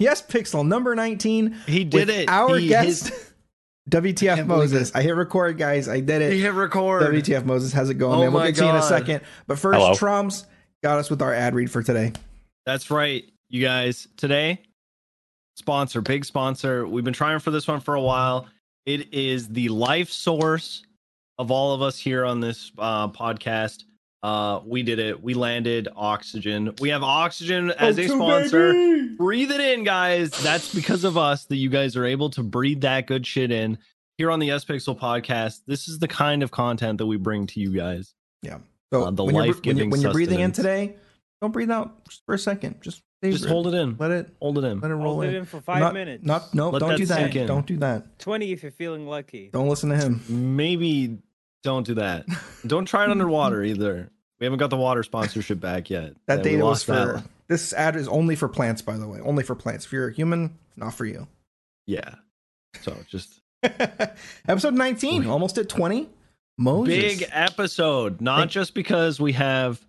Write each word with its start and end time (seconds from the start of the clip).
Yespixel 0.00 0.66
number 0.66 0.94
19. 0.94 1.56
He 1.66 1.84
did 1.84 2.08
it. 2.10 2.28
Our 2.28 2.56
He- 2.56 2.68
guest, 2.68 3.08
his- 3.08 3.32
WTF 3.90 4.34
can't 4.36 4.48
Moses. 4.48 4.92
I 4.94 5.02
hit 5.02 5.14
record, 5.14 5.58
guys. 5.58 5.88
I 5.88 6.00
did 6.00 6.20
it. 6.22 6.32
He 6.32 6.40
hit 6.40 6.52
record. 6.54 7.02
WTF 7.02 7.44
Moses, 7.44 7.72
how's 7.72 7.88
it 7.88 7.94
going, 7.94 8.18
Oh 8.18 8.22
man? 8.22 8.32
We'll 8.32 8.42
my 8.42 8.48
get 8.48 8.56
to 8.56 8.64
you 8.64 8.70
in 8.70 8.76
a 8.76 8.82
second. 8.82 9.20
But 9.46 9.58
first, 9.60 9.78
Hello. 9.78 9.94
Trumps 9.94 10.44
got 10.82 10.98
us 10.98 11.08
with 11.08 11.22
our 11.22 11.32
ad 11.32 11.54
read 11.54 11.70
for 11.70 11.82
today. 11.84 12.12
That's 12.66 12.90
right, 12.90 13.24
you 13.48 13.62
guys. 13.62 14.08
Today, 14.16 14.60
sponsor, 15.54 16.00
big 16.00 16.24
sponsor. 16.24 16.84
We've 16.86 17.04
been 17.04 17.14
trying 17.14 17.38
for 17.38 17.52
this 17.52 17.68
one 17.68 17.78
for 17.80 17.94
a 17.94 18.00
while. 18.02 18.48
It 18.86 19.14
is 19.14 19.48
the 19.48 19.68
life 19.68 20.10
source 20.10 20.82
of 21.38 21.52
all 21.52 21.72
of 21.74 21.80
us 21.82 21.96
here 21.98 22.24
on 22.24 22.40
this 22.40 22.72
uh, 22.78 23.06
podcast. 23.08 23.84
Uh, 24.26 24.60
we 24.66 24.82
did 24.82 24.98
it. 24.98 25.22
We 25.22 25.34
landed 25.34 25.86
oxygen. 25.94 26.74
We 26.80 26.88
have 26.88 27.04
oxygen 27.04 27.70
as 27.70 27.96
a 27.96 28.08
sponsor. 28.08 28.72
Breathe 29.16 29.52
it 29.52 29.60
in, 29.60 29.84
guys. 29.84 30.30
That's 30.42 30.74
because 30.74 31.04
of 31.04 31.16
us 31.16 31.44
that 31.44 31.56
you 31.56 31.70
guys 31.70 31.96
are 31.96 32.04
able 32.04 32.30
to 32.30 32.42
breathe 32.42 32.80
that 32.80 33.06
good 33.06 33.24
shit 33.24 33.52
in 33.52 33.78
here 34.18 34.32
on 34.32 34.40
the 34.40 34.48
Yespixel 34.48 34.98
podcast. 34.98 35.60
This 35.68 35.86
is 35.86 36.00
the 36.00 36.08
kind 36.08 36.42
of 36.42 36.50
content 36.50 36.98
that 36.98 37.06
we 37.06 37.18
bring 37.18 37.46
to 37.46 37.60
you 37.60 37.70
guys. 37.70 38.14
Yeah. 38.42 38.58
So 38.92 39.04
Uh, 39.04 39.10
the 39.12 39.22
when, 39.24 39.34
you're, 39.36 39.42
when, 39.44 39.50
life-giving 39.52 39.78
you're, 39.84 39.88
when 39.90 40.00
you're 40.00 40.12
breathing 40.12 40.40
in 40.40 40.50
today, 40.50 40.96
don't 41.40 41.52
breathe 41.52 41.70
out 41.70 42.04
just 42.06 42.24
for 42.26 42.34
a 42.34 42.38
second. 42.38 42.82
Just 42.82 43.02
Just 43.22 43.44
hold 43.44 43.68
it 43.68 43.74
in. 43.74 43.96
Let 43.96 44.10
it 44.10 44.30
Hold 44.40 44.58
it 44.58 44.64
in. 44.64 44.80
let 44.80 44.90
it 44.90 44.94
roll 44.94 45.14
Hold 45.14 45.24
it 45.26 45.28
in. 45.28 45.34
in 45.36 45.44
for 45.44 45.60
five 45.60 45.78
not, 45.78 45.94
minutes. 45.94 46.24
Not 46.24 46.52
no. 46.52 46.70
Let 46.70 46.80
don't 46.80 46.88
that 46.90 46.98
do 46.98 47.06
that. 47.06 47.36
in. 47.36 47.46
Don't 47.46 47.66
do 47.66 47.76
that. 47.76 48.18
twenty 48.18 48.50
if 48.50 48.64
you're 48.64 48.72
feeling 48.72 49.06
lucky. 49.06 49.50
Don't 49.52 49.68
listen 49.68 49.90
to 49.90 49.96
him. 49.96 50.20
Maybe 50.28 51.18
don't 51.62 51.86
do 51.86 51.94
that. 51.94 52.26
Don't 52.66 52.86
try 52.86 53.04
it 53.04 53.10
underwater 53.12 53.62
either. 53.62 54.10
We 54.40 54.44
haven't 54.44 54.58
got 54.58 54.70
the 54.70 54.76
water 54.76 55.02
sponsorship 55.02 55.60
back 55.60 55.88
yet. 55.90 56.14
That 56.26 56.38
Yeah, 56.38 56.42
data 56.44 56.56
was 56.64 56.64
lost 56.64 56.86
that 56.88 57.22
for. 57.22 57.28
This 57.48 57.72
ad 57.72 57.96
is 57.96 58.08
only 58.08 58.36
for 58.36 58.48
plants, 58.48 58.82
by 58.82 58.96
the 58.96 59.06
way. 59.08 59.20
Only 59.20 59.42
for 59.44 59.54
plants. 59.54 59.86
If 59.86 59.92
you're 59.92 60.08
a 60.08 60.12
human, 60.12 60.58
not 60.76 60.94
for 60.94 61.04
you. 61.06 61.26
Yeah. 61.86 62.16
So 62.82 62.94
just 63.08 63.40
Episode 63.62 64.74
19, 64.74 65.26
almost 65.26 65.56
at 65.58 65.68
20. 65.68 66.10
Moses. 66.58 66.94
big 67.18 67.28
episode. 67.32 68.20
Not 68.20 68.38
Thank- 68.40 68.50
just 68.50 68.74
because 68.74 69.20
we 69.20 69.32
have 69.32 69.80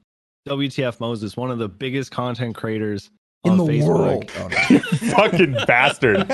WTF 0.48 1.00
Moses, 1.00 1.36
one 1.38 1.50
of 1.52 1.60
the 1.60 1.70
biggest 1.70 2.12
content 2.12 2.56
creators 2.56 3.10
in 3.44 3.52
on 3.52 3.58
the 3.58 3.64
Facebook. 3.66 3.88
world. 3.88 4.32
Oh, 4.38 4.48
no. 4.70 4.80
Fucking 5.14 5.54
bastard. 5.66 6.28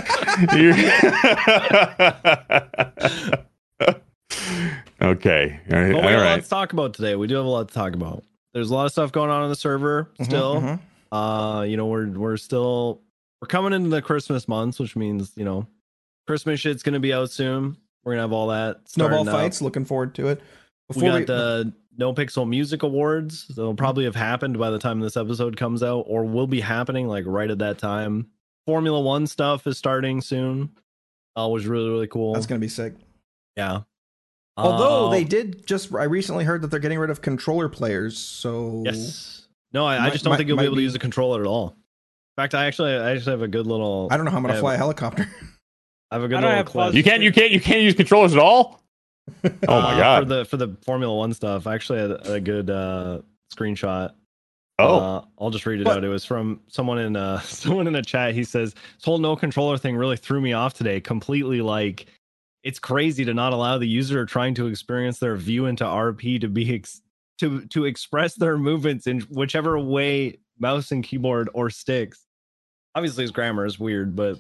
You- 5.04 5.10
okay. 5.10 5.60
All 5.72 5.78
right. 5.80 5.92
But 5.94 6.02
we 6.02 6.08
All 6.08 6.10
have 6.10 6.22
a 6.22 6.26
lot 6.26 6.44
to 6.44 6.50
talk 6.50 6.74
about 6.74 6.94
today. 6.94 7.16
We 7.16 7.28
do 7.28 7.36
have 7.36 7.46
a 7.46 7.50
lot 7.50 7.68
to 7.68 7.74
talk 7.74 7.94
about. 7.94 8.24
There's 8.54 8.70
a 8.70 8.74
lot 8.74 8.86
of 8.86 8.92
stuff 8.92 9.12
going 9.12 9.30
on 9.30 9.44
in 9.44 9.50
the 9.50 9.56
server 9.56 10.10
Mhm, 10.20 10.26
still. 10.26 10.62
mhm. 10.62 10.80
Uh, 11.12 11.62
you 11.64 11.78
know, 11.78 11.86
we're 11.88 12.08
we're 12.10 12.38
still 12.38 13.02
we're 13.42 13.48
coming 13.48 13.74
into 13.74 13.90
the 13.90 14.02
Christmas 14.02 14.48
months, 14.48 14.80
which 14.80 14.96
means 14.96 15.32
you 15.36 15.46
know, 15.46 15.68
Christmas 16.28 16.60
shit's 16.60 16.84
gonna 16.84 17.00
be 17.00 17.14
out 17.14 17.30
soon. 17.32 17.78
We're 18.04 18.14
gonna 18.14 18.22
have 18.24 18.32
all 18.34 18.48
that 18.48 18.88
Snowball 18.90 19.24
starting 19.24 19.28
up. 19.30 19.36
fights. 19.42 19.62
Looking 19.62 19.86
forward 19.86 20.16
to 20.16 20.28
it. 20.28 20.42
We 20.96 21.02
got 21.04 21.26
the 21.28 21.74
No 21.98 22.14
Pixel 22.14 22.48
Music 22.48 22.84
Awards. 22.84 23.48
They'll 23.48 23.74
probably 23.74 24.04
have 24.06 24.16
happened 24.16 24.58
by 24.60 24.70
the 24.70 24.80
time 24.80 25.00
this 25.00 25.16
episode 25.18 25.56
comes 25.58 25.82
out, 25.84 26.02
or 26.08 26.24
will 26.26 26.48
be 26.48 26.60
happening 26.62 27.08
like 27.08 27.24
right 27.28 27.50
at 27.50 27.60
that 27.60 27.78
time. 27.78 28.28
Formula 28.68 29.00
One 29.02 29.26
stuff 29.28 29.66
is 29.68 29.78
starting 29.78 30.22
soon. 30.22 30.70
Uh, 31.38 31.48
was 31.48 31.66
really 31.66 31.90
really 31.90 32.08
cool. 32.08 32.34
that's 32.34 32.46
gonna 32.46 32.60
be 32.60 32.68
sick. 32.68 32.94
yeah. 33.58 33.82
Although 34.58 35.08
Uh, 35.08 35.10
they 35.12 35.24
did 35.24 35.66
just, 35.66 35.94
I 35.94 36.04
recently 36.04 36.44
heard 36.44 36.62
that 36.62 36.68
they're 36.68 36.80
getting 36.80 37.00
rid 37.00 37.10
of 37.10 37.22
controller 37.22 37.70
players. 37.70 38.18
So 38.18 38.84
yes, 38.86 39.48
no, 39.74 39.86
I, 39.86 40.06
I 40.06 40.10
just 40.12 40.24
don't 40.24 40.32
might- 40.32 40.38
think 40.38 40.48
you'll 40.48 40.58
be 40.58 40.66
able 40.66 40.76
be- 40.76 40.82
to 40.82 40.84
use 40.84 40.96
a 40.96 41.00
controller 41.00 41.42
at 41.42 41.48
all. 41.48 41.70
In 42.38 42.42
fact, 42.44 42.54
I 42.56 42.66
actually 42.66 42.94
I 42.94 43.12
actually 43.16 43.32
have 43.32 43.42
a 43.42 43.48
good 43.48 43.66
little. 43.68 44.08
I 44.12 44.18
don't 44.18 44.26
know 44.26 44.32
how 44.32 44.38
I'm 44.38 44.44
gonna 44.44 44.54
have- 44.54 44.62
fly 44.62 44.76
a 44.76 44.78
helicopter. 44.78 45.28
I 46.12 46.16
have 46.16 46.24
a 46.24 46.28
good 46.28 46.38
I 46.38 46.42
don't 46.42 46.66
little 46.66 46.82
have 46.84 46.96
You 46.96 47.04
can't. 47.04 47.24
You 47.24 47.32
can't. 47.32 47.52
You 47.52 47.60
can't 47.60 47.82
use 47.82 47.96
controllers 47.96 48.34
at 48.34 48.40
all. 48.40 48.80
Oh 49.46 49.50
my 49.82 49.94
Uh, 49.94 49.98
god. 49.98 50.20
For 50.24 50.26
the 50.26 50.46
for 50.46 50.58
the 50.58 50.78
Formula 50.86 51.16
One 51.16 51.34
stuff, 51.34 51.66
I 51.66 51.74
actually 51.76 52.00
had 52.00 52.12
a 52.28 52.40
good 52.42 52.70
uh, 52.70 53.20
screenshot. 53.56 54.12
oh. 54.80 55.00
Uh, 55.00 55.26
I'll 55.40 55.50
just 55.50 55.66
read 55.66 55.80
it 55.80 55.86
What? 55.86 55.98
out. 55.98 56.04
It 56.04 56.10
was 56.10 56.26
from 56.26 56.60
someone 56.68 57.00
in 57.00 57.16
uh 57.16 57.40
someone 57.42 57.88
in 57.88 57.94
the 57.94 58.02
chat. 58.02 58.34
He 58.36 58.44
says, 58.44 58.74
"This 58.74 59.06
whole 59.06 59.18
no 59.20 59.36
controller 59.36 59.78
thing 59.78 59.96
really 59.96 60.18
threw 60.18 60.42
me 60.42 60.54
off 60.54 60.74
today. 60.74 61.00
Completely 61.00 61.62
like, 61.62 62.06
it's 62.64 62.80
crazy 62.80 63.26
to 63.26 63.34
not 63.34 63.54
allow 63.54 63.78
the 63.78 63.88
user 63.88 64.26
trying 64.26 64.54
to 64.56 64.68
experience 64.68 65.20
their 65.20 65.36
view 65.36 65.66
into 65.66 65.84
RP 65.84 66.40
to 66.42 66.48
be 66.48 66.76
ex- 66.76 67.02
to 67.40 67.66
to 67.68 67.86
express 67.86 68.36
their 68.36 68.58
movements 68.58 69.08
in 69.08 69.22
whichever 69.22 69.78
way 69.80 70.38
mouse 70.60 70.92
and 70.92 71.04
keyboard 71.04 71.50
or 71.54 71.70
sticks. 71.70 72.26
Obviously, 72.96 73.24
his 73.24 73.32
grammar 73.32 73.66
is 73.66 73.80
weird, 73.80 74.16
but 74.16 74.38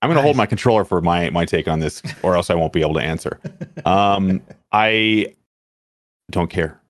I'm 0.00 0.08
going 0.08 0.16
to 0.16 0.22
hold 0.22 0.36
my 0.36 0.46
controller 0.46 0.84
for 0.84 1.00
my 1.00 1.30
my 1.30 1.44
take 1.44 1.68
on 1.68 1.78
this, 1.78 2.02
or 2.22 2.34
else 2.34 2.50
I 2.50 2.54
won't 2.54 2.72
be 2.72 2.80
able 2.80 2.94
to 2.94 3.02
answer. 3.02 3.38
Um, 3.84 4.40
I 4.72 5.34
don't 6.30 6.50
care. 6.50 6.80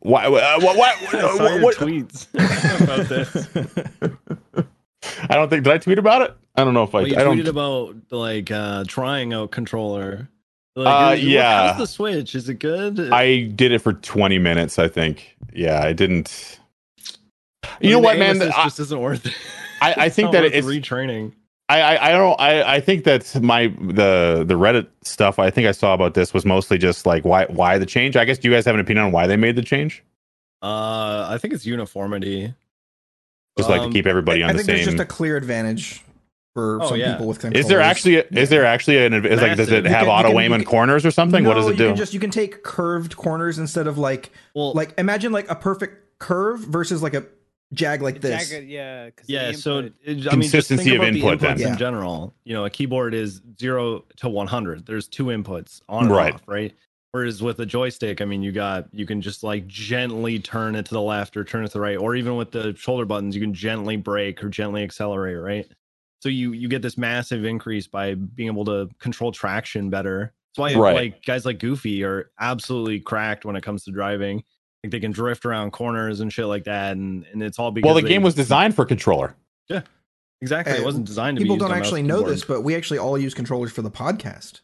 Why? 0.00 0.28
What? 0.28 0.62
What? 0.62 0.78
I 1.14 1.20
saw 1.20 1.38
what, 1.38 1.52
your 1.54 1.62
what- 1.62 1.76
tweets 1.76 2.26
about 2.82 3.08
this. 3.08 4.66
I 5.28 5.34
don't 5.34 5.48
think. 5.48 5.64
Did 5.64 5.72
I 5.72 5.78
tweet 5.78 5.98
about 5.98 6.22
it? 6.22 6.36
I 6.56 6.64
don't 6.64 6.74
know 6.74 6.84
if 6.84 6.94
I. 6.94 6.98
Well, 6.98 7.08
you 7.08 7.16
I 7.16 7.20
tweeted 7.22 7.44
don't. 7.44 7.48
about 7.48 7.96
like 8.10 8.50
uh 8.50 8.84
trying 8.86 9.32
out 9.32 9.50
controller. 9.50 10.28
Like, 10.76 11.10
Uh, 11.12 11.14
is- 11.14 11.24
yeah. 11.24 11.68
How's 11.68 11.78
the 11.78 11.86
Switch? 11.86 12.34
Is 12.34 12.48
it 12.48 12.54
good? 12.58 12.98
I 13.12 13.42
did 13.42 13.70
it 13.72 13.78
for 13.80 13.92
20 13.92 14.38
minutes. 14.38 14.78
I 14.78 14.88
think. 14.88 15.36
Yeah, 15.52 15.80
I 15.82 15.92
didn't. 15.92 16.58
I 17.64 17.68
You 17.80 17.90
know 17.90 18.00
what, 18.00 18.18
man? 18.18 18.38
This 18.38 18.54
just 18.54 18.80
isn't 18.80 19.00
worth 19.00 19.26
it. 19.26 19.34
I, 19.80 19.94
I 20.06 20.08
think 20.10 20.32
that 20.32 20.44
it's. 20.44 20.66
retraining. 20.66 21.32
I, 21.70 21.80
I 21.80 22.08
I 22.08 22.12
don't 22.12 22.38
I 22.40 22.74
I 22.74 22.80
think 22.80 23.04
that 23.04 23.40
my 23.42 23.68
the 23.68 24.44
the 24.46 24.52
Reddit 24.54 24.86
stuff 25.02 25.38
I 25.38 25.48
think 25.48 25.66
I 25.66 25.72
saw 25.72 25.94
about 25.94 26.12
this 26.12 26.34
was 26.34 26.44
mostly 26.44 26.76
just 26.76 27.06
like 27.06 27.24
why 27.24 27.46
why 27.46 27.78
the 27.78 27.86
change. 27.86 28.16
I 28.16 28.26
guess 28.26 28.36
do 28.38 28.48
you 28.50 28.54
guys 28.54 28.66
have 28.66 28.74
an 28.74 28.82
opinion 28.82 29.06
on 29.06 29.12
why 29.12 29.26
they 29.26 29.36
made 29.38 29.56
the 29.56 29.62
change? 29.62 30.02
Uh, 30.62 31.26
I 31.30 31.38
think 31.38 31.54
it's 31.54 31.64
uniformity. 31.64 32.52
Just 33.56 33.68
like 33.70 33.82
Um, 33.82 33.90
to 33.90 33.92
keep 33.94 34.06
everybody 34.06 34.42
on 34.42 34.50
I 34.50 34.52
the 34.52 34.58
same. 34.58 34.62
I 34.62 34.66
think 34.66 34.76
there's 34.76 34.86
same. 34.86 34.96
just 34.98 35.02
a 35.02 35.14
clear 35.14 35.36
advantage 35.36 36.02
for 36.54 36.80
Oh, 36.82 36.88
some 36.88 36.98
yeah. 36.98 37.12
people 37.12 37.26
with 37.28 37.44
is 37.54 37.68
there 37.68 37.80
actually 37.80 38.16
a, 38.16 38.24
is 38.30 38.48
there 38.48 38.64
actually 38.64 39.04
an 39.04 39.12
is 39.26 39.40
like 39.40 39.56
does 39.56 39.70
it 39.72 39.84
You 39.84 39.90
have 39.90 40.00
can- 40.06 40.08
auto 40.08 40.28
can- 40.30 40.38
aim 40.40 40.50
you 40.52 40.58
in 40.58 40.64
corners 40.64 41.04
or 41.06 41.10
something? 41.10 41.44
what 41.44 41.54
does 41.54 41.64
No, 41.66 41.70
it 41.70 41.72
You 41.72 41.78
do? 41.78 41.86
can 41.88 41.96
just 41.96 42.14
you 42.14 42.20
can 42.20 42.30
take 42.30 42.62
curved 42.62 43.16
corners 43.16 43.58
instead 43.58 43.86
of 43.86 43.98
like 43.98 44.30
Well, 44.54 44.72
like 44.72 44.94
imagine 44.98 45.32
like 45.32 45.48
a 45.50 45.54
perfect 45.56 46.18
curve 46.18 46.60
versus 46.60 47.02
like 47.02 47.14
a 47.14 47.24
jag 47.72 48.02
like 48.02 48.20
this. 48.20 48.50
Jagged, 48.50 48.68
yeah. 48.68 49.10
'cause 49.10 49.26
the 49.26 49.32
yeah. 49.32 49.52
So 49.52 49.78
it, 49.78 49.94
I 50.06 50.10
mean, 50.12 50.28
Consistency 50.30 50.90
of 50.90 51.02
about 51.02 51.12
the 51.12 51.18
input, 51.18 51.40
then. 51.40 51.56
inputs 51.56 51.60
Yeah. 51.60 51.72
in 51.72 51.76
general. 51.78 52.34
You 52.44 52.54
know, 52.54 52.64
a 52.64 52.70
keyboard 52.70 53.14
is 53.14 53.40
zero 53.58 54.04
to 54.18 54.28
one 54.28 54.46
hundred. 54.46 54.86
There's 54.86 55.08
two 55.08 55.24
inputs 55.26 55.80
on 55.88 56.04
and 56.04 56.12
Right. 56.12 56.34
off, 56.34 56.42
right? 56.46 56.72
Whereas 57.14 57.40
with 57.44 57.60
a 57.60 57.66
joystick, 57.66 58.20
I 58.20 58.24
mean, 58.24 58.42
you 58.42 58.50
got 58.50 58.92
you 58.92 59.06
can 59.06 59.20
just 59.20 59.44
like 59.44 59.68
gently 59.68 60.40
turn 60.40 60.74
it 60.74 60.84
to 60.86 60.94
the 60.94 61.00
left 61.00 61.36
or 61.36 61.44
turn 61.44 61.62
it 61.64 61.68
to 61.68 61.74
the 61.74 61.80
right, 61.80 61.96
or 61.96 62.16
even 62.16 62.34
with 62.34 62.50
the 62.50 62.74
shoulder 62.76 63.04
buttons, 63.04 63.36
you 63.36 63.40
can 63.40 63.54
gently 63.54 63.96
brake 63.96 64.42
or 64.42 64.48
gently 64.48 64.82
accelerate, 64.82 65.38
right? 65.38 65.64
So 66.18 66.28
you 66.28 66.50
you 66.54 66.66
get 66.66 66.82
this 66.82 66.98
massive 66.98 67.44
increase 67.44 67.86
by 67.86 68.14
being 68.14 68.48
able 68.48 68.64
to 68.64 68.88
control 68.98 69.30
traction 69.30 69.90
better. 69.90 70.32
That's 70.56 70.58
why 70.58 70.74
Right. 70.80 70.96
like 70.96 71.24
guys 71.24 71.46
like 71.46 71.60
Goofy 71.60 72.02
are 72.02 72.32
absolutely 72.40 72.98
cracked 72.98 73.44
when 73.44 73.54
it 73.54 73.62
comes 73.62 73.84
to 73.84 73.92
driving. 73.92 74.42
Like 74.82 74.90
they 74.90 74.98
can 74.98 75.12
drift 75.12 75.44
around 75.46 75.70
corners 75.70 76.18
and 76.18 76.32
shit 76.32 76.46
like 76.46 76.64
that, 76.64 76.96
and 76.96 77.24
and 77.32 77.44
it's 77.44 77.60
all 77.60 77.70
because 77.70 77.86
well, 77.86 77.94
the 77.94 78.02
they- 78.02 78.08
game 78.08 78.22
was 78.22 78.34
designed 78.34 78.74
for 78.74 78.84
controller. 78.84 79.36
Yeah, 79.68 79.82
exactly. 80.42 80.74
Uh, 80.74 80.78
It 80.78 80.84
wasn't 80.84 81.04
designed 81.06 81.36
to 81.36 81.42
People 81.44 81.54
be. 81.54 81.60
used 81.60 81.68
don't 81.68 81.76
on 81.76 81.78
actually 81.78 82.00
and 82.00 82.08
know 82.08 82.16
keyboard. 82.16 82.32
this, 82.34 82.44
but 82.44 82.62
we 82.62 82.74
actually 82.74 82.98
all 82.98 83.16
use 83.16 83.34
controllers 83.34 83.70
for 83.70 83.82
the 83.82 83.90
podcast. 83.92 84.62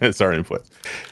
It's 0.00 0.20
our 0.20 0.32
input. 0.32 0.64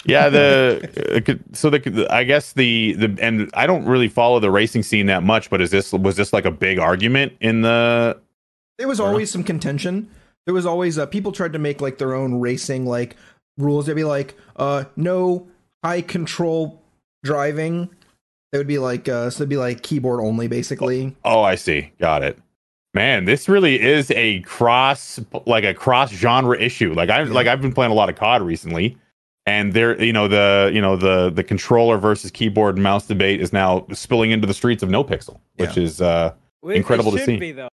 Yeah, 0.05 0.29
the 0.29 1.23
uh, 1.29 1.35
so 1.53 1.71
the 1.71 2.07
I 2.11 2.25
guess 2.25 2.53
the 2.53 2.95
the 2.95 3.17
and 3.21 3.51
I 3.55 3.67
don't 3.67 3.85
really 3.85 4.09
follow 4.09 4.41
the 4.41 4.51
racing 4.51 4.83
scene 4.83 5.07
that 5.07 5.23
much, 5.23 5.51
but 5.51 5.61
is 5.61 5.71
this 5.71 5.93
was 5.93 6.17
this 6.17 6.33
like 6.33 6.45
a 6.45 6.51
big 6.51 6.79
argument 6.79 7.33
in 7.41 7.63
the 7.63 8.21
There 8.79 8.89
was 8.89 8.99
Fair 8.99 9.07
always 9.07 9.31
some 9.31 9.45
contention. 9.45 10.11
There 10.47 10.55
was 10.55 10.67
always 10.67 10.99
uh, 10.99 11.07
people 11.07 11.33
tried 11.33 11.53
to 11.53 11.59
make 11.59 11.81
like 11.81 11.99
their 11.99 12.15
own 12.15 12.41
racing 12.41 12.87
like 12.87 13.17
rules. 13.59 13.87
They'd 13.87 13.95
be 13.95 14.05
like, 14.05 14.35
uh, 14.57 14.85
no 14.97 15.49
high 15.85 16.03
control 16.03 16.83
driving. 17.23 17.91
They 18.53 18.59
would 18.59 18.67
be 18.67 18.79
like, 18.79 19.09
uh, 19.09 19.31
so 19.31 19.43
it'd 19.43 19.49
be 19.49 19.57
like 19.57 19.83
keyboard 19.83 20.21
only, 20.21 20.49
basically. 20.49 21.15
Oh, 21.25 21.43
I 21.43 21.55
see. 21.55 21.93
Got 22.01 22.25
it. 22.25 22.39
Man, 22.93 23.25
this 23.25 23.49
really 23.49 23.81
is 23.81 24.11
a 24.11 24.41
cross 24.41 25.21
like 25.47 25.65
a 25.65 25.73
cross 25.75 26.11
genre 26.13 26.59
issue. 26.59 26.93
Like 26.93 27.09
I 27.11 27.23
Yeah. 27.23 27.33
like 27.33 27.47
I've 27.47 27.61
been 27.61 27.73
playing 27.73 27.93
a 27.93 27.95
lot 27.95 28.09
of 28.09 28.17
COD 28.17 28.43
recently 28.43 28.97
and 29.47 29.73
there 29.73 30.01
you 30.03 30.13
know 30.13 30.27
the 30.29 30.71
you 30.75 30.81
know 30.81 30.97
the 30.97 31.31
the 31.31 31.45
controller 31.45 31.99
versus 31.99 32.31
keyboard 32.31 32.75
and 32.77 32.83
mouse 32.83 33.07
debate 33.07 33.41
is 33.41 33.53
now 33.53 33.87
spilling 33.93 34.33
into 34.33 34.47
the 34.47 34.55
streets 34.55 34.83
of 34.83 34.91
no 34.91 35.05
pixel, 35.05 35.39
which 35.57 35.77
Yeah. 35.77 35.83
is 35.85 36.01
uh 36.03 36.35
Well, 36.63 36.75
incredible 36.75 37.15
it 37.15 37.21
to 37.21 37.25
see. 37.25 37.37
Be, 37.37 37.53
though. 37.53 37.69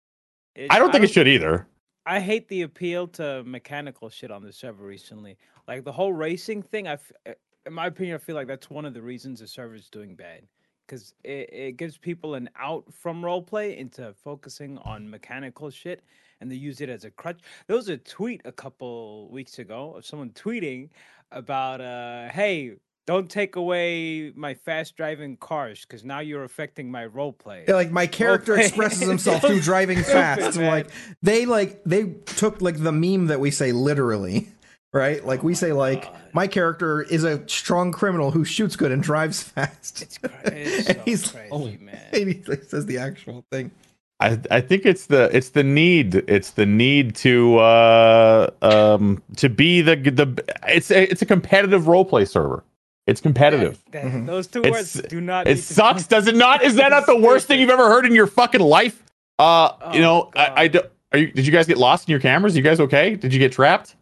It- 0.55 0.71
I 0.71 0.79
don't 0.79 0.91
think 0.91 1.03
it 1.03 1.11
should 1.11 1.27
either. 1.27 1.67
I 2.05 2.19
hate 2.19 2.47
the 2.49 2.63
appeal 2.63 3.07
to 3.09 3.43
mechanical 3.45 4.09
shit 4.09 4.29
on 4.31 4.43
the 4.43 4.51
server 4.51 4.83
recently. 4.85 5.37
Like 5.67 5.83
the 5.85 5.91
whole 5.93 6.11
racing 6.11 6.61
thing. 6.63 6.85
I, 6.87 6.93
f- 6.93 7.11
uh, 7.25 7.31
in 7.65 7.71
my 7.71 7.85
opinion, 7.87 8.15
I 8.15 8.17
feel 8.17 8.35
like 8.35 8.47
that's 8.47 8.69
one 8.69 8.83
of 8.83 8.93
the 8.93 9.01
reasons 9.01 9.39
the 9.39 9.47
server's 9.47 9.89
doing 9.89 10.15
bad. 10.15 10.41
Because 10.85 11.13
it, 11.23 11.49
it 11.51 11.77
gives 11.77 11.97
people 11.97 12.35
an 12.35 12.49
out 12.59 12.85
from 12.93 13.23
role 13.23 13.41
play 13.41 13.77
into 13.77 14.13
focusing 14.23 14.77
on 14.79 15.09
mechanical 15.09 15.69
shit 15.69 16.03
and 16.41 16.51
they 16.51 16.55
use 16.55 16.81
it 16.81 16.89
as 16.89 17.05
a 17.05 17.11
crutch. 17.11 17.39
There 17.67 17.75
was 17.75 17.89
a 17.89 17.97
tweet 17.97 18.41
a 18.45 18.51
couple 18.51 19.29
weeks 19.29 19.59
ago 19.59 19.95
of 19.95 20.05
someone 20.05 20.31
tweeting 20.31 20.89
about, 21.31 21.81
uh, 21.81 22.29
hey, 22.29 22.75
don't 23.05 23.29
take 23.29 23.55
away 23.55 24.31
my 24.35 24.53
fast 24.53 24.95
driving 24.95 25.35
cars 25.37 25.81
because 25.81 26.05
now 26.05 26.19
you're 26.19 26.43
affecting 26.43 26.89
my 26.89 27.05
role 27.05 27.33
play. 27.33 27.65
Yeah, 27.67 27.75
like 27.75 27.91
my 27.91 28.07
character 28.07 28.57
expresses 28.57 29.01
himself 29.07 29.41
through 29.41 29.61
driving 29.61 30.03
fast. 30.03 30.57
Like 30.57 30.89
they 31.21 31.45
like 31.45 31.83
they 31.83 32.05
took 32.25 32.61
like 32.61 32.81
the 32.81 32.93
meme 32.93 33.27
that 33.27 33.39
we 33.39 33.51
say 33.51 33.71
literally, 33.73 34.52
right? 34.93 35.25
Like 35.25 35.43
we 35.43 35.51
Oh 35.51 35.55
say 35.55 35.69
my 35.69 35.73
like 35.73 36.03
God. 36.03 36.21
my 36.33 36.47
character 36.47 37.01
is 37.01 37.23
a 37.25 37.47
strong 37.49 37.91
criminal 37.91 38.31
who 38.31 38.45
shoots 38.45 38.75
good 38.75 38.91
and 38.91 39.03
drives 39.03 39.43
fast. 39.49 40.01
It's, 40.01 40.17
cra- 40.17 40.31
it's 40.45 40.87
And 40.89 40.97
so 40.97 41.03
he's- 41.03 41.31
crazy, 41.31 41.49
oh, 41.51 41.67
man. 41.83 41.99
and 42.13 42.29
he 42.29 42.41
like, 42.47 42.63
says 42.63 42.85
the 42.85 42.97
actual 42.99 43.43
thing. 43.51 43.71
I 44.19 44.39
I 44.51 44.61
think 44.61 44.85
it's 44.85 45.07
the 45.07 45.35
it's 45.35 45.49
the 45.49 45.63
need 45.63 46.15
it's 46.15 46.51
the 46.51 46.65
need 46.67 47.15
to 47.17 47.57
uh 47.57 48.49
um 48.61 49.21
to 49.37 49.49
be 49.49 49.81
the 49.81 49.95
the 49.95 50.43
it's 50.67 50.91
a, 50.91 51.11
it's 51.11 51.21
a 51.21 51.25
competitive 51.25 51.87
role 51.87 52.05
play 52.05 52.23
server. 52.25 52.63
It's 53.05 53.19
competitive. 53.19 53.83
That- 53.91 54.05
Mhm. 54.05 54.25
Those 54.27 54.47
two 54.47 54.59
It's- 54.59 54.71
words 54.95 55.09
do 55.09 55.19
not. 55.19 55.45
It 55.47 55.55
need 55.55 55.55
to- 55.57 55.61
sucks, 55.73 56.07
does 56.07 56.27
it 56.27 56.35
not? 56.37 56.63
Is 56.63 56.75
that 56.75 56.91
not 56.91 57.05
the 57.05 57.17
worst 57.17 57.47
thing 57.47 57.59
you've 57.59 57.69
ever 57.71 57.89
heard 57.89 58.05
in 58.05 58.13
your 58.15 58.27
fucking 58.27 58.61
life? 58.61 59.03
Uh, 59.39 59.71
you 59.93 59.99
Oh, 59.99 60.01
know, 60.03 60.31
I, 60.35 60.63
I 60.63 60.67
God. 60.69 60.83
do, 60.83 60.87
are 61.11 61.17
you, 61.19 61.31
did 61.31 61.45
you 61.45 61.51
guys 61.51 61.65
get 61.67 61.77
lost 61.77 62.07
in 62.07 62.11
your 62.11 62.21
cameras? 62.21 62.55
You 62.55 62.61
guys 62.63 62.79
okay? 62.79 63.15
Did 63.15 63.33
you 63.33 63.39
get 63.39 63.51
trapped? 63.51 63.95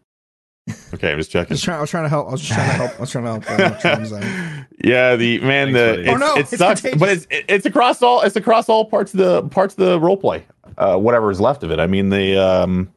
Okay, 0.94 1.12
I'm 1.12 1.18
just 1.18 1.32
I 1.36 1.40
checking. 1.42 1.54
was 1.56 1.62
trying. 1.62 1.78
I 1.78 1.82
was 1.82 1.90
trying 1.90 2.04
to 2.04 2.10
help. 2.10 2.28
I 2.28 2.32
was 2.32 2.42
just 2.42 2.54
trying 2.54 2.70
to 2.70 2.76
help. 2.76 2.98
I 2.98 3.00
was 3.02 3.12
trying 3.12 3.26
to 3.26 3.32
help. 3.32 4.24
Uh, 4.24 4.64
yeah, 4.84 5.16
the 5.16 5.40
man, 5.40 5.74
Thanks, 5.74 5.80
the 5.80 6.00
it's, 6.02 6.10
Oh, 6.10 6.18
no, 6.18 6.36
it 6.36 6.40
it's 6.42 6.58
sucks, 6.58 6.82
contagious. 6.82 7.00
but 7.00 7.10
it's 7.10 7.46
it's 7.50 7.66
across 7.66 8.02
all 8.02 8.22
it's 8.22 8.36
across 8.36 8.70
all 8.70 8.86
parts 8.86 9.14
of 9.14 9.18
the 9.20 9.44
parts 9.50 9.74
of 9.74 9.86
the 9.86 10.00
role 10.00 10.18
play, 10.18 10.46
uh, 10.78 10.98
whatever 10.98 11.32
is 11.32 11.42
left 11.42 11.64
of 11.64 11.72
it. 11.72 11.80
I 11.80 11.88
mean, 11.88 12.10
the 12.10 12.38
um, 12.38 12.92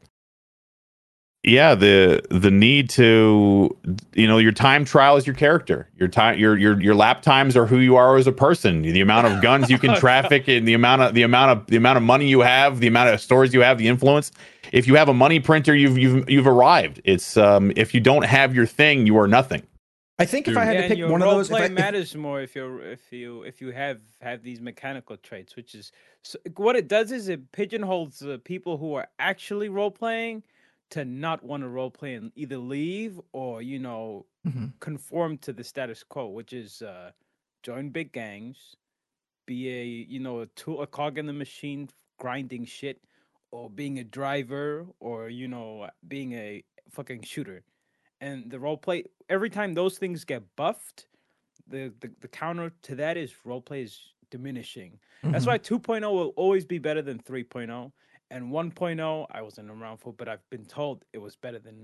yeah, 1.43 1.75
the 1.75 2.23
the 2.31 2.51
need 2.51 2.91
to 2.91 3.77
you 4.15 4.27
know 4.27 4.39
your 4.39 4.53
time 4.53 4.85
trial 4.85 5.17
is 5.17 5.27
your 5.27 5.35
character. 5.37 5.89
Your 5.97 6.09
time 6.09 6.39
your 6.39 6.57
your 6.59 6.81
your 6.81 6.95
lap 6.95 7.23
times 7.23 7.57
are 7.57 7.67
who 7.67 7.79
you 7.79 7.97
are 7.97 8.17
as 8.17 8.27
a 8.27 8.33
person. 8.33 8.83
The 8.83 9.01
amount 9.01 9.27
of 9.27 9.43
guns 9.43 9.71
you 9.71 9.79
can 9.79 9.95
traffic 9.99 10.49
and 10.49 10.69
the 10.69 10.75
amount 10.75 11.03
of 11.03 11.15
the 11.15 11.23
amount 11.23 11.51
of 11.59 11.67
the 11.67 11.77
amount 11.77 11.97
of 11.97 12.03
money 12.03 12.29
you 12.29 12.41
have, 12.41 12.81
the 12.81 12.87
amount 12.89 13.09
of 13.11 13.21
stores 13.21 13.55
you 13.55 13.63
have, 13.63 13.79
the 13.79 13.89
influence. 13.89 14.33
If 14.75 14.89
you 14.89 14.97
have 14.97 15.09
a 15.09 15.15
money 15.15 15.41
printer, 15.41 15.75
you've 15.77 15.99
you've 15.99 16.31
you've 16.31 16.49
arrived. 16.49 17.01
It's 17.05 17.37
um 17.37 17.73
if 17.77 17.95
you 17.95 18.01
don't 18.01 18.25
have 18.25 18.55
your 18.57 18.67
thing, 18.67 19.07
you 19.07 19.17
are 19.19 19.29
nothing. 19.29 19.63
I 20.19 20.27
think 20.27 20.49
if 20.49 20.57
I 20.57 20.65
had 20.65 20.75
yeah, 20.75 20.83
to 20.83 20.89
pick 20.89 20.99
one 21.11 21.23
of 21.23 21.27
role 21.27 21.37
those, 21.37 21.51
if 21.51 21.53
play 21.53 21.61
I, 21.61 21.67
if- 21.67 21.75
matters 21.77 22.15
more 22.17 22.41
if 22.43 22.55
you're 22.57 22.83
if 22.83 23.13
you 23.13 23.43
if 23.43 23.61
you 23.61 23.73
have 23.73 24.01
have 24.21 24.43
these 24.43 24.61
mechanical 24.61 25.17
traits, 25.19 25.57
which 25.57 25.75
is 25.75 25.93
so, 26.23 26.39
what 26.57 26.77
it 26.77 26.89
does 26.89 27.13
is 27.13 27.29
it 27.29 27.53
pigeonholes 27.53 28.19
the 28.21 28.39
people 28.39 28.79
who 28.79 28.95
are 28.95 29.09
actually 29.19 29.69
role 29.69 29.91
playing 29.93 30.45
to 30.91 31.05
not 31.05 31.45
want 31.45 31.63
to 31.65 31.69
role 31.69 31.91
play 31.91 32.15
and 32.15 32.33
either 32.37 32.59
leave 32.59 33.21
or 33.33 33.63
you 33.63 33.79
know 33.81 34.27
Mhm. 34.47 34.73
conform 34.81 35.39
to 35.39 35.53
the 35.53 35.65
status 35.65 36.03
quo, 36.05 36.27
which 36.29 36.53
is 36.53 36.83
uh, 36.83 37.13
join 37.63 37.91
big 37.91 38.13
gangs, 38.13 38.77
be 39.47 39.69
a 39.71 39.85
you 39.85 40.21
know 40.21 40.41
a 40.43 40.47
tool 40.47 40.83
a 40.83 40.87
cog 40.87 41.19
in 41.19 41.27
the 41.27 41.33
machine 41.33 41.89
grinding 42.19 42.65
shit, 42.67 43.03
or 43.55 43.71
being 43.71 43.99
a 44.01 44.05
driver, 44.05 44.85
or 45.01 45.29
you 45.29 45.47
know 45.49 45.89
being 46.09 46.33
a 46.33 46.63
fucking 46.91 47.23
shooter 47.23 47.63
and 48.21 48.51
the 48.51 48.59
role 48.59 48.77
play 48.77 49.05
every 49.29 49.51
time 49.51 49.75
those 49.75 49.99
things 49.99 50.25
get 50.25 50.43
buffed 50.57 51.07
the 51.73 51.93
the, 52.03 52.11
the 52.21 52.29
counter 52.29 52.71
to 52.83 52.95
that 52.95 53.17
is 53.17 53.31
role 53.45 53.61
play 53.69 53.83
is 53.83 53.95
diminishing 54.31 54.93
that's 55.23 55.45
Mhm. 55.45 55.49
why 55.49 55.59
2.0 55.59 56.13
will 56.19 56.33
always 56.37 56.65
be 56.65 56.79
better 56.79 57.03
than 57.03 57.19
3.0 57.19 57.91
and 58.31 58.43
1.0 58.53 59.27
i 59.31 59.41
wasn't 59.43 59.69
around 59.71 59.97
for 59.99 60.13
but 60.13 60.29
i've 60.29 60.49
been 60.51 60.65
told 60.65 61.05
it 61.13 61.19
was 61.27 61.35
better 61.37 61.59
than 61.59 61.77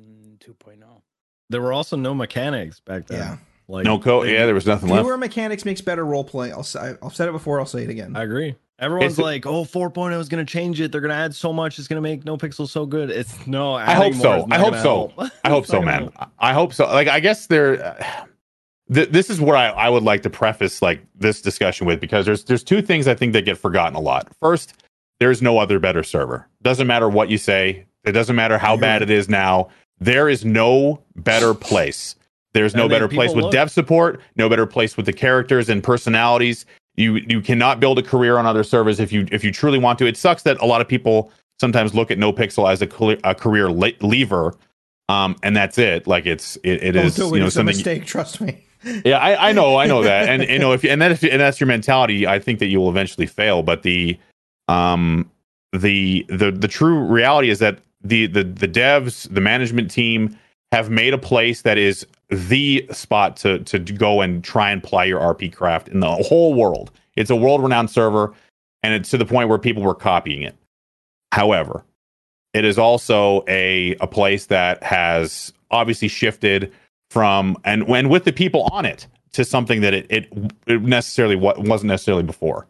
oh. 0.49 0.53
2.0 0.53 1.03
There 1.51 1.63
were 1.63 1.73
also 1.73 1.97
no 1.97 2.15
mechanics 2.15 2.79
back 2.81 3.07
then. 3.09 3.19
yeah, 3.19 3.37
Like 3.67 3.85
No 3.85 3.99
code. 3.99 4.29
Yeah, 4.29 4.45
there 4.47 4.55
was 4.55 4.67
nothing 4.67 4.89
left. 4.91 5.05
fewer 5.05 5.19
mechanics 5.19 5.65
makes 5.65 5.81
better 5.81 6.05
role 6.05 6.25
play. 6.25 6.53
I'll 6.53 6.63
say. 6.75 6.95
I've 7.03 7.15
said 7.15 7.29
it 7.29 7.33
before. 7.33 7.59
I'll 7.61 7.67
say 7.75 7.83
it 7.85 7.91
again. 7.91 8.15
I 8.17 8.23
agree. 8.23 8.55
Everyone's 8.81 9.13
It's 9.13 9.19
like, 9.19 9.45
"Oh, 9.47 9.65
4.0 9.65 10.19
is 10.19 10.29
going 10.29 10.45
to 10.45 10.51
change 10.51 10.81
it. 10.81 10.91
They're 10.91 11.03
going 11.03 11.11
to 11.11 11.17
add 11.17 11.35
so 11.35 11.53
much. 11.53 11.79
It's 11.79 11.87
going 11.87 12.03
to 12.03 12.09
make 12.09 12.25
no 12.25 12.37
pixel 12.37 12.67
so 12.67 12.87
good." 12.87 13.11
It's 13.11 13.47
no. 13.47 13.75
I 13.75 13.93
hope 13.93 14.15
so. 14.15 14.47
I 14.51 14.59
hope 14.59 14.75
so. 14.77 15.13
I 15.45 15.51
hope 15.51 15.67
so, 15.75 15.83
man. 15.83 16.11
help. 16.17 16.31
I 16.39 16.53
hope 16.55 16.73
so. 16.73 16.87
Like, 16.87 17.09
I 17.09 17.21
guess 17.21 17.47
there. 17.47 17.85
Uh, 17.85 18.25
th- 18.93 19.11
this 19.11 19.29
is 19.29 19.41
what 19.41 19.57
I, 19.57 19.69
I 19.69 19.89
would 19.91 20.03
like 20.03 20.23
to 20.23 20.31
preface 20.31 20.81
like 20.81 21.01
this 21.15 21.43
discussion 21.43 21.87
with 21.87 22.01
because 22.01 22.25
there's 22.25 22.45
there's 22.45 22.65
two 22.65 22.81
things 22.81 23.07
I 23.07 23.15
think 23.15 23.35
that 23.35 23.45
get 23.45 23.59
forgotten 23.59 23.97
a 23.97 24.01
lot. 24.01 24.35
First, 24.41 24.83
there's 25.19 25.43
no 25.43 25.59
other 25.59 25.79
better 25.79 26.03
server. 26.03 26.49
Doesn't 26.63 26.87
matter 26.87 27.09
what 27.09 27.29
you 27.29 27.39
say. 27.39 27.85
It 28.05 28.13
doesn't 28.13 28.37
matter 28.37 28.57
how 28.57 28.73
You're 28.73 28.81
bad 28.81 29.03
it 29.03 29.11
is 29.11 29.29
now. 29.29 29.69
There 29.99 30.31
is 30.31 30.45
no 30.45 31.03
better 31.17 31.53
place. 31.53 32.17
There's 32.53 32.75
no 32.75 32.89
better 32.89 33.07
place 33.07 33.33
with 33.33 33.45
look. 33.45 33.53
dev 33.53 33.71
support. 33.71 34.21
No 34.37 34.49
better 34.49 34.67
place 34.67 34.97
with 34.97 35.07
the 35.07 35.13
characters 35.13 35.69
and 35.69 35.83
personalities. 35.83 36.67
You 37.01 37.17
you 37.17 37.41
cannot 37.41 37.81
build 37.81 37.99
a 37.99 38.03
career 38.03 38.37
on 38.39 38.47
other 38.47 38.63
servers 38.63 39.01
if 39.01 39.11
you 39.13 39.27
if 39.33 39.43
you 39.43 39.51
truly 39.53 39.79
want 39.79 39.99
to. 40.01 40.07
It 40.07 40.17
sucks 40.17 40.43
that 40.45 40.61
a 40.61 40.67
lot 40.67 40.81
of 40.81 40.89
people 40.89 41.33
sometimes 41.59 41.95
look 41.95 42.11
at 42.11 42.19
no 42.19 42.33
pixel 42.33 42.71
as 42.71 42.81
a, 42.83 43.19
a 43.29 43.35
career 43.35 43.71
le- 43.71 43.93
lever 44.01 44.55
um 45.11 45.37
and 45.43 45.55
that's 45.55 45.77
it 45.77 46.07
like 46.07 46.25
it's 46.25 46.57
it, 46.63 46.83
it 46.83 46.93
Don't 46.93 47.15
do 47.15 47.27
it. 47.29 47.35
you 47.35 47.41
know 47.41 47.47
it's 47.47 47.57
a 47.57 47.65
mistake. 47.65 48.07
Trust 48.07 48.41
me. 48.41 48.65
yeah 49.05 49.19
I, 49.19 49.51
I 49.51 49.53
know 49.53 49.77
i 49.77 49.87
know 49.87 50.03
that 50.03 50.29
and 50.29 50.43
you 50.49 50.59
know 50.59 50.73
if 50.73 50.85
and 50.85 51.03
that 51.03 51.11
if, 51.13 51.23
and 51.23 51.39
that's 51.41 51.61
your 51.61 51.67
mentality 51.67 52.27
i 52.27 52.39
think 52.39 52.61
that 52.61 52.69
you 52.69 52.81
will 52.81 52.89
eventually 52.89 53.27
fail 53.27 53.63
but 53.63 53.83
the 53.83 54.19
um 54.69 55.31
the 55.73 56.25
the 56.31 56.51
the 56.51 56.69
true 56.69 56.99
reality 57.01 57.51
is 57.51 57.59
that 57.59 57.81
the 58.03 58.27
the 58.27 58.43
the 58.45 58.69
devs 58.69 59.29
the 59.35 59.41
management 59.43 59.91
team 59.91 60.35
have 60.73 60.91
made 60.91 61.15
a 61.15 61.19
place 61.19 61.63
that 61.63 61.79
is 61.79 62.07
the 62.29 62.87
spot 62.93 63.37
to 63.37 63.59
to 63.61 63.79
go 63.79 64.21
and 64.21 64.45
try 64.45 64.71
and 64.71 64.83
ply 64.83 65.05
your 65.05 65.21
rp 65.21 65.53
craft 65.53 65.89
in 65.89 66.01
the 66.01 66.11
whole 66.11 66.55
world 66.55 66.91
it's 67.17 67.31
a 67.31 67.37
world 67.37 67.63
renowned 67.63 67.91
server 67.91 68.33
and 68.83 68.95
it's 68.95 69.11
to 69.11 69.19
the 69.19 69.27
point 69.27 69.49
where 69.49 69.59
people 69.59 69.83
were 69.83 69.95
copying 69.95 70.43
it 70.43 70.57
however 71.33 71.85
it 72.55 72.65
is 72.65 72.79
also 72.79 73.45
a 73.49 73.97
a 74.01 74.07
place 74.07 74.47
that 74.47 74.83
has 74.83 75.53
obviously 75.71 76.09
shifted 76.09 76.73
from 77.11 77.57
and 77.65 77.89
when 77.89 78.09
with 78.09 78.25
the 78.25 78.33
people 78.33 78.63
on 78.73 78.85
it 78.85 79.07
to 79.33 79.45
something 79.45 79.81
that 79.81 79.95
it 79.95 80.07
it, 80.11 80.29
it 80.67 80.83
necessarily 80.83 81.37
wa- 81.37 81.55
wasn't 81.59 81.89
necessarily 81.89 82.23
before. 82.23 82.67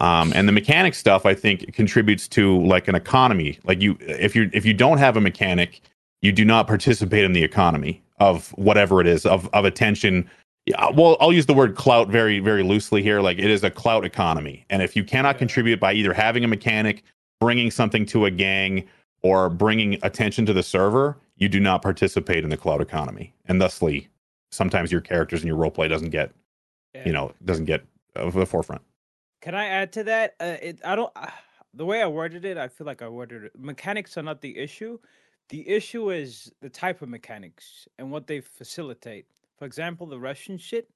Um, 0.00 0.32
and 0.34 0.48
the 0.48 0.52
mechanic 0.52 0.94
stuff 0.94 1.24
I 1.24 1.34
think 1.34 1.72
contributes 1.74 2.26
to 2.28 2.60
like 2.64 2.88
an 2.88 2.94
economy. 2.94 3.58
Like 3.64 3.80
you, 3.80 3.96
if 4.00 4.34
you 4.34 4.50
if 4.52 4.64
you 4.64 4.74
don't 4.74 4.98
have 4.98 5.16
a 5.16 5.20
mechanic, 5.20 5.80
you 6.22 6.32
do 6.32 6.44
not 6.44 6.66
participate 6.66 7.24
in 7.24 7.32
the 7.32 7.44
economy 7.44 8.02
of 8.18 8.50
whatever 8.52 9.00
it 9.00 9.06
is 9.06 9.26
of 9.26 9.48
of 9.52 9.64
attention. 9.64 10.28
Yeah, 10.66 10.90
well, 10.90 11.16
I'll 11.20 11.32
use 11.32 11.46
the 11.46 11.54
word 11.54 11.74
clout 11.76 12.08
very 12.08 12.38
very 12.38 12.62
loosely 12.62 13.02
here. 13.02 13.20
Like 13.20 13.38
it 13.38 13.50
is 13.50 13.62
a 13.64 13.70
clout 13.70 14.04
economy, 14.04 14.64
and 14.70 14.80
if 14.82 14.96
you 14.96 15.04
cannot 15.04 15.36
contribute 15.38 15.80
by 15.80 15.92
either 15.92 16.12
having 16.14 16.44
a 16.44 16.48
mechanic, 16.48 17.02
bringing 17.40 17.70
something 17.70 18.06
to 18.06 18.24
a 18.26 18.30
gang, 18.30 18.88
or 19.22 19.50
bringing 19.50 19.98
attention 20.02 20.46
to 20.46 20.52
the 20.52 20.62
server, 20.62 21.18
you 21.36 21.48
do 21.48 21.60
not 21.60 21.82
participate 21.82 22.44
in 22.44 22.50
the 22.50 22.56
cloud 22.56 22.80
economy, 22.80 23.34
and 23.46 23.60
thusly, 23.60 24.08
sometimes 24.52 24.92
your 24.92 25.00
characters 25.00 25.40
and 25.40 25.48
your 25.48 25.58
roleplay 25.58 25.88
doesn't 25.88 26.10
get, 26.10 26.30
Yeah. 26.94 27.06
you 27.06 27.12
know, 27.12 27.32
doesn't 27.44 27.64
get 27.64 27.82
of 28.14 28.34
the 28.34 28.46
forefront. 28.46 28.82
Can 29.40 29.56
I 29.56 29.66
add 29.66 29.92
to 29.94 30.04
that? 30.04 30.36
Uh, 30.38 30.56
it, 30.62 30.78
I 30.84 30.94
don't. 30.94 31.10
Uh, 31.16 31.26
the 31.74 31.84
way 31.86 32.02
I 32.02 32.06
worded 32.06 32.44
it, 32.44 32.56
I 32.58 32.68
feel 32.68 32.86
like 32.86 33.02
I 33.02 33.08
worded 33.08 33.44
it. 33.44 33.52
Mechanics 33.58 34.16
are 34.16 34.22
not 34.22 34.40
the 34.42 34.56
issue. 34.56 34.98
The 35.52 35.68
issue 35.68 36.10
is 36.10 36.50
the 36.62 36.70
type 36.70 37.02
of 37.02 37.10
mechanics 37.10 37.86
and 37.98 38.10
what 38.10 38.26
they 38.26 38.40
facilitate. 38.40 39.26
For 39.58 39.66
example, 39.66 40.06
the 40.06 40.18
Russian 40.18 40.56
shit. 40.56 40.88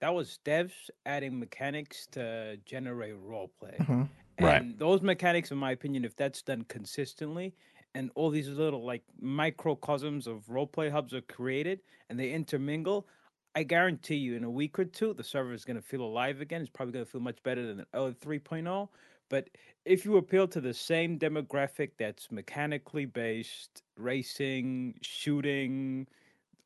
That 0.00 0.14
was 0.14 0.38
devs 0.44 0.90
adding 1.06 1.40
mechanics 1.40 2.06
to 2.12 2.56
generate 2.64 3.16
roleplay. 3.16 3.76
Mhm. 3.78 4.08
Right. 4.40 4.62
And 4.62 4.78
those 4.78 5.02
mechanics, 5.02 5.50
in 5.50 5.58
my 5.58 5.72
opinion, 5.72 6.04
if 6.04 6.14
that's 6.14 6.40
done 6.42 6.62
consistently, 6.64 7.56
and 7.94 8.12
all 8.14 8.30
these 8.30 8.48
little 8.48 8.84
like 8.84 9.02
microcosms 9.20 10.28
of 10.28 10.46
roleplay 10.46 10.88
hubs 10.88 11.12
are 11.12 11.22
created 11.22 11.80
and 12.08 12.20
they 12.20 12.30
intermingle, 12.30 13.08
I 13.56 13.64
guarantee 13.64 14.16
you, 14.16 14.36
in 14.36 14.44
a 14.44 14.50
week 14.50 14.78
or 14.78 14.84
two, 14.84 15.14
the 15.14 15.24
server 15.24 15.52
is 15.52 15.64
going 15.64 15.78
to 15.78 15.82
feel 15.82 16.02
alive 16.02 16.40
again. 16.40 16.60
It's 16.60 16.70
probably 16.70 16.92
going 16.92 17.06
to 17.06 17.10
feel 17.10 17.22
much 17.22 17.42
better 17.42 17.66
than 17.66 17.78
the 17.78 17.86
other 17.92 18.12
3.0. 18.12 18.88
But 19.28 19.48
if 19.84 20.04
you 20.04 20.16
appeal 20.16 20.48
to 20.48 20.60
the 20.60 20.74
same 20.74 21.18
demographic 21.18 21.90
that's 21.98 22.30
mechanically 22.30 23.06
based, 23.06 23.82
racing, 23.96 24.94
shooting, 25.02 26.06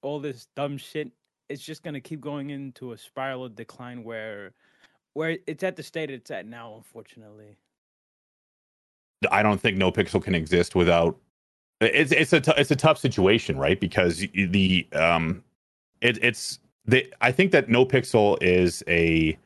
all 0.02 0.20
this 0.20 0.48
dumb 0.56 0.76
shit, 0.76 1.10
it's 1.48 1.62
just 1.62 1.82
going 1.82 1.94
to 1.94 2.00
keep 2.00 2.20
going 2.20 2.50
into 2.50 2.92
a 2.92 2.98
spiral 2.98 3.44
of 3.44 3.56
decline 3.56 4.04
where 4.04 4.52
where 5.14 5.36
it's 5.46 5.64
at 5.64 5.76
the 5.76 5.82
state 5.82 6.10
it's 6.10 6.30
at 6.30 6.46
now, 6.46 6.74
unfortunately. 6.76 7.56
I 9.30 9.42
don't 9.42 9.60
think 9.60 9.76
no 9.76 9.90
pixel 9.90 10.22
can 10.22 10.34
exist 10.34 10.74
without. 10.74 11.18
It's 11.80 12.12
it's 12.12 12.32
a 12.32 12.40
t- 12.40 12.52
it's 12.56 12.70
a 12.70 12.76
tough 12.76 12.98
situation, 12.98 13.58
right? 13.58 13.78
Because 13.78 14.18
the 14.34 14.86
um, 14.92 15.42
it, 16.00 16.22
it's 16.22 16.58
the 16.86 17.12
I 17.20 17.32
think 17.32 17.52
that 17.52 17.68
no 17.68 17.84
pixel 17.84 18.38
is 18.42 18.82
a 18.86 19.36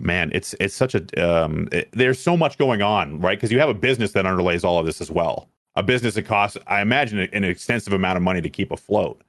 man, 0.00 0.30
it's 0.34 0.54
it's 0.60 0.74
such 0.74 0.94
a 0.94 1.04
um, 1.44 1.68
it- 1.72 1.88
there's 1.92 2.18
so 2.18 2.36
much 2.36 2.58
going 2.58 2.82
on, 2.82 3.20
right? 3.20 3.36
Because 3.38 3.52
you 3.52 3.58
have 3.58 3.68
a 3.68 3.74
business 3.74 4.12
that 4.12 4.24
underlays 4.24 4.64
all 4.64 4.78
of 4.78 4.86
this 4.86 5.00
as 5.00 5.10
well. 5.10 5.48
A 5.76 5.82
business 5.82 6.14
that 6.14 6.22
costs, 6.22 6.56
I 6.66 6.80
imagine, 6.80 7.18
an 7.18 7.44
extensive 7.44 7.92
amount 7.92 8.16
of 8.16 8.22
money 8.22 8.40
to 8.40 8.48
keep 8.50 8.70
afloat. 8.70 9.20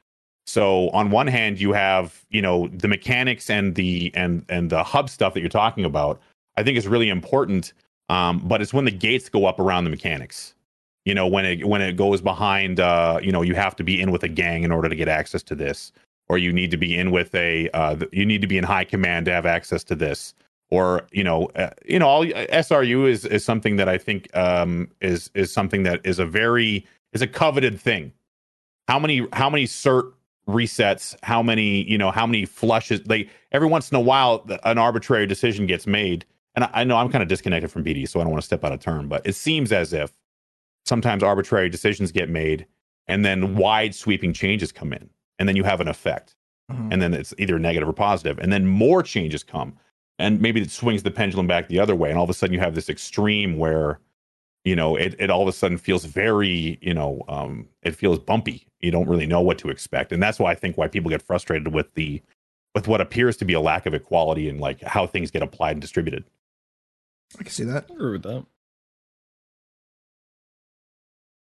So 0.48 0.90
on 0.92 1.10
one 1.10 1.28
hand, 1.28 1.60
you 1.60 1.74
have 1.74 2.24
you 2.30 2.42
know 2.42 2.68
the 2.70 2.88
mechanics 2.88 3.50
and 3.50 3.76
the 3.76 4.12
and 4.16 4.46
and 4.50 4.70
the 4.70 4.84
hub 4.84 5.10
stuff 5.10 5.34
that 5.34 5.40
you're 5.40 5.50
talking 5.50 5.86
about. 5.86 6.20
I 6.58 6.64
think 6.64 6.78
is 6.78 6.88
really 6.88 7.10
important, 7.10 7.74
um, 8.10 8.40
but 8.46 8.62
it's 8.62 8.74
when 8.74 8.86
the 8.86 8.92
gates 8.92 9.30
go 9.30 9.46
up 9.46 9.60
around 9.60 9.84
the 9.86 9.90
mechanics. 9.90 10.54
You 11.06 11.14
know 11.16 11.28
when 11.28 11.46
it 11.46 11.66
when 11.68 11.82
it 11.82 11.94
goes 11.98 12.22
behind, 12.22 12.80
uh, 12.80 13.20
you 13.22 13.32
know 13.32 13.42
you 13.42 13.56
have 13.56 13.76
to 13.78 13.84
be 13.84 14.02
in 14.02 14.12
with 14.12 14.24
a 14.24 14.28
gang 14.28 14.64
in 14.64 14.72
order 14.72 14.90
to 14.90 14.96
get 14.96 15.08
access 15.08 15.44
to 15.44 15.56
this, 15.56 15.92
or 16.28 16.38
you 16.38 16.52
need 16.52 16.72
to 16.72 16.78
be 16.78 16.96
in 16.96 17.12
with 17.12 17.34
a 17.36 17.70
uh, 17.70 17.98
you 18.12 18.26
need 18.26 18.42
to 18.42 18.48
be 18.48 18.58
in 18.58 18.64
high 18.64 18.84
command 18.84 19.26
to 19.26 19.32
have 19.32 19.46
access 19.46 19.84
to 19.86 19.96
this 19.96 20.34
or 20.70 21.08
you 21.12 21.24
know 21.24 21.46
uh, 21.56 21.70
you 21.86 22.00
know 22.00 22.08
all 22.08 22.26
SRU 22.26 23.08
is 23.08 23.26
is 23.26 23.44
something 23.44 23.76
that 23.78 23.90
I 23.90 23.98
think 23.98 24.36
um 24.36 24.90
is 25.02 25.30
is 25.34 25.52
something 25.52 25.84
that 25.84 26.02
is 26.04 26.20
a 26.20 26.26
very 26.26 26.86
is 27.14 27.22
a 27.22 27.28
coveted 27.28 27.80
thing. 27.80 28.12
How 28.88 29.00
many 29.00 29.28
how 29.34 29.50
many 29.50 29.66
cert 29.66 30.12
resets, 30.48 31.16
how 31.24 31.42
many, 31.42 31.84
you 31.90 31.98
know, 31.98 32.12
how 32.12 32.26
many 32.26 32.46
flushes 32.46 33.06
like 33.08 33.30
every 33.52 33.68
once 33.68 33.90
in 33.92 33.96
a 33.96 34.02
while 34.02 34.46
an 34.64 34.78
arbitrary 34.78 35.26
decision 35.26 35.66
gets 35.66 35.88
made. 35.88 36.26
And 36.56 36.66
I, 36.66 36.70
I 36.74 36.84
know 36.84 36.98
I'm 36.98 37.10
kind 37.10 37.24
of 37.24 37.28
disconnected 37.28 37.72
from 37.72 37.84
PD, 37.84 38.08
so 38.08 38.20
I 38.20 38.24
don't 38.24 38.32
want 38.32 38.42
to 38.42 38.46
step 38.46 38.64
out 38.64 38.72
of 38.72 38.80
turn, 38.80 39.08
but 39.08 39.26
it 39.26 39.34
seems 39.34 39.72
as 39.72 39.92
if 39.94 40.12
sometimes 40.86 41.24
arbitrary 41.24 41.70
decisions 41.70 42.12
get 42.12 42.30
made 42.30 42.66
and 43.08 43.26
then 43.26 43.56
wide 43.56 43.96
sweeping 43.96 44.34
changes 44.34 44.72
come 44.72 44.94
in 44.94 45.10
and 45.40 45.48
then 45.50 45.56
you 45.56 45.64
have 45.64 45.82
an 45.82 45.88
effect. 45.88 46.36
Mhm. 46.72 46.92
and 46.92 47.00
then 47.00 47.14
it's 47.14 47.32
either 47.38 47.60
negative 47.60 47.88
or 47.88 47.94
positive. 47.94 48.40
And 48.40 48.52
then 48.52 48.66
more 48.66 49.04
changes 49.04 49.44
come. 49.44 49.78
And 50.18 50.42
maybe 50.42 50.60
it 50.62 50.72
swings 50.72 51.04
the 51.04 51.12
pendulum 51.12 51.46
back 51.46 51.68
the 51.68 51.80
other 51.80 51.94
way. 51.96 52.10
And 52.10 52.18
all 52.18 52.24
of 52.24 52.30
a 52.32 52.34
sudden 52.34 52.56
you 52.56 52.60
have 52.60 52.74
this 52.74 52.90
extreme 52.90 53.58
where 53.60 54.00
you 54.64 54.76
know 54.76 54.96
it, 54.96 55.16
it 55.20 55.30
all 55.30 55.44
of 55.44 55.48
a 55.48 55.52
sudden 55.52 55.78
feels 55.78 56.06
very 56.06 56.80
you 56.82 56.96
know 56.96 57.22
um 57.28 57.68
it 57.84 57.96
feels 57.96 58.18
bumpy. 58.18 58.66
You 58.80 58.90
don't 58.90 59.08
really 59.08 59.28
know 59.28 59.42
what 59.42 59.60
to 59.60 59.70
expect. 59.70 60.12
And 60.12 60.24
that's 60.24 60.40
why 60.40 60.54
i 60.54 60.56
think 60.56 60.76
why 60.76 60.88
people 60.88 61.12
get 61.12 61.22
frustrated 61.22 61.72
with 61.72 61.94
the 61.94 62.20
with 62.74 62.88
what 62.88 63.00
appears 63.00 63.38
to 63.38 63.46
be 63.46 63.54
a 63.54 63.62
lack 63.62 63.86
of 63.86 63.94
equality 63.94 64.50
and 64.50 64.60
like 64.60 64.82
how 64.82 65.06
things 65.06 65.30
get 65.30 65.44
applied 65.44 65.74
and 65.74 65.82
distributed. 65.82 66.24
I 67.40 67.44
can 67.44 67.52
see 67.52 67.64
that. 67.66 67.86
I 67.92 67.94
agree 67.94 68.14
with 68.14 68.24
that. 68.24 68.44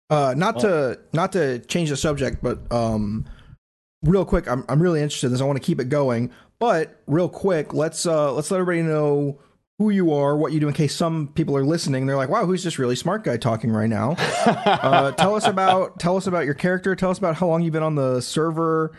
Uh, 0.09 0.33
not 0.35 0.59
to 0.59 0.99
not 1.13 1.31
to 1.31 1.59
change 1.59 1.89
the 1.89 1.97
subject, 1.97 2.43
but 2.43 2.59
um, 2.73 3.25
real 4.03 4.25
quick, 4.25 4.47
I'm 4.47 4.63
I'm 4.69 4.81
really 4.81 5.01
interested 5.01 5.27
in 5.27 5.33
this. 5.33 5.41
I 5.41 5.45
want 5.45 5.57
to 5.57 5.65
keep 5.65 5.79
it 5.79 5.89
going, 5.89 6.31
but 6.59 7.01
real 7.07 7.29
quick, 7.29 7.73
let's 7.73 8.05
uh 8.05 8.31
let's 8.33 8.51
let 8.51 8.59
everybody 8.59 8.87
know 8.87 9.39
who 9.79 9.89
you 9.89 10.13
are, 10.13 10.37
what 10.37 10.51
you 10.51 10.59
do, 10.59 10.67
in 10.67 10.73
case 10.73 10.95
some 10.95 11.29
people 11.29 11.57
are 11.57 11.65
listening. 11.65 12.05
They're 12.05 12.17
like, 12.17 12.29
"Wow, 12.29 12.45
who's 12.45 12.63
this 12.63 12.77
really 12.77 12.95
smart 12.95 13.23
guy 13.23 13.37
talking 13.37 13.71
right 13.71 13.89
now?" 13.89 14.15
uh, 14.45 15.11
tell 15.13 15.35
us 15.35 15.47
about 15.47 15.99
tell 15.99 16.17
us 16.17 16.27
about 16.27 16.45
your 16.45 16.53
character. 16.53 16.95
Tell 16.95 17.09
us 17.09 17.17
about 17.17 17.35
how 17.35 17.47
long 17.47 17.63
you've 17.63 17.73
been 17.73 17.83
on 17.83 17.95
the 17.95 18.21
server. 18.21 18.91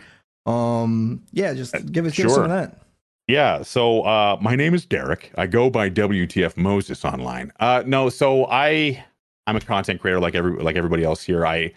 Um, 0.46 1.22
yeah, 1.32 1.54
just 1.54 1.72
give 1.92 2.06
us 2.06 2.16
give 2.16 2.26
us 2.26 2.34
some 2.34 2.44
of 2.44 2.50
that. 2.50 2.80
Yeah, 3.26 3.62
so 3.62 4.02
uh, 4.02 4.36
my 4.42 4.54
name 4.54 4.74
is 4.74 4.84
Derek. 4.84 5.32
I 5.36 5.46
go 5.46 5.70
by 5.70 5.88
WTF 5.88 6.58
Moses 6.58 7.04
online. 7.06 7.52
Uh, 7.58 7.82
no, 7.86 8.10
so 8.10 8.46
I 8.46 9.02
I'm 9.46 9.56
a 9.56 9.60
content 9.60 10.00
creator 10.00 10.20
like 10.20 10.34
every 10.34 10.62
like 10.62 10.76
everybody 10.76 11.04
else 11.04 11.22
here. 11.22 11.46
I 11.46 11.72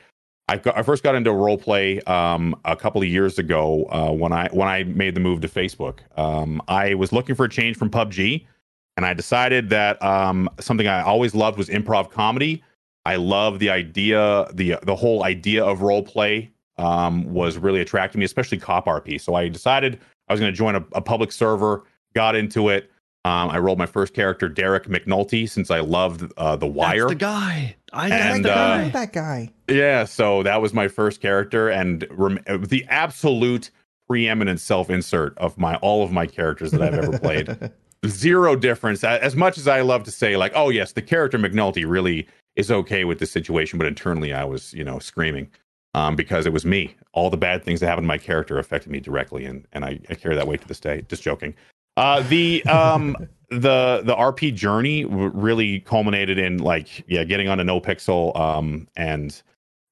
I, 0.49 0.57
got, 0.57 0.77
I 0.77 0.83
first 0.83 1.03
got 1.03 1.15
into 1.15 1.31
role 1.31 1.57
play 1.57 1.99
um, 2.01 2.55
a 2.63 2.75
couple 2.75 3.01
of 3.01 3.07
years 3.07 3.37
ago 3.37 3.85
uh, 3.91 4.11
when 4.11 4.31
I 4.31 4.47
when 4.51 4.67
I 4.67 4.83
made 4.83 5.15
the 5.15 5.19
move 5.19 5.41
to 5.41 5.47
Facebook. 5.47 5.99
Um, 6.17 6.61
I 6.67 6.93
was 6.93 7.11
looking 7.11 7.35
for 7.35 7.45
a 7.45 7.49
change 7.49 7.77
from 7.77 7.89
PUBG, 7.89 8.45
and 8.95 9.05
I 9.05 9.13
decided 9.13 9.69
that 9.69 10.01
um, 10.01 10.49
something 10.59 10.87
I 10.87 11.01
always 11.01 11.35
loved 11.35 11.57
was 11.57 11.67
improv 11.69 12.11
comedy. 12.11 12.63
I 13.05 13.17
love 13.17 13.59
the 13.59 13.69
idea 13.69 14.47
the 14.53 14.77
the 14.83 14.95
whole 14.95 15.23
idea 15.23 15.65
of 15.65 15.81
role 15.81 16.03
play 16.03 16.51
um, 16.77 17.25
was 17.33 17.57
really 17.57 17.81
attracting 17.81 18.19
me, 18.19 18.25
especially 18.25 18.57
cop 18.57 18.85
RP. 18.85 19.19
So 19.19 19.35
I 19.35 19.49
decided 19.49 19.99
I 20.27 20.33
was 20.33 20.39
going 20.39 20.51
to 20.51 20.57
join 20.57 20.75
a, 20.75 20.85
a 20.93 21.01
public 21.01 21.31
server, 21.31 21.83
got 22.13 22.35
into 22.35 22.69
it. 22.69 22.89
Um, 23.25 23.49
I 23.49 23.57
rolled 23.57 23.77
my 23.77 23.85
first 23.85 24.13
character, 24.13 24.47
Derek 24.47 24.85
McNulty, 24.85 25.49
since 25.49 25.69
I 25.69 25.81
loved 25.81 26.31
uh, 26.37 26.55
The 26.55 26.67
Wire. 26.67 27.01
That's 27.01 27.09
the 27.11 27.15
guy. 27.15 27.75
I 27.91 28.09
that's 28.09 28.35
And, 28.35 28.45
the 28.45 28.51
uh, 28.53 28.77
guy. 28.77 28.89
that 28.89 29.13
guy. 29.13 29.51
Yeah, 29.69 30.05
so 30.05 30.43
that 30.43 30.61
was 30.61 30.73
my 30.73 30.87
first 30.87 31.19
character, 31.21 31.69
and 31.69 32.07
rem- 32.11 32.39
the 32.47 32.85
absolute 32.89 33.69
preeminent 34.07 34.61
self-insert 34.61 35.37
of 35.37 35.57
my 35.57 35.75
all 35.77 36.03
of 36.03 36.11
my 36.13 36.25
characters 36.25 36.71
that 36.71 36.81
I've 36.81 36.93
ever 36.93 37.19
played. 37.19 37.71
Zero 38.05 38.55
difference. 38.55 39.03
As 39.03 39.35
much 39.35 39.57
as 39.57 39.67
I 39.67 39.81
love 39.81 40.03
to 40.03 40.11
say, 40.11 40.37
like, 40.37 40.53
oh 40.55 40.69
yes, 40.69 40.93
the 40.93 41.01
character 41.01 41.37
McNulty 41.37 41.83
really 41.89 42.27
is 42.55 42.71
okay 42.71 43.03
with 43.03 43.19
the 43.19 43.25
situation, 43.25 43.77
but 43.77 43.87
internally 43.87 44.31
I 44.33 44.45
was, 44.45 44.73
you 44.73 44.83
know, 44.85 44.99
screaming 44.99 45.49
um, 45.93 46.15
because 46.15 46.45
it 46.45 46.53
was 46.53 46.65
me. 46.65 46.95
All 47.13 47.29
the 47.29 47.37
bad 47.37 47.63
things 47.63 47.79
that 47.81 47.87
happened 47.87 48.05
to 48.05 48.07
my 48.07 48.17
character 48.17 48.57
affected 48.59 48.91
me 48.91 48.99
directly, 49.01 49.43
and 49.45 49.65
and 49.73 49.83
I, 49.83 49.99
I 50.09 50.15
carry 50.15 50.35
that 50.35 50.47
weight 50.47 50.61
to 50.61 50.67
this 50.67 50.79
day. 50.79 51.03
Just 51.09 51.23
joking. 51.23 51.53
Uh, 51.97 52.21
the 52.29 52.63
um 52.65 53.15
the 53.49 54.01
the 54.03 54.15
RP 54.15 54.53
journey 54.53 55.05
really 55.05 55.79
culminated 55.81 56.37
in 56.37 56.59
like 56.59 57.03
yeah 57.07 57.23
getting 57.23 57.47
on 57.47 57.59
a 57.59 57.63
no 57.63 57.81
pixel 57.81 58.37
um 58.39 58.87
and 58.95 59.41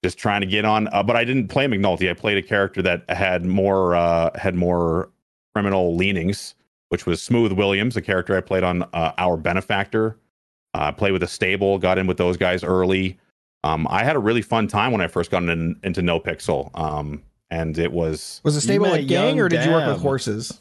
just 0.03 0.17
trying 0.17 0.41
to 0.41 0.47
get 0.47 0.65
on 0.65 0.88
uh, 0.89 1.01
but 1.01 1.15
I 1.15 1.24
didn't 1.24 1.47
play 1.47 1.65
McNulty. 1.65 2.09
I 2.09 2.13
played 2.13 2.38
a 2.38 2.41
character 2.41 2.81
that 2.83 3.09
had 3.09 3.45
more 3.45 3.95
uh 3.95 4.38
had 4.38 4.55
more 4.55 5.09
criminal 5.53 5.95
leanings 5.95 6.53
which 6.89 7.05
was 7.05 7.21
Smooth 7.21 7.53
Williams 7.53 7.97
a 7.97 8.01
character 8.01 8.38
I 8.38 8.41
played 8.41 8.63
on 8.63 8.83
uh, 8.93 9.13
our 9.17 9.35
benefactor. 9.35 10.17
Uh 10.74 10.91
played 10.91 11.13
with 11.13 11.24
a 11.24 11.27
stable 11.27 11.79
got 11.79 11.97
in 11.97 12.07
with 12.07 12.17
those 12.17 12.38
guys 12.38 12.63
early. 12.63 13.17
Um 13.63 13.88
I 13.89 14.03
had 14.03 14.15
a 14.15 14.19
really 14.19 14.43
fun 14.43 14.67
time 14.67 14.91
when 14.91 15.01
I 15.01 15.07
first 15.07 15.31
got 15.31 15.43
in, 15.43 15.79
into 15.81 16.01
no 16.01 16.19
pixel 16.19 16.77
um 16.77 17.24
and 17.50 17.77
it 17.79 17.91
was 17.91 18.41
Was 18.43 18.55
the 18.55 18.62
stable 18.62 18.88
met 18.88 19.00
a 19.00 19.03
gang, 19.03 19.39
or 19.39 19.47
did 19.47 19.63
you 19.65 19.71
work 19.71 19.88
with 19.88 20.01
horses? 20.01 20.59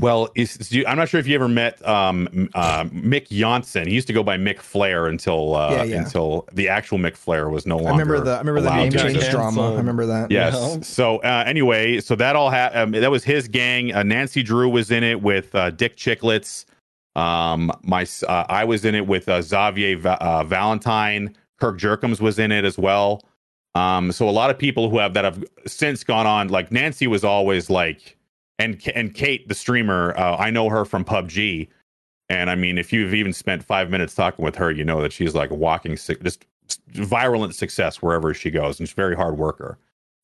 Well, 0.00 0.28
is, 0.36 0.72
I'm 0.86 0.96
not 0.96 1.08
sure 1.08 1.18
if 1.18 1.26
you 1.26 1.34
ever 1.34 1.48
met 1.48 1.86
um, 1.86 2.48
uh, 2.54 2.84
Mick 2.84 3.28
Janssen. 3.28 3.88
He 3.88 3.94
used 3.94 4.06
to 4.06 4.12
go 4.12 4.22
by 4.22 4.36
Mick 4.36 4.60
Flair 4.60 5.08
until 5.08 5.56
uh, 5.56 5.70
Yeah, 5.72 5.82
yeah. 5.82 5.96
until 6.02 6.46
the 6.52 6.68
actual 6.68 6.98
Mick 6.98 7.16
Flair 7.16 7.48
was 7.48 7.66
no 7.66 7.76
longer. 7.76 7.88
I 7.88 7.92
remember 7.92 8.20
the 8.20 8.32
I 8.32 8.38
remember 8.38 8.60
the 8.60 8.76
name 8.76 8.92
change 8.92 9.28
drama. 9.30 9.72
I 9.72 9.76
remember 9.76 10.06
that. 10.06 10.30
Yes. 10.30 10.52
No. 10.54 10.80
So 10.82 11.16
uh, 11.18 11.44
anyway, 11.46 12.00
so 12.00 12.14
that 12.14 12.36
all 12.36 12.50
ha- 12.50 12.70
um, 12.74 12.92
that 12.92 13.10
was 13.10 13.24
his 13.24 13.48
gang. 13.48 13.92
Uh, 13.92 14.04
Nancy 14.04 14.42
Drew 14.44 14.68
was 14.68 14.90
in 14.90 15.02
it 15.02 15.20
with 15.20 15.54
uh, 15.54 15.70
Dick 15.70 15.96
Chicklets. 15.96 16.64
Um, 17.16 17.72
my 17.82 18.06
uh, 18.28 18.44
I 18.48 18.64
was 18.64 18.84
in 18.84 18.94
it 18.94 19.06
with 19.08 19.28
uh, 19.28 19.42
Xavier 19.42 19.96
Va- 19.98 20.22
uh, 20.22 20.44
Valentine. 20.44 21.34
Kirk 21.58 21.76
Jerkums 21.76 22.20
was 22.20 22.38
in 22.38 22.52
it 22.52 22.64
as 22.64 22.78
well. 22.78 23.22
Um, 23.74 24.12
so 24.12 24.28
a 24.28 24.30
lot 24.30 24.50
of 24.50 24.58
people 24.58 24.90
who 24.90 24.98
have 24.98 25.14
that 25.14 25.24
have 25.24 25.44
since 25.66 26.04
gone 26.04 26.26
on. 26.26 26.48
Like 26.48 26.70
Nancy 26.70 27.06
was 27.08 27.24
always 27.24 27.68
like, 27.68 28.16
and 28.58 28.80
and 28.94 29.14
Kate, 29.14 29.48
the 29.48 29.54
streamer, 29.54 30.14
uh, 30.16 30.36
I 30.36 30.50
know 30.50 30.68
her 30.68 30.84
from 30.84 31.04
PUBG. 31.04 31.68
And 32.30 32.50
I 32.50 32.54
mean, 32.56 32.76
if 32.76 32.92
you've 32.92 33.14
even 33.14 33.32
spent 33.32 33.64
five 33.64 33.90
minutes 33.90 34.14
talking 34.14 34.44
with 34.44 34.56
her, 34.56 34.70
you 34.70 34.84
know 34.84 35.00
that 35.00 35.12
she's 35.12 35.34
like 35.34 35.50
walking, 35.50 35.96
just 35.96 36.44
virulent 36.88 37.54
success 37.54 38.02
wherever 38.02 38.34
she 38.34 38.50
goes, 38.50 38.78
and 38.78 38.88
she's 38.88 38.94
a 38.94 38.96
very 38.96 39.16
hard 39.16 39.38
worker. 39.38 39.78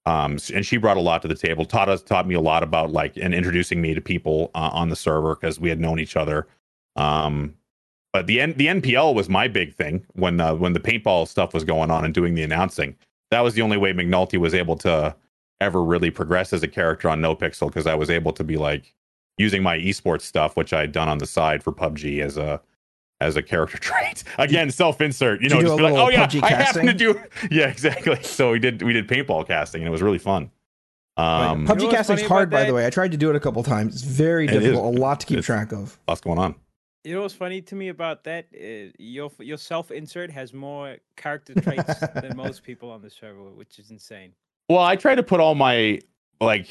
Um, 0.06 0.38
and 0.52 0.66
she 0.66 0.76
brought 0.76 0.98
a 0.98 1.00
lot 1.00 1.22
to 1.22 1.28
the 1.28 1.34
table. 1.34 1.64
Taught 1.64 1.88
us, 1.88 2.02
taught 2.02 2.28
me 2.28 2.34
a 2.34 2.40
lot 2.40 2.62
about 2.62 2.92
like, 2.92 3.16
and 3.16 3.32
introducing 3.32 3.80
me 3.80 3.94
to 3.94 4.02
people 4.02 4.50
uh, 4.54 4.70
on 4.72 4.90
the 4.90 4.96
server 4.96 5.34
because 5.34 5.58
we 5.58 5.70
had 5.70 5.80
known 5.80 5.98
each 5.98 6.14
other. 6.14 6.46
Um, 6.96 7.54
but 8.12 8.26
the 8.26 8.40
N- 8.40 8.54
the 8.56 8.66
NPL 8.66 9.14
was 9.14 9.28
my 9.28 9.48
big 9.48 9.74
thing 9.74 10.04
when 10.12 10.40
uh, 10.40 10.54
when 10.54 10.74
the 10.74 10.80
paintball 10.80 11.26
stuff 11.26 11.54
was 11.54 11.64
going 11.64 11.90
on 11.90 12.04
and 12.04 12.12
doing 12.12 12.34
the 12.34 12.42
announcing. 12.42 12.96
That 13.30 13.40
was 13.40 13.54
the 13.54 13.62
only 13.62 13.78
way 13.78 13.92
McNulty 13.92 14.38
was 14.38 14.54
able 14.54 14.76
to 14.76 15.16
ever 15.60 15.82
really 15.82 16.10
progress 16.10 16.52
as 16.52 16.62
a 16.62 16.68
character 16.68 17.08
on 17.08 17.20
NoPixel 17.20 17.68
because 17.68 17.86
I 17.86 17.94
was 17.94 18.10
able 18.10 18.32
to 18.32 18.44
be 18.44 18.56
like 18.56 18.94
using 19.38 19.62
my 19.62 19.78
esports 19.78 20.22
stuff, 20.22 20.56
which 20.56 20.72
I 20.72 20.80
had 20.80 20.92
done 20.92 21.08
on 21.08 21.18
the 21.18 21.26
side 21.26 21.62
for 21.62 21.72
PUBG 21.72 22.20
as 22.20 22.36
a 22.36 22.60
as 23.20 23.36
a 23.36 23.42
character 23.42 23.78
trait. 23.88 24.24
Again, 24.38 24.70
self 24.70 25.00
insert. 25.00 25.40
You 25.42 25.48
know, 25.48 25.56
you 25.56 25.62
just 25.62 25.76
be 25.76 25.82
like, 25.84 25.94
oh 25.94 26.08
yeah, 26.10 26.26
PUBG 26.26 26.42
I 26.42 26.48
happen 26.50 26.86
to 26.86 26.92
do. 26.94 27.20
Yeah, 27.50 27.68
exactly. 27.68 28.16
So 28.22 28.50
we 28.52 28.58
did 28.58 28.82
we 28.82 28.92
did 28.92 29.08
paintball 29.08 29.46
casting 29.46 29.82
and 29.82 29.88
it 29.88 29.92
was 29.92 30.02
really 30.02 30.18
fun. 30.18 30.50
Um, 31.16 31.60
You 31.62 31.66
know 31.68 31.74
PUBG 31.74 31.82
what's 31.84 31.94
casting's 31.96 32.22
hard, 32.22 32.50
by 32.50 32.64
the 32.64 32.74
way. 32.74 32.86
I 32.86 32.90
tried 32.90 33.12
to 33.12 33.16
do 33.16 33.30
it 33.30 33.36
a 33.36 33.40
couple 33.40 33.62
times. 33.62 33.94
It's 33.94 34.04
very 34.04 34.46
difficult. 34.46 34.92
is. 34.94 34.98
A 34.98 35.00
lot 35.00 35.20
to 35.20 35.26
keep 35.26 35.38
It's- 35.38 35.46
track 35.46 35.72
of. 35.72 35.98
lots 36.08 36.20
going 36.20 36.38
on. 36.38 36.56
You 37.04 37.14
know 37.14 37.20
what's 37.20 37.34
funny 37.34 37.60
to 37.60 37.74
me 37.74 37.88
about 37.88 38.24
that? 38.24 38.46
Uh, 38.54 38.90
your 38.98 39.30
your 39.38 39.58
self 39.58 39.90
insert 39.90 40.30
has 40.30 40.52
more 40.54 40.96
character 41.16 41.52
traits 41.60 42.00
than 42.14 42.34
most 42.34 42.62
people 42.62 42.90
on 42.90 43.02
the 43.02 43.10
server, 43.10 43.42
which 43.50 43.78
is 43.78 43.90
insane. 43.90 44.32
Well, 44.68 44.80
I 44.80 44.96
try 44.96 45.14
to 45.14 45.22
put 45.22 45.40
all 45.40 45.54
my 45.54 46.00
like. 46.40 46.68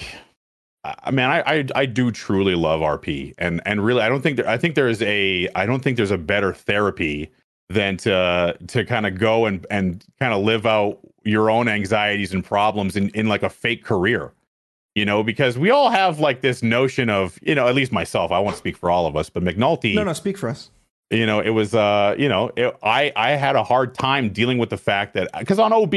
I 0.86 1.12
mean, 1.12 1.26
I, 1.26 1.42
I 1.46 1.66
I 1.76 1.86
do 1.86 2.12
truly 2.12 2.56
love 2.56 2.82
RP, 2.82 3.34
and 3.38 3.62
and 3.66 3.84
really, 3.86 4.02
I 4.02 4.10
don't 4.10 4.22
think 4.22 4.38
there. 4.38 4.48
I 4.50 4.58
think 4.58 4.76
there's 4.76 5.02
a. 5.02 5.48
I 5.56 5.66
don't 5.66 5.82
think 5.82 5.96
there's 5.98 6.12
a 6.12 6.18
better 6.18 6.54
therapy 6.54 7.32
than 7.70 7.96
to 7.98 8.58
to 8.68 8.84
kind 8.86 9.06
of 9.06 9.18
go 9.18 9.46
and 9.46 9.66
and 9.72 10.04
kind 10.20 10.34
of 10.34 10.44
live 10.44 10.66
out 10.66 11.00
your 11.24 11.50
own 11.50 11.70
anxieties 11.70 12.34
and 12.34 12.44
problems 12.44 12.98
in 12.98 13.10
in 13.10 13.28
like 13.30 13.44
a 13.44 13.50
fake 13.50 13.84
career. 13.86 14.34
You 14.96 15.06
know, 15.06 15.24
because 15.24 15.58
we 15.58 15.72
all 15.72 15.90
have 15.90 16.20
like 16.20 16.42
this 16.42 16.62
notion 16.62 17.10
of, 17.10 17.40
you 17.42 17.56
know, 17.56 17.68
at 17.68 17.74
least 17.74 17.92
myself, 17.92 18.32
I 18.32 18.38
won't 18.38 18.58
speak 18.58 18.78
for 18.78 18.92
all 18.92 19.08
of 19.08 19.16
us, 19.16 19.28
but 19.28 19.42
McNulty, 19.42 19.96
No, 19.96 20.04
no, 20.04 20.14
speak 20.14 20.38
for 20.38 20.50
us. 20.50 20.70
you 21.10 21.26
know, 21.26 21.40
it 21.40 21.50
was, 21.50 21.74
uh, 21.74 22.14
you 22.16 22.30
know, 22.30 22.52
it, 22.56 22.78
I 22.84 23.12
I 23.16 23.32
had 23.32 23.56
a 23.56 23.64
hard 23.64 23.96
time 23.96 24.30
dealing 24.30 24.60
with 24.60 24.70
the 24.70 24.78
fact 24.78 25.16
that 25.16 25.30
because 25.40 25.58
on 25.58 25.74
OB, 25.74 25.96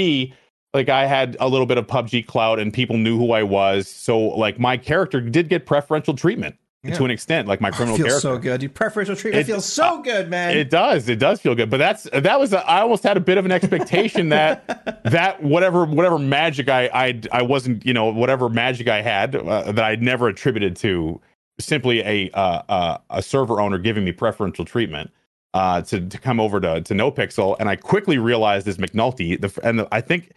like 0.74 0.88
I 0.88 1.06
had 1.06 1.36
a 1.40 1.48
little 1.48 1.66
bit 1.66 1.78
of 1.78 1.86
PUBG 1.86 2.26
clout 2.26 2.58
and 2.58 2.72
people 2.72 2.96
knew 2.98 3.18
who 3.18 3.32
I 3.32 3.42
was, 3.42 3.88
so 3.88 4.18
like 4.18 4.58
my 4.58 4.76
character 4.76 5.20
did 5.20 5.48
get 5.48 5.64
preferential 5.66 6.14
treatment 6.14 6.56
Yeah. 6.84 6.94
to 6.96 7.04
an 7.04 7.10
extent, 7.10 7.48
like 7.48 7.60
my 7.60 7.68
Oh, 7.70 7.72
criminal 7.72 7.94
it 7.94 7.98
feels 7.98 8.08
character. 8.22 8.28
so 8.28 8.38
good. 8.38 8.60
Dude. 8.60 8.74
Preferential 8.74 9.16
treatment 9.16 9.48
It- 9.48 9.50
feels 9.50 9.64
so 9.64 10.02
good, 10.02 10.28
man. 10.28 10.56
It 10.56 10.68
does. 10.70 11.08
It 11.08 11.18
does 11.18 11.40
feel 11.40 11.54
good. 11.54 11.70
But 11.70 11.78
that's 11.78 12.04
that 12.12 12.38
was. 12.38 12.52
A, 12.52 12.58
I 12.68 12.80
almost 12.82 13.02
had 13.04 13.16
a 13.16 13.20
bit 13.20 13.38
of 13.38 13.44
an 13.46 13.52
expectation 13.52 14.28
that 14.30 15.00
that 15.04 15.42
whatever 15.42 15.84
whatever 15.86 16.18
magic 16.18 16.68
I 16.68 16.90
I 16.92 17.20
I 17.32 17.42
wasn't 17.42 17.84
you 17.86 17.94
know 17.94 18.12
whatever 18.12 18.48
magic 18.48 18.88
I 18.88 19.00
had 19.02 19.34
uh, 19.34 19.72
that 19.72 19.84
I'd 19.84 20.02
never 20.02 20.28
attributed 20.28 20.76
to 20.76 21.20
simply 21.58 22.00
a 22.00 22.30
uh, 22.34 22.62
uh, 22.68 22.98
a 23.10 23.22
server 23.22 23.60
owner 23.62 23.78
giving 23.78 24.04
me 24.04 24.12
preferential 24.12 24.64
treatment 24.66 25.10
uh, 25.54 25.80
to 25.82 26.00
to 26.06 26.18
come 26.18 26.38
over 26.38 26.60
to 26.60 26.82
to 26.82 26.92
NoPixel, 26.94 27.56
and 27.58 27.68
I 27.70 27.76
quickly 27.76 28.18
realized 28.18 28.68
as 28.68 28.76
McNulty. 28.76 29.40
The 29.40 29.66
and 29.66 29.86
I 29.90 30.02
think 30.02 30.32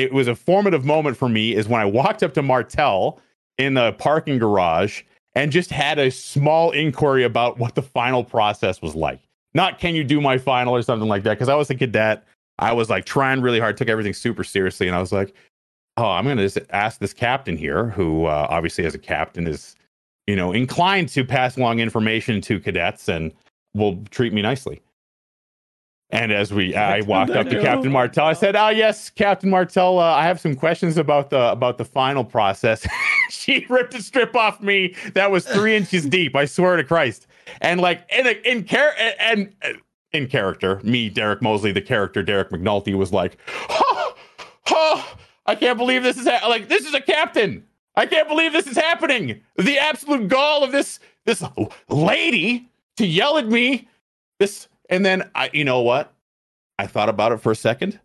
it 0.00 0.12
was 0.12 0.28
a 0.28 0.34
formative 0.34 0.84
moment 0.84 1.16
for 1.16 1.28
me 1.28 1.54
is 1.54 1.68
when 1.68 1.80
I 1.80 1.84
walked 1.84 2.22
up 2.22 2.32
to 2.34 2.42
Martel 2.42 3.20
in 3.58 3.74
the 3.74 3.92
parking 3.92 4.38
garage 4.38 5.02
and 5.34 5.52
just 5.52 5.70
had 5.70 5.98
a 5.98 6.10
small 6.10 6.70
inquiry 6.70 7.24
about 7.24 7.58
what 7.58 7.74
the 7.74 7.82
final 7.82 8.24
process 8.24 8.80
was 8.80 8.94
like. 8.94 9.20
Not 9.52 9.78
can 9.78 9.94
you 9.94 10.04
do 10.04 10.20
my 10.20 10.38
final 10.38 10.74
or 10.74 10.82
something 10.82 11.08
like 11.08 11.22
that, 11.24 11.34
because 11.34 11.48
I 11.48 11.54
was 11.54 11.70
a 11.70 11.74
cadet. 11.74 12.24
I 12.58 12.72
was 12.72 12.88
like 12.88 13.04
trying 13.04 13.40
really 13.42 13.60
hard, 13.60 13.76
took 13.76 13.88
everything 13.88 14.14
super 14.14 14.44
seriously, 14.44 14.86
and 14.86 14.96
I 14.96 15.00
was 15.00 15.12
like, 15.12 15.34
oh, 15.96 16.08
I'm 16.08 16.24
gonna 16.24 16.42
just 16.42 16.58
ask 16.70 16.98
this 16.98 17.12
captain 17.12 17.56
here, 17.56 17.90
who 17.90 18.24
uh, 18.24 18.46
obviously 18.48 18.86
as 18.86 18.94
a 18.94 18.98
captain 18.98 19.46
is, 19.46 19.76
you 20.26 20.36
know, 20.36 20.52
inclined 20.52 21.08
to 21.10 21.24
pass 21.24 21.56
along 21.56 21.80
information 21.80 22.40
to 22.42 22.58
cadets 22.60 23.08
and 23.08 23.32
will 23.74 24.02
treat 24.10 24.32
me 24.32 24.40
nicely. 24.42 24.80
And 26.12 26.32
as 26.32 26.52
we, 26.52 26.74
I 26.74 27.02
walked 27.02 27.30
up 27.30 27.48
to 27.48 27.60
Captain 27.60 27.92
Martell. 27.92 28.26
I 28.26 28.32
said, 28.32 28.56
"Oh 28.56 28.68
yes, 28.68 29.10
Captain 29.10 29.48
Martell. 29.48 30.00
uh, 30.00 30.12
I 30.12 30.24
have 30.24 30.40
some 30.40 30.56
questions 30.56 30.96
about 30.96 31.30
the 31.30 31.52
about 31.52 31.78
the 31.78 31.84
final 31.84 32.24
process." 32.24 32.86
she 33.30 33.64
ripped 33.68 33.94
a 33.94 34.02
strip 34.02 34.34
off 34.34 34.60
me 34.60 34.96
that 35.14 35.30
was 35.30 35.46
three 35.46 35.76
inches 35.76 36.06
deep. 36.06 36.34
I 36.34 36.46
swear 36.46 36.76
to 36.76 36.84
Christ. 36.84 37.28
And 37.60 37.80
like 37.80 38.04
in 38.10 38.26
a, 38.26 38.30
in 38.44 38.64
char- 38.64 38.94
and, 38.98 39.54
and 39.62 39.78
in 40.12 40.26
character, 40.26 40.80
me, 40.82 41.08
Derek 41.08 41.42
Mosley, 41.42 41.70
the 41.70 41.80
character 41.80 42.22
Derek 42.24 42.50
McNulty, 42.50 42.94
was 42.94 43.12
like, 43.12 43.38
"Oh, 43.68 44.14
oh 44.70 45.14
I 45.46 45.54
can't 45.54 45.78
believe 45.78 46.02
this 46.02 46.18
is 46.18 46.26
ha- 46.26 46.48
like 46.48 46.68
this 46.68 46.86
is 46.86 46.94
a 46.94 47.00
captain. 47.00 47.64
I 47.94 48.06
can't 48.06 48.28
believe 48.28 48.52
this 48.52 48.66
is 48.66 48.76
happening. 48.76 49.40
The 49.56 49.78
absolute 49.78 50.28
gall 50.28 50.64
of 50.64 50.72
this 50.72 50.98
this 51.24 51.42
lady 51.88 52.68
to 52.96 53.06
yell 53.06 53.38
at 53.38 53.46
me. 53.46 53.88
This 54.38 54.68
and 54.90 55.06
then 55.06 55.30
I, 55.34 55.50
you 55.52 55.64
know 55.64 55.80
what? 55.80 56.12
I 56.78 56.86
thought 56.86 57.08
about 57.08 57.32
it 57.32 57.38
for 57.38 57.52
a 57.52 57.56
second, 57.56 57.98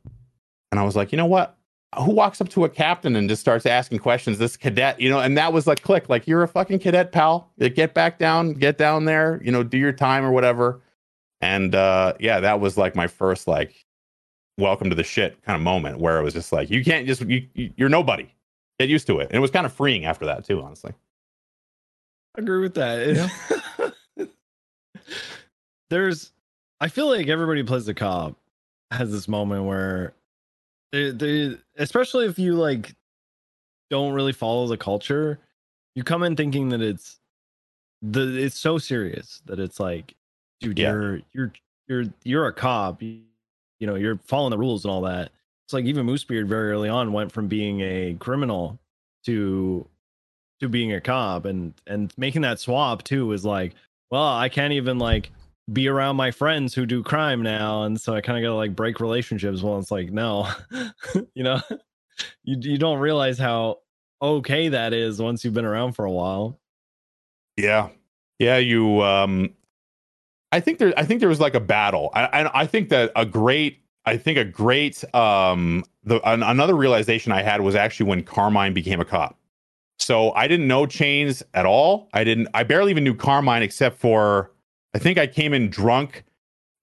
and 0.71 0.79
I 0.79 0.83
was 0.83 0.95
like, 0.95 1.11
you 1.11 1.17
know 1.17 1.25
what? 1.25 1.57
Who 1.97 2.11
walks 2.11 2.41
up 2.41 2.49
to 2.49 2.65
a 2.65 2.69
captain 2.69 3.15
and 3.15 3.29
just 3.29 3.41
starts 3.41 3.65
asking 3.65 3.99
questions? 3.99 4.37
This 4.37 4.57
cadet, 4.57 4.99
you 4.99 5.09
know, 5.09 5.19
and 5.19 5.37
that 5.37 5.53
was 5.53 5.65
like 5.65 5.81
click, 5.81 6.09
like 6.09 6.27
you're 6.27 6.43
a 6.43 6.47
fucking 6.47 6.79
cadet, 6.79 7.11
pal. 7.11 7.51
Get 7.57 7.93
back 7.93 8.19
down, 8.19 8.53
get 8.53 8.77
down 8.77 9.05
there, 9.05 9.41
you 9.43 9.51
know, 9.51 9.63
do 9.63 9.77
your 9.77 9.93
time 9.93 10.25
or 10.25 10.31
whatever. 10.31 10.81
And 11.39 11.73
uh 11.73 12.13
yeah, 12.19 12.41
that 12.41 12.59
was 12.59 12.77
like 12.77 12.95
my 12.97 13.07
first 13.07 13.47
like 13.47 13.85
welcome 14.57 14.89
to 14.89 14.95
the 14.95 15.03
shit 15.03 15.41
kind 15.43 15.55
of 15.55 15.61
moment 15.61 15.99
where 15.99 16.17
it 16.17 16.23
was 16.23 16.33
just 16.33 16.51
like 16.51 16.69
you 16.69 16.83
can't 16.83 17.07
just 17.07 17.21
you, 17.21 17.47
you 17.53 17.71
you're 17.77 17.87
nobody. 17.87 18.29
Get 18.77 18.89
used 18.89 19.07
to 19.07 19.19
it. 19.19 19.27
And 19.27 19.35
it 19.37 19.39
was 19.39 19.51
kind 19.51 19.65
of 19.65 19.71
freeing 19.71 20.03
after 20.03 20.25
that 20.25 20.45
too, 20.45 20.61
honestly. 20.61 20.91
I 22.37 22.41
agree 22.41 22.59
with 22.59 22.73
that. 22.73 23.31
There's, 25.89 26.31
I 26.85 26.87
feel 26.87 27.07
like 27.09 27.29
everybody 27.29 27.61
who 27.61 27.65
plays 27.65 27.87
the 27.87 27.95
cop 27.95 28.35
has 28.91 29.11
this 29.11 29.27
moment 29.27 29.65
where 29.65 30.13
they, 30.91 31.09
they, 31.09 31.57
especially 31.77 32.27
if 32.27 32.37
you 32.37 32.53
like 32.53 32.93
don't 33.89 34.13
really 34.13 34.33
follow 34.33 34.67
the 34.67 34.77
culture, 34.77 35.39
you 35.95 36.03
come 36.03 36.21
in 36.21 36.35
thinking 36.35 36.69
that 36.69 36.83
it's 36.83 37.19
the 38.03 38.37
it's 38.37 38.59
so 38.59 38.77
serious 38.77 39.41
that 39.47 39.59
it's 39.59 39.79
like, 39.79 40.13
dude, 40.59 40.77
Yeah. 40.77 40.91
you're 40.91 41.21
you're 41.33 41.53
you're 41.87 42.03
you're 42.23 42.47
a 42.49 42.53
cop, 42.53 43.01
you, 43.01 43.21
you 43.79 43.87
know, 43.87 43.95
you're 43.95 44.19
following 44.23 44.51
the 44.51 44.57
rules 44.59 44.85
and 44.85 44.91
all 44.91 45.01
that. 45.01 45.31
It's 45.65 45.73
like 45.73 45.85
even 45.85 46.05
Moosebeard 46.05 46.45
very 46.45 46.69
early 46.71 46.89
on 46.89 47.11
went 47.13 47.31
from 47.31 47.47
being 47.47 47.81
a 47.81 48.15
criminal 48.19 48.77
to 49.25 49.87
to 50.59 50.69
being 50.69 50.93
a 50.93 51.01
cop 51.01 51.45
and 51.45 51.73
and 51.87 52.13
making 52.15 52.43
that 52.43 52.59
swap 52.59 53.03
too 53.03 53.25
was 53.25 53.43
like 53.43 53.73
well 54.11 54.37
i 54.37 54.47
can't 54.47 54.71
even 54.71 54.99
like 54.99 55.31
be 55.73 55.87
around 55.87 56.15
my 56.15 56.31
friends 56.31 56.73
who 56.75 56.85
do 56.85 57.01
crime 57.01 57.41
now 57.41 57.83
and 57.83 57.99
so 57.99 58.13
i 58.13 58.21
kind 58.21 58.37
of 58.37 58.43
gotta 58.43 58.55
like 58.55 58.75
break 58.75 58.99
relationships 58.99 59.63
well 59.63 59.79
it's 59.79 59.89
like 59.89 60.11
no 60.11 60.47
you 61.33 61.43
know 61.43 61.59
you, 62.43 62.57
you 62.61 62.77
don't 62.77 62.99
realize 62.99 63.37
how 63.39 63.77
okay 64.21 64.69
that 64.69 64.93
is 64.93 65.21
once 65.21 65.43
you've 65.43 65.53
been 65.53 65.65
around 65.65 65.93
for 65.93 66.05
a 66.05 66.11
while 66.11 66.59
Yeah, 67.57 67.89
yeah. 68.39 68.57
You, 68.57 69.01
um, 69.01 69.53
I 70.51 70.59
think 70.59 70.79
there, 70.79 70.93
I 70.97 71.05
think 71.05 71.19
there 71.19 71.29
was 71.29 71.39
like 71.39 71.55
a 71.55 71.59
battle. 71.59 72.09
I, 72.13 72.25
I, 72.25 72.61
I 72.61 72.65
think 72.65 72.89
that 72.89 73.11
a 73.15 73.25
great, 73.25 73.81
I 74.05 74.17
think 74.17 74.37
a 74.37 74.45
great, 74.45 75.03
um, 75.15 75.83
the 76.03 76.21
an, 76.29 76.43
another 76.43 76.75
realization 76.75 77.31
I 77.31 77.41
had 77.41 77.61
was 77.61 77.75
actually 77.75 78.07
when 78.09 78.23
Carmine 78.23 78.73
became 78.73 78.99
a 78.99 79.05
cop. 79.05 79.37
So 79.97 80.31
I 80.33 80.47
didn't 80.47 80.67
know 80.67 80.85
Chains 80.85 81.41
at 81.53 81.65
all. 81.65 82.09
I 82.13 82.23
didn't. 82.23 82.49
I 82.53 82.63
barely 82.63 82.91
even 82.91 83.03
knew 83.03 83.15
Carmine 83.15 83.63
except 83.63 83.97
for 83.97 84.51
I 84.95 84.97
think 84.97 85.17
I 85.17 85.27
came 85.27 85.53
in 85.53 85.69
drunk 85.69 86.23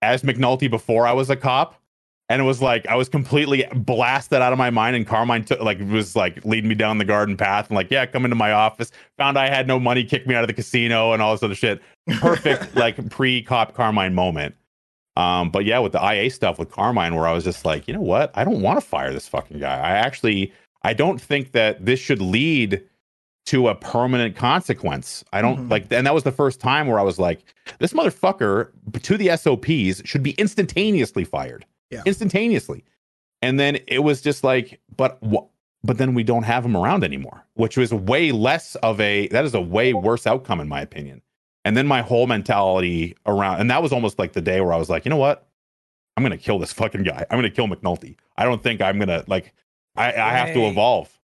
as 0.02 0.22
McNulty 0.22 0.68
before 0.70 1.06
I 1.06 1.12
was 1.12 1.30
a 1.30 1.36
cop. 1.36 1.80
And 2.28 2.40
it 2.40 2.44
was 2.44 2.62
like 2.62 2.86
I 2.86 2.94
was 2.94 3.08
completely 3.08 3.64
blasted 3.74 4.40
out 4.40 4.52
of 4.52 4.58
my 4.58 4.70
mind, 4.70 4.96
and 4.96 5.06
Carmine 5.06 5.44
took 5.44 5.60
like 5.60 5.78
was 5.80 6.16
like 6.16 6.42
leading 6.46 6.68
me 6.68 6.74
down 6.74 6.96
the 6.96 7.04
garden 7.04 7.36
path, 7.36 7.68
and 7.68 7.74
like, 7.74 7.90
yeah, 7.90 8.06
come 8.06 8.24
into 8.24 8.36
my 8.36 8.52
office. 8.52 8.90
Found 9.18 9.38
I 9.38 9.48
had 9.48 9.66
no 9.66 9.78
money, 9.78 10.02
kicked 10.02 10.26
me 10.26 10.34
out 10.34 10.42
of 10.42 10.48
the 10.48 10.54
casino, 10.54 11.12
and 11.12 11.20
all 11.20 11.32
this 11.32 11.42
other 11.42 11.54
shit. 11.54 11.82
Perfect, 12.20 12.74
like 12.76 13.10
pre-cop 13.10 13.74
Carmine 13.74 14.14
moment. 14.14 14.54
Um, 15.16 15.50
but 15.50 15.66
yeah, 15.66 15.80
with 15.80 15.92
the 15.92 16.00
IA 16.02 16.30
stuff 16.30 16.58
with 16.58 16.70
Carmine, 16.70 17.16
where 17.16 17.26
I 17.26 17.32
was 17.32 17.44
just 17.44 17.66
like, 17.66 17.86
you 17.86 17.92
know 17.92 18.00
what, 18.00 18.30
I 18.34 18.44
don't 18.44 18.62
want 18.62 18.80
to 18.80 18.86
fire 18.86 19.12
this 19.12 19.28
fucking 19.28 19.58
guy. 19.58 19.76
I 19.76 19.90
actually, 19.90 20.54
I 20.84 20.94
don't 20.94 21.20
think 21.20 21.52
that 21.52 21.84
this 21.84 22.00
should 22.00 22.22
lead 22.22 22.82
to 23.46 23.68
a 23.68 23.74
permanent 23.74 24.36
consequence. 24.36 25.24
I 25.32 25.42
don't 25.42 25.66
Mhm. 25.66 25.70
like, 25.70 25.86
and 25.92 26.06
that 26.06 26.14
was 26.14 26.22
the 26.22 26.30
first 26.32 26.60
time 26.60 26.86
where 26.86 26.98
I 26.98 27.02
was 27.02 27.18
like, 27.18 27.40
this 27.78 27.92
motherfucker 27.92 28.70
to 29.02 29.16
the 29.16 29.30
SOPs 29.30 30.02
should 30.08 30.22
be 30.22 30.30
instantaneously 30.32 31.24
fired, 31.24 31.64
Yeah. 31.90 32.02
instantaneously. 32.06 32.84
And 33.40 33.58
then 33.58 33.78
it 33.88 34.00
was 34.04 34.20
just 34.20 34.44
like, 34.44 34.80
but 34.96 35.18
wh- 35.24 35.48
but 35.84 35.98
then 35.98 36.14
we 36.14 36.22
don't 36.22 36.44
have 36.44 36.64
him 36.64 36.76
around 36.76 37.02
anymore, 37.02 37.44
which 37.54 37.76
was 37.76 37.92
way 37.92 38.30
less 38.30 38.76
of 38.76 39.00
a 39.00 39.26
that 39.28 39.44
is 39.44 39.54
a 39.54 39.60
way 39.60 39.92
worse 39.92 40.26
outcome 40.28 40.60
in 40.60 40.68
my 40.68 40.80
opinion. 40.80 41.20
And 41.64 41.76
then 41.76 41.88
my 41.88 42.02
whole 42.02 42.28
mentality 42.28 43.16
around, 43.26 43.60
and 43.60 43.68
that 43.70 43.82
was 43.82 43.92
almost 43.92 44.18
like 44.18 44.32
the 44.32 44.40
day 44.40 44.60
where 44.60 44.72
I 44.72 44.76
was 44.76 44.88
like, 44.88 45.04
you 45.04 45.10
know 45.10 45.16
what, 45.16 45.48
I'm 46.16 46.22
gonna 46.22 46.38
kill 46.38 46.60
this 46.60 46.72
fucking 46.72 47.02
guy. 47.02 47.26
I'm 47.30 47.38
gonna 47.38 47.50
kill 47.50 47.66
McNulty. 47.66 48.14
I 48.36 48.44
don't 48.44 48.62
think 48.62 48.80
I'm 48.80 48.98
gonna 49.00 49.24
like. 49.26 49.52
I, 49.96 50.06
I 50.12 50.30
have 50.30 50.54
to 50.54 50.66
evolve. 50.68 51.18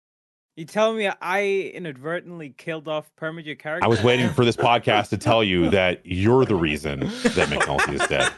You 0.58 0.64
tell 0.64 0.92
me 0.92 1.08
I 1.22 1.70
inadvertently 1.72 2.50
killed 2.50 2.88
off 2.88 3.14
Permit 3.14 3.46
your 3.46 3.54
character? 3.54 3.84
I 3.84 3.88
was 3.88 4.02
waiting 4.02 4.28
for 4.30 4.44
this 4.44 4.56
podcast 4.56 5.10
to 5.10 5.16
tell 5.16 5.44
you 5.44 5.70
that 5.78 6.00
you're 6.04 6.44
the 6.44 6.56
reason 6.56 6.98
that 6.98 7.48
McNulty 7.48 7.92
is 7.94 8.04
dead. 8.08 8.28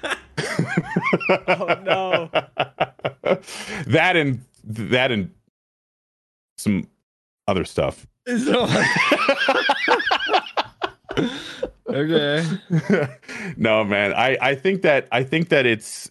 Oh, 1.48 1.80
no. 1.82 2.28
that 3.86 4.16
and 4.16 4.44
that 4.64 5.10
and 5.10 5.30
some 6.58 6.86
other 7.48 7.64
stuff. 7.64 8.06
okay 11.88 12.46
no, 13.56 13.82
man. 13.82 14.12
I 14.12 14.36
I 14.42 14.54
think 14.54 14.82
that 14.82 15.08
I 15.10 15.24
think 15.24 15.48
that 15.48 15.64
it's 15.64 16.10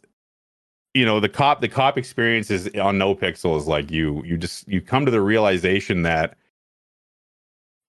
you 0.93 1.05
know 1.05 1.19
the 1.19 1.29
cop 1.29 1.61
the 1.61 1.67
cop 1.67 1.97
experience 1.97 2.49
is 2.49 2.69
on 2.75 2.97
no 2.97 3.15
pixel 3.15 3.57
is 3.57 3.67
like 3.67 3.91
you 3.91 4.23
you 4.25 4.37
just 4.37 4.67
you 4.67 4.81
come 4.81 5.05
to 5.05 5.11
the 5.11 5.21
realization 5.21 6.01
that 6.03 6.35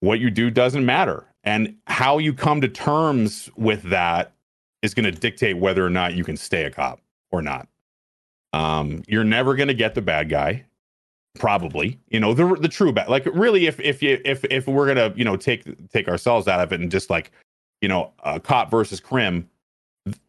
what 0.01 0.19
you 0.19 0.31
do 0.31 0.51
doesn't 0.51 0.85
matter. 0.85 1.27
And 1.45 1.77
how 1.87 2.19
you 2.19 2.35
come 2.35 2.61
to 2.61 2.69
terms 2.69 3.49
with 3.57 3.83
that 3.85 4.33
is 4.83 4.93
going 4.93 5.05
to 5.05 5.13
dictate 5.13 5.57
whether 5.57 5.85
or 5.85 5.91
not 5.91 6.15
you 6.15 6.25
can 6.25 6.37
stay 6.37 6.65
a 6.65 6.71
cop 6.71 7.01
or 7.31 7.41
not. 7.41 7.69
Um 8.53 9.03
you're 9.07 9.25
never 9.25 9.55
going 9.55 9.69
to 9.69 9.75
get 9.75 9.95
the 9.95 10.03
bad 10.03 10.29
guy 10.29 10.65
probably. 11.39 11.99
You 12.09 12.21
know 12.21 12.35
the 12.35 12.57
the 12.57 12.69
true 12.69 12.93
bad 12.93 13.09
like 13.09 13.25
really 13.27 13.67
if 13.67 13.79
if 13.81 14.03
you 14.03 14.21
if 14.25 14.45
if 14.47 14.67
we're 14.67 14.93
going 14.93 15.13
to 15.13 15.17
you 15.17 15.25
know 15.25 15.37
take 15.37 15.65
take 15.91 16.09
ourselves 16.09 16.49
out 16.49 16.61
of 16.61 16.73
it 16.73 16.81
and 16.81 16.91
just 16.91 17.11
like 17.11 17.31
you 17.81 17.89
know 17.89 18.13
uh, 18.25 18.39
cop 18.41 18.71
versus 18.71 19.01
crim 19.01 19.49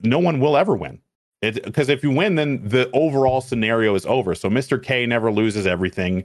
no 0.02 0.20
one 0.20 0.40
will 0.40 0.56
ever 0.56 0.76
win 0.76 1.00
because 1.42 1.90
if 1.90 2.04
you 2.04 2.12
win 2.12 2.36
then 2.36 2.62
the 2.68 2.90
overall 2.94 3.42
scenario 3.42 3.96
is 3.96 4.06
over 4.06 4.34
so 4.36 4.50
mr 4.50 4.82
k 4.82 5.06
never 5.06 5.32
loses 5.32 5.66
everything 5.68 6.24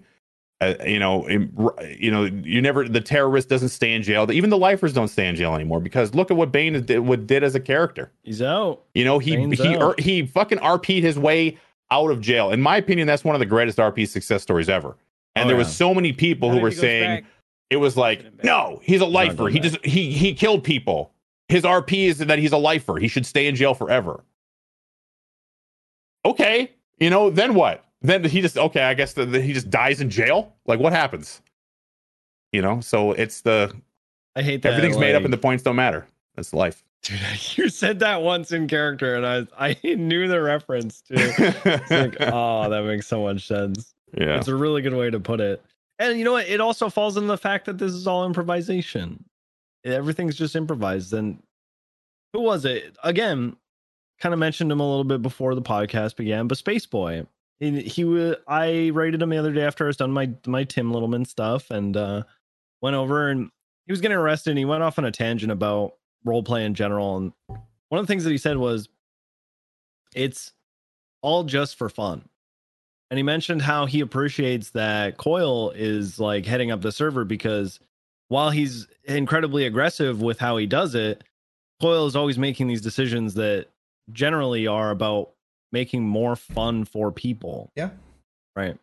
Uh, 0.63 0.73
you 0.87 0.99
know, 0.99 1.27
in- 1.27 1.53
you 1.99 2.11
know, 2.11 2.25
you 2.25 2.63
never 2.63 2.89
the 2.89 3.01
terrorist 3.03 3.47
doesn't 3.51 3.69
stay 3.69 3.93
in 3.93 4.03
jail. 4.03 4.33
Even 4.33 4.49
the 4.49 4.57
lifers 4.57 4.95
don't 4.95 5.09
stay 5.09 5.27
in 5.29 5.37
jail 5.37 5.55
anymore 5.55 5.81
because 5.81 6.15
look 6.15 6.31
at 6.31 6.37
what 6.39 6.51
Bane 6.51 6.81
did, 6.83 7.01
what 7.01 7.27
did 7.27 7.45
as 7.45 7.55
a 7.55 7.61
character. 7.61 8.11
He's 8.23 8.41
out. 8.41 8.81
You 8.95 9.05
know, 9.05 9.19
he 9.19 9.37
Bane's 9.37 9.61
he 9.61 9.77
out. 9.77 9.83
er, 9.83 9.95
he 9.99 10.25
fucking 10.25 10.57
RP'd 10.57 11.05
his 11.05 11.19
way 11.19 11.59
out 11.91 12.11
of 12.11 12.23
jail. 12.23 12.53
In 12.53 12.63
my 12.63 12.79
opinion, 12.79 13.07
that's 13.07 13.23
one 13.23 13.35
of 13.35 13.39
the 13.39 13.45
greatest 13.45 13.77
RP 13.77 14.09
success 14.09 14.41
stories 14.43 14.71
ever. 14.71 14.97
And 15.35 15.45
Oh, 15.45 15.49
there 15.49 15.57
yeah. 15.57 15.65
was 15.65 15.77
so 15.77 15.93
many 15.93 16.15
people 16.15 16.49
Now 16.49 16.55
who 16.57 16.63
were 16.63 16.71
saying 16.71 17.17
back- 17.17 17.25
it 17.69 17.77
was 17.77 17.95
like, 17.99 18.43
no, 18.43 18.81
he's 18.83 19.03
a 19.03 19.07
lifer. 19.07 19.49
He 19.49 19.61
just 19.61 19.85
he 19.85 20.11
he 20.13 20.33
killed 20.33 20.65
people. 20.65 21.13
His 21.51 21.65
RP 21.65 22.07
is 22.07 22.17
that 22.17 22.39
he's 22.39 22.53
a 22.53 22.57
lifer. 22.71 22.97
He 22.97 23.09
should 23.09 23.27
stay 23.27 23.47
in 23.47 23.57
jail 23.57 23.75
forever. 23.75 24.25
Okay, 26.27 26.73
you 26.99 27.09
know, 27.11 27.31
then 27.31 27.55
what? 27.55 27.85
Then 28.03 28.25
he 28.25 28.41
just 28.41 28.59
okay. 28.59 28.83
I 28.83 28.95
guess 28.95 29.15
he 29.15 29.53
just 29.53 29.71
dies 29.71 30.01
in 30.01 30.11
jail. 30.11 30.53
Like 30.67 30.81
what 30.81 30.93
happens? 30.93 31.41
You 32.53 32.63
know, 32.63 32.81
so 32.81 33.13
it's 33.13 33.41
the 33.43 33.73
I 34.35 34.43
hate 34.43 34.63
that. 34.63 34.75
everything's 34.75 34.99
made 34.99 35.15
up 35.15 35.25
and 35.25 35.33
the 35.33 35.39
points 35.39 35.63
don't 35.63 35.77
matter. 35.77 36.07
That's 36.35 36.53
life. 36.53 36.83
Dude, 37.03 37.19
you 37.57 37.69
said 37.69 38.01
that 38.01 38.23
once 38.23 38.51
in 38.53 38.67
character, 38.69 39.15
and 39.15 39.27
I 39.27 39.47
I 39.59 39.77
knew 39.95 40.27
the 40.29 40.41
reference 40.43 41.01
to. 41.03 41.15
It's 41.65 41.91
like, 41.91 42.17
oh, 42.21 42.69
that 42.69 42.85
makes 42.85 43.07
so 43.07 43.23
much 43.23 43.47
sense. 43.47 43.95
yeah, 44.17 44.37
It's 44.39 44.49
a 44.49 44.55
really 44.55 44.83
good 44.83 44.95
way 44.95 45.11
to 45.11 45.21
put 45.21 45.41
it. 45.41 45.63
And 45.99 46.19
you 46.19 46.25
know 46.25 46.33
what? 46.33 46.47
It 46.49 46.61
also 46.61 46.91
falls 46.91 47.17
in 47.17 47.27
the 47.27 47.39
fact 47.39 47.65
that 47.67 47.79
this 47.79 47.93
is 47.93 48.07
all 48.07 48.27
improvisation. 48.27 49.25
Everything's 49.85 50.37
just 50.37 50.55
improvised. 50.57 51.13
And 51.15 51.43
who 52.33 52.41
was 52.43 52.65
it? 52.65 52.97
Again, 53.03 53.57
kind 54.21 54.33
of 54.33 54.39
mentioned 54.39 54.71
him 54.73 54.81
a 54.81 54.89
little 54.89 55.05
bit 55.05 55.23
before 55.23 55.55
the 55.55 55.63
podcast 55.63 56.17
began, 56.17 56.47
but 56.47 56.59
Space 56.59 56.87
Boy. 56.87 57.27
He, 57.59 57.81
he 57.83 58.05
wa- 58.05 58.37
I 58.47 58.89
rated 58.89 59.23
him 59.23 59.31
the 59.31 59.39
other 59.39 59.53
day 59.53 59.63
after 59.63 59.85
I 59.85 59.87
was 59.87 59.97
done 59.97 60.11
my 60.11 60.31
my 60.47 60.65
Tim 60.65 60.93
Littleman 60.93 61.27
stuff 61.27 61.71
and 61.71 61.97
uh 61.97 62.23
went 62.83 62.97
over 62.97 63.31
and 63.31 63.51
he 63.87 63.93
was 63.93 64.03
getting 64.03 64.17
arrested 64.17 64.51
and 64.51 64.59
he 64.59 64.67
went 64.67 64.83
off 64.83 64.99
on 64.99 65.07
a 65.07 65.11
tangent 65.11 65.51
about 65.51 65.95
role 66.25 66.43
play 66.43 66.65
in 66.65 66.75
general. 66.75 67.17
And 67.17 67.33
one 67.89 67.99
of 67.99 68.07
the 68.07 68.11
things 68.11 68.25
that 68.25 68.31
he 68.31 68.39
said 68.39 68.59
was 68.59 68.89
it's 70.15 70.53
all 71.23 71.45
just 71.45 71.77
for 71.77 71.89
fun. 71.89 72.29
And 73.11 73.19
he 73.19 73.23
mentioned 73.23 73.63
how 73.63 73.87
he 73.87 74.01
appreciates 74.01 74.71
that 74.71 75.17
Koil 75.17 75.73
is 75.75 76.19
like 76.19 76.45
heading 76.45 76.73
up 76.73 76.83
the 76.83 76.91
server 76.93 77.25
because 77.25 77.79
while 78.29 78.51
he's 78.51 78.89
incredibly 79.05 79.65
aggressive 79.65 80.21
with 80.21 80.39
how 80.39 80.57
he 80.57 80.67
does 80.67 80.95
it, 80.95 81.23
Koil 81.81 82.07
is 82.09 82.17
always 82.17 82.39
making 82.39 82.67
these 82.67 82.81
decisions 82.81 83.35
that 83.35 83.69
generally 84.13 84.67
are 84.67 84.91
about 84.91 85.31
making 85.73 86.03
more 86.03 86.37
fun 86.37 86.85
for 86.85 87.13
people. 87.13 87.71
Yeah. 87.75 87.91
Right. 88.55 88.79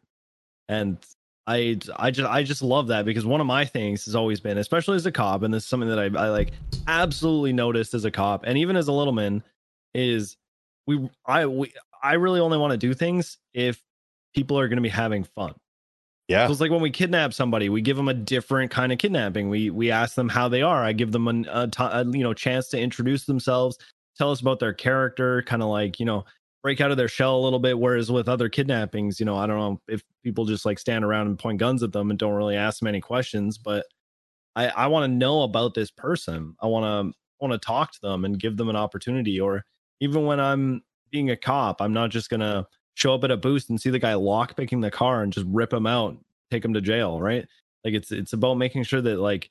And 0.70 0.98
I 1.46 1.78
I 1.98 2.12
just 2.12 2.30
I 2.30 2.44
just 2.44 2.62
love 2.62 2.88
that 2.88 3.06
because 3.06 3.26
one 3.26 3.42
of 3.42 3.48
my 3.48 3.66
things 3.66 4.06
has 4.06 4.16
always 4.16 4.40
been, 4.40 4.58
especially 4.58 4.96
as 4.96 5.06
a 5.06 5.12
cop, 5.12 5.44
and 5.44 5.54
this 5.54 5.64
is 5.64 5.70
something 5.70 5.90
that 5.90 6.00
I, 6.00 6.06
I 6.06 6.30
like 6.30 6.52
absolutely 6.88 7.54
noticed 7.54 7.94
as 7.94 8.06
a 8.06 8.12
cop 8.12 8.44
and 8.46 8.58
even 8.58 8.76
as 8.76 8.88
a 8.88 8.94
little 8.94 9.14
man, 9.14 9.44
is 9.94 10.38
we 10.88 11.10
I 11.26 11.46
we 11.46 11.74
I 12.02 12.14
really 12.14 12.40
only 12.40 12.58
want 12.58 12.72
to 12.72 12.78
do 12.78 12.94
things 12.94 13.38
if 13.54 13.82
people 14.34 14.58
are 14.60 14.68
going 14.68 14.78
to 14.78 14.84
be 14.84 14.90
having 14.90 15.24
fun. 15.24 15.54
yeah, 16.28 16.48
So 16.48 16.52
it's 16.54 16.62
like 16.62 16.72
when 16.72 16.82
we 16.82 16.92
kidnap 16.92 17.34
somebody, 17.34 17.70
we 17.70 17.82
give 17.82 17.98
them 17.98 18.08
a 18.08 18.14
different 18.14 18.72
kind 18.72 18.92
of 18.92 18.98
kidnapping. 18.98 19.50
We 19.50 19.70
we 19.70 19.92
ask 19.92 20.16
them 20.16 20.30
how 20.30 20.48
they 20.48 20.62
are. 20.62 20.84
I 20.84 20.94
give 20.94 21.12
them 21.12 21.28
an, 21.28 21.46
a, 21.50 21.70
a 21.78 22.06
you 22.06 22.24
know 22.24 22.34
chance 22.34 22.70
to 22.70 22.80
introduce 22.80 23.26
themselves, 23.26 23.78
tell 24.18 24.32
us 24.32 24.42
about 24.42 24.60
their 24.60 24.74
character, 24.74 25.42
kind 25.44 25.62
of 25.62 25.70
like 25.70 26.00
you 26.00 26.06
know 26.06 26.26
break 26.64 26.80
out 26.80 26.92
of 26.92 26.98
their 26.98 27.10
shell 27.10 27.38
a 27.38 27.42
little 27.44 27.60
bit. 27.60 27.78
Whereas 27.78 28.12
with 28.12 28.30
other 28.30 28.48
kidnappings, 28.50 29.20
you 29.20 29.26
know, 29.26 29.36
I 29.36 29.46
don't 29.46 29.58
know 29.58 29.82
if 29.90 30.02
people 30.24 30.46
just 30.46 30.66
like 30.66 30.80
stand 30.80 31.04
around 31.04 31.28
and 31.28 31.38
point 31.38 31.60
guns 31.60 31.84
at 31.84 31.92
them 31.92 32.10
and 32.10 32.18
don't 32.18 32.34
really 32.34 32.56
ask 32.56 32.80
them 32.80 32.88
any 32.88 33.02
questions. 33.02 33.58
But 33.58 33.86
I 34.56 34.68
I 34.70 34.88
want 34.88 35.12
to 35.12 35.16
know 35.16 35.44
about 35.44 35.74
this 35.74 35.92
person. 35.92 36.56
I 36.62 36.68
want 36.68 36.86
to 37.12 37.18
want 37.40 37.54
to 37.54 37.66
talk 37.66 37.92
to 37.94 38.02
them 38.02 38.26
and 38.26 38.40
give 38.40 38.58
them 38.58 38.70
an 38.70 38.76
opportunity. 38.76 39.40
Or 39.40 39.66
even 40.00 40.26
when 40.26 40.40
I'm 40.40 40.84
being 41.12 41.30
a 41.30 41.36
cop, 41.38 41.82
I'm 41.82 41.94
not 41.94 42.10
just 42.10 42.30
gonna 42.30 42.68
show 42.96 43.14
up 43.14 43.24
at 43.24 43.32
a 43.32 43.38
booth 43.38 43.70
and 43.70 43.80
see 43.82 43.90
the 43.90 44.00
guy 44.00 44.14
lock 44.14 44.56
picking 44.56 44.82
the 44.82 44.92
car 44.92 45.24
and 45.24 45.34
just 45.34 45.48
rip 45.50 45.74
him 45.74 45.88
out, 45.88 46.18
take 46.52 46.64
him 46.64 46.74
to 46.74 46.82
jail, 46.82 47.20
right? 47.22 47.48
Like 47.84 47.94
it's 47.94 48.12
it's 48.12 48.34
about 48.34 48.56
making 48.56 48.84
sure 48.84 49.02
that 49.02 49.20
like 49.20 49.50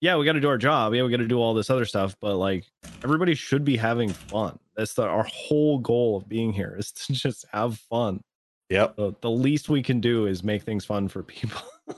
yeah, 0.00 0.16
we 0.16 0.24
got 0.24 0.32
to 0.32 0.40
do 0.40 0.48
our 0.48 0.58
job. 0.58 0.94
Yeah, 0.94 1.02
we 1.02 1.10
got 1.10 1.18
to 1.18 1.28
do 1.28 1.38
all 1.38 1.54
this 1.54 1.70
other 1.70 1.84
stuff, 1.84 2.16
but 2.20 2.36
like 2.36 2.64
everybody 3.02 3.34
should 3.34 3.64
be 3.64 3.76
having 3.76 4.10
fun. 4.10 4.58
That's 4.76 4.94
the 4.94 5.04
our 5.04 5.24
whole 5.24 5.78
goal 5.78 6.16
of 6.16 6.28
being 6.28 6.52
here 6.52 6.76
is 6.78 6.92
to 6.92 7.12
just 7.12 7.46
have 7.52 7.78
fun. 7.78 8.20
yep. 8.68 8.96
The, 8.96 9.14
the 9.20 9.30
least 9.30 9.68
we 9.68 9.82
can 9.82 10.00
do 10.00 10.26
is 10.26 10.42
make 10.42 10.62
things 10.62 10.84
fun 10.84 11.08
for 11.08 11.22
people. 11.22 11.60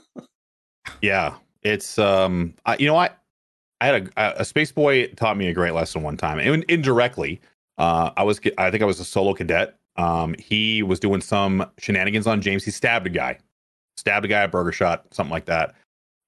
Yeah, 1.01 1.35
it's 1.63 1.97
um, 1.97 2.53
I, 2.65 2.77
you 2.77 2.87
know 2.87 2.93
what? 2.93 3.17
I 3.81 3.85
had 3.87 4.09
a, 4.17 4.41
a 4.41 4.45
space 4.45 4.71
boy 4.71 5.07
taught 5.07 5.37
me 5.37 5.47
a 5.47 5.53
great 5.53 5.73
lesson 5.73 6.01
one 6.01 6.17
time, 6.17 6.39
and 6.39 6.63
indirectly, 6.67 7.41
uh, 7.77 8.11
I 8.17 8.23
was 8.23 8.39
I 8.57 8.71
think 8.71 8.81
I 8.81 8.85
was 8.85 8.99
a 8.99 9.05
solo 9.05 9.33
cadet. 9.33 9.75
Um, 9.97 10.35
he 10.37 10.83
was 10.83 10.99
doing 10.99 11.21
some 11.21 11.69
shenanigans 11.77 12.27
on 12.27 12.41
James. 12.41 12.63
He 12.63 12.71
stabbed 12.71 13.07
a 13.07 13.09
guy, 13.09 13.37
stabbed 13.97 14.25
a 14.25 14.27
guy 14.27 14.43
at 14.43 14.51
Burger 14.51 14.71
Shot, 14.71 15.05
something 15.11 15.31
like 15.31 15.45
that. 15.45 15.75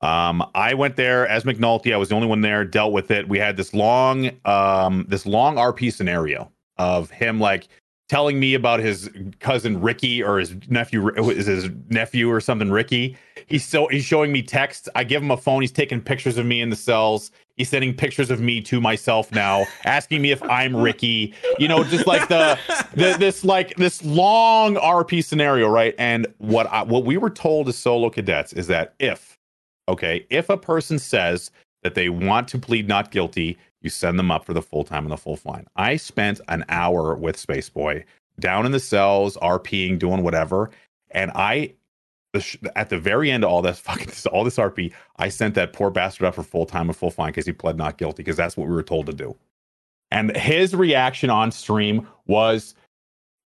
Um, 0.02 0.46
I 0.56 0.74
went 0.74 0.96
there 0.96 1.28
as 1.28 1.44
McNulty. 1.44 1.94
I 1.94 1.98
was 1.98 2.10
the 2.10 2.16
only 2.16 2.28
one 2.28 2.42
there. 2.42 2.64
Dealt 2.64 2.94
with 2.94 3.12
it. 3.12 3.28
We 3.28 3.38
had 3.38 3.58
this 3.58 3.74
long, 3.74 4.32
um, 4.46 5.06
this 5.10 5.26
long 5.26 5.56
RP 5.56 5.92
scenario 5.92 6.52
of 6.78 7.12
him 7.12 7.40
like 7.40 7.68
telling 8.10 8.40
me 8.40 8.56
about 8.56 8.80
his 8.80 9.10
cousin 9.40 9.80
Ricky 9.80 10.22
or 10.22 10.40
his 10.40 10.56
nephew 10.68 11.10
is 11.10 11.46
his 11.46 11.70
nephew 11.90 12.30
or 12.30 12.42
something 12.42 12.72
Ricky. 12.72 13.16
He's 13.46 13.66
so 13.66 13.88
he's 13.88 14.04
showing 14.04 14.32
me 14.32 14.42
texts. 14.42 14.90
I 14.96 15.04
give 15.04 15.22
him 15.22 15.32
a 15.32 15.38
phone. 15.38 15.62
He's 15.62 15.72
taking 15.72 16.02
pictures 16.02 16.38
of 16.38 16.46
me 16.46 16.62
in 16.62 16.70
the 16.70 16.76
cells. 16.76 17.32
He's 17.56 17.70
sending 17.70 17.94
pictures 17.94 18.32
of 18.32 18.40
me 18.40 18.62
to 18.62 18.80
myself 18.80 19.32
now, 19.32 19.66
asking 19.84 20.22
me 20.22 20.32
if 20.32 20.42
I'm 20.44 20.76
Ricky. 20.76 21.34
You 21.60 21.68
know, 21.68 21.84
just 21.84 22.08
like 22.08 22.28
the, 22.30 22.58
the 22.94 23.18
this 23.20 23.44
like 23.44 23.76
this 23.76 24.04
long 24.04 24.76
RP 24.76 25.24
scenario, 25.24 25.68
right? 25.68 25.94
And 26.00 26.26
what 26.38 26.68
I, 26.68 26.84
what 26.84 27.06
we 27.06 27.18
were 27.18 27.30
told 27.30 27.68
as 27.68 27.78
solo 27.78 28.10
cadets 28.10 28.54
is 28.54 28.68
that 28.68 28.94
if 29.00 29.29
okay, 29.90 30.26
if 30.30 30.50
a 30.50 30.58
person 30.58 31.00
says 31.00 31.52
that 31.84 31.96
they 31.96 32.10
want 32.10 32.48
to 32.50 32.58
plead 32.58 32.88
not 32.88 33.12
guilty, 33.12 33.58
you 33.82 33.90
send 33.90 34.20
them 34.20 34.32
up 34.32 34.46
for 34.46 34.54
the 34.54 34.62
full 34.62 34.84
time 34.84 35.04
and 35.04 35.12
the 35.12 35.18
full 35.18 35.36
fine. 35.36 35.66
I 35.76 35.96
spent 35.96 36.42
an 36.48 36.66
hour 36.70 37.16
with 37.16 37.38
Space 37.38 37.70
Boy 37.70 38.06
down 38.40 38.66
in 38.66 38.72
the 38.72 38.80
cells, 38.80 39.38
RPing, 39.38 40.00
doing 40.00 40.24
whatever, 40.24 40.70
and 41.12 41.32
I 41.36 41.74
at 42.76 42.90
the 42.90 43.00
very 43.00 43.32
end 43.32 43.44
of 43.44 43.50
all 43.50 43.62
this 43.62 43.80
fucking 43.80 44.12
all 44.32 44.44
this 44.44 44.58
RP, 44.58 44.94
I 45.18 45.30
sent 45.30 45.56
that 45.56 45.74
poor 45.74 45.90
bastard 45.90 46.28
up 46.28 46.36
for 46.36 46.44
full 46.44 46.66
time 46.66 46.90
and 46.90 46.96
full 46.96 47.12
fine 47.12 47.30
because 47.30 47.46
he 47.46 47.52
pled 47.52 47.78
not 47.78 47.98
guilty 47.98 48.24
because 48.24 48.38
that's 48.38 48.56
what 48.56 48.68
we 48.68 48.74
were 48.74 48.84
told 48.84 49.08
to 49.08 49.14
do. 49.14 49.36
And 50.12 50.36
his 50.36 50.74
reaction 50.76 51.30
on 51.30 51.52
stream 51.52 52.08
was 52.26 52.74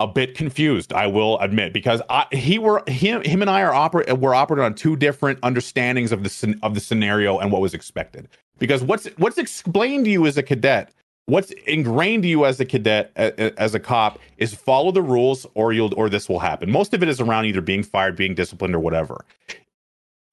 a 0.02 0.06
bit 0.06 0.34
confused, 0.36 0.92
I 0.92 1.06
will 1.06 1.38
admit, 1.40 1.72
because 1.72 2.02
I, 2.10 2.26
he 2.32 2.58
were 2.58 2.82
him 2.88 3.22
him 3.22 3.40
and 3.42 3.50
I 3.50 3.62
are 3.62 3.72
operate 3.74 4.18
we're 4.18 4.34
operating 4.34 4.64
on 4.64 4.74
two 4.74 4.96
different 4.96 5.38
understandings 5.42 6.12
of 6.12 6.22
the 6.24 6.58
of 6.62 6.74
the 6.74 6.80
scenario 6.80 7.38
and 7.38 7.52
what 7.52 7.60
was 7.60 7.74
expected. 7.74 8.28
Because 8.58 8.82
what's 8.82 9.06
what's 9.18 9.38
explained 9.38 10.04
to 10.06 10.10
you 10.10 10.26
as 10.26 10.36
a 10.38 10.42
cadet, 10.42 10.92
what's 11.26 11.50
ingrained 11.66 12.24
to 12.24 12.28
you 12.28 12.44
as 12.44 12.60
a 12.60 12.64
cadet 12.64 13.12
a- 13.16 13.32
a- 13.46 13.60
as 13.60 13.74
a 13.74 13.80
cop 13.80 14.18
is 14.38 14.54
follow 14.54 14.90
the 14.92 15.02
rules 15.02 15.46
or 15.54 15.72
you'll 15.72 15.94
or 15.96 16.08
this 16.08 16.28
will 16.28 16.40
happen. 16.40 16.70
Most 16.70 16.94
of 16.94 17.02
it 17.02 17.08
is 17.08 17.20
around 17.20 17.46
either 17.46 17.60
being 17.60 17.82
fired, 17.82 18.16
being 18.16 18.34
disciplined, 18.34 18.74
or 18.74 18.80
whatever. 18.80 19.24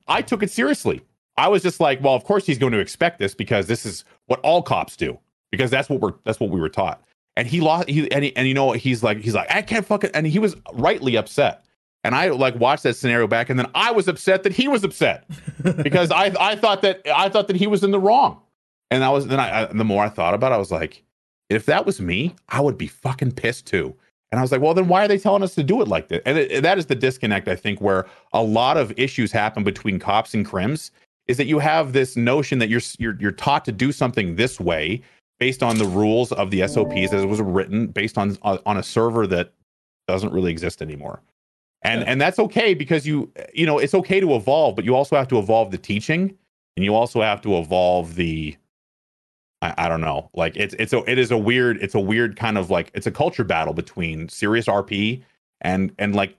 I 0.07 0.21
took 0.21 0.43
it 0.43 0.51
seriously. 0.51 1.01
I 1.37 1.47
was 1.47 1.63
just 1.63 1.79
like, 1.79 2.03
well, 2.03 2.15
of 2.15 2.23
course 2.25 2.45
he's 2.45 2.57
going 2.57 2.73
to 2.73 2.79
expect 2.79 3.19
this 3.19 3.33
because 3.33 3.67
this 3.67 3.85
is 3.85 4.03
what 4.25 4.39
all 4.41 4.61
cops 4.61 4.97
do 4.97 5.19
because 5.51 5.71
that's 5.71 5.89
what 5.89 6.01
we're 6.01 6.13
that's 6.23 6.39
what 6.39 6.49
we 6.49 6.59
were 6.59 6.69
taught. 6.69 7.01
And 7.39 7.47
he 7.47 7.61
lost 7.61 7.87
he 7.87 8.11
and, 8.11 8.25
he, 8.25 8.35
and 8.35 8.49
you 8.49 8.53
know 8.53 8.73
he's 8.73 9.01
like 9.01 9.19
he's 9.19 9.33
like 9.33 9.49
I 9.49 9.61
can't 9.61 9.85
fucking 9.85 10.09
and 10.13 10.27
he 10.27 10.39
was 10.39 10.57
rightly 10.73 11.15
upset. 11.15 11.63
And 12.03 12.13
I 12.13 12.27
like 12.27 12.53
watched 12.55 12.83
that 12.83 12.95
scenario 12.97 13.27
back 13.27 13.49
and 13.49 13.57
then 13.57 13.67
I 13.73 13.91
was 13.91 14.09
upset 14.09 14.43
that 14.43 14.51
he 14.51 14.67
was 14.67 14.83
upset 14.83 15.23
because 15.77 16.11
I 16.11 16.33
I 16.37 16.57
thought 16.57 16.81
that 16.81 17.01
I 17.07 17.29
thought 17.29 17.47
that 17.47 17.55
he 17.55 17.65
was 17.65 17.81
in 17.81 17.91
the 17.91 17.99
wrong. 17.99 18.41
And 18.91 19.05
I 19.05 19.09
was 19.09 19.27
then 19.27 19.39
I, 19.39 19.61
I 19.61 19.65
the 19.67 19.85
more 19.85 20.03
I 20.03 20.09
thought 20.09 20.33
about 20.33 20.51
it 20.51 20.55
I 20.55 20.57
was 20.57 20.69
like 20.69 21.01
if 21.47 21.65
that 21.65 21.85
was 21.85 22.01
me, 22.01 22.35
I 22.49 22.59
would 22.59 22.77
be 22.77 22.87
fucking 22.87 23.31
pissed 23.31 23.65
too. 23.65 23.95
And 24.33 24.37
I 24.37 24.41
was 24.41 24.51
like, 24.51 24.59
well, 24.59 24.73
then 24.73 24.89
why 24.89 25.05
are 25.05 25.07
they 25.07 25.17
telling 25.17 25.41
us 25.41 25.55
to 25.55 25.63
do 25.63 25.81
it 25.81 25.87
like 25.87 26.09
this? 26.09 26.21
And 26.25 26.37
it, 26.37 26.61
that 26.61 26.77
is 26.77 26.87
the 26.87 26.93
disconnect, 26.93 27.47
I 27.47 27.55
think, 27.55 27.79
where 27.79 28.05
a 28.33 28.43
lot 28.43 28.75
of 28.75 28.93
issues 28.99 29.31
happen 29.31 29.63
between 29.63 29.97
cops 29.97 30.33
and 30.33 30.45
crims 30.45 30.91
is 31.27 31.37
that 31.37 31.45
you 31.45 31.59
have 31.59 31.93
this 31.93 32.17
notion 32.17 32.59
that 32.59 32.67
you're 32.67 32.81
you're 32.97 33.15
you're 33.17 33.31
taught 33.31 33.63
to 33.63 33.71
do 33.71 33.93
something 33.93 34.35
this 34.35 34.59
way 34.59 35.01
based 35.39 35.63
on 35.63 35.77
the 35.77 35.85
rules 35.85 36.31
of 36.33 36.51
the 36.51 36.67
SOPs 36.67 37.13
as 37.13 37.23
it 37.23 37.27
was 37.27 37.41
written 37.41 37.87
based 37.87 38.17
on 38.17 38.37
uh, 38.43 38.57
on 38.65 38.77
a 38.77 38.83
server 38.83 39.25
that 39.27 39.53
doesn't 40.07 40.33
really 40.33 40.51
exist 40.51 40.81
anymore. 40.81 41.21
And 41.81 42.01
Yeah. 42.01 42.07
and 42.11 42.21
that's 42.21 42.39
okay 42.39 42.73
because 42.73 43.07
you 43.07 43.31
you 43.53 43.65
know, 43.65 43.77
it's 43.79 43.93
okay 43.93 44.19
to 44.19 44.35
evolve, 44.35 44.75
but 44.75 44.85
you 44.85 44.95
also 44.95 45.15
have 45.15 45.27
to 45.29 45.39
evolve 45.39 45.71
the 45.71 45.77
teaching 45.77 46.35
and 46.75 46.83
you 46.85 46.93
also 46.93 47.21
have 47.21 47.41
to 47.41 47.57
evolve 47.57 48.15
the 48.15 48.55
I, 49.61 49.73
I 49.77 49.89
don't 49.89 50.01
know. 50.01 50.29
Like 50.33 50.55
it's 50.57 50.73
it's 50.77 50.93
a 50.93 51.09
it 51.09 51.17
is 51.17 51.31
a 51.31 51.37
weird 51.37 51.77
it's 51.81 51.95
a 51.95 51.99
weird 51.99 52.35
kind 52.35 52.57
of 52.57 52.69
like 52.69 52.91
it's 52.93 53.07
a 53.07 53.11
culture 53.11 53.43
battle 53.45 53.73
between 53.73 54.27
serious 54.29 54.65
RP 54.67 55.23
and 55.61 55.93
and 55.99 56.13
like 56.15 56.35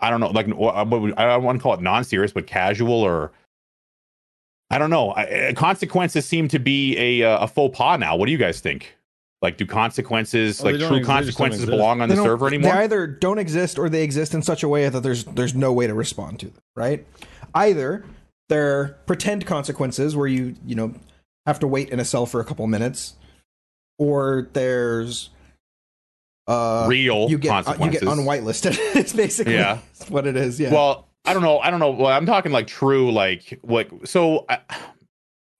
I 0.00 0.08
don't 0.10 0.20
know, 0.20 0.28
like 0.28 0.46
what 0.48 0.88
would- 0.88 1.14
I 1.18 1.36
want 1.36 1.58
to 1.58 1.62
call 1.62 1.74
it 1.74 1.80
non-serious, 1.82 2.32
but 2.32 2.46
casual 2.46 2.92
or 2.94 3.32
I 4.70 4.78
don't 4.78 4.90
know. 4.90 5.14
I, 5.14 5.52
consequences 5.56 6.24
seem 6.24 6.48
to 6.48 6.58
be 6.58 6.96
a 6.96 7.22
uh, 7.22 7.44
a 7.44 7.48
faux 7.48 7.76
pas 7.76 7.98
now. 7.98 8.16
What 8.16 8.26
do 8.26 8.32
you 8.32 8.38
guys 8.38 8.60
think? 8.60 8.96
Like, 9.42 9.58
do 9.58 9.66
consequences, 9.66 10.60
Oh, 10.60 10.64
like 10.64 10.76
true 10.76 10.86
exist, 10.86 10.90
they 10.90 10.98
just 10.98 11.08
don't 11.08 11.14
consequences, 11.14 11.66
belong 11.66 12.00
on 12.00 12.08
They 12.08 12.14
the 12.16 12.22
server 12.22 12.46
anymore? 12.48 12.72
They 12.72 12.78
either 12.78 13.06
don't 13.06 13.38
exist 13.38 13.78
or 13.78 13.88
they 13.88 14.02
exist 14.02 14.34
in 14.34 14.42
such 14.42 14.62
a 14.62 14.68
way 14.68 14.88
that 14.88 15.00
there's 15.00 15.24
there's 15.24 15.54
no 15.54 15.72
way 15.72 15.86
to 15.86 15.94
respond 15.94 16.40
to 16.40 16.46
them, 16.46 16.62
right? 16.74 17.06
Either 17.54 18.04
they're 18.48 18.96
pretend 19.06 19.46
consequences 19.46 20.16
where 20.16 20.26
you 20.26 20.56
you 20.64 20.74
know 20.74 20.94
have 21.44 21.58
to 21.60 21.66
wait 21.66 21.90
in 21.90 22.00
a 22.00 22.04
cell 22.04 22.26
for 22.26 22.40
a 22.40 22.44
couple 22.44 22.66
minutes, 22.66 23.14
or 23.98 24.48
there's 24.52 25.30
uh 26.48 26.86
Real 26.88 27.28
you 27.28 27.38
get 27.38 27.68
uh, 27.68 27.74
you 27.84 27.90
get 27.90 28.02
unwhitelisted. 28.02 28.76
it's 28.96 29.12
basically 29.12 29.54
Yeah. 29.54 29.78
what 30.08 30.26
it 30.26 30.36
is. 30.36 30.58
Yeah. 30.58 30.72
Well, 30.72 31.05
I 31.26 31.32
don't 31.32 31.42
know. 31.42 31.58
I 31.58 31.70
don't 31.70 31.80
know. 31.80 31.90
Well, 31.90 32.08
I'm 32.08 32.26
talking 32.26 32.52
like 32.52 32.66
true, 32.66 33.10
like 33.12 33.58
like. 33.62 33.90
So 34.04 34.44
I, 34.48 34.58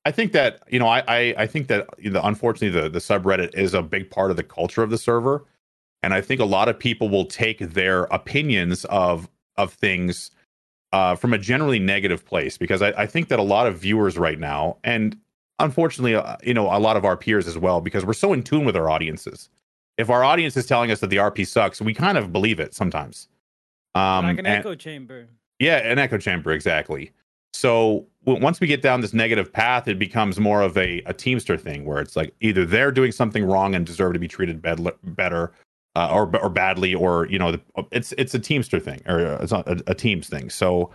I 0.04 0.10
think 0.10 0.32
that 0.32 0.62
you 0.68 0.78
know, 0.78 0.86
I 0.86 1.02
I, 1.08 1.34
I 1.38 1.46
think 1.46 1.68
that 1.68 1.88
you 1.98 2.10
know, 2.10 2.20
unfortunately 2.22 2.80
the 2.80 2.88
the 2.88 2.98
subreddit 2.98 3.54
is 3.54 3.74
a 3.74 3.82
big 3.82 4.10
part 4.10 4.30
of 4.30 4.36
the 4.36 4.44
culture 4.44 4.82
of 4.82 4.90
the 4.90 4.98
server, 4.98 5.44
and 6.02 6.14
I 6.14 6.20
think 6.20 6.40
a 6.40 6.44
lot 6.44 6.68
of 6.68 6.78
people 6.78 7.08
will 7.08 7.24
take 7.24 7.58
their 7.58 8.04
opinions 8.04 8.84
of 8.86 9.28
of 9.56 9.72
things 9.72 10.30
uh, 10.92 11.16
from 11.16 11.32
a 11.32 11.38
generally 11.38 11.78
negative 11.78 12.24
place 12.24 12.56
because 12.56 12.82
I, 12.82 12.90
I 12.90 13.06
think 13.06 13.28
that 13.28 13.38
a 13.38 13.42
lot 13.42 13.66
of 13.66 13.78
viewers 13.78 14.16
right 14.16 14.38
now, 14.38 14.76
and 14.84 15.16
unfortunately, 15.58 16.14
uh, 16.14 16.36
you 16.42 16.54
know, 16.54 16.66
a 16.66 16.78
lot 16.78 16.96
of 16.96 17.04
our 17.04 17.16
peers 17.16 17.46
as 17.46 17.58
well, 17.58 17.80
because 17.80 18.04
we're 18.04 18.12
so 18.12 18.32
in 18.32 18.42
tune 18.42 18.64
with 18.64 18.76
our 18.76 18.88
audiences. 18.88 19.50
If 19.98 20.10
our 20.10 20.22
audience 20.22 20.56
is 20.56 20.66
telling 20.66 20.90
us 20.90 21.00
that 21.00 21.08
the 21.08 21.16
RP 21.16 21.46
sucks, 21.46 21.80
we 21.80 21.94
kind 21.94 22.18
of 22.18 22.32
believe 22.32 22.60
it 22.60 22.74
sometimes. 22.74 23.28
Um, 23.94 24.26
like 24.26 24.38
an 24.38 24.46
and- 24.46 24.58
echo 24.58 24.74
chamber. 24.74 25.28
Yeah, 25.58 25.78
an 25.78 25.98
echo 25.98 26.18
chamber, 26.18 26.52
exactly. 26.52 27.12
So 27.54 28.06
once 28.26 28.60
we 28.60 28.66
get 28.66 28.82
down 28.82 29.00
this 29.00 29.14
negative 29.14 29.50
path, 29.52 29.88
it 29.88 29.98
becomes 29.98 30.38
more 30.38 30.60
of 30.60 30.76
a, 30.76 31.00
a 31.06 31.14
Teamster 31.14 31.56
thing 31.56 31.84
where 31.86 32.00
it's 32.00 32.14
like 32.14 32.34
either 32.40 32.66
they're 32.66 32.92
doing 32.92 33.12
something 33.12 33.44
wrong 33.44 33.74
and 33.74 33.86
deserve 33.86 34.12
to 34.12 34.18
be 34.18 34.28
treated 34.28 34.60
bed- 34.60 34.92
better 35.02 35.52
uh, 35.94 36.10
or, 36.12 36.36
or 36.36 36.50
badly, 36.50 36.94
or, 36.94 37.26
you 37.28 37.38
know, 37.38 37.52
the, 37.52 37.60
it's 37.92 38.12
it's 38.18 38.34
a 38.34 38.38
Teamster 38.38 38.78
thing 38.78 39.00
or 39.06 39.20
uh, 39.26 39.38
it's 39.40 39.52
not 39.52 39.66
a, 39.66 39.82
a 39.86 39.94
Teams 39.94 40.28
thing. 40.28 40.50
So 40.50 40.90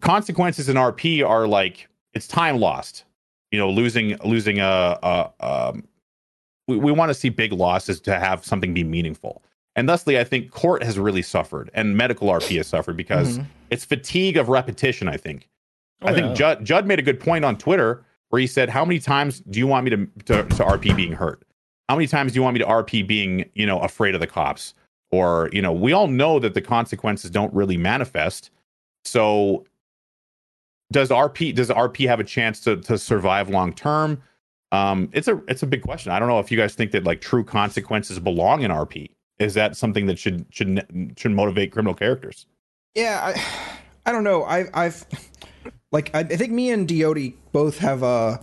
consequences 0.00 0.68
in 0.70 0.76
RP 0.76 1.26
are 1.28 1.46
like 1.46 1.88
it's 2.14 2.26
time 2.26 2.58
lost. 2.58 3.04
You 3.50 3.58
know, 3.58 3.68
losing 3.68 4.16
losing 4.24 4.60
a, 4.60 4.98
a 5.02 5.30
um, 5.40 5.86
we, 6.66 6.76
we 6.78 6.92
want 6.92 7.10
to 7.10 7.14
see 7.14 7.28
big 7.28 7.52
losses 7.52 8.00
to 8.02 8.18
have 8.18 8.44
something 8.44 8.72
be 8.72 8.84
meaningful. 8.84 9.42
And 9.76 9.88
thusly, 9.88 10.18
I 10.18 10.24
think 10.24 10.50
court 10.50 10.82
has 10.82 10.98
really 10.98 11.22
suffered 11.22 11.70
and 11.74 11.96
medical 11.96 12.28
RP 12.28 12.56
has 12.56 12.66
suffered 12.66 12.96
because 12.96 13.38
Mhm. 13.38 13.46
It's 13.70 13.84
fatigue 13.84 14.36
of 14.36 14.48
repetition. 14.48 15.08
I 15.08 15.16
think. 15.16 15.48
Oh, 16.02 16.08
I 16.08 16.14
think 16.14 16.28
yeah. 16.28 16.34
Judd 16.34 16.64
Judd 16.64 16.86
made 16.86 16.98
a 16.98 17.02
good 17.02 17.20
point 17.20 17.44
on 17.44 17.56
Twitter 17.56 18.04
where 18.30 18.40
he 18.40 18.46
said, 18.46 18.68
"How 18.68 18.84
many 18.84 19.00
times 19.00 19.40
do 19.40 19.58
you 19.58 19.66
want 19.66 19.84
me 19.84 19.90
to, 19.90 20.06
to 20.26 20.42
to 20.44 20.64
RP 20.64 20.94
being 20.94 21.12
hurt? 21.12 21.42
How 21.88 21.96
many 21.96 22.06
times 22.06 22.32
do 22.32 22.36
you 22.36 22.42
want 22.42 22.54
me 22.54 22.60
to 22.60 22.66
RP 22.66 23.06
being 23.06 23.48
you 23.54 23.66
know 23.66 23.80
afraid 23.80 24.14
of 24.14 24.20
the 24.20 24.26
cops? 24.26 24.74
Or 25.10 25.48
you 25.52 25.62
know, 25.62 25.72
we 25.72 25.92
all 25.92 26.06
know 26.06 26.38
that 26.38 26.54
the 26.54 26.60
consequences 26.60 27.30
don't 27.30 27.52
really 27.54 27.76
manifest. 27.76 28.50
So 29.04 29.64
does 30.92 31.08
RP 31.08 31.54
does 31.54 31.68
RP 31.68 32.06
have 32.06 32.20
a 32.20 32.24
chance 32.24 32.60
to 32.60 32.76
to 32.76 32.98
survive 32.98 33.48
long 33.48 33.72
term? 33.72 34.22
Um, 34.70 35.08
it's 35.12 35.28
a 35.28 35.40
it's 35.48 35.62
a 35.62 35.66
big 35.66 35.82
question. 35.82 36.12
I 36.12 36.18
don't 36.18 36.28
know 36.28 36.38
if 36.38 36.50
you 36.50 36.58
guys 36.58 36.74
think 36.74 36.92
that 36.92 37.04
like 37.04 37.20
true 37.20 37.44
consequences 37.44 38.18
belong 38.18 38.62
in 38.62 38.70
RP. 38.70 39.10
Is 39.38 39.54
that 39.54 39.76
something 39.76 40.06
that 40.06 40.18
should 40.18 40.44
should 40.50 41.14
should 41.16 41.32
motivate 41.32 41.72
criminal 41.72 41.94
characters? 41.94 42.46
Yeah, 42.98 43.20
I, 43.34 43.44
I 44.08 44.12
don't 44.12 44.24
know. 44.24 44.42
I, 44.44 44.66
I've 44.74 45.04
like 45.92 46.10
I, 46.14 46.20
I 46.20 46.24
think 46.24 46.52
me 46.52 46.70
and 46.70 46.88
Diody 46.88 47.34
both 47.52 47.78
have 47.78 48.02
uh 48.02 48.38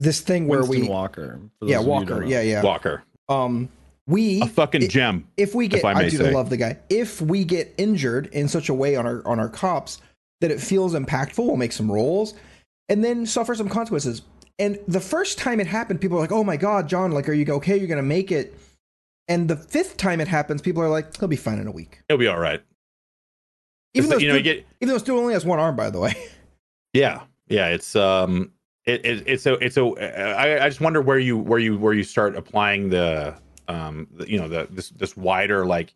this 0.00 0.20
thing 0.20 0.46
where 0.48 0.60
Winston 0.60 0.82
we 0.82 0.88
Walker. 0.88 1.40
yeah 1.62 1.76
of 1.78 1.82
you 1.82 1.86
who 1.86 1.90
Walker 1.90 2.24
yeah 2.24 2.40
yeah 2.42 2.62
Walker, 2.62 3.02
um 3.28 3.68
we 4.06 4.42
a 4.42 4.46
fucking 4.46 4.82
it- 4.82 4.90
gem. 4.90 5.26
if 5.36 5.54
we 5.54 5.68
get 5.68 5.84
I 5.84 5.92
I, 5.92 6.08
do 6.08 6.16
say. 6.18 6.32
love 6.32 6.50
the 6.50 6.56
guy 6.58 6.78
if 6.90 7.20
we 7.22 7.44
get 7.44 7.74
injured 7.78 8.26
in 8.32 8.46
such 8.48 8.68
a 8.68 8.74
way 8.74 8.94
on 8.96 9.06
our 9.06 9.26
on 9.26 9.40
our 9.40 9.48
cops 9.48 10.00
that 10.42 10.50
it 10.50 10.60
feels 10.60 10.92
impactful 10.94 11.38
we'll 11.46 11.56
make 11.56 11.72
some 11.72 11.90
rolls 11.90 12.34
and 12.90 13.02
then 13.02 13.24
suffer 13.26 13.54
some 13.54 13.68
consequences 13.70 14.22
and 14.58 14.78
the 14.86 15.00
first 15.00 15.38
time 15.38 15.60
it 15.60 15.66
happened 15.66 16.00
people 16.00 16.18
are 16.18 16.20
like 16.20 16.30
oh 16.32 16.44
my 16.44 16.56
god 16.58 16.88
john 16.88 17.10
like 17.12 17.26
are 17.28 17.32
you 17.32 17.46
okay 17.54 17.76
you're 17.78 17.88
gonna 17.88 18.02
make 18.02 18.30
it 18.30 18.54
and 19.28 19.48
the 19.48 19.56
fifth 19.56 19.96
time 19.96 20.20
it 20.20 20.28
happens 20.28 20.60
people 20.60 20.82
are 20.82 20.90
like 20.90 21.16
he'll 21.18 21.26
be 21.28 21.36
fine 21.36 21.58
in 21.58 21.66
a 21.66 21.72
week 21.72 22.02
It'll 22.08 22.18
be 22.18 22.28
all 22.28 22.38
right. 22.38 22.62
Even 23.96 24.10
though 24.10 24.18
you 24.18 24.28
know, 24.28 24.34
Stu- 24.34 24.42
get 24.42 24.66
even 24.80 24.92
though 24.92 24.98
Stu 24.98 25.18
only 25.18 25.32
has 25.32 25.44
one 25.44 25.58
arm 25.58 25.76
by 25.76 25.90
the 25.90 26.00
way 26.00 26.14
yeah, 26.96 27.22
yeah. 27.48 27.68
It's 27.68 27.94
um, 27.94 28.52
it, 28.86 29.04
it 29.04 29.24
it's 29.26 29.46
a 29.46 29.54
it's 29.54 29.76
a. 29.76 29.82
I, 29.82 30.64
I 30.64 30.68
just 30.68 30.80
wonder 30.80 31.00
where 31.02 31.18
you 31.18 31.36
where 31.36 31.58
you 31.58 31.76
where 31.78 31.92
you 31.92 32.04
start 32.04 32.36
applying 32.36 32.88
the 32.88 33.34
um, 33.68 34.06
the, 34.12 34.30
you 34.30 34.38
know, 34.38 34.48
the 34.48 34.66
this 34.70 34.90
this 34.90 35.16
wider 35.16 35.66
like, 35.66 35.92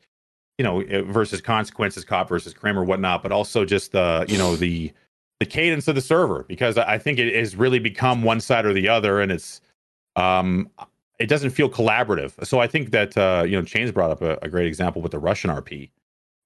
you 0.58 0.64
know, 0.64 0.84
versus 1.04 1.40
consequences 1.40 2.04
cop 2.04 2.28
versus 2.28 2.52
crim 2.52 2.78
or 2.78 2.84
whatnot, 2.84 3.22
but 3.22 3.32
also 3.32 3.64
just 3.64 3.92
the 3.92 4.26
you 4.28 4.36
know 4.36 4.56
the 4.56 4.92
the 5.38 5.46
cadence 5.46 5.88
of 5.88 5.94
the 5.94 6.00
server 6.02 6.44
because 6.48 6.76
I 6.76 6.94
I 6.94 6.98
think 6.98 7.18
it 7.18 7.34
has 7.34 7.56
really 7.56 7.78
become 7.78 8.22
one 8.22 8.40
side 8.40 8.66
or 8.66 8.74
the 8.74 8.88
other, 8.88 9.20
and 9.20 9.32
it's 9.32 9.62
um, 10.16 10.68
it 11.18 11.28
doesn't 11.28 11.50
feel 11.50 11.70
collaborative. 11.70 12.44
So 12.44 12.60
I 12.60 12.66
think 12.66 12.90
that 12.90 13.16
uh, 13.16 13.44
you 13.46 13.56
know, 13.56 13.62
Chains 13.62 13.90
brought 13.90 14.10
up 14.10 14.20
a, 14.20 14.38
a 14.42 14.48
great 14.48 14.66
example 14.66 15.00
with 15.00 15.12
the 15.12 15.18
Russian 15.18 15.50
RP. 15.50 15.90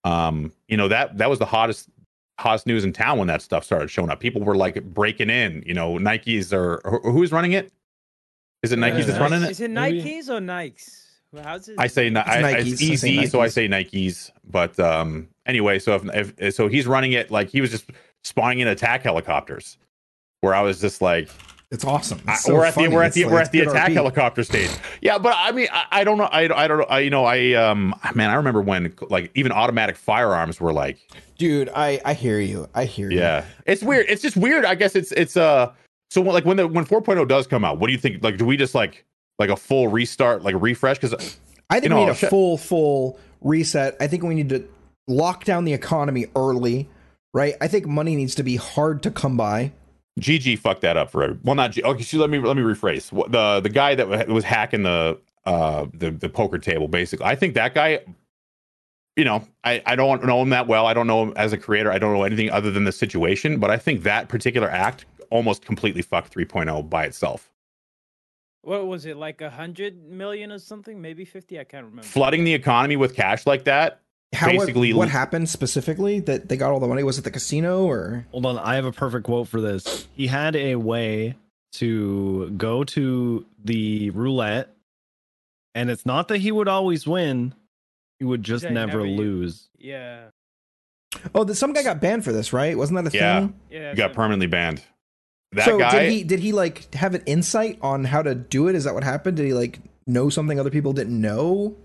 Um, 0.05 0.53
you 0.69 0.77
know 0.77 0.89
that 0.89 1.19
that 1.19 1.31
was 1.31 1.39
the 1.39 1.47
hottest 1.47 1.89
hottest 2.39 2.67
news 2.67 2.85
in 2.85 2.93
town 2.93 3.19
when 3.19 3.29
that 3.29 3.43
stuff 3.43 3.65
started 3.65 3.91
showing 3.91 4.11
up. 4.11 4.21
People 4.21 4.43
were 4.43 4.57
like 4.57 4.83
breaking 4.85 5.31
in. 5.31 5.63
You 5.67 5.75
know, 5.75 5.95
Nikes 5.95 6.53
or 6.53 6.81
who's 7.03 7.33
running 7.33 7.53
it? 7.53 7.73
Is 8.63 8.73
it 8.73 8.79
Nikes 8.79 9.07
that's 9.07 9.19
running 9.19 9.43
it? 9.43 9.51
Is 9.51 9.61
it 9.61 9.71
Nikes 9.71 10.29
or 10.29 10.41
Nikes? 10.41 11.01
How's 11.43 11.69
it? 11.69 11.77
I 11.79 11.87
say 11.87 12.11
Ni- 12.11 12.21
I, 12.21 12.43
Nikes. 12.43 12.67
it's 12.73 12.83
I 12.83 12.95
say 12.95 13.09
easy, 13.11 13.27
so 13.27 13.41
I 13.41 13.49
say 13.49 13.69
Nikes. 13.69 14.31
But 14.49 14.79
um, 14.79 15.29
anyway, 15.47 15.79
so 15.79 15.97
if, 15.97 16.33
if 16.39 16.55
so, 16.55 16.69
he's 16.69 16.87
running 16.87 17.13
it 17.13 17.31
like 17.31 17.49
he 17.49 17.61
was 17.61 17.71
just 17.71 17.91
spawning 18.23 18.61
in 18.61 18.69
attack 18.69 19.03
helicopters. 19.03 19.79
Where 20.41 20.55
I 20.55 20.61
was 20.61 20.81
just 20.81 21.01
like, 21.01 21.31
it's 21.71 21.85
awesome 21.85 22.21
It's 22.29 22.45
so 22.45 22.55
we're 22.55 22.65
at 22.67 22.75
the 22.75 22.89
we're 22.89 23.03
at 23.03 23.13
the 23.15 23.25
like- 23.25 23.33
we're 23.33 23.41
it's 23.41 23.49
at 23.49 23.53
the 23.53 23.61
attack 23.61 23.91
RP. 23.91 23.95
helicopter 23.95 24.45
stage. 24.45 24.71
Yeah, 25.01 25.19
but 25.19 25.35
I 25.37 25.51
mean, 25.53 25.69
I, 25.73 25.85
I 25.91 26.05
don't 26.05 26.19
know. 26.19 26.25
I, 26.25 26.43
I 26.65 26.69
don't 26.69 26.79
know. 26.79 26.85
I, 26.85 27.01
you 27.01 27.11
know, 27.11 27.25
I 27.25 27.53
um, 27.55 27.95
man, 28.15 28.31
I 28.31 28.35
remember 28.35 28.61
when 28.63 28.95
like 29.11 29.31
even 29.35 29.51
automatic 29.53 29.97
firearms 29.97 30.61
were 30.61 30.73
like 30.73 30.99
dude 31.37 31.69
i 31.75 32.01
i 32.05 32.15
hear 32.15 32.39
you 32.39 32.69
i 32.77 32.85
hear 32.85 33.11
you 33.11 33.19
Yeah, 33.19 33.45
it's 33.67 33.83
weird. 33.83 34.07
It's 34.09 34.23
just 34.23 34.37
weird. 34.37 34.65
I 34.65 34.75
guess 34.75 34.95
it's 34.95 35.11
it's 35.13 35.37
uh. 35.37 35.73
So 36.11 36.21
when, 36.21 36.33
like 36.33 36.45
when 36.45 36.57
the 36.57 36.69
when 36.69 36.85
4.0 36.85 37.27
does 37.27 37.47
come 37.49 37.65
out, 37.65 37.79
what 37.81 37.89
do 37.89 37.93
you 37.93 37.99
think? 37.99 38.23
Like, 38.23 38.37
do 38.37 38.45
we 38.45 38.57
just 38.57 38.75
like 38.75 39.05
like 39.41 39.51
a 39.51 39.57
full 39.57 39.89
restart, 39.89 40.43
like 40.45 40.55
a 40.55 40.59
refresh? 40.59 40.99
Because 40.99 41.39
I 41.71 41.81
think 41.81 41.91
You 41.91 41.97
we 41.99 42.05
need 42.05 42.11
a 42.11 42.15
shit. 42.15 42.31
full, 42.31 42.57
full 42.57 43.19
reset. 43.41 43.97
I 43.99 44.07
think 44.07 44.23
we 44.23 44.35
need 44.35 44.49
to 44.51 44.69
lock 45.09 45.45
down 45.45 45.65
the 45.65 45.73
economy 45.73 46.27
early, 46.37 46.89
right? 47.33 47.55
I 47.61 47.67
think 47.67 47.87
money 47.87 48.15
needs 48.15 48.37
to 48.37 48.45
be 48.45 48.55
hard 48.57 49.03
to 49.03 49.11
come 49.11 49.37
by. 49.37 49.73
GG 50.21 50.59
fucked 50.61 50.83
that 50.83 50.97
up 50.97 51.11
for 51.11 51.25
every, 51.25 51.39
well, 51.43 51.55
not 51.55 51.73
G, 51.73 51.83
okay. 51.83 52.03
So 52.03 52.19
let 52.19 52.31
me 52.31 52.39
let 52.39 52.57
me 52.57 52.63
rephrase. 52.63 53.11
The 53.31 53.61
the 53.61 53.69
guy 53.69 53.95
that 53.95 54.29
was 54.29 54.45
hacking 54.45 54.85
the 54.85 55.19
uh 55.45 55.87
the 55.93 56.11
the 56.11 56.29
poker 56.29 56.59
table, 56.59 56.89
basically. 56.89 57.27
I 57.27 57.35
think 57.35 57.55
that 57.55 57.75
guy. 57.75 58.01
You 59.17 59.25
know, 59.25 59.47
I, 59.63 59.81
I 59.87 59.95
don't 59.95 60.25
know 60.25 60.43
him 60.43 60.51
that 60.51 60.67
well. 60.67 60.87
I 60.89 60.93
don't 60.93 61.07
know 61.07 61.23
him 61.23 61.33
as 61.37 61.53
a 61.53 61.57
creator. 61.57 61.93
I 61.93 61.99
don't 61.99 62.13
know 62.13 62.25
anything 62.25 62.51
other 62.51 62.73
than 62.73 62.83
the 62.83 62.91
situation. 62.91 63.61
But 63.61 63.71
I 63.71 63.77
think 63.77 64.03
that 64.03 64.29
particular 64.29 64.69
act 64.69 65.07
almost 65.31 65.65
completely 65.65 66.03
fucked 66.03 66.35
3.0 66.35 66.91
by 66.91 67.05
itself. 67.05 67.49
What 68.63 68.89
was 68.89 69.07
it 69.07 69.17
like 69.17 69.41
a 69.41 69.51
hundred 69.51 70.03
million 70.05 70.51
or 70.51 70.59
something? 70.59 71.01
Maybe 71.01 71.25
fifty. 71.25 71.61
I 71.61 71.65
can't 71.65 71.85
remember. 71.85 72.03
Flooding 72.03 72.45
the 72.45 72.55
economy 72.55 72.97
with 72.97 73.15
cash 73.15 73.47
like 73.47 73.65
that 73.65 74.01
How 74.35 74.49
Basically- 74.49 74.93
what, 74.93 74.99
what 75.07 75.09
happened 75.09 75.49
specifically 75.49 76.21
that 76.21 76.49
they 76.49 76.57
got 76.57 76.73
all 76.73 76.81
the 76.81 76.87
money? 76.89 77.03
Was 77.03 77.19
it 77.19 77.23
the 77.25 77.31
casino 77.31 77.85
or 77.85 78.27
Hold 78.33 78.47
on, 78.47 78.59
I 78.59 78.75
have 78.75 78.85
a 78.85 78.93
perfect 78.93 79.25
quote 79.25 79.49
for 79.49 79.61
this. 79.61 80.07
He 80.15 80.27
had 80.27 80.57
a 80.57 80.77
way 80.77 81.37
to 81.75 82.51
go 82.51 82.85
to 82.85 83.47
the 83.65 84.11
roulette, 84.11 84.75
and 85.75 85.91
it's 85.91 86.07
not 86.07 86.29
that 86.29 86.39
he 86.39 86.53
would 86.53 86.69
always 86.69 87.07
win; 87.07 87.55
he 88.19 88.25
would 88.25 88.43
just 88.43 88.65
Yeah, 88.65 88.71
never 88.71 88.99
never 88.99 89.07
you- 89.07 89.17
lose. 89.17 89.69
Yeah. 89.79 90.25
oh, 91.35 91.45
the, 91.45 91.55
some 91.55 91.73
guy 91.73 91.83
got 91.83 92.01
banned 92.01 92.25
for 92.25 92.33
this, 92.33 92.53
right? 92.53 92.77
Wasn't 92.77 92.97
that 93.03 93.13
a 93.13 93.17
Yeah. 93.17 93.41
thing? 93.41 93.55
Yeah. 93.71 93.91
He 93.91 93.97
got 93.97 94.11
so- 94.11 94.15
permanently 94.17 94.47
banned. 94.47 94.83
That 95.53 95.67
so 95.67 95.79
guy, 95.79 95.91
did 96.03 96.11
he 96.13 96.25
did 96.25 96.41
he 96.41 96.51
like 96.53 96.93
have 96.95 97.15
an 97.15 97.23
insight 97.27 97.79
on 97.81 98.03
how 98.05 98.23
to 98.23 98.35
do 98.35 98.67
it? 98.67 98.75
Is 98.75 98.85
that 98.85 98.95
what 98.95 99.05
happened? 99.05 99.37
Did 99.37 99.47
he 99.47 99.55
like 99.55 99.79
know 100.07 100.29
something 100.29 100.59
other 100.59 100.71
people 100.71 100.93
didn't 100.93 101.21
know? 101.21 101.77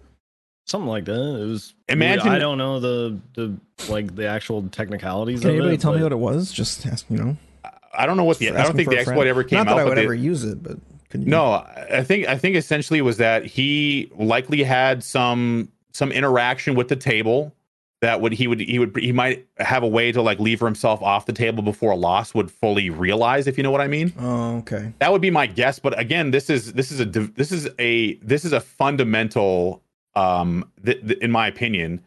Something 0.69 0.87
like 0.89 1.05
that. 1.05 1.13
It 1.41 1.45
was. 1.47 1.73
Imagine- 1.87 2.27
I 2.29 2.37
don't 2.39 2.57
know 2.59 2.79
the 2.79 3.17
the 3.33 3.57
like 3.89 4.15
the 4.15 4.27
actual 4.27 4.67
technicalities. 4.69 5.39
Can 5.41 5.49
of 5.49 5.55
anybody 5.55 5.75
it, 5.75 5.81
tell 5.81 5.93
me 5.95 6.03
what 6.03 6.11
it 6.11 6.19
was? 6.19 6.51
Just 6.51 6.85
ask, 6.85 7.05
you 7.09 7.17
know. 7.17 7.37
I 7.91 8.05
don't 8.05 8.17
know 8.17 8.23
what 8.23 8.37
the. 8.37 8.51
I 8.51 8.63
don't 8.63 8.75
think 8.75 8.89
the 8.89 8.99
a 8.99 9.03
friend. 9.03 9.09
exploit 9.19 9.27
ever 9.27 9.43
came 9.43 9.57
Not 9.57 9.67
out. 9.69 9.75
that 9.77 9.81
I 9.81 9.85
would 9.89 9.97
the- 9.97 10.03
ever 10.03 10.13
use 10.13 10.43
it, 10.43 10.61
but 10.61 10.77
can 11.09 11.21
you? 11.23 11.27
no, 11.27 11.53
I 11.91 12.03
think 12.03 12.27
I 12.27 12.37
think 12.37 12.55
essentially 12.55 13.01
was 13.01 13.17
that 13.17 13.45
he 13.45 14.11
likely 14.15 14.61
had 14.63 15.03
some 15.03 15.69
some 15.91 16.11
interaction 16.11 16.75
with 16.75 16.87
the 16.87 16.95
table 16.95 17.55
that 18.01 18.21
would 18.21 18.31
he 18.31 18.45
would 18.47 18.59
he 18.59 18.77
would 18.77 18.95
he 18.95 19.11
might 19.11 19.47
have 19.57 19.81
a 19.81 19.87
way 19.87 20.11
to 20.11 20.21
like 20.21 20.39
lever 20.39 20.65
himself 20.67 21.01
off 21.01 21.25
the 21.25 21.33
table 21.33 21.63
before 21.63 21.91
a 21.91 21.95
loss 21.97 22.33
would 22.35 22.49
fully 22.51 22.89
realize 22.91 23.45
if 23.47 23.57
you 23.57 23.63
know 23.63 23.71
what 23.71 23.81
i 23.81 23.87
mean 23.87 24.13
Oh, 24.17 24.57
okay. 24.59 24.93
that 24.99 25.11
would 25.11 25.19
be 25.19 25.29
my 25.31 25.47
guess 25.47 25.79
but 25.79 25.99
again 25.99 26.31
this 26.31 26.49
is 26.49 26.71
this 26.73 26.91
is 26.91 27.01
a 27.01 27.05
this 27.05 27.51
is 27.51 27.67
a 27.77 28.13
this 28.17 28.45
is 28.45 28.53
a 28.53 28.61
fundamental 28.61 29.83
um 30.15 30.69
th- 30.85 31.01
th- 31.05 31.19
in 31.19 31.31
my 31.31 31.47
opinion 31.47 32.01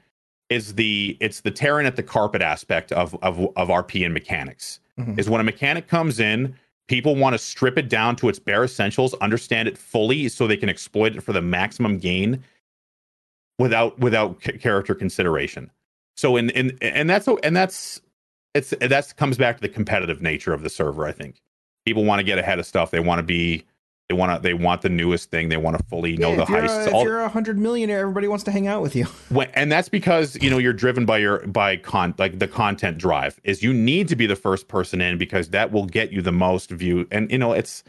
is 0.51 0.75
the 0.75 1.17
it's 1.21 1.41
the 1.41 1.51
tearing 1.51 1.87
at 1.87 1.97
the 1.97 2.03
carpet 2.03 2.43
aspect 2.43 2.93
of 2.93 3.15
of 3.23 3.38
of 3.57 3.69
rp 3.69 4.05
and 4.05 4.12
mechanics. 4.15 4.81
Mhm. 4.99 5.19
is 5.19 5.31
when 5.31 5.41
a 5.41 5.45
mechanic 5.45 5.88
comes 5.88 6.21
in 6.21 6.55
people 6.88 7.17
want 7.17 7.33
to 7.33 7.38
strip 7.38 7.79
it 7.79 7.88
down 7.88 8.15
to 8.17 8.29
its 8.29 8.38
bare 8.38 8.65
essentials 8.65 9.15
understand 9.15 9.67
it 9.69 9.79
fully 9.79 10.29
so 10.29 10.47
they 10.47 10.57
can 10.57 10.69
exploit 10.69 11.17
it 11.17 11.23
for 11.23 11.33
the 11.33 11.41
maximum 11.41 11.97
gain 11.97 12.43
without 13.59 13.99
without 13.99 14.43
c- 14.43 14.53
character 14.59 14.95
consideration. 14.95 15.71
So 16.17 16.37
in 16.37 16.51
in 16.51 16.77
and 16.83 17.09
that's 17.09 17.29
and 17.43 17.57
that's 17.57 18.01
it's 18.55 18.75
that's 18.81 19.12
comes 19.15 19.38
back 19.38 19.57
to 19.57 19.62
the 19.62 19.69
competitive 19.69 20.21
nature 20.21 20.53
of 20.53 20.62
the 20.62 20.69
server 20.71 21.07
i 21.07 21.12
think. 21.12 21.41
People 21.87 22.05
want 22.05 22.21
to 22.21 22.25
get 22.25 22.38
ahead 22.38 22.59
of 22.59 22.67
stuff. 22.67 22.91
They 22.91 23.01
want 23.01 23.19
to 23.19 23.23
be 23.25 23.65
they 24.12 24.18
want 24.18 24.37
to 24.37 24.42
they 24.42 24.55
want 24.55 24.83
the 24.83 24.90
newest 24.90 25.31
thing. 25.31 25.48
They 25.48 25.57
want 25.57 25.79
to 25.79 25.85
fully 25.85 26.16
know 26.16 26.31
Yeah, 26.31 26.44
the 26.44 26.53
a, 26.53 26.87
if 26.87 26.94
all, 26.94 27.05
you're 27.05 27.20
a 27.20 27.29
hundred 27.29 27.59
millionaire, 27.59 28.01
everybody 28.01 28.29
wants 28.29 28.44
to 28.44 28.51
hang 28.51 28.66
out 28.66 28.83
with 28.83 28.94
you. 28.94 29.05
when, 29.31 29.48
and 29.55 29.72
that's 29.72 29.88
because 29.88 30.37
you 30.42 30.51
know 30.51 30.59
you're 30.59 30.75
driven 30.75 31.07
by 31.07 31.18
your 31.18 31.46
by 31.46 31.77
con 31.79 32.14
like 32.18 32.38
the 32.38 32.48
content 32.48 32.98
drive 32.98 33.40
is 33.42 33.62
you 33.62 33.72
need 33.72 34.09
to 34.09 34.16
be 34.16 34.27
the 34.27 34.37
first 34.37 34.68
person 34.68 35.01
in 35.01 35.16
because 35.16 35.48
that 35.48 35.72
will 35.72 35.87
get 35.87 36.12
you 36.12 36.20
the 36.20 36.33
most 36.33 36.70
view. 36.70 37.09
And 37.11 37.31
you 37.33 37.38
know 37.38 37.53
it's 37.53 37.85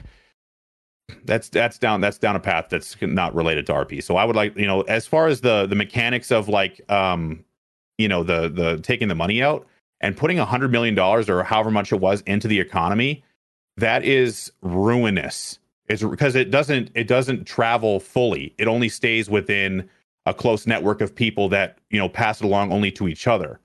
that's 1.26 1.50
that's 1.50 1.78
down 1.78 2.00
that's 2.00 2.18
down 2.18 2.36
a 2.36 2.40
path 2.40 2.68
that's 2.70 2.96
not 3.02 3.36
related 3.36 3.66
to 3.66 3.74
rp 3.74 4.02
so 4.02 4.16
i 4.16 4.24
would 4.24 4.38
like 4.38 4.58
you 4.58 4.66
know 4.66 4.82
as 4.84 5.06
far 5.06 5.28
as 5.28 5.42
the 5.42 5.68
the 5.68 5.76
mechanics 5.76 6.32
of 6.32 6.48
like 6.48 6.82
um 6.90 7.44
you 7.98 8.08
know 8.08 8.24
the 8.24 8.48
the 8.48 8.80
taking 8.80 9.10
the 9.10 9.16
money 9.16 9.44
out 9.44 9.68
and 10.00 10.16
putting 10.16 10.40
a 10.40 10.46
hundred 10.46 10.72
million 10.72 10.96
dollars 10.96 11.30
or 11.30 11.44
however 11.44 11.70
much 11.70 11.92
it 11.92 12.00
was 12.00 12.22
into 12.22 12.48
the 12.48 12.60
economy 12.60 13.22
that 13.76 14.06
is 14.06 14.52
ruinous 14.62 15.60
it's 15.88 16.04
because 16.04 16.36
it 16.36 16.52
doesn't 16.52 16.92
it 16.96 17.08
doesn't 17.08 17.46
travel 17.46 18.00
fully. 18.00 18.54
It 18.58 18.68
only 18.68 18.90
stays 18.90 19.30
within 19.30 19.90
a 20.26 20.34
close 20.34 20.66
network 20.66 21.02
of 21.02 21.14
people 21.14 21.50
that 21.50 21.78
you 21.90 22.00
know 22.00 22.10
pass 22.10 22.42
it 22.42 22.46
along 22.46 22.72
only 22.72 22.92
to 22.92 23.08
each 23.08 23.28
other. 23.28 23.60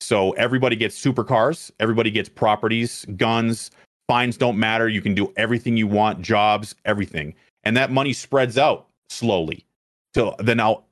So 0.00 0.32
everybody 0.32 0.76
gets 0.76 1.02
supercars 1.02 1.70
everybody 1.80 2.10
gets 2.10 2.28
properties 2.28 3.06
guns 3.16 3.70
fines 4.08 4.36
don't 4.36 4.58
matter. 4.58 4.88
You 4.88 5.00
can 5.00 5.14
do 5.14 5.32
everything 5.36 5.76
you 5.76 5.86
want 5.86 6.20
jobs 6.20 6.74
everything. 6.84 7.34
And 7.64 7.76
that 7.76 7.90
money 7.90 8.12
spreads 8.12 8.58
out 8.58 8.88
slowly 9.08 9.64
till 10.12 10.34
then 10.38 10.58
now 10.58 10.84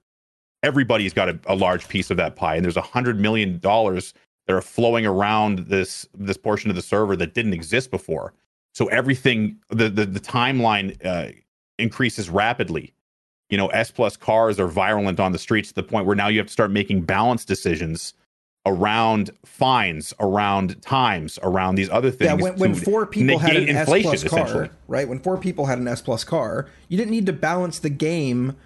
everybody's 0.63 1.13
got 1.13 1.29
a, 1.29 1.39
a 1.47 1.55
large 1.55 1.89
piece 1.89 2.11
of 2.11 2.17
that 2.19 2.37
pie. 2.37 2.55
And 2.55 2.65
there's 2.65 2.77
a 2.77 2.83
hundred 2.83 3.19
million 3.19 3.59
dollars 3.59 4.15
that 4.47 4.55
are 4.55 4.63
flowing 4.63 5.05
around 5.05 5.61
this 5.61 6.07
this 6.15 6.37
portion 6.37 6.71
of 6.71 6.77
the 6.77 6.83
server 6.83 7.17
that 7.17 7.35
didn't 7.35 7.53
exist 7.53 7.91
before 7.91 8.33
so 8.75 8.87
everything 8.87 9.57
the 9.69 9.89
the, 9.89 10.07
the 10.07 10.21
timeline 10.21 10.97
uh, 11.05 11.33
increases 11.79 12.29
rapidly 12.31 12.93
you 13.49 13.57
know 13.57 13.69
s 13.69 13.91
plus 13.91 14.17
cars 14.17 14.59
are 14.61 14.69
virulent 14.69 15.19
on 15.21 15.33
the 15.33 15.39
streets 15.39 15.69
to 15.69 15.75
the 15.75 15.83
point 15.83 16.07
where 16.07 16.17
now 16.17 16.29
you 16.29 16.39
have 16.39 16.47
to 16.47 16.53
start 16.53 16.71
making 16.71 17.03
balance 17.03 17.45
decisions 17.45 18.15
around 18.67 19.31
fines 19.45 20.13
around 20.21 20.81
times 20.83 21.39
around 21.43 21.77
these 21.77 21.89
other 21.89 22.11
things 22.11 22.29
Yeah, 22.29 22.35
when, 22.35 22.57
when 22.57 22.75
four 22.75 23.07
people 23.07 23.39
had 23.39 23.57
an 23.57 23.69
S 23.71 23.89
plus 23.89 24.25
car, 24.25 24.69
right? 24.87 25.09
When 25.09 25.19
four 25.19 25.39
people 25.39 25.67
had 25.67 25.79
an 25.79 25.89
S 25.89 26.03
plus 26.03 26.25
car, 26.25 26.69
you 26.89 26.99
didn't 26.99 27.11
need 27.11 27.25
to 27.27 27.33
balance 27.33 27.79
the 27.79 27.89
game, 27.89 28.57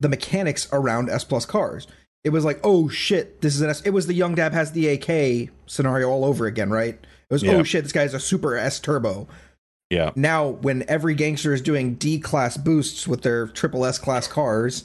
the 0.00 0.08
mechanics 0.08 0.68
around 0.72 1.10
S 1.10 1.24
plus 1.24 1.44
cars. 1.44 1.86
It 2.24 2.30
was 2.30 2.44
like, 2.46 2.60
oh 2.64 2.88
shit, 2.88 3.42
this 3.42 3.54
is 3.54 3.60
an 3.60 3.68
S. 3.68 3.82
It 3.82 3.90
was 3.90 4.06
the 4.06 4.14
young 4.14 4.34
dab 4.34 4.52
has 4.52 4.72
the 4.72 4.88
AK 4.88 5.50
scenario 5.66 6.08
all 6.08 6.24
over 6.24 6.46
again, 6.46 6.70
right? 6.70 6.94
It 6.94 7.32
was, 7.32 7.42
Yeah. 7.42 7.52
oh 7.56 7.62
shit, 7.62 7.82
this 7.84 7.92
guy's 7.92 8.14
a 8.14 8.20
super 8.20 8.56
S 8.56 8.80
turbo. 8.80 9.28
Yeah. 9.92 10.10
Now, 10.16 10.48
when 10.48 10.84
every 10.88 11.14
gangster 11.14 11.52
is 11.52 11.60
doing 11.60 11.94
D 11.94 12.18
class 12.18 12.56
boosts 12.56 13.06
with 13.06 13.22
their 13.22 13.46
triple 13.48 13.84
S 13.84 13.98
class 13.98 14.26
cars, 14.26 14.84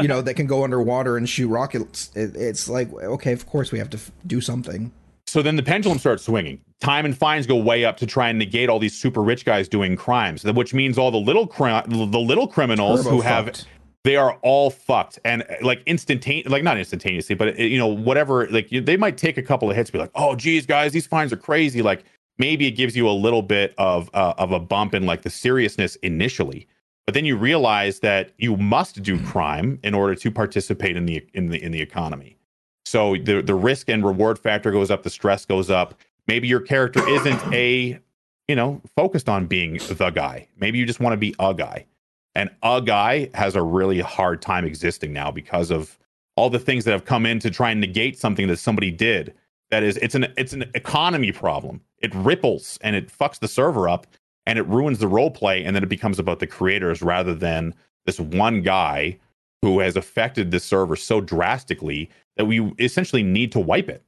you 0.00 0.08
know, 0.08 0.22
that 0.22 0.34
can 0.34 0.46
go 0.46 0.64
underwater 0.64 1.16
and 1.18 1.28
shoot 1.28 1.48
rockets, 1.48 2.10
it, 2.14 2.34
it's 2.34 2.68
like, 2.68 2.90
okay, 2.92 3.32
of 3.32 3.46
course 3.46 3.70
we 3.70 3.78
have 3.78 3.90
to 3.90 3.98
f- 3.98 4.10
do 4.26 4.40
something. 4.40 4.90
so 5.26 5.42
then 5.42 5.56
the 5.56 5.62
pendulum 5.62 5.98
starts 5.98 6.24
swinging. 6.24 6.60
Time 6.80 7.04
and 7.04 7.16
fines 7.16 7.46
go 7.46 7.56
way 7.56 7.84
up 7.84 7.98
to 7.98 8.06
try 8.06 8.30
and 8.30 8.38
negate 8.38 8.70
all 8.70 8.78
these 8.78 8.98
super 8.98 9.22
rich 9.22 9.44
guys 9.44 9.68
doing 9.68 9.94
crimes, 9.94 10.44
which 10.44 10.72
means 10.72 10.96
all 10.96 11.10
the 11.10 11.18
little 11.18 11.46
cri- 11.46 11.82
the 11.86 12.18
little 12.18 12.48
criminals 12.48 13.02
Turbo 13.04 13.16
who 13.16 13.20
have 13.20 13.66
they 14.04 14.16
are 14.16 14.38
all 14.42 14.70
fucked. 14.70 15.18
And 15.24 15.44
like 15.60 15.82
instantaneous 15.84 16.48
like 16.48 16.62
not 16.62 16.78
instantaneously 16.78 17.34
but 17.34 17.58
you 17.58 17.78
know 17.78 17.88
whatever 17.88 18.48
like 18.48 18.72
you, 18.72 18.80
they 18.80 18.96
might 18.96 19.18
take 19.18 19.36
a 19.36 19.42
couple 19.42 19.68
of 19.68 19.76
hits 19.76 19.90
be 19.90 19.98
like 19.98 20.12
oh 20.14 20.34
geez 20.34 20.64
guys 20.64 20.92
these 20.92 21.06
fines 21.06 21.32
are 21.32 21.36
crazy. 21.36 21.82
Like 21.82 22.04
maybe 22.38 22.66
it 22.66 22.72
gives 22.72 22.96
you 22.96 23.08
a 23.08 23.12
little 23.12 23.42
bit 23.42 23.74
of 23.78 24.10
uh, 24.14 24.34
of 24.38 24.52
a 24.52 24.60
bump 24.60 24.94
in 24.94 25.06
like 25.06 25.22
the 25.22 25.30
seriousness 25.30 25.96
initially 25.96 26.66
but 27.08 27.14
then 27.14 27.24
you 27.24 27.38
realize 27.38 28.00
that 28.00 28.32
you 28.36 28.54
must 28.58 29.02
do 29.02 29.18
crime 29.24 29.78
in 29.82 29.94
order 29.94 30.14
to 30.14 30.30
participate 30.30 30.94
in 30.94 31.06
the 31.06 31.26
in 31.32 31.48
the 31.48 31.56
in 31.64 31.72
the 31.72 31.80
economy. 31.80 32.36
So 32.84 33.16
the 33.16 33.40
the 33.40 33.54
risk 33.54 33.88
and 33.88 34.04
reward 34.04 34.38
factor 34.38 34.70
goes 34.70 34.90
up 34.90 35.04
the 35.04 35.08
stress 35.08 35.46
goes 35.46 35.70
up. 35.70 35.98
Maybe 36.26 36.48
your 36.48 36.60
character 36.60 37.08
isn't 37.08 37.40
a 37.54 37.98
you 38.46 38.54
know 38.54 38.82
focused 38.94 39.26
on 39.26 39.46
being 39.46 39.78
the 39.88 40.10
guy. 40.10 40.48
Maybe 40.60 40.76
you 40.78 40.84
just 40.84 41.00
want 41.00 41.14
to 41.14 41.16
be 41.16 41.34
a 41.38 41.54
guy. 41.54 41.86
And 42.34 42.50
a 42.62 42.82
guy 42.82 43.30
has 43.32 43.56
a 43.56 43.62
really 43.62 44.00
hard 44.00 44.42
time 44.42 44.66
existing 44.66 45.14
now 45.14 45.30
because 45.30 45.70
of 45.70 45.98
all 46.36 46.50
the 46.50 46.58
things 46.58 46.84
that 46.84 46.92
have 46.92 47.06
come 47.06 47.24
in 47.24 47.38
to 47.38 47.50
try 47.50 47.70
and 47.70 47.80
negate 47.80 48.18
something 48.18 48.48
that 48.48 48.58
somebody 48.58 48.90
did 48.90 49.32
that 49.70 49.82
is 49.82 49.96
it's 49.98 50.14
an 50.14 50.26
it's 50.36 50.52
an 50.52 50.64
economy 50.74 51.32
problem 51.32 51.80
it 51.98 52.14
ripples 52.14 52.78
and 52.82 52.96
it 52.96 53.10
fucks 53.10 53.38
the 53.38 53.48
server 53.48 53.88
up 53.88 54.06
and 54.46 54.58
it 54.58 54.66
ruins 54.66 54.98
the 54.98 55.08
role 55.08 55.30
play 55.30 55.64
and 55.64 55.76
then 55.76 55.82
it 55.82 55.88
becomes 55.88 56.18
about 56.18 56.38
the 56.38 56.46
creators 56.46 57.02
rather 57.02 57.34
than 57.34 57.74
this 58.06 58.18
one 58.18 58.62
guy 58.62 59.18
who 59.62 59.80
has 59.80 59.96
affected 59.96 60.50
the 60.50 60.60
server 60.60 60.96
so 60.96 61.20
drastically 61.20 62.08
that 62.36 62.46
we 62.46 62.72
essentially 62.78 63.22
need 63.22 63.52
to 63.52 63.60
wipe 63.60 63.88
it 63.88 64.02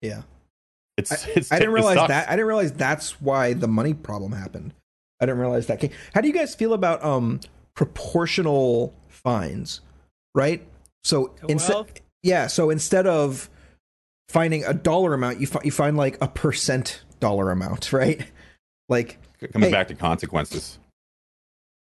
Yeah. 0.00 0.22
it's 0.96 1.26
it's 1.28 1.52
I 1.52 1.58
didn't 1.58 1.74
realize 1.74 2.08
that. 2.08 2.28
I 2.28 2.32
didn't 2.32 2.46
realize 2.46 2.72
that's 2.72 3.20
why 3.20 3.52
the 3.52 3.68
money 3.68 3.94
problem 3.94 4.32
happened. 4.32 4.72
I 5.20 5.26
didn't 5.26 5.40
realize 5.40 5.66
that. 5.66 5.82
How 6.14 6.20
do 6.20 6.28
you 6.28 6.34
guys 6.34 6.54
feel 6.54 6.72
about 6.72 7.04
um 7.04 7.40
proportional 7.74 8.94
fines? 9.08 9.80
Right. 10.34 10.66
So 11.02 11.34
instead, 11.48 12.00
yeah. 12.22 12.46
So 12.46 12.70
instead 12.70 13.06
of 13.06 13.48
finding 14.28 14.64
a 14.64 14.74
dollar 14.74 15.14
amount, 15.14 15.40
you 15.40 15.46
find 15.46 15.64
you 15.64 15.70
find 15.70 15.96
like 15.96 16.18
a 16.20 16.28
percent 16.28 17.02
dollar 17.20 17.50
amount, 17.50 17.92
right? 17.92 18.24
Like 18.88 19.18
coming 19.52 19.68
hey. 19.68 19.72
back 19.72 19.88
to 19.88 19.94
consequences 19.94 20.78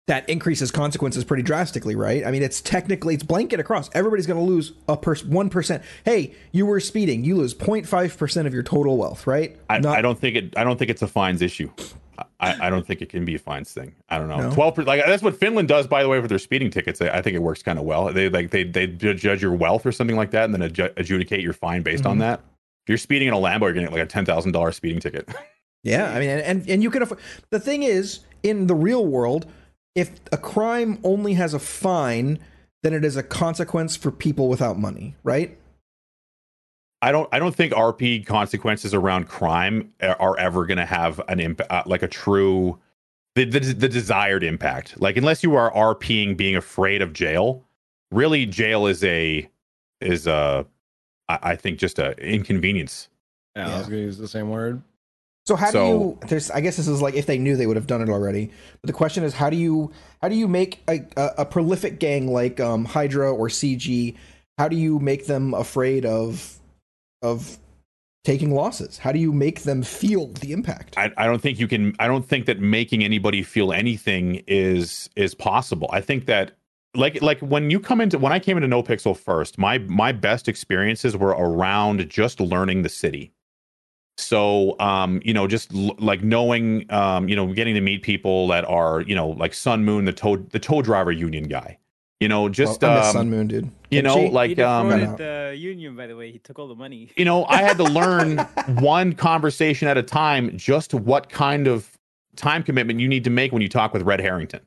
that 0.07 0.27
increases 0.29 0.71
consequences 0.71 1.25
pretty 1.25 1.43
drastically, 1.43 1.93
right? 1.93 2.25
I 2.25 2.31
mean, 2.31 2.41
it's 2.41 2.61
technically 2.61 3.13
it's 3.13 3.23
blanket 3.23 3.59
across. 3.59 3.89
Everybody's 3.93 4.25
going 4.25 4.39
to 4.39 4.45
lose 4.45 4.73
a 4.87 4.97
per 4.97 5.15
one 5.17 5.49
percent. 5.49 5.83
Hey, 6.05 6.33
you 6.51 6.65
were 6.65 6.79
speeding, 6.79 7.23
you 7.23 7.35
lose 7.35 7.53
05 7.53 8.17
percent 8.17 8.47
of 8.47 8.53
your 8.53 8.63
total 8.63 8.97
wealth, 8.97 9.27
right? 9.27 9.57
I, 9.69 9.79
Not- 9.79 9.97
I 9.97 10.01
don't 10.01 10.17
think 10.17 10.35
it. 10.35 10.57
I 10.57 10.63
don't 10.63 10.79
think 10.79 10.89
it's 10.89 11.01
a 11.01 11.07
fines 11.07 11.41
issue. 11.41 11.69
I, 12.39 12.67
I 12.67 12.69
don't 12.69 12.85
think 12.85 13.01
it 13.01 13.09
can 13.09 13.25
be 13.25 13.35
a 13.35 13.39
fines 13.39 13.73
thing. 13.73 13.95
I 14.09 14.19
don't 14.19 14.27
know. 14.27 14.37
No? 14.37 14.51
Twelve. 14.53 14.77
Like 14.77 15.03
that's 15.05 15.23
what 15.23 15.35
Finland 15.39 15.67
does, 15.67 15.87
by 15.87 16.03
the 16.03 16.09
way, 16.09 16.21
for 16.21 16.27
their 16.27 16.37
speeding 16.37 16.69
tickets. 16.69 17.01
I, 17.01 17.09
I 17.09 17.21
think 17.21 17.35
it 17.35 17.39
works 17.41 17.63
kind 17.63 17.79
of 17.79 17.85
well. 17.85 18.13
They 18.13 18.29
like 18.29 18.51
they 18.51 18.63
they 18.63 18.85
judge 18.87 19.41
your 19.41 19.53
wealth 19.53 19.85
or 19.85 19.91
something 19.91 20.15
like 20.15 20.31
that, 20.31 20.45
and 20.45 20.53
then 20.53 20.69
adju- 20.69 20.93
adjudicate 20.97 21.41
your 21.41 21.53
fine 21.53 21.81
based 21.81 22.05
on 22.05 22.17
Mhm. 22.17 22.19
that. 22.19 22.39
If 22.85 22.89
you're 22.89 22.97
speeding 22.99 23.27
in 23.27 23.33
a 23.33 23.37
Lambo, 23.37 23.61
you're 23.61 23.73
getting 23.73 23.89
like 23.91 24.01
a 24.03 24.05
ten 24.05 24.23
thousand 24.25 24.51
dollars 24.51 24.75
speeding 24.75 24.99
ticket. 24.99 25.27
Yeah, 25.83 26.11
I 26.11 26.19
mean, 26.19 26.29
and 26.29 26.41
and, 26.41 26.69
and 26.69 26.83
you 26.83 26.89
can 26.89 27.01
afford. 27.03 27.19
The 27.49 27.59
thing 27.59 27.83
is, 27.83 28.21
in 28.43 28.67
the 28.67 28.75
real 28.75 29.05
world, 29.05 29.45
if 29.95 30.11
a 30.33 30.37
crime 30.37 30.99
only 31.03 31.35
has 31.35 31.53
a 31.53 31.59
fine, 31.59 32.39
then 32.83 32.93
it 32.93 33.05
is 33.05 33.15
a 33.15 33.23
consequence 33.23 33.95
for 33.95 34.11
people 34.11 34.49
without 34.49 34.77
money, 34.77 35.15
right? 35.23 35.57
I 37.01 37.11
don't. 37.11 37.29
I 37.31 37.39
don't 37.39 37.55
think 37.55 37.73
RP 37.73 38.25
consequences 38.25 38.93
around 38.93 39.27
crime 39.27 39.93
are 40.01 40.19
are 40.19 40.39
ever 40.39 40.65
going 40.65 40.79
to 40.79 40.85
have 40.85 41.21
an 41.27 41.39
impact, 41.39 41.71
uh, 41.71 41.83
like 41.85 42.01
a 42.01 42.07
true, 42.07 42.79
the, 43.35 43.45
the 43.45 43.59
the 43.59 43.89
desired 43.89 44.43
impact. 44.43 44.99
Like 44.99 45.15
unless 45.15 45.43
you 45.43 45.55
are 45.55 45.71
RPing 45.71 46.35
being 46.35 46.55
afraid 46.55 47.01
of 47.03 47.13
jail, 47.13 47.63
really 48.11 48.45
jail 48.47 48.87
is 48.87 49.03
a 49.03 49.47
is 50.01 50.25
a, 50.25 50.65
I, 51.29 51.39
I 51.41 51.55
think 51.55 51.77
just 51.77 51.99
a 51.99 52.13
inconvenience. 52.17 53.09
Yeah, 53.55 53.75
I 53.75 53.77
was 53.77 53.87
gonna 53.87 54.01
use 54.01 54.17
the 54.17 54.27
same 54.27 54.49
word. 54.49 54.81
So 55.45 55.55
how 55.55 55.71
do 55.71 55.77
you? 55.77 56.19
There's, 56.27 56.51
I 56.51 56.59
guess 56.61 56.77
this 56.77 56.87
is 56.87 57.01
like 57.01 57.13
if 57.13 57.25
they 57.25 57.37
knew 57.37 57.55
they 57.55 57.67
would 57.67 57.77
have 57.77 57.87
done 57.87 58.01
it 58.01 58.09
already. 58.09 58.51
But 58.81 58.87
the 58.87 58.93
question 58.93 59.23
is, 59.23 59.33
how 59.33 59.49
do 59.49 59.55
you 59.55 59.91
how 60.21 60.29
do 60.29 60.35
you 60.35 60.47
make 60.47 60.81
a, 60.89 61.05
a, 61.15 61.29
a 61.39 61.45
prolific 61.45 61.99
gang 61.99 62.27
like 62.27 62.59
um, 62.59 62.85
Hydra 62.85 63.31
or 63.31 63.47
CG? 63.47 64.15
How 64.57 64.67
do 64.67 64.75
you 64.75 64.99
make 64.99 65.27
them 65.27 65.53
afraid 65.53 66.03
of 66.05 66.56
of 67.21 67.57
taking 68.23 68.53
losses? 68.53 68.97
How 68.97 69.11
do 69.11 69.19
you 69.19 69.31
make 69.31 69.61
them 69.61 69.81
feel 69.83 70.27
the 70.27 70.51
impact? 70.51 70.97
I, 70.97 71.11
I 71.17 71.25
don't 71.25 71.41
think 71.41 71.59
you 71.59 71.67
can. 71.67 71.95
I 71.99 72.07
don't 72.07 72.27
think 72.27 72.45
that 72.45 72.59
making 72.59 73.03
anybody 73.03 73.41
feel 73.43 73.71
anything 73.71 74.43
is 74.47 75.09
is 75.15 75.33
possible. 75.33 75.89
I 75.91 76.01
think 76.01 76.25
that 76.25 76.51
like 76.93 77.21
like 77.21 77.39
when 77.39 77.69
you 77.69 77.79
come 77.79 78.01
into 78.01 78.17
when 78.17 78.33
I 78.33 78.39
came 78.39 78.57
into 78.57 78.67
No 78.67 78.83
Pixel 78.83 79.15
first, 79.15 79.57
my 79.57 79.77
my 79.79 80.11
best 80.11 80.47
experiences 80.47 81.15
were 81.15 81.29
around 81.29 82.07
just 82.09 82.39
learning 82.39 82.81
the 82.81 82.89
city. 82.89 83.31
So 84.17 84.77
um, 84.79 85.21
you 85.23 85.33
know, 85.33 85.47
just 85.47 85.73
l- 85.73 85.95
like 85.99 86.23
knowing 86.23 86.91
um, 86.91 87.29
you 87.29 87.35
know, 87.35 87.53
getting 87.53 87.75
to 87.75 87.81
meet 87.81 88.01
people 88.01 88.47
that 88.47 88.65
are, 88.65 89.01
you 89.01 89.15
know, 89.15 89.29
like 89.29 89.53
Sun 89.53 89.85
Moon, 89.85 90.05
the 90.05 90.13
tow 90.13 90.37
the 90.37 90.59
tow 90.59 90.81
driver 90.81 91.11
union 91.11 91.45
guy. 91.45 91.77
You 92.19 92.27
know, 92.27 92.49
just 92.49 92.81
well, 92.81 93.05
um, 93.05 93.13
Sun 93.13 93.29
Moon, 93.29 93.47
dude. 93.47 93.69
you 93.91 94.01
know, 94.01 94.15
Kimchi? 94.15 94.33
like 94.33 94.57
he 94.57 94.61
um 94.63 94.89
defrauded 94.89 95.17
the 95.17 95.55
union, 95.55 95.95
by 95.95 96.07
the 96.07 96.15
way. 96.15 96.31
He 96.31 96.39
took 96.39 96.57
all 96.57 96.67
the 96.67 96.75
money. 96.75 97.11
you 97.15 97.25
know, 97.25 97.45
I 97.45 97.57
had 97.57 97.77
to 97.77 97.83
learn 97.83 98.37
one 98.79 99.13
conversation 99.13 99.87
at 99.87 99.97
a 99.97 100.03
time 100.03 100.57
just 100.57 100.93
what 100.95 101.29
kind 101.29 101.67
of 101.67 101.97
time 102.35 102.63
commitment 102.63 102.99
you 102.99 103.07
need 103.07 103.23
to 103.25 103.29
make 103.29 103.51
when 103.51 103.61
you 103.61 103.69
talk 103.69 103.93
with 103.93 104.01
Red 104.01 104.19
Harrington. 104.19 104.61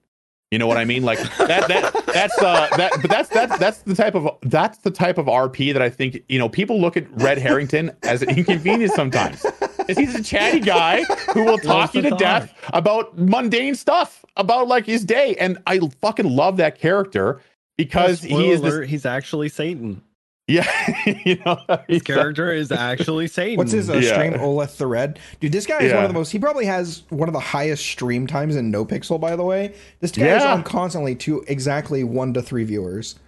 You 0.51 0.59
know 0.59 0.67
what 0.67 0.77
I 0.79 0.85
mean? 0.85 1.05
Like 1.05 1.19
that 1.39 1.69
that 1.69 2.07
that's 2.07 2.39
uh 2.43 2.69
that 2.77 2.93
but 3.01 3.09
that's 3.11 3.29
that's 3.29 3.57
that's 3.59 3.83
the 3.83 3.95
type 3.95 4.17
of 4.17 4.29
that's 4.43 4.79
the 4.79 4.91
type 4.91 5.17
of 5.19 5.27
RP 5.27 5.73
that 5.73 5.81
I 5.83 5.89
think, 5.89 6.23
you 6.29 6.39
know, 6.41 6.49
people 6.49 6.81
look 6.81 6.97
at 6.97 7.07
Red 7.21 7.39
Harrington 7.39 7.93
as 8.03 8.23
an 8.23 8.31
inconvenience 8.31 8.95
sometimes. 8.95 9.47
Is 9.89 9.99
he's 9.99 10.15
a 10.15 10.23
chatty 10.23 10.61
guy 10.61 11.03
who 11.35 11.45
will 11.45 11.59
talk 11.59 11.95
you 11.95 12.03
to 12.03 12.11
to 12.11 12.17
death 12.17 12.53
about 12.73 13.17
mundane 13.19 13.75
stuff, 13.75 14.25
about 14.37 14.69
like 14.69 14.87
his 14.87 15.05
day. 15.05 15.37
And 15.39 15.59
I 15.67 15.81
fucking 16.01 16.29
love 16.29 16.57
that 16.59 16.79
character 16.79 17.41
because 17.77 18.21
Spoiler 18.21 18.43
he 18.43 18.51
is 18.51 18.63
this... 18.63 18.89
he's 18.91 19.07
actually 19.07 19.49
Satan. 19.49 20.03
yeah, 20.49 20.67
you 21.25 21.37
know, 21.47 21.59
His 21.69 21.79
he's 21.89 22.01
a- 22.01 22.05
character 22.05 22.53
is 22.53 22.73
actually 22.73 23.27
Satan. 23.39 23.57
What's 23.57 23.73
his 23.73 23.89
uh, 23.89 23.95
Yeah. 23.95 24.13
stream? 24.15 24.33
Oleth 24.35 24.77
the 24.77 24.87
Red. 24.87 25.19
Dude, 25.39 25.53
this 25.53 25.65
guy 25.67 25.79
is 25.83 25.93
one 25.93 26.03
of 26.05 26.11
the 26.11 26.15
most. 26.15 26.31
He 26.31 26.39
probably 26.39 26.67
has 26.67 27.05
one 27.11 27.29
of 27.29 27.33
the 27.33 27.41
highest 27.41 27.87
stream 27.87 28.27
times 28.27 28.57
in 28.57 28.71
No 28.71 28.85
Pixel. 28.85 29.21
By 29.21 29.37
the 29.37 29.45
way, 29.45 29.75
this 30.01 30.11
guy 30.13 30.37
is 30.37 30.43
on 30.45 30.63
constantly 30.65 31.15
to 31.17 31.45
exactly 31.47 32.03
one 32.05 32.35
to 32.35 32.43
three 32.43 32.65
viewers. 32.65 33.19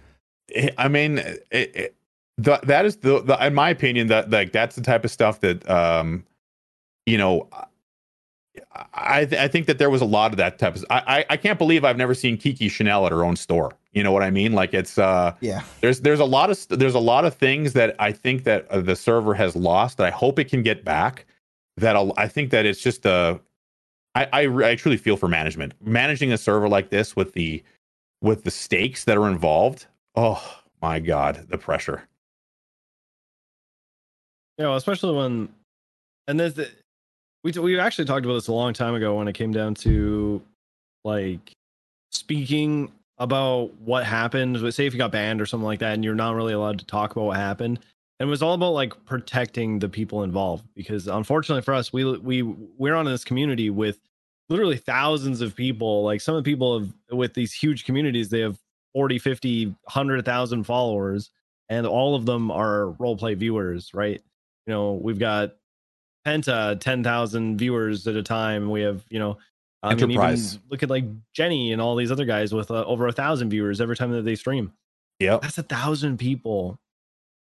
I 0.77 0.87
mean, 0.89 1.17
it, 1.19 1.41
it, 1.51 1.95
the, 2.37 2.59
that 2.63 2.85
is 2.85 2.97
the, 2.97 3.21
the, 3.21 3.45
in 3.45 3.53
my 3.53 3.69
opinion, 3.69 4.07
that 4.07 4.29
like 4.29 4.51
that's 4.51 4.75
the 4.75 4.81
type 4.81 5.05
of 5.05 5.11
stuff 5.11 5.39
that, 5.39 5.67
um, 5.69 6.25
you 7.05 7.17
know, 7.17 7.49
I 8.93 9.25
th- 9.25 9.41
I 9.41 9.47
think 9.47 9.67
that 9.67 9.77
there 9.77 9.89
was 9.89 10.01
a 10.01 10.05
lot 10.05 10.31
of 10.31 10.37
that 10.37 10.59
type 10.59 10.75
of. 10.75 10.85
I, 10.89 11.03
I 11.19 11.25
I 11.31 11.37
can't 11.37 11.57
believe 11.57 11.83
I've 11.83 11.97
never 11.97 12.13
seen 12.13 12.37
Kiki 12.37 12.69
Chanel 12.69 13.05
at 13.05 13.11
her 13.11 13.23
own 13.23 13.35
store. 13.35 13.71
You 13.93 14.03
know 14.03 14.11
what 14.11 14.23
I 14.23 14.29
mean? 14.31 14.53
Like 14.53 14.73
it's 14.73 14.97
uh, 14.97 15.35
Yeah, 15.41 15.63
there's 15.81 16.01
there's 16.01 16.19
a 16.19 16.25
lot 16.25 16.49
of 16.49 16.57
st- 16.57 16.79
there's 16.79 16.95
a 16.95 16.99
lot 16.99 17.25
of 17.25 17.33
things 17.35 17.73
that 17.73 17.95
I 17.99 18.11
think 18.11 18.43
that 18.43 18.67
uh, 18.69 18.81
the 18.81 18.95
server 18.95 19.33
has 19.33 19.55
lost. 19.55 19.97
That 19.97 20.07
I 20.07 20.11
hope 20.11 20.39
it 20.39 20.45
can 20.45 20.63
get 20.63 20.83
back. 20.85 21.25
That 21.77 21.95
I'll, 21.95 22.13
I 22.17 22.27
think 22.27 22.51
that 22.51 22.65
it's 22.65 22.81
just 22.81 23.05
uh, 23.05 23.39
I 24.15 24.27
I, 24.31 24.75
truly 24.75 24.97
feel 24.97 25.17
for 25.17 25.27
management 25.27 25.73
managing 25.81 26.31
a 26.31 26.37
server 26.37 26.69
like 26.69 26.89
this 26.89 27.15
with 27.15 27.33
the 27.33 27.63
with 28.21 28.43
the 28.43 28.51
stakes 28.51 29.03
that 29.05 29.17
are 29.17 29.27
involved. 29.27 29.87
Oh 30.15 30.61
my 30.81 30.99
god, 30.99 31.47
the 31.49 31.57
pressure. 31.57 32.07
you 34.57 34.63
know, 34.63 34.75
especially 34.75 35.15
when, 35.15 35.49
and 36.27 36.39
there's 36.39 36.53
the, 36.53 36.69
we 37.43 37.51
we 37.51 37.79
actually 37.79 38.05
talked 38.05 38.25
about 38.25 38.35
this 38.35 38.47
a 38.47 38.53
long 38.53 38.73
time 38.73 38.95
ago 38.95 39.15
when 39.15 39.27
it 39.27 39.33
came 39.33 39.51
down 39.51 39.75
to 39.75 40.41
like 41.03 41.53
speaking 42.11 42.91
about 43.17 43.73
what 43.79 44.05
happened. 44.05 44.57
Say 44.73 44.85
if 44.85 44.93
you 44.93 44.97
got 44.97 45.11
banned 45.11 45.41
or 45.41 45.45
something 45.45 45.65
like 45.65 45.79
that, 45.79 45.93
and 45.93 46.03
you're 46.03 46.15
not 46.15 46.35
really 46.35 46.53
allowed 46.53 46.79
to 46.79 46.85
talk 46.85 47.11
about 47.11 47.25
what 47.25 47.37
happened. 47.37 47.79
And 48.19 48.27
it 48.27 48.29
was 48.29 48.41
all 48.41 48.53
about 48.53 48.73
like 48.73 49.05
protecting 49.05 49.79
the 49.79 49.89
people 49.89 50.23
involved 50.23 50.63
because 50.75 51.07
unfortunately 51.07 51.61
for 51.61 51.73
us, 51.73 51.91
we 51.91 52.17
we 52.17 52.43
we're 52.43 52.95
on 52.95 53.05
this 53.05 53.23
community 53.25 53.69
with 53.69 53.99
literally 54.49 54.77
thousands 54.77 55.41
of 55.41 55.55
people. 55.55 56.03
Like 56.03 56.21
some 56.21 56.35
of 56.35 56.43
the 56.43 56.49
people 56.49 56.79
have 56.79 56.93
with 57.11 57.33
these 57.33 57.53
huge 57.53 57.85
communities, 57.85 58.29
they 58.29 58.39
have 58.39 58.57
40, 58.93 59.19
50, 59.19 59.65
100,000 59.65 60.63
followers, 60.63 61.31
and 61.69 61.87
all 61.87 62.15
of 62.15 62.25
them 62.25 62.51
are 62.51 62.91
role 62.91 63.17
play 63.17 63.33
viewers, 63.33 63.93
right? 63.93 64.21
you 64.65 64.73
know 64.73 64.93
we've 64.93 65.19
got 65.19 65.55
penta 66.25 66.79
10,000 66.79 67.57
viewers 67.57 68.07
at 68.07 68.15
a 68.15 68.23
time 68.23 68.69
we 68.69 68.81
have 68.81 69.03
you 69.09 69.19
know 69.19 69.37
I 69.81 69.95
mean, 69.95 70.11
even 70.11 70.39
look 70.69 70.83
at 70.83 70.89
like 70.89 71.05
jenny 71.33 71.73
and 71.73 71.81
all 71.81 71.95
these 71.95 72.11
other 72.11 72.25
guys 72.25 72.53
with 72.53 72.71
uh, 72.71 72.85
over 72.85 73.07
a 73.07 73.11
thousand 73.11 73.49
viewers 73.49 73.81
every 73.81 73.95
time 73.95 74.11
that 74.11 74.23
they 74.23 74.35
stream 74.35 74.71
Yep. 75.19 75.41
that's 75.41 75.57
a 75.57 75.63
thousand 75.63 76.17
people 76.17 76.79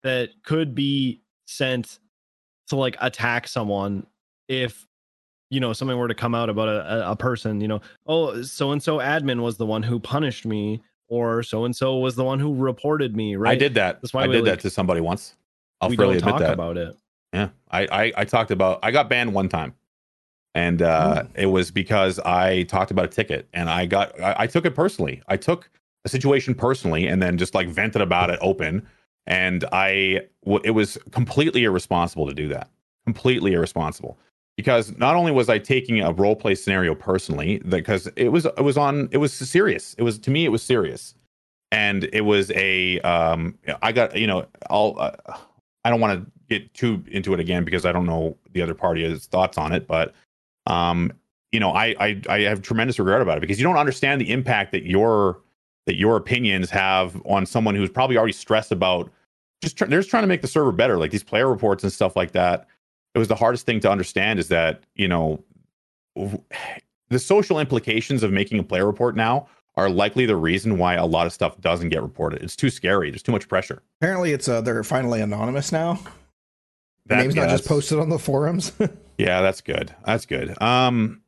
that 0.02 0.30
could 0.44 0.74
be 0.74 1.22
sent 1.46 1.98
to 2.68 2.76
like 2.76 2.96
attack 3.00 3.48
someone 3.48 4.06
if 4.48 4.86
you 5.50 5.60
know 5.60 5.72
something 5.72 5.96
were 5.96 6.08
to 6.08 6.14
come 6.14 6.34
out 6.34 6.48
about 6.48 6.68
a, 6.68 7.10
a, 7.10 7.16
person 7.16 7.60
you 7.60 7.68
know 7.68 7.80
oh 8.06 8.42
so 8.42 8.72
and 8.72 8.82
so 8.82 8.98
admin 8.98 9.40
was 9.40 9.56
the 9.56 9.66
one 9.66 9.82
who 9.82 9.98
punished 9.98 10.46
me 10.46 10.82
or 11.08 11.42
so 11.42 11.64
and 11.64 11.74
so 11.74 11.96
was 11.98 12.16
the 12.16 12.24
one 12.24 12.38
who 12.38 12.54
reported 12.54 13.16
me 13.16 13.36
right 13.36 13.52
I 13.52 13.56
did 13.56 13.74
that. 13.74 14.00
That's 14.00 14.12
why 14.12 14.24
I 14.24 14.26
did 14.26 14.44
like, 14.44 14.44
that 14.44 14.60
to 14.60 14.70
somebody 14.70 15.00
once. 15.00 15.34
I'll 15.80 15.88
we 15.88 15.96
freely 15.96 16.18
don't 16.18 16.28
admit 16.28 16.32
talk 16.32 16.40
that. 16.40 16.52
about 16.52 16.76
it 16.76 16.94
Yeah, 17.32 17.50
I, 17.70 17.86
I 17.86 18.12
I 18.18 18.24
talked 18.24 18.50
about 18.50 18.78
I 18.82 18.90
got 18.90 19.08
banned 19.08 19.34
one 19.34 19.48
time, 19.48 19.74
and 20.54 20.80
uh, 20.82 21.24
it 21.34 21.46
was 21.46 21.70
because 21.70 22.18
I 22.20 22.62
talked 22.64 22.90
about 22.90 23.04
a 23.06 23.08
ticket, 23.08 23.48
and 23.52 23.68
I 23.68 23.86
got 23.86 24.18
I, 24.20 24.36
I 24.40 24.46
took 24.46 24.64
it 24.64 24.74
personally. 24.74 25.22
I 25.28 25.36
took 25.36 25.70
a 26.04 26.08
situation 26.08 26.54
personally, 26.54 27.06
and 27.06 27.20
then 27.22 27.36
just 27.36 27.54
like 27.54 27.68
vented 27.68 28.00
about 28.00 28.30
it 28.30 28.38
open, 28.40 28.86
and 29.26 29.64
I 29.72 30.22
w- 30.44 30.62
it 30.64 30.70
was 30.70 30.96
completely 31.10 31.64
irresponsible 31.64 32.26
to 32.26 32.34
do 32.34 32.48
that. 32.48 32.70
Completely 33.04 33.52
irresponsible 33.52 34.18
because 34.56 34.96
not 34.98 35.14
only 35.14 35.30
was 35.30 35.48
I 35.48 35.58
taking 35.58 36.00
a 36.00 36.12
role 36.12 36.34
play 36.34 36.54
scenario 36.54 36.94
personally, 36.94 37.58
because 37.68 38.06
it 38.16 38.28
was 38.28 38.46
it 38.46 38.64
was 38.64 38.78
on 38.78 39.10
it 39.12 39.18
was 39.18 39.34
serious. 39.34 39.94
It 39.98 40.02
was 40.02 40.18
to 40.20 40.30
me 40.30 40.46
it 40.46 40.50
was 40.50 40.62
serious, 40.62 41.14
and 41.72 42.04
it 42.12 42.22
was 42.22 42.50
a 42.52 43.00
um 43.02 43.58
I 43.82 43.92
got 43.92 44.16
you 44.16 44.26
know 44.26 44.46
I'll. 44.70 44.96
Uh, 44.98 45.36
I 45.84 45.90
don't 45.90 46.00
want 46.00 46.24
to 46.24 46.30
get 46.48 46.72
too 46.74 47.02
into 47.08 47.34
it 47.34 47.40
again 47.40 47.64
because 47.64 47.84
I 47.84 47.92
don't 47.92 48.06
know 48.06 48.36
the 48.52 48.62
other 48.62 48.74
party's 48.74 49.26
thoughts 49.26 49.58
on 49.58 49.72
it, 49.72 49.86
but 49.86 50.14
um, 50.66 51.12
you 51.52 51.60
know, 51.60 51.72
I, 51.72 51.94
I 51.98 52.22
I 52.28 52.40
have 52.42 52.62
tremendous 52.62 52.98
regret 52.98 53.22
about 53.22 53.38
it 53.38 53.40
because 53.40 53.58
you 53.58 53.64
don't 53.64 53.76
understand 53.76 54.20
the 54.20 54.30
impact 54.30 54.72
that 54.72 54.84
your 54.84 55.40
that 55.86 55.96
your 55.96 56.16
opinions 56.16 56.68
have 56.70 57.20
on 57.24 57.46
someone 57.46 57.74
who's 57.74 57.90
probably 57.90 58.16
already 58.16 58.32
stressed 58.32 58.72
about 58.72 59.10
just 59.62 59.78
they're 59.78 59.88
just 60.00 60.10
trying 60.10 60.22
to 60.22 60.28
make 60.28 60.42
the 60.42 60.48
server 60.48 60.72
better, 60.72 60.98
like 60.98 61.10
these 61.10 61.22
player 61.22 61.48
reports 61.48 61.82
and 61.82 61.92
stuff 61.92 62.14
like 62.14 62.32
that. 62.32 62.66
It 63.14 63.18
was 63.18 63.28
the 63.28 63.34
hardest 63.34 63.66
thing 63.66 63.80
to 63.80 63.90
understand 63.90 64.38
is 64.38 64.48
that 64.48 64.82
you 64.94 65.08
know 65.08 65.42
the 67.08 67.18
social 67.18 67.58
implications 67.58 68.22
of 68.22 68.32
making 68.32 68.58
a 68.58 68.62
player 68.62 68.86
report 68.86 69.16
now 69.16 69.48
are 69.76 69.88
likely 69.88 70.26
the 70.26 70.36
reason 70.36 70.76
why 70.76 70.94
a 70.94 71.06
lot 71.06 71.26
of 71.26 71.32
stuff 71.32 71.58
doesn't 71.60 71.88
get 71.88 72.02
reported. 72.02 72.42
It's 72.42 72.56
too 72.56 72.68
scary. 72.68 73.10
There's 73.10 73.22
too 73.22 73.32
much 73.32 73.48
pressure. 73.48 73.82
apparently 74.00 74.32
it's 74.32 74.48
uh 74.48 74.60
they're 74.60 74.84
finally 74.84 75.20
anonymous 75.20 75.72
now. 75.72 76.00
That- 77.08 77.20
name's 77.22 77.34
yeah, 77.34 77.42
not 77.46 77.50
just 77.50 77.66
posted 77.66 77.98
on 77.98 78.08
the 78.08 78.18
forums. 78.18 78.72
Yeah, 79.18 79.40
that's 79.40 79.60
good. 79.60 79.92
That's 80.06 80.26
good. 80.26 80.60
Um, 80.62 81.20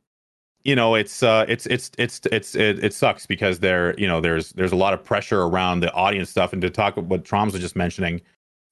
you 0.63 0.75
know, 0.75 0.95
it's 0.95 1.23
uh, 1.23 1.45
it's 1.49 1.65
it's 1.65 1.91
it's 1.97 2.21
it's 2.31 2.55
it, 2.55 2.83
it 2.83 2.93
sucks 2.93 3.25
because 3.25 3.59
there, 3.59 3.99
you 3.99 4.07
know, 4.07 4.21
there's 4.21 4.53
there's 4.53 4.71
a 4.71 4.77
lot 4.77 4.93
of 4.93 5.03
pressure 5.03 5.41
around 5.41 5.81
the 5.81 5.91
audience 5.91 6.29
stuff, 6.29 6.53
and 6.53 6.61
to 6.61 6.69
talk 6.69 6.95
about 6.95 7.09
what 7.09 7.25
Troms 7.25 7.51
was 7.51 7.59
just 7.61 7.75
mentioning, 7.75 8.21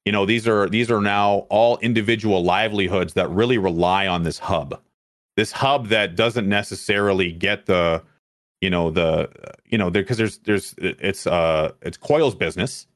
you 0.06 0.12
know, 0.12 0.26
these 0.26 0.48
are 0.48 0.70
these 0.70 0.90
are 0.90 1.02
now 1.02 1.48
all 1.50 1.78
individual 1.80 2.44
livelihoods 2.44 3.14
that 3.14 3.30
really 3.30 3.58
rely 3.58 4.08
on 4.08 4.24
this 4.24 4.40
hub, 4.40 4.80
this 5.36 5.52
hub 5.52 5.88
that 5.88 6.16
doesn't 6.16 6.48
necessarily 6.48 7.32
get 7.32 7.66
the, 7.66 8.02
you 8.62 8.70
know, 8.70 8.90
the, 8.90 9.30
you 9.66 9.78
know, 9.78 9.90
there 9.90 10.02
because 10.02 10.18
there's 10.18 10.38
there's 10.40 10.76
it's 10.78 11.28
uh 11.28 11.74
it's 11.82 11.98
Koil's 11.98 12.36
business 12.36 12.88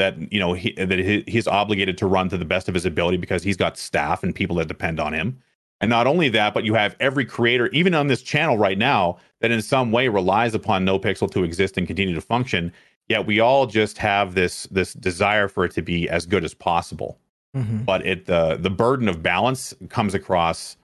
that 0.00 0.32
you 0.32 0.40
know 0.40 0.52
he 0.54 0.72
that 0.72 0.98
he, 0.98 1.22
he's 1.28 1.46
obligated 1.46 1.96
to 1.98 2.06
run 2.06 2.28
to 2.30 2.36
the 2.38 2.44
best 2.44 2.68
of 2.68 2.74
his 2.74 2.84
ability 2.84 3.16
because 3.18 3.42
he's 3.44 3.56
got 3.56 3.78
staff 3.78 4.22
and 4.24 4.34
people 4.34 4.56
that 4.56 4.66
depend 4.68 4.98
on 4.98 5.12
him. 5.12 5.38
And 5.80 5.88
not 5.88 6.06
only 6.06 6.28
that, 6.30 6.52
but 6.52 6.64
you 6.64 6.74
have 6.74 6.94
every 7.00 7.24
creator, 7.24 7.68
even 7.68 7.94
on 7.94 8.08
this 8.08 8.20
channel 8.20 8.58
right 8.58 8.76
now, 8.76 9.16
that 9.40 9.50
in 9.50 9.62
some 9.62 9.92
way 9.92 10.08
relies 10.08 10.54
upon 10.54 10.84
NoPixel 10.84 11.30
to 11.30 11.42
exist 11.44 11.78
and 11.78 11.86
continue 11.86 12.14
to 12.14 12.20
function. 12.20 12.70
Yet 13.08 13.24
we 13.26 13.40
all 13.40 13.66
just 13.66 13.96
have 13.98 14.34
this 14.34 14.64
this 14.64 14.92
desire 14.94 15.48
for 15.48 15.64
it 15.64 15.72
to 15.72 15.82
be 15.82 16.08
as 16.08 16.26
good 16.26 16.44
as 16.44 16.52
possible. 16.54 17.18
Mhm. 17.56 17.84
But 17.84 18.04
it 18.06 18.26
the 18.26 18.56
the 18.56 18.70
burden 18.70 19.08
of 19.08 19.22
balance 19.22 19.74
comes 19.88 20.14
across 20.14 20.76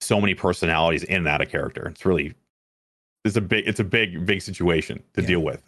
so 0.00 0.20
many 0.20 0.34
personalities 0.34 1.04
in 1.04 1.24
that 1.24 1.40
a 1.40 1.46
character. 1.46 1.88
It's 1.88 2.04
really 2.04 2.34
it's 3.24 3.36
a 3.36 3.40
big 3.40 3.66
it's 3.66 3.80
a 3.80 3.84
big 3.84 4.26
big 4.26 4.42
situation 4.42 5.02
to 5.14 5.20
Yeah. 5.22 5.26
deal 5.28 5.40
with. 5.40 5.62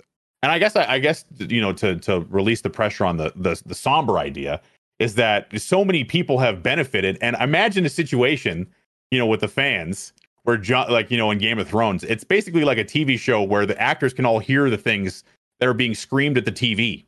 And 0.44 0.52
I 0.52 0.58
guess 0.58 0.76
I, 0.76 0.84
I 0.84 0.98
guess 0.98 1.24
you 1.38 1.62
know 1.62 1.72
to 1.72 1.96
to 2.00 2.20
release 2.28 2.60
the 2.60 2.68
pressure 2.68 3.06
on 3.06 3.16
the 3.16 3.32
the 3.34 3.60
the 3.64 3.74
somber 3.74 4.18
idea 4.18 4.60
is 4.98 5.14
that 5.14 5.48
so 5.58 5.86
many 5.86 6.04
people 6.04 6.38
have 6.38 6.62
benefited. 6.62 7.16
And 7.22 7.34
imagine 7.40 7.86
a 7.86 7.88
situation, 7.88 8.66
you 9.10 9.18
know, 9.18 9.26
with 9.26 9.40
the 9.40 9.48
fans 9.48 10.12
where 10.42 10.58
John, 10.58 10.90
like 10.90 11.10
you 11.10 11.16
know, 11.16 11.30
in 11.30 11.38
Game 11.38 11.58
of 11.58 11.66
Thrones, 11.66 12.04
it's 12.04 12.24
basically 12.24 12.62
like 12.62 12.76
a 12.76 12.84
TV 12.84 13.18
show 13.18 13.42
where 13.42 13.64
the 13.64 13.80
actors 13.80 14.12
can 14.12 14.26
all 14.26 14.38
hear 14.38 14.68
the 14.68 14.76
things 14.76 15.24
that 15.60 15.68
are 15.68 15.72
being 15.72 15.94
screamed 15.94 16.36
at 16.36 16.44
the 16.44 16.52
TV. 16.52 17.06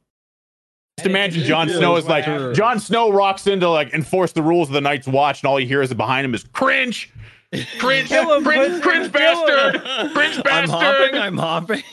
Just 0.97 1.07
imagine 1.07 1.45
Jon 1.45 1.68
Snow 1.68 1.97
is 1.97 2.07
like 2.07 2.24
Jon 2.55 2.80
Snow 2.80 3.12
rocks 3.12 3.47
in 3.47 3.61
to 3.61 3.68
like 3.68 3.93
enforce 3.93 4.32
the 4.32 4.43
rules 4.43 4.70
of 4.70 4.72
the 4.72 4.80
Night's 4.80 5.07
Watch, 5.07 5.43
and 5.43 5.51
all 5.51 5.61
you 5.61 5.66
hear 5.66 5.82
is 5.82 5.93
behind 5.93 6.24
him 6.24 6.34
is 6.34 6.45
cringe, 6.55 7.12
Cringe, 7.78 8.09
Kill 8.09 8.34
him, 8.34 8.44
cringe, 8.44 8.68
pussy, 8.68 8.80
cringe 8.82 9.12
kill 9.12 9.47
him. 9.47 10.12
bastard, 10.14 10.47
I'm 10.47 10.68
hopping. 10.68 11.14
I'm 11.14 11.38
hopping. 11.38 11.82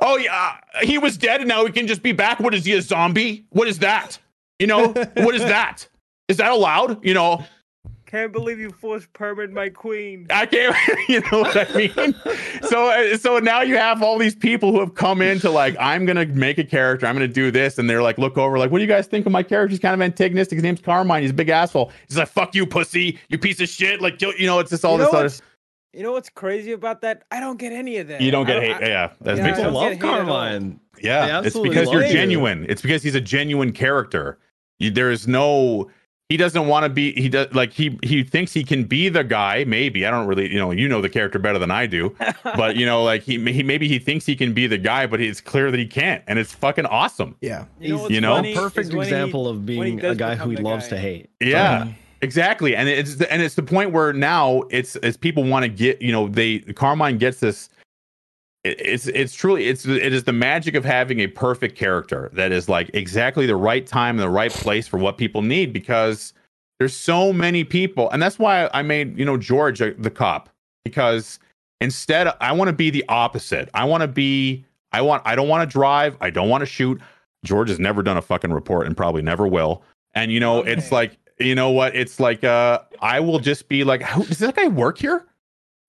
oh 0.00 0.16
yeah, 0.18 0.58
he 0.82 0.98
was 0.98 1.16
dead, 1.18 1.40
and 1.40 1.48
now 1.48 1.66
he 1.66 1.72
can 1.72 1.86
just 1.86 2.02
be 2.02 2.12
back. 2.12 2.38
What 2.38 2.54
is 2.54 2.64
he, 2.64 2.72
a 2.74 2.80
zombie? 2.82 3.44
What 3.50 3.66
is 3.66 3.80
that? 3.80 4.18
You 4.58 4.68
know, 4.68 4.88
what 4.88 5.34
is 5.34 5.42
that? 5.42 5.88
Is 6.28 6.36
that 6.38 6.52
allowed? 6.52 7.04
You 7.04 7.14
know, 7.14 7.44
Can't 8.06 8.32
believe 8.32 8.58
you 8.60 8.70
forced 8.70 9.12
Perman 9.14 9.50
my 9.50 9.68
queen. 9.68 10.26
I 10.30 10.46
can't. 10.46 10.74
You 11.08 11.20
know 11.32 11.40
what 11.40 11.56
I 11.56 11.74
mean? 11.76 12.14
So, 12.62 12.88
uh, 12.90 13.16
so 13.16 13.38
now 13.38 13.62
you 13.62 13.76
have 13.76 14.02
all 14.02 14.16
these 14.18 14.34
people 14.34 14.72
who 14.72 14.80
have 14.80 14.94
come 14.94 15.20
into 15.22 15.50
like, 15.50 15.76
I'm 15.78 16.06
gonna 16.06 16.26
make 16.26 16.58
a 16.58 16.64
character. 16.64 17.06
I'm 17.06 17.14
gonna 17.14 17.26
do 17.28 17.50
this, 17.50 17.78
and 17.78 17.88
they're 17.90 18.02
like, 18.02 18.18
look 18.18 18.38
over, 18.38 18.58
like, 18.58 18.70
what 18.70 18.78
do 18.78 18.82
you 18.84 18.88
guys 18.88 19.06
think 19.06 19.26
of 19.26 19.32
my 19.32 19.42
character? 19.42 19.70
He's 19.70 19.78
kind 19.80 19.94
of 19.94 20.00
antagonistic. 20.04 20.56
His 20.56 20.62
name's 20.62 20.80
Carmine. 20.80 21.22
He's 21.22 21.30
a 21.30 21.34
big 21.34 21.48
asshole. 21.48 21.92
He's 22.08 22.16
like, 22.18 22.28
fuck 22.28 22.54
you, 22.54 22.66
pussy, 22.66 23.18
you 23.28 23.38
piece 23.38 23.60
of 23.60 23.68
shit. 23.68 24.00
Like, 24.00 24.20
you 24.22 24.32
you 24.38 24.46
know, 24.46 24.58
it's 24.60 24.70
just 24.70 24.84
all 24.84 24.92
you 24.92 24.98
know 24.98 25.22
this 25.22 25.40
other. 25.40 25.44
you 25.92 26.02
know 26.04 26.12
what's 26.12 26.28
crazy 26.30 26.72
about 26.72 27.00
that? 27.02 27.22
I 27.30 27.40
don't 27.40 27.58
get 27.58 27.72
any 27.72 27.98
of 27.98 28.08
that. 28.08 28.20
You 28.20 28.30
don't 28.30 28.46
get 28.46 28.62
hate. 28.62 28.72
I- 28.76 28.86
yeah, 28.88 29.12
that's 29.20 29.38
Yeah, 29.38 29.44
makes 29.46 29.58
I 29.58 29.62
People 29.64 29.80
don't 29.80 29.90
sense. 29.90 30.00
get 30.02 30.06
love 30.08 30.14
hate 30.16 30.22
at 30.22 30.28
all. 30.28 30.36
Carmine. 30.36 30.80
Yeah, 31.02 31.42
it's 31.44 31.58
because 31.58 31.90
you're 31.90 32.00
love 32.02 32.10
you. 32.10 32.16
genuine. 32.16 32.66
It's 32.68 32.82
because 32.82 33.02
he's 33.02 33.14
a 33.14 33.20
genuine 33.20 33.72
character. 33.72 34.38
You, 34.78 34.90
there 34.90 35.10
is 35.10 35.26
no. 35.28 35.90
He 36.28 36.36
doesn't 36.36 36.66
want 36.66 36.82
to 36.82 36.88
be. 36.88 37.12
He 37.12 37.28
does 37.28 37.54
like 37.54 37.72
he 37.72 37.98
he 38.02 38.24
thinks 38.24 38.52
he 38.52 38.64
can 38.64 38.82
be 38.82 39.08
the 39.08 39.22
guy. 39.22 39.62
Maybe 39.64 40.04
I 40.04 40.10
don't 40.10 40.26
really. 40.26 40.52
You 40.52 40.58
know, 40.58 40.72
you 40.72 40.88
know 40.88 41.00
the 41.00 41.08
character 41.08 41.38
better 41.38 41.60
than 41.60 41.70
I 41.70 41.86
do. 41.86 42.16
but 42.42 42.74
you 42.74 42.84
know, 42.84 43.04
like 43.04 43.22
he, 43.22 43.38
he 43.52 43.62
maybe 43.62 43.86
he 43.86 44.00
thinks 44.00 44.26
he 44.26 44.34
can 44.34 44.52
be 44.52 44.66
the 44.66 44.76
guy, 44.78 45.06
but 45.06 45.20
it's 45.20 45.40
clear 45.40 45.70
that 45.70 45.78
he 45.78 45.86
can't, 45.86 46.24
and 46.26 46.36
it's 46.38 46.52
fucking 46.52 46.86
awesome. 46.86 47.36
Yeah. 47.40 47.66
You 47.78 47.90
know, 47.90 47.98
He's 47.98 48.10
you 48.10 48.20
know, 48.20 48.42
perfect 48.54 48.88
is 48.88 48.92
when 48.92 49.06
he- 49.06 49.12
example 49.12 49.46
of 49.46 49.64
being 49.64 50.04
a 50.04 50.16
guy 50.16 50.34
who 50.34 50.50
he 50.50 50.56
loves 50.56 50.86
guy. 50.86 50.90
to 50.90 50.98
hate. 50.98 51.30
Yeah, 51.40 51.92
exactly. 52.22 52.74
And 52.74 52.88
it's 52.88 53.16
the, 53.16 53.32
and 53.32 53.40
it's 53.40 53.54
the 53.54 53.62
point 53.62 53.92
where 53.92 54.12
now 54.12 54.62
it's 54.70 54.96
as 54.96 55.16
people 55.16 55.44
want 55.44 55.62
to 55.62 55.68
get. 55.68 56.02
You 56.02 56.10
know, 56.10 56.26
they 56.26 56.58
Carmine 56.58 57.18
gets 57.18 57.38
this. 57.38 57.68
It- 58.70 58.80
It's 58.80 59.06
it's 59.06 59.34
truly 59.34 59.66
it's 59.66 59.86
it 59.86 60.12
is 60.12 60.24
the 60.24 60.32
magic 60.32 60.74
of 60.74 60.84
having 60.84 61.20
a 61.20 61.26
perfect 61.26 61.76
character 61.76 62.30
that 62.34 62.52
is 62.52 62.68
like 62.68 62.90
exactly 62.94 63.46
the 63.46 63.56
right 63.56 63.86
time 63.86 64.16
and 64.16 64.20
the 64.22 64.28
right 64.30 64.50
place 64.52 64.86
for 64.88 64.98
what 64.98 65.16
people 65.18 65.42
need 65.42 65.72
because 65.72 66.32
there's 66.78 66.94
so 66.96 67.32
many 67.32 67.64
people 67.64 68.10
and 68.10 68.22
that's 68.22 68.38
why 68.38 68.68
I 68.74 68.82
made 68.82 69.18
you 69.18 69.24
know 69.24 69.36
George 69.36 69.78
the 69.78 70.10
cop 70.10 70.48
because 70.84 71.38
instead 71.80 72.28
I 72.40 72.52
want 72.52 72.68
to 72.68 72.72
be 72.74 72.90
the 72.90 73.04
opposite. 73.08 73.68
I 73.74 73.84
want 73.84 74.02
to 74.02 74.08
be 74.08 74.64
I 74.92 75.00
want 75.02 75.22
I 75.26 75.34
don't 75.34 75.48
want 75.48 75.68
to 75.68 75.72
drive. 75.72 76.16
I 76.20 76.30
don't 76.30 76.48
want 76.48 76.62
to 76.62 76.66
shoot. 76.66 77.00
George 77.44 77.68
has 77.68 77.78
never 77.78 78.02
done 78.02 78.16
a 78.16 78.22
fucking 78.22 78.52
report 78.52 78.86
and 78.86 78.96
probably 78.96 79.22
never 79.22 79.46
will. 79.46 79.82
And 80.14 80.32
you 80.32 80.40
know, 80.40 80.62
it's 80.62 80.90
like 80.92 81.18
you 81.38 81.54
know 81.54 81.70
what? 81.70 81.94
It's 81.94 82.18
like 82.20 82.44
uh 82.44 82.80
I 83.00 83.20
will 83.20 83.38
just 83.38 83.68
be 83.68 83.84
like, 83.84 84.00
does 84.28 84.38
that 84.38 84.54
guy 84.56 84.68
work 84.68 84.98
here? 84.98 85.24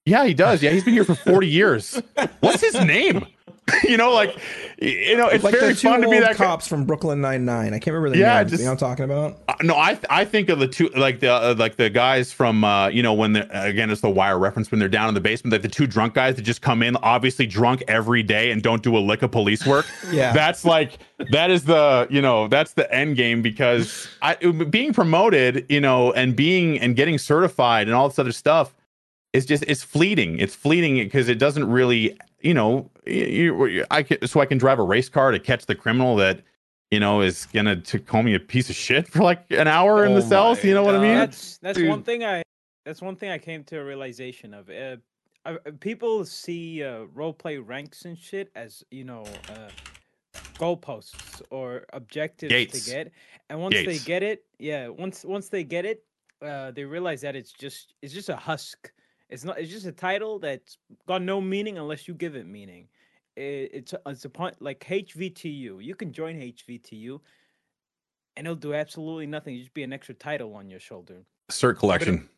Yeah, 0.07 0.25
he 0.25 0.33
does. 0.33 0.63
Yeah, 0.63 0.71
he's 0.71 0.83
been 0.85 0.93
here 0.93 1.03
for 1.03 1.15
40 1.15 1.47
years. 1.59 2.01
What's 2.39 2.61
his 2.61 2.75
name? 2.75 3.25
you 3.83 3.97
know, 3.97 4.13
like 4.13 4.37
you 4.81 5.17
know, 5.17 5.27
it's 5.27 5.43
like 5.43 5.53
very 5.53 5.73
the 5.73 5.79
two 5.79 5.89
fun 5.89 6.01
to 6.01 6.07
be 6.07 6.19
that 6.19 6.37
guy. 6.37 6.45
cops 6.45 6.65
from 6.69 6.85
Brooklyn 6.85 7.19
Nine 7.19 7.43
Nine. 7.43 7.73
I 7.73 7.79
can't 7.79 7.87
remember 7.87 8.11
the 8.11 8.17
Yeah, 8.19 8.37
names. 8.37 8.51
just- 8.51 8.61
you 8.61 8.65
know 8.65 8.71
what 8.75 8.81
I'm 8.81 8.89
talking 8.89 9.03
about? 9.03 9.39
Uh, 9.49 9.55
no, 9.61 9.77
I 9.77 9.95
th- 9.95 10.05
I 10.09 10.23
think 10.23 10.47
of 10.47 10.59
the 10.59 10.69
two 10.69 10.87
like 10.95 11.19
the 11.19 11.33
uh, 11.33 11.53
like 11.57 11.75
the 11.75 11.89
guys 11.89 12.31
from 12.31 12.63
uh, 12.63 12.87
you 12.87 13.03
know 13.03 13.13
when 13.13 13.33
the 13.33 13.41
again 13.65 13.89
it's 13.89 13.99
the 13.99 14.09
wire 14.09 14.39
reference 14.39 14.71
when 14.71 14.79
they're 14.79 14.87
down 14.87 15.09
in 15.09 15.15
the 15.15 15.19
basement 15.19 15.51
like 15.51 15.63
the 15.63 15.67
two 15.67 15.85
drunk 15.85 16.13
guys 16.13 16.35
that 16.37 16.43
just 16.43 16.61
come 16.61 16.81
in 16.81 16.95
obviously 17.03 17.45
drunk 17.45 17.83
every 17.89 18.23
day 18.23 18.51
and 18.51 18.63
don't 18.63 18.83
do 18.83 18.95
a 18.95 18.99
lick 18.99 19.21
of 19.21 19.31
police 19.31 19.65
work. 19.67 19.85
Yeah. 20.13 20.31
That's 20.31 20.63
like 20.63 20.99
that 21.33 21.51
is 21.51 21.65
the 21.65 22.07
you 22.09 22.21
know 22.21 22.47
that's 22.47 22.71
the 22.71 22.89
end 22.95 23.17
game 23.17 23.41
because 23.41 24.07
I 24.21 24.35
being 24.35 24.93
promoted 24.93 25.65
you 25.67 25.81
know 25.81 26.13
and 26.13 26.37
being 26.37 26.79
and 26.79 26.95
getting 26.95 27.17
certified 27.17 27.87
and 27.87 27.95
all 27.97 28.07
this 28.07 28.17
other 28.17 28.31
stuff 28.31 28.73
is 29.33 29.45
just 29.45 29.63
it's 29.67 29.83
fleeting. 29.83 30.39
It's 30.39 30.55
fleeting 30.55 30.95
because 30.95 31.29
it 31.29 31.39
doesn't 31.39 31.69
really 31.69 32.17
you 32.41 32.53
know 32.53 32.89
you, 33.05 33.65
you 33.65 33.85
I 33.91 34.03
can, 34.03 34.27
so 34.27 34.39
I 34.39 34.45
can 34.45 34.57
drive 34.57 34.79
a 34.79 34.83
race 34.83 35.09
car 35.09 35.31
to 35.31 35.39
catch 35.39 35.65
the 35.65 35.75
criminal 35.75 36.15
that 36.17 36.41
you 36.91 36.99
know 36.99 37.21
is 37.21 37.45
gonna 37.47 37.75
to 37.77 37.99
call 37.99 38.23
me 38.23 38.35
a 38.35 38.39
piece 38.39 38.69
of 38.69 38.75
shit 38.75 39.07
for 39.07 39.23
like 39.23 39.45
an 39.51 39.67
hour 39.67 40.05
in 40.05 40.13
the 40.13 40.21
Oh 40.21 40.29
cells. 40.29 40.63
You 40.63 40.73
know 40.73 40.83
what 40.83 40.95
I 40.95 40.99
mean? 40.99 41.15
That's 41.15 41.57
that's 41.59 41.81
one 41.81 42.03
thing 42.03 42.23
I 42.23 42.43
that's 42.85 43.01
one 43.01 43.15
thing 43.15 43.31
I 43.31 43.37
came 43.37 43.63
to 43.65 43.79
a 43.79 43.83
realization 43.83 44.53
of. 44.53 44.69
Uh, 44.69 44.97
uh, 45.45 45.55
people 45.79 46.25
see 46.25 46.83
uh, 46.83 47.03
role 47.13 47.33
play 47.33 47.57
ranks 47.57 48.05
and 48.05 48.17
shit 48.17 48.51
as 48.55 48.83
you 48.91 49.03
know 49.05 49.23
uh, 49.49 49.69
goalposts 50.55 51.41
or 51.51 51.85
objectives 51.93 52.51
Gates. 52.51 52.85
to 52.85 52.91
get, 52.91 53.11
and 53.49 53.61
once 53.61 53.75
they 53.75 53.97
get 53.99 54.23
it, 54.23 54.43
yeah, 54.59 54.87
once 54.89 55.23
once 55.23 55.49
they 55.49 55.63
get 55.63 55.85
it, 55.85 56.03
uh, 56.41 56.71
they 56.71 56.83
realize 56.83 57.21
that 57.21 57.35
it's 57.35 57.51
just 57.51 57.93
it's 58.01 58.13
just 58.13 58.29
a 58.29 58.35
husk. 58.35 58.91
It's 59.29 59.43
not. 59.43 59.59
It's 59.59 59.71
just 59.71 59.85
a 59.85 59.91
title 59.91 60.39
that's 60.39 60.77
got 61.07 61.21
no 61.21 61.41
meaning 61.41 61.77
unless 61.77 62.07
you 62.07 62.13
give 62.13 62.35
it 62.35 62.47
meaning. 62.47 62.87
It, 63.35 63.69
it's 63.73 63.93
a- 63.93 64.01
it's 64.07 64.25
a 64.25 64.29
point 64.29 64.61
like 64.61 64.79
HVTU. 64.79 65.83
You 65.83 65.95
can 65.95 66.13
join 66.13 66.37
HVTU, 66.37 67.19
and 68.35 68.47
it'll 68.47 68.55
do 68.55 68.73
absolutely 68.73 69.27
nothing. 69.27 69.55
You 69.55 69.61
just 69.61 69.73
be 69.73 69.83
an 69.83 69.93
extra 69.93 70.15
title 70.15 70.53
on 70.55 70.69
your 70.69 70.79
shoulder. 70.79 71.23
Cert 71.49 71.77
collection. 71.77 72.29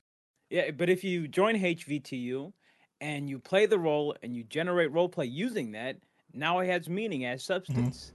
Yeah, 0.49 0.71
but 0.71 0.89
if 0.89 1.03
you 1.03 1.27
join 1.27 1.55
HVTU 1.55 2.51
and 3.01 3.29
you 3.29 3.39
play 3.39 3.65
the 3.65 3.77
role 3.77 4.15
and 4.23 4.35
you 4.35 4.43
generate 4.43 4.91
role 4.91 5.09
play 5.09 5.25
using 5.25 5.71
that, 5.73 5.97
now 6.33 6.59
it 6.59 6.67
has 6.67 6.89
meaning 6.89 7.25
as 7.25 7.43
mm-hmm. 7.43 7.53
substance. 7.53 8.13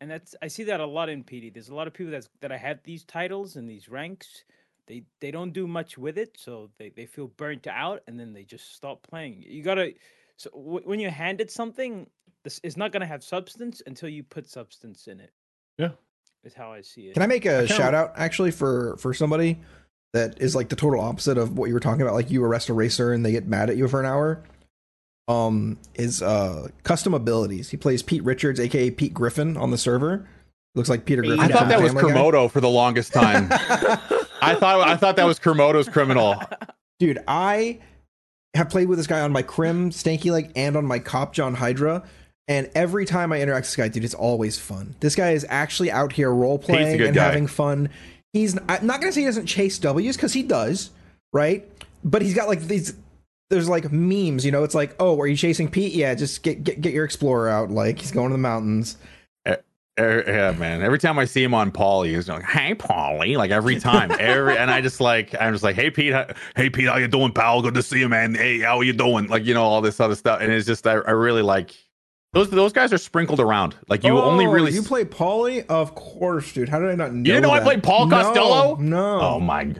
And 0.00 0.10
that's 0.10 0.34
I 0.42 0.48
see 0.48 0.64
that 0.64 0.80
a 0.80 0.86
lot 0.86 1.08
in 1.08 1.22
PD. 1.22 1.52
There's 1.52 1.68
a 1.68 1.74
lot 1.74 1.86
of 1.86 1.92
people 1.92 2.12
that's 2.12 2.28
that 2.40 2.52
I 2.52 2.56
had 2.56 2.80
these 2.84 3.04
titles 3.04 3.56
and 3.56 3.68
these 3.68 3.88
ranks. 3.88 4.44
They 4.88 5.04
they 5.20 5.30
don't 5.30 5.52
do 5.52 5.66
much 5.66 5.96
with 5.96 6.18
it, 6.18 6.36
so 6.38 6.70
they, 6.78 6.90
they 6.90 7.06
feel 7.06 7.28
burnt 7.28 7.66
out 7.66 8.02
and 8.06 8.18
then 8.18 8.32
they 8.32 8.44
just 8.44 8.74
stop 8.74 9.02
playing. 9.08 9.44
You 9.46 9.62
gotta 9.62 9.92
so 10.36 10.50
w- 10.50 10.82
when 10.84 10.98
you're 10.98 11.10
handed 11.10 11.50
something, 11.50 12.08
this 12.44 12.60
it's 12.64 12.76
not 12.76 12.92
gonna 12.92 13.06
have 13.06 13.22
substance 13.22 13.82
until 13.86 14.08
you 14.08 14.22
put 14.22 14.48
substance 14.48 15.06
in 15.06 15.20
it. 15.20 15.30
Yeah. 15.78 15.90
is 16.44 16.54
how 16.54 16.72
I 16.72 16.80
see 16.80 17.02
it. 17.02 17.14
Can 17.14 17.22
I 17.22 17.26
make 17.26 17.44
a 17.44 17.66
shout 17.68 17.94
out 17.94 18.12
actually 18.16 18.50
for 18.50 18.96
for 18.98 19.14
somebody 19.14 19.60
that 20.12 20.40
is 20.40 20.54
like 20.54 20.68
the 20.68 20.76
total 20.76 21.00
opposite 21.00 21.38
of 21.38 21.56
what 21.56 21.66
you 21.66 21.74
were 21.74 21.80
talking 21.80 22.02
about? 22.02 22.14
Like 22.14 22.30
you 22.30 22.44
arrest 22.44 22.68
a 22.68 22.74
racer 22.74 23.12
and 23.12 23.24
they 23.24 23.32
get 23.32 23.46
mad 23.46 23.70
at 23.70 23.76
you 23.76 23.86
for 23.88 24.00
an 24.00 24.06
hour. 24.06 24.42
Um, 25.28 25.78
is 25.94 26.20
uh 26.20 26.68
custom 26.82 27.14
abilities. 27.14 27.70
He 27.70 27.76
plays 27.76 28.02
Pete 28.02 28.24
Richards, 28.24 28.58
aka 28.58 28.90
Pete 28.90 29.14
Griffin, 29.14 29.56
on 29.56 29.70
the 29.70 29.78
server. 29.78 30.28
Looks 30.74 30.88
like 30.88 31.04
Peter 31.04 31.22
Griffin. 31.22 31.38
I 31.38 31.48
thought 31.48 31.68
that 31.68 31.80
was 31.80 31.92
Family 31.92 32.12
Guy. 32.12 32.48
For 32.48 32.60
the 32.60 32.68
longest 32.68 33.12
time. 33.12 33.48
I 34.42 34.54
thought 34.54 34.88
I 34.88 34.96
thought 34.96 35.16
that 35.16 35.24
was 35.26 35.38
Kermodo's 35.38 35.88
criminal. 35.88 36.40
Dude, 36.98 37.18
I 37.26 37.78
have 38.54 38.68
played 38.68 38.88
with 38.88 38.98
this 38.98 39.06
guy 39.06 39.20
on 39.20 39.32
my 39.32 39.42
Crim 39.42 39.90
Stanky 39.90 40.30
Leg 40.30 40.52
and 40.54 40.76
on 40.76 40.84
my 40.84 40.98
Cop 40.98 41.32
John 41.32 41.54
Hydra. 41.54 42.02
And 42.48 42.70
every 42.74 43.06
time 43.06 43.32
I 43.32 43.40
interact 43.40 43.64
with 43.64 43.68
this 43.68 43.76
guy, 43.76 43.88
dude, 43.88 44.04
it's 44.04 44.14
always 44.14 44.58
fun. 44.58 44.96
This 45.00 45.14
guy 45.14 45.30
is 45.30 45.46
actually 45.48 45.90
out 45.90 46.12
here 46.12 46.30
role 46.32 46.58
playing 46.58 47.00
and 47.00 47.14
guy. 47.14 47.24
having 47.24 47.46
fun. 47.46 47.88
He's 48.32 48.58
I'm 48.68 48.86
not 48.86 49.00
gonna 49.00 49.12
say 49.12 49.20
he 49.20 49.26
doesn't 49.26 49.46
chase 49.46 49.78
W's 49.78 50.16
because 50.16 50.32
he 50.32 50.42
does, 50.42 50.90
right? 51.32 51.66
But 52.04 52.22
he's 52.22 52.34
got 52.34 52.48
like 52.48 52.62
these. 52.62 52.94
There's 53.50 53.68
like 53.68 53.92
memes, 53.92 54.44
you 54.44 54.50
know. 54.50 54.64
It's 54.64 54.74
like, 54.74 54.96
oh, 54.98 55.20
are 55.20 55.26
you 55.26 55.36
chasing 55.36 55.70
Pete? 55.70 55.92
Yeah, 55.92 56.14
just 56.14 56.42
get 56.42 56.64
get 56.64 56.80
get 56.80 56.92
your 56.92 57.04
explorer 57.04 57.48
out. 57.48 57.70
Like 57.70 57.98
he's 58.00 58.10
going 58.10 58.30
to 58.30 58.34
the 58.34 58.38
mountains. 58.38 58.96
Yeah, 59.98 60.52
man. 60.58 60.80
Every 60.82 60.98
time 60.98 61.18
I 61.18 61.26
see 61.26 61.42
him 61.44 61.52
on 61.52 61.70
Paulie, 61.70 62.14
he's 62.14 62.26
like, 62.28 62.44
"Hey, 62.44 62.74
Paulie!" 62.74 63.36
Like 63.36 63.50
every 63.50 63.78
time, 63.78 64.10
every 64.18 64.56
and 64.56 64.70
I 64.70 64.80
just 64.80 65.00
like, 65.00 65.34
I'm 65.38 65.52
just 65.52 65.62
like, 65.62 65.76
"Hey, 65.76 65.90
Pete, 65.90 66.14
how- 66.14 66.28
hey, 66.56 66.70
Pete, 66.70 66.88
how 66.88 66.96
you 66.96 67.08
doing, 67.08 67.30
pal? 67.32 67.60
Good 67.60 67.74
to 67.74 67.82
see 67.82 67.98
you, 67.98 68.08
man. 68.08 68.34
Hey, 68.34 68.60
how 68.60 68.80
you 68.80 68.94
doing?" 68.94 69.26
Like 69.28 69.44
you 69.44 69.52
know 69.52 69.64
all 69.64 69.82
this 69.82 70.00
other 70.00 70.14
stuff, 70.14 70.40
and 70.40 70.50
it's 70.50 70.66
just 70.66 70.86
I, 70.86 70.92
I 70.92 71.10
really 71.10 71.42
like 71.42 71.74
those. 72.32 72.48
Those 72.48 72.72
guys 72.72 72.90
are 72.94 72.98
sprinkled 72.98 73.38
around. 73.38 73.76
Like 73.88 74.02
you 74.02 74.18
only 74.18 74.46
Oh, 74.46 74.50
really 74.50 74.72
you 74.72 74.82
play 74.82 75.04
Paulie, 75.04 75.66
of 75.66 75.94
course, 75.94 76.50
dude. 76.54 76.70
How 76.70 76.78
did 76.78 76.88
I 76.88 76.94
not 76.94 77.12
know? 77.12 77.22
didn't 77.24 77.42
know 77.42 77.50
I 77.50 77.58
that? 77.58 77.64
played 77.64 77.82
Paul 77.82 78.08
Costello? 78.08 78.76
No. 78.76 79.20
Oh 79.20 79.40
my. 79.40 79.74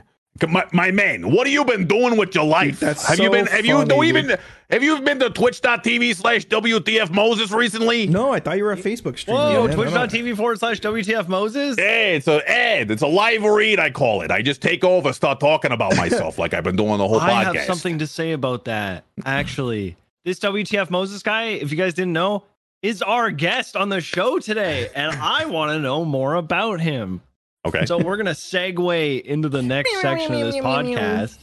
My, 0.47 0.65
my 0.73 0.89
man, 0.89 1.31
what 1.31 1.45
have 1.45 1.53
you 1.53 1.63
been 1.63 1.85
doing 1.87 2.17
with 2.17 2.33
your 2.33 2.43
life? 2.43 2.79
that's 2.79 3.05
have 3.07 3.19
you 3.19 3.29
been 3.29 3.45
have 3.45 3.65
you 3.65 3.85
don't 3.85 3.87
dude. 4.27 4.39
Have 4.73 4.81
you 4.81 4.99
been 5.01 5.19
to 5.19 5.29
twitch.tv 5.29 6.15
slash 6.15 6.47
WTF 6.47 7.11
Moses 7.11 7.51
recently? 7.51 8.07
No, 8.07 8.33
I 8.33 8.39
thought 8.39 8.57
you 8.57 8.63
were 8.63 8.73
a 8.73 8.77
Facebook 8.77 9.19
streamer. 9.19 9.39
Whoa. 9.39 9.67
Twitch.tv 9.67 10.35
forward 10.35 10.57
slash 10.57 10.79
WTF 10.81 11.27
Moses. 11.27 11.77
Hey, 11.77 12.15
it's 12.15 12.27
a 12.27 12.41
Ed. 12.49 12.89
It's 12.89 13.03
a 13.03 13.07
live 13.07 13.43
read. 13.43 13.79
I 13.79 13.91
call 13.91 14.21
it. 14.21 14.31
I 14.31 14.41
just 14.41 14.61
take 14.61 14.83
over, 14.83 15.13
start 15.13 15.39
talking 15.39 15.71
about 15.71 15.95
myself 15.95 16.39
like 16.39 16.55
I've 16.55 16.63
been 16.63 16.75
doing 16.75 16.97
the 16.97 17.07
whole 17.07 17.19
I 17.19 17.29
podcast. 17.45 17.55
I 17.55 17.57
have 17.59 17.65
something 17.67 17.99
to 17.99 18.07
say 18.07 18.31
about 18.31 18.65
that. 18.65 19.05
Actually, 19.25 19.95
this 20.25 20.39
WTF 20.39 20.89
Moses 20.89 21.21
guy, 21.21 21.49
if 21.49 21.69
you 21.69 21.77
guys 21.77 21.93
didn't 21.93 22.13
know, 22.13 22.43
is 22.81 23.03
our 23.03 23.29
guest 23.29 23.75
on 23.75 23.89
the 23.89 24.01
show 24.01 24.39
today, 24.39 24.89
and 24.95 25.15
I 25.15 25.45
want 25.45 25.71
to 25.71 25.79
know 25.79 26.03
more 26.03 26.33
about 26.33 26.81
him. 26.81 27.21
Okay. 27.65 27.85
So 27.85 27.97
we're 27.97 28.17
gonna 28.17 28.31
segue 28.31 29.21
into 29.21 29.49
the 29.49 29.61
next 29.61 30.01
section 30.01 30.33
of 30.33 30.39
this 30.41 30.55
podcast. 30.55 31.37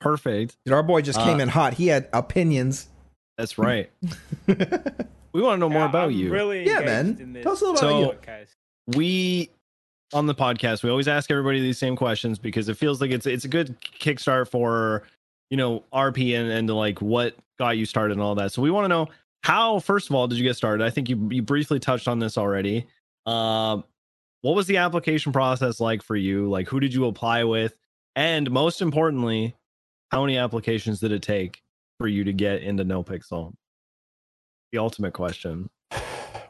Perfect. 0.00 0.56
Dude, 0.64 0.74
our 0.74 0.82
boy 0.82 1.02
just 1.02 1.18
came 1.20 1.38
Uh, 1.38 1.42
in 1.42 1.48
hot. 1.48 1.74
He 1.74 1.88
had 1.88 2.08
opinions. 2.12 2.88
That's 3.38 3.58
right. 3.58 3.90
We 5.32 5.42
want 5.42 5.54
to 5.54 5.60
know 5.60 5.68
more 5.68 5.82
Yeah, 5.82 5.88
about 5.88 6.04
I'm 6.06 6.10
you. 6.10 6.30
Really 6.32 6.66
Yeah, 6.66 6.80
man. 6.80 7.38
Tell 7.42 7.52
us 7.52 7.60
a 7.60 7.66
little 7.66 8.04
about 8.10 8.22
podcast. 8.22 8.46
we 8.96 9.48
on 10.12 10.26
the 10.26 10.34
podcast 10.34 10.82
we 10.82 10.90
always 10.90 11.06
ask 11.06 11.30
everybody 11.30 11.60
these 11.60 11.78
same 11.78 11.94
questions 11.94 12.36
because 12.36 12.68
it 12.68 12.76
feels 12.76 13.00
like 13.00 13.12
it's 13.12 13.26
it's 13.26 13.44
a 13.44 13.48
good 13.48 13.80
kickstart 13.80 14.48
for 14.50 15.04
you 15.50 15.56
know, 15.56 15.84
RP 15.92 16.36
and, 16.36 16.50
and 16.50 16.68
like 16.70 17.00
what 17.00 17.36
got 17.60 17.76
you 17.78 17.86
started 17.86 18.14
and 18.14 18.22
all 18.22 18.34
that. 18.36 18.50
So 18.52 18.60
we 18.62 18.70
want 18.72 18.84
to 18.84 18.88
know 18.88 19.06
how, 19.44 19.78
first 19.80 20.08
of 20.10 20.16
all, 20.16 20.26
did 20.28 20.36
you 20.38 20.44
get 20.44 20.56
started? 20.56 20.84
I 20.84 20.90
think 20.90 21.08
you 21.08 21.28
you 21.30 21.42
briefly 21.42 21.78
touched 21.78 22.08
on 22.08 22.18
this 22.18 22.36
already. 22.36 22.86
Um, 23.26 23.84
what 24.42 24.56
was 24.56 24.66
the 24.66 24.78
application 24.78 25.32
process 25.32 25.78
like 25.78 26.02
for 26.02 26.16
you? 26.16 26.48
Like, 26.50 26.68
who 26.68 26.80
did 26.80 26.92
you 26.92 27.04
apply 27.06 27.44
with? 27.44 27.76
And 28.16 28.50
most 28.50 28.82
importantly, 28.82 29.54
how 30.10 30.22
many 30.22 30.36
applications 30.36 31.00
did 31.00 31.12
it 31.12 31.22
take 31.22 31.62
for 31.98 32.06
you 32.08 32.24
to 32.24 32.32
get 32.32 32.62
into 32.62 32.84
NoPixel? 32.84 33.52
The 34.72 34.78
ultimate 34.78 35.12
question. 35.14 35.70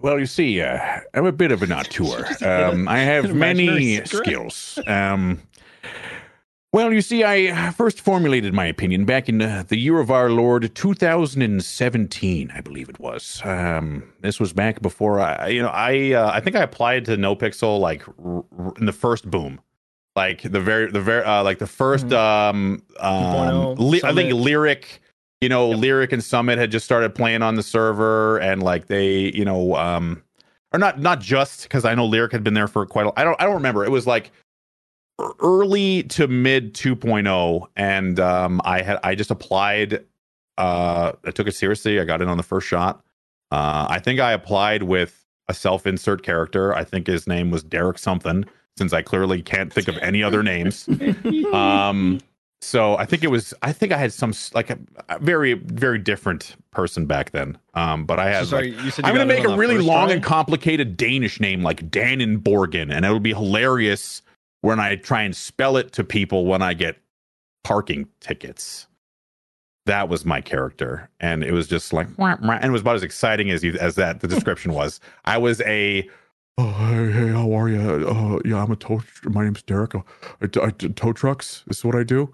Well, 0.03 0.19
you 0.19 0.25
see, 0.25 0.63
uh, 0.63 0.79
I'm 1.13 1.27
a 1.27 1.33
bit 1.33 1.53
of 1.53 1.63
an 1.63 1.73
auteur. 1.75 2.25
Um, 2.43 2.89
I 2.89 3.01
have 3.01 3.35
many 3.35 4.03
skills. 4.07 4.79
Um, 4.87 5.43
well, 6.73 6.91
you 6.91 7.03
see, 7.03 7.23
I 7.23 7.71
first 7.73 8.01
formulated 8.01 8.55
my 8.55 8.65
opinion 8.65 9.05
back 9.05 9.29
in 9.29 9.43
uh, 9.43 9.65
the 9.69 9.77
year 9.77 10.01
of 10.01 10.11
our 10.11 10.31
Lord 10.31 10.75
2017, 10.75 12.51
I 12.55 12.61
believe 12.63 12.89
it 12.89 12.99
was. 12.99 13.43
Um, 13.45 14.05
this 14.21 14.41
was 14.41 14.55
back 14.55 14.81
before 14.81 15.21
I, 15.21 15.49
you 15.49 15.61
know, 15.61 15.69
I 15.69 16.13
uh, 16.13 16.31
I 16.33 16.41
think 16.41 16.57
I 16.57 16.63
applied 16.63 17.05
to 17.05 17.19
NoPixel 17.19 17.79
like 17.79 18.09
r- 18.25 18.45
r- 18.59 18.73
in 18.79 18.87
the 18.87 18.93
first 18.93 19.31
boom, 19.31 19.61
like 20.17 20.43
the 20.43 20.61
very 20.61 20.91
the 20.91 21.01
very 21.01 21.25
uh, 21.25 21.43
like 21.43 21.59
the 21.59 21.65
1st 21.67 22.13
um, 22.13 22.83
um 22.99 23.75
li- 23.77 24.03
I 24.05 24.13
think 24.13 24.33
lyric 24.35 25.01
you 25.41 25.49
know, 25.49 25.71
Yep. 25.71 25.79
Lyric 25.79 26.13
and 26.13 26.23
Summit 26.23 26.59
had 26.59 26.71
just 26.71 26.85
started 26.85 27.15
playing 27.15 27.41
on 27.43 27.55
the 27.55 27.63
server, 27.63 28.39
and 28.39 28.63
like 28.63 28.89
they, 28.89 29.33
you 29.35 29.45
know, 29.45 29.75
um, 29.77 30.23
or 30.73 30.79
not 30.79 31.01
not 31.01 31.21
just 31.21 31.63
because 31.63 31.85
I 31.87 31.95
know 31.95 32.05
Lyric 32.05 32.33
had 32.33 32.45
been 32.45 32.55
there 32.55 32.69
for 32.69 32.85
quite. 32.85 33.07
A, 33.07 33.13
I 33.19 33.25
don't 33.25 33.41
I 33.41 33.45
don't 33.45 33.55
remember. 33.55 33.85
It 33.85 33.91
was 33.91 34.07
like 34.07 34.31
early 35.41 36.03
to 36.05 36.29
mid 36.29 36.75
2.0, 36.75 37.67
and 37.77 38.21
um, 38.21 38.61
I 38.65 38.83
had 38.83 38.99
I 39.03 39.15
just 39.15 39.31
applied. 39.31 40.05
Uh, 40.59 41.13
I 41.25 41.31
took 41.31 41.47
it 41.47 41.55
seriously. 41.55 41.99
I 41.99 42.05
got 42.05 42.21
in 42.21 42.29
on 42.29 42.37
the 42.37 42.43
first 42.43 42.67
shot. 42.69 43.03
Uh, 43.51 43.87
I 43.89 43.99
think 43.99 44.21
I 44.21 44.33
applied 44.33 44.83
with 44.83 45.25
a 45.49 45.55
self 45.55 45.87
insert 45.87 46.23
character. 46.23 46.75
I 46.75 46.85
think 46.85 47.07
his 47.07 47.27
name 47.27 47.51
was 47.51 47.63
Derek 47.63 47.99
something. 47.99 48.45
Since 48.79 48.93
I 48.93 49.03
clearly 49.03 49.43
can't 49.43 49.73
think 49.73 49.89
of 49.89 49.99
any 49.99 50.23
other 50.23 50.43
names. 50.43 50.89
Um, 51.53 52.21
so 52.63 52.97
I 52.99 53.07
think 53.07 53.25
it 53.25 53.31
was. 53.31 53.55
I 53.63 53.73
think 53.73 53.91
I 53.91 53.97
had 53.97 54.13
some 54.13 54.35
like 54.55 54.69
a, 54.69 54.79
a 55.09 55.19
very 55.19 55.55
very 55.55 55.99
different 55.99 56.57
person 56.73 57.07
back 57.07 57.31
then. 57.31 57.57
Um, 57.75 58.05
but 58.05 58.19
I 58.19 58.33
So 58.33 58.39
had 58.39 58.47
sorry, 58.49 58.73
like, 58.73 58.85
you 58.85 58.91
said 58.91 59.05
you 59.07 59.09
I'm 59.09 59.15
gonna 59.17 59.27
make 59.27 59.45
a 59.45 59.57
really 59.57 59.79
long 59.79 60.09
try? 60.09 60.15
and 60.17 60.23
complicated 60.23 60.97
Danish 60.99 61.41
name 61.41 61.63
like 61.63 61.91
Danenborgen, 61.91 62.93
and 62.95 63.05
it'll 63.07 63.19
be 63.19 63.33
hilarious 63.33 64.21
when 64.61 64.79
I 64.79 64.97
try 64.97 65.23
and 65.23 65.35
spell 65.35 65.79
it 65.79 65.93
to 65.93 66.05
people 66.05 66.45
when 66.45 66.61
I 66.61 66.75
get 66.75 66.97
parking 67.65 68.09
tickets. 68.21 68.87
That 69.87 70.11
was 70.11 70.27
my 70.27 70.43
character, 70.43 71.09
and 71.19 71.43
it 71.43 71.53
was 71.53 71.67
just 71.67 71.95
like, 71.95 72.09
wah, 72.19 72.37
wah, 72.43 72.53
and 72.61 72.67
it 72.67 72.71
was 72.71 72.83
about 72.83 72.97
as 72.97 73.03
exciting 73.03 73.51
as 73.51 73.65
you 73.65 73.73
as 73.81 73.95
that 73.95 74.21
the 74.21 74.29
description 74.29 74.75
was. 74.75 75.01
I 75.25 75.39
was 75.39 75.63
a 75.63 76.09
Oh, 76.59 76.73
hey, 76.73 77.11
hey, 77.13 77.29
how 77.29 77.53
are 77.53 77.69
you? 77.69 77.81
Uh, 77.81 78.39
yeah, 78.45 78.63
I'm 78.63 78.71
a 78.71 78.77
tow. 78.77 79.01
My 79.25 79.45
name's 79.45 79.63
Derek. 79.63 79.95
I, 79.95 80.01
I, 80.43 80.49
I 80.63 80.71
tow 80.71 81.13
trucks. 81.13 81.65
This 81.67 81.79
is 81.79 81.85
what 81.85 81.95
I 81.95 82.03
do. 82.03 82.33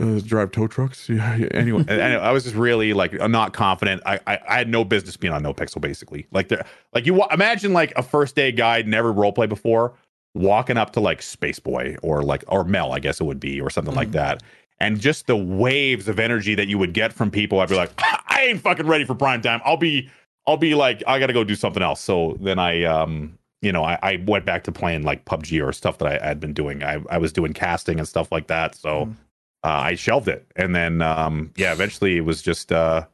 Uh, 0.00 0.20
drive 0.24 0.50
tow 0.52 0.66
trucks. 0.66 1.08
Yeah. 1.08 1.36
yeah. 1.36 1.48
Anyway, 1.52 1.80
and, 1.80 1.90
and 1.90 2.14
I 2.22 2.32
was 2.32 2.44
just 2.44 2.56
really 2.56 2.92
like 2.92 3.12
not 3.14 3.52
confident. 3.54 4.02
I, 4.04 4.20
I 4.26 4.38
I 4.48 4.58
had 4.58 4.68
no 4.68 4.84
business 4.84 5.16
being 5.16 5.32
on 5.32 5.42
No 5.42 5.54
Pixel 5.54 5.80
basically. 5.80 6.26
Like 6.32 6.48
there, 6.48 6.64
like 6.94 7.06
you 7.06 7.22
imagine 7.30 7.72
like 7.72 7.92
a 7.96 8.02
first 8.02 8.34
day 8.34 8.52
guide 8.52 8.86
never 8.88 9.12
roleplay 9.12 9.48
before, 9.48 9.94
walking 10.34 10.76
up 10.76 10.92
to 10.94 11.00
like 11.00 11.22
Space 11.22 11.58
Boy 11.58 11.96
or 12.02 12.22
like 12.22 12.44
or 12.48 12.64
Mel, 12.64 12.92
I 12.92 12.98
guess 12.98 13.20
it 13.20 13.24
would 13.24 13.40
be, 13.40 13.60
or 13.60 13.70
something 13.70 13.94
like 13.94 14.08
Mhm. 14.08 14.12
that. 14.12 14.42
And 14.80 15.00
just 15.00 15.26
the 15.28 15.36
waves 15.36 16.08
of 16.08 16.18
energy 16.18 16.54
that 16.56 16.66
you 16.68 16.76
would 16.78 16.92
get 16.92 17.12
from 17.12 17.30
people, 17.30 17.60
I'd 17.60 17.68
be 17.68 17.76
like, 17.76 17.92
I 17.98 18.46
ain't 18.48 18.60
fucking 18.60 18.86
ready 18.86 19.04
for 19.04 19.14
prime 19.14 19.40
time. 19.40 19.60
I'll 19.64 19.76
be 19.76 20.10
I'll 20.46 20.56
be 20.56 20.74
like, 20.74 21.02
I 21.06 21.18
gotta 21.20 21.32
go 21.34 21.44
do 21.44 21.54
something 21.54 21.82
else. 21.82 22.00
So 22.00 22.36
then 22.40 22.58
I 22.58 22.82
um 22.84 23.38
you 23.62 23.72
know, 23.72 23.84
I, 23.84 23.98
I 24.02 24.24
went 24.26 24.44
back 24.44 24.64
to 24.64 24.72
playing 24.72 25.04
like 25.04 25.24
PUBG 25.24 25.66
or 25.66 25.72
stuff 25.72 25.98
that 25.98 26.22
I 26.22 26.26
had 26.26 26.40
been 26.40 26.52
doing. 26.52 26.82
I, 26.84 27.00
I 27.10 27.18
was 27.18 27.32
doing 27.32 27.54
casting 27.54 27.98
and 27.98 28.08
stuff 28.08 28.30
like 28.32 28.48
that. 28.48 28.74
So 28.74 29.06
Mhm. 29.06 29.16
uh, 29.64 29.68
I 29.68 29.94
shelved 29.94 30.28
it. 30.28 30.46
And 30.56 30.74
then 30.74 31.02
um 31.02 31.52
yeah, 31.56 31.72
eventually 31.72 32.16
it 32.18 32.22
was 32.26 32.42
just 32.42 32.72
uh 32.72 33.06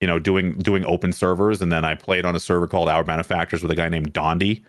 you 0.00 0.06
know, 0.08 0.18
doing 0.18 0.58
doing 0.58 0.84
open 0.84 1.12
servers, 1.12 1.62
and 1.62 1.72
then 1.72 1.84
I 1.84 1.94
played 1.94 2.26
on 2.26 2.36
a 2.36 2.40
server 2.40 2.66
called 2.68 2.88
Our 2.90 3.04
Manufacturers 3.04 3.62
with 3.62 3.70
a 3.72 3.76
guy 3.76 3.88
named 3.88 4.12
Dondi. 4.12 4.62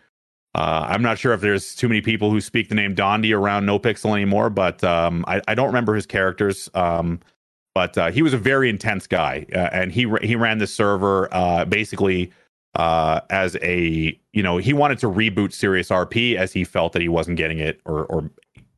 Uh, 0.55 0.86
I'm 0.89 1.01
not 1.01 1.19
sure 1.19 1.34
if 1.34 1.41
there's 1.41 1.76
too 1.76 1.89
many 1.89 1.99
people 2.01 2.32
who 2.32 2.39
speak 2.39 2.69
the 2.69 2.76
name 2.76 2.95
Dondi 2.95 3.38
around 3.38 3.65
NoPixel 3.65 4.15
anymore, 4.15 4.49
but 4.49 4.82
um, 4.86 5.26
I, 5.28 5.41
I 5.49 5.55
don't 5.55 5.67
remember 5.67 5.95
his 5.95 6.05
characters. 6.05 6.69
Um, 6.73 7.19
but 7.73 7.97
uh, 7.97 8.11
he 8.11 8.21
was 8.21 8.34
a 8.34 8.38
very 8.38 8.69
intense 8.69 9.07
guy, 9.07 9.45
uh, 9.53 9.57
and 9.73 9.91
he 9.91 10.09
he 10.21 10.38
ran 10.38 10.59
the 10.59 10.67
server 10.67 11.28
uh, 11.34 11.65
basically 11.65 12.32
uh, 12.76 13.21
as 13.30 13.55
a 13.61 14.17
you 14.34 14.43
know 14.43 14.57
he 14.57 14.73
wanted 14.73 14.99
to 14.99 15.07
reboot 15.07 15.53
Serious 15.53 15.89
RP 15.89 16.36
as 16.36 16.53
he 16.53 16.63
felt 16.63 16.93
that 16.93 17.01
he 17.01 17.09
wasn't 17.09 17.38
getting 17.38 17.59
it 17.59 17.80
or 17.86 18.05
or 18.05 18.30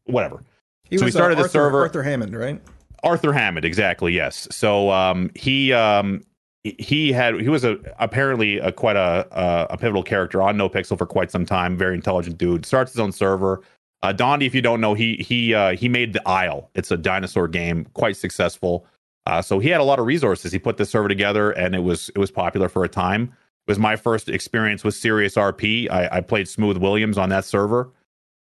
whatever. 0.06 0.44
He 0.90 0.98
So 0.98 1.06
was, 1.06 1.16
uh, 1.16 1.20
started 1.20 1.38
the 1.38 1.42
Arthur, 1.44 1.52
server- 1.52 1.82
Arthur 1.82 2.04
Hammond, 2.04 2.36
right? 2.36 2.62
Arthur 3.04 3.34
Hammond, 3.34 3.66
exactly. 3.66 4.14
Yes. 4.14 4.48
So 4.52 4.90
um, 4.92 5.30
he 5.36 5.74
um, 5.74 6.24
he 6.64 7.12
had 7.12 7.40
he 7.40 7.50
was 7.50 7.64
a 7.64 7.78
apparently 8.00 8.58
a 8.60 8.72
quite 8.72 8.96
a 8.96 9.28
a, 9.32 9.68
a 9.72 9.78
pivotal 9.78 10.04
character 10.04 10.42
on 10.42 10.58
NoPixel 10.58 10.98
for 10.98 11.06
quite 11.06 11.30
some 11.32 11.46
time. 11.46 11.78
Very 11.78 11.96
intelligent 11.96 12.38
dude. 12.38 12.66
Starts 12.66 12.94
his 12.94 13.00
own 13.00 13.12
server. 13.12 13.62
Uh, 14.04 14.14
Dondi, 14.14 14.46
if 14.46 14.54
you 14.54 14.62
don't 14.62 14.80
know, 14.82 14.94
he 14.94 15.16
he 15.18 15.54
uh, 15.54 15.76
he 15.76 15.90
made 15.90 16.14
the 16.14 16.28
Isle. 16.28 16.70
It's 16.76 16.92
a 16.92 16.98
dinosaur 16.98 17.48
game, 17.48 17.86
quite 17.94 18.16
successful. 18.16 18.86
Uh, 19.26 19.42
so 19.42 19.60
he 19.60 19.70
had 19.70 19.82
a 19.82 19.84
lot 19.84 20.00
of 20.00 20.06
resources. 20.06 20.52
He 20.52 20.60
put 20.60 20.78
this 20.78 20.90
server 20.90 21.08
together, 21.08 21.52
and 21.52 21.76
it 21.76 21.84
was 21.84 22.10
it 22.10 22.18
was 22.20 22.32
popular 22.32 22.70
for 22.70 22.84
a 22.84 22.90
time. 22.90 23.34
Was 23.68 23.78
my 23.78 23.96
first 23.96 24.30
experience 24.30 24.84
with 24.84 24.96
Serious 24.96 25.36
RP. 25.36 25.92
I, 25.92 26.08
I 26.18 26.22
played 26.22 26.48
Smooth 26.48 26.78
Williams 26.78 27.18
on 27.18 27.30
that 27.30 27.44
server. 27.44 27.92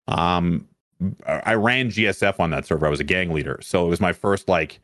Um, 0.08 0.68
I 1.26 1.54
ran 1.54 1.90
GSF 1.90 2.38
on 2.40 2.50
that 2.50 2.66
server. 2.66 2.86
I 2.86 2.90
was 2.90 3.00
a 3.00 3.04
gang 3.04 3.32
leader, 3.32 3.58
so 3.62 3.84
it 3.84 3.88
was 3.88 4.00
my 4.00 4.12
first 4.12 4.48
like 4.48 4.80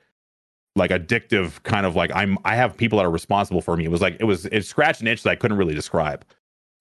like 0.76 0.90
addictive 0.90 1.62
kind 1.64 1.84
of 1.86 1.96
like 1.96 2.10
I'm 2.14 2.38
I 2.44 2.54
have 2.54 2.76
people 2.76 2.98
that 2.98 3.04
are 3.04 3.10
responsible 3.10 3.60
for 3.60 3.76
me. 3.76 3.84
It 3.84 3.90
was 3.90 4.00
like 4.00 4.16
it 4.20 4.24
was 4.24 4.46
it 4.46 4.64
scratched 4.64 5.00
an 5.00 5.08
itch 5.08 5.22
that 5.24 5.30
I 5.30 5.34
couldn't 5.36 5.56
really 5.56 5.74
describe. 5.74 6.24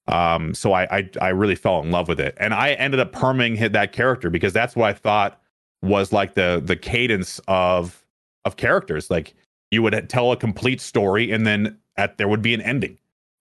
Um, 0.08 0.54
so 0.54 0.74
I 0.74 0.84
I, 0.98 1.10
I 1.22 1.30
really 1.30 1.56
fell 1.56 1.82
in 1.82 1.92
love 1.92 2.08
with 2.08 2.20
it, 2.20 2.36
and 2.40 2.54
I 2.54 2.72
ended 2.74 3.00
up 3.00 3.12
perming 3.12 3.58
hit 3.58 3.74
that 3.74 3.92
character 3.92 4.30
because 4.30 4.54
that's 4.54 4.76
what 4.76 4.90
I 4.90 4.94
thought 4.94 5.42
was 5.82 6.12
like 6.12 6.34
the 6.36 6.62
the 6.64 6.76
cadence 6.76 7.40
of 7.48 8.06
of 8.46 8.56
characters. 8.56 9.12
Like 9.12 9.34
you 9.72 9.82
would 9.82 10.10
tell 10.10 10.32
a 10.32 10.38
complete 10.38 10.82
story, 10.82 11.32
and 11.32 11.46
then 11.46 11.78
at 11.98 12.18
there 12.18 12.28
would 12.28 12.42
be 12.42 12.54
an 12.54 12.62
ending. 12.62 12.98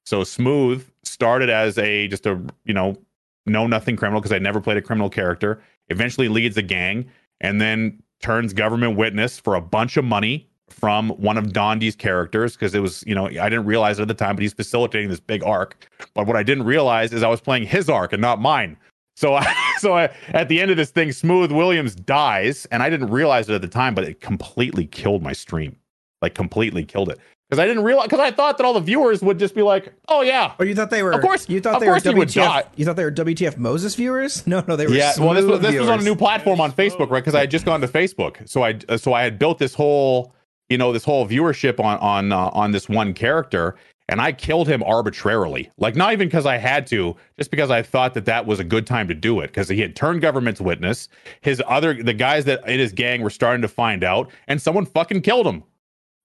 So 0.06 0.22
smooth 0.22 0.88
started 1.02 1.50
as 1.50 1.76
a 1.78 2.08
just 2.08 2.26
a 2.26 2.40
you 2.64 2.72
know 2.72 2.96
know 3.44 3.66
nothing 3.66 3.96
criminal 3.96 4.20
because 4.20 4.32
I 4.32 4.38
never 4.38 4.60
played 4.60 4.76
a 4.76 4.82
criminal 4.82 5.10
character. 5.10 5.62
Eventually 5.88 6.28
leads 6.28 6.56
a 6.56 6.62
gang, 6.62 7.06
and 7.40 7.60
then 7.60 8.02
turns 8.20 8.52
government 8.52 8.96
witness 8.96 9.38
for 9.38 9.54
a 9.54 9.60
bunch 9.60 9.96
of 9.96 10.04
money 10.04 10.48
from 10.68 11.10
one 11.10 11.36
of 11.36 11.52
Dondi's 11.52 11.94
characters 11.94 12.54
because 12.54 12.74
it 12.74 12.80
was, 12.80 13.04
you 13.06 13.14
know, 13.14 13.26
I 13.26 13.48
didn't 13.48 13.66
realize 13.66 13.98
it 13.98 14.02
at 14.02 14.08
the 14.08 14.14
time, 14.14 14.34
but 14.34 14.42
he's 14.42 14.52
facilitating 14.52 15.08
this 15.08 15.20
big 15.20 15.44
arc. 15.44 15.88
But 16.14 16.26
what 16.26 16.34
I 16.34 16.42
didn't 16.42 16.64
realize 16.64 17.12
is 17.12 17.22
I 17.22 17.28
was 17.28 17.40
playing 17.40 17.66
his 17.66 17.88
arc 17.88 18.12
and 18.12 18.20
not 18.20 18.40
mine. 18.40 18.76
So, 19.14 19.34
I, 19.34 19.54
so 19.78 19.96
I, 19.96 20.10
at 20.30 20.48
the 20.48 20.60
end 20.60 20.72
of 20.72 20.76
this 20.76 20.90
thing, 20.90 21.12
Smooth 21.12 21.52
Williams 21.52 21.94
dies, 21.94 22.66
and 22.72 22.82
I 22.82 22.90
didn't 22.90 23.10
realize 23.10 23.48
it 23.48 23.54
at 23.54 23.60
the 23.60 23.68
time, 23.68 23.94
but 23.94 24.02
it 24.02 24.20
completely 24.20 24.86
killed 24.86 25.22
my 25.22 25.32
stream, 25.32 25.76
like 26.20 26.34
completely 26.34 26.84
killed 26.84 27.10
it 27.10 27.20
because 27.48 27.60
I 27.60 27.66
didn't 27.66 27.84
realize 27.84 28.06
because 28.06 28.20
I 28.20 28.30
thought 28.30 28.58
that 28.58 28.64
all 28.64 28.74
the 28.74 28.80
viewers 28.80 29.22
would 29.22 29.38
just 29.38 29.54
be 29.54 29.62
like, 29.62 29.92
"Oh 30.08 30.22
yeah, 30.22 30.52
Oh, 30.58 30.64
you 30.64 30.74
thought 30.74 30.90
they 30.90 31.02
were? 31.02 31.12
Of 31.12 31.20
course- 31.22 31.48
you 31.48 31.60
thought 31.60 31.80
they 31.80 31.86
were 31.86 31.94
course 31.94 32.04
he 32.04 32.14
would. 32.14 32.28
WTF. 32.28 32.66
You 32.76 32.84
thought 32.84 32.96
they 32.96 33.04
were 33.04 33.12
WTF 33.12 33.56
Moses 33.56 33.94
viewers? 33.94 34.46
No, 34.46 34.64
no, 34.66 34.76
they 34.76 34.86
were. 34.86 34.92
yeah 34.94 35.12
well 35.18 35.34
this 35.34 35.44
was, 35.44 35.60
this 35.60 35.78
was 35.78 35.88
on 35.88 36.00
a 36.00 36.02
new 36.02 36.16
platform 36.16 36.60
on 36.60 36.72
facebook 36.72 37.10
right 37.10 37.20
because 37.22 37.34
i 37.34 37.40
had 37.40 37.50
just 37.50 37.64
gone 37.64 37.80
to 37.80 37.88
facebook 37.88 38.48
so 38.48 38.62
i 38.62 38.78
uh, 38.88 38.96
so 38.96 39.12
i 39.12 39.22
had 39.22 39.38
built 39.38 39.58
this 39.58 39.74
whole 39.74 40.32
you 40.68 40.78
know 40.78 40.92
this 40.92 41.04
whole 41.04 41.26
viewership 41.26 41.78
on 41.80 41.98
on 41.98 42.32
uh, 42.32 42.50
on 42.52 42.70
this 42.72 42.88
one 42.88 43.12
character 43.14 43.76
and 44.08 44.20
i 44.20 44.32
killed 44.32 44.68
him 44.68 44.82
arbitrarily 44.84 45.70
like 45.78 45.94
not 45.96 46.12
even 46.12 46.26
because 46.28 46.46
i 46.46 46.56
had 46.56 46.86
to 46.86 47.14
just 47.38 47.50
because 47.50 47.70
i 47.70 47.82
thought 47.82 48.14
that 48.14 48.24
that 48.24 48.46
was 48.46 48.58
a 48.60 48.64
good 48.64 48.86
time 48.86 49.08
to 49.08 49.14
do 49.14 49.40
it 49.40 49.48
because 49.48 49.68
he 49.68 49.80
had 49.80 49.94
turned 49.96 50.20
government's 50.20 50.60
witness 50.60 51.08
his 51.40 51.62
other 51.66 51.94
the 52.02 52.14
guys 52.14 52.44
that 52.44 52.66
in 52.68 52.78
his 52.78 52.92
gang 52.92 53.22
were 53.22 53.30
starting 53.30 53.62
to 53.62 53.68
find 53.68 54.02
out 54.04 54.30
and 54.48 54.60
someone 54.60 54.84
fucking 54.86 55.20
killed 55.22 55.46
him 55.46 55.62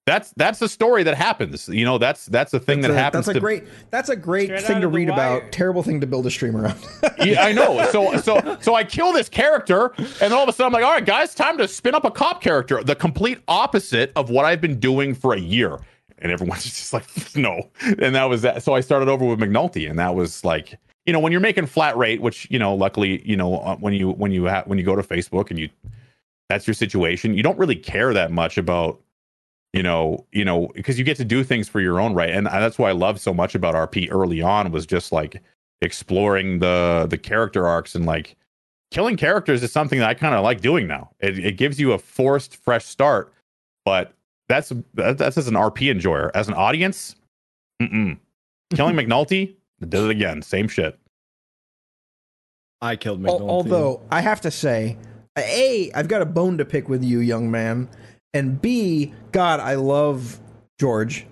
that's 0.04 0.32
that's 0.36 0.58
the 0.58 0.68
story 0.68 1.04
that 1.04 1.14
happens 1.16 1.68
you 1.68 1.84
know 1.84 1.96
that's 1.96 2.26
that's 2.26 2.50
the 2.50 2.58
thing 2.58 2.80
That's 2.80 2.92
that 2.92 2.98
a, 2.98 3.02
happens 3.02 3.26
That's 3.26 3.36
a 3.36 3.38
to 3.38 3.40
great. 3.40 3.64
That's 3.90 4.08
a 4.08 4.16
great 4.16 4.60
thing 4.60 4.80
to 4.80 4.88
read 4.88 5.08
Wire. 5.08 5.38
about. 5.38 5.52
Terrible 5.52 5.82
thing 5.82 6.00
to 6.00 6.06
build 6.06 6.26
a 6.26 6.30
stream 6.30 6.56
around. 6.56 6.78
yeah, 7.24 7.44
I 7.44 7.52
know. 7.52 7.88
So 7.90 8.16
so 8.16 8.58
so 8.60 8.74
I 8.74 8.82
kill 8.82 9.12
this 9.12 9.28
character, 9.28 9.92
and 9.96 10.08
then 10.18 10.32
all 10.32 10.42
of 10.42 10.48
a 10.48 10.52
sudden 10.52 10.66
I'm 10.66 10.72
like, 10.72 10.84
all 10.84 10.92
right, 10.92 11.04
guys, 11.04 11.34
time 11.34 11.56
to 11.58 11.68
spin 11.68 11.94
up 11.94 12.04
a 12.04 12.10
cop 12.10 12.42
character. 12.42 12.82
The 12.82 12.96
complete 12.96 13.38
opposite 13.46 14.12
of 14.16 14.28
what 14.28 14.44
I've 14.44 14.60
been 14.60 14.80
doing 14.80 15.14
for 15.14 15.34
a 15.34 15.38
year. 15.40 15.78
And 16.18 16.32
everyone's 16.32 16.64
just 16.64 16.92
like, 16.92 17.04
no. 17.36 17.70
And 18.00 18.14
that 18.14 18.24
was 18.24 18.42
that. 18.42 18.62
So 18.62 18.74
I 18.74 18.80
started 18.80 19.08
over 19.08 19.24
with 19.24 19.38
McNulty, 19.38 19.88
and 19.88 19.98
that 19.98 20.14
was 20.14 20.44
like, 20.44 20.78
you 21.06 21.12
know, 21.12 21.20
when 21.20 21.30
you're 21.32 21.40
making 21.40 21.66
flat 21.66 21.96
rate, 21.96 22.20
which 22.20 22.48
you 22.50 22.58
know, 22.58 22.74
luckily, 22.74 23.22
you 23.28 23.36
know, 23.36 23.58
uh, 23.58 23.76
when 23.76 23.94
you 23.94 24.10
when 24.10 24.32
you 24.32 24.48
ha- 24.48 24.64
when 24.66 24.78
you 24.78 24.84
go 24.84 24.96
to 24.96 25.02
Facebook 25.02 25.50
and 25.50 25.60
you 25.60 25.68
that's 26.48 26.66
your 26.66 26.74
situation, 26.74 27.34
you 27.34 27.42
don't 27.42 27.58
really 27.58 27.76
care 27.76 28.12
that 28.12 28.32
much 28.32 28.58
about 28.58 29.00
you 29.72 29.82
know, 29.82 30.26
you 30.32 30.44
know, 30.44 30.70
because 30.74 30.98
you 30.98 31.04
get 31.04 31.16
to 31.16 31.24
do 31.24 31.42
things 31.42 31.68
for 31.68 31.80
your 31.80 32.00
own 32.00 32.14
right, 32.14 32.30
and 32.30 32.46
that's 32.46 32.78
why 32.78 32.90
I 32.90 32.92
love 32.92 33.20
so 33.20 33.32
much 33.32 33.54
about 33.54 33.74
RP 33.74 34.08
early 34.10 34.42
on 34.42 34.70
was 34.70 34.86
just 34.86 35.12
like 35.12 35.42
exploring 35.80 36.58
the 36.58 37.06
the 37.08 37.18
character 37.18 37.66
arcs 37.66 37.94
and 37.94 38.06
like 38.06 38.36
killing 38.90 39.16
characters 39.16 39.62
is 39.62 39.72
something 39.72 39.98
that 39.98 40.08
I 40.08 40.14
kind 40.14 40.34
of 40.34 40.44
like 40.44 40.60
doing 40.60 40.86
now. 40.86 41.10
It, 41.20 41.38
it 41.38 41.56
gives 41.56 41.80
you 41.80 41.92
a 41.92 41.98
forced 41.98 42.56
fresh 42.56 42.84
start, 42.84 43.32
but 43.84 44.12
that's 44.48 44.72
that, 44.94 45.18
that's 45.18 45.38
as 45.38 45.48
an 45.48 45.54
RP 45.54 45.90
enjoyer. 45.90 46.30
As 46.34 46.48
an 46.48 46.54
audience, 46.54 47.16
mm-mm. 47.80 48.18
killing 48.74 48.94
McNulty 48.94 49.54
did 49.80 49.94
it 49.94 50.10
again. 50.10 50.42
Same 50.42 50.68
shit. 50.68 50.98
I 52.82 52.96
killed 52.96 53.24
Al- 53.26 53.40
McNulty. 53.40 53.48
Although 53.48 54.02
I 54.10 54.20
have 54.20 54.42
to 54.42 54.50
say, 54.50 54.98
a 55.38 55.90
I've 55.94 56.08
got 56.08 56.20
a 56.20 56.26
bone 56.26 56.58
to 56.58 56.64
pick 56.64 56.88
with 56.88 57.02
you, 57.02 57.20
young 57.20 57.50
man, 57.50 57.88
and 58.34 58.60
B 58.60 59.12
God 59.32 59.60
I 59.60 59.74
love 59.74 60.38
George. 60.80 61.26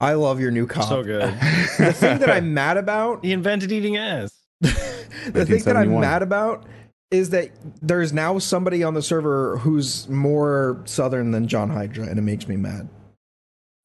I 0.00 0.12
love 0.14 0.38
your 0.40 0.50
new 0.50 0.66
cop. 0.66 0.88
so 0.88 1.02
good. 1.02 1.22
The 1.78 1.92
thing 1.92 2.18
that 2.18 2.30
I'm 2.30 2.54
mad 2.54 2.76
about, 2.76 3.24
He 3.24 3.32
invented 3.32 3.72
eating 3.72 3.96
ass. 3.96 4.32
the 4.60 5.44
thing 5.46 5.62
that 5.64 5.76
I'm 5.76 6.00
mad 6.00 6.22
about 6.22 6.66
is 7.10 7.30
that 7.30 7.50
there's 7.80 8.12
now 8.12 8.38
somebody 8.38 8.82
on 8.84 8.94
the 8.94 9.02
server 9.02 9.56
who's 9.58 10.08
more 10.08 10.82
southern 10.84 11.30
than 11.30 11.48
John 11.48 11.70
Hydra, 11.70 12.06
and 12.06 12.18
it 12.18 12.22
makes 12.22 12.46
me 12.46 12.56
mad. 12.56 12.88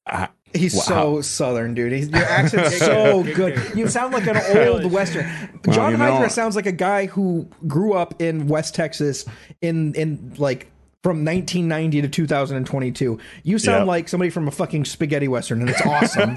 Ah, 0.08 0.30
He's 0.54 0.76
Wow. 0.76 0.82
so 0.82 1.22
southern, 1.22 1.74
dude. 1.74 1.94
He's, 1.94 2.10
your 2.10 2.24
accent's 2.26 2.78
so 2.78 3.24
good. 3.24 3.60
You 3.76 3.88
sound 3.88 4.14
like 4.14 4.28
an 4.28 4.38
old 4.68 4.92
western. 4.92 5.26
Well, 5.66 5.76
John 5.76 5.92
you 5.94 5.98
know- 5.98 6.12
Hydra 6.14 6.30
sounds 6.30 6.56
like 6.56 6.66
a 6.68 6.72
guy 6.72 7.06
who 7.08 7.48
grew 7.66 7.94
up 7.94 8.22
in 8.22 8.48
West 8.48 8.76
Texas 8.76 9.26
in 9.62 9.96
in 9.96 10.34
like 10.38 10.70
from 11.04 11.24
1990 11.26 12.02
to 12.02 12.08
2022. 12.08 13.20
You 13.44 13.60
sound 13.60 13.82
Yep. 13.82 13.88
like 13.88 14.10
somebody 14.10 14.30
from 14.32 14.48
a 14.48 14.52
fucking 14.52 14.86
spaghetti 14.86 15.28
western, 15.28 15.62
and 15.62 15.70
it's 15.70 15.82
awesome. 15.86 16.36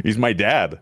He's 0.04 0.16
my 0.16 0.32
dad. 0.32 0.80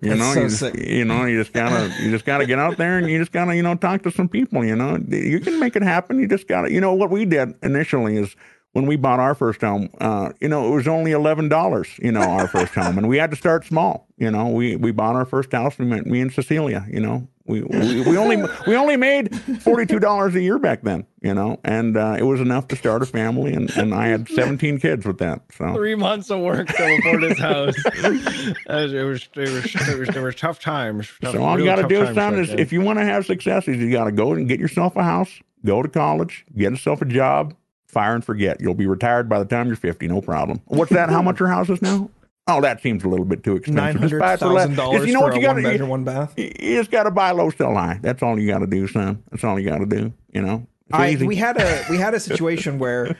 You 0.00 0.16
That's 0.16 0.20
know, 0.20 0.32
so 0.34 0.40
you, 0.40 0.48
just, 0.48 0.88
you 0.88 1.04
know, 1.04 1.24
you 1.26 1.38
just 1.38 1.52
gotta, 1.52 1.94
you 2.02 2.10
just 2.10 2.24
gotta 2.24 2.44
get 2.44 2.58
out 2.58 2.76
there 2.76 2.98
and 2.98 3.08
you 3.08 3.18
just 3.20 3.30
gotta, 3.30 3.54
you 3.54 3.62
know, 3.62 3.76
talk 3.76 4.02
to 4.02 4.10
some 4.10 4.28
people. 4.28 4.64
You 4.64 4.74
know, 4.74 4.98
you 5.08 5.38
can 5.38 5.60
make 5.60 5.76
it 5.76 5.82
happen. 5.82 6.18
You 6.18 6.26
just 6.26 6.48
gotta, 6.48 6.72
you 6.72 6.80
know, 6.80 6.92
what 6.92 7.10
we 7.10 7.24
did 7.24 7.54
initially 7.62 8.16
is 8.16 8.34
when 8.72 8.86
we 8.86 8.96
bought 8.96 9.20
our 9.20 9.36
first 9.36 9.60
home. 9.60 9.90
Uh, 10.00 10.32
you 10.40 10.48
know, 10.48 10.66
it 10.72 10.74
was 10.74 10.88
only 10.88 11.12
eleven 11.12 11.48
dollars. 11.48 11.88
You 12.00 12.10
know, 12.10 12.22
our 12.22 12.48
first 12.48 12.74
home, 12.74 12.98
and 12.98 13.06
we 13.08 13.18
had 13.18 13.30
to 13.30 13.36
start 13.36 13.64
small. 13.64 14.08
You 14.16 14.32
know, 14.32 14.48
we 14.48 14.74
we 14.74 14.90
bought 14.90 15.14
our 15.14 15.26
first 15.26 15.52
house. 15.52 15.78
We 15.78 15.84
met 15.84 16.04
me 16.04 16.20
and 16.20 16.32
Cecilia. 16.32 16.84
You 16.90 16.98
know, 16.98 17.28
we 17.52 17.62
we, 17.62 18.00
we 18.00 18.16
only 18.16 18.36
we 18.66 18.76
only 18.76 18.96
made 18.96 19.34
forty 19.62 19.86
two 19.86 19.98
dollars 19.98 20.34
a 20.34 20.40
year 20.40 20.58
back 20.58 20.82
then. 20.82 21.06
You 21.20 21.34
know, 21.34 21.60
and 21.62 21.96
uh, 21.96 22.16
it 22.18 22.24
was 22.24 22.40
enough 22.40 22.66
to 22.68 22.76
start 22.76 23.02
a 23.02 23.06
family, 23.06 23.52
and, 23.52 23.70
and 23.76 23.94
I 23.94 24.08
had 24.08 24.28
seventeen 24.28 24.80
kids 24.80 25.06
with 25.06 25.18
that. 25.18 25.42
So 25.56 25.72
Three 25.74 25.94
months 25.94 26.30
of 26.30 26.40
work 26.40 26.66
to 26.68 26.98
afford 26.98 27.22
his 27.22 27.38
house. 27.38 27.74
it 27.86 28.66
was, 28.68 28.92
it 28.92 29.02
was, 29.04 29.28
it 29.36 29.48
was, 29.50 29.88
it 29.88 29.98
was, 29.98 30.08
there 30.08 30.22
were 30.22 30.32
tough 30.32 30.58
times. 30.58 31.08
Tough, 31.20 31.34
So 31.34 31.42
all 31.42 31.58
you 31.58 31.64
got 31.64 31.76
to 31.76 31.86
do, 31.88 32.12
son, 32.14 32.38
is 32.40 32.50
if 32.50 32.72
you 32.72 32.80
want 32.80 32.98
to 32.98 33.04
have 33.04 33.24
successes, 33.26 33.76
you 33.76 33.92
got 33.92 34.04
to 34.04 34.12
go 34.12 34.32
and 34.32 34.48
get 34.48 34.58
yourself 34.58 34.96
a 34.96 35.02
house, 35.04 35.30
go 35.64 35.82
to 35.82 35.88
college, 35.88 36.44
get 36.56 36.70
yourself 36.72 37.02
a 37.02 37.04
job, 37.04 37.54
fire 37.86 38.14
and 38.14 38.24
forget. 38.24 38.60
You'll 38.60 38.74
be 38.74 38.86
retired 38.86 39.28
by 39.28 39.38
the 39.38 39.44
time 39.44 39.68
you're 39.68 39.76
50, 39.76 40.08
no 40.08 40.20
problem. 40.20 40.60
What's 40.66 40.90
that? 40.92 41.10
How 41.10 41.22
much 41.22 41.38
your 41.38 41.48
house 41.50 41.68
is 41.68 41.80
now? 41.82 42.10
Oh, 42.48 42.60
that 42.60 42.82
seems 42.82 43.04
a 43.04 43.08
little 43.08 43.24
bit 43.24 43.44
too 43.44 43.56
expensive. 43.56 43.74
Nine 43.76 43.96
hundred 43.96 44.18
buy 44.20 44.34
it 44.34 44.38
for 44.40 44.46
less. 44.46 44.62
thousand 44.66 44.76
dollars 44.76 45.06
You 45.06 45.12
know 45.12 45.20
for 45.20 45.26
what 45.26 45.34
a 45.34 45.36
you 45.36 45.42
got 45.46 45.54
one 45.54 45.62
bedroom, 45.62 45.88
one 45.88 46.04
bath. 46.04 46.34
You 46.36 46.50
you 46.60 46.76
just 46.76 46.90
got 46.90 47.04
to 47.04 47.10
buy 47.12 47.30
low, 47.30 47.50
sell 47.50 47.74
high. 47.74 47.98
That's 48.02 48.22
all 48.22 48.38
you 48.38 48.48
got 48.50 48.58
to 48.58 48.66
do, 48.66 48.88
son. 48.88 49.22
That's 49.30 49.44
all 49.44 49.58
you 49.60 49.68
got 49.68 49.78
to 49.78 49.86
do. 49.86 50.12
You 50.32 50.42
know, 50.42 50.66
I 50.92 51.16
we 51.20 51.36
had 51.36 51.56
a 51.56 51.84
we 51.88 51.98
had 51.98 52.14
a 52.14 52.20
situation 52.20 52.78
where 52.80 53.16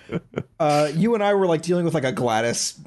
uh, 0.59 0.91
you 0.95 1.15
and 1.15 1.23
I 1.23 1.35
were 1.35 1.47
like 1.47 1.63
dealing 1.63 1.85
with 1.85 1.95
like 1.95 2.05
a 2.05 2.11
Gladys 2.13 2.81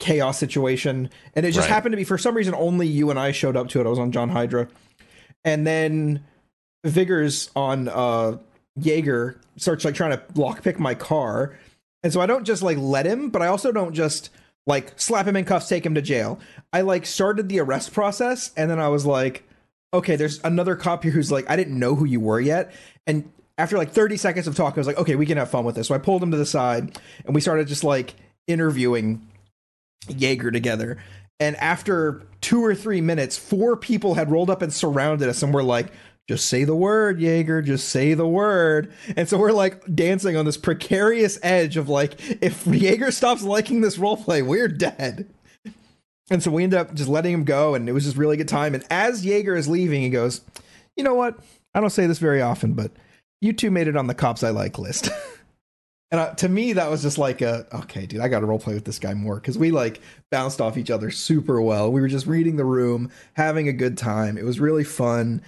chaos 0.00 0.38
situation, 0.38 1.08
and 1.34 1.46
it 1.46 1.52
just 1.52 1.66
Right. 1.68 1.74
happened 1.74 1.92
to 1.94 1.96
be 1.96 2.04
for 2.04 2.18
some 2.18 2.34
reason 2.34 2.54
only 2.54 2.86
you 2.86 3.08
and 3.10 3.18
I 3.18 3.32
showed 3.32 3.56
up 3.56 3.68
to 3.70 3.80
it. 3.80 3.86
I 3.86 3.88
was 3.88 3.98
on 3.98 4.12
John 4.12 4.28
Hydra, 4.28 4.68
and 5.46 5.66
then 5.66 6.24
Vigors 6.84 7.50
on 7.56 7.88
uh, 7.88 8.36
Jaeger 8.78 9.40
starts 9.56 9.84
like 9.86 9.94
trying 9.94 10.10
to 10.12 10.18
lockpick 10.34 10.78
my 10.78 10.94
car, 10.94 11.58
and 12.02 12.12
so 12.12 12.20
I 12.20 12.26
don't 12.26 12.44
just 12.44 12.62
like 12.62 12.76
let 12.78 13.06
him, 13.06 13.30
but 13.30 13.40
I 13.42 13.46
also 13.46 13.72
don't 13.72 13.94
just 13.94 14.30
like 14.66 14.98
slap 15.00 15.26
him 15.26 15.36
in 15.36 15.44
cuffs, 15.44 15.68
take 15.68 15.84
him 15.84 15.94
to 15.94 16.02
jail. 16.02 16.38
I 16.72 16.82
like 16.82 17.06
started 17.06 17.48
the 17.48 17.60
arrest 17.60 17.92
process, 17.92 18.52
and 18.56 18.70
then 18.70 18.78
I 18.78 18.88
was 18.88 19.06
like, 19.06 19.44
okay, 19.92 20.16
there's 20.16 20.42
another 20.44 20.76
cop 20.76 21.02
here 21.02 21.12
who's 21.12 21.32
like, 21.32 21.48
I 21.50 21.56
didn't 21.56 21.78
know 21.78 21.94
who 21.94 22.04
you 22.04 22.20
were 22.20 22.40
yet, 22.40 22.72
and 23.06 23.30
after 23.60 23.76
like 23.76 23.90
30 23.90 24.16
seconds 24.16 24.46
of 24.46 24.56
talk, 24.56 24.74
I 24.74 24.80
was 24.80 24.86
like, 24.86 24.96
okay, 24.96 25.16
we 25.16 25.26
can 25.26 25.36
have 25.36 25.50
fun 25.50 25.64
with 25.64 25.74
this. 25.74 25.88
So 25.88 25.94
I 25.94 25.98
pulled 25.98 26.22
him 26.22 26.30
to 26.30 26.36
the 26.36 26.46
side, 26.46 26.98
and 27.26 27.34
we 27.34 27.40
started 27.40 27.68
just 27.68 27.84
like 27.84 28.14
interviewing 28.46 29.26
Jaeger 30.08 30.50
together. 30.50 30.96
And 31.38 31.56
after 31.56 32.22
two 32.40 32.64
or 32.64 32.74
three 32.74 33.00
minutes, 33.00 33.36
four 33.36 33.76
people 33.76 34.14
had 34.14 34.30
rolled 34.30 34.50
up 34.50 34.62
and 34.62 34.72
surrounded 34.72 35.28
us, 35.28 35.42
and 35.42 35.52
we're 35.52 35.62
like, 35.62 35.92
just 36.30 36.46
say 36.46 36.62
the 36.62 36.76
word, 36.76 37.20
Jaeger, 37.20 37.60
just 37.60 37.88
say 37.88 38.14
the 38.14 38.26
word. 38.26 38.92
And 39.16 39.28
so 39.28 39.36
we're 39.36 39.50
like 39.50 39.82
dancing 39.92 40.36
on 40.36 40.44
this 40.44 40.56
precarious 40.56 41.40
edge 41.42 41.76
of 41.76 41.88
like, 41.88 42.20
if 42.40 42.64
Jaeger 42.68 43.10
stops 43.10 43.42
liking 43.42 43.80
this 43.80 43.96
roleplay, 43.96 44.46
we're 44.46 44.68
dead. 44.68 45.28
And 46.30 46.40
so 46.40 46.52
we 46.52 46.62
end 46.62 46.72
up 46.72 46.94
just 46.94 47.08
letting 47.08 47.34
him 47.34 47.42
go, 47.42 47.74
and 47.74 47.88
it 47.88 47.92
was 47.92 48.04
just 48.04 48.16
really 48.16 48.36
good 48.36 48.46
time. 48.46 48.76
And 48.76 48.84
as 48.90 49.26
Jaeger 49.26 49.56
is 49.56 49.66
leaving, 49.66 50.02
he 50.02 50.08
goes, 50.08 50.42
You 50.96 51.02
know 51.02 51.16
what? 51.16 51.36
I 51.74 51.80
don't 51.80 51.90
say 51.90 52.06
this 52.06 52.20
very 52.20 52.40
often, 52.40 52.74
but 52.74 52.92
you 53.40 53.52
two 53.52 53.72
made 53.72 53.88
it 53.88 53.96
on 53.96 54.06
the 54.06 54.14
cops 54.14 54.44
I 54.44 54.50
like 54.50 54.78
list. 54.78 55.10
and 56.12 56.20
uh, 56.20 56.34
to 56.34 56.48
me, 56.48 56.74
that 56.74 56.90
was 56.90 57.02
just 57.02 57.18
like 57.18 57.42
a 57.42 57.66
okay, 57.74 58.06
dude, 58.06 58.20
I 58.20 58.28
got 58.28 58.40
to 58.40 58.46
roleplay 58.46 58.74
with 58.74 58.84
this 58.84 59.00
guy 59.00 59.14
more 59.14 59.34
because 59.34 59.58
we 59.58 59.72
like 59.72 60.00
bounced 60.30 60.60
off 60.60 60.78
each 60.78 60.92
other 60.92 61.10
super 61.10 61.60
well. 61.60 61.90
We 61.90 62.00
were 62.00 62.06
just 62.06 62.28
reading 62.28 62.54
the 62.54 62.64
room, 62.64 63.10
having 63.32 63.66
a 63.66 63.72
good 63.72 63.98
time. 63.98 64.38
It 64.38 64.44
was 64.44 64.60
really 64.60 64.84
fun. 64.84 65.42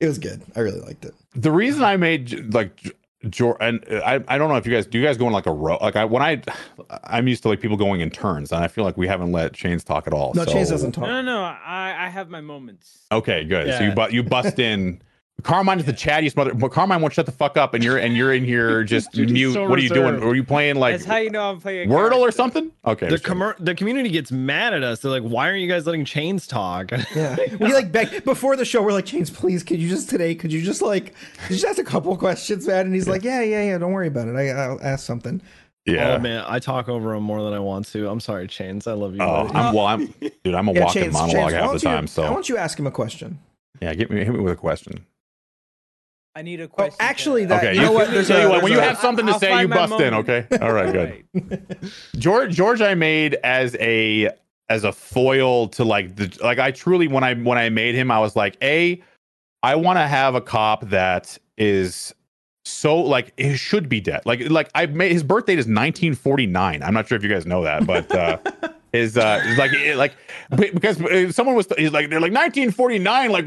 It 0.00 0.06
was 0.06 0.18
good. 0.18 0.42
I 0.54 0.60
really 0.60 0.80
liked 0.80 1.04
it. 1.04 1.14
the 1.34 1.50
reason 1.50 1.82
I 1.82 1.96
made 1.96 2.52
like 2.54 2.76
J- 2.76 2.90
Jor 3.30 3.56
and 3.62 3.82
uh, 3.90 3.96
I, 4.04 4.14
I 4.28 4.38
don't 4.38 4.48
know 4.50 4.56
if 4.56 4.66
you 4.66 4.72
guys 4.72 4.86
do 4.86 4.98
you 4.98 5.04
guys 5.04 5.16
go 5.16 5.26
in 5.26 5.32
like 5.32 5.46
a 5.46 5.52
row 5.52 5.78
like 5.80 5.96
I 5.96 6.04
when 6.04 6.22
I 6.22 6.42
I'm 7.04 7.26
used 7.26 7.42
to 7.44 7.48
like 7.48 7.60
people 7.60 7.76
going 7.76 8.00
in 8.02 8.10
turns 8.10 8.52
and 8.52 8.62
I 8.62 8.68
feel 8.68 8.84
like 8.84 8.96
we 8.96 9.08
haven't 9.08 9.32
let 9.32 9.52
Chains 9.54 9.82
talk 9.84 10.06
at 10.06 10.12
all. 10.12 10.32
No, 10.34 10.44
so- 10.44 10.52
Chase 10.52 10.68
doesn't 10.68 10.92
talk. 10.92 11.04
No, 11.04 11.22
no, 11.22 11.22
no. 11.22 11.40
I, 11.42 11.94
I 11.98 12.08
have 12.08 12.28
my 12.28 12.40
moments. 12.40 13.06
Okay, 13.10 13.44
good. 13.44 13.72
So 13.78 13.84
you 13.84 13.92
but 13.92 14.12
you 14.12 14.22
bust 14.22 14.58
in. 14.70 15.00
Carmine 15.42 15.78
is 15.78 15.84
the 15.84 15.92
chattiest 15.92 16.34
mother. 16.34 16.54
But 16.54 16.72
Carmine 16.72 17.00
won't 17.02 17.12
shut 17.14 17.26
the 17.26 17.32
fuck 17.32 17.56
up, 17.56 17.74
and 17.74 17.84
you're 17.84 17.98
and 17.98 18.16
you're 18.16 18.32
in 18.32 18.44
here 18.44 18.82
just 18.94 19.12
Dude, 19.12 19.30
mute. 19.30 19.52
so 19.52 19.68
what 19.68 19.78
are 19.78 19.82
you 19.82 19.90
doing? 19.90 20.20
Are 20.22 20.34
you 20.34 20.42
playing 20.42 20.76
like 20.76 20.94
That's 20.94 21.04
how 21.04 21.18
you 21.18 21.30
know 21.30 21.50
I'm 21.50 21.60
playing. 21.60 21.90
a 21.90 21.94
Wordle 21.94 22.18
or 22.20 22.32
something? 22.32 22.72
Okay. 22.84 23.06
the 23.06 23.12
just 23.12 23.24
kidding. 23.24 23.38
commer- 23.40 23.54
the 23.58 23.74
community 23.74 24.08
gets 24.08 24.32
mad 24.32 24.72
at 24.74 24.82
us. 24.82 25.00
They're 25.00 25.10
like, 25.10 25.22
"Why 25.22 25.48
aren't 25.48 25.60
you 25.60 25.68
guys 25.68 25.86
letting 25.86 26.04
Chains 26.04 26.46
talk?" 26.46 26.90
Yeah, 27.14 27.36
we 27.60 27.72
like 27.72 27.92
beg 27.92 28.24
before 28.24 28.56
the 28.56 28.64
show. 28.64 28.82
We're 28.82 28.92
like, 28.92 29.06
"Chains, 29.06 29.30
please, 29.30 29.62
could 29.62 29.78
you 29.80 29.88
just 29.88 30.08
today? 30.10 30.34
Could 30.34 30.52
you 30.52 30.62
just 30.62 30.80
like 30.82 31.14
just 31.48 31.64
ask 31.64 31.78
a 31.78 31.84
couple 31.84 32.16
questions, 32.16 32.66
man? 32.66 32.86
And 32.86 32.94
he's 32.94 33.06
like, 33.08 33.22
Yeah, 33.22 33.42
yeah, 33.42 33.62
yeah. 33.62 33.78
Don't 33.78 33.92
worry 33.92 34.08
about 34.08 34.28
it. 34.28 34.36
I, 34.36 34.48
I'll 34.48 34.80
ask 34.82 35.04
something. 35.06 35.40
yeah. 35.84 36.14
Oh 36.14 36.18
man, 36.18 36.44
I 36.48 36.58
talk 36.58 36.88
over 36.88 37.14
him 37.14 37.22
more 37.22 37.42
than 37.42 37.52
I 37.52 37.58
want 37.60 37.86
to. 37.92 38.08
I'm 38.08 38.20
sorry, 38.20 38.48
Chains. 38.48 38.86
I 38.86 38.94
love 38.94 39.14
you. 39.14 39.20
Oh, 39.20 39.44
buddy. 39.44 39.54
I'm 39.58 39.74
well. 39.74 39.86
I'm 39.86 40.06
dude. 40.44 40.54
I'm 40.54 40.66
a 40.68 40.72
Yeah, 40.72 40.84
walking 40.86 41.02
Chains, 41.02 41.12
monologue 41.14 41.50
Chains, 41.50 41.52
half 41.52 41.68
the 41.72 41.76
you- 41.76 41.80
time. 41.82 42.02
why 42.04 42.06
So 42.06 42.22
don't 42.22 42.48
you 42.48 42.56
ask 42.56 42.78
him 42.78 42.86
a 42.86 42.90
question? 42.90 43.38
yeah, 43.82 43.92
get 43.94 44.10
me 44.10 44.24
hit 44.24 44.32
me 44.32 44.40
with 44.40 44.54
a 44.54 44.56
question. 44.56 45.04
I 46.36 46.42
need 46.42 46.60
a 46.60 46.64
Oh, 46.64 46.68
question. 46.68 46.96
actually, 47.00 47.42
to- 47.42 47.48
that 47.48 47.64
Okay, 47.64 47.74
you 47.74 47.80
know 47.80 47.88
you- 47.92 47.94
what? 47.94 48.10
There's 48.10 48.28
tell 48.28 48.36
a, 48.36 48.42
you 48.42 48.48
what, 48.50 48.62
when 48.62 48.72
you 48.72 48.78
have 48.78 48.98
something 48.98 49.24
to 49.24 49.32
I'll 49.32 49.38
say, 49.40 49.48
you 49.48 49.54
find 49.54 49.70
my 49.70 49.76
bust 49.86 50.00
in. 50.02 50.12
Okay. 50.14 50.44
All 50.60 50.70
right. 50.72 50.92
Good. 51.32 51.90
George 52.18 52.54
George 52.54 52.82
I 52.82 52.94
made 52.94 53.34
as 53.42 53.74
a 53.80 54.30
as 54.68 54.84
a 54.84 54.92
foil 54.92 55.68
to 55.68 55.84
like 55.84 56.14
the 56.16 56.30
like 56.42 56.58
I 56.58 56.72
truly 56.72 57.08
when 57.08 57.24
I 57.24 57.32
when 57.34 57.56
I 57.56 57.70
made 57.70 57.94
him 57.94 58.10
I 58.10 58.18
was 58.20 58.36
like 58.36 58.58
a 58.62 59.02
I 59.62 59.76
want 59.76 59.96
to 59.98 60.06
have 60.06 60.34
a 60.34 60.42
cop 60.42 60.90
that 60.90 61.38
is 61.56 62.12
so 62.66 62.98
like 62.98 63.32
it 63.38 63.56
should 63.56 63.88
be 63.88 64.00
dead 64.02 64.20
like 64.26 64.50
like 64.50 64.68
I 64.74 64.84
made 64.86 65.12
his 65.12 65.22
birth 65.22 65.46
date 65.46 65.58
is 65.58 65.64
1949 65.66 66.82
I'm 66.82 66.92
not 66.92 67.08
sure 67.08 67.16
if 67.16 67.22
you 67.22 67.30
guys 67.30 67.46
know 67.46 67.62
that 67.62 67.86
but 67.86 68.10
uh 68.12 68.38
his 68.96 69.16
uh 69.16 69.40
is 69.46 69.58
like 69.58 69.72
it- 69.72 69.96
like 69.96 70.14
because 70.70 71.00
uh, 71.00 71.30
someone 71.32 71.56
was 71.56 71.66
he's 71.76 71.90
like 71.92 72.08
they're 72.08 72.20
like 72.20 72.32
1949 72.32 73.30
like 73.30 73.46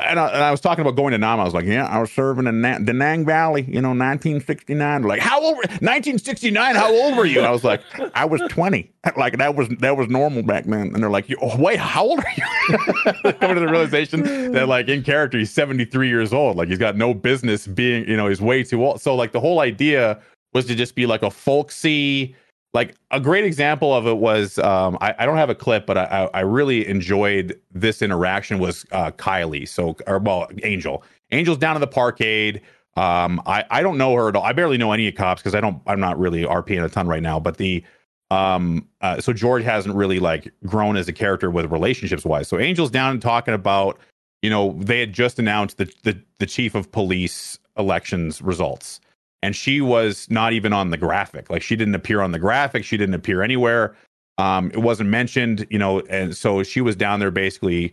and 0.00 0.18
I, 0.18 0.26
and 0.28 0.42
I 0.42 0.50
was 0.50 0.60
talking 0.60 0.82
about 0.82 0.96
going 0.96 1.12
to 1.12 1.18
Nam 1.18 1.38
I 1.40 1.44
was 1.44 1.54
like 1.54 1.66
yeah 1.66 1.86
I 1.86 2.00
was 2.00 2.10
serving 2.10 2.46
in 2.46 2.60
Na- 2.60 2.78
Danang 2.78 3.24
Valley 3.24 3.62
you 3.62 3.80
know 3.80 3.90
1969 3.90 5.02
like 5.04 5.20
how 5.20 5.40
old 5.40 5.56
1969 5.56 6.74
how 6.74 6.92
old 6.92 7.16
were 7.16 7.26
you? 7.26 7.40
I 7.42 7.50
was 7.50 7.64
like 7.64 7.80
I 8.14 8.24
was 8.24 8.40
20 8.48 8.90
like 9.16 9.38
that 9.38 9.54
was 9.54 9.68
that 9.80 9.96
was 9.96 10.08
normal 10.08 10.42
back 10.42 10.64
then 10.64 10.92
and 10.92 10.96
they're 10.96 11.10
like 11.10 11.26
oh, 11.40 11.56
wait 11.60 11.78
how 11.78 12.04
old 12.04 12.18
are 12.20 12.32
you? 12.36 13.32
Coming 13.34 13.54
to 13.54 13.60
the 13.60 13.68
realization 13.68 14.52
that 14.52 14.68
like 14.68 14.88
in 14.88 15.02
character 15.02 15.38
he's 15.38 15.52
73 15.52 16.08
years 16.08 16.32
old 16.32 16.56
like 16.56 16.68
he's 16.68 16.78
got 16.78 16.96
no 16.96 17.14
business 17.14 17.66
being 17.66 18.08
you 18.08 18.16
know 18.16 18.28
he's 18.28 18.40
way 18.40 18.62
too 18.64 18.84
old 18.84 19.00
so 19.00 19.14
like 19.14 19.32
the 19.32 19.40
whole 19.40 19.60
idea 19.60 20.20
was 20.52 20.66
to 20.66 20.74
just 20.74 20.94
be 20.94 21.06
like 21.06 21.22
a 21.22 21.30
folksy 21.30 22.34
like 22.76 22.94
a 23.10 23.18
great 23.18 23.44
example 23.44 23.94
of 23.94 24.06
it 24.06 24.18
was 24.18 24.58
um, 24.58 24.98
I, 25.00 25.14
I 25.18 25.24
don't 25.24 25.38
have 25.38 25.48
a 25.48 25.54
clip, 25.54 25.86
but 25.86 25.96
I, 25.96 26.28
I 26.34 26.40
really 26.40 26.86
enjoyed 26.86 27.58
this 27.72 28.02
interaction 28.02 28.58
was 28.58 28.84
uh, 28.92 29.12
Kylie. 29.12 29.66
So 29.66 29.96
or 30.06 30.18
well, 30.18 30.46
Angel. 30.62 31.02
Angel's 31.30 31.56
down 31.56 31.74
in 31.74 31.80
the 31.80 31.88
parkade. 31.88 32.60
Um, 32.96 33.40
I 33.46 33.64
I 33.70 33.82
don't 33.82 33.96
know 33.96 34.14
her 34.14 34.28
at 34.28 34.36
all. 34.36 34.44
I 34.44 34.52
barely 34.52 34.76
know 34.76 34.92
any 34.92 35.08
of 35.08 35.14
cops 35.14 35.40
because 35.40 35.54
I 35.54 35.60
don't. 35.62 35.80
I'm 35.86 36.00
not 36.00 36.18
really 36.18 36.42
RPing 36.42 36.84
a 36.84 36.88
ton 36.90 37.08
right 37.08 37.22
now. 37.22 37.40
But 37.40 37.56
the 37.56 37.82
um, 38.30 38.86
uh, 39.00 39.22
so 39.22 39.32
George 39.32 39.64
hasn't 39.64 39.94
really 39.94 40.20
like 40.20 40.52
grown 40.66 40.98
as 40.98 41.08
a 41.08 41.14
character 41.14 41.50
with 41.50 41.72
relationships 41.72 42.26
wise. 42.26 42.46
So 42.46 42.58
Angel's 42.58 42.90
down 42.90 43.12
and 43.12 43.22
talking 43.22 43.54
about, 43.54 43.98
you 44.42 44.50
know, 44.50 44.76
they 44.78 45.00
had 45.00 45.14
just 45.14 45.38
announced 45.38 45.78
the 45.78 45.90
the 46.02 46.20
the 46.40 46.46
chief 46.46 46.74
of 46.74 46.92
police 46.92 47.58
elections 47.78 48.42
results, 48.42 49.00
and 49.42 49.54
she 49.54 49.80
was 49.80 50.28
not 50.30 50.52
even 50.52 50.72
on 50.72 50.90
the 50.90 50.96
graphic. 50.96 51.50
Like 51.50 51.62
she 51.62 51.76
didn't 51.76 51.94
appear 51.94 52.20
on 52.20 52.32
the 52.32 52.38
graphic. 52.38 52.84
She 52.84 52.96
didn't 52.96 53.14
appear 53.14 53.42
anywhere. 53.42 53.96
Um, 54.38 54.70
it 54.72 54.78
wasn't 54.78 55.08
mentioned, 55.10 55.66
you 55.70 55.78
know, 55.78 56.00
and 56.10 56.36
so 56.36 56.62
she 56.62 56.80
was 56.80 56.96
down 56.96 57.20
there 57.20 57.30
basically 57.30 57.92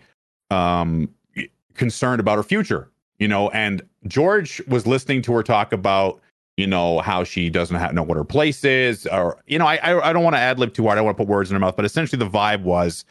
um 0.51 1.09
concerned 1.73 2.19
about 2.19 2.37
her 2.37 2.43
future, 2.43 2.89
you 3.19 3.27
know, 3.27 3.49
and 3.49 3.81
George 4.07 4.61
was 4.67 4.85
listening 4.85 5.21
to 5.23 5.33
her 5.33 5.41
talk 5.43 5.73
about, 5.73 6.21
you 6.57 6.67
know, 6.67 6.99
how 6.99 7.23
she 7.23 7.49
doesn't 7.49 7.75
have, 7.77 7.93
know 7.93 8.03
what 8.03 8.17
her 8.17 8.23
place 8.23 8.63
is, 8.63 9.07
or 9.07 9.41
you 9.47 9.57
know, 9.57 9.65
I 9.65 9.77
I, 9.77 10.09
I 10.09 10.13
don't 10.13 10.23
want 10.23 10.35
to 10.35 10.39
ad 10.39 10.59
lib 10.59 10.73
too 10.73 10.83
hard. 10.85 10.97
I 10.97 11.01
want 11.01 11.17
to 11.17 11.23
put 11.23 11.29
words 11.29 11.49
in 11.49 11.55
her 11.55 11.59
mouth, 11.59 11.75
but 11.75 11.85
essentially 11.85 12.19
the 12.19 12.29
vibe 12.29 12.61
was 12.63 13.05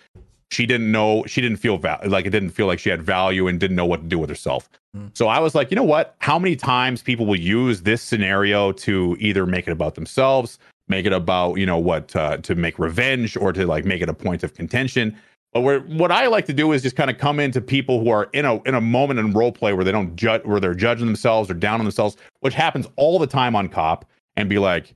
she 0.52 0.66
didn't 0.66 0.92
know, 0.92 1.24
she 1.26 1.40
didn't 1.40 1.56
feel 1.56 1.78
val- 1.78 2.00
like 2.04 2.26
it 2.26 2.30
didn't 2.30 2.50
feel 2.50 2.66
like 2.66 2.78
she 2.78 2.90
had 2.90 3.02
value 3.02 3.48
and 3.48 3.58
didn't 3.58 3.76
know 3.76 3.86
what 3.86 4.02
to 4.02 4.06
do 4.06 4.18
with 4.18 4.28
herself. 4.28 4.68
Mm. 4.96 5.10
So 5.14 5.28
I 5.28 5.38
was 5.40 5.54
like, 5.54 5.70
you 5.70 5.76
know 5.76 5.82
what? 5.82 6.14
How 6.18 6.38
many 6.38 6.56
times 6.56 7.02
people 7.02 7.26
will 7.26 7.40
use 7.40 7.82
this 7.82 8.02
scenario 8.02 8.72
to 8.72 9.16
either 9.18 9.46
make 9.46 9.66
it 9.66 9.72
about 9.72 9.94
themselves, 9.94 10.58
make 10.88 11.06
it 11.06 11.12
about 11.12 11.54
you 11.54 11.66
know 11.66 11.78
what 11.78 12.14
uh, 12.14 12.36
to 12.38 12.54
make 12.54 12.78
revenge, 12.78 13.36
or 13.36 13.52
to 13.52 13.66
like 13.66 13.84
make 13.84 14.02
it 14.02 14.08
a 14.08 14.14
point 14.14 14.42
of 14.42 14.54
contention. 14.54 15.16
But 15.52 15.60
where, 15.60 15.80
what 15.80 16.10
I 16.10 16.28
like 16.28 16.46
to 16.46 16.54
do 16.54 16.72
is 16.72 16.82
just 16.82 16.96
kind 16.96 17.10
of 17.10 17.18
come 17.18 17.38
into 17.38 17.60
people 17.60 18.02
who 18.02 18.10
are 18.10 18.28
in 18.32 18.44
a 18.44 18.62
in 18.62 18.74
a 18.74 18.80
moment 18.80 19.20
in 19.20 19.32
role 19.32 19.52
play 19.52 19.72
where 19.72 19.84
they 19.84 19.92
don't 19.92 20.16
judge 20.16 20.44
where 20.44 20.60
they're 20.60 20.74
judging 20.74 21.06
themselves 21.06 21.50
or 21.50 21.54
down 21.54 21.80
on 21.80 21.84
themselves, 21.84 22.16
which 22.40 22.54
happens 22.54 22.86
all 22.96 23.18
the 23.18 23.26
time 23.26 23.56
on 23.56 23.68
cop, 23.68 24.04
and 24.36 24.48
be 24.48 24.58
like, 24.58 24.94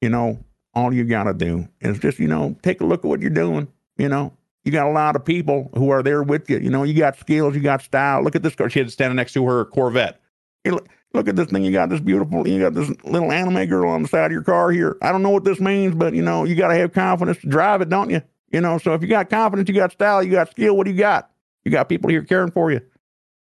you 0.00 0.08
know, 0.08 0.38
all 0.74 0.92
you 0.92 1.04
gotta 1.04 1.34
do 1.34 1.68
is 1.80 1.98
just 2.00 2.18
you 2.18 2.28
know 2.28 2.56
take 2.62 2.80
a 2.80 2.84
look 2.84 3.04
at 3.04 3.08
what 3.08 3.20
you're 3.20 3.30
doing. 3.30 3.68
You 3.98 4.08
know, 4.08 4.32
you 4.66 4.72
got 4.72 4.88
a 4.88 4.90
lot 4.90 5.14
of 5.14 5.24
people 5.24 5.70
who 5.74 5.90
are 5.90 6.02
there 6.02 6.24
with 6.24 6.50
you. 6.50 6.58
You 6.58 6.70
know, 6.70 6.82
you 6.82 6.92
got 6.92 7.16
skills, 7.16 7.54
you 7.54 7.60
got 7.60 7.82
style. 7.82 8.22
Look 8.22 8.34
at 8.34 8.42
this 8.42 8.56
girl. 8.56 8.68
She 8.68 8.80
had 8.80 8.90
standing 8.90 9.14
next 9.14 9.32
to 9.34 9.46
her 9.46 9.64
Corvette. 9.66 10.20
You 10.64 10.72
look, 10.72 10.88
look 11.14 11.28
at 11.28 11.36
this 11.36 11.46
thing. 11.46 11.64
You 11.64 11.70
got 11.70 11.88
this 11.88 12.00
beautiful. 12.00 12.48
You 12.48 12.58
got 12.58 12.74
this 12.74 12.90
little 13.04 13.30
anime 13.30 13.66
girl 13.66 13.88
on 13.88 14.02
the 14.02 14.08
side 14.08 14.26
of 14.26 14.32
your 14.32 14.42
car 14.42 14.72
here. 14.72 14.98
I 15.02 15.12
don't 15.12 15.22
know 15.22 15.30
what 15.30 15.44
this 15.44 15.60
means, 15.60 15.94
but 15.94 16.14
you 16.14 16.22
know, 16.22 16.42
you 16.42 16.56
got 16.56 16.68
to 16.68 16.74
have 16.74 16.92
confidence 16.92 17.38
to 17.42 17.46
drive 17.46 17.80
it, 17.80 17.88
don't 17.88 18.10
you? 18.10 18.20
You 18.50 18.60
know, 18.60 18.76
so 18.78 18.92
if 18.92 19.02
you 19.02 19.08
got 19.08 19.30
confidence, 19.30 19.68
you 19.68 19.74
got 19.76 19.92
style, 19.92 20.20
you 20.20 20.32
got 20.32 20.50
skill, 20.50 20.76
what 20.76 20.84
do 20.84 20.90
you 20.90 20.98
got? 20.98 21.30
You 21.64 21.70
got 21.70 21.88
people 21.88 22.10
here 22.10 22.22
caring 22.22 22.50
for 22.50 22.72
you. 22.72 22.80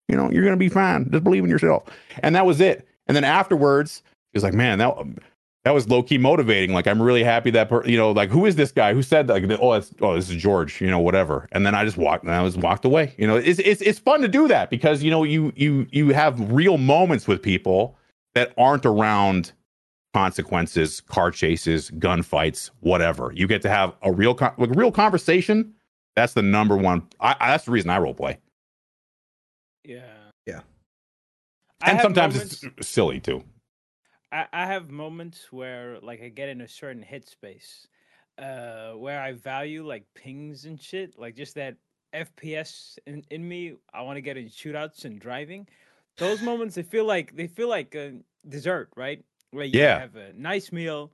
You 0.09 0.17
know, 0.17 0.29
you're 0.29 0.43
going 0.43 0.53
to 0.53 0.57
be 0.57 0.69
fine. 0.69 1.09
Just 1.11 1.23
believe 1.23 1.45
in 1.45 1.49
yourself. 1.49 1.83
And 2.23 2.35
that 2.35 2.45
was 2.45 2.59
it. 2.59 2.85
And 3.07 3.15
then 3.15 3.23
afterwards, 3.23 4.03
he 4.33 4.37
was 4.37 4.43
like, 4.43 4.53
man, 4.53 4.79
that 4.79 4.95
that 5.65 5.73
was 5.73 5.89
low 5.89 6.03
key 6.03 6.19
motivating. 6.19 6.73
Like, 6.73 6.85
I'm 6.85 7.01
really 7.01 7.23
happy 7.23 7.49
that, 7.51 7.69
per- 7.69 7.83
you 7.85 7.97
know, 7.97 8.11
like, 8.11 8.29
who 8.29 8.45
is 8.45 8.55
this 8.55 8.71
guy 8.71 8.93
who 8.93 9.01
said 9.01 9.27
like, 9.27 9.43
oh, 9.59 9.73
it's, 9.73 9.91
oh, 9.99 10.13
this 10.13 10.29
is 10.29 10.35
George, 10.35 10.79
you 10.79 10.91
know, 10.91 10.99
whatever. 10.99 11.49
And 11.51 11.65
then 11.65 11.73
I 11.73 11.83
just 11.83 11.97
walked 11.97 12.23
and 12.23 12.31
I 12.31 12.43
was 12.43 12.55
walked 12.55 12.85
away. 12.85 13.15
You 13.17 13.25
know, 13.25 13.35
it's, 13.35 13.57
it's, 13.57 13.81
it's 13.81 13.97
fun 13.97 14.21
to 14.21 14.27
do 14.27 14.47
that 14.47 14.69
because, 14.69 15.01
you 15.01 15.09
know, 15.09 15.23
you, 15.23 15.51
you, 15.55 15.87
you 15.91 16.13
have 16.13 16.39
real 16.51 16.77
moments 16.77 17.27
with 17.27 17.41
people 17.41 17.97
that 18.35 18.53
aren't 18.59 18.85
around 18.85 19.53
consequences, 20.13 21.01
car 21.01 21.31
chases, 21.31 21.89
gunfights, 21.97 22.69
whatever. 22.81 23.31
You 23.35 23.47
get 23.47 23.63
to 23.63 23.69
have 23.69 23.95
a 24.03 24.11
real, 24.11 24.35
con- 24.35 24.53
like, 24.59 24.69
real 24.75 24.91
conversation. 24.91 25.73
That's 26.15 26.33
the 26.33 26.43
number 26.43 26.77
one. 26.77 27.07
I, 27.19 27.35
I, 27.39 27.47
that's 27.53 27.65
the 27.65 27.71
reason 27.71 27.89
I 27.89 27.97
role 27.97 28.13
play. 28.13 28.37
Yeah. 29.83 30.03
Yeah. 30.45 30.61
And 31.83 31.99
sometimes 32.01 32.35
moments- 32.35 32.63
it's 32.77 32.87
silly 32.87 33.19
too. 33.19 33.43
I, 34.35 34.47
I 34.53 34.65
have 34.67 34.91
moments 34.91 35.51
where 35.51 35.99
like 36.01 36.21
I 36.21 36.29
get 36.29 36.49
in 36.49 36.61
a 36.61 36.67
certain 36.67 37.03
headspace 37.03 37.87
uh 38.37 38.91
where 38.93 39.21
I 39.21 39.31
value 39.33 39.87
like 39.87 40.05
pings 40.13 40.65
and 40.65 40.79
shit, 40.81 41.17
like 41.17 41.35
just 41.35 41.55
that 41.55 41.77
FPS 42.13 42.99
in, 43.07 43.23
in 43.31 43.47
me. 43.47 43.75
I 43.93 44.01
want 44.01 44.17
to 44.17 44.21
get 44.21 44.37
in 44.37 44.47
shootouts 44.47 45.05
and 45.05 45.19
driving. 45.19 45.67
Those 46.19 46.41
moments 46.41 46.75
they 46.75 46.83
feel 46.83 47.05
like 47.05 47.35
they 47.35 47.47
feel 47.47 47.69
like 47.69 47.95
a 47.95 48.19
dessert, 48.47 48.89
right? 48.97 49.23
Where 49.51 49.65
you 49.65 49.79
Yeah. 49.79 49.95
have 49.95 50.15
a 50.15 50.33
nice 50.33 50.71
meal. 50.71 51.13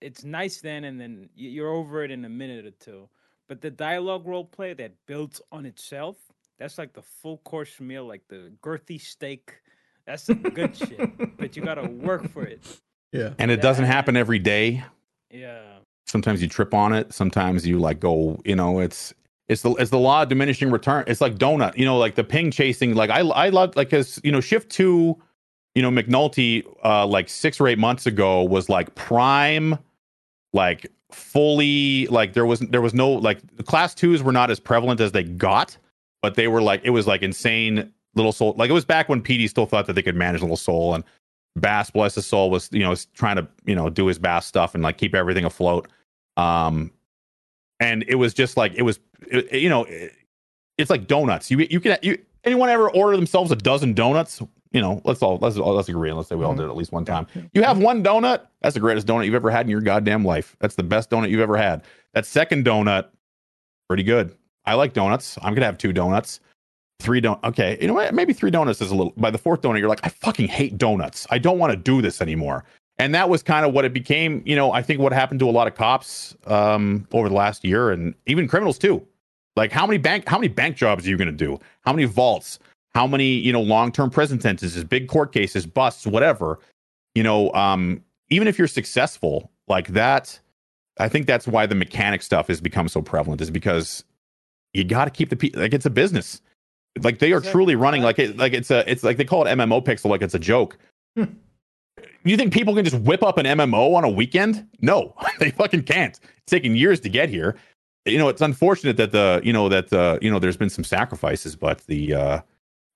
It's 0.00 0.24
nice 0.24 0.60
then 0.60 0.84
and 0.84 1.00
then 1.00 1.30
you're 1.34 1.72
over 1.72 2.02
it 2.04 2.10
in 2.10 2.24
a 2.24 2.28
minute 2.28 2.64
or 2.66 2.70
two. 2.72 3.08
But 3.48 3.60
the 3.60 3.70
dialogue 3.70 4.26
role 4.26 4.44
play 4.44 4.72
that 4.74 4.94
builds 5.06 5.40
on 5.52 5.66
itself, 5.66 6.16
that's 6.58 6.78
like 6.78 6.92
the 6.94 7.02
full 7.02 7.38
course 7.38 7.80
meal, 7.80 8.06
like 8.06 8.28
the 8.28 8.52
girthy 8.62 9.00
steak. 9.00 9.60
That's 10.06 10.22
some 10.22 10.42
good 10.42 10.76
shit. 10.76 11.36
But 11.38 11.56
you 11.56 11.62
gotta 11.62 11.88
work 11.88 12.28
for 12.30 12.44
it. 12.44 12.60
Yeah. 13.12 13.34
And 13.40 13.50
it 13.50 13.60
doesn't 13.60 13.86
happen 13.86 14.16
every 14.16 14.38
day. 14.38 14.84
Yeah. 15.32 15.62
Sometimes 16.06 16.40
you 16.40 16.46
trip 16.46 16.72
on 16.72 16.92
it. 16.92 17.12
Sometimes 17.12 17.66
you 17.66 17.80
like 17.80 17.98
go, 17.98 18.40
you 18.44 18.54
know, 18.54 18.78
it's 18.78 19.12
it's 19.48 19.62
the 19.62 19.72
it's 19.74 19.90
the 19.90 19.98
law 19.98 20.22
of 20.22 20.28
diminishing 20.28 20.70
return. 20.70 21.02
It's 21.08 21.20
like 21.20 21.34
donut, 21.34 21.76
you 21.76 21.84
know, 21.84 21.98
like 21.98 22.14
the 22.14 22.22
ping 22.22 22.52
chasing. 22.52 22.94
Like 22.94 23.10
I 23.10 23.20
I 23.20 23.48
love 23.48 23.74
like 23.74 23.90
because 23.90 24.20
you 24.22 24.30
know 24.30 24.40
shift 24.40 24.70
two, 24.70 25.20
you 25.74 25.82
know 25.82 25.90
McNulty, 25.90 26.64
uh, 26.84 27.04
like 27.04 27.28
six 27.28 27.60
or 27.60 27.66
eight 27.66 27.78
months 27.78 28.06
ago 28.06 28.44
was 28.44 28.68
like 28.68 28.94
prime, 28.94 29.76
like 30.52 30.86
fully 31.10 32.06
like 32.06 32.32
there 32.32 32.46
was 32.46 32.60
there 32.60 32.80
was 32.80 32.94
no 32.94 33.10
like 33.10 33.40
the 33.56 33.64
class 33.64 33.92
twos 33.92 34.22
were 34.22 34.30
not 34.30 34.52
as 34.52 34.60
prevalent 34.60 35.00
as 35.00 35.10
they 35.10 35.24
got, 35.24 35.76
but 36.22 36.36
they 36.36 36.46
were 36.46 36.62
like 36.62 36.82
it 36.84 36.90
was 36.90 37.08
like 37.08 37.22
insane 37.22 37.92
little 38.14 38.32
soul. 38.32 38.54
Like 38.56 38.70
it 38.70 38.74
was 38.74 38.84
back 38.84 39.08
when 39.08 39.22
PD 39.22 39.48
still 39.48 39.66
thought 39.66 39.86
that 39.86 39.92
they 39.94 40.02
could 40.02 40.16
manage 40.16 40.40
little 40.42 40.56
soul 40.56 40.94
and 40.94 41.04
Bass, 41.56 41.90
bless 41.90 42.14
his 42.14 42.26
soul, 42.26 42.48
was 42.50 42.68
you 42.72 42.80
know 42.80 42.90
was 42.90 43.06
trying 43.06 43.36
to 43.36 43.46
you 43.64 43.74
know 43.74 43.90
do 43.90 44.06
his 44.06 44.18
Bass 44.18 44.46
stuff 44.46 44.74
and 44.74 44.82
like 44.84 44.98
keep 44.98 45.14
everything 45.14 45.44
afloat. 45.44 45.88
Um, 46.36 46.92
and 47.80 48.04
it 48.08 48.14
was 48.16 48.34
just 48.34 48.56
like 48.56 48.72
it 48.74 48.82
was, 48.82 49.00
it- 49.30 49.60
you 49.60 49.68
know, 49.68 49.84
it- 49.84 50.12
it's 50.78 50.90
like 50.90 51.06
donuts. 51.06 51.50
You 51.50 51.58
you 51.70 51.80
can 51.80 51.98
you 52.02 52.18
anyone 52.44 52.68
ever 52.70 52.90
order 52.90 53.16
themselves 53.16 53.50
a 53.50 53.56
dozen 53.56 53.92
donuts? 53.94 54.40
You 54.72 54.80
know, 54.80 55.02
let's 55.04 55.20
all 55.22 55.38
let's 55.38 55.56
all 55.56 55.74
let's 55.74 55.88
agree 55.88 56.08
and 56.08 56.16
let's 56.16 56.28
say 56.28 56.36
we 56.36 56.44
all 56.44 56.54
did 56.54 56.62
it 56.66 56.68
at 56.68 56.76
least 56.76 56.92
one 56.92 57.04
time. 57.04 57.26
You 57.52 57.62
have 57.62 57.78
one 57.78 58.04
donut, 58.04 58.42
that's 58.62 58.74
the 58.74 58.80
greatest 58.80 59.06
donut 59.06 59.24
you've 59.26 59.34
ever 59.34 59.50
had 59.50 59.66
in 59.66 59.70
your 59.70 59.80
goddamn 59.80 60.24
life. 60.24 60.56
That's 60.60 60.76
the 60.76 60.84
best 60.84 61.10
donut 61.10 61.28
you've 61.30 61.40
ever 61.40 61.56
had. 61.56 61.82
That 62.14 62.24
second 62.24 62.64
donut, 62.64 63.06
pretty 63.88 64.04
good. 64.04 64.34
I 64.64 64.74
like 64.74 64.92
donuts. 64.92 65.36
I'm 65.42 65.54
gonna 65.54 65.66
have 65.66 65.76
two 65.78 65.92
donuts. 65.92 66.38
Three 67.00 67.20
don't 67.20 67.42
okay. 67.44 67.78
You 67.80 67.88
know 67.88 67.94
what? 67.94 68.14
Maybe 68.14 68.32
three 68.32 68.50
donuts 68.50 68.80
is 68.80 68.90
a 68.90 68.94
little 68.94 69.12
by 69.16 69.30
the 69.30 69.38
fourth 69.38 69.62
donut, 69.62 69.78
you're 69.78 69.88
like, 69.88 70.00
I 70.04 70.08
fucking 70.08 70.48
hate 70.48 70.78
donuts. 70.78 71.26
I 71.30 71.38
don't 71.38 71.58
want 71.58 71.72
to 71.72 71.76
do 71.76 72.02
this 72.02 72.20
anymore. 72.20 72.64
And 72.98 73.14
that 73.14 73.30
was 73.30 73.42
kind 73.42 73.64
of 73.64 73.72
what 73.72 73.86
it 73.86 73.94
became, 73.94 74.42
you 74.44 74.54
know, 74.54 74.72
I 74.72 74.82
think 74.82 75.00
what 75.00 75.12
happened 75.12 75.40
to 75.40 75.48
a 75.48 75.50
lot 75.50 75.66
of 75.66 75.74
cops 75.74 76.36
um 76.46 77.06
over 77.12 77.28
the 77.28 77.34
last 77.34 77.64
year 77.64 77.90
and 77.90 78.14
even 78.26 78.46
criminals 78.46 78.78
too. 78.78 79.06
Like 79.56 79.72
how 79.72 79.86
many 79.86 79.98
bank 79.98 80.28
how 80.28 80.38
many 80.38 80.48
bank 80.48 80.76
jobs 80.76 81.06
are 81.06 81.10
you 81.10 81.16
gonna 81.16 81.32
do? 81.32 81.58
How 81.82 81.92
many 81.92 82.04
vaults? 82.04 82.58
How 82.94 83.06
many, 83.06 83.34
you 83.34 83.52
know, 83.52 83.62
long-term 83.62 84.10
prison 84.10 84.40
sentences, 84.40 84.82
big 84.84 85.08
court 85.08 85.32
cases, 85.32 85.64
busts, 85.64 86.06
whatever. 86.06 86.58
You 87.14 87.22
know, 87.22 87.52
um, 87.52 88.02
even 88.28 88.48
if 88.48 88.58
you're 88.58 88.68
successful 88.68 89.50
like 89.68 89.88
that, 89.88 90.38
I 90.98 91.08
think 91.08 91.26
that's 91.26 91.46
why 91.46 91.66
the 91.66 91.74
mechanic 91.74 92.22
stuff 92.22 92.48
has 92.48 92.60
become 92.60 92.88
so 92.88 93.00
prevalent, 93.00 93.40
is 93.40 93.50
because 93.50 94.04
you 94.74 94.84
got 94.84 95.06
to 95.06 95.10
keep 95.10 95.30
the 95.30 95.36
pe- 95.36 95.50
like 95.54 95.72
it's 95.72 95.86
a 95.86 95.90
business. 95.90 96.40
Like 97.02 97.18
they 97.18 97.32
are 97.32 97.40
truly 97.40 97.76
running 97.76 98.02
like 98.02 98.18
it 98.18 98.36
like 98.36 98.52
it's 98.52 98.70
a 98.70 98.88
it's 98.90 99.02
like 99.04 99.16
they 99.16 99.24
call 99.24 99.46
it 99.46 99.50
MMO 99.50 99.84
pixel 99.84 100.10
like 100.10 100.22
it's 100.22 100.34
a 100.34 100.38
joke. 100.38 100.76
you 102.24 102.36
think 102.36 102.52
people 102.52 102.74
can 102.74 102.84
just 102.84 102.98
whip 103.02 103.22
up 103.22 103.38
an 103.38 103.46
MMO 103.46 103.94
on 103.94 104.04
a 104.04 104.08
weekend? 104.08 104.66
No, 104.80 105.14
they 105.38 105.50
fucking 105.50 105.84
can't. 105.84 106.18
It's 106.18 106.50
taking 106.50 106.74
years 106.74 107.00
to 107.00 107.08
get 107.08 107.28
here. 107.28 107.56
You 108.06 108.18
know, 108.18 108.28
it's 108.28 108.40
unfortunate 108.40 108.96
that 108.96 109.12
the 109.12 109.40
you 109.44 109.52
know 109.52 109.68
that 109.68 109.92
uh 109.92 110.18
you 110.20 110.30
know 110.30 110.38
there's 110.38 110.56
been 110.56 110.70
some 110.70 110.84
sacrifices, 110.84 111.54
but 111.54 111.78
the 111.86 112.14
uh 112.14 112.40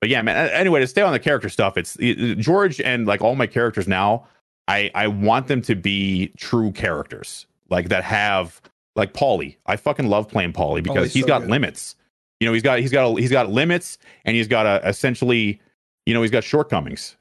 but 0.00 0.10
yeah, 0.10 0.22
man. 0.22 0.50
Anyway, 0.50 0.80
to 0.80 0.86
stay 0.86 1.02
on 1.02 1.12
the 1.12 1.18
character 1.18 1.48
stuff, 1.48 1.76
it's 1.76 1.96
it- 2.00 2.38
George 2.38 2.80
and 2.80 3.06
like 3.06 3.20
all 3.22 3.36
my 3.36 3.46
characters 3.46 3.86
now. 3.86 4.26
I 4.66 4.90
I 4.94 5.08
want 5.08 5.46
them 5.46 5.60
to 5.62 5.74
be 5.74 6.32
true 6.36 6.72
characters, 6.72 7.46
like 7.70 7.90
that 7.90 8.02
have 8.02 8.60
like 8.96 9.12
Paulie. 9.12 9.56
I 9.66 9.76
fucking 9.76 10.08
love 10.08 10.28
playing 10.28 10.52
Paulie 10.52 10.82
because 10.82 11.08
Paulie's 11.08 11.12
he's 11.12 11.22
so 11.24 11.28
got 11.28 11.42
good. 11.42 11.50
limits. 11.50 11.96
You 12.44 12.50
know, 12.50 12.52
he's 12.52 12.62
got 12.62 12.78
he's 12.78 12.92
got 12.92 13.10
a, 13.10 13.18
he's 13.18 13.30
got 13.30 13.50
limits, 13.50 13.96
and 14.26 14.36
he's 14.36 14.48
got 14.48 14.66
a 14.66 14.86
essentially, 14.86 15.62
you 16.04 16.12
know, 16.12 16.20
he's 16.20 16.30
got 16.30 16.44
shortcomings. 16.44 17.16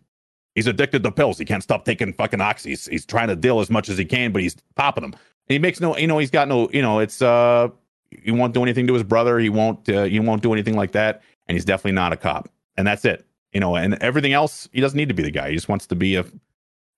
He's 0.54 0.68
addicted 0.68 1.02
to 1.02 1.12
pills. 1.14 1.38
He 1.38 1.46
can't 1.46 1.64
stop 1.64 1.86
taking 1.86 2.12
fucking 2.12 2.42
oxys. 2.42 2.90
He's 2.90 3.06
trying 3.06 3.30
to 3.30 3.38
deal 3.38 3.62
as 3.62 3.70
much 3.70 3.88
as 3.88 3.98
he 3.98 4.04
can, 4.04 4.34
but 4.34 4.42
he's 4.42 4.58
popping 4.76 5.04
them. 5.04 5.14
And 5.14 5.54
he 5.54 5.60
makes 5.60 5.80
no, 5.80 5.96
you 5.96 6.08
know, 6.08 6.18
he's 6.18 6.30
got 6.30 6.50
no, 6.50 6.70
you 6.72 6.82
know, 6.82 7.00
it's 7.00 7.22
uh, 7.22 7.70
he 8.10 8.32
won't 8.32 8.54
do 8.54 8.64
anything 8.64 8.86
to 8.88 8.94
his 8.94 9.04
brother. 9.04 9.40
He 9.40 9.48
won't, 9.48 9.88
uh, 9.88 10.04
he 10.04 10.20
won't 10.20 10.44
do 10.44 10.52
anything 10.52 10.76
like 10.76 10.92
that. 10.92 11.24
And 11.48 11.56
he's 11.56 11.64
definitely 11.64 11.94
not 11.94 12.12
a 12.12 12.18
cop. 12.18 12.50
And 12.76 12.86
that's 12.86 13.06
it. 13.06 13.26
You 13.54 13.62
know, 13.62 13.78
and 13.78 13.94
everything 14.04 14.34
else, 14.34 14.68
he 14.74 14.82
doesn't 14.82 14.98
need 14.98 15.08
to 15.08 15.16
be 15.16 15.24
the 15.24 15.32
guy. 15.32 15.52
He 15.52 15.56
just 15.56 15.70
wants 15.70 15.88
to 15.88 15.96
be 15.96 16.18
a 16.18 16.26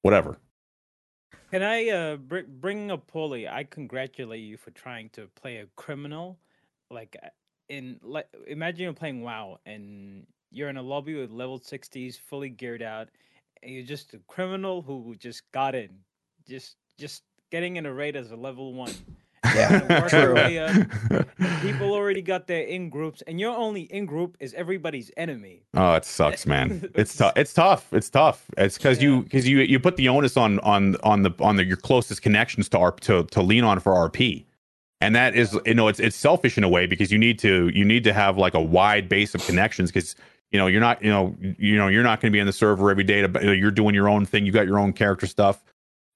whatever. 0.01 0.39
Can 1.51 1.61
I 1.61 1.89
uh 1.89 2.15
br- 2.15 2.39
bring 2.47 2.89
up 2.89 3.05
Paulie? 3.11 3.47
I 3.47 3.65
congratulate 3.65 4.41
you 4.41 4.57
for 4.57 4.71
trying 4.71 5.09
to 5.09 5.27
play 5.35 5.57
a 5.57 5.67
criminal. 5.75 6.39
Like 6.89 7.15
in 7.69 7.99
like 8.03 8.27
imagine 8.47 8.83
you're 8.83 8.93
playing 8.93 9.21
WoW 9.21 9.59
and 9.65 10.25
you're 10.51 10.69
in 10.69 10.77
a 10.77 10.81
lobby 10.81 11.15
with 11.15 11.31
level 11.31 11.59
60s, 11.59 12.17
fully 12.19 12.49
geared 12.49 12.81
out, 12.81 13.09
and 13.61 13.73
you're 13.73 13.83
just 13.83 14.13
a 14.13 14.19
criminal 14.27 14.81
who 14.81 15.15
just 15.19 15.49
got 15.51 15.75
in, 15.75 15.89
just 16.47 16.77
just 16.97 17.23
getting 17.51 17.75
in 17.75 17.85
a 17.85 17.93
raid 17.93 18.15
as 18.15 18.31
a 18.31 18.35
level 18.35 18.73
one. 18.73 18.93
Yeah, 19.53 19.81
and 19.81 19.89
work 20.01 20.11
your 20.11 20.67
true. 20.69 21.25
People 21.61 21.91
already 21.93 22.21
got 22.21 22.47
their 22.47 22.63
in 22.63 22.89
groups, 22.89 23.21
and 23.27 23.39
your 23.39 23.55
only 23.55 23.81
in 23.81 24.05
group 24.05 24.37
is 24.39 24.53
everybody's 24.53 25.11
enemy. 25.17 25.63
Oh, 25.75 25.93
it 25.93 26.05
sucks, 26.05 26.45
man. 26.53 26.89
It's 26.95 27.15
tough. 27.15 27.33
It's 27.35 27.53
tough. 27.53 27.91
It's 27.91 28.09
tough. 28.09 28.45
It's 28.57 28.77
because 28.77 29.01
you 29.01 29.23
because 29.23 29.47
you 29.47 29.59
you 29.59 29.79
put 29.79 29.97
the 29.97 30.09
onus 30.09 30.37
on 30.37 30.59
on 30.61 30.95
on 31.03 31.23
the 31.23 31.33
on 31.39 31.57
the 31.57 31.65
your 31.65 31.77
closest 31.77 32.21
connections 32.21 32.69
to 32.69 32.77
RP 32.77 32.99
to 33.01 33.23
to 33.25 33.41
lean 33.41 33.63
on 33.63 33.79
for 33.79 33.93
RP, 33.93 34.45
and 35.01 35.15
that 35.15 35.35
is 35.35 35.57
you 35.65 35.73
know 35.73 35.87
it's 35.87 35.99
it's 35.99 36.15
selfish 36.15 36.57
in 36.57 36.63
a 36.63 36.69
way 36.69 36.85
because 36.87 37.11
you 37.11 37.17
need 37.17 37.39
to 37.39 37.69
you 37.73 37.85
need 37.85 38.03
to 38.03 38.13
have 38.13 38.37
like 38.37 38.53
a 38.53 38.61
wide 38.61 39.09
base 39.09 39.35
of 39.35 39.45
connections 39.45 39.91
because 39.91 40.15
you 40.51 40.59
know 40.59 40.67
you're 40.67 40.81
not 40.81 41.01
you 41.03 41.09
know 41.09 41.35
you 41.39 41.75
know 41.77 41.87
you're 41.87 42.03
not 42.03 42.21
going 42.21 42.31
to 42.31 42.35
be 42.35 42.39
in 42.39 42.47
the 42.47 42.53
server 42.53 42.89
every 42.89 43.03
day. 43.03 43.21
To, 43.21 43.55
you're 43.55 43.71
doing 43.71 43.95
your 43.95 44.09
own 44.09 44.25
thing. 44.25 44.45
You 44.45 44.51
got 44.51 44.67
your 44.67 44.79
own 44.79 44.93
character 44.93 45.27
stuff. 45.27 45.63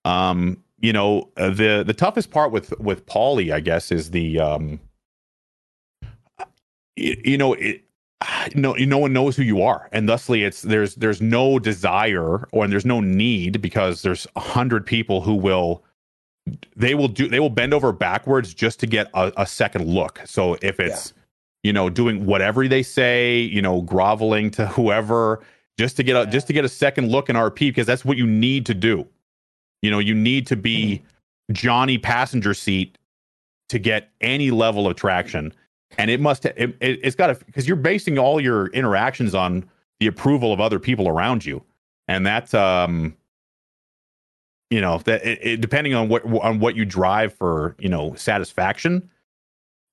Um, 0.05 0.63
you 0.79 0.93
know 0.93 1.29
uh, 1.37 1.49
the 1.49 1.83
the 1.85 1.93
toughest 1.93 2.31
part 2.31 2.51
with 2.51 2.77
with 2.79 3.05
Paulie, 3.05 3.51
I 3.51 3.59
guess, 3.59 3.91
is 3.91 4.11
the 4.11 4.39
um, 4.39 4.79
you, 6.95 7.37
know 7.37 7.53
it 7.53 7.83
no 8.55 8.73
no 8.73 8.97
one 8.97 9.13
knows 9.13 9.35
who 9.35 9.43
you 9.43 9.61
are 9.61 9.89
and 9.91 10.07
thusly 10.07 10.43
it's 10.43 10.61
there's 10.61 10.95
there's 10.95 11.21
no 11.21 11.59
desire 11.59 12.47
or 12.51 12.67
there's 12.67 12.85
no 12.85 12.99
need 12.99 13.61
because 13.61 14.01
there's 14.01 14.27
a 14.35 14.39
hundred 14.39 14.85
people 14.85 15.21
who 15.21 15.33
will 15.33 15.83
they 16.75 16.95
will 16.95 17.07
do 17.07 17.27
they 17.27 17.39
will 17.39 17.49
bend 17.49 17.73
over 17.73 17.91
backwards 17.91 18.53
just 18.53 18.79
to 18.81 18.87
get 18.87 19.09
a, 19.13 19.31
a 19.37 19.45
second 19.45 19.87
look. 19.87 20.21
So 20.25 20.57
if 20.61 20.79
it's 20.79 21.13
you 21.63 21.73
know 21.73 21.89
doing 21.89 22.25
whatever 22.25 22.67
they 22.67 22.83
say 22.83 23.39
you 23.39 23.61
know 23.61 23.81
groveling 23.81 24.51
to 24.51 24.67
whoever 24.67 25.41
just 25.77 25.97
to 25.97 26.03
get 26.03 26.15
a 26.15 26.29
just 26.29 26.47
to 26.47 26.53
get 26.53 26.65
a 26.65 26.69
second 26.69 27.09
look 27.09 27.29
in 27.29 27.35
rp 27.35 27.59
because 27.59 27.87
that's 27.87 28.05
what 28.05 28.17
you 28.17 28.27
need 28.27 28.65
to 28.67 28.73
do. 28.73 29.07
You 29.81 29.91
know 29.91 29.99
you 29.99 30.13
need 30.13 30.47
to 30.47 30.55
be 30.55 31.01
johnny 31.51 31.97
passenger 31.97 32.53
seat 32.53 32.97
to 33.69 33.79
get 33.79 34.09
any 34.21 34.51
level 34.51 34.87
of 34.87 34.95
traction. 34.95 35.53
And 35.97 36.11
it 36.11 36.19
must 36.19 36.45
it, 36.45 36.75
it, 36.81 37.03
has 37.03 37.15
got 37.15 37.27
to 37.27 37.45
because 37.45 37.67
you're 37.67 37.77
basing 37.77 38.19
all 38.19 38.39
your 38.39 38.67
interactions 38.67 39.33
on 39.33 39.67
the 39.99 40.07
approval 40.07 40.53
of 40.53 40.59
other 40.59 40.79
people 40.79 41.07
around 41.07 41.45
you. 41.45 41.63
And 42.07 42.25
that's 42.25 42.53
um 42.53 43.15
you 44.69 44.81
know 44.81 44.97
that 44.99 45.25
it, 45.25 45.39
it, 45.41 45.61
depending 45.61 45.93
on 45.93 46.09
what 46.09 46.23
on 46.25 46.59
what 46.59 46.75
you 46.75 46.85
drive 46.85 47.33
for 47.33 47.75
you 47.79 47.89
know 47.89 48.13
satisfaction 48.15 49.09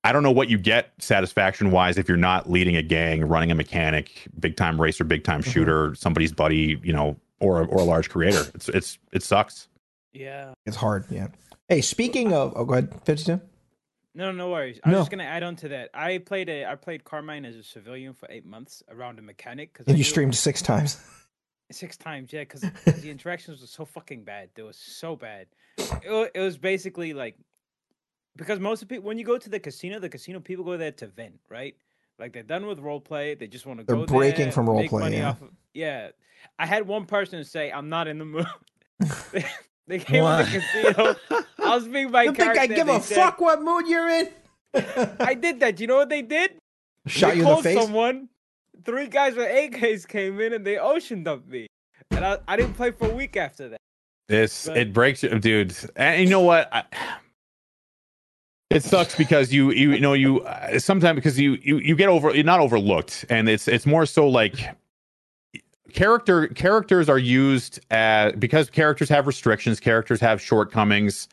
i 0.03 0.11
don't 0.11 0.23
know 0.23 0.31
what 0.31 0.49
you 0.49 0.57
get 0.57 0.91
satisfaction 0.99 1.71
wise 1.71 1.97
if 1.97 2.07
you're 2.07 2.17
not 2.17 2.49
leading 2.49 2.75
a 2.75 2.83
gang 2.83 3.25
running 3.27 3.51
a 3.51 3.55
mechanic 3.55 4.27
big 4.39 4.55
time 4.55 4.79
racer 4.79 5.03
big 5.03 5.23
time 5.23 5.41
Mhm. 5.41 5.51
shooter 5.51 5.95
somebody's 5.95 6.31
buddy 6.31 6.79
you 6.83 6.93
know 6.93 7.15
or 7.39 7.61
a, 7.61 7.65
or 7.65 7.79
a 7.79 7.83
large 7.83 8.09
creator 8.09 8.43
it's 8.55 8.69
it's 8.69 8.97
it 9.11 9.23
sucks 9.23 9.67
Yeah. 10.13 10.53
It's 10.65 10.75
hard. 10.77 11.05
Yeah. 11.11 11.27
Hey, 11.69 11.81
speaking 11.81 12.33
of, 12.33 12.53
oh, 12.55 12.65
go 12.65 12.73
ahead, 12.73 12.89
fifty-two. 13.05 13.39
No, 14.15 14.31
no 14.31 14.49
worries. 14.49 14.79
I'm 14.83 14.91
No. 14.93 14.99
just 14.99 15.11
gonna 15.11 15.25
add 15.25 15.43
on 15.43 15.55
to 15.57 15.67
that. 15.69 15.89
I 15.93 16.17
played 16.17 16.49
a 16.49 16.65
I 16.65 16.73
played 16.75 17.03
Carmine 17.03 17.45
as 17.45 17.55
a 17.55 17.61
civilian 17.63 18.13
for 18.13 18.27
eight 18.31 18.45
months 18.45 18.81
around 18.89 19.19
a 19.19 19.21
mechanic 19.21 19.73
because 19.73 19.85
And 19.87 19.97
you 19.97 20.03
streamed 20.03 20.33
six 20.35 20.61
times. 20.63 20.97
Six 21.71 21.97
times. 21.97 22.31
Yeah, 22.33 22.41
because 22.41 22.61
the 23.01 23.09
interactions 23.09 23.61
were 23.61 23.67
so 23.67 23.85
fucking 23.85 24.23
bad. 24.23 24.49
They 24.55 24.63
were 24.63 24.73
so 24.73 25.15
bad. 25.15 25.47
It, 25.77 26.09
wa- 26.11 26.27
it 26.33 26.39
was 26.39 26.57
basically 26.57 27.13
like 27.13 27.35
because 28.35 28.59
most 28.59 28.81
of 28.81 28.87
people 28.87 29.05
when 29.07 29.17
you 29.17 29.23
go 29.25 29.37
to 29.37 29.49
the 29.49 29.59
casino, 29.59 29.99
the 29.99 30.09
casino 30.09 30.39
people 30.39 30.63
go 30.65 30.77
there 30.77 30.91
to 30.91 31.07
vent, 31.07 31.39
right? 31.49 31.75
Like 32.19 32.33
they're 32.33 32.43
done 32.43 32.65
with 32.65 32.79
role 32.79 32.99
play. 32.99 33.35
They 33.35 33.47
just 33.47 33.65
want 33.65 33.79
to 33.79 33.85
They're 33.85 33.95
go 33.95 34.05
breaking 34.05 34.45
there, 34.45 34.51
from 34.51 34.65
make 34.65 34.89
roleplay, 34.91 34.99
money 34.99 35.17
yeah. 35.17 35.29
off 35.29 35.41
Of, 35.41 35.49
yeah, 35.73 36.09
I 36.57 36.65
had 36.65 36.87
one 36.87 37.05
person 37.05 37.43
say, 37.43 37.71
"I'm 37.71 37.89
not 37.89 38.07
in 38.07 38.17
the 38.17 38.25
mood." 38.25 38.45
they, 39.31 39.45
they 39.87 39.99
came 39.99 40.23
to 40.23 40.43
the 40.51 40.59
casino. 40.59 41.43
I 41.63 41.75
was 41.75 41.87
being 41.87 42.09
my 42.09 42.23
You 42.23 42.29
think 42.33 42.39
character. 42.53 42.61
I 42.61 42.67
give 42.67 42.87
they 42.87 42.95
a 42.95 43.01
said- 43.01 43.15
fuck 43.15 43.39
what 43.39 43.61
mood 43.61 43.87
you're 43.87 44.09
in? 44.09 44.29
I 45.19 45.33
did 45.35 45.59
that. 45.59 45.79
You 45.79 45.85
know 45.87 45.97
what 45.97 46.09
they 46.09 46.21
did? 46.23 46.53
Shot 47.05 47.31
they 47.33 47.37
you 47.37 47.41
in 47.43 47.47
the 47.47 47.53
called 47.53 47.63
face. 47.63 47.79
someone. 47.79 48.29
Three 48.83 49.07
guys 49.07 49.35
with 49.35 49.47
AKs 49.47 50.07
came 50.07 50.39
in 50.39 50.53
and 50.53 50.65
they 50.65 50.77
ocean 50.77 51.23
dumped 51.23 51.49
me, 51.49 51.67
and 52.11 52.25
I, 52.25 52.37
I 52.47 52.55
didn't 52.55 52.73
play 52.73 52.91
for 52.91 53.09
a 53.09 53.13
week 53.13 53.37
after 53.37 53.69
that. 53.69 53.77
This 54.27 54.67
But- 54.67 54.77
it 54.77 54.93
breaks 54.93 55.23
you, 55.23 55.37
dude. 55.39 55.75
And 55.95 56.21
you 56.21 56.29
know 56.29 56.41
what? 56.41 56.69
I, 56.73 56.83
it 58.69 58.83
sucks 58.83 59.15
because 59.15 59.53
you 59.53 59.71
you, 59.71 59.91
you 59.93 59.99
know 59.99 60.13
you 60.13 60.41
uh, 60.41 60.77
sometimes 60.79 61.15
because 61.15 61.39
you 61.39 61.57
you 61.61 61.77
you 61.77 61.95
get 61.95 62.09
over 62.09 62.35
you're 62.35 62.43
not 62.43 62.59
overlooked, 62.59 63.25
and 63.29 63.47
it's 63.47 63.67
it's 63.67 63.85
more 63.85 64.05
so 64.05 64.27
like 64.27 64.55
character 65.93 66.47
characters 66.49 67.07
are 67.07 67.17
used 67.17 67.79
as 67.91 68.33
because 68.33 68.69
characters 68.69 69.09
have 69.09 69.25
restrictions, 69.25 69.79
characters 69.79 70.19
have 70.19 70.41
shortcomings. 70.41 71.29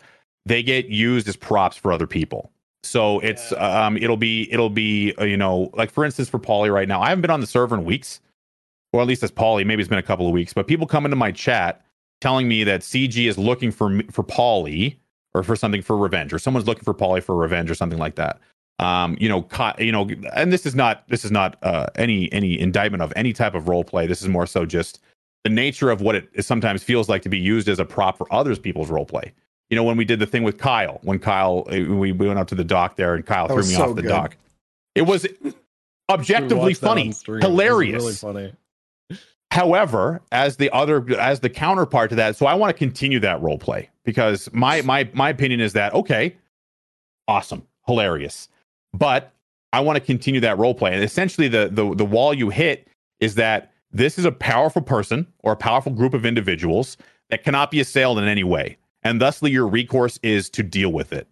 They 0.46 0.62
get 0.62 0.86
used 0.88 1.26
as 1.26 1.36
props 1.36 1.76
for 1.76 1.92
other 1.92 2.06
people. 2.06 2.52
So 2.84 3.20
it's 3.20 3.52
um 3.52 3.96
it'll 3.98 4.16
be 4.16 4.52
it'll 4.52 4.70
be 4.70 5.14
uh, 5.20 5.24
you 5.24 5.36
know 5.36 5.70
like 5.74 5.90
for 5.90 6.04
instance 6.04 6.28
for 6.28 6.38
Paulie 6.38 6.72
right 6.72 6.88
now 6.88 7.02
I 7.02 7.10
haven't 7.10 7.22
been 7.22 7.30
on 7.30 7.40
the 7.40 7.46
server 7.46 7.76
in 7.76 7.84
weeks, 7.84 8.20
or 8.92 9.02
at 9.02 9.06
least 9.08 9.22
as 9.22 9.32
Paulie 9.32 9.66
maybe 9.66 9.82
it's 9.82 9.88
been 9.90 9.98
a 9.98 10.02
couple 10.02 10.26
of 10.26 10.32
weeks. 10.32 10.54
But 10.54 10.66
people 10.68 10.86
come 10.86 11.04
into 11.06 11.16
my 11.16 11.32
chat 11.32 11.82
telling 12.20 12.48
me 12.48 12.64
that 12.64 12.82
CG 12.82 13.28
is 13.28 13.38
looking 13.38 13.72
for 13.72 13.90
me- 13.90 14.06
for 14.10 14.24
Paulie 14.24 14.96
or 15.34 15.42
for 15.44 15.56
something 15.56 15.82
for 15.82 15.96
revenge, 15.96 16.32
or 16.32 16.38
someone's 16.38 16.66
looking 16.66 16.84
for 16.84 16.94
Paulie 16.94 17.22
for 17.22 17.36
revenge 17.36 17.70
or 17.70 17.74
something 17.74 17.98
like 17.98 18.16
that. 18.16 18.40
Um, 18.80 19.16
you 19.20 19.28
know, 19.28 19.42
Ki- 19.42 19.84
you 19.86 19.92
know, 19.92 20.08
and 20.34 20.52
this 20.52 20.66
is 20.66 20.74
not 20.74 21.08
this 21.08 21.24
is 21.24 21.30
not 21.32 21.56
uh, 21.62 21.86
any 21.96 22.32
any 22.32 22.58
indictment 22.58 23.02
of 23.02 23.12
any 23.16 23.32
type 23.32 23.54
of 23.54 23.68
role 23.68 23.84
play. 23.84 24.06
This 24.06 24.22
is 24.22 24.28
more 24.28 24.46
so 24.46 24.66
just 24.66 25.00
the 25.44 25.50
nature 25.50 25.90
of 25.90 26.00
what 26.00 26.16
it, 26.16 26.28
it 26.34 26.44
sometimes 26.44 26.82
feels 26.82 27.08
like 27.08 27.22
to 27.22 27.28
be 27.28 27.38
used 27.38 27.68
as 27.68 27.78
a 27.78 27.84
prop 27.84 28.18
for 28.18 28.32
others 28.32 28.58
people's 28.58 28.90
role 28.90 29.06
play. 29.06 29.32
You 29.70 29.76
know, 29.76 29.84
when 29.84 29.96
we 29.96 30.04
did 30.04 30.18
the 30.18 30.26
thing 30.26 30.42
with 30.42 30.58
Kyle, 30.58 31.00
when 31.02 31.18
Kyle 31.18 31.66
uh, 31.68 31.72
we, 31.72 32.12
we 32.12 32.26
went 32.26 32.38
up 32.38 32.48
to 32.48 32.54
the 32.54 32.64
dock 32.64 32.96
there 32.96 33.14
and 33.14 33.24
Kyle 33.24 33.48
That 33.48 33.54
threw 33.54 33.62
me 33.62 33.74
so 33.74 33.90
off 33.90 33.96
the 33.96 34.02
good. 34.02 34.08
dock. 34.08 34.36
It 34.94 35.02
was 35.02 35.26
objectively 36.08 36.74
funny, 36.74 37.12
hilarious. 37.26 38.02
Really 38.02 38.14
funny. 38.14 38.52
However, 39.50 40.20
as 40.32 40.56
the 40.56 40.70
other 40.70 41.04
as 41.18 41.40
the 41.40 41.50
counterpart 41.50 42.10
to 42.10 42.16
that, 42.16 42.36
so 42.36 42.46
I 42.46 42.54
want 42.54 42.70
to 42.70 42.78
continue 42.78 43.20
that 43.20 43.40
role 43.40 43.58
play 43.58 43.88
because 44.04 44.48
my 44.52 44.82
my 44.82 45.08
my 45.14 45.30
opinion 45.30 45.60
is 45.60 45.72
that 45.74 45.94
okay, 45.94 46.36
awesome, 47.28 47.66
hilarious. 47.86 48.48
But 48.92 49.32
I 49.72 49.80
want 49.80 49.96
to 49.96 50.00
continue 50.00 50.40
that 50.40 50.58
role 50.58 50.74
play. 50.74 50.92
And 50.92 51.02
essentially 51.02 51.48
the 51.48 51.68
the 51.70 51.94
the 51.94 52.04
wall 52.04 52.34
you 52.34 52.50
hit 52.50 52.88
is 53.20 53.36
that 53.36 53.72
this 53.92 54.18
is 54.18 54.24
a 54.24 54.32
powerful 54.32 54.82
person 54.82 55.26
or 55.44 55.52
a 55.52 55.56
powerful 55.56 55.92
group 55.92 56.14
of 56.14 56.26
individuals 56.26 56.96
that 57.30 57.44
cannot 57.44 57.70
be 57.70 57.80
assailed 57.80 58.18
in 58.18 58.24
any 58.24 58.44
way. 58.44 58.76
And 59.04 59.20
thusly 59.20 59.50
your 59.50 59.66
recourse 59.68 60.18
is 60.22 60.48
to 60.50 60.62
deal 60.62 60.90
with 60.92 61.12
it. 61.12 61.28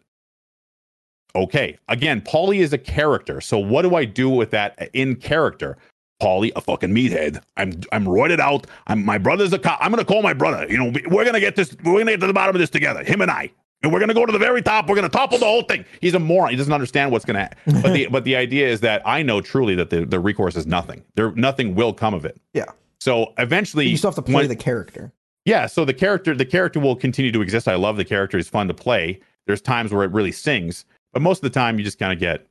Okay. 1.34 1.78
Again, 1.88 2.20
Paulie 2.20 2.58
is 2.58 2.72
a 2.72 2.78
character. 2.78 3.40
So 3.40 3.58
what 3.58 3.82
do 3.82 3.94
I 3.94 4.04
do 4.04 4.28
with 4.28 4.50
that 4.50 4.90
in 4.92 5.16
character? 5.16 5.78
Paulie, 6.22 6.52
a 6.54 6.60
fucking 6.60 6.90
meathead. 6.90 7.42
I'm 7.56 7.80
I'm 7.90 8.04
roided 8.04 8.38
out. 8.38 8.66
I'm 8.86 9.04
my 9.04 9.18
brother's 9.18 9.52
a 9.52 9.58
cop. 9.58 9.78
I'm 9.82 9.90
gonna 9.90 10.04
call 10.04 10.22
my 10.22 10.34
brother. 10.34 10.66
You 10.70 10.78
know, 10.78 10.90
we- 10.90 11.04
we're 11.08 11.24
gonna 11.24 11.40
get 11.40 11.56
this. 11.56 11.74
We're 11.82 11.98
gonna 11.98 12.12
get 12.12 12.20
to 12.20 12.26
the 12.28 12.32
bottom 12.32 12.54
of 12.54 12.60
this 12.60 12.70
together. 12.70 13.02
Him 13.02 13.22
and 13.22 13.30
I. 13.30 13.50
And 13.82 13.92
we're 13.92 13.98
gonna 13.98 14.14
go 14.14 14.24
to 14.24 14.30
the 14.30 14.38
very 14.38 14.62
top. 14.62 14.88
We're 14.88 14.94
gonna 14.94 15.08
topple 15.08 15.38
the 15.38 15.46
whole 15.46 15.62
thing. 15.62 15.84
He's 16.00 16.14
a 16.14 16.20
moron. 16.20 16.50
He 16.50 16.56
doesn't 16.56 16.72
understand 16.72 17.10
what's 17.10 17.24
gonna. 17.24 17.40
Happen. 17.40 17.82
But 17.82 17.92
the 17.94 18.06
but 18.12 18.22
the 18.24 18.36
idea 18.36 18.68
is 18.68 18.80
that 18.82 19.02
I 19.04 19.22
know 19.22 19.40
truly 19.40 19.74
that 19.76 19.90
the 19.90 20.04
the 20.04 20.20
recourse 20.20 20.54
is 20.54 20.66
nothing. 20.66 21.02
There 21.16 21.32
nothing 21.32 21.74
will 21.74 21.92
come 21.92 22.14
of 22.14 22.24
it. 22.24 22.36
Yeah. 22.52 22.66
So 23.00 23.32
eventually, 23.38 23.88
You 23.88 23.96
still 23.96 24.10
have 24.10 24.16
to 24.16 24.22
play 24.22 24.34
when- 24.34 24.48
the 24.48 24.54
character. 24.54 25.12
Yeah, 25.44 25.66
so 25.66 25.84
the 25.84 25.94
character 25.94 26.34
the 26.34 26.44
character 26.44 26.78
will 26.78 26.96
continue 26.96 27.32
to 27.32 27.42
exist. 27.42 27.66
I 27.68 27.74
love 27.74 27.96
the 27.96 28.04
character; 28.04 28.38
it's 28.38 28.48
fun 28.48 28.68
to 28.68 28.74
play. 28.74 29.20
There's 29.46 29.60
times 29.60 29.92
where 29.92 30.04
it 30.04 30.12
really 30.12 30.32
sings, 30.32 30.84
but 31.12 31.22
most 31.22 31.38
of 31.38 31.42
the 31.42 31.58
time 31.58 31.78
you 31.78 31.84
just 31.84 31.98
kind 31.98 32.12
of 32.12 32.20
get, 32.20 32.46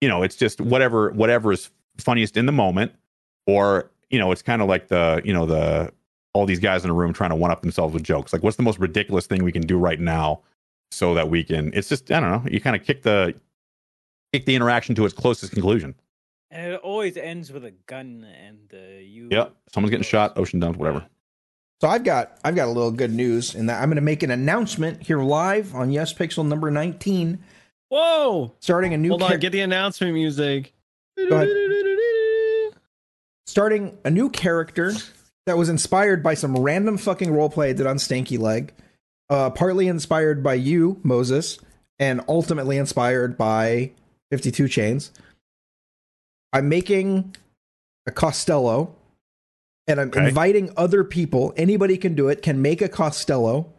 you 0.00 0.08
know, 0.08 0.22
it's 0.22 0.36
just 0.36 0.60
whatever 0.60 1.10
whatever 1.10 1.52
is 1.52 1.70
funniest 1.98 2.36
in 2.36 2.46
the 2.46 2.52
moment, 2.52 2.92
or 3.46 3.90
you 4.10 4.18
know, 4.18 4.32
it's 4.32 4.42
kind 4.42 4.62
of 4.62 4.68
like 4.68 4.88
the 4.88 5.20
you 5.24 5.32
know 5.32 5.46
the 5.46 5.92
all 6.32 6.46
these 6.46 6.60
guys 6.60 6.84
in 6.84 6.90
a 6.90 6.94
room 6.94 7.12
trying 7.12 7.30
to 7.30 7.36
one 7.36 7.50
up 7.50 7.62
themselves 7.62 7.94
with 7.94 8.02
jokes. 8.02 8.32
Like, 8.32 8.42
what's 8.42 8.56
the 8.56 8.62
most 8.62 8.78
ridiculous 8.78 9.26
thing 9.26 9.42
we 9.44 9.52
can 9.52 9.62
do 9.62 9.78
right 9.78 10.00
now, 10.00 10.40
so 10.90 11.14
that 11.14 11.28
we 11.28 11.44
can? 11.44 11.70
It's 11.74 11.88
just 11.88 12.10
I 12.10 12.20
don't 12.20 12.30
know. 12.30 12.50
You 12.50 12.60
kind 12.60 12.76
of 12.76 12.82
kick 12.82 13.02
the 13.02 13.34
kick 14.32 14.46
the 14.46 14.54
interaction 14.54 14.94
to 14.94 15.04
its 15.04 15.14
closest 15.14 15.52
conclusion. 15.52 15.94
And 16.50 16.74
it 16.74 16.80
always 16.80 17.16
ends 17.16 17.52
with 17.52 17.64
a 17.64 17.72
gun 17.86 18.26
and 18.42 18.72
uh, 18.72 19.00
you. 19.00 19.28
Yep, 19.30 19.54
someone's 19.72 19.90
getting 19.90 20.04
shot, 20.04 20.38
ocean 20.38 20.60
dumped, 20.60 20.78
whatever. 20.78 21.04
So 21.80 21.88
I've 21.88 22.04
got 22.04 22.38
I've 22.42 22.54
got 22.56 22.68
a 22.68 22.72
little 22.72 22.90
good 22.90 23.12
news 23.12 23.54
in 23.54 23.66
that 23.66 23.82
I'm 23.82 23.88
going 23.88 23.96
to 23.96 24.02
make 24.02 24.22
an 24.22 24.30
announcement 24.30 25.02
here 25.02 25.20
live 25.20 25.74
on 25.74 25.90
Yespixel 25.90 26.46
number 26.46 26.70
19, 26.70 27.38
Whoa! 27.90 28.54
starting 28.60 28.94
a 28.94 28.98
new 28.98 29.10
Hold 29.10 29.20
char- 29.20 29.32
on, 29.34 29.40
get 29.40 29.52
the 29.52 29.60
announcement 29.60 30.14
music. 30.14 30.72
Go 31.28 31.46
starting 33.46 33.96
a 34.04 34.10
new 34.10 34.28
character 34.28 34.92
that 35.46 35.56
was 35.56 35.68
inspired 35.68 36.22
by 36.22 36.34
some 36.34 36.56
random 36.58 36.98
fucking 36.98 37.30
roleplay 37.30 37.70
I 37.70 37.72
did 37.72 37.86
on 37.86 37.96
Stanky 37.96 38.38
Leg, 38.38 38.74
uh, 39.30 39.50
partly 39.50 39.86
inspired 39.88 40.42
by 40.42 40.54
you, 40.54 41.00
Moses, 41.02 41.58
and 41.98 42.20
ultimately 42.28 42.76
inspired 42.76 43.38
by 43.38 43.92
52 44.30 44.68
Chains. 44.68 45.12
I'm 46.52 46.68
making 46.68 47.36
a 48.06 48.10
Costello 48.10 48.94
and 49.86 50.00
I'm 50.00 50.08
Okay. 50.08 50.28
inviting 50.28 50.70
other 50.76 51.04
people. 51.04 51.52
Anybody 51.56 51.96
can 51.96 52.14
do 52.14 52.28
it. 52.28 52.42
Can 52.42 52.60
make 52.62 52.80
a 52.82 52.88
Costello, 52.88 53.72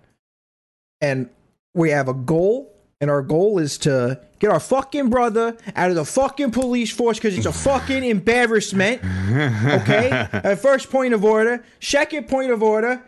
and 1.01 1.29
we 1.73 1.89
have 1.91 2.07
a 2.07 2.13
goal. 2.13 2.73
And 2.99 3.11
our 3.11 3.21
goal 3.21 3.59
is 3.59 3.77
to 3.79 4.19
get 4.39 4.49
our 4.49 4.59
fucking 4.59 5.11
brother 5.11 5.55
out 5.75 5.91
of 5.91 5.95
the 5.95 6.03
fucking 6.05 6.49
police 6.49 6.91
force 6.91 7.19
because 7.19 7.37
it's 7.37 7.45
a 7.45 7.51
fucking 7.53 8.03
embarrassment. 8.15 9.03
Okay? 9.03 10.27
Uh, 10.33 10.55
first 10.55 10.89
point 10.89 11.13
of 11.13 11.23
order. 11.23 11.63
Second 11.79 12.27
point 12.27 12.49
of 12.49 12.63
order. 12.63 13.03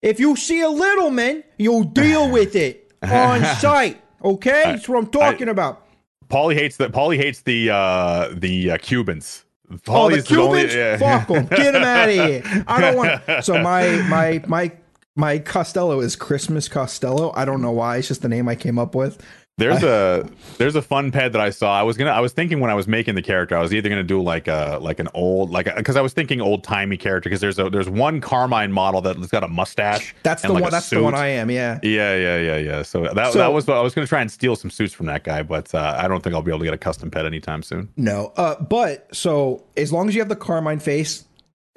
If 0.00 0.20
you 0.20 0.36
see 0.36 0.60
a 0.60 0.68
little 0.68 1.10
man, 1.10 1.42
you'll 1.58 1.82
deal 1.82 2.30
with 2.30 2.54
it 2.54 2.92
on 3.02 3.44
site. 3.56 4.00
Okay? 4.22 4.62
That's 4.64 4.88
what 4.88 4.98
I'm 4.98 5.08
talking 5.08 5.48
about. 5.48 5.86
Paulie 6.28 6.54
hates 6.54 6.76
the 6.76 6.88
Paulie 6.88 7.16
hates 7.16 7.40
the 7.42 7.70
uh 7.70 8.28
the 8.32 8.70
uh, 8.72 8.78
Cubans. 8.78 9.44
Oh, 9.72 10.10
the 10.10 10.18
Paulie's 10.18 10.32
only- 10.32 10.60
Cubans? 10.68 10.74
yeah. 10.74 10.96
Fuck 10.98 11.28
them. 11.28 11.46
Get 11.46 11.72
them 11.72 11.82
out 11.82 12.08
of 12.08 12.14
here. 12.14 12.64
I 12.66 12.80
don't 12.80 12.96
want. 12.96 13.22
So 13.44 13.60
my 13.62 13.88
my 14.08 14.42
my 14.46 14.72
my 15.16 15.38
Costello 15.38 16.00
is 16.00 16.16
Christmas 16.16 16.68
Costello. 16.68 17.32
I 17.34 17.44
don't 17.44 17.60
know 17.62 17.70
why. 17.72 17.96
It's 17.98 18.08
just 18.08 18.22
the 18.22 18.28
name 18.28 18.48
I 18.48 18.54
came 18.54 18.78
up 18.78 18.94
with. 18.94 19.20
There's 19.62 19.82
a 19.82 20.28
there's 20.58 20.74
a 20.74 20.82
fun 20.82 21.12
pet 21.12 21.32
that 21.32 21.40
I 21.40 21.50
saw. 21.50 21.72
I 21.78 21.82
was 21.82 21.96
gonna 21.96 22.10
I 22.10 22.20
was 22.20 22.32
thinking 22.32 22.60
when 22.60 22.70
I 22.70 22.74
was 22.74 22.88
making 22.88 23.14
the 23.14 23.22
character, 23.22 23.56
I 23.56 23.60
was 23.60 23.72
either 23.72 23.88
gonna 23.88 24.02
do 24.02 24.22
like 24.22 24.48
a 24.48 24.78
like 24.80 24.98
an 24.98 25.08
old 25.14 25.50
like 25.50 25.74
because 25.76 25.96
I 25.96 26.00
was 26.00 26.12
thinking 26.12 26.40
old 26.40 26.64
timey 26.64 26.96
character 26.96 27.28
because 27.28 27.40
there's 27.40 27.58
a 27.58 27.70
there's 27.70 27.88
one 27.88 28.20
Carmine 28.20 28.72
model 28.72 29.00
that's 29.00 29.28
got 29.28 29.44
a 29.44 29.48
mustache. 29.48 30.14
That's 30.22 30.42
the 30.42 30.52
like, 30.52 30.62
one. 30.62 30.72
That's 30.72 30.90
the 30.90 31.02
one. 31.02 31.14
I 31.14 31.28
am. 31.28 31.50
Yeah. 31.50 31.78
Yeah, 31.82 32.16
yeah, 32.16 32.38
yeah, 32.38 32.56
yeah. 32.56 32.82
So 32.82 33.02
that 33.02 33.32
So- 33.32 33.38
that 33.38 33.52
was 33.52 33.66
what 33.66 33.76
I 33.76 33.80
was 33.80 33.94
gonna 33.94 34.06
try 34.06 34.20
and 34.20 34.30
steal 34.30 34.56
some 34.56 34.70
suits 34.70 34.92
from 34.92 35.06
that 35.06 35.24
guy, 35.24 35.42
but 35.42 35.74
uh, 35.74 35.96
I 35.98 36.08
don't 36.08 36.22
think 36.22 36.34
I'll 36.34 36.42
be 36.42 36.50
able 36.50 36.60
to 36.60 36.64
get 36.64 36.74
a 36.74 36.78
custom 36.78 37.10
pet 37.10 37.26
anytime 37.26 37.62
soon. 37.62 37.88
No. 37.96 38.32
Uh, 38.36 38.60
but 38.62 39.14
so 39.14 39.62
as 39.76 39.92
long 39.92 40.08
as 40.08 40.14
you 40.14 40.20
have 40.20 40.28
the 40.28 40.36
Carmine 40.36 40.80
face 40.80 41.24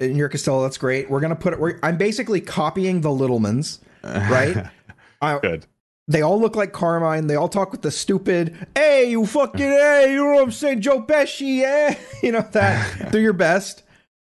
in 0.00 0.16
your 0.16 0.28
Costello, 0.28 0.62
that's 0.62 0.78
great. 0.78 1.08
We're 1.10 1.20
gonna 1.20 1.36
put 1.36 1.52
it. 1.52 1.60
We're, 1.60 1.78
I'm 1.82 1.96
basically 1.96 2.40
copying 2.40 3.00
the 3.00 3.08
Littlemans, 3.10 3.78
right? 4.02 4.66
I, 5.22 5.38
Good. 5.38 5.66
They 6.08 6.22
all 6.22 6.40
look 6.40 6.54
like 6.56 6.72
Carmine. 6.72 7.26
They 7.26 7.34
all 7.34 7.48
talk 7.48 7.72
with 7.72 7.82
the 7.82 7.90
stupid, 7.90 8.54
"Hey, 8.74 9.10
you 9.10 9.26
fucking 9.26 9.58
hey," 9.60 10.12
you 10.12 10.18
know 10.18 10.34
what 10.34 10.42
I'm 10.44 10.52
saying, 10.52 10.80
Joe 10.80 11.02
Pesci, 11.02 11.62
eh? 11.62 11.96
You 12.22 12.32
know 12.32 12.46
that. 12.52 13.10
Do 13.12 13.18
your 13.20 13.32
best. 13.32 13.82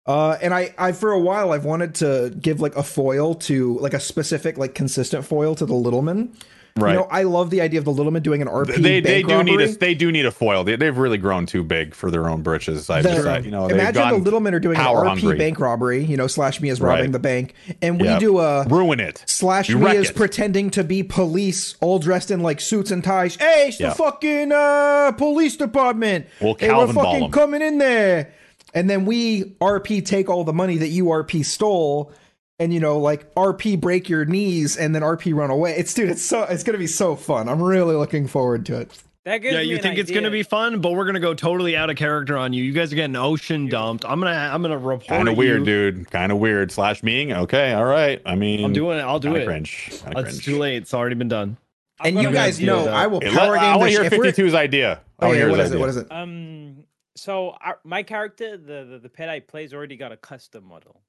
Uh, 0.06 0.38
and 0.40 0.54
I, 0.54 0.74
I 0.78 0.92
for 0.92 1.12
a 1.12 1.18
while 1.18 1.52
I've 1.52 1.66
wanted 1.66 1.94
to 1.96 2.34
give 2.40 2.62
like 2.62 2.74
a 2.76 2.82
foil 2.82 3.34
to 3.34 3.78
like 3.80 3.92
a 3.92 4.00
specific 4.00 4.56
like 4.56 4.74
consistent 4.74 5.26
foil 5.26 5.54
to 5.56 5.66
the 5.66 5.74
Littleman. 5.74 6.34
Right. 6.76 6.92
You 6.92 6.98
know, 7.00 7.08
I 7.10 7.24
love 7.24 7.50
the 7.50 7.60
idea 7.60 7.78
of 7.80 7.84
the 7.84 7.90
little 7.92 8.12
Littleman 8.12 8.22
doing 8.22 8.40
an 8.40 8.46
RP. 8.48 8.76
they 8.76 9.00
they 9.00 9.22
bank 9.24 9.28
do 9.28 9.42
need 9.42 9.54
a 9.54 9.64
robbery. 9.64 9.76
they 9.80 9.94
do 9.94 10.12
need 10.12 10.26
a 10.26 10.30
foil. 10.30 10.62
They, 10.62 10.76
they've 10.76 10.96
really 10.96 11.18
grown 11.18 11.44
too 11.44 11.64
big 11.64 11.92
for 11.94 12.10
their 12.10 12.28
own 12.28 12.42
britches. 12.42 12.88
I 12.88 13.02
The- 13.02 13.42
you 13.44 13.50
know, 13.50 13.66
Imagine 13.66 14.08
the 14.10 14.18
Littlemen 14.18 14.54
are 14.54 14.60
doing 14.60 14.76
an 14.78 14.84
RP 14.84 15.06
hungry. 15.08 15.38
bank 15.38 15.58
robbery. 15.58 16.04
You 16.04 16.16
know, 16.16 16.28
slash 16.28 16.60
me 16.60 16.68
is 16.68 16.80
robbing 16.80 17.06
Right. 17.06 17.12
the 17.12 17.18
bank, 17.18 17.54
and 17.82 18.00
we 18.00 18.06
Yep. 18.06 18.20
do 18.20 18.38
a 18.38 18.64
ruin 18.68 19.00
it. 19.00 19.22
slash 19.26 19.68
You 19.68 19.78
me 19.78 19.90
is 19.96 20.10
it. 20.10 20.16
pretending 20.16 20.70
to 20.70 20.84
be 20.84 21.02
police, 21.02 21.74
all 21.80 21.98
dressed 21.98 22.30
in 22.30 22.40
like 22.44 22.60
suits 22.60 22.90
and 22.92 23.02
ties. 23.02 23.34
Hey, 23.36 23.66
it's 23.68 23.80
Yeah. 23.80 23.88
the 23.90 23.94
fucking 23.96 24.52
uh, 24.52 25.12
police 25.18 25.56
department. 25.56 26.26
We'll 26.40 26.54
hey, 26.60 26.72
we're 26.72 26.92
fucking 26.92 27.30
coming 27.32 27.60
in 27.62 27.78
there, 27.78 28.30
and 28.72 28.88
then 28.88 29.04
we 29.04 29.54
RP 29.60 30.00
take 30.04 30.28
all 30.30 30.44
the 30.44 30.52
money 30.52 30.76
that 30.76 30.88
you 30.88 31.06
RP 31.06 31.44
stole. 31.44 32.12
And 32.60 32.74
you 32.74 32.80
know, 32.80 32.98
like 32.98 33.32
RP 33.34 33.80
break 33.80 34.08
your 34.08 34.24
knees 34.24 34.76
and 34.76 34.92
then 34.94 35.02
RP 35.02 35.32
run 35.34 35.50
away. 35.50 35.76
It's 35.76 35.94
dude, 35.94 36.08
it's 36.10 36.22
so 36.22 36.42
it's 36.42 36.64
gonna 36.64 36.78
be 36.78 36.88
so 36.88 37.14
fun. 37.14 37.48
I'm 37.48 37.62
really 37.62 37.94
looking 37.94 38.26
forward 38.26 38.66
to 38.66 38.80
it. 38.80 38.90
That 39.24 39.38
gives 39.38 39.54
Yeah, 39.54 39.60
me 39.60 39.66
you 39.68 39.76
an 39.76 39.82
think 39.82 39.98
it's 39.98 40.10
gonna 40.10 40.30
be 40.30 40.42
fun, 40.42 40.80
but 40.80 40.92
we're 40.92 41.04
gonna 41.04 41.20
go 41.20 41.34
totally 41.34 41.76
out 41.76 41.88
of 41.88 41.94
character 41.96 42.36
on 42.36 42.52
you. 42.52 42.64
You 42.64 42.72
guys 42.72 42.92
are 42.92 42.96
getting 42.96 43.14
ocean 43.14 43.68
dumped. 43.68 44.04
I'm 44.04 44.18
gonna 44.18 44.32
I'm 44.32 44.60
gonna 44.62 44.76
report 44.78 45.06
Kind 45.06 45.28
of 45.28 45.36
weird, 45.36 45.64
dude. 45.64 46.10
Kind 46.10 46.32
of 46.32 46.38
weird. 46.38 46.72
Slash 46.72 47.02
meing. 47.04 47.32
Okay, 47.32 47.72
all 47.74 47.84
right. 47.84 48.20
I 48.26 48.34
mean, 48.34 48.64
I'm 48.64 48.72
doing 48.72 48.98
it. 48.98 49.02
I'll 49.02 49.20
do 49.20 49.36
it. 49.36 49.44
Cringe. 49.44 49.90
Kinda 50.02 50.18
It's 50.20 50.30
cringe. 50.30 50.44
too 50.44 50.58
late. 50.58 50.76
It's 50.78 50.94
already 50.94 51.14
been 51.14 51.28
done. 51.28 51.58
I'm 52.00 52.16
And 52.16 52.26
you 52.26 52.32
guys 52.32 52.58
deal 52.58 52.74
know 52.78 52.84
that. 52.86 52.94
I 52.94 53.06
will 53.06 53.20
Hey, 53.20 53.30
power 53.30 53.52
let- 53.52 53.60
game 53.60 53.72
I 53.72 53.76
want 53.76 53.88
to 53.92 54.00
hear 54.00 54.04
shit. 54.04 54.12
If 54.12 54.20
52's 54.36 54.54
idea. 54.54 55.00
I 55.20 55.24
Oh, 55.24 55.28
wanna 55.28 55.38
yeah, 55.38 55.44
hear 55.44 55.50
what 55.50 55.60
it? 55.72 55.78
What 55.78 55.88
is 55.90 55.96
it? 55.96 56.06
Um, 56.10 56.84
so 57.16 57.50
our, 57.60 57.78
my 57.84 58.02
character, 58.04 58.56
the, 58.56 58.84
the 58.84 58.98
the 59.02 59.08
pet 59.08 59.28
I 59.28 59.40
play, 59.40 59.62
has 59.62 59.74
already 59.74 59.96
got 59.96 60.10
a 60.12 60.16
custom 60.16 60.64
model, 60.64 61.02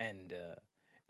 and 0.00 0.32
uh, 0.32 0.54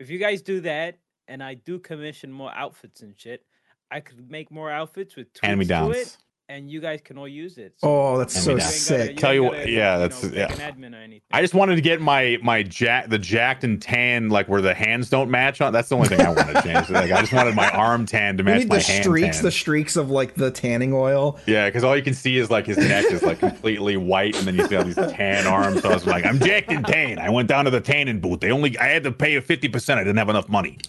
if 0.03 0.09
you 0.09 0.19
guys 0.19 0.41
do 0.41 0.61
that, 0.61 0.99
and 1.27 1.41
I 1.41 1.53
do 1.55 1.79
commission 1.79 2.31
more 2.31 2.51
outfits 2.53 3.01
and 3.01 3.17
shit, 3.17 3.45
I 3.89 4.01
could 4.01 4.29
make 4.29 4.51
more 4.51 4.69
outfits 4.69 5.15
with 5.15 5.27
tweaks 5.33 5.41
to 5.41 5.47
Hand-me-downs. 5.47 6.17
It, 6.53 6.57
and 6.57 6.69
you 6.71 6.79
guys 6.81 6.99
can 7.03 7.17
all 7.17 7.27
use 7.27 7.57
it. 7.57 7.73
Oh, 7.83 8.17
that's 8.17 8.33
so 8.41 8.49
we 8.49 8.53
you 8.55 8.59
don't. 8.59 8.65
ain't 8.67 8.73
sick. 8.75 8.97
gotta- 8.99 9.13
Tell 9.15 9.33
you 9.33 9.43
gotta, 9.43 9.57
what- 9.57 9.69
yeah, 9.69 9.97
that's- 9.97 10.23
know, 10.23 10.29
yeah. 10.33 10.47
pick 10.47 10.59
an 10.59 10.73
admin 10.75 10.93
or 10.93 11.01
anything. 11.01 11.21
I 11.31 11.41
just 11.41 11.53
wanted 11.53 11.75
to 11.75 11.81
get 11.81 12.01
my 12.01 12.37
my 12.43 12.63
jack 12.63 13.09
the 13.09 13.17
jacked 13.17 13.63
and 13.63 13.81
tan 13.81 14.29
like 14.29 14.47
where 14.47 14.61
the 14.61 14.73
hands 14.73 15.09
don't 15.09 15.29
match 15.29 15.61
on. 15.61 15.73
That's 15.73 15.89
the 15.89 15.95
only 15.95 16.07
thing 16.09 16.21
I 16.21 16.29
wanted 16.29 16.53
to 16.55 16.61
change. 16.61 16.89
Like 16.89 17.11
I 17.11 17.19
just 17.21 17.33
wanted 17.33 17.55
my 17.55 17.69
arm 17.69 18.05
tan 18.05 18.37
to 18.37 18.43
We 18.43 18.51
match 18.51 18.59
need 18.59 18.69
my 18.69 18.77
the 18.77 18.83
hand 18.83 19.03
streaks, 19.03 19.37
tan. 19.37 19.45
the 19.45 19.51
streaks 19.51 19.95
of 19.95 20.09
like 20.11 20.35
the 20.35 20.51
tanning 20.51 20.93
oil. 20.93 21.39
yeah, 21.45 21.67
because 21.67 21.83
all 21.83 21.95
you 21.97 22.03
can 22.03 22.13
see 22.13 22.37
is 22.37 22.49
like 22.51 22.65
his 22.65 22.77
neck 22.77 23.05
is 23.05 23.23
like 23.23 23.39
completely 23.39 23.97
white, 23.97 24.37
and 24.37 24.45
then 24.47 24.55
you 24.55 24.65
see 24.67 24.75
all 24.75 24.83
these 24.83 24.95
tan 24.95 25.47
arms. 25.47 25.81
So 25.81 25.89
I 25.89 25.93
was 25.93 26.05
like, 26.05 26.25
I'm 26.25 26.39
jacked 26.39 26.71
and 26.71 26.85
tan. 26.85 27.19
I 27.19 27.29
went 27.29 27.47
down 27.47 27.65
to 27.65 27.71
the 27.71 27.81
tanning 27.81 28.19
booth. 28.19 28.39
They 28.39 28.51
only 28.51 28.77
I 28.77 28.85
had 28.87 29.03
to 29.03 29.11
pay 29.11 29.35
a 29.35 29.41
fifty 29.41 29.67
percent. 29.67 29.99
I 29.99 30.03
didn't 30.03 30.17
have 30.17 30.29
enough 30.29 30.49
money. 30.49 30.77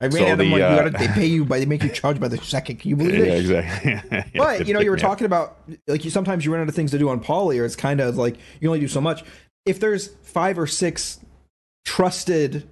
I 0.00 0.06
ran 0.06 0.12
So 0.12 0.26
out 0.26 0.32
of 0.32 0.38
the, 0.38 0.50
money. 0.50 0.62
uh, 0.64 0.70
you 0.70 0.90
gotta, 0.90 0.90
they 1.06 1.06
pay 1.12 1.26
you 1.26 1.44
by 1.44 1.60
they 1.60 1.66
make 1.66 1.82
you 1.84 1.88
charge 2.02 2.18
by 2.18 2.26
the 2.26 2.36
second. 2.38 2.80
Can 2.80 2.90
you 2.90 2.96
believe 2.96 3.14
yeah, 3.24 3.32
it? 3.34 3.38
exactly. 3.40 3.92
Yeah, 4.12 4.24
But 4.34 4.66
you 4.66 4.74
know, 4.74 4.80
you 4.80 4.90
were 4.90 4.96
pick 4.96 5.01
me 5.01 5.01
up. 5.01 5.01
Talking 5.02 5.26
about 5.26 5.58
like 5.86 6.04
you 6.04 6.10
sometimes 6.10 6.44
you 6.44 6.52
run 6.52 6.62
out 6.62 6.68
of 6.68 6.74
things 6.74 6.90
to 6.92 6.98
do 6.98 7.08
on 7.08 7.20
Paulie, 7.20 7.58
or 7.58 7.64
it's 7.64 7.76
kind 7.76 8.00
of 8.00 8.16
like 8.16 8.36
you 8.60 8.68
only 8.68 8.80
do 8.80 8.88
so 8.88 9.00
much. 9.00 9.24
If 9.66 9.78
there's 9.80 10.08
five 10.22 10.58
or 10.58 10.66
six 10.66 11.20
trusted 11.84 12.68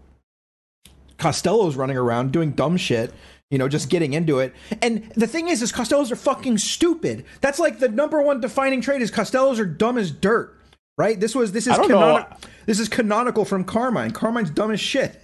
Costellos 1.19 1.77
running 1.77 1.97
around 1.97 2.33
doing 2.33 2.53
dumb 2.53 2.77
shit, 2.77 3.13
you 3.51 3.59
know, 3.59 3.69
just 3.69 3.91
getting 3.91 4.13
into 4.15 4.39
it. 4.39 4.55
And 4.81 5.11
the 5.17 5.27
thing 5.27 5.49
is, 5.49 5.63
is 5.63 5.73
Costellos 5.73 6.11
are 6.11 6.17
fucking 6.17 6.59
stupid. 6.59 7.25
That's 7.41 7.59
like 7.59 7.79
the 7.79 7.89
number 7.89 8.23
one 8.23 8.41
defining 8.41 8.81
trait 8.81 9.03
is 9.03 9.11
Costellos 9.11 9.59
are 9.59 9.67
dumb 9.67 9.99
as 9.99 10.11
dirt. 10.11 10.57
Right? 10.97 11.19
This 11.19 11.35
was 11.35 11.53
this 11.53 11.67
is 11.67 11.73
I 11.73 11.77
don't 11.77 11.89
know. 11.89 11.99
canonical. 11.99 12.39
This 12.67 12.79
is 12.79 12.89
canonical 12.89 13.45
from 13.45 13.65
Carmine. 13.65 14.11
Carmine's 14.11 14.51
dumb 14.51 14.71
as 14.71 14.81
shit. 14.81 15.21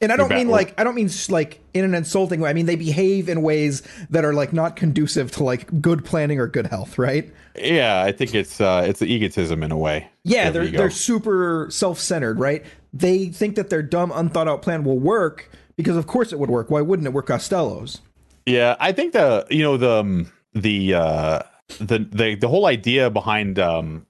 And 0.00 0.12
I 0.12 0.16
don't 0.16 0.28
mean 0.28 0.48
like 0.48 0.78
I 0.78 0.84
don't 0.84 0.94
mean 0.94 1.10
like 1.28 1.60
in 1.74 1.84
an 1.84 1.94
insulting 1.94 2.40
way. 2.40 2.50
I 2.50 2.52
mean 2.52 2.66
they 2.66 2.76
behave 2.76 3.28
in 3.28 3.42
ways 3.42 3.82
that 4.10 4.24
are 4.24 4.32
like 4.32 4.52
not 4.52 4.76
conducive 4.76 5.32
to 5.32 5.44
like 5.44 5.80
good 5.80 6.04
planning 6.04 6.38
or 6.38 6.46
good 6.46 6.68
health, 6.68 6.98
right? 6.98 7.32
Yeah, 7.56 8.02
I 8.02 8.12
think 8.12 8.34
it's 8.34 8.60
uh 8.60 8.84
it's 8.86 9.00
the 9.00 9.12
egotism 9.12 9.62
in 9.62 9.72
a 9.72 9.76
way. 9.76 10.08
Yeah, 10.22 10.50
Their 10.50 10.64
they're 10.66 10.78
they're 10.78 10.90
super 10.90 11.66
self-centered, 11.70 12.38
right? 12.38 12.64
They 12.92 13.26
think 13.26 13.56
that 13.56 13.70
their 13.70 13.82
dumb, 13.82 14.12
unthought 14.14 14.46
out 14.46 14.62
plan 14.62 14.84
will 14.84 14.98
work 15.00 15.50
because 15.76 15.96
of 15.96 16.06
course 16.06 16.32
it 16.32 16.38
would 16.38 16.50
work. 16.50 16.70
Why 16.70 16.80
wouldn't 16.80 17.06
it 17.06 17.12
work 17.12 17.26
Costello's? 17.26 18.00
Yeah, 18.46 18.76
I 18.78 18.92
think 18.92 19.14
the 19.14 19.46
you 19.50 19.62
know 19.62 19.76
the 19.76 19.90
um, 19.90 20.32
the 20.54 20.94
uh 20.94 21.42
the 21.80 21.98
the 21.98 22.36
the 22.36 22.48
whole 22.48 22.66
idea 22.66 23.10
behind 23.10 23.58
um 23.58 24.06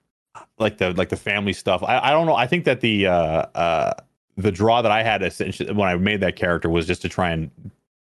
like 0.58 0.78
the 0.78 0.92
like 0.92 1.08
the 1.08 1.16
family 1.16 1.54
stuff. 1.54 1.82
I 1.82 1.98
I 1.98 2.10
don't 2.10 2.26
know. 2.26 2.34
I 2.36 2.46
think 2.46 2.64
that 2.66 2.80
the 2.82 3.06
uh 3.06 3.12
uh 3.54 3.94
the 4.38 4.52
draw 4.52 4.80
that 4.80 4.92
I 4.92 5.02
had 5.02 5.22
essentially 5.22 5.70
when 5.72 5.88
I 5.88 5.96
made 5.96 6.20
that 6.20 6.36
character 6.36 6.70
was 6.70 6.86
just 6.86 7.02
to 7.02 7.08
try 7.08 7.30
and 7.30 7.50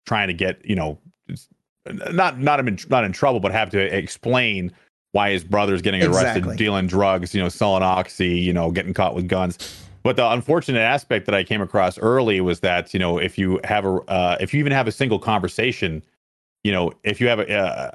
trying 0.05 0.27
to 0.27 0.33
get 0.33 0.63
you 0.63 0.75
know 0.75 0.99
not 2.11 2.39
not 2.39 2.59
in, 2.59 2.77
not 2.89 3.03
in 3.03 3.13
trouble, 3.13 3.39
but 3.39 3.51
have 3.51 3.69
to 3.71 3.79
explain 3.79 4.71
why 5.13 5.31
his 5.31 5.43
brother's 5.43 5.81
getting 5.81 6.03
arrested 6.03 6.37
Exactly. 6.37 6.55
dealing 6.57 6.85
drugs, 6.85 7.33
you 7.33 7.41
know, 7.41 7.49
selling 7.49 7.81
oxy, 7.81 8.37
you 8.37 8.51
know, 8.51 8.71
getting 8.71 8.93
caught 8.93 9.15
with 9.15 9.27
guns. 9.27 9.57
But 10.03 10.17
the 10.17 10.29
unfortunate 10.29 10.79
aspect 10.79 11.25
that 11.25 11.33
I 11.33 11.43
came 11.43 11.61
across 11.61 11.97
early 11.97 12.41
was 12.41 12.59
that 12.59 12.93
you 12.93 12.99
know 12.99 13.17
if 13.17 13.37
you 13.37 13.59
have 13.63 13.85
a 13.85 13.95
uh, 14.09 14.37
if 14.39 14.53
you 14.53 14.59
even 14.59 14.73
have 14.73 14.87
a 14.87 14.91
single 14.91 15.19
conversation, 15.19 16.03
you 16.63 16.73
know, 16.73 16.91
if 17.03 17.21
you 17.21 17.27
have 17.29 17.39
a 17.39 17.53
uh, 17.53 17.91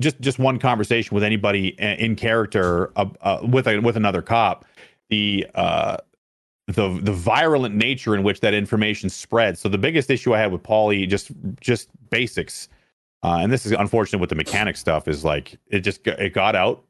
just 0.00 0.20
just 0.20 0.38
one 0.38 0.58
conversation 0.58 1.14
with 1.14 1.24
anybody 1.24 1.68
in 1.80 2.14
character 2.14 2.92
uh, 2.96 3.06
uh, 3.22 3.40
with 3.42 3.66
a 3.66 3.80
with 3.80 3.96
another 3.96 4.22
cop, 4.22 4.64
the 5.08 5.46
uh, 5.56 5.96
the 6.66 6.98
the 7.02 7.12
virulent 7.12 7.74
nature 7.74 8.14
in 8.14 8.22
which 8.22 8.40
that 8.40 8.54
information 8.54 9.10
spreads. 9.10 9.60
So 9.60 9.68
the 9.68 9.78
biggest 9.78 10.10
issue 10.10 10.34
I 10.34 10.38
had 10.38 10.50
with 10.52 10.62
Paulie, 10.62 11.08
just 11.08 11.30
just 11.60 11.88
basics, 12.10 12.68
uh, 13.22 13.38
and 13.42 13.52
this 13.52 13.66
is 13.66 13.72
unfortunate 13.72 14.18
with 14.18 14.30
the 14.30 14.36
mechanic 14.36 14.76
stuff, 14.76 15.06
is 15.08 15.24
like 15.24 15.56
it 15.68 15.80
just 15.80 16.06
it 16.06 16.32
got 16.32 16.56
out 16.56 16.82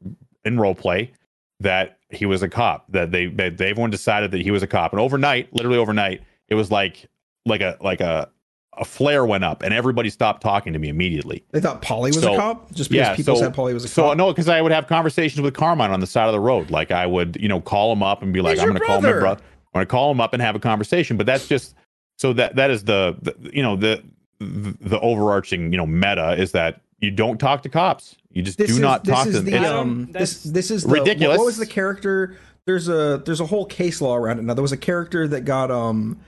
in 0.45 0.59
role 0.59 0.75
play 0.75 1.11
that 1.59 1.97
he 2.09 2.25
was 2.25 2.41
a 2.43 2.49
cop. 2.49 2.85
That 2.91 3.11
they, 3.11 3.25
they, 3.27 3.49
they 3.49 3.69
everyone 3.69 3.89
decided 3.89 4.31
that 4.31 4.41
he 4.41 4.51
was 4.51 4.63
a 4.63 4.67
cop, 4.67 4.93
and 4.93 4.99
overnight, 5.01 5.53
literally 5.53 5.77
overnight, 5.77 6.21
it 6.47 6.55
was 6.55 6.71
like 6.71 7.07
like 7.45 7.61
a 7.61 7.77
like 7.81 7.99
a 7.99 8.29
a 8.77 8.83
flare 8.85 9.25
went 9.25 9.43
up, 9.43 9.61
and 9.61 9.73
everybody 9.73 10.09
stopped 10.09 10.41
talking 10.41 10.71
to 10.73 10.79
me 10.79 10.87
immediately. 10.89 11.43
They 11.51 11.61
thought 11.61 11.81
Paulie 11.81 12.07
was 12.15 12.21
So- 12.21 12.33
a 12.33 12.37
cop 12.37 12.71
just 12.73 12.89
because 12.89 13.07
yeah, 13.07 13.15
people 13.15 13.35
so- 13.35 13.41
said 13.43 13.53
Paulie 13.53 13.73
was 13.73 13.83
a 13.85 13.87
So 13.89 14.03
cop. 14.03 14.11
So 14.11 14.13
no, 14.15 14.31
because 14.31 14.47
I 14.49 14.61
would 14.61 14.71
have 14.73 14.87
conversations 14.87 15.41
with 15.41 15.53
Carmine 15.53 15.91
on 15.91 15.99
the 16.01 16.07
side 16.07 16.27
of 16.27 16.33
the 16.33 16.39
road. 16.41 16.71
Like 16.71 16.91
I 16.91 17.05
would, 17.05 17.37
you 17.41 17.47
know, 17.49 17.59
call 17.61 17.91
him 17.93 18.03
up 18.03 18.21
and 18.21 18.31
be 18.33 18.39
like, 18.41 18.53
He's 18.55 18.61
"I'm 18.63 18.69
going 18.69 18.79
to 18.79 18.85
call 18.85 19.01
my 19.01 19.11
brother. 19.13 19.41
Brother. 19.75 19.81
I'm 19.81 19.81
going 19.81 19.87
to 19.87 19.91
call 19.91 20.11
him 20.11 20.21
up 20.21 20.33
and 20.33 20.41
have 20.41 20.55
a 20.55 20.59
conversation." 20.59 21.17
But 21.17 21.25
that's 21.25 21.47
just 21.47 21.75
so 22.17 22.33
that 22.33 22.55
that 22.55 22.71
is 22.71 22.83
the, 22.83 23.17
the 23.21 23.35
you 23.53 23.61
know 23.63 23.75
the 23.75 24.03
the 24.39 24.99
overarching 24.99 25.71
you 25.71 25.77
know 25.77 25.85
meta 25.85 26.33
is 26.39 26.51
that 26.53 26.81
you 26.99 27.11
don't 27.11 27.37
talk 27.39 27.61
to 27.63 27.69
cops. 27.69 28.15
You 28.31 28.41
just 28.41 28.57
This 28.57 28.67
do 28.67 28.73
is, 28.75 28.79
not 28.79 29.03
this 29.03 29.15
talk 29.15 29.27
is 29.27 29.35
to 29.35 29.41
them. 29.41 29.45
the 29.51 29.57
It's- 29.57 29.71
um 29.71 30.09
this 30.11 30.43
this 30.43 30.71
is 30.71 30.83
the, 30.83 30.89
ridiculous. 30.89 31.37
What 31.37 31.45
was 31.45 31.57
the 31.57 31.65
character 31.65 32.37
there's 32.65 32.89
a 32.89 33.21
there's 33.25 33.39
a 33.41 33.45
whole 33.45 33.65
case 33.65 34.01
law 34.01 34.15
around 34.15 34.39
it. 34.39 34.43
Now 34.43 34.53
there 34.55 34.61
was 34.61 34.71
a 34.71 34.77
character 34.77 35.27
that 35.27 35.41
got 35.41 35.71
um 35.71 36.19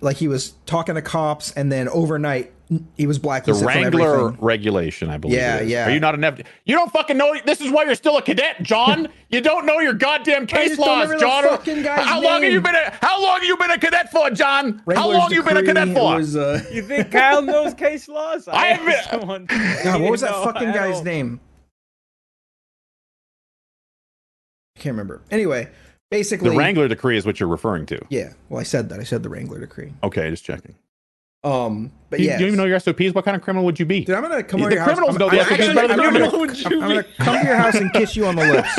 like 0.00 0.16
he 0.16 0.28
was 0.28 0.52
talking 0.64 0.94
to 0.94 1.02
cops 1.02 1.50
and 1.52 1.72
then 1.72 1.88
overnight 1.88 2.52
he 2.96 3.06
was 3.06 3.18
black. 3.18 3.44
The 3.44 3.52
blacklisted 3.52 3.72
from 3.72 3.82
Wrangler 4.00 4.18
everything. 4.26 4.44
regulation, 4.44 5.10
I 5.10 5.16
believe. 5.18 5.36
Yeah, 5.36 5.56
it 5.58 5.62
is. 5.64 5.70
yeah. 5.70 5.88
Are 5.88 5.90
you 5.90 6.00
not 6.00 6.14
an 6.14 6.24
F? 6.24 6.40
You 6.64 6.74
don't 6.76 6.92
fucking 6.92 7.16
know. 7.16 7.34
This 7.44 7.60
is 7.60 7.70
why 7.70 7.84
you're 7.84 7.94
still 7.94 8.16
a 8.16 8.22
cadet, 8.22 8.62
John. 8.62 9.08
you 9.30 9.40
don't 9.40 9.66
know 9.66 9.78
your 9.80 9.94
goddamn 9.94 10.46
case 10.46 10.70
just 10.70 10.80
laws, 10.80 11.08
John. 11.20 11.44
fucking 11.44 11.82
guy's 11.82 12.04
how 12.04 12.22
long 12.22 12.42
have 12.42 12.52
you 12.52 12.60
been? 12.60 12.74
A, 12.74 12.90
how 13.00 13.22
long 13.22 13.34
have 13.40 13.44
you 13.44 13.56
been 13.56 13.70
a 13.70 13.78
cadet 13.78 14.10
for, 14.10 14.30
John? 14.30 14.78
how 14.78 14.82
Wrangler's 14.86 15.18
long 15.18 15.32
you 15.32 15.42
been 15.42 15.56
a 15.56 15.62
cadet 15.62 15.88
for? 15.94 16.14
Was, 16.16 16.36
uh, 16.36 16.62
You 16.72 16.82
think 16.82 17.10
Kyle 17.10 17.42
knows 17.42 17.74
case 17.74 18.08
laws? 18.08 18.48
I 18.52 18.68
asked 18.68 19.08
haven't- 19.08 19.46
God, 19.84 20.00
what 20.00 20.10
was 20.10 20.20
that 20.22 20.32
fucking 20.32 20.72
guy's 20.72 20.96
don't. 20.96 21.04
name? 21.04 21.40
I 24.76 24.80
can't 24.80 24.92
remember. 24.94 25.22
Anyway, 25.30 25.68
basically, 26.10 26.50
the 26.50 26.56
Wrangler 26.56 26.88
decree 26.88 27.16
is 27.16 27.26
what 27.26 27.38
you're 27.38 27.48
referring 27.48 27.86
to. 27.86 28.00
Yeah, 28.08 28.32
well, 28.48 28.60
I 28.60 28.64
said 28.64 28.88
that. 28.88 29.00
I 29.00 29.04
said 29.04 29.22
the 29.22 29.28
Wrangler 29.28 29.60
decree. 29.60 29.92
Okay, 30.02 30.28
just 30.30 30.44
checking. 30.44 30.74
Um, 31.44 31.90
but 32.08 32.20
You, 32.20 32.26
yeah, 32.26 32.32
you 32.34 32.38
don't 32.40 32.46
even 32.48 32.58
know 32.58 32.66
your 32.66 32.78
SOPs. 32.78 33.14
What 33.14 33.24
kind 33.24 33.34
of 33.36 33.42
criminal 33.42 33.64
would 33.64 33.80
you 33.80 33.84
be? 33.86 34.04
Dude, 34.04 34.14
I'm 34.14 34.22
gonna 34.22 34.44
come 34.44 34.60
The 34.60 34.66
over 34.66 34.70
to 34.70 34.74
your 34.76 34.84
house. 34.84 34.92
criminals 34.94 35.14
I'm, 35.16 35.18
know 35.18 35.28
the 35.30 35.40
I'm 35.40 35.44
SOPs 35.48 35.52
actually- 35.52 35.74
better 35.74 35.88
than 35.88 36.00
I'm 36.00 36.14
you 36.14 36.18
gonna- 36.20 36.30
do. 36.30 36.38
Would 36.38 36.50
I'm, 36.50 36.72
you 36.72 36.82
I'm 36.82 36.88
gonna 36.88 37.04
come 37.18 37.38
to 37.40 37.46
your 37.46 37.56
house 37.56 37.74
and 37.74 37.92
kiss 37.92 38.14
you 38.16 38.26
on 38.26 38.36
the 38.36 38.44
lips. 38.52 38.76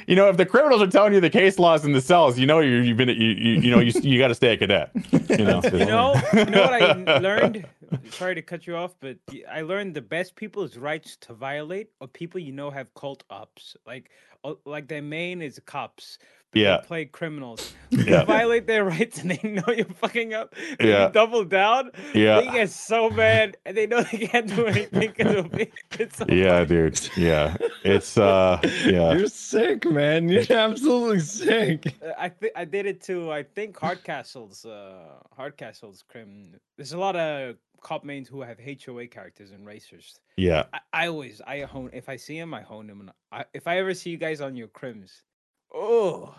you 0.06 0.14
know, 0.14 0.28
if 0.28 0.36
the 0.36 0.46
criminals 0.46 0.82
are 0.82 0.86
telling 0.86 1.14
you 1.14 1.20
the 1.20 1.30
case 1.30 1.58
laws 1.58 1.84
in 1.84 1.92
the 1.92 2.00
cells, 2.00 2.38
you 2.38 2.46
know 2.46 2.60
you 2.60 2.76
you've 2.76 2.96
been 2.96 3.08
you 3.08 3.14
you, 3.14 3.60
you 3.60 3.70
know 3.70 3.80
you 3.80 3.92
you 4.02 4.18
got 4.18 4.28
to 4.28 4.34
stay 4.36 4.52
a 4.52 4.56
cadet. 4.56 4.90
You 5.28 5.44
know, 5.44 5.60
You 5.72 5.84
know, 5.84 6.14
you 6.32 6.44
know 6.44 6.62
what 6.62 6.82
I 6.82 7.18
learned? 7.18 7.66
Sorry 8.10 8.34
to 8.34 8.42
cut 8.42 8.66
you 8.66 8.76
off, 8.76 8.94
but 9.00 9.16
I 9.50 9.62
learned 9.62 9.94
the 9.94 10.02
best 10.02 10.36
people's 10.36 10.76
rights 10.76 11.16
to 11.22 11.32
violate 11.34 11.88
are 12.00 12.06
people 12.06 12.40
you 12.40 12.52
know 12.52 12.70
have 12.70 12.92
cult 12.94 13.22
ops. 13.30 13.76
Like, 13.86 14.10
like 14.64 14.86
their 14.88 15.02
main 15.02 15.42
is 15.42 15.60
cops. 15.66 16.18
But 16.52 16.58
they 16.58 16.60
Yeah. 16.62 16.78
play 16.78 17.04
criminals. 17.06 17.74
Yeah. 17.90 18.20
You 18.20 18.26
violate 18.26 18.66
their 18.66 18.84
rights, 18.84 19.18
and 19.22 19.30
they 19.30 19.48
know 19.48 19.62
you're 19.72 19.86
fucking 19.86 20.34
up. 20.34 20.54
and 20.78 20.88
Yeah. 20.88 21.06
You 21.06 21.12
double 21.12 21.44
down. 21.44 21.92
Yeah. 22.14 22.40
They 22.40 22.46
get 22.50 22.70
so 22.70 23.08
mad, 23.10 23.56
and 23.64 23.76
they 23.76 23.86
know 23.86 24.02
they 24.02 24.26
can't 24.26 24.48
do 24.48 24.66
anything 24.66 25.12
because 25.16 25.32
it'll 25.32 25.48
be. 25.48 25.70
It's 25.98 26.18
so 26.18 26.26
Yeah, 26.28 26.64
dude. 26.64 26.98
Yeah, 27.16 27.56
it's 27.84 28.18
uh, 28.18 28.58
yeah. 28.84 29.12
You're 29.14 29.28
sick, 29.28 29.84
man. 29.86 30.28
You're 30.28 30.50
absolutely 30.50 31.20
sick. 31.20 31.94
Uh, 32.04 32.12
I 32.18 32.28
think 32.28 32.52
I 32.56 32.64
did 32.64 32.86
it 32.86 33.00
too. 33.02 33.30
I 33.30 33.42
think 33.44 33.76
Hardcastle's 33.78 34.64
uh 34.66 35.20
Hardcastle's 35.38 36.02
crim. 36.08 36.56
There's 36.76 36.92
a 36.92 36.98
lot 36.98 37.14
of 37.16 37.56
cop 37.82 38.04
mains 38.04 38.28
who 38.28 38.40
have 38.42 38.58
HOA 38.58 39.06
characters 39.06 39.52
and 39.52 39.64
racers. 39.64 40.18
Yeah, 40.36 40.64
I, 40.72 40.80
I 40.92 41.06
always 41.08 41.40
I 41.46 41.60
hone 41.60 41.90
if 41.92 42.08
I 42.08 42.16
see 42.16 42.36
him 42.36 42.52
I 42.52 42.62
hone 42.62 42.90
him. 42.90 43.00
And 43.00 43.10
I, 43.32 43.44
if 43.54 43.66
I 43.68 43.78
ever 43.78 43.94
see 43.94 44.10
you 44.10 44.18
guys 44.18 44.40
on 44.40 44.56
your 44.56 44.68
crims, 44.68 45.22
oh, 45.74 46.34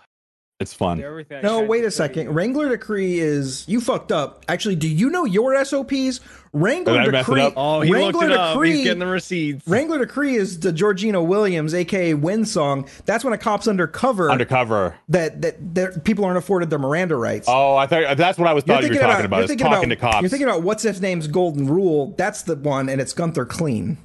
it's 0.60 0.74
fun. 0.74 1.00
everything. 1.04 1.44
No, 1.44 1.62
wait 1.62 1.84
a 1.84 1.92
second. 1.92 2.34
Wrangler 2.34 2.70
decree 2.70 3.20
is 3.20 3.64
you 3.68 3.80
fucked 3.80 4.12
up. 4.12 4.44
Actually, 4.50 4.76
do 4.76 4.88
you 4.88 5.12
know 5.12 5.24
your 5.24 5.64
SOPs? 5.64 6.20
Wrangler 6.52 6.94
Did 6.94 7.10
I 7.10 7.12
mess 7.12 7.28
it 7.28 7.30
decree. 7.30 7.42
up? 7.44 7.54
Oh, 7.56 7.82
he 7.82 7.94
Wrangler 7.94 8.12
looked 8.22 8.24
it 8.24 8.32
up. 8.32 8.54
decree. 8.56 8.72
He's 8.72 8.84
getting 8.86 9.00
the 9.00 9.06
receipts. 9.06 9.68
Wrangler 9.68 10.00
decree 10.00 10.36
is 10.36 10.60
the 10.62 10.72
Georgina 10.72 11.22
Williams, 11.22 11.76
aka 11.76 12.16
Win 12.16 12.44
song. 12.44 12.90
That's 13.06 13.24
when 13.24 13.34
a 13.34 13.38
cop's 13.38 13.68
undercover. 13.68 14.32
Undercover. 14.32 14.96
that 15.10 15.44
that 15.44 15.76
that 15.76 16.04
people 16.04 16.26
aren't 16.26 16.40
afforded 16.40 16.72
their 16.72 16.80
Miranda 16.80 17.16
rights. 17.18 17.46
Oh, 17.48 17.76
I 17.76 17.86
thought 17.86 18.18
that's 18.18 18.40
what 18.40 18.48
I 18.48 18.54
was 18.54 18.64
thought 18.64 18.82
you 18.82 18.90
were 18.90 18.96
talking 18.96 19.26
about. 19.26 19.38
you're 19.38 19.48
thinking 19.48 19.68
talking 19.68 19.92
about, 19.92 19.96
to 20.02 20.12
cops. 20.12 20.22
You're 20.22 20.30
thinking 20.30 20.48
about 20.48 20.64
what's 20.64 20.86
if 20.86 21.00
name's 21.02 21.28
Golden 21.28 21.68
Rule. 21.68 22.16
That's 22.18 22.42
the 22.42 22.56
one, 22.56 22.90
and 22.90 23.00
it's 23.00 23.14
Gunther 23.14 23.46
Clean. 23.46 24.00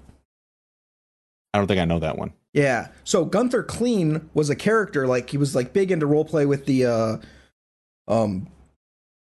I 1.54 1.58
don't 1.58 1.66
think 1.66 1.80
I 1.80 1.86
know 1.86 2.00
that 2.00 2.18
one. 2.18 2.34
Yeah. 2.52 2.88
So 3.04 3.24
Gunther 3.24 3.62
Clean 3.62 4.28
was 4.34 4.50
a 4.50 4.56
character 4.56 5.06
like 5.06 5.30
he 5.30 5.38
was 5.38 5.54
like 5.54 5.72
big 5.72 5.90
into 5.90 6.06
role 6.06 6.24
play 6.24 6.46
with 6.46 6.66
the 6.66 6.86
uh 6.86 7.16
um 8.08 8.48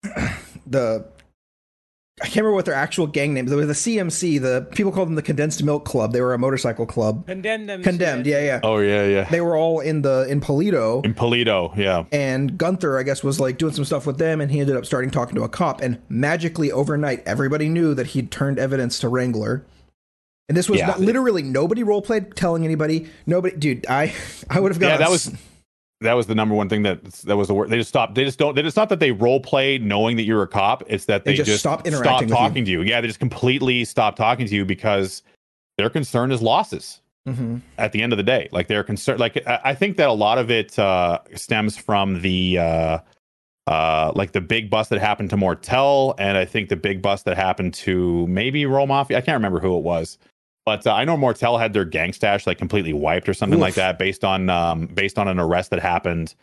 the 0.66 1.06
I 2.20 2.26
can't 2.26 2.38
remember 2.38 2.56
what 2.56 2.66
their 2.66 2.74
actual 2.74 3.06
gang 3.06 3.36
name. 3.36 3.46
There 3.46 3.58
was 3.58 3.68
the 3.68 3.74
CMC. 3.74 4.42
The 4.42 4.68
people 4.72 4.92
called 4.92 5.08
them 5.08 5.14
the 5.14 5.22
Condensed 5.22 5.64
Milk 5.64 5.86
Club. 5.86 6.14
They 6.14 6.22
were 6.22 6.34
a 6.34 6.40
motorcycle 6.40 6.88
club. 6.88 7.28
Condemned. 7.28 7.70
them. 7.70 7.84
Condemned. 7.84 8.26
Yeah, 8.26 8.42
yeah. 8.42 8.60
Oh 8.64 8.80
yeah, 8.80 9.06
yeah. 9.06 9.26
They 9.26 9.40
were 9.40 9.56
all 9.56 9.82
in 9.82 10.02
the 10.02 10.26
in 10.28 10.42
Paleto. 10.42 11.06
In 11.06 11.14
Paleto, 11.14 11.78
yeah. 11.78 12.06
and 12.12 12.58
Gunther, 12.58 12.98
I 12.98 13.04
guess, 13.04 13.24
was 13.24 13.40
like 13.40 13.60
doing 13.60 13.74
some 13.74 13.86
stuff 13.86 14.08
with 14.08 14.18
them, 14.18 14.42
and 14.42 14.50
he 14.50 14.60
ended 14.60 14.76
up 14.76 14.88
starting 14.88 15.12
talking 15.12 15.36
to 15.36 15.44
a 15.44 15.50
cop. 15.50 15.80
And 15.82 16.02
magically, 16.10 16.72
overnight, 16.72 17.22
everybody 17.28 17.70
knew 17.70 17.94
that 17.94 18.08
he'd 18.08 18.32
turned 18.32 18.58
evidence 18.58 18.98
to 19.00 19.10
Wrangler. 19.10 19.64
And 20.50 20.58
this 20.58 20.70
was 20.70 20.80
Yeah. 20.80 20.88
not, 20.88 21.00
literally 21.02 21.44
nobody 21.44 21.84
role 21.84 22.02
played 22.02 22.36
telling 22.36 22.64
anybody. 22.64 23.08
Nobody, 23.26 23.56
dude. 23.58 23.86
I 23.88 24.14
I 24.50 24.60
would 24.60 24.72
have 24.72 24.80
gone. 24.80 24.92
Yeah, 24.92 24.98
that 24.98 25.10
was 25.10 25.32
that 26.02 26.14
was 26.14 26.28
the 26.28 26.36
number 26.36 26.54
one 26.56 26.70
thing 26.70 26.84
that 26.84 27.04
that 27.04 27.36
was 27.38 27.48
the 27.48 27.54
word. 27.54 27.70
They 27.70 27.78
just 27.78 27.90
stopped. 27.90 28.16
They 28.16 28.24
just 28.24 28.40
don't. 28.40 28.56
They, 28.56 28.62
it's 28.62 28.76
not 28.76 28.90
that 28.90 29.00
they 29.00 29.12
role 29.12 29.40
play 29.40 29.78
knowing 29.78 30.16
that 30.18 30.24
you're 30.24 30.44
a 30.44 30.48
cop. 30.48 30.84
It's 30.88 31.06
that 31.06 31.26
They 31.26 31.32
they, 31.32 31.38
just 31.38 31.48
just, 31.48 31.60
stop 31.62 31.86
interacting 31.88 32.28
with 32.28 32.30
you. 32.30 32.36
talking 32.36 32.66
to 32.66 32.72
you. 32.72 32.82
Yeah, 32.82 33.02
they 33.02 33.08
just 33.08 33.20
completely 33.20 33.84
stop 33.84 34.16
talking 34.16 34.46
to 34.48 34.56
you 34.56 34.64
because 34.64 35.24
their 35.78 35.90
concern 35.90 36.32
is 36.32 36.42
losses. 36.42 37.02
Mhm. 37.28 37.60
at 37.78 37.92
the 37.92 38.02
end 38.02 38.14
of 38.14 38.18
the 38.18 38.24
day. 38.24 38.48
Like 38.54 38.68
they're 38.70 38.86
concerned. 38.86 39.20
Like 39.20 39.46
I 39.46 39.60
I 39.66 39.76
think 39.76 39.98
that 39.98 40.08
a 40.08 40.14
lot 40.14 40.38
of 40.38 40.50
it 40.50 40.80
uh, 40.80 41.20
stems 41.36 41.76
from 41.76 42.22
the 42.22 42.58
uh, 42.58 43.00
uh, 43.68 44.14
like 44.16 44.32
the 44.32 44.40
big 44.40 44.70
bust 44.70 44.90
that 44.92 45.00
happened 45.02 45.30
to 45.32 45.36
Mortel, 45.38 46.16
and 46.20 46.38
I 46.38 46.46
think 46.46 46.70
the 46.70 46.78
big 46.78 47.02
bust 47.02 47.26
that 47.26 47.36
happened 47.36 47.74
to 47.74 48.26
maybe 48.28 48.66
Roll 48.66 48.88
Mafia. 48.88 49.18
I 49.18 49.22
can't 49.22 49.36
remember 49.36 49.60
who 49.60 49.76
it 49.78 49.84
was, 49.84 50.18
but 50.68 50.86
uh, 50.86 50.94
I 50.94 51.06
know 51.06 51.16
Mortel 51.16 51.58
had 51.58 51.72
their 51.72 51.86
gang 51.86 52.12
stash 52.12 52.46
like 52.46 52.58
completely 52.58 52.92
wiped 52.92 53.30
or 53.30 53.34
something 53.34 53.58
like 53.58 53.76
that 53.76 53.98
based 53.98 54.26
on 54.26 54.50
um, 54.50 54.88
based 54.88 55.18
on 55.18 55.30
an 55.30 55.40
arrest 55.40 55.70
that 55.70 55.80
happened. 55.80 56.36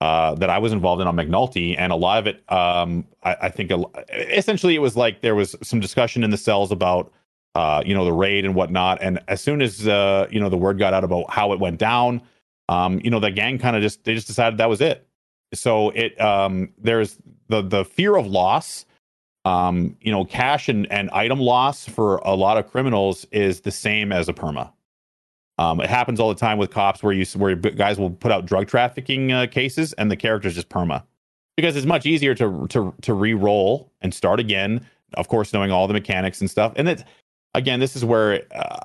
Uh, 0.00 0.34
that 0.34 0.50
I 0.50 0.58
was 0.58 0.72
involved 0.72 1.00
in 1.00 1.08
on 1.08 1.16
McNulty, 1.16 1.74
and 1.76 1.90
a 1.90 1.96
lot 1.96 2.18
of 2.18 2.26
it, 2.26 2.44
um, 2.52 3.06
I, 3.22 3.36
I 3.42 3.48
think, 3.48 3.70
a, 3.70 3.82
essentially, 4.10 4.74
it 4.74 4.80
was 4.80 4.94
like 4.94 5.22
there 5.22 5.34
was 5.34 5.56
some 5.62 5.80
discussion 5.80 6.22
in 6.22 6.30
the 6.30 6.36
cells 6.36 6.70
about 6.70 7.10
uh, 7.56 7.82
you 7.84 7.94
know, 7.94 8.04
the 8.04 8.12
raid 8.12 8.44
and 8.44 8.54
whatnot. 8.54 8.98
And 9.00 9.18
as 9.26 9.40
soon 9.40 9.62
as 9.62 9.88
uh, 9.88 10.28
you 10.30 10.38
know, 10.38 10.50
the 10.50 10.58
word 10.58 10.78
got 10.78 10.92
out 10.92 11.02
about 11.02 11.30
how 11.30 11.52
it 11.52 11.58
went 11.58 11.78
down, 11.78 12.22
um, 12.68 13.00
you 13.02 13.10
know, 13.10 13.18
the 13.18 13.30
gang 13.32 13.58
kind 13.58 13.74
of 13.74 13.82
just 13.82 14.04
they 14.04 14.14
just 14.14 14.26
decided 14.28 14.58
that 14.58 14.68
was 14.68 14.80
it. 14.80 15.08
So 15.54 15.90
it 15.90 16.20
um 16.20 16.68
there's 16.78 17.18
the 17.48 17.62
the 17.62 17.84
fear 17.84 18.16
of 18.16 18.26
loss, 18.26 18.84
um, 19.46 19.96
you 20.00 20.10
know, 20.10 20.24
cash 20.24 20.68
and, 20.68 20.90
and 20.90 21.08
item 21.10 21.38
loss 21.38 21.86
for 21.88 22.16
a 22.16 22.34
lot 22.34 22.58
of 22.58 22.68
criminals 22.68 23.24
is 23.30 23.60
the 23.60 23.70
same 23.70 24.10
as 24.10 24.28
a 24.28 24.32
perma. 24.32 24.72
Um, 25.56 25.80
it 25.80 25.88
happens 25.88 26.18
all 26.18 26.28
the 26.28 26.34
time 26.34 26.58
with 26.58 26.70
cops 26.70 27.00
where 27.00 27.12
you 27.12 27.24
where 27.36 27.54
guys 27.54 27.96
will 27.96 28.10
put 28.10 28.32
out 28.32 28.44
drug 28.44 28.66
trafficking 28.66 29.30
uh, 29.30 29.46
cases 29.46 29.92
and 29.92 30.10
the 30.10 30.16
character's 30.16 30.56
just 30.56 30.68
perma 30.68 31.04
because 31.56 31.76
it's 31.76 31.86
much 31.86 32.06
easier 32.06 32.34
to 32.34 32.66
to 32.68 32.92
to 33.02 33.14
re-roll 33.14 33.90
and 34.02 34.12
start 34.12 34.40
again. 34.40 34.84
Of 35.14 35.28
course, 35.28 35.52
knowing 35.52 35.70
all 35.70 35.86
the 35.86 35.94
mechanics 35.94 36.40
and 36.40 36.50
stuff, 36.50 36.72
and 36.74 36.88
it's 36.88 37.04
again, 37.54 37.78
this 37.78 37.94
is 37.94 38.04
where 38.04 38.42
uh, 38.52 38.80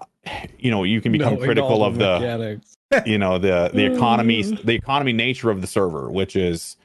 you 0.59 0.69
know 0.69 0.83
you 0.83 1.01
can 1.01 1.11
become 1.11 1.37
critical 1.37 1.83
of 1.83 1.97
the 1.97 2.19
mechanics. 2.19 2.77
you 3.05 3.17
know 3.17 3.39
the 3.39 3.71
the 3.73 3.91
economy 3.91 4.43
the 4.63 4.75
economy 4.75 5.11
nature 5.11 5.49
of 5.49 5.59
the 5.59 5.67
server, 5.67 6.11
which 6.11 6.35
is 6.35 6.77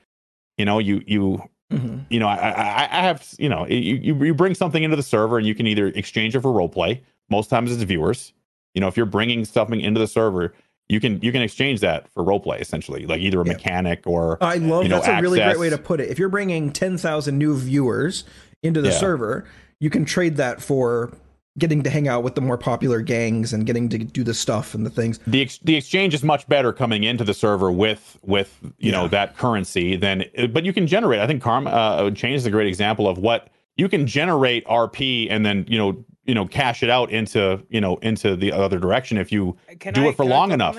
you 0.56 0.64
know 0.64 0.78
you 0.78 1.02
you 1.06 1.42
Mhm. 1.72 2.04
you 2.10 2.20
know 2.20 2.28
I 2.28 2.36
I, 2.50 2.88
I 2.98 3.02
have 3.02 3.26
you 3.38 3.48
know 3.48 3.66
you, 3.66 3.96
you 3.96 4.24
you 4.24 4.34
bring 4.34 4.54
something 4.54 4.82
into 4.84 4.94
the 4.96 5.02
server 5.02 5.36
and 5.38 5.46
you 5.46 5.54
can 5.54 5.66
either 5.66 5.88
exchange 5.88 6.36
it 6.36 6.40
for 6.40 6.52
role 6.52 6.68
play. 6.68 7.02
Most 7.28 7.50
times 7.50 7.72
it's 7.72 7.82
viewers. 7.82 8.32
You 8.74 8.80
know 8.80 8.86
if 8.86 8.96
you're 8.96 9.04
bringing 9.06 9.44
something 9.44 9.80
into 9.80 9.98
the 9.98 10.06
server, 10.06 10.54
you 10.88 11.00
can 11.00 11.20
you 11.22 11.32
can 11.32 11.42
exchange 11.42 11.80
that 11.80 12.08
for 12.12 12.22
role 12.22 12.38
play 12.38 12.60
essentially, 12.60 13.04
like 13.06 13.20
either 13.20 13.40
a 13.40 13.44
Yeah. 13.46 13.54
mechanic 13.54 14.02
or 14.06 14.38
I 14.40 14.56
love 14.58 14.84
you 14.84 14.88
know, 14.90 14.96
that's 15.00 15.08
a 15.08 15.20
really 15.20 15.40
great 15.40 15.58
way 15.58 15.70
to 15.70 15.78
put 15.78 16.00
it. 16.00 16.08
If 16.08 16.18
you're 16.20 16.28
bringing 16.28 16.70
ten 16.72 16.98
thousand 16.98 17.36
new 17.38 17.56
viewers 17.56 18.22
into 18.62 18.80
the 18.80 18.90
Yeah. 18.90 18.98
server, 18.98 19.44
you 19.80 19.90
can 19.90 20.04
trade 20.04 20.36
that 20.36 20.62
for 20.62 21.12
getting 21.58 21.82
to 21.82 21.90
hang 21.90 22.06
out 22.08 22.22
with 22.22 22.34
the 22.34 22.40
more 22.40 22.58
popular 22.58 23.00
gangs 23.00 23.52
and 23.52 23.66
getting 23.66 23.88
to 23.88 23.98
do 23.98 24.22
the 24.22 24.34
stuff 24.34 24.74
and 24.74 24.84
the 24.84 24.90
things. 24.90 25.18
the 25.26 25.42
ex- 25.42 25.58
the 25.58 25.74
exchange 25.76 26.14
is 26.14 26.22
much 26.22 26.46
better 26.48 26.72
coming 26.72 27.04
into 27.04 27.24
the 27.24 27.34
server 27.34 27.70
with 27.70 28.18
with 28.22 28.58
you 28.78 28.92
know 28.92 29.08
that 29.08 29.36
currency 29.36 29.96
than 29.96 30.24
but 30.52 30.64
you 30.64 30.72
can 30.72 30.86
generate 30.86 31.20
i 31.20 31.26
think 31.26 31.42
karma 31.42 31.70
uh, 31.70 32.10
chain 32.10 32.34
is 32.34 32.44
a 32.46 32.50
great 32.50 32.66
example 32.68 33.08
of 33.08 33.18
what 33.18 33.48
you 33.76 33.88
can 33.88 34.06
generate 34.06 34.66
rp 34.66 35.28
and 35.30 35.44
then 35.46 35.64
you 35.68 35.78
know 35.78 36.04
you 36.24 36.34
know 36.34 36.46
cash 36.46 36.82
it 36.82 36.90
out 36.90 37.10
into 37.10 37.64
you 37.70 37.80
know 37.80 37.96
into 37.98 38.36
the 38.36 38.52
other 38.52 38.78
direction 38.78 39.16
if 39.18 39.32
you 39.32 39.56
Can 39.78 39.94
do 39.94 40.06
I- 40.06 40.08
it 40.10 40.16
for 40.16 40.24
long 40.24 40.52
enough 40.52 40.76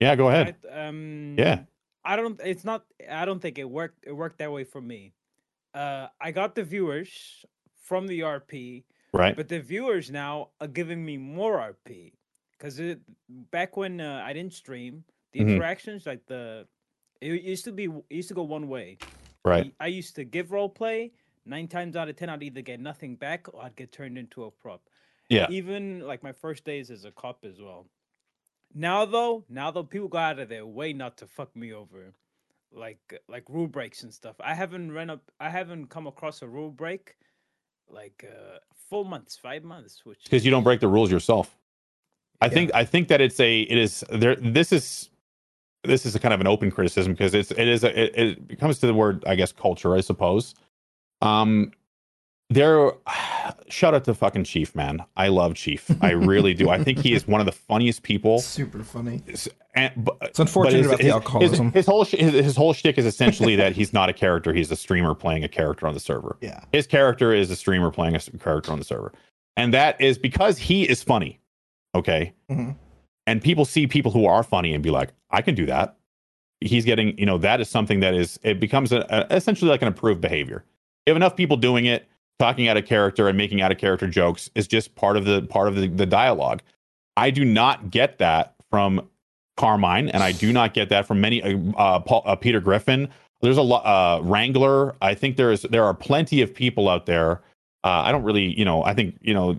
yeah 0.00 0.14
go 0.16 0.28
ahead 0.28 0.56
Right, 0.64 0.88
Um, 0.88 1.36
Yeah. 1.38 1.60
I 2.04 2.16
don't. 2.16 2.40
It's 2.44 2.64
not. 2.64 2.84
I 3.08 3.24
don't 3.24 3.38
think 3.40 3.58
it 3.60 3.70
worked. 3.70 4.02
It 4.04 4.10
worked 4.12 4.38
that 4.38 4.50
way 4.50 4.64
for 4.64 4.80
me. 4.80 5.12
Uh, 5.72 6.08
I 6.20 6.32
got 6.32 6.56
the 6.56 6.64
viewers 6.64 7.44
from 7.84 8.08
the 8.08 8.20
RP, 8.22 8.82
right 9.12 9.36
but 9.36 9.48
the 9.48 9.60
viewers 9.60 10.10
now 10.10 10.48
are 10.60 10.68
giving 10.68 11.04
me 11.04 11.16
more 11.16 11.58
RP 11.58 12.12
because 12.58 12.80
back 13.50 13.76
when 13.76 14.00
uh, 14.00 14.22
I 14.24 14.32
didn't 14.32 14.52
stream, 14.54 15.04
the 15.32 15.40
Mhm. 15.40 15.48
interactions 15.54 16.06
like 16.06 16.24
the 16.26 16.66
it 17.20 17.42
used 17.42 17.64
to 17.64 17.72
be 17.72 17.84
it 17.84 18.14
used 18.16 18.28
to 18.28 18.34
go 18.34 18.42
one 18.42 18.68
way. 18.68 18.98
right 19.44 19.72
I, 19.80 19.84
I 19.84 19.88
used 19.88 20.14
to 20.16 20.24
give 20.24 20.52
role 20.52 20.68
play. 20.68 21.12
Nine 21.44 21.66
times 21.66 21.96
out 21.96 22.08
of 22.08 22.14
ten, 22.16 22.28
I'd 22.30 22.42
either 22.42 22.62
get 22.62 22.78
nothing 22.80 23.16
back 23.16 23.52
or 23.52 23.62
I'd 23.64 23.74
get 23.74 23.90
turned 23.90 24.16
into 24.16 24.44
a 24.44 24.50
prop. 24.50 24.82
yeah 25.28 25.48
Even 25.50 26.00
like 26.00 26.22
my 26.22 26.32
first 26.32 26.64
days 26.64 26.90
as 26.90 27.04
a 27.04 27.10
cop 27.10 27.44
as 27.44 27.60
well. 27.60 27.86
Now 28.74 29.04
though, 29.04 29.44
now 29.48 29.70
though, 29.70 29.82
people 29.84 30.08
go 30.08 30.18
out 30.18 30.38
of 30.38 30.48
their 30.48 30.64
way 30.66 30.92
not 30.92 31.16
to 31.18 31.26
fuck 31.26 31.54
me 31.56 31.72
over, 31.72 32.14
like 32.70 33.20
like 33.28 33.48
rule 33.48 33.66
breaks 33.66 34.02
and 34.04 34.14
stuff. 34.14 34.36
I 34.40 34.54
haven't 34.54 34.92
run 34.92 35.10
up. 35.10 35.30
I 35.40 35.50
haven't 35.50 35.88
come 35.88 36.06
across 36.06 36.42
a 36.42 36.48
rule 36.48 36.70
break 36.70 37.16
like 37.88 38.24
uh 38.30 38.58
four 38.92 39.06
months, 39.06 39.36
five 39.36 39.64
months, 39.64 40.02
which 40.04 40.26
because 40.26 40.44
you 40.44 40.52
don't 40.52 40.64
break 40.64 40.80
the 40.80 40.88
rules 40.88 41.10
yourself. 41.10 41.56
I 42.40 42.48
Yeah. 42.48 42.54
think 42.54 42.72
I 42.74 42.84
think 42.84 43.08
that 43.08 43.20
it's 43.20 43.40
a 43.40 43.62
it 43.62 43.78
is 43.78 44.04
there. 44.10 44.36
This 44.36 44.72
is 44.72 45.10
this 45.84 46.06
is 46.06 46.14
a 46.16 46.20
kind 46.20 46.34
of 46.34 46.40
an 46.40 46.48
open 46.48 46.70
criticism 46.70 47.12
because 47.14 47.34
it's 47.34 47.52
it 47.52 47.68
is 47.68 47.84
a, 47.84 48.00
it, 48.20 48.38
it 48.50 48.60
comes 48.60 48.80
to 48.80 48.86
the 48.88 48.94
word 48.94 49.24
I 49.26 49.36
guess 49.36 49.52
culture 49.52 49.94
I 49.96 50.02
suppose. 50.02 50.54
Um, 51.22 51.72
there. 52.50 52.92
Shout 53.68 53.94
out 53.94 54.04
to 54.04 54.14
fucking 54.14 54.44
Chief, 54.44 54.74
man. 54.74 55.02
I 55.16 55.28
love 55.28 55.54
Chief. 55.54 55.90
I 56.00 56.10
really 56.12 56.54
do. 56.54 56.68
I 56.70 56.82
think 56.82 56.98
he 56.98 57.12
is 57.14 57.26
one 57.26 57.40
of 57.40 57.46
the 57.46 57.52
funniest 57.52 58.02
people. 58.02 58.38
Super 58.40 58.82
funny. 58.82 59.22
And, 59.74 59.92
but, 59.96 60.16
It's 60.22 60.38
unfortunate 60.38 60.80
but 60.82 60.86
about 60.86 60.98
the 60.98 61.04
his, 61.04 61.12
alcoholism. 61.12 61.66
His, 61.66 61.74
his 61.74 61.86
whole 61.86 62.04
sh- 62.04 62.12
his, 62.18 62.32
his 62.32 62.56
whole 62.56 62.72
shtick 62.72 62.98
is 62.98 63.06
essentially 63.06 63.56
that 63.56 63.72
he's 63.72 63.92
not 63.92 64.08
a 64.08 64.12
character; 64.12 64.52
he's 64.52 64.70
a 64.70 64.76
streamer 64.76 65.14
playing 65.14 65.44
a 65.44 65.48
character 65.48 65.86
on 65.86 65.94
the 65.94 66.00
server. 66.00 66.36
yeah. 66.40 66.60
His 66.72 66.86
character 66.86 67.32
is 67.32 67.50
a 67.50 67.56
streamer 67.56 67.90
playing 67.90 68.14
a 68.16 68.20
character 68.20 68.70
on 68.72 68.78
the 68.78 68.84
server, 68.84 69.12
and 69.56 69.72
that 69.74 70.00
is 70.00 70.18
because 70.18 70.58
he 70.58 70.82
is 70.88 71.02
funny. 71.02 71.40
Okay, 71.94 72.32
Mhm. 72.50 72.76
and 73.26 73.42
people 73.42 73.64
see 73.64 73.86
people 73.86 74.12
who 74.12 74.26
are 74.26 74.42
funny 74.42 74.74
and 74.74 74.82
be 74.82 74.90
like, 74.90 75.10
"I 75.30 75.40
can 75.42 75.54
do 75.54 75.66
that." 75.66 75.96
He's 76.60 76.84
getting, 76.84 77.18
you 77.18 77.26
know, 77.26 77.38
that 77.38 77.60
is 77.60 77.68
something 77.68 78.00
that 78.00 78.14
is 78.14 78.38
it 78.44 78.60
becomes 78.60 78.92
a, 78.92 79.04
a, 79.08 79.34
essentially 79.34 79.70
like 79.70 79.82
an 79.82 79.88
approved 79.88 80.20
behavior. 80.20 80.64
If 81.06 81.16
enough 81.16 81.34
people 81.34 81.56
doing 81.56 81.86
it, 81.86 82.06
talking 82.38 82.68
out 82.68 82.76
of 82.76 82.86
character 82.86 83.28
and 83.28 83.38
making 83.38 83.60
out 83.60 83.70
of 83.70 83.78
character 83.78 84.06
jokes 84.06 84.50
is 84.54 84.66
just 84.66 84.94
part 84.94 85.16
of 85.16 85.24
the 85.24 85.42
part 85.42 85.68
of 85.68 85.76
the, 85.76 85.88
the 85.88 86.06
dialogue. 86.06 86.62
I 87.16 87.30
do 87.30 87.44
not 87.44 87.90
get 87.90 88.18
that 88.18 88.54
from 88.70 89.08
Carmine, 89.56 90.08
and 90.08 90.22
I 90.22 90.32
do 90.32 90.52
not 90.52 90.74
get 90.74 90.88
that 90.88 91.06
from 91.06 91.20
many 91.20 91.42
uh, 91.42 91.58
uh, 91.76 92.00
Paul, 92.00 92.22
uh, 92.24 92.36
Peter 92.36 92.60
Griffin. 92.60 93.08
There's 93.42 93.58
a 93.58 93.62
lot 93.62 93.84
uh, 93.84 94.22
Wrangler. 94.22 94.94
I 95.02 95.14
think 95.14 95.36
there 95.36 95.52
is 95.52 95.62
there 95.62 95.84
are 95.84 95.94
plenty 95.94 96.42
of 96.42 96.54
people 96.54 96.88
out 96.88 97.06
there. 97.06 97.42
Uh, 97.84 98.02
I 98.04 98.12
don't 98.12 98.22
really, 98.22 98.56
you 98.58 98.64
know, 98.64 98.84
I 98.84 98.94
think 98.94 99.18
you 99.20 99.34
know, 99.34 99.58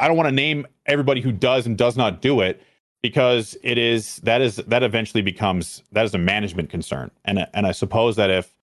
I 0.00 0.08
don't 0.08 0.16
want 0.16 0.28
to 0.28 0.34
name 0.34 0.66
everybody 0.86 1.20
who 1.20 1.32
does 1.32 1.66
and 1.66 1.76
does 1.76 1.96
not 1.96 2.20
do 2.20 2.40
it 2.40 2.62
because 3.02 3.56
it 3.62 3.78
is 3.78 4.16
that 4.18 4.40
is 4.40 4.56
that 4.56 4.82
eventually 4.82 5.22
becomes 5.22 5.82
that 5.92 6.04
is 6.04 6.14
a 6.14 6.18
management 6.18 6.70
concern, 6.70 7.10
and 7.24 7.46
and 7.54 7.66
I 7.66 7.72
suppose 7.72 8.16
that 8.16 8.30
if 8.30 8.57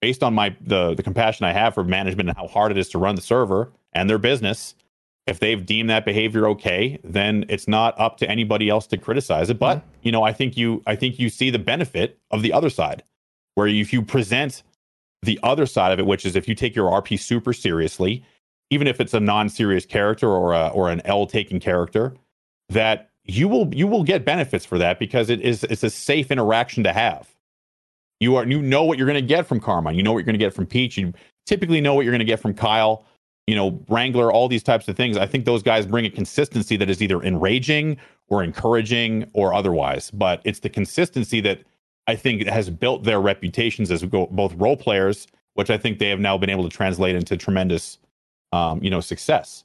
based 0.00 0.22
on 0.22 0.34
my 0.34 0.54
the 0.60 0.94
the 0.94 1.02
compassion 1.02 1.46
I 1.46 1.52
have 1.52 1.74
for 1.74 1.84
management 1.84 2.28
and 2.28 2.36
how 2.36 2.48
hard 2.48 2.70
it 2.70 2.78
is 2.78 2.88
to 2.90 2.98
run 2.98 3.14
the 3.14 3.22
server 3.22 3.70
and 3.92 4.08
their 4.08 4.18
business, 4.18 4.74
if 5.26 5.38
they've 5.38 5.64
deemed 5.64 5.90
that 5.90 6.04
behavior 6.04 6.46
okay, 6.48 6.98
then 7.04 7.44
it's 7.48 7.68
not 7.68 7.98
up 7.98 8.16
to 8.18 8.28
anybody 8.28 8.68
else 8.68 8.86
to 8.88 8.96
criticize 8.96 9.50
it. 9.50 9.58
But 9.58 9.78
mm-hmm. 9.78 9.88
you 10.02 10.12
know, 10.12 10.22
I 10.22 10.32
think 10.32 10.56
you 10.56 10.82
I 10.86 10.96
think 10.96 11.18
you 11.18 11.28
see 11.28 11.50
the 11.50 11.58
benefit 11.58 12.18
of 12.30 12.42
the 12.42 12.52
other 12.52 12.70
side, 12.70 13.02
where 13.54 13.66
if 13.66 13.92
you 13.92 14.02
present 14.02 14.62
the 15.22 15.38
other 15.42 15.66
side 15.66 15.92
of 15.92 15.98
it, 15.98 16.06
which 16.06 16.24
is 16.24 16.34
if 16.36 16.48
you 16.48 16.54
take 16.54 16.74
your 16.74 16.90
RP 16.90 17.18
super 17.18 17.52
seriously, 17.52 18.24
even 18.70 18.86
if 18.86 19.00
it's 19.00 19.12
a 19.12 19.20
non-serious 19.20 19.84
character 19.84 20.28
or 20.28 20.54
a, 20.54 20.68
or 20.68 20.88
an 20.88 21.02
L 21.04 21.26
taking 21.26 21.60
character, 21.60 22.14
that 22.70 23.10
you 23.24 23.48
will 23.48 23.72
you 23.74 23.86
will 23.86 24.04
get 24.04 24.24
benefits 24.24 24.64
for 24.64 24.78
that 24.78 24.98
because 24.98 25.28
it 25.28 25.40
is 25.40 25.64
it's 25.64 25.82
a 25.82 25.90
safe 25.90 26.30
interaction 26.30 26.84
to 26.84 26.92
have. 26.92 27.28
You 28.20 28.36
are 28.36 28.46
you 28.46 28.62
know 28.62 28.84
what 28.84 28.98
you're 28.98 29.06
going 29.06 29.20
to 29.20 29.26
get 29.26 29.46
from 29.46 29.60
Carmine. 29.60 29.96
You 29.96 30.02
know 30.02 30.12
what 30.12 30.18
you're 30.18 30.26
going 30.26 30.38
to 30.38 30.44
get 30.44 30.54
from 30.54 30.66
Peach. 30.66 30.96
You 30.96 31.12
typically 31.46 31.80
know 31.80 31.94
what 31.94 32.04
you're 32.04 32.12
going 32.12 32.20
to 32.20 32.24
get 32.24 32.40
from 32.40 32.54
Kyle. 32.54 33.04
You 33.46 33.56
know 33.56 33.82
Wrangler, 33.88 34.30
all 34.30 34.46
these 34.46 34.62
types 34.62 34.86
of 34.88 34.96
things. 34.96 35.16
I 35.16 35.26
think 35.26 35.44
those 35.44 35.62
guys 35.62 35.86
bring 35.86 36.04
a 36.04 36.10
consistency 36.10 36.76
that 36.76 36.88
is 36.90 37.02
either 37.02 37.22
enraging 37.22 37.96
or 38.28 38.44
encouraging 38.44 39.28
or 39.32 39.52
otherwise. 39.54 40.10
But 40.10 40.40
it's 40.44 40.60
the 40.60 40.68
consistency 40.68 41.40
that 41.40 41.62
I 42.06 42.16
think 42.16 42.46
has 42.46 42.70
built 42.70 43.04
their 43.04 43.20
reputations 43.20 43.90
as 43.90 44.02
both 44.04 44.54
role 44.54 44.76
players, 44.76 45.26
which 45.54 45.70
I 45.70 45.78
think 45.78 45.98
they 45.98 46.08
have 46.08 46.20
now 46.20 46.36
been 46.38 46.50
able 46.50 46.64
to 46.64 46.74
translate 46.74 47.16
into 47.16 47.36
tremendous, 47.36 47.98
um, 48.52 48.82
you 48.82 48.90
know, 48.90 49.00
success. 49.00 49.64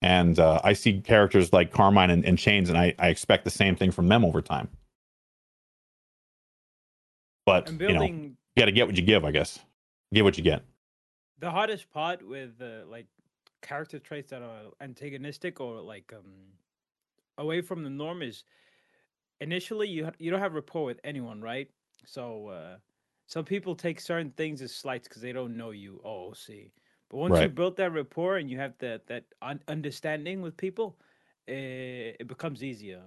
And 0.00 0.38
uh, 0.38 0.60
I 0.64 0.72
see 0.72 1.00
characters 1.00 1.52
like 1.52 1.70
Carmine 1.70 2.10
and, 2.10 2.24
and 2.24 2.38
Chains, 2.38 2.68
and 2.68 2.76
I, 2.76 2.94
I 2.98 3.08
expect 3.08 3.44
the 3.44 3.50
same 3.50 3.76
thing 3.76 3.92
from 3.92 4.08
them 4.08 4.24
over 4.24 4.42
time. 4.42 4.68
But 7.46 7.68
and 7.68 7.80
you 7.86 7.94
know, 7.94 8.02
you 8.02 8.36
got 8.56 8.66
to 8.66 8.72
get 8.72 8.86
what 8.86 8.96
you 8.96 9.02
give, 9.02 9.24
I 9.24 9.30
guess. 9.30 9.60
Get 10.12 10.24
what 10.24 10.36
you 10.38 10.44
get. 10.44 10.64
the 11.38 11.50
hardest 11.50 11.90
part 11.90 12.26
with 12.26 12.60
uh, 12.60 12.84
like 12.86 13.06
character 13.62 13.98
traits 13.98 14.30
that 14.30 14.42
are 14.42 14.72
antagonistic 14.80 15.60
or 15.60 15.80
like 15.80 16.12
um 16.12 16.54
away 17.38 17.60
from 17.62 17.84
the 17.84 17.90
norm 17.90 18.22
is 18.22 18.44
initially 19.40 19.88
you 19.88 20.06
ha- 20.06 20.12
you 20.18 20.30
don't 20.30 20.40
have 20.40 20.54
rapport 20.54 20.84
with 20.84 21.00
anyone, 21.04 21.40
right? 21.40 21.70
So 22.04 22.48
uh 22.48 22.78
some 23.26 23.44
people 23.44 23.74
take 23.76 24.00
certain 24.00 24.32
things 24.32 24.62
as 24.62 24.74
slights 24.74 25.08
because 25.08 25.22
they 25.22 25.32
don't 25.32 25.56
know 25.56 25.70
you. 25.70 26.00
Oh, 26.04 26.32
see. 26.32 26.72
But 27.08 27.18
once 27.18 27.40
you 27.40 27.48
Right. 27.48 27.54
build 27.54 27.76
that 27.76 27.92
rapport 27.92 28.36
and 28.38 28.50
you 28.50 28.58
have 28.58 28.78
that 28.78 29.06
that 29.06 29.24
un- 29.42 29.62
understanding 29.68 30.42
with 30.42 30.56
people, 30.56 30.98
uh, 31.48 32.18
it 32.20 32.26
becomes 32.28 32.62
easier. 32.64 33.02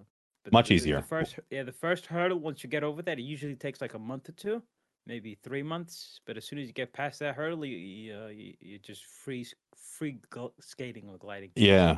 Much 0.51 0.71
easier. 0.71 0.97
The 0.97 1.07
first, 1.07 1.39
yeah, 1.49 1.63
the 1.63 1.71
first 1.71 2.05
hurdle. 2.05 2.39
Once 2.39 2.63
you 2.63 2.69
get 2.69 2.83
over 2.83 3.01
that, 3.01 3.19
it 3.19 3.23
usually 3.23 3.55
takes 3.55 3.81
like 3.81 3.93
a 3.93 3.99
month 3.99 4.29
or 4.29 4.33
two, 4.33 4.61
maybe 5.07 5.37
three 5.43 5.63
months. 5.63 6.19
But 6.25 6.37
as 6.37 6.45
soon 6.45 6.59
as 6.59 6.67
you 6.67 6.73
get 6.73 6.93
past 6.93 7.19
that 7.19 7.35
hurdle, 7.35 7.65
you 7.65 7.77
you, 7.77 8.15
uh, 8.15 8.27
you, 8.27 8.53
you 8.59 8.79
just 8.79 9.05
free 9.05 9.45
free 9.75 10.19
skating 10.59 11.09
or 11.09 11.17
gliding. 11.17 11.51
Yeah. 11.55 11.97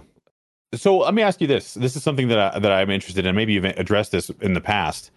So 0.73 0.97
let 0.99 1.13
me 1.13 1.21
ask 1.21 1.39
you 1.41 1.47
this. 1.47 1.73
This 1.73 1.95
is 1.95 2.03
something 2.03 2.27
that 2.27 2.39
I, 2.55 2.59
that 2.59 2.71
I'm 2.71 2.89
interested 2.89 3.25
in. 3.25 3.35
Maybe 3.35 3.53
you've 3.53 3.65
addressed 3.65 4.11
this 4.11 4.29
in 4.41 4.53
the 4.53 4.61
past. 4.61 5.11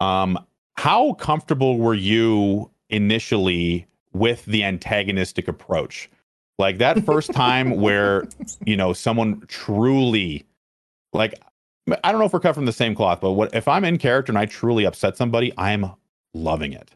Um, 0.00 0.38
how 0.76 1.14
comfortable 1.14 1.78
were 1.78 1.94
you 1.94 2.70
initially 2.90 3.86
with 4.12 4.44
the 4.46 4.64
antagonistic 4.64 5.48
approach? 5.48 6.10
Like 6.58 6.78
that 6.78 7.04
first 7.04 7.32
time 7.32 7.80
where 7.80 8.28
you 8.66 8.76
know 8.76 8.92
someone 8.92 9.42
truly, 9.46 10.44
like, 11.12 11.34
I 12.04 12.10
don't 12.10 12.20
know 12.20 12.26
if 12.26 12.32
we're 12.32 12.40
cut 12.40 12.54
from 12.54 12.66
the 12.66 12.72
same 12.72 12.94
cloth, 12.94 13.20
but 13.20 13.32
what 13.32 13.54
if 13.54 13.68
I'm 13.68 13.84
in 13.84 13.98
character 13.98 14.30
and 14.30 14.38
I 14.38 14.46
truly 14.46 14.84
upset 14.84 15.16
somebody, 15.16 15.52
I'm 15.56 15.90
loving 16.34 16.72
it. 16.72 16.90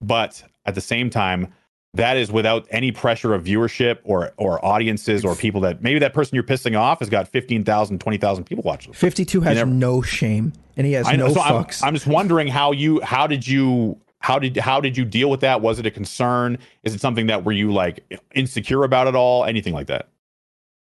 But 0.00 0.42
at 0.64 0.74
the 0.74 0.80
same 0.80 1.10
time, 1.10 1.52
that 1.94 2.16
is 2.16 2.32
without 2.32 2.66
any 2.70 2.90
pressure 2.90 3.34
of 3.34 3.44
viewership 3.44 3.98
or 4.04 4.32
or 4.36 4.64
audiences 4.64 5.24
or 5.24 5.34
people 5.34 5.60
that 5.62 5.82
maybe 5.82 5.98
that 5.98 6.14
person 6.14 6.34
you're 6.34 6.44
pissing 6.44 6.78
off 6.78 7.00
has 7.00 7.10
got 7.10 7.28
15,000 7.28 8.00
20,000 8.00 8.44
people 8.44 8.62
watching. 8.64 8.92
52 8.92 9.40
has 9.42 9.56
never- 9.56 9.70
no 9.70 10.02
shame 10.02 10.52
and 10.76 10.86
he 10.86 10.94
has 10.94 11.06
I 11.06 11.16
know 11.16 11.28
no 11.28 11.34
so 11.34 11.40
I'm, 11.40 11.64
fucks. 11.64 11.82
I'm 11.84 11.94
just 11.94 12.06
wondering 12.06 12.48
how 12.48 12.72
you 12.72 13.00
how 13.02 13.26
did 13.26 13.46
you 13.46 13.98
how 14.20 14.38
did 14.38 14.56
how 14.56 14.80
did 14.80 14.96
you 14.96 15.04
deal 15.04 15.28
with 15.28 15.40
that? 15.40 15.60
Was 15.60 15.78
it 15.78 15.86
a 15.86 15.90
concern? 15.90 16.58
Is 16.82 16.94
it 16.94 17.00
something 17.00 17.26
that 17.26 17.44
were 17.44 17.52
you 17.52 17.72
like 17.72 18.04
insecure 18.34 18.84
about 18.84 19.06
at 19.06 19.14
all? 19.14 19.44
Anything 19.44 19.74
like 19.74 19.88
that? 19.88 20.08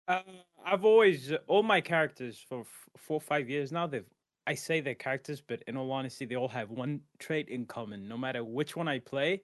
Uh, 0.07 0.21
I've 0.65 0.85
always 0.85 1.33
all 1.47 1.63
my 1.63 1.81
characters 1.81 2.45
for 2.49 2.61
f- 2.61 2.89
four 2.97 3.17
or 3.17 3.21
five 3.21 3.49
years 3.49 3.73
now. 3.73 3.87
They've 3.87 4.05
I 4.47 4.55
say 4.55 4.81
they're 4.81 4.95
characters, 4.95 5.41
but 5.41 5.63
in 5.69 5.77
all 5.77 5.93
honesty, 5.93 6.25
they 6.25 6.35
all 6.35 6.49
have 6.49 6.71
one 6.71 7.01
trait 7.21 7.49
in 7.49 7.65
common. 7.67 8.09
No 8.09 8.17
matter 8.19 8.43
which 8.43 8.75
one 8.75 8.89
I 8.89 8.99
play, 8.99 9.43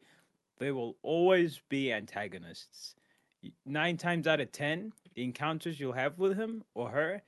they 0.58 0.72
will 0.72 0.96
always 1.02 1.60
be 1.68 1.92
antagonists. 1.92 2.96
Nine 3.64 3.96
times 3.96 4.26
out 4.26 4.40
of 4.40 4.50
ten, 4.50 4.92
the 5.14 5.22
encounters 5.22 5.78
you'll 5.78 5.92
have 5.92 6.18
with 6.18 6.36
him 6.36 6.64
or 6.74 6.90
her 6.90 7.22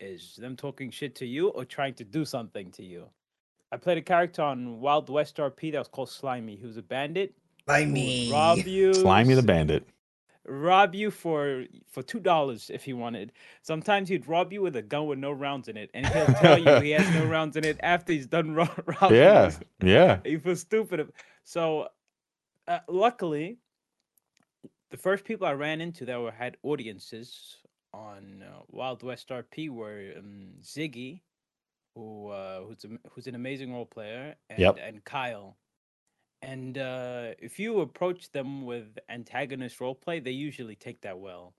is 0.00 0.36
them 0.36 0.54
talking 0.54 0.90
shit 0.90 1.14
to 1.16 1.26
you 1.26 1.48
or 1.48 1.64
trying 1.64 1.94
to 1.94 2.04
do 2.04 2.26
something 2.26 2.70
to 2.72 2.84
you. 2.84 3.08
I 3.72 3.78
played 3.78 3.96
a 3.98 4.02
character 4.02 4.42
on 4.42 4.80
Wild 4.80 5.08
West 5.08 5.38
RP 5.38 5.72
that 5.72 5.78
was 5.78 5.88
called 5.88 6.10
Slimy. 6.10 6.56
He 6.56 6.66
was 6.66 6.76
a 6.76 6.82
bandit. 6.82 7.34
I 7.66 7.84
who 7.84 8.32
rob 8.32 8.58
you, 8.58 8.92
Slimy 8.92 9.34
the 9.34 9.42
bandit. 9.42 9.88
Rob 10.46 10.94
you 10.94 11.10
for 11.10 11.64
for 11.88 12.02
two 12.02 12.20
dollars 12.20 12.70
if 12.72 12.84
he 12.84 12.92
wanted. 12.92 13.32
Sometimes 13.62 14.08
he'd 14.08 14.28
rob 14.28 14.52
you 14.52 14.62
with 14.62 14.76
a 14.76 14.82
gun 14.82 15.06
with 15.06 15.18
no 15.18 15.32
rounds 15.32 15.68
in 15.68 15.76
it, 15.76 15.90
and 15.94 16.06
he'll 16.06 16.26
tell 16.26 16.58
you 16.58 16.80
he 16.80 16.90
has 16.90 17.08
no 17.14 17.24
rounds 17.36 17.56
in 17.56 17.64
it 17.64 17.78
after 17.82 18.12
he's 18.12 18.26
done 18.26 18.54
ro- 18.54 18.68
robbing 19.00 19.16
Yeah. 19.18 19.50
you. 19.80 19.88
Yeah. 19.90 20.18
He 20.24 20.36
feels 20.38 20.60
stupid. 20.60 21.12
So, 21.44 21.88
uh, 22.68 22.78
luckily, 22.88 23.58
the 24.90 24.96
first 24.96 25.24
people 25.24 25.46
I 25.46 25.52
ran 25.54 25.80
into 25.80 26.04
that 26.06 26.20
were 26.20 26.30
had 26.30 26.56
audiences 26.62 27.56
on 27.92 28.42
uh, 28.46 28.60
Wild 28.70 29.02
West 29.02 29.28
RP 29.28 29.70
were 29.70 30.12
um, 30.18 30.54
Ziggy, 30.62 31.20
who 31.94 32.28
uh, 32.28 32.62
who's 32.62 32.84
a, 32.84 32.88
who's 33.10 33.26
an 33.26 33.34
amazing 33.34 33.72
role 33.72 33.86
player, 33.86 34.34
and 34.50 34.58
Yep. 34.58 34.78
and 34.82 35.04
Kyle. 35.04 35.56
And 36.44 36.78
uh, 36.78 37.28
if 37.38 37.58
you 37.58 37.80
approach 37.80 38.30
them 38.32 38.64
with 38.64 38.98
antagonist 39.08 39.78
roleplay, 39.78 40.22
they 40.22 40.30
usually 40.30 40.76
take 40.76 41.00
that 41.02 41.18
well. 41.18 41.54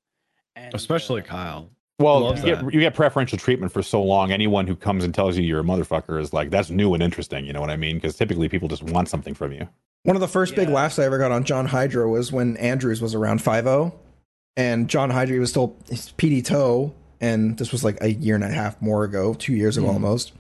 And 0.55 0.73
Especially 0.73 1.21
uh, 1.21 1.25
Kyle. 1.25 1.69
Well, 1.99 2.21
Love 2.21 2.39
you 2.39 2.55
get, 2.55 2.73
you 2.73 2.79
get 2.81 2.93
preferential 2.93 3.37
treatment 3.37 3.71
for 3.71 3.81
so 3.81 4.03
long. 4.03 4.31
Anyone 4.31 4.67
who 4.67 4.75
comes 4.75 5.03
and 5.03 5.13
tells 5.15 5.37
you 5.37 5.43
you're 5.43 5.61
a 5.61 5.63
motherfucker 5.63 6.19
is 6.19 6.33
like, 6.33 6.49
that's 6.49 6.69
new 6.69 6.93
and 6.93 7.01
interesting. 7.01 7.45
You 7.45 7.53
know 7.53 7.61
what 7.61 7.69
I 7.69 7.77
mean? 7.77 7.95
Because 7.95 8.15
typically 8.15 8.49
people 8.49 8.67
just 8.67 8.83
want 8.83 9.07
something 9.07 9.33
from 9.33 9.53
you. 9.53 9.67
One 10.03 10.15
of 10.15 10.19
the 10.19 10.27
first 10.27 10.55
big 10.55 10.69
laughs 10.69 10.99
I 10.99 11.05
ever 11.05 11.17
got 11.17 11.31
on 11.31 11.45
John 11.45 11.65
Hydra 11.65 12.07
was 12.07 12.31
when 12.31 12.57
Andrews 12.57 13.01
was 13.01 13.15
around 13.15 13.41
5 13.41 13.91
and 14.57 14.87
John 14.87 15.09
Hydra 15.09 15.33
he 15.33 15.39
was 15.39 15.49
still 15.49 15.75
his 15.89 16.13
PD 16.17 16.43
toe, 16.45 16.93
and 17.19 17.57
this 17.57 17.71
was 17.71 17.83
like 17.83 17.97
a 18.01 18.11
year 18.11 18.35
and 18.35 18.43
a 18.43 18.49
half 18.49 18.81
more 18.81 19.03
ago, 19.03 19.33
two 19.33 19.53
years 19.53 19.77
ago 19.77 19.87
Hmm. 19.87 19.93
almost. 19.93 20.33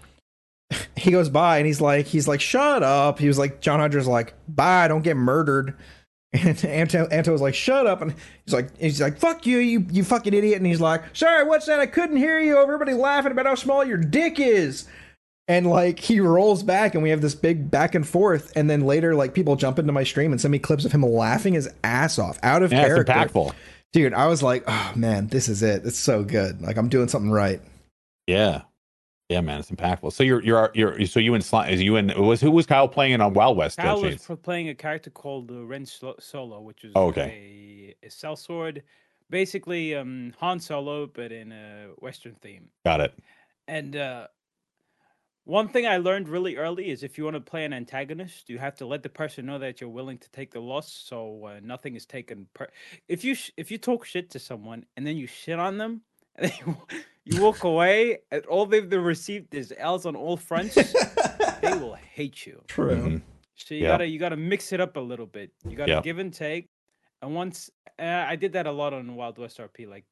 He 0.95 1.11
goes 1.11 1.29
by 1.29 1.57
and 1.57 1.67
he's 1.67 1.81
like, 1.81 2.05
he's 2.07 2.27
like, 2.27 2.41
shut 2.41 2.83
up. 2.83 3.19
He 3.19 3.27
was 3.27 3.37
like, 3.37 3.61
John 3.61 3.79
Hunter's 3.79 4.07
like, 4.07 4.33
bye, 4.47 4.87
don't 4.87 5.03
get 5.03 5.17
murdered. 5.17 5.75
And 6.33 6.65
Anto, 6.65 7.05
Anto 7.07 7.31
was 7.31 7.39
like, 7.39 7.55
shut 7.55 7.87
up. 7.87 8.01
And 8.01 8.13
he's 8.43 8.53
like, 8.53 8.77
he's 8.77 8.99
like, 8.99 9.17
fuck 9.19 9.45
you, 9.45 9.59
you, 9.59 9.85
you 9.89 10.03
fucking 10.03 10.33
idiot. 10.33 10.57
And 10.57 10.65
he's 10.67 10.81
like, 10.81 11.01
sorry, 11.15 11.45
what's 11.47 11.65
that? 11.67 11.79
I 11.79 11.85
couldn't 11.85 12.17
hear 12.17 12.39
you. 12.41 12.57
Everybody 12.57 12.93
laughing 12.93 13.31
about 13.31 13.45
how 13.45 13.55
small 13.55 13.85
your 13.85 13.95
dick 13.95 14.37
is. 14.37 14.85
And 15.47 15.65
like 15.65 15.97
he 15.97 16.19
rolls 16.19 16.61
back 16.61 16.93
and 16.93 17.01
we 17.01 17.09
have 17.11 17.21
this 17.21 17.35
big 17.35 17.71
back 17.71 17.95
and 17.95 18.05
forth. 18.05 18.51
And 18.57 18.69
then 18.69 18.81
later, 18.81 19.15
like 19.15 19.33
people 19.33 19.55
jump 19.55 19.79
into 19.79 19.93
my 19.93 20.03
stream 20.03 20.33
and 20.33 20.41
send 20.41 20.51
me 20.51 20.59
clips 20.59 20.83
of 20.83 20.91
him 20.91 21.03
laughing 21.03 21.53
his 21.53 21.69
ass 21.85 22.19
off 22.19 22.37
out 22.43 22.63
of 22.63 22.73
Yeah, 22.73 22.83
character. 22.85 23.13
impactful. 23.13 23.53
Dude, 23.93 24.13
I 24.13 24.27
was 24.27 24.43
like, 24.43 24.65
oh 24.67 24.91
man, 24.93 25.27
this 25.27 25.47
is 25.47 25.63
it. 25.63 25.85
It's 25.85 25.97
so 25.97 26.25
good. 26.25 26.61
Like 26.61 26.75
I'm 26.75 26.89
doing 26.89 27.07
something 27.07 27.31
right. 27.31 27.61
Yeah. 28.27 28.63
Yeah, 29.29 29.41
man, 29.41 29.59
it's 29.59 29.71
impactful. 29.71 30.13
So 30.13 30.23
you're 30.23 30.41
you're 30.43 30.71
you're 30.75 31.05
so 31.07 31.19
you 31.19 31.33
and 31.33 31.43
Sli- 31.43 31.71
is 31.71 31.81
you 31.81 31.95
and 31.95 32.13
was 32.15 32.41
who 32.41 32.51
was 32.51 32.67
Kyle 32.67 32.87
playing 32.87 33.13
in 33.13 33.21
on 33.21 33.33
Wild 33.33 33.57
West? 33.57 33.79
uh, 33.79 33.83
Kyle 33.83 34.01
was 34.01 34.17
playing 34.43 34.69
a 34.69 34.75
character 34.75 35.09
called 35.09 35.49
uh, 35.49 35.65
Ren 35.65 35.85
Solo, 35.85 36.61
which 36.61 36.83
is 36.83 36.91
Oh, 36.95 37.07
okay. 37.07 37.95
a, 38.03 38.05
a 38.05 38.09
sellsword, 38.09 38.83
basically 39.31 39.95
um, 39.95 40.33
Han 40.39 40.59
Solo, 40.59 41.07
but 41.07 41.31
in 41.31 41.51
a 41.51 41.87
Western 41.97 42.35
theme. 42.35 42.69
Got 42.85 43.01
it. 43.01 43.17
And 43.67 43.95
uh, 43.95 44.27
one 45.45 45.69
thing 45.69 45.87
I 45.87 45.97
learned 45.97 46.29
really 46.29 46.57
early 46.57 46.91
is 46.91 47.01
if 47.01 47.17
you 47.17 47.23
want 47.23 47.35
to 47.35 47.41
play 47.41 47.65
an 47.65 47.73
antagonist, 47.73 48.47
you 48.47 48.59
have 48.59 48.75
to 48.75 48.85
let 48.85 49.01
the 49.01 49.09
person 49.09 49.47
know 49.47 49.57
that 49.57 49.81
you're 49.81 49.89
willing 49.89 50.19
to 50.19 50.29
take 50.29 50.51
the 50.51 50.59
loss, 50.59 50.91
so 50.91 51.45
uh, 51.45 51.59
nothing 51.63 51.95
is 51.95 52.05
taken. 52.05 52.45
Per- 52.53 52.69
if 53.07 53.23
you 53.23 53.33
sh- 53.33 53.51
if 53.57 53.71
you 53.71 53.79
talk 53.79 54.05
shit 54.05 54.29
to 54.31 54.39
someone 54.39 54.85
and 54.95 55.05
then 55.05 55.17
you 55.17 55.25
shit 55.25 55.57
on 55.57 55.79
them, 55.79 56.01
you, 56.41 56.77
you 57.25 57.41
walk 57.41 57.63
away, 57.63 58.19
and 58.31 58.45
all 58.45 58.65
they've 58.65 58.91
received 58.91 59.53
is 59.55 59.73
L's 59.77 60.05
on 60.05 60.15
all 60.15 60.37
fronts, 60.37 60.75
they 60.75 61.73
will 61.77 61.95
hate 61.95 62.45
you. 62.45 62.61
True. 62.67 62.95
Mhm. 62.95 63.21
So 63.55 63.73
you 63.73 63.81
Yeah. 63.83 63.87
gotta 63.89 64.07
you 64.07 64.19
gotta 64.19 64.35
mix 64.37 64.73
it 64.73 64.81
up 64.81 64.97
a 64.97 64.99
little 64.99 65.25
bit. 65.25 65.51
You 65.67 65.75
gotta 65.77 65.93
Yeah. 65.93 66.01
give 66.01 66.19
and 66.19 66.33
take. 66.33 66.67
And 67.21 67.33
once 67.33 67.69
uh, 67.97 68.03
I 68.27 68.35
did 68.35 68.51
that 68.53 68.67
a 68.67 68.71
lot 68.71 68.93
on 68.93 69.15
Wild 69.15 69.37
West 69.37 69.57
RP. 69.59 69.87
Like 69.87 70.03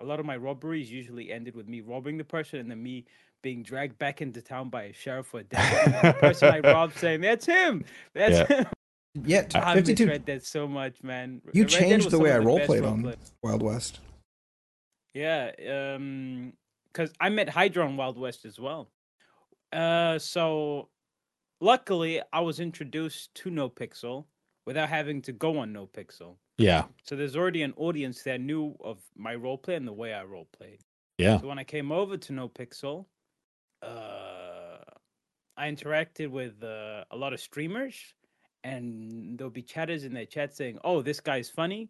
a 0.00 0.04
lot 0.04 0.20
of 0.20 0.26
my 0.26 0.36
robberies 0.36 0.90
usually 0.92 1.32
ended 1.32 1.56
with 1.56 1.66
me 1.66 1.80
robbing 1.80 2.18
the 2.18 2.24
person 2.24 2.58
and 2.60 2.70
then 2.70 2.82
me 2.82 3.06
being 3.42 3.62
dragged 3.62 3.98
back 3.98 4.20
into 4.20 4.42
town 4.42 4.68
by 4.68 4.82
a 4.84 4.92
sheriff 4.92 5.32
or 5.32 5.40
a 5.40 5.44
deputy. 5.44 5.96
and 5.96 6.14
the 6.14 6.18
person 6.20 6.48
I 6.54 6.60
robbed 6.72 6.98
saying, 6.98 7.22
"That's 7.22 7.46
him. 7.46 7.84
That's 8.14 8.50
Yeah. 8.50 8.58
him." 8.58 8.66
Yeah, 9.24 9.42
t- 9.42 9.58
I 9.58 9.74
52. 9.76 10.04
miss 10.04 10.10
Red 10.12 10.24
Dead 10.26 10.42
so 10.44 10.68
much, 10.68 11.02
man. 11.02 11.40
You 11.54 11.62
Red 11.62 11.70
changed 11.70 12.04
was 12.04 12.12
the 12.12 12.18
way 12.18 12.32
I 12.32 12.38
best 12.38 12.46
roleplayed 12.46 12.82
role 12.82 12.90
on 12.92 13.14
Wild 13.42 13.62
West. 13.62 14.00
Yeah, 15.14 15.50
um, 15.68 16.52
because 16.92 17.12
I 17.20 17.28
met 17.28 17.48
Hydra 17.48 17.84
on 17.84 17.96
Wild 17.96 18.18
West 18.18 18.44
as 18.44 18.58
well. 18.58 18.90
Uh, 19.72 20.18
so 20.18 20.88
luckily 21.60 22.20
I 22.32 22.40
was 22.40 22.58
introduced 22.60 23.34
to 23.36 23.50
NoPixel 23.50 24.24
without 24.66 24.88
having 24.88 25.22
to 25.22 25.32
go 25.32 25.58
on 25.58 25.72
NoPixel. 25.72 26.36
Yeah. 26.58 26.84
So 27.04 27.16
there's 27.16 27.36
already 27.36 27.62
an 27.62 27.72
audience 27.76 28.22
that 28.24 28.40
knew 28.40 28.74
of 28.80 28.98
my 29.16 29.34
roleplay 29.34 29.76
and 29.76 29.86
the 29.86 29.92
way 29.92 30.14
I 30.14 30.22
roleplayed. 30.24 30.80
Yeah. 31.18 31.40
So 31.40 31.46
when 31.48 31.58
I 31.58 31.64
came 31.64 31.90
over 31.92 32.16
to 32.16 32.32
NoPixel, 32.32 33.04
uh, 33.82 34.78
I 35.56 35.70
interacted 35.70 36.28
with 36.28 36.62
uh, 36.62 37.04
a 37.10 37.16
lot 37.16 37.32
of 37.32 37.40
streamers, 37.40 37.94
and 38.64 39.38
there'll 39.38 39.50
be 39.50 39.62
chatters 39.62 40.04
in 40.04 40.12
their 40.14 40.26
chat 40.26 40.54
saying, 40.54 40.78
"Oh, 40.84 41.02
this 41.02 41.20
guy's 41.20 41.48
funny. 41.50 41.88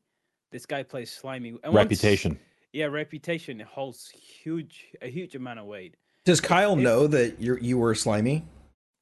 This 0.50 0.66
guy 0.66 0.82
plays 0.82 1.10
slimy." 1.12 1.50
And 1.50 1.72
once- 1.72 1.74
Reputation. 1.76 2.38
Yeah, 2.72 2.86
reputation 2.86 3.60
holds 3.60 4.10
huge 4.10 4.86
a 5.02 5.08
huge 5.08 5.34
amount 5.34 5.58
of 5.58 5.66
weight. 5.66 5.96
Does 6.24 6.40
Kyle 6.40 6.74
if- 6.74 6.78
know 6.78 7.06
that 7.06 7.40
you 7.40 7.56
you 7.60 7.78
were 7.78 7.94
slimy? 7.94 8.44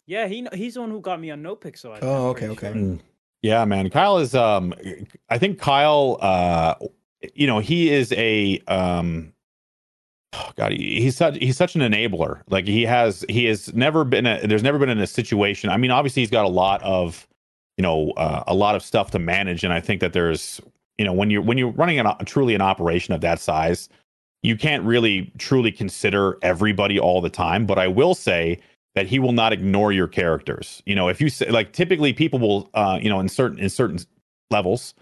Yeah, 0.06 0.26
he 0.26 0.46
he's 0.54 0.74
the 0.74 0.80
one 0.80 0.90
who 0.90 1.00
got 1.00 1.20
me 1.20 1.30
on 1.30 1.42
NoPixel. 1.42 1.96
I- 1.96 1.98
Oh, 2.00 2.24
I'm 2.24 2.30
okay, 2.30 2.48
okay. 2.48 2.66
sure. 2.72 2.76
Mm. 2.76 3.00
Yeah, 3.42 3.64
man. 3.66 3.90
Kyle 3.90 4.18
is 4.18 4.34
um 4.34 4.72
I 5.28 5.38
think 5.38 5.58
Kyle 5.58 6.16
uh 6.20 6.74
you 7.34 7.46
know, 7.46 7.58
he 7.58 7.90
is 7.90 8.12
a 8.12 8.60
um 8.68 9.34
oh 10.32 10.50
God, 10.56 10.72
he- 10.72 11.02
he's 11.02 11.16
such 11.16 11.36
he's 11.36 11.56
such 11.58 11.74
an 11.74 11.82
enabler. 11.82 12.40
Like 12.48 12.66
he 12.66 12.84
has 12.84 13.24
he 13.28 13.44
has 13.46 13.74
never 13.74 14.04
been 14.04 14.24
a, 14.24 14.46
there's 14.46 14.62
never 14.62 14.78
been 14.78 14.88
in 14.88 14.98
a 14.98 15.06
situation. 15.06 15.68
I 15.68 15.76
mean, 15.76 15.90
obviously 15.90 16.22
he's 16.22 16.30
got 16.30 16.46
a 16.46 16.48
lot 16.48 16.82
of 16.82 17.26
you 17.76 17.82
know, 17.82 18.10
uh, 18.12 18.42
a 18.48 18.54
lot 18.54 18.74
of 18.74 18.82
stuff 18.82 19.10
to 19.12 19.18
manage 19.18 19.62
and 19.62 19.72
I 19.74 19.80
think 19.80 20.00
that 20.00 20.12
there's 20.14 20.60
you 20.98 21.04
know, 21.06 21.12
when 21.14 21.30
you're 21.30 21.42
when 21.42 21.58
you're 21.58 21.72
running 21.72 21.98
an, 22.00 22.08
o- 22.08 22.16
truly 22.26 22.54
an 22.54 22.62
operation 22.62 23.14
of 23.14 23.22
that 23.22 23.40
size, 23.40 23.88
you 24.42 24.56
can't 24.56 24.84
really 24.84 25.32
truly 25.38 25.72
consider 25.72 26.38
everybody 26.42 26.98
all 27.00 27.20
the 27.20 27.30
time, 27.30 27.66
but 27.66 27.78
I 27.78 27.88
will 27.88 28.14
say 28.14 28.60
that 28.96 29.06
he 29.06 29.18
will 29.20 29.32
not 29.32 29.52
ignore 29.52 29.92
your 29.92 30.08
characters. 30.08 30.82
You 30.86 30.96
know, 30.96 31.08
if 31.08 31.20
you 31.20 31.30
say 31.30 31.50
like 31.50 31.72
typically 31.72 32.12
people 32.14 32.38
will 32.40 32.70
uh 32.74 32.98
you 33.02 33.10
know 33.10 33.20
in 33.20 33.28
certain 33.28 33.58
in 33.58 33.70
certain 33.70 34.00
levels 34.50 34.94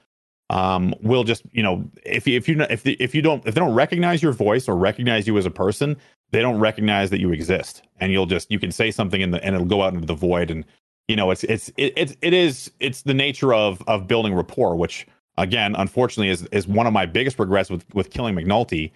um 0.51 0.95
will 1.03 1.25
just 1.25 1.43
you 1.53 1.63
know 1.63 1.85
if 2.05 2.27
if 2.29 2.49
you 2.49 2.61
if 2.71 2.83
the, 2.85 2.95
if 3.01 3.15
you 3.15 3.23
don't 3.23 3.45
if 3.47 3.55
they 3.55 3.61
don't 3.61 3.75
recognize 3.75 4.23
your 4.23 4.33
voice 4.33 4.69
or 4.69 4.77
recognize 4.77 5.27
you 5.27 5.37
as 5.39 5.45
a 5.47 5.51
person 5.51 5.97
they 6.31 6.41
don't 6.41 6.61
recognize 6.61 7.11
that 7.11 7.21
you 7.21 7.33
exist 7.33 7.83
and 7.99 8.13
you'll 8.13 8.27
just 8.27 8.51
you 8.51 8.59
can 8.59 8.71
say 8.71 8.91
something 8.91 9.21
in 9.21 9.33
the 9.33 9.43
and 9.45 9.55
it'll 9.57 9.67
go 9.67 9.83
out 9.83 9.93
into 9.93 10.07
the 10.07 10.15
void 10.15 10.51
and 10.51 10.65
you 11.09 11.17
know 11.17 11.33
it's 11.33 11.43
it's 11.45 11.69
it, 11.77 11.93
it's 11.97 12.17
it 12.23 12.33
is 12.33 12.71
it's 12.79 13.03
the 13.03 13.15
nature 13.15 13.53
of 13.53 13.83
of 13.89 14.07
building 14.07 14.35
rapport 14.35 14.77
which 14.77 15.07
again 15.39 15.75
unfortunately 15.77 16.29
is 16.31 16.43
is 16.53 16.67
one 16.67 16.87
of 16.87 16.93
my 16.93 17.07
biggest 17.07 17.39
regrets 17.39 17.71
with 17.71 17.85
with 17.95 18.11
killing 18.11 18.35
mcnulty 18.35 18.91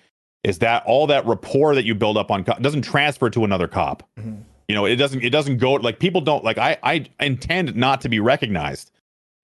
is 0.44 0.58
that 0.58 0.82
all 0.86 1.06
that 1.06 1.24
rapport 1.26 1.74
that 1.74 1.84
you 1.84 1.94
build 1.94 2.16
up 2.16 2.30
on 2.30 2.44
co- 2.44 2.54
doesn't 2.60 2.82
transfer 2.82 3.28
to 3.30 3.44
another 3.44 3.68
cop 3.68 4.02
Mhm. 4.18 4.42
you 4.68 4.74
know 4.74 4.84
it 4.86 4.96
doesn't 4.96 5.22
it 5.22 5.30
doesn't 5.30 5.58
go 5.58 5.74
like 5.74 5.98
people 5.98 6.20
don't 6.20 6.44
like 6.44 6.58
i 6.58 6.76
i 6.82 7.04
intend 7.20 7.74
not 7.76 8.00
to 8.02 8.08
be 8.08 8.20
recognized 8.20 8.90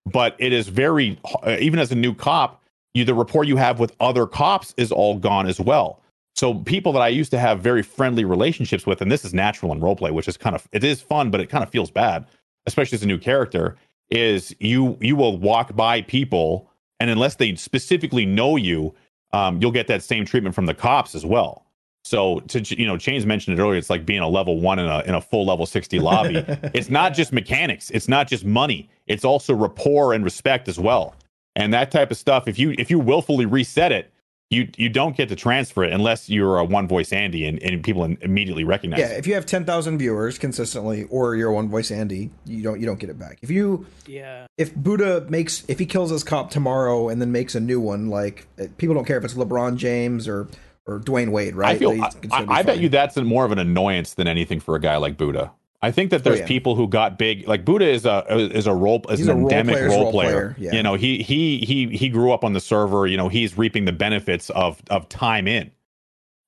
but 0.05 0.35
it 0.39 0.53
is 0.53 0.67
very 0.69 1.19
uh, 1.45 1.57
even 1.59 1.79
as 1.79 1.91
a 1.91 1.95
new 1.95 2.13
cop 2.13 2.63
you 2.93 3.05
the 3.05 3.13
rapport 3.13 3.43
you 3.43 3.57
have 3.57 3.79
with 3.79 3.95
other 3.99 4.25
cops 4.25 4.73
is 4.77 4.91
all 4.91 5.17
gone 5.17 5.45
as 5.47 5.59
well 5.59 6.01
so 6.35 6.55
people 6.55 6.91
that 6.93 7.01
i 7.01 7.07
used 7.07 7.29
to 7.31 7.37
have 7.39 7.59
very 7.59 7.83
friendly 7.83 8.25
relationships 8.25 8.87
with 8.87 9.01
and 9.01 9.11
this 9.11 9.23
is 9.23 9.33
natural 9.33 9.71
in 9.71 9.79
roleplay 9.79 10.11
which 10.11 10.27
is 10.27 10.35
kind 10.37 10.55
of 10.55 10.67
it 10.71 10.83
is 10.83 10.99
fun 11.01 11.29
but 11.29 11.39
it 11.39 11.47
kind 11.47 11.63
of 11.63 11.69
feels 11.69 11.91
bad 11.91 12.25
especially 12.65 12.95
as 12.95 13.03
a 13.03 13.07
new 13.07 13.17
character 13.19 13.75
is 14.09 14.55
you 14.59 14.97
you 15.01 15.15
will 15.15 15.37
walk 15.37 15.75
by 15.75 16.01
people 16.01 16.66
and 16.99 17.09
unless 17.09 17.35
they 17.35 17.55
specifically 17.55 18.25
know 18.25 18.55
you 18.55 18.93
um, 19.33 19.61
you'll 19.61 19.71
get 19.71 19.87
that 19.87 20.03
same 20.03 20.25
treatment 20.25 20.55
from 20.55 20.65
the 20.65 20.73
cops 20.73 21.13
as 21.13 21.25
well. 21.25 21.65
So 22.03 22.39
to 22.41 22.61
you 22.79 22.87
know 22.87 22.97
Chains 22.97 23.25
mentioned 23.25 23.59
it 23.59 23.61
earlier 23.61 23.77
it's 23.77 23.89
like 23.89 24.05
being 24.05 24.21
a 24.21 24.29
level 24.29 24.61
one 24.61 24.79
in 24.79 24.85
a 24.87 25.01
in 25.01 25.15
a 25.15 25.21
full 25.21 25.45
level 25.45 25.65
60 25.65 25.99
lobby. 25.99 26.45
It's 26.73 26.89
not 26.89 27.13
just 27.13 27.33
mechanics. 27.33 27.89
It's 27.89 28.07
not 28.07 28.27
just 28.27 28.45
money. 28.45 28.89
It's 29.07 29.25
also 29.25 29.53
rapport 29.53 30.13
and 30.13 30.23
respect 30.23 30.69
as 30.69 30.79
well. 30.79 31.15
And 31.55 31.73
that 31.73 31.91
type 31.91 32.11
of 32.11 32.17
stuff 32.17 32.47
if 32.47 32.57
you 32.57 32.73
if 32.77 32.89
you 32.89 32.99
willfully 32.99 33.45
reset 33.45 33.91
it 33.91 34.11
you 34.49 34.69
you 34.77 34.87
don't 34.89 35.17
get 35.17 35.27
to 35.29 35.35
transfer 35.35 35.83
it 35.83 35.91
unless 35.91 36.29
you're 36.29 36.57
a 36.57 36.63
one 36.63 36.87
voice 36.87 37.11
andy 37.11 37.45
and, 37.45 37.61
and 37.61 37.83
people 37.83 38.03
immediately 38.21 38.63
recognize 38.63 38.99
Yeah, 38.99 39.07
it. 39.09 39.19
if 39.19 39.27
you 39.27 39.33
have 39.33 39.45
ten 39.45 39.65
thousand 39.65 39.97
viewers 39.97 40.37
consistently, 40.37 41.03
or 41.09 41.35
you're 41.35 41.51
one 41.51 41.69
voice 41.69 41.91
Andy, 41.91 42.29
you 42.45 42.63
don't 42.63 42.79
you 42.79 42.85
don't 42.85 42.99
get 42.99 43.09
it 43.09 43.19
back. 43.19 43.39
If 43.41 43.51
you 43.51 43.85
Yeah, 44.05 44.47
if 44.57 44.73
Buddha 44.75 45.25
makes 45.29 45.63
if 45.67 45.79
he 45.79 45.85
kills 45.85 46.11
his 46.11 46.23
cop 46.23 46.49
tomorrow 46.49 47.09
and 47.09 47.21
then 47.21 47.31
makes 47.31 47.55
a 47.55 47.59
new 47.59 47.79
one, 47.81 48.09
like 48.09 48.47
uh, 48.59 48.65
people 48.77 48.95
don't 48.95 49.05
care 49.05 49.17
if 49.17 49.25
it's 49.25 49.33
LeBron 49.33 49.75
James 49.75 50.27
or 50.27 50.47
or 50.85 50.99
Dwyane 50.99 51.31
Wade, 51.31 51.53
right? 51.55 51.75
I 51.75 51.77
feel 51.77 51.97
Like, 51.97 52.13
I, 52.31 52.41
it's 52.41 52.49
I 52.49 52.63
bet 52.63 52.79
you 52.79 52.87
that's 52.87 53.17
more 53.17 53.43
of 53.43 53.51
an 53.51 53.59
annoyance 53.59 54.13
than 54.13 54.27
anything 54.27 54.61
for 54.61 54.75
a 54.75 54.79
guy 54.79 54.95
like 54.95 55.17
Buddha. 55.17 55.51
I 55.81 55.91
think 55.91 56.09
that 56.09 56.21
oh, 56.21 56.23
there's 56.23 56.37
Oh, 56.39 56.41
yeah. 56.41 56.47
people 56.47 56.75
who 56.75 56.87
got 56.87 57.17
big. 57.19 57.47
Like 57.47 57.63
Buddha 57.63 57.87
is 57.87 58.05
a 58.05 58.25
is 58.55 58.65
a 58.67 58.73
role 58.73 59.03
is 59.09 59.19
He's 59.19 59.27
an 59.27 59.37
role 59.43 59.49
endemic 59.49 59.75
role, 59.87 60.03
role 60.03 60.11
player. 60.11 60.31
player, 60.31 60.55
yeah. 60.57 60.73
You 60.73 60.83
know, 60.83 60.95
he 60.95 61.21
he 61.21 61.59
he 61.59 61.87
he 61.95 62.09
grew 62.09 62.31
up 62.31 62.43
on 62.43 62.53
the 62.53 62.59
server. 62.59 63.05
You 63.07 63.17
know, 63.17 63.29
he's 63.29 63.57
reaping 63.57 63.85
the 63.85 63.91
benefits 63.91 64.49
of 64.51 64.81
of 64.89 65.07
time 65.09 65.47
in, 65.47 65.71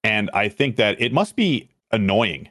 and 0.04 0.30
I 0.34 0.50
think 0.50 0.78
that 0.78 1.00
it 1.00 1.14
must 1.14 1.36
be 1.36 1.70
annoying 1.92 2.50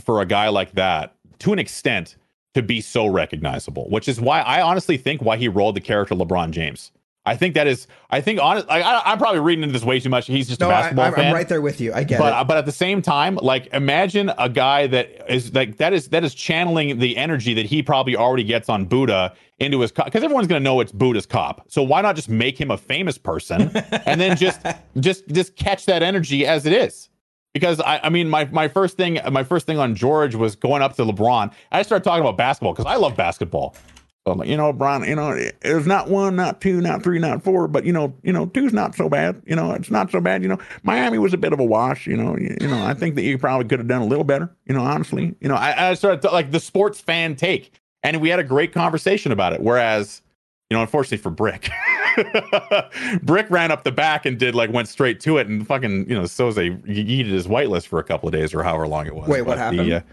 for 0.00 0.20
a 0.20 0.26
guy 0.26 0.48
like 0.48 0.72
that 0.72 1.14
to 1.40 1.52
an 1.52 1.58
extent 1.58 2.16
to 2.54 2.62
be 2.62 2.80
so 2.80 3.06
recognizable. 3.06 3.88
Which 3.90 4.06
is 4.08 4.20
why 4.20 4.42
I 4.42 4.62
honestly 4.62 4.96
think 4.96 5.22
why 5.22 5.36
he 5.38 5.48
rolled 5.48 5.74
the 5.74 5.80
character 5.80 6.14
LeBron 6.14 6.50
James. 6.52 6.92
I 7.24 7.36
think 7.36 7.54
that 7.54 7.68
is. 7.68 7.86
I 8.10 8.20
think 8.20 8.40
honest. 8.40 8.66
I, 8.68 8.82
I, 8.82 9.12
I'm 9.12 9.18
probably 9.18 9.40
reading 9.40 9.62
into 9.62 9.72
this 9.72 9.84
way 9.84 10.00
too 10.00 10.08
much. 10.08 10.26
He's 10.26 10.48
just 10.48 10.60
No, 10.60 10.68
a 10.68 10.70
I, 10.70 10.80
basketball 10.80 11.04
I'm, 11.04 11.14
fan 11.14 11.26
I'm 11.26 11.34
right 11.34 11.48
there 11.48 11.60
with 11.60 11.80
you. 11.80 11.92
I 11.94 12.02
get 12.02 12.18
but 12.18 12.40
it. 12.40 12.48
but 12.48 12.56
at 12.56 12.66
the 12.66 12.72
same 12.72 13.00
time, 13.00 13.36
like 13.36 13.68
imagine 13.72 14.32
a 14.38 14.48
guy 14.48 14.88
that 14.88 15.30
is 15.32 15.54
like 15.54 15.76
that 15.76 15.92
is 15.92 16.08
that 16.08 16.24
is 16.24 16.34
channeling 16.34 16.98
the 16.98 17.16
energy 17.16 17.54
that 17.54 17.66
he 17.66 17.80
probably 17.82 18.16
already 18.16 18.42
gets 18.42 18.68
on 18.68 18.86
Buddha 18.86 19.34
into 19.60 19.80
his 19.80 19.92
cop 19.92 20.06
because 20.06 20.24
everyone's 20.24 20.48
gonna 20.48 20.60
know 20.60 20.80
it's 20.80 20.90
Buddha's 20.90 21.26
cop. 21.26 21.64
So 21.70 21.82
why 21.84 22.00
not 22.02 22.16
just 22.16 22.28
make 22.28 22.60
him 22.60 22.72
a 22.72 22.76
famous 22.76 23.18
person 23.18 23.70
and 24.04 24.20
then 24.20 24.36
just 24.36 24.60
just 24.98 25.28
just 25.28 25.54
catch 25.54 25.86
that 25.86 26.02
energy 26.02 26.44
as 26.44 26.66
it 26.66 26.72
is? 26.72 27.08
Because 27.54 27.80
I, 27.80 28.00
I 28.02 28.08
mean 28.08 28.28
my 28.28 28.46
my 28.46 28.66
first 28.66 28.96
thing 28.96 29.20
my 29.30 29.44
first 29.44 29.66
thing 29.66 29.78
on 29.78 29.94
George 29.94 30.34
was 30.34 30.56
going 30.56 30.82
up 30.82 30.96
to 30.96 31.04
LeBron. 31.04 31.52
I 31.70 31.82
started 31.82 32.02
talking 32.02 32.22
about 32.22 32.36
basketball 32.36 32.72
because 32.72 32.86
I 32.86 32.96
love 32.96 33.16
basketball. 33.16 33.76
So 34.24 34.32
I'm 34.32 34.38
like, 34.38 34.48
you 34.48 34.56
know, 34.56 34.72
Brian, 34.72 35.02
you 35.02 35.16
know, 35.16 35.30
it's 35.62 35.86
not 35.86 36.08
one, 36.08 36.36
not 36.36 36.60
two, 36.60 36.80
not 36.80 37.02
three, 37.02 37.18
not 37.18 37.42
four, 37.42 37.66
but 37.66 37.84
you 37.84 37.92
know, 37.92 38.14
you 38.22 38.32
know, 38.32 38.46
two's 38.46 38.72
not 38.72 38.94
so 38.94 39.08
bad. 39.08 39.42
You 39.46 39.56
know, 39.56 39.72
it's 39.72 39.90
not 39.90 40.12
so 40.12 40.20
bad. 40.20 40.42
You 40.44 40.48
know, 40.48 40.58
Miami 40.84 41.18
was 41.18 41.34
a 41.34 41.36
bit 41.36 41.52
of 41.52 41.58
a 41.58 41.64
wash. 41.64 42.06
You 42.06 42.16
know, 42.16 42.36
you, 42.38 42.56
you 42.60 42.68
know, 42.68 42.84
I 42.84 42.94
think 42.94 43.16
that 43.16 43.22
you 43.22 43.36
probably 43.36 43.66
could 43.66 43.80
have 43.80 43.88
done 43.88 44.00
a 44.00 44.06
little 44.06 44.22
better. 44.22 44.48
You 44.66 44.74
know, 44.74 44.82
honestly, 44.82 45.34
you 45.40 45.48
know, 45.48 45.56
I, 45.56 45.90
I 45.90 45.94
started 45.94 46.22
to, 46.22 46.30
like 46.30 46.52
the 46.52 46.60
sports 46.60 47.00
fan 47.00 47.34
take, 47.34 47.72
and 48.04 48.20
we 48.20 48.28
had 48.28 48.38
a 48.38 48.44
great 48.44 48.72
conversation 48.72 49.32
about 49.32 49.54
it. 49.54 49.60
Whereas, 49.60 50.22
you 50.70 50.76
know, 50.76 50.82
unfortunately 50.82 51.18
for 51.18 51.30
Brick, 51.30 51.68
Brick 53.24 53.50
ran 53.50 53.72
up 53.72 53.82
the 53.82 53.90
back 53.90 54.24
and 54.24 54.38
did 54.38 54.54
like 54.54 54.70
went 54.72 54.86
straight 54.86 55.18
to 55.20 55.38
it, 55.38 55.48
and 55.48 55.66
fucking, 55.66 56.08
you 56.08 56.14
know, 56.14 56.22
Soze 56.22 56.80
yeeted 56.86 57.26
his 57.26 57.48
whitelist 57.48 57.88
for 57.88 57.98
a 57.98 58.04
couple 58.04 58.28
of 58.28 58.32
days 58.32 58.54
or 58.54 58.62
however 58.62 58.86
long 58.86 59.08
it 59.08 59.16
was. 59.16 59.28
Wait, 59.28 59.42
what 59.42 59.58
But 59.58 59.72
the, 59.72 59.78
happened? 59.78 59.92
uh, 59.92 60.00
so, 60.00 60.06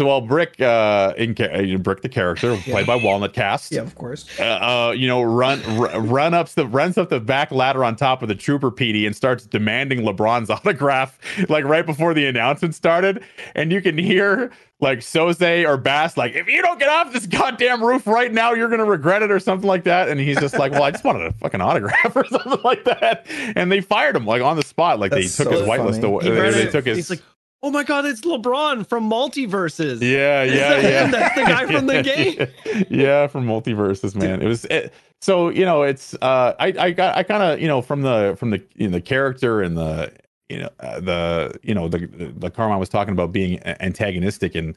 well, 0.00 0.20
Brick, 0.20 0.60
uh, 0.60 1.14
in 1.16 1.34
ca- 1.34 1.44
uh, 1.50 1.76
Brick 1.78 2.02
the 2.02 2.08
character 2.08 2.56
played 2.56 2.86
by 2.86 2.96
Walnut 2.96 3.32
Cast, 3.32 3.72
Yeah, 3.72 3.82
of 3.82 3.94
course. 3.94 4.26
uh, 4.38 4.42
uh, 4.42 4.94
you 4.96 5.06
know, 5.08 5.22
run 5.22 5.62
r- 5.78 6.00
run 6.00 6.34
up 6.34 6.48
the 6.50 6.66
runs 6.66 6.98
up 6.98 7.08
the 7.10 7.20
back 7.20 7.50
ladder 7.50 7.84
on 7.84 7.96
top 7.96 8.22
of 8.22 8.28
the 8.28 8.34
Trooper 8.34 8.70
PD 8.70 9.06
and 9.06 9.14
starts 9.14 9.44
demanding 9.46 10.00
LeBron's 10.00 10.50
autograph, 10.50 11.18
like 11.48 11.64
right 11.64 11.84
before 11.86 12.14
the 12.14 12.26
announcement 12.26 12.74
started, 12.74 13.22
and 13.54 13.72
you 13.72 13.80
can 13.80 13.96
hear 13.98 14.50
like 14.82 15.00
Soze 15.00 15.68
or 15.68 15.76
Bass 15.76 16.16
like, 16.16 16.34
if 16.34 16.48
you 16.48 16.62
don't 16.62 16.78
get 16.78 16.88
off 16.88 17.12
this 17.12 17.26
goddamn 17.26 17.84
roof 17.84 18.06
right 18.06 18.32
now, 18.32 18.54
you're 18.54 18.70
gonna 18.70 18.84
regret 18.86 19.22
it 19.22 19.30
or 19.30 19.38
something 19.38 19.68
like 19.68 19.84
that, 19.84 20.08
and 20.08 20.18
he's 20.18 20.38
just 20.40 20.58
like, 20.58 20.72
well, 20.72 20.84
I 20.84 20.90
just 20.90 21.04
wanted 21.04 21.26
a 21.26 21.32
fucking 21.32 21.60
autograph 21.60 22.12
or 22.16 22.24
something 22.26 22.60
like 22.64 22.84
that, 22.84 23.26
and 23.56 23.70
they 23.70 23.80
fired 23.82 24.16
him 24.16 24.24
like 24.26 24.40
on 24.40 24.56
the 24.56 24.62
spot, 24.64 24.98
like 24.98 25.10
That's 25.10 25.36
they 25.36 25.44
took 25.44 25.52
so 25.52 25.60
his 25.60 25.68
whitelist 25.68 26.02
away, 26.02 26.24
He 26.24 26.30
they, 26.30 26.50
they 26.64 26.70
took 26.70 26.86
his. 26.86 26.96
He's 26.96 27.10
like, 27.10 27.22
oh 27.62 27.70
my 27.70 27.82
god, 27.82 28.06
it's 28.06 28.22
LeBron 28.22 28.86
from 28.86 29.08
Multiverses. 29.08 30.00
Yeah, 30.00 30.42
yeah, 30.42 30.68
that 30.68 30.82
yeah. 30.82 31.04
him? 31.04 31.10
That's 31.10 31.34
the 31.34 31.42
guy 31.42 31.66
from 31.66 31.86
the 31.86 32.02
game. 32.64 32.86
yeah, 32.90 33.26
from 33.26 33.46
multiverses, 33.46 34.14
man. 34.14 34.42
It 34.42 34.46
was 34.46 34.64
it, 34.66 34.92
so 35.20 35.50
you 35.50 35.64
know 35.64 35.82
it's 35.82 36.14
uh 36.14 36.54
I 36.58 36.74
I 36.78 36.90
got 36.90 37.16
I 37.16 37.22
kind 37.22 37.42
of 37.42 37.60
you 37.60 37.68
know 37.68 37.82
from 37.82 38.02
the 38.02 38.34
from 38.38 38.50
the 38.50 38.62
you 38.74 38.88
know, 38.88 38.92
the 38.92 39.00
character 39.00 39.62
and 39.62 39.76
the 39.76 40.12
you 40.48 40.58
know 40.58 40.70
uh, 40.80 41.00
the 41.00 41.58
you 41.62 41.74
know 41.74 41.88
the 41.88 42.06
the 42.36 42.50
Carmine 42.50 42.78
was 42.78 42.88
talking 42.88 43.12
about 43.12 43.32
being 43.32 43.60
antagonistic 43.64 44.54
and 44.54 44.76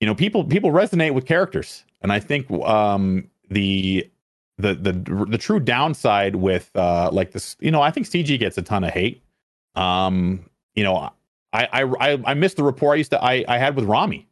you 0.00 0.06
know 0.06 0.14
people 0.14 0.44
people 0.44 0.70
resonate 0.70 1.14
with 1.14 1.26
characters 1.26 1.84
and 2.02 2.12
I 2.12 2.20
think 2.20 2.50
um 2.50 3.28
the 3.50 4.08
the 4.58 4.74
the 4.74 4.92
the 5.28 5.38
true 5.38 5.60
downside 5.60 6.36
with 6.36 6.70
uh 6.74 7.10
like 7.12 7.32
this 7.32 7.56
you 7.60 7.70
know 7.70 7.80
I 7.80 7.90
think 7.90 8.06
CG 8.06 8.38
gets 8.38 8.58
a 8.58 8.62
ton 8.62 8.84
of 8.84 8.92
hate 8.92 9.22
um 9.74 10.44
you 10.74 10.84
know 10.84 11.10
I 11.52 11.68
I 11.72 11.82
I, 11.82 12.22
I 12.26 12.34
missed 12.34 12.56
the 12.56 12.64
rapport 12.64 12.92
I 12.92 12.96
used 12.96 13.10
to 13.12 13.22
I 13.22 13.44
I 13.48 13.58
had 13.58 13.76
with 13.76 13.84
Ramee. 13.84 14.26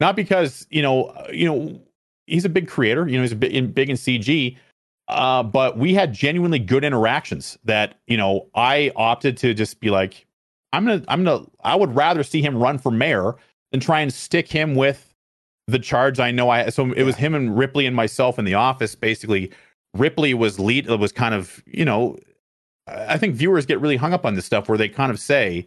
Not 0.00 0.16
because 0.16 0.66
you 0.70 0.82
know 0.82 1.04
uh, 1.04 1.28
you 1.32 1.46
know 1.46 1.80
he's 2.26 2.44
a 2.44 2.48
big 2.48 2.68
creator 2.68 3.06
you 3.06 3.16
know 3.16 3.22
he's 3.22 3.32
a 3.32 3.36
big 3.36 3.52
in, 3.52 3.72
big 3.72 3.90
in 3.90 3.96
cg 3.96 4.56
uh, 5.08 5.42
but 5.42 5.76
we 5.76 5.92
had 5.92 6.12
genuinely 6.12 6.58
good 6.58 6.84
interactions 6.84 7.58
that 7.64 7.96
you 8.06 8.16
know 8.16 8.48
i 8.54 8.90
opted 8.96 9.36
to 9.36 9.54
just 9.54 9.80
be 9.80 9.90
like 9.90 10.26
i'm 10.72 10.86
gonna 10.86 11.04
i'm 11.08 11.24
gonna 11.24 11.44
i 11.64 11.74
would 11.74 11.94
rather 11.94 12.22
see 12.22 12.40
him 12.40 12.56
run 12.56 12.78
for 12.78 12.90
mayor 12.90 13.34
than 13.70 13.80
try 13.80 14.00
and 14.00 14.12
stick 14.12 14.48
him 14.48 14.74
with 14.74 15.14
the 15.66 15.78
charge 15.78 16.20
i 16.20 16.30
know 16.30 16.48
i 16.50 16.68
so 16.68 16.92
it 16.92 17.02
was 17.02 17.16
him 17.16 17.34
and 17.34 17.56
ripley 17.58 17.86
and 17.86 17.96
myself 17.96 18.38
in 18.38 18.44
the 18.44 18.54
office 18.54 18.94
basically. 18.94 19.50
Ripley 19.94 20.32
was 20.32 20.58
lead 20.58 20.88
was 20.88 21.12
kind 21.12 21.34
of 21.34 21.62
you 21.66 21.84
know 21.84 22.16
i 22.86 23.18
think 23.18 23.34
viewers 23.34 23.66
get 23.66 23.78
really 23.78 23.96
hung 23.96 24.14
up 24.14 24.24
on 24.24 24.36
this 24.36 24.46
stuff 24.46 24.66
where 24.66 24.78
they 24.78 24.88
kind 24.88 25.10
of 25.10 25.20
say 25.20 25.66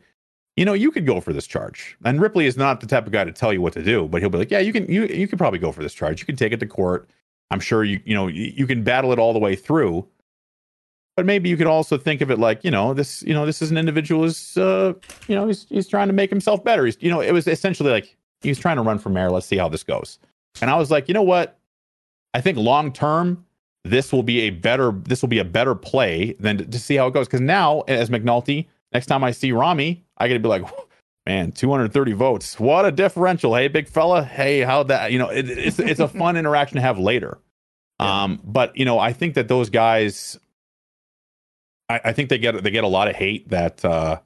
you 0.56 0.64
know, 0.64 0.74
you 0.74 0.92
could 0.92 1.06
go 1.06 1.20
for 1.20 1.34
this 1.34 1.48
charge. 1.48 1.98
And 2.06 2.22
Ripley 2.22 2.46
is 2.46 2.56
not 2.56 2.80
the 2.80 2.88
type 2.88 3.06
of 3.06 3.12
guy 3.12 3.24
to 3.24 3.32
tell 3.32 3.52
you 3.52 3.62
what 3.62 3.74
to 3.74 3.84
do, 3.84 4.08
but 4.08 4.22
he'll 4.22 4.30
be 4.30 4.38
like, 4.38 4.52
yeah, 4.52 4.60
you 4.60 4.72
can, 4.72 4.90
you, 4.90 5.06
you 5.06 5.28
could 5.28 5.38
probably 5.38 5.60
go 5.60 5.72
for 5.72 5.84
this 5.84 5.94
charge. 5.94 6.20
You 6.20 6.26
can 6.26 6.36
take 6.36 6.54
it 6.54 6.60
to 6.62 6.66
court. 6.66 7.10
I'm 7.52 7.60
sure 7.60 7.84
you, 7.84 8.00
you 8.06 8.14
know, 8.14 8.28
you, 8.28 8.54
you 8.56 8.66
can 8.66 8.84
battle 8.84 9.12
it 9.12 9.20
all 9.20 9.34
the 9.34 9.40
way 9.40 9.56
through. 9.56 10.08
But 11.18 11.26
maybe 11.26 11.48
you 11.48 11.56
could 11.56 11.68
also 11.68 11.98
think 11.98 12.20
of 12.22 12.30
it 12.30 12.40
like, 12.40 12.64
you 12.64 12.72
know, 12.72 12.94
this, 12.94 13.24
you 13.24 13.34
know, 13.34 13.46
this 13.46 13.62
is 13.62 13.72
an 13.72 13.78
individual 13.78 14.24
who's, 14.24 14.58
uh, 14.58 14.94
you 15.28 15.36
know, 15.36 15.48
he's, 15.48 15.66
he's 15.70 15.88
trying 15.88 16.08
to 16.08 16.14
make 16.14 16.30
himself 16.30 16.64
better. 16.64 16.86
He's, 16.86 16.98
you 17.00 17.10
know, 17.10 17.22
it 17.22 17.32
was 17.32 17.48
essentially 17.48 17.90
like, 17.90 18.18
he's 18.42 18.60
trying 18.60 18.76
to 18.78 18.82
run 18.82 19.00
for 19.00 19.10
mayor. 19.10 19.32
Let's 19.32 19.46
see 19.46 19.58
how 19.58 19.70
this 19.70 19.84
goes. 19.84 20.20
And 20.62 20.70
I 20.70 20.76
was 20.76 20.92
like, 20.92 21.08
you 21.08 21.14
know 21.14 21.24
what? 21.24 21.58
I 22.34 22.42
think 22.42 22.58
long 22.58 22.92
term, 22.92 23.46
this 23.86 24.12
will 24.12 24.24
be 24.24 24.42
a 24.42 24.50
better, 24.50 24.92
this 24.92 25.22
will 25.22 25.30
be 25.30 25.40
a 25.40 25.46
better 25.46 25.74
play 25.76 26.36
than 26.40 26.58
to, 26.58 26.66
to 26.66 26.80
see 26.80 26.96
how 26.96 27.08
it 27.08 27.14
goes. 27.14 27.30
Cause 27.30 27.42
now 27.42 27.82
as 27.88 28.10
McNulty, 28.10 28.68
next 28.96 29.08
time 29.08 29.26
I 29.26 29.32
see 29.32 29.52
Ramee, 29.52 30.06
I 30.18 30.30
gotta 30.30 30.40
be 30.40 30.48
like, 30.48 30.64
man, 31.26 31.52
230 31.52 32.14
votes. 32.14 32.58
What 32.58 32.86
a 32.86 32.92
differential. 32.92 33.54
Hey, 33.54 33.68
big 33.68 33.90
fella. 33.90 34.24
Hey, 34.24 34.62
how 34.62 34.84
that, 34.84 35.12
you 35.12 35.20
know, 35.20 35.28
it, 35.28 35.50
it's, 35.50 35.80
it's 35.80 36.00
a 36.00 36.08
fun 36.08 36.38
interaction 36.38 36.78
to 36.78 36.82
have 36.82 36.98
later. 36.98 37.38
Um, 38.00 38.40
but 38.44 38.76
you 38.78 38.86
know, 38.86 38.98
I 38.98 39.12
think 39.12 39.36
that 39.36 39.50
those 39.50 39.70
guys, 39.70 40.40
I, 41.90 42.00
I 42.06 42.14
think 42.14 42.30
they 42.30 42.38
get, 42.38 42.64
they 42.64 42.72
get 42.72 42.86
a 42.86 42.88
lot 42.90 43.10
of 43.10 43.16
hate 43.18 43.50
that, 43.50 43.84
uh, 43.84 44.20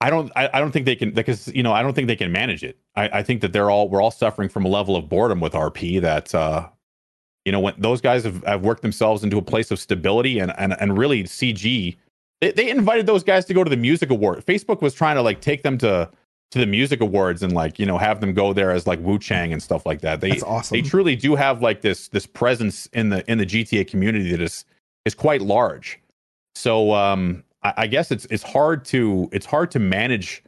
I 0.00 0.10
don't, 0.10 0.30
I, 0.34 0.48
I 0.52 0.60
don't 0.60 0.70
think 0.72 0.86
they 0.86 0.96
can, 0.96 1.12
because, 1.12 1.48
you 1.48 1.62
know, 1.62 1.72
I 1.72 1.82
don't 1.82 1.94
think 1.94 2.06
they 2.08 2.16
can 2.16 2.30
manage 2.30 2.62
it. 2.62 2.78
I, 2.96 3.18
I 3.18 3.22
think 3.22 3.40
that 3.40 3.52
they're 3.52 3.70
all, 3.70 3.88
we're 3.88 4.02
all 4.02 4.12
suffering 4.12 4.48
from 4.48 4.64
a 4.64 4.68
level 4.68 4.94
of 4.96 5.08
boredom 5.08 5.40
with 5.40 5.54
RP 5.54 6.00
that, 6.02 6.34
uh, 6.34 6.68
you 7.44 7.52
know, 7.52 7.60
when 7.60 7.74
those 7.78 8.00
guys 8.00 8.24
have, 8.24 8.44
have 8.44 8.62
worked 8.62 8.82
themselves 8.82 9.24
into 9.24 9.38
a 9.38 9.42
place 9.42 9.70
of 9.70 9.78
stability 9.80 10.38
and, 10.38 10.52
and, 10.56 10.76
and 10.80 10.96
really 10.98 11.24
CG, 11.24 11.96
they, 12.40 12.52
they 12.52 12.70
invited 12.70 13.06
those 13.06 13.24
guys 13.24 13.44
to 13.46 13.54
go 13.54 13.64
to 13.64 13.70
the 13.70 13.76
music 13.76 14.10
award. 14.10 14.44
Facebook 14.44 14.80
was 14.80 14.94
trying 14.94 15.16
to 15.16 15.22
like 15.22 15.40
take 15.40 15.62
them 15.62 15.78
to 15.78 16.10
to 16.50 16.58
the 16.58 16.66
music 16.66 17.00
awards 17.00 17.42
and 17.42 17.52
like 17.52 17.78
you 17.78 17.86
know 17.86 17.98
have 17.98 18.20
them 18.20 18.32
go 18.32 18.52
there 18.52 18.70
as 18.70 18.86
like 18.86 18.98
Wu 19.00 19.18
Chang 19.18 19.52
and 19.52 19.62
stuff 19.62 19.84
like 19.84 20.00
that. 20.00 20.20
They 20.20 20.30
That's 20.30 20.42
awesome. 20.42 20.76
they 20.76 20.82
truly 20.82 21.16
do 21.16 21.34
have 21.34 21.62
like 21.62 21.82
this 21.82 22.08
this 22.08 22.26
presence 22.26 22.86
in 22.92 23.10
the 23.10 23.28
in 23.30 23.38
the 23.38 23.46
GTA 23.46 23.86
community 23.88 24.30
that 24.30 24.40
is 24.40 24.64
is 25.04 25.14
quite 25.14 25.42
large. 25.42 26.00
So 26.54 26.94
um 26.94 27.44
I, 27.62 27.74
I 27.78 27.86
guess 27.86 28.10
it's 28.10 28.26
it's 28.30 28.42
hard 28.42 28.84
to 28.86 29.28
it's 29.32 29.46
hard 29.46 29.70
to 29.72 29.78
manage. 29.78 30.42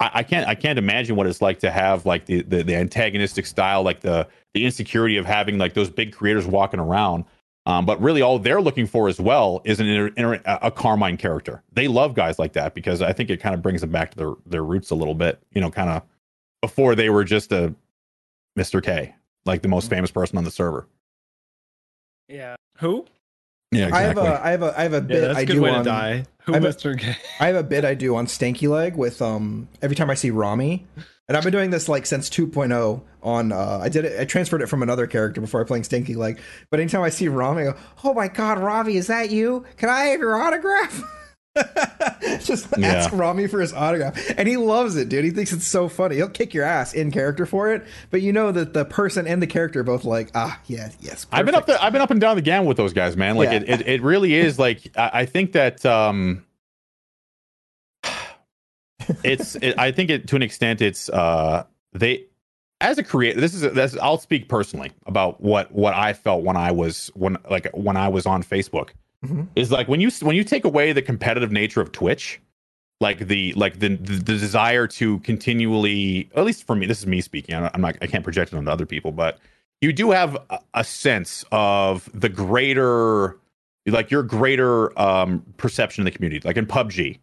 I, 0.00 0.10
I 0.14 0.22
can't 0.22 0.46
I 0.46 0.54
can't 0.54 0.78
imagine 0.78 1.16
what 1.16 1.26
it's 1.26 1.42
like 1.42 1.58
to 1.60 1.70
have 1.70 2.06
like 2.06 2.26
the, 2.26 2.42
the 2.42 2.62
the 2.62 2.76
antagonistic 2.76 3.46
style, 3.46 3.82
like 3.82 4.00
the 4.00 4.28
the 4.52 4.64
insecurity 4.64 5.16
of 5.16 5.26
having 5.26 5.58
like 5.58 5.74
those 5.74 5.90
big 5.90 6.12
creators 6.12 6.46
walking 6.46 6.80
around. 6.80 7.24
Um, 7.66 7.86
but 7.86 8.00
really, 8.02 8.20
all 8.20 8.38
they're 8.38 8.60
looking 8.60 8.86
for 8.86 9.08
as 9.08 9.18
well 9.18 9.62
is 9.64 9.80
an 9.80 9.86
inter, 9.86 10.08
inter, 10.16 10.40
a 10.44 10.70
Carmine 10.70 11.16
character. 11.16 11.62
They 11.72 11.88
love 11.88 12.14
guys 12.14 12.38
like 12.38 12.52
that 12.52 12.74
because 12.74 13.00
I 13.00 13.12
think 13.14 13.30
it 13.30 13.38
kind 13.40 13.54
of 13.54 13.62
brings 13.62 13.80
them 13.80 13.90
back 13.90 14.10
to 14.10 14.16
their 14.18 14.32
their 14.44 14.64
roots 14.64 14.90
a 14.90 14.94
little 14.94 15.14
bit. 15.14 15.40
You 15.52 15.62
know, 15.62 15.70
kind 15.70 15.88
of 15.88 16.02
before 16.60 16.94
they 16.94 17.08
were 17.08 17.24
just 17.24 17.52
a 17.52 17.74
Mr. 18.58 18.82
K, 18.82 19.14
like 19.46 19.62
the 19.62 19.68
most 19.68 19.88
famous 19.88 20.10
person 20.10 20.36
on 20.36 20.44
the 20.44 20.50
server. 20.50 20.86
Yeah. 22.28 22.56
Who? 22.78 23.06
Yeah, 23.72 23.90
I 23.92 24.02
have 24.02 24.12
exactly. 24.18 24.26
a 24.28 24.42
I 24.44 24.50
have 24.50 24.62
a 24.62 24.78
I 24.78 24.82
have 24.82 24.92
a 24.92 24.96
Yeah, 24.96 25.00
bit 25.00 25.20
that's 25.22 25.38
I 25.38 25.40
a 25.40 25.46
good 25.46 25.52
do 25.54 25.62
way 25.62 25.70
on 25.70 25.84
to 25.84 25.90
die. 25.90 26.24
Who, 26.44 26.54
I'm 26.54 26.64
a- 26.64 26.68
Mr. 26.68 26.98
K? 26.98 27.16
I 27.40 27.46
have 27.46 27.56
a 27.56 27.62
bit 27.62 27.84
I 27.84 27.94
do 27.94 28.14
on 28.14 28.26
Stanky 28.26 28.68
Leg 28.68 28.94
with 28.96 29.20
um 29.22 29.68
every 29.82 29.96
time 29.96 30.10
I 30.10 30.14
see 30.14 30.30
Ramee. 30.30 30.86
And 31.28 31.36
I've 31.38 31.42
been 31.42 31.52
doing 31.52 31.70
this 31.70 31.88
like 31.88 32.04
since 32.06 32.28
2.0 32.28 33.00
on 33.22 33.50
uh 33.52 33.80
I 33.82 33.88
did 33.88 34.04
it 34.04 34.20
I 34.20 34.24
transferred 34.26 34.60
it 34.62 34.66
from 34.68 34.82
another 34.82 35.06
character 35.06 35.40
before 35.40 35.64
playing 35.64 35.84
Stinky 35.84 36.14
Leg. 36.14 36.38
But 36.70 36.80
anytime 36.80 37.02
I 37.02 37.08
see 37.08 37.28
Ramee, 37.28 37.62
I 37.62 37.64
go, 37.72 37.76
Oh 38.04 38.12
my 38.12 38.28
god, 38.28 38.58
Ramee, 38.58 38.96
is 38.96 39.06
that 39.06 39.30
you? 39.30 39.64
Can 39.78 39.88
I 39.88 40.00
have 40.06 40.20
your 40.20 40.36
autograph? 40.36 41.02
Just 42.40 42.66
Yeah. 42.76 42.88
ask 42.88 43.12
Ramee 43.12 43.46
for 43.46 43.60
his 43.60 43.72
autograph. 43.72 44.18
And 44.36 44.48
he 44.48 44.56
loves 44.56 44.96
it, 44.96 45.08
dude. 45.08 45.24
He 45.24 45.30
thinks 45.30 45.52
it's 45.52 45.66
so 45.66 45.88
funny. 45.88 46.16
He'll 46.16 46.28
kick 46.28 46.52
your 46.52 46.64
ass 46.64 46.92
in 46.92 47.10
character 47.10 47.46
for 47.46 47.72
it. 47.72 47.86
But 48.10 48.22
you 48.22 48.32
know 48.32 48.50
that 48.52 48.72
the 48.74 48.84
person 48.84 49.26
and 49.26 49.40
the 49.40 49.46
character 49.46 49.80
are 49.80 49.84
both 49.84 50.04
like, 50.04 50.30
ah, 50.34 50.60
yeah, 50.66 50.90
yes. 51.00 51.26
I've 51.32 51.46
been 51.46 51.54
up 51.54 51.62
perfect." 51.64 51.78
there. 51.80 51.86
I've 51.86 51.92
been 51.92 52.02
up 52.02 52.10
and 52.10 52.20
down 52.20 52.36
the 52.36 52.42
gamut 52.42 52.66
with 52.68 52.76
those 52.76 52.92
guys, 52.92 53.16
man. 53.16 53.36
Like 53.36 53.50
Yeah. 53.50 53.56
it, 53.58 53.68
it, 53.82 53.86
it 53.88 54.02
really 54.02 54.34
is. 54.34 54.58
Like 54.58 54.90
I, 54.96 55.10
I 55.14 55.26
think 55.26 55.52
that 55.52 55.86
um, 55.86 56.44
it's. 59.22 59.56
It, 59.56 59.78
I 59.78 59.92
think 59.92 60.10
it 60.10 60.28
to 60.28 60.36
an 60.36 60.42
extent. 60.42 60.80
It's 60.80 61.08
uh, 61.08 61.64
they 61.92 62.24
as 62.80 62.98
a 62.98 63.02
creator. 63.02 63.40
This 63.40 63.54
is. 63.54 63.62
This, 63.62 63.96
I'll 64.00 64.18
speak 64.18 64.48
personally 64.48 64.92
about 65.06 65.40
what 65.40 65.72
what 65.72 65.94
I 65.94 66.12
felt 66.12 66.44
when 66.44 66.56
I 66.56 66.70
was 66.72 67.10
when 67.14 67.36
like 67.50 67.70
when 67.74 67.96
I 67.96 68.08
was 68.08 68.26
on 68.26 68.42
Facebook. 68.42 68.90
Mhm. 69.24 69.48
Is 69.56 69.70
like 69.70 69.88
when 69.88 70.00
you 70.00 70.10
when 70.20 70.36
you 70.36 70.44
take 70.44 70.64
away 70.64 70.92
the 70.92 71.02
competitive 71.02 71.50
nature 71.50 71.80
of 71.80 71.92
Twitch, 71.92 72.40
like 73.00 73.26
the 73.28 73.52
like 73.54 73.78
the 73.80 73.96
the, 73.96 74.18
desire 74.18 74.86
to 74.86 75.18
continually 75.20 76.30
at 76.34 76.44
least 76.44 76.66
for 76.66 76.76
me 76.76 76.86
this 76.86 77.00
is 77.00 77.06
me 77.06 77.20
speaking 77.20 77.54
I'm, 77.54 77.80
not 77.80 77.96
i 78.00 78.06
can't 78.06 78.24
project 78.24 78.52
it 78.52 78.56
on 78.56 78.68
other 78.68 78.86
people 78.86 79.12
but 79.12 79.38
you 79.80 79.92
do 79.92 80.10
have 80.10 80.36
a, 80.50 80.58
a 80.74 80.84
sense 80.84 81.44
of 81.52 82.08
the 82.14 82.28
greater 82.28 83.36
like 83.86 84.10
your 84.10 84.22
greater 84.22 84.98
um 84.98 85.44
perception 85.56 86.02
in 86.02 86.04
the 86.06 86.10
community 86.10 86.46
like 86.46 86.56
in 86.56 86.66
pubg 86.66 87.18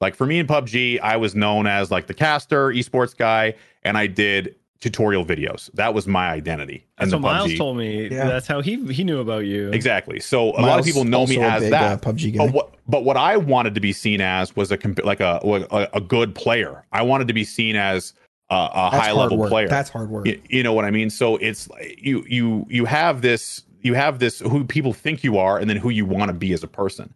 like 0.00 0.14
for 0.14 0.26
me 0.26 0.38
in 0.38 0.46
pubg 0.46 1.00
i 1.00 1.16
was 1.16 1.34
known 1.34 1.66
as 1.66 1.90
like 1.90 2.06
the 2.06 2.14
caster 2.14 2.68
esports 2.68 3.16
guy 3.16 3.54
and 3.82 3.96
i 3.96 4.06
did 4.06 4.54
tutorial 4.80 5.24
videos 5.24 5.70
that 5.72 5.94
was 5.94 6.06
my 6.06 6.28
identity 6.28 6.74
in 6.74 6.82
That's 6.98 7.10
the 7.12 7.16
what 7.16 7.22
Miles 7.22 7.52
PUBG. 7.52 7.56
told 7.56 7.78
me. 7.78 8.08
Yeah. 8.08 8.28
That's 8.28 8.46
how 8.46 8.60
he 8.60 8.84
he 8.92 9.02
knew 9.02 9.18
about 9.18 9.46
you. 9.46 9.70
exactly 9.70 10.20
so 10.20 10.50
a 10.50 10.60
lot 10.60 10.78
of 10.78 10.84
people 10.84 11.04
know 11.04 11.26
me 11.26 11.40
as 11.40 11.62
big, 11.62 11.70
that 11.70 12.06
uh, 12.06 12.12
PUBG 12.12 12.36
guy. 12.36 12.44
but 12.44 12.52
what 12.52 12.74
but 12.86 13.04
what 13.04 13.16
I 13.16 13.36
wanted 13.38 13.74
to 13.76 13.80
be 13.80 13.92
seen 13.92 14.20
as 14.20 14.54
was 14.54 14.70
a 14.70 14.78
like 15.02 15.20
a, 15.20 15.40
a 15.42 15.88
a 15.94 16.00
good 16.00 16.34
player. 16.34 16.84
I 16.92 17.02
wanted 17.02 17.28
to 17.28 17.34
be 17.34 17.44
seen 17.44 17.76
as 17.76 18.12
a, 18.50 18.68
a 18.74 18.90
high 18.90 19.12
level 19.12 19.38
work. 19.38 19.50
player. 19.50 19.68
That's 19.68 19.88
hard 19.90 20.10
work. 20.10 20.26
you, 20.26 20.40
you 20.48 20.62
know 20.62 20.72
what 20.74 20.84
I 20.84 20.90
mean? 20.90 21.08
So 21.10 21.36
it's 21.36 21.68
you 21.96 22.24
you 22.28 22.66
you 22.68 22.84
have 22.84 23.22
this 23.22 23.62
you 23.80 23.94
have 23.94 24.18
this 24.18 24.40
who 24.40 24.64
people 24.64 24.92
think 24.92 25.24
you 25.24 25.38
are, 25.38 25.58
and 25.58 25.68
then 25.70 25.76
who 25.76 25.90
you 25.90 26.04
want 26.04 26.28
to 26.28 26.34
be 26.34 26.52
as 26.52 26.62
a 26.62 26.68
person. 26.68 27.14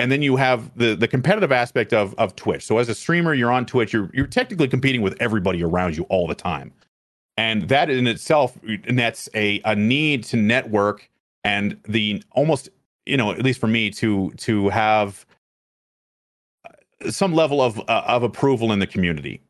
And 0.00 0.12
then 0.12 0.22
you 0.22 0.36
have 0.36 0.76
the 0.76 0.96
the 0.96 1.08
competitive 1.08 1.52
aspect 1.52 1.92
of 1.94 2.14
of 2.18 2.36
Twitch. 2.36 2.64
So 2.66 2.78
as 2.78 2.88
a 2.88 2.96
streamer, 2.96 3.34
you're 3.34 3.52
on 3.52 3.66
Twitch. 3.66 3.92
You're 3.92 4.10
you're 4.14 4.26
technically 4.28 4.68
competing 4.68 5.02
with 5.02 5.16
everybody 5.20 5.62
around 5.64 5.96
you 5.96 6.04
all 6.04 6.26
the 6.28 6.36
time, 6.36 6.72
and 7.38 7.68
that 7.68 7.90
in 7.90 8.06
itself 8.06 8.58
nets 8.90 9.28
a 9.34 9.60
a 9.64 9.76
need 9.76 10.24
to 10.24 10.36
network 10.38 11.10
and 11.44 11.78
the 11.88 12.22
almost 12.32 12.70
you 13.06 13.16
know 13.16 13.32
at 13.32 13.42
least 13.44 13.60
for 13.60 13.68
me 13.68 13.90
to 13.90 14.30
to 14.38 14.68
have 14.70 15.26
uh, 17.04 17.10
some 17.10 17.34
level 17.34 17.62
of 17.62 17.78
uh, 17.88 18.02
of 18.06 18.22
approval 18.24 18.72
in 18.72 18.78
the 18.80 18.86
community 18.86 19.42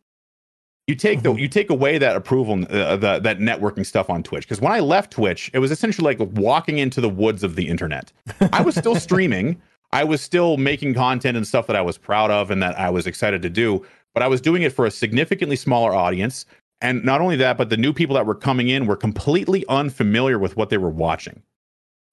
you 0.89 0.95
take 0.97 1.23
the 1.23 1.33
Mhm. 1.33 1.41
you 1.41 1.49
take 1.49 1.71
away 1.71 1.99
that 1.99 2.17
approval 2.17 2.65
uh, 2.71 2.97
the, 2.97 3.21
that 3.21 3.39
networking 3.39 3.87
stuff 3.87 4.11
on 4.11 4.23
twitch 4.23 4.45
because 4.45 4.61
when 4.61 4.73
i 4.73 4.81
left 4.81 5.13
twitch 5.13 5.51
it 5.55 5.59
was 5.61 5.71
essentially 5.73 6.15
like 6.15 6.29
walking 6.35 6.79
into 6.79 7.01
the 7.01 7.09
woods 7.09 7.45
of 7.45 7.57
the 7.57 7.69
internet 7.69 8.13
i 8.53 8.63
was 8.63 8.75
still 8.77 8.97
streaming 9.09 9.61
i 9.93 10.05
was 10.05 10.21
still 10.21 10.57
making 10.57 10.95
content 10.95 11.37
and 11.37 11.47
stuff 11.47 11.67
that 11.67 11.77
i 11.77 11.81
was 11.83 11.99
proud 11.99 12.31
of 12.31 12.51
and 12.51 12.63
that 12.63 12.79
i 12.79 12.89
was 12.91 13.07
excited 13.07 13.43
to 13.43 13.51
do 13.51 13.85
but 14.15 14.23
i 14.23 14.27
was 14.29 14.41
doing 14.41 14.63
it 14.63 14.73
for 14.73 14.87
a 14.87 14.91
significantly 14.91 15.57
smaller 15.57 15.93
audience 15.95 16.47
and 16.81 17.05
not 17.05 17.21
only 17.21 17.37
that 17.37 17.57
but 17.57 17.69
the 17.71 17.77
new 17.77 17.93
people 17.93 18.15
that 18.15 18.27
were 18.27 18.35
coming 18.35 18.69
in 18.69 18.87
were 18.87 18.97
completely 18.97 19.65
unfamiliar 19.69 20.39
with 20.39 20.57
what 20.57 20.71
they 20.71 20.79
were 20.79 20.91
watching 20.91 21.43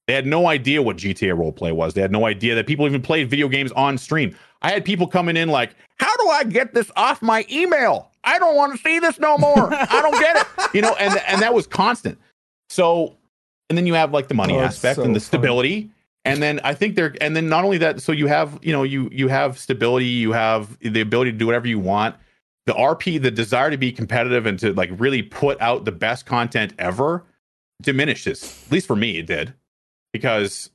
they 0.07 0.13
had 0.13 0.25
no 0.25 0.47
idea 0.47 0.81
what 0.81 0.95
GTA 0.95 1.35
roleplay 1.37 1.73
was. 1.73 1.93
They 1.93 1.99
had 2.01 2.13
no 2.13 2.25
idea 2.25 2.55
that 2.55 2.65
people 2.65 2.85
even 2.85 3.01
played 3.01 3.29
video 3.29 3.49
games 3.49 3.73
on 3.73 3.97
stream. 3.97 4.33
I 4.61 4.71
had 4.71 4.85
people 4.85 5.05
coming 5.05 5.35
in 5.35 5.49
like, 5.49 5.75
"How 5.99 6.15
do 6.15 6.29
I 6.29 6.45
get 6.45 6.73
this 6.73 6.89
off 6.95 7.21
my 7.21 7.45
email? 7.51 8.09
I 8.23 8.39
don't 8.39 8.55
want 8.55 8.73
to 8.73 8.81
see 8.81 8.99
this 8.99 9.19
no 9.19 9.37
more. 9.37 9.69
I 9.73 10.01
don't 10.01 10.17
get 10.17 10.37
it." 10.37 10.47
You 10.73 10.81
know, 10.81 10.95
and 10.97 11.21
and 11.27 11.41
that 11.41 11.53
was 11.53 11.67
constant. 11.67 12.17
So, 12.69 13.17
and 13.69 13.77
then 13.77 13.85
you 13.85 13.95
have 13.95 14.13
like 14.13 14.29
the 14.29 14.33
money 14.33 14.55
Oh, 14.55 14.61
aspect 14.61 14.95
so 14.95 15.03
and 15.03 15.13
the 15.13 15.19
funny. 15.19 15.91
And 16.27 16.41
then 16.41 16.59
I 16.63 16.73
think 16.73 16.95
they're 16.95 17.15
and 17.21 17.35
then 17.35 17.49
not 17.49 17.63
only 17.63 17.77
that, 17.79 18.01
so 18.01 18.11
you 18.11 18.27
have, 18.27 18.59
you 18.61 18.71
know, 18.71 18.83
you 18.83 19.09
you 19.11 19.27
have 19.27 19.57
stability, 19.57 20.05
you 20.05 20.31
have 20.31 20.77
the 20.79 21.01
ability 21.01 21.31
to 21.31 21.37
do 21.37 21.45
whatever 21.45 21.67
you 21.67 21.79
want. 21.79 22.15
The 22.65 22.73
RP, 22.73 23.21
the 23.21 23.31
desire 23.31 23.71
to 23.71 23.77
be 23.77 23.91
competitive 23.91 24.45
and 24.45 24.59
to 24.59 24.73
like 24.73 24.89
really 24.97 25.21
put 25.21 25.59
out 25.61 25.85
the 25.85 25.91
best 25.91 26.25
content 26.25 26.73
ever 26.77 27.23
diminishes. 27.81 28.43
At 28.65 28.71
least 28.71 28.87
for 28.87 28.95
me, 28.95 29.17
it 29.17 29.25
did 29.25 29.53
because 30.11 30.69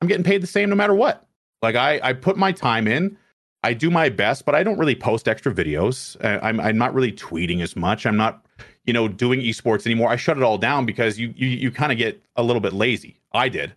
I'm 0.00 0.08
getting 0.08 0.24
paid 0.24 0.42
the 0.42 0.46
same 0.46 0.70
no 0.70 0.76
matter 0.76 0.94
what. 0.94 1.26
Like 1.62 1.74
I, 1.74 2.00
I 2.02 2.12
put 2.12 2.36
my 2.36 2.52
time 2.52 2.86
in, 2.86 3.16
I 3.62 3.74
do 3.74 3.90
my 3.90 4.08
best, 4.08 4.44
but 4.44 4.54
I 4.54 4.62
don't 4.62 4.78
really 4.78 4.94
post 4.94 5.28
extra 5.28 5.52
videos. 5.52 6.16
Uh, 6.24 6.38
I'm, 6.42 6.60
I'm 6.60 6.78
not 6.78 6.94
really 6.94 7.12
tweeting 7.12 7.62
as 7.62 7.74
much. 7.74 8.06
I'm 8.06 8.16
not, 8.16 8.46
you 8.84 8.92
know, 8.92 9.08
doing 9.08 9.40
esports 9.40 9.86
anymore. 9.86 10.10
I 10.10 10.16
shut 10.16 10.36
it 10.36 10.42
all 10.42 10.58
down 10.58 10.86
because 10.86 11.18
you, 11.18 11.32
you, 11.36 11.48
you 11.48 11.70
kind 11.70 11.90
of 11.90 11.98
get 11.98 12.22
a 12.36 12.42
little 12.42 12.60
bit 12.60 12.72
lazy. 12.72 13.18
I 13.32 13.48
did. 13.48 13.74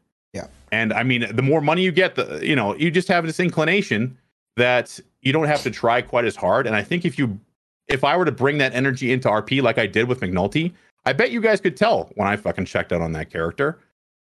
And 0.72 0.94
I 0.94 1.04
mean, 1.04 1.26
the 1.36 1.42
more 1.42 1.62
money 1.62 1.84
you 1.84 1.92
get, 1.92 2.16
the, 2.16 2.46
you 2.46 2.56
know, 2.56 2.76
you 2.76 2.92
just 2.92 3.08
have 3.08 3.26
this 3.26 3.40
inclination 3.40 4.18
that 4.56 5.00
you 5.22 5.34
don't 5.34 5.48
have 5.48 5.64
to 5.64 5.72
try 5.72 6.02
quite 6.02 6.26
as 6.26 6.36
hard. 6.36 6.68
And 6.68 6.76
I 6.76 6.84
think 6.84 7.06
if 7.06 7.18
you, 7.18 7.40
if 7.88 8.04
I 8.04 8.16
were 8.18 8.26
to 8.26 8.32
bring 8.32 8.58
that 8.60 8.74
energy 8.74 9.12
into 9.12 9.28
RP 9.28 9.62
like 9.62 9.78
I 9.78 9.88
did 9.88 10.08
with 10.08 10.20
McNulty, 10.20 10.74
I 11.06 11.14
bet 11.14 11.32
you 11.32 11.42
guys 11.42 11.62
could 11.62 11.78
tell 11.78 12.12
when 12.16 12.28
I 12.28 12.36
fucking 12.36 12.66
checked 12.66 12.92
out 12.92 13.02
on 13.02 13.14
that 13.14 13.32
character. 13.32 13.80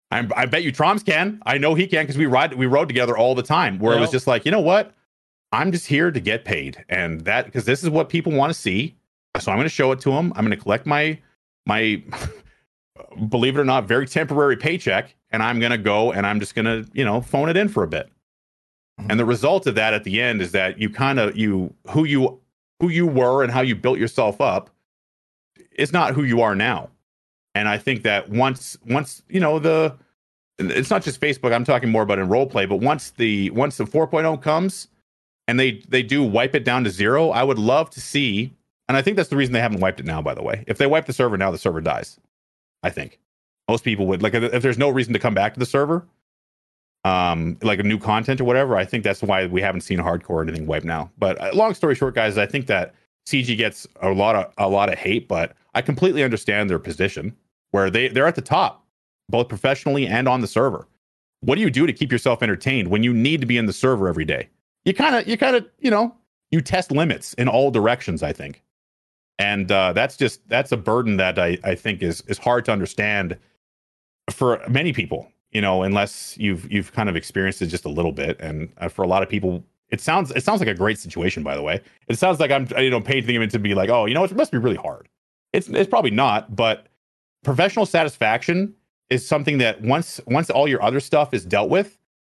I'm, 0.10 0.32
I 0.36 0.46
bet 0.46 0.64
you 0.64 0.72
Troms 0.72 1.06
can. 1.06 1.42
I 1.46 1.58
know 1.58 1.74
he 1.74 1.88
can 1.88 2.04
because 2.04 2.18
we 2.18 2.26
ride 2.26 2.54
we 2.54 2.66
rode 2.66 2.90
together 2.90 3.18
all 3.18 3.34
the 3.34 3.44
time. 3.44 3.80
Where 3.80 3.96
it 3.96 4.00
was 4.02 4.12
just 4.12 4.28
like, 4.28 4.46
you 4.46 4.52
know 4.52 4.60
what? 4.60 4.94
I'm 5.54 5.72
just 5.72 5.88
here 5.88 6.12
to 6.12 6.20
get 6.20 6.44
paid, 6.44 6.84
and 6.90 7.22
that 7.22 7.46
because 7.46 7.66
this 7.66 7.82
is 7.84 7.90
what 7.90 8.10
people 8.10 8.34
want 8.34 8.54
to 8.54 8.60
see. 8.60 8.96
So 9.40 9.52
I'm 9.52 9.58
going 9.58 9.66
to 9.66 9.70
show 9.70 9.92
it 9.94 10.02
to 10.02 10.12
them. 10.12 10.34
I'm 10.36 10.46
going 10.46 10.58
to 10.58 10.62
collect 10.62 10.86
my 10.86 11.18
my 11.66 12.04
believe 13.30 13.58
it 13.58 13.62
or 13.62 13.66
not, 13.66 13.86
very 13.88 14.06
temporary 14.06 14.58
paycheck, 14.58 15.16
and 15.32 15.42
I'm 15.42 15.60
going 15.60 15.72
to 15.72 15.78
go 15.78 16.12
and 16.12 16.26
I'm 16.26 16.40
just 16.40 16.56
going 16.56 16.66
to 16.66 16.90
you 16.94 17.06
know 17.06 17.22
phone 17.22 17.50
it 17.50 17.58
in 17.58 17.70
for 17.70 17.84
a 17.84 17.88
bit. 17.88 18.10
And 18.98 19.20
the 19.20 19.24
mm-hmm. 19.24 19.30
result 19.30 19.68
of 19.68 19.76
that 19.76 19.94
at 19.94 20.04
the 20.04 20.22
end 20.22 20.42
is 20.42 20.52
that 20.52 20.78
you 20.80 20.90
kind 20.90 21.20
of 21.20 21.36
you 21.36 21.74
who 21.90 22.04
you 22.04 22.40
who 22.80 22.90
you 22.90 23.08
were 23.08 23.44
and 23.44 23.52
how 23.52 23.62
you 23.62 23.76
built 23.76 24.00
yourself 24.00 24.42
up 24.42 24.70
is 25.72 25.94
not 25.94 26.14
who 26.14 26.24
you 26.24 26.42
are 26.42 26.56
now. 26.56 26.90
And 27.56 27.68
I 27.68 27.78
think 27.78 28.04
that 28.04 28.30
once 28.30 28.78
once 28.86 29.24
you 29.30 29.40
know 29.40 29.60
the 29.60 29.96
it's 30.60 30.90
not 30.90 31.02
just 31.02 31.20
Facebook, 31.20 31.54
I'm 31.54 31.64
talking 31.64 31.90
more 31.90 32.04
about 32.04 32.20
in 32.20 32.30
role 32.30 32.46
play, 32.46 32.66
but 32.66 32.78
once 32.78 33.12
the 33.12 33.50
once 33.52 33.78
the 33.78 33.86
4.0 33.86 34.42
comes 34.42 34.88
and 35.48 35.60
they 35.60 35.82
they 35.88 36.04
do 36.04 36.24
wipe 36.24 36.56
it 36.56 36.64
down 36.64 36.84
to 36.84 36.90
zero, 36.90 37.30
I 37.30 37.44
would 37.44 37.60
love 37.60 37.90
to 37.92 38.02
see 38.02 38.54
and 38.88 38.98
I 38.98 39.02
think 39.02 39.16
that's 39.16 39.30
the 39.30 39.38
reason 39.38 39.54
they 39.54 39.62
haven't 39.62 39.80
wiped 39.80 40.00
it 40.00 40.06
now 40.06 40.22
by 40.22 40.34
the 40.34 40.44
way. 40.44 40.64
If 40.68 40.78
they 40.78 40.88
wipe 40.88 41.06
the 41.06 41.14
server 41.14 41.38
now, 41.38 41.52
the 41.52 41.58
server 41.58 41.82
dies. 41.82 42.20
I 42.84 42.90
think. 42.90 43.20
Most 43.72 43.86
people 43.86 44.06
would 44.08 44.22
like 44.22 44.34
if 44.34 44.62
there's 44.62 44.78
no 44.78 44.90
reason 44.90 45.14
to 45.14 45.20
come 45.20 45.34
back 45.34 45.54
to 45.54 45.60
the 45.62 45.66
server, 45.66 46.06
um 47.06 47.58
like 47.64 47.80
a 47.80 47.84
new 47.84 47.98
content 47.98 48.42
or 48.42 48.44
whatever, 48.44 48.76
I 48.76 48.84
think 48.84 49.06
that's 49.06 49.24
why 49.24 49.46
we 49.46 49.62
haven't 49.62 49.80
seen 49.80 49.98
hardcore 49.98 50.32
or 50.32 50.42
anything 50.42 50.68
wiped 50.68 50.86
now. 50.86 51.10
But 51.18 51.40
uh, 51.40 51.52
long 51.54 51.74
story 51.74 51.96
short 51.96 52.14
guys, 52.14 52.38
I 52.38 52.46
think 52.46 52.68
that 52.68 52.94
CG 53.26 53.56
gets 53.56 53.88
a 54.02 54.10
lot 54.10 54.36
of 54.36 54.54
a 54.58 54.68
lot 54.68 54.92
of 54.92 55.00
hate, 55.00 55.30
but 55.30 55.56
I 55.74 55.82
completely 55.82 56.22
understand 56.22 56.70
their 56.70 56.80
position 56.80 57.34
where 57.72 57.90
they 57.90 58.10
they're 58.10 58.28
at 58.28 58.36
the 58.36 58.42
top, 58.42 58.86
both 59.30 59.48
professionally 59.48 60.06
and 60.06 60.28
on 60.28 60.42
the 60.42 60.48
server. 60.48 60.86
What 61.40 61.56
do 61.56 61.62
you 61.62 61.72
do 61.72 61.88
to 61.88 61.94
keep 61.94 62.12
yourself 62.12 62.44
entertained 62.44 62.90
when 62.90 63.04
you 63.04 63.14
need 63.14 63.40
to 63.40 63.48
be 63.48 63.58
in 63.58 63.68
the 63.68 63.74
server 63.74 64.10
every 64.10 64.26
day? 64.26 64.50
You 64.84 64.94
kind 64.94 65.16
of 65.16 65.26
you 65.30 65.38
kind 65.38 65.56
of 65.56 65.66
you 65.80 65.92
know 65.92 66.14
you 66.50 66.60
test 66.60 66.92
limits 66.92 67.36
in 67.36 67.48
all 67.48 67.72
directions. 67.72 68.22
I 68.22 68.34
think, 68.34 68.62
and 69.40 69.72
uh, 69.72 69.94
that's 69.94 70.18
just 70.18 70.46
that's 70.50 70.74
a 70.74 70.78
burden 70.78 71.16
that 71.16 71.40
I 71.40 71.58
I 71.64 71.74
think 71.74 72.04
is 72.04 72.20
is 72.28 72.38
hard 72.38 72.66
to 72.66 72.74
understand 72.74 73.38
for 74.32 74.62
many 74.68 74.94
people. 74.94 75.32
You 75.52 75.60
know, 75.60 75.84
unless 75.84 76.38
you've 76.38 76.72
you've 76.72 76.94
kind 76.94 77.10
of 77.10 77.16
experienced 77.18 77.62
it 77.62 77.68
just 77.68 77.84
a 77.84 77.90
little 77.90 78.14
bit, 78.14 78.40
and 78.40 78.72
uh, 78.78 78.88
for 78.88 79.04
a 79.04 79.08
lot 79.08 79.22
of 79.22 79.28
people, 79.28 79.64
it 79.90 80.00
sounds 80.00 80.32
it 80.32 80.44
sounds 80.44 80.60
like 80.62 80.70
a 80.70 80.74
great 80.74 80.98
situation. 80.98 81.44
By 81.44 81.56
the 81.56 81.62
way, 81.62 81.82
it 82.08 82.18
sounds 82.18 82.40
like 82.40 82.52
I'm 82.52 82.68
you 82.78 82.90
know 82.90 83.02
painting 83.02 83.38
them 83.38 83.50
to 83.50 83.60
be 83.60 83.74
like, 83.74 83.90
oh, 83.90 84.06
you 84.06 84.14
know, 84.14 84.24
it 84.24 84.34
must 84.34 84.52
be 84.52 84.58
really 84.58 84.78
hard. 84.78 85.10
It's 85.52 85.68
it's 85.68 85.90
probably 85.90 86.12
not, 86.12 86.56
but 86.56 86.88
professional 87.44 87.86
satisfaction 87.86 88.74
is 89.10 89.28
something 89.28 89.58
that 89.58 89.82
once 89.82 90.22
once 90.26 90.50
all 90.50 90.68
your 90.68 90.82
other 90.82 91.02
stuff 91.02 91.34
is 91.34 91.46
dealt 91.46 91.70
with, 91.70 91.98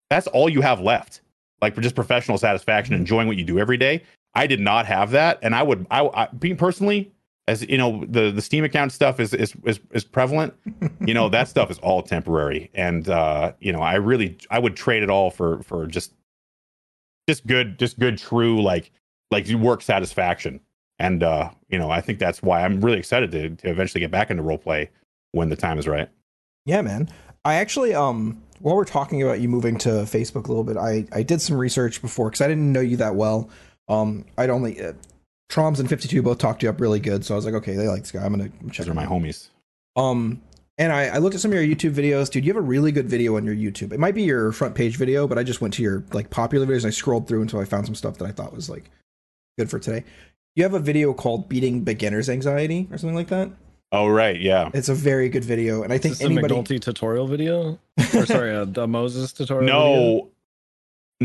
that's 0.09 0.27
all 0.28 0.48
you 0.48 0.62
have 0.62 0.81
left. 0.81 1.20
Like 1.60 1.74
for 1.74 1.82
just 1.82 1.94
professional 1.94 2.39
satisfaction, 2.39 2.94
enjoying 2.94 3.28
what 3.28 3.36
you 3.36 3.44
do 3.44 3.59
every 3.59 3.77
day. 3.77 4.02
I 4.35 4.47
did 4.47 4.60
not 4.60 4.86
have 4.86 5.10
that, 5.10 5.39
and 5.43 5.55
I 5.55 5.62
would 5.62 5.86
I, 5.90 6.06
I 6.06 6.27
being 6.39 6.56
personally 6.56 7.12
as 7.53 7.62
you 7.69 7.79
know 7.79 8.05
the 8.09 8.31
the 8.31 8.43
Steam 8.43 8.65
account 8.65 8.93
stuff 8.93 9.20
is 9.20 9.35
is 9.35 9.55
is, 9.65 9.79
is 9.93 10.05
prevalent. 10.05 10.55
you 11.07 11.15
know 11.15 11.29
that 11.29 11.49
stuff 11.49 11.70
is 11.70 11.79
all 11.79 12.03
temporary, 12.03 12.70
and 12.74 13.09
uh, 13.09 13.53
you 13.61 13.73
know 13.73 13.81
I 13.81 13.95
really 13.95 14.39
I 14.51 14.59
would 14.59 14.74
trade 14.74 15.03
it 15.03 15.11
all 15.11 15.31
for 15.31 15.62
for 15.62 15.87
just 15.87 16.15
just 17.29 17.47
good 17.47 17.79
just 17.79 17.99
good 17.99 18.19
true 18.19 18.62
like 18.62 18.91
like 19.31 19.47
work 19.49 19.83
satisfaction. 19.83 20.61
And 20.99 21.23
uh, 21.23 21.51
you 21.69 21.79
know, 21.79 21.91
I 21.91 22.01
think 22.01 22.19
that's 22.19 22.43
why 22.43 22.62
I'm 22.62 22.81
really 22.81 22.99
excited 22.99 23.31
to, 23.33 23.51
to 23.51 23.70
eventually 23.70 24.01
get 24.01 24.11
back 24.11 24.31
into 24.31 24.43
role 24.43 24.59
play 24.59 24.91
when 25.33 25.49
the 25.49 25.57
time 25.57 25.79
is 25.79 25.89
right. 25.89 26.09
Yeah, 26.65 26.83
man. 26.83 27.09
I 27.45 27.55
actually, 27.55 27.93
um, 27.93 28.41
while 28.61 28.77
we're 28.77 28.85
talking 28.85 29.20
about 29.20 29.41
you 29.41 29.49
moving 29.49 29.77
to 29.79 29.89
Facebook 29.89 30.45
a 30.45 30.49
little 30.49 30.65
bit, 30.65 30.77
I 30.77 31.07
I 31.12 31.23
did 31.23 31.41
some 31.41 31.57
research 31.57 32.01
before 32.01 32.31
because 32.31 32.41
I 32.41 32.49
didn't 32.49 32.73
know 32.73 32.81
you 32.81 32.97
that 32.99 33.15
well. 33.15 33.51
Um, 33.89 34.24
I'd 34.39 34.51
only 34.51 34.81
uh, 34.81 34.93
Troms 35.53 35.81
and 35.81 35.89
52 35.89 36.23
both 36.23 36.39
talked 36.39 36.62
you 36.62 36.70
up 36.70 36.81
really 36.81 36.99
good, 36.99 37.27
so 37.27 37.35
I 37.35 37.37
was 37.37 37.45
like, 37.45 37.55
okay, 37.55 37.74
they 37.74 37.87
like 37.87 38.01
this 38.01 38.11
guy. 38.11 38.24
I'm 38.24 38.33
gonna 38.33 38.49
check 38.70 38.87
Those 38.87 38.89
are 38.89 38.91
him 38.93 38.97
my 38.97 39.05
out. 39.05 39.11
homies. 39.11 39.49
Um, 39.97 40.41
and 40.79 40.91
I, 40.91 41.09
I 41.09 41.19
looked 41.19 41.35
at 41.35 41.43
some 41.43 41.53
of 41.53 41.62
your 41.62 41.77
YouTube 41.77 41.93
videos, 41.93 42.31
dude. 42.31 42.47
You 42.47 42.55
have 42.55 42.62
a 42.62 42.66
really 42.66 42.91
good 42.91 43.07
video 43.07 43.37
on 43.37 43.45
your 43.45 43.55
YouTube. 43.55 43.93
It 43.93 44.01
might 44.01 44.15
be 44.15 44.23
your 44.23 44.53
front 44.53 44.74
page 44.74 44.97
video, 44.97 45.29
but 45.29 45.37
I 45.37 45.43
just 45.43 45.61
went 45.61 45.74
to 45.74 45.83
your 45.83 46.05
like 46.12 46.31
popular 46.31 46.65
videos 46.65 46.79
and 46.79 46.87
I 46.87 46.91
scrolled 46.91 47.29
through 47.29 47.43
until 47.43 47.61
I 47.61 47.66
found 47.66 47.85
some 47.85 47.95
stuff 47.95 48.16
that 48.16 48.24
I 48.24 48.33
thought 48.33 48.55
was 48.55 48.70
like 48.70 48.91
good 49.59 49.69
for 49.69 49.79
today. 49.79 50.05
You 50.57 50.62
have 50.62 50.73
a 50.73 50.79
video 50.81 51.12
called 51.12 51.51
"Beating 51.51 51.85
Beginner's 51.85 52.31
Anxiety" 52.31 52.89
or 52.91 52.97
something 52.97 53.15
like 53.15 53.29
that. 53.29 53.51
Oh 53.93 54.09
right, 54.09 54.41
yeah. 54.41 54.70
It's 54.73 54.89
a 54.89 54.95
very 54.95 55.29
good 55.29 55.45
video, 55.45 55.83
and 55.83 55.93
I 55.93 55.99
think 55.99 56.12
Is 56.12 56.20
this 56.20 56.27
anybody. 56.31 56.55
a 56.55 56.59
McNulty 56.59 56.81
tutorial 56.81 57.27
video? 57.27 57.79
Or 58.15 58.24
sorry, 58.24 58.55
a, 58.55 58.62
a 58.62 58.87
Moses 58.87 59.35
tutorial 59.35 59.66
video? 59.66 60.32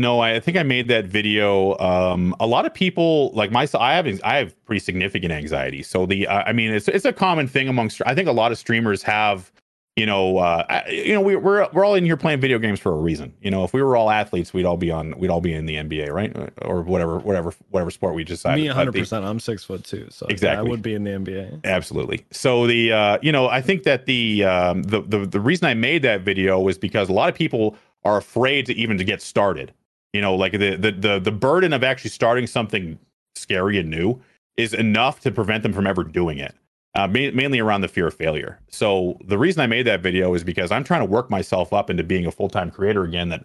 No. 0.00 0.20
I 0.20 0.40
think 0.40 0.56
I 0.56 0.62
made 0.62 0.88
that 0.88 1.06
video. 1.06 1.76
Um, 1.78 2.34
a 2.40 2.46
lot 2.46 2.66
of 2.66 2.74
people 2.74 3.30
like 3.32 3.50
myself. 3.50 3.82
I 3.82 3.94
have 3.94 4.06
I 4.24 4.36
have 4.38 4.64
pretty 4.64 4.80
significant 4.80 5.32
anxiety. 5.32 5.82
So 5.82 6.06
the 6.06 6.26
uh, 6.26 6.42
I 6.46 6.52
mean 6.52 6.72
it's 6.72 6.88
it's 6.88 7.04
a 7.04 7.12
common 7.12 7.46
thing 7.48 7.68
amongst. 7.68 8.00
I 8.06 8.14
think 8.14 8.28
a 8.28 8.32
lot 8.32 8.52
of 8.52 8.58
streamers 8.58 9.02
have. 9.02 9.50
You 9.96 10.06
know, 10.06 10.38
uh, 10.38 10.64
I- 10.70 10.88
you 10.90 11.12
know, 11.12 11.20
we, 11.20 11.34
we're 11.34 11.66
we're 11.72 11.84
all 11.84 11.96
in 11.96 12.04
here 12.04 12.16
playing 12.16 12.38
video 12.40 12.60
games 12.60 12.78
for 12.78 12.92
a 12.92 12.96
reason. 12.96 13.34
You 13.42 13.50
know, 13.50 13.64
if 13.64 13.72
we 13.72 13.82
were 13.82 13.96
all 13.96 14.10
athletes, 14.10 14.54
we'd 14.54 14.64
all 14.64 14.76
be 14.76 14.92
on, 14.92 15.12
we'd 15.18 15.28
all 15.28 15.40
be 15.40 15.52
in 15.52 15.66
the 15.66 15.74
NBA, 15.74 16.12
right, 16.12 16.32
or 16.62 16.82
whatever, 16.82 17.18
whatever, 17.18 17.52
whatever 17.70 17.90
sport 17.90 18.14
we 18.14 18.22
decided. 18.22 18.62
Me 18.62 18.68
100. 18.68 18.92
percent 18.94 19.24
I'm 19.24 19.40
six 19.40 19.64
foot 19.64 19.82
two, 19.82 20.06
so 20.08 20.26
yeah, 20.26 20.30
I 20.30 20.32
Exactly. 20.34 20.70
would 20.70 20.82
be 20.82 20.94
in 20.94 21.02
the 21.02 21.10
NBA. 21.10 21.64
Absolutely. 21.64 22.24
So 22.30 22.68
the 22.68 22.92
uh, 22.92 23.18
you 23.22 23.32
know, 23.32 23.48
I 23.48 23.60
think 23.60 23.82
that 23.82 24.06
the 24.06 24.44
um, 24.44 24.84
the 24.84 25.00
the 25.02 25.26
the 25.26 25.40
reason 25.40 25.66
I 25.66 25.74
made 25.74 26.02
that 26.02 26.20
video 26.20 26.60
was 26.60 26.78
because 26.78 27.08
a 27.08 27.12
lot 27.12 27.28
of 27.28 27.34
people 27.34 27.74
are 28.04 28.18
afraid 28.18 28.66
to 28.66 28.74
even 28.76 28.98
to 28.98 29.04
get 29.04 29.20
started. 29.20 29.72
You 30.12 30.20
know, 30.20 30.34
like 30.34 30.52
the 30.52 30.76
the 30.76 30.92
the 30.92 31.18
the 31.18 31.32
burden 31.32 31.72
of 31.72 31.84
actually 31.84 32.10
starting 32.10 32.46
something 32.46 32.98
scary 33.36 33.78
and 33.78 33.90
new 33.90 34.20
is 34.56 34.72
enough 34.74 35.20
to 35.20 35.30
prevent 35.30 35.62
them 35.62 35.72
from 35.72 35.86
ever 35.86 36.02
doing 36.04 36.38
it. 36.38 36.54
Uh, 36.94 37.06
ma- 37.06 37.30
mainly 37.34 37.60
around 37.60 37.82
the 37.82 37.88
fear 37.88 38.06
of 38.08 38.14
failure. 38.14 38.58
So 38.70 39.18
the 39.26 39.38
reason 39.38 39.60
I 39.60 39.66
made 39.66 39.86
that 39.86 40.00
video 40.00 40.34
is 40.34 40.42
because 40.42 40.72
I'm 40.72 40.82
trying 40.82 41.00
to 41.00 41.04
work 41.04 41.30
myself 41.30 41.72
up 41.72 41.90
into 41.90 42.02
being 42.02 42.26
a 42.26 42.30
full 42.32 42.48
time 42.48 42.70
creator 42.70 43.04
again 43.04 43.28
that 43.28 43.44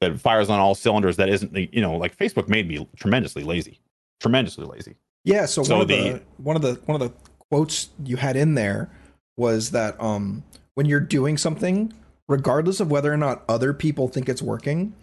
that 0.00 0.18
fires 0.20 0.48
on 0.48 0.60
all 0.60 0.74
cylinders. 0.74 1.16
That 1.16 1.28
isn't 1.28 1.54
you 1.74 1.80
know 1.82 1.96
like 1.96 2.16
Facebook 2.16 2.48
made 2.48 2.68
me 2.68 2.86
tremendously 2.96 3.42
lazy, 3.42 3.80
tremendously 4.20 4.64
lazy. 4.66 4.94
Yeah, 5.24 5.46
so, 5.46 5.62
So 5.64 5.74
one 5.74 5.82
of 5.82 5.88
the- 5.88 5.94
the 6.12 6.22
one 6.38 6.56
of 6.56 6.62
the 6.62 6.74
one 6.86 7.00
of 7.00 7.08
the 7.08 7.14
quotes 7.50 7.88
you 8.04 8.16
had 8.16 8.36
in 8.36 8.54
there 8.54 8.88
was 9.36 9.72
that 9.72 10.00
um 10.00 10.44
when 10.74 10.86
you're 10.86 11.00
doing 11.00 11.36
something, 11.36 11.92
regardless 12.28 12.78
of 12.78 12.90
whether 12.90 13.12
or 13.12 13.16
not 13.16 13.42
other 13.48 13.74
people 13.74 14.06
think 14.06 14.28
it's 14.28 14.42
working, 14.42 14.94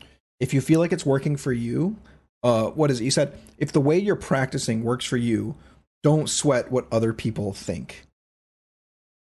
if 0.42 0.54
you 0.54 0.60
feel 0.60 0.82
like 0.82 0.92
it's 0.92 1.06
working 1.06 1.38
for 1.38 1.54
you, 1.54 1.96
uh 2.44 2.66
what 2.72 2.92
is 2.92 3.00
it? 3.00 3.06
You 3.06 3.12
said 3.12 3.32
if 3.58 3.72
the 3.72 3.80
way 3.80 3.98
you're 3.98 4.16
practicing 4.18 4.84
works 4.84 5.06
for 5.06 5.16
you, 5.18 5.56
don't 6.04 6.30
sweat 6.30 6.72
what 6.72 6.88
other 6.92 7.14
people 7.14 7.54
think. 7.54 8.06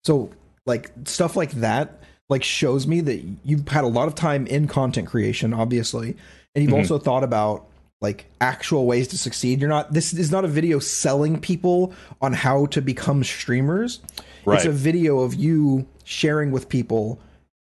So 0.05 0.31
like 0.67 0.91
stuff 1.05 1.37
like 1.37 1.53
that 1.53 2.03
like 2.29 2.43
shows 2.45 2.87
me 2.87 3.01
that 3.03 3.25
you've 3.45 3.67
had 3.69 3.85
a 3.85 3.89
lot 3.89 4.07
of 4.09 4.15
time 4.15 4.47
in 4.47 4.69
content 4.69 5.09
creation 5.09 5.53
obviously 5.53 6.17
and 6.55 6.65
you've 6.65 6.73
Mhm. 6.73 6.79
also 6.79 6.99
thought 6.99 7.25
about 7.25 7.67
like 8.01 8.27
actual 8.41 8.87
ways 8.87 9.09
to 9.09 9.19
succeed 9.19 9.61
you're 9.61 9.69
not 9.69 9.93
this 9.93 10.13
is 10.15 10.31
not 10.31 10.45
a 10.45 10.49
video 10.49 10.79
selling 10.79 11.41
people 11.41 11.93
on 12.21 12.33
how 12.33 12.67
to 12.67 12.81
become 12.81 13.25
streamers 13.25 14.01
Right. 14.47 14.57
it's 14.57 14.65
a 14.67 14.71
video 14.71 15.21
of 15.21 15.35
you 15.35 15.87
sharing 16.05 16.51
with 16.51 16.69
people 16.69 17.19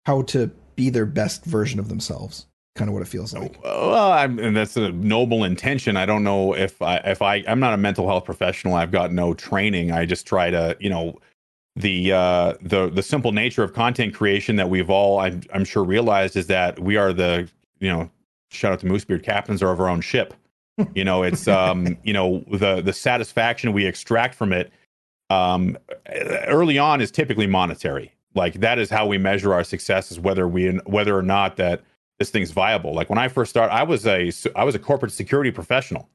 how 0.05 0.23
to 0.23 0.51
be 0.74 0.91
their 0.91 1.07
best 1.07 1.45
version 1.45 1.78
of 1.78 1.89
themselves 1.89 2.47
kind 2.77 2.89
of 2.89 2.94
what 2.94 3.03
it 3.03 3.09
feels 3.09 3.35
like 3.35 3.62
Well, 3.65 4.12
I'm, 4.12 4.39
and 4.39 4.57
that's 4.57 4.77
a 4.77 4.93
noble 4.93 5.44
intention. 5.44 5.97
I 5.97 6.07
don't 6.07 6.23
know 6.23 6.55
if 6.55 6.81
I, 6.81 6.97
if 6.98 7.23
I, 7.23 7.36
I'm 7.48 7.59
not 7.59 7.73
a 7.73 7.77
mental 7.77 8.07
health 8.07 8.24
professional. 8.24 8.74
I've 8.74 8.93
got 8.93 9.12
no 9.12 9.35
training. 9.35 9.90
I 9.90 10.05
just 10.05 10.27
try 10.27 10.51
to, 10.51 10.77
you 10.78 10.90
know, 10.90 11.19
the 11.74 12.12
uh, 12.12 12.55
the 12.62 12.89
the 12.89 13.03
simple 13.03 13.32
nature 13.32 13.62
of 13.62 13.74
content 13.74 14.15
creation 14.15 14.57
that 14.57 14.70
we've 14.70 14.89
all, 14.89 15.19
I'm, 15.19 15.43
I'm 15.53 15.65
sure, 15.65 15.85
realized 15.85 16.36
is 16.36 16.47
that 16.47 16.78
we 16.78 16.97
are 16.97 17.12
the, 17.12 17.48
you 17.81 17.90
know, 17.90 18.11
shout 18.51 18.73
out 18.73 18.81
to 18.81 18.86
Moosebeard, 18.86 19.23
captains 19.23 19.62
are 19.62 19.70
of 19.70 19.81
our 19.81 19.89
own 19.89 20.01
ship. 20.01 20.32
You 20.94 21.05
know, 21.05 21.23
it's, 21.23 21.47
um, 21.48 21.98
you 22.03 22.15
know, 22.15 22.44
the 22.51 22.81
the 22.81 22.93
satisfaction 22.94 23.74
we 23.74 23.85
extract 23.85 24.35
from 24.35 24.55
it, 24.55 24.73
um, 25.28 25.77
early 26.47 26.78
on 26.78 27.03
is 27.03 27.11
typically 27.11 27.47
monetary. 27.47 28.12
Like 28.35 28.55
that 28.61 28.78
is 28.78 28.89
how 28.89 29.07
we 29.07 29.19
measure 29.19 29.53
our 29.53 29.65
success 29.65 30.11
is 30.11 30.19
whether 30.20 30.48
we 30.48 30.69
whether 30.86 31.16
or 31.16 31.23
not 31.23 31.57
that 31.57 31.82
this 32.18 32.30
thing's 32.30 32.51
viable. 32.51 32.94
Like 32.94 33.10
when 33.10 33.18
I 33.18 33.28
first 33.28 33.51
started, 33.51 33.74
I 33.74 33.82
was 33.82 34.06
a 34.06 34.32
I 34.55 34.64
was 34.64 34.74
a 34.74 34.78
corporate 34.78 35.12
security 35.12 35.51
professional. 35.51 36.09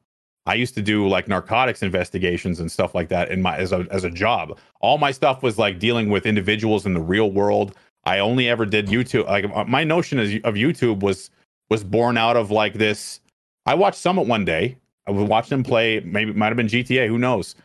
I 0.45 0.56
used 0.56 0.73
to 0.76 0.82
do 0.82 1.07
like 1.07 1.28
narcotics 1.28 1.84
investigations 1.84 2.60
and 2.60 2.72
stuff 2.72 2.95
like 2.95 3.10
that 3.10 3.30
in 3.30 3.41
my 3.41 3.57
as 3.57 3.72
a 3.72 3.86
as 3.91 4.03
a 4.03 4.10
job. 4.10 4.57
All 4.80 4.98
my 4.98 5.11
stuff 5.11 5.44
was 5.44 5.57
like 5.57 5.80
dealing 5.80 6.10
with 6.10 6.26
individuals 6.26 6.86
in 6.86 6.94
the 6.94 7.02
real 7.02 7.32
world. 7.32 7.76
I 8.06 8.19
only 8.19 8.49
ever 8.49 8.65
did 8.65 8.88
YouTube. 8.88 9.28
Like 9.28 9.68
my 9.68 9.84
notion 9.84 10.19
of 10.19 10.28
of 10.44 10.56
YouTube 10.56 11.02
was 11.02 11.30
was 11.69 11.84
born 11.84 12.18
out 12.18 12.36
of 12.36 12.49
like 12.49 12.73
this. 12.73 13.19
I 13.65 13.76
watched 13.76 13.99
Summit 13.99 14.28
one 14.28 14.45
day. 14.45 14.78
I 15.07 15.11
was 15.11 15.28
watching 15.28 15.60
him 15.60 15.64
play. 15.64 15.99
Maybe 15.99 16.32
it 16.32 16.38
might 16.38 16.48
have 16.48 16.57
been 16.57 16.68
GTA. 16.68 17.07
Who 17.07 17.18
knows? 17.18 17.56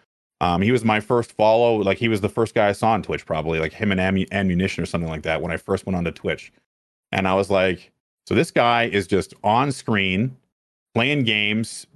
Um, 0.41 0.61
he 0.61 0.71
was 0.71 0.85
my 0.85 1.01
first 1.01 1.33
follow. 1.33 1.77
Like 1.77 1.97
he 1.99 2.09
was 2.09 2.21
the 2.21 2.29
first 2.29 2.55
guy 2.55 2.69
I 2.69 2.73
saw 2.73 2.91
on 2.91 3.03
Twitch, 3.03 3.25
probably 3.25 3.59
like 3.59 3.73
him 3.73 3.91
and 3.91 4.01
Ammu- 4.01 4.31
ammunition 4.33 4.83
or 4.83 4.87
something 4.87 5.09
like 5.09 5.23
that 5.23 5.41
when 5.41 5.51
I 5.51 5.57
first 5.57 5.87
went 5.87 5.97
onto 5.97 6.11
Twitch. 6.11 6.53
And 7.13 7.27
I 7.27 7.35
was 7.35 7.51
like, 7.51 7.91
so 8.27 8.35
this 8.35 8.51
guy 8.51 8.85
is 8.85 9.07
just 9.07 9.35
on 9.45 9.71
screen 9.73 10.37
playing 10.95 11.25
games, 11.25 11.87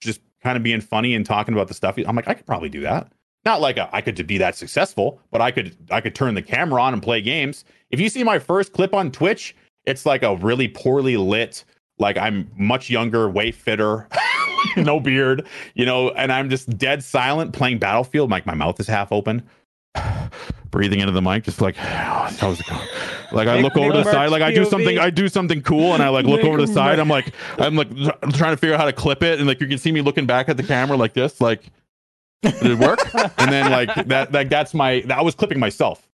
just 0.00 0.20
kind 0.42 0.56
of 0.56 0.62
being 0.62 0.80
funny 0.80 1.14
and 1.14 1.24
talking 1.24 1.54
about 1.54 1.68
the 1.68 1.74
stuff. 1.74 1.96
I'm 1.96 2.16
like, 2.16 2.28
I 2.28 2.34
could 2.34 2.46
probably 2.46 2.68
do 2.68 2.80
that. 2.80 3.10
Not 3.44 3.60
like 3.60 3.78
a, 3.78 3.88
I 3.92 4.00
could 4.00 4.26
be 4.26 4.36
that 4.38 4.56
successful, 4.56 5.20
but 5.30 5.40
I 5.40 5.50
could 5.50 5.76
I 5.90 6.00
could 6.00 6.14
turn 6.14 6.34
the 6.34 6.42
camera 6.42 6.82
on 6.82 6.92
and 6.92 7.02
play 7.02 7.22
games. 7.22 7.64
If 7.90 8.00
you 8.00 8.08
see 8.08 8.22
my 8.22 8.38
first 8.38 8.72
clip 8.72 8.92
on 8.92 9.10
Twitch, 9.10 9.56
it's 9.86 10.04
like 10.04 10.22
a 10.22 10.36
really 10.36 10.68
poorly 10.68 11.16
lit, 11.16 11.64
like 11.98 12.18
I'm 12.18 12.50
much 12.58 12.90
younger, 12.90 13.30
way 13.30 13.50
fitter, 13.50 14.08
no 14.76 15.00
beard, 15.00 15.46
you 15.74 15.86
know, 15.86 16.10
and 16.10 16.30
I'm 16.32 16.50
just 16.50 16.76
dead 16.76 17.02
silent 17.02 17.54
playing 17.54 17.78
Battlefield. 17.78 18.30
Like 18.30 18.44
my 18.44 18.54
mouth 18.54 18.78
is 18.80 18.88
half 18.88 19.12
open, 19.12 19.42
breathing 20.70 21.00
into 21.00 21.12
the 21.12 21.22
mic, 21.22 21.44
just 21.44 21.60
like 21.60 21.76
how's 21.76 22.60
it 22.60 22.66
going? 22.66 22.88
Like 23.32 23.48
I 23.48 23.56
Make- 23.56 23.64
look 23.64 23.76
over 23.76 23.92
to 23.92 23.98
the 23.98 24.10
side, 24.10 24.30
like 24.30 24.42
I 24.42 24.52
do 24.52 24.64
something, 24.64 24.98
I 24.98 25.10
do 25.10 25.28
something 25.28 25.62
cool, 25.62 25.94
and 25.94 26.02
I 26.02 26.08
like 26.08 26.24
look 26.26 26.42
over 26.44 26.58
to 26.58 26.66
the 26.66 26.72
side. 26.72 26.98
I'm 26.98 27.08
like, 27.08 27.32
I'm 27.58 27.76
like 27.76 27.88
tr- 27.94 28.10
trying 28.32 28.52
to 28.52 28.56
figure 28.56 28.74
out 28.74 28.80
how 28.80 28.86
to 28.86 28.92
clip 28.92 29.22
it, 29.22 29.38
and 29.38 29.48
like 29.48 29.60
you 29.60 29.66
can 29.66 29.78
see 29.78 29.92
me 29.92 30.00
looking 30.00 30.26
back 30.26 30.48
at 30.48 30.56
the 30.56 30.62
camera 30.62 30.96
like 30.96 31.14
this, 31.14 31.40
like 31.40 31.64
did 32.42 32.62
it 32.62 32.78
work? 32.78 33.00
and 33.14 33.52
then 33.52 33.70
like 33.70 33.94
that, 34.06 34.32
like 34.32 34.48
that's 34.48 34.74
my. 34.74 35.04
I 35.10 35.22
was 35.22 35.34
clipping 35.34 35.58
myself, 35.58 36.06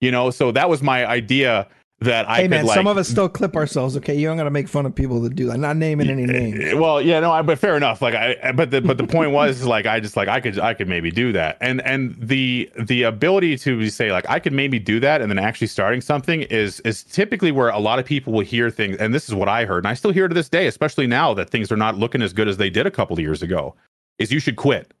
you 0.00 0.10
know. 0.10 0.30
So 0.30 0.52
that 0.52 0.68
was 0.68 0.82
my 0.82 1.06
idea 1.06 1.68
that 2.00 2.28
I 2.28 2.36
hey 2.36 2.42
could 2.42 2.50
man 2.50 2.66
like. 2.66 2.76
some 2.76 2.86
of 2.86 2.96
us 2.96 3.08
still 3.08 3.28
clip 3.28 3.56
ourselves 3.56 3.96
okay 3.96 4.16
you 4.16 4.28
don't 4.28 4.36
gotta 4.36 4.50
make 4.50 4.68
fun 4.68 4.86
of 4.86 4.94
people 4.94 5.20
that 5.22 5.34
do 5.34 5.46
that 5.48 5.58
not 5.58 5.76
naming 5.76 6.08
any 6.08 6.26
names 6.26 6.74
Well, 6.74 7.02
yeah, 7.02 7.20
no, 7.20 7.32
I, 7.32 7.42
but 7.42 7.58
fair 7.58 7.76
enough. 7.76 8.00
Like, 8.00 8.14
I, 8.14 8.52
but 8.52 8.70
the 8.70 8.80
but 8.80 8.98
the 8.98 9.06
point 9.06 9.32
was, 9.32 9.64
like, 9.64 9.86
I 9.86 10.00
just 10.00 10.16
like 10.16 10.28
I 10.28 10.40
could 10.40 10.58
I 10.58 10.74
could 10.74 10.88
maybe 10.88 11.10
do 11.10 11.32
that, 11.32 11.58
and 11.60 11.80
and 11.82 12.16
the 12.20 12.70
the 12.78 13.02
ability 13.04 13.56
to 13.58 13.90
say 13.90 14.12
like 14.12 14.28
I 14.28 14.38
could 14.38 14.52
maybe 14.52 14.78
do 14.78 15.00
that, 15.00 15.20
and 15.20 15.30
then 15.30 15.38
actually 15.38 15.66
starting 15.66 16.00
something 16.00 16.42
is 16.42 16.80
is 16.80 17.02
typically 17.02 17.52
where 17.52 17.68
a 17.70 17.78
lot 17.78 17.98
of 17.98 18.04
people 18.04 18.32
will 18.32 18.44
hear 18.44 18.70
things, 18.70 18.96
and 18.98 19.14
this 19.14 19.28
is 19.28 19.34
what 19.34 19.48
I 19.48 19.64
heard, 19.64 19.78
and 19.78 19.88
I 19.88 19.94
still 19.94 20.12
hear 20.12 20.28
to 20.28 20.34
this 20.34 20.48
day, 20.48 20.66
especially 20.66 21.06
now 21.06 21.34
that 21.34 21.50
things 21.50 21.72
are 21.72 21.76
not 21.76 21.96
looking 21.96 22.22
as 22.22 22.32
good 22.32 22.48
as 22.48 22.56
they 22.56 22.70
did 22.70 22.86
a 22.86 22.90
couple 22.90 23.14
of 23.14 23.20
years 23.20 23.42
ago, 23.42 23.74
is 24.18 24.30
you 24.30 24.40
should 24.40 24.56
quit. 24.56 24.92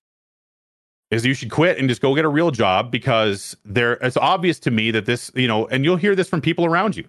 Is 1.10 1.24
you 1.24 1.32
should 1.32 1.50
quit 1.50 1.78
and 1.78 1.88
just 1.88 2.02
go 2.02 2.14
get 2.14 2.26
a 2.26 2.28
real 2.28 2.50
job 2.50 2.90
because 2.90 3.56
there 3.64 3.94
it's 3.94 4.18
obvious 4.18 4.58
to 4.60 4.70
me 4.70 4.90
that 4.90 5.06
this 5.06 5.30
you 5.34 5.48
know, 5.48 5.66
and 5.68 5.82
you'll 5.84 5.96
hear 5.96 6.14
this 6.14 6.28
from 6.28 6.42
people 6.42 6.66
around 6.66 6.96
you. 6.96 7.08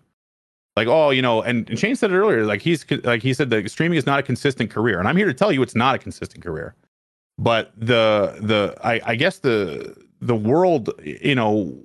Like 0.80 0.88
oh 0.88 1.10
you 1.10 1.22
know 1.22 1.42
and, 1.42 1.70
and 1.70 1.78
shane 1.78 1.98
said 1.98 2.12
it 2.12 2.16
earlier 2.16 2.46
like 2.46 2.62
he's 2.62 2.86
like 3.04 3.22
he 3.22 3.34
said 3.34 3.50
that 3.50 3.70
streaming 3.70 3.98
is 3.98 4.06
not 4.06 4.20
a 4.20 4.24
consistent 4.24 4.70
career 4.70 4.98
and 4.98 5.10
i'm 5.10 5.18
here 5.18 5.26
to 5.26 5.34
tell 5.34 5.52
you 5.52 5.62
it's 5.62 5.76
not 5.76 5.96
a 5.96 5.98
consistent 5.98 6.42
career. 6.42 6.74
But 7.38 7.74
the 7.76 8.38
the 8.40 8.78
i, 8.82 9.02
I 9.06 9.16
guess 9.16 9.40
the 9.40 9.94
the 10.22 10.36
world 10.36 10.90
you 11.04 11.36
know 11.36 11.78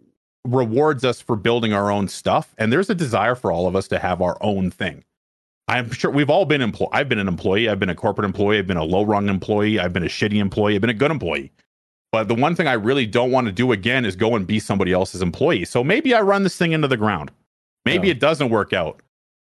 rewards 0.44 1.04
us 1.04 1.20
for 1.20 1.34
building 1.34 1.72
our 1.72 1.90
own 1.90 2.06
stuff 2.06 2.54
and 2.56 2.72
there's 2.72 2.88
a 2.88 2.94
desire 2.94 3.34
for 3.34 3.50
all 3.50 3.66
of 3.66 3.74
us 3.74 3.88
to 3.88 3.98
have 3.98 4.22
our 4.22 4.36
own 4.40 4.70
thing. 4.70 5.02
I'm 5.66 5.90
sure 5.90 6.12
we've 6.12 6.30
all 6.30 6.44
been 6.44 6.60
employed 6.60 6.90
i've 6.92 7.08
been 7.08 7.18
an 7.18 7.26
employee 7.26 7.68
i've 7.68 7.80
been 7.80 7.90
a 7.90 7.96
corporate 7.96 8.26
employee 8.26 8.58
i've 8.58 8.68
been 8.68 8.76
a 8.76 8.84
low 8.84 9.02
rung 9.02 9.28
employee 9.28 9.80
i've 9.80 9.92
been 9.92 10.04
a 10.04 10.08
shitty 10.08 10.36
employee 10.36 10.76
i've 10.76 10.82
been 10.82 10.90
a 10.90 10.94
good 10.94 11.10
employee 11.10 11.50
but 12.14 12.28
the 12.28 12.34
one 12.34 12.54
thing 12.54 12.68
i 12.68 12.72
really 12.74 13.06
don't 13.06 13.30
want 13.32 13.46
to 13.46 13.52
do 13.52 13.72
again 13.72 14.04
is 14.04 14.14
go 14.14 14.36
and 14.36 14.46
be 14.46 14.60
somebody 14.60 14.92
else's 14.92 15.20
employee 15.22 15.64
so 15.64 15.82
maybe 15.82 16.14
i 16.14 16.20
run 16.20 16.42
this 16.44 16.56
thing 16.56 16.70
into 16.72 16.86
the 16.88 16.96
ground 16.96 17.30
maybe 17.84 18.06
Yeah. 18.08 18.12
it 18.12 18.20
doesn't 18.20 18.50
work 18.50 18.72
out 18.72 19.00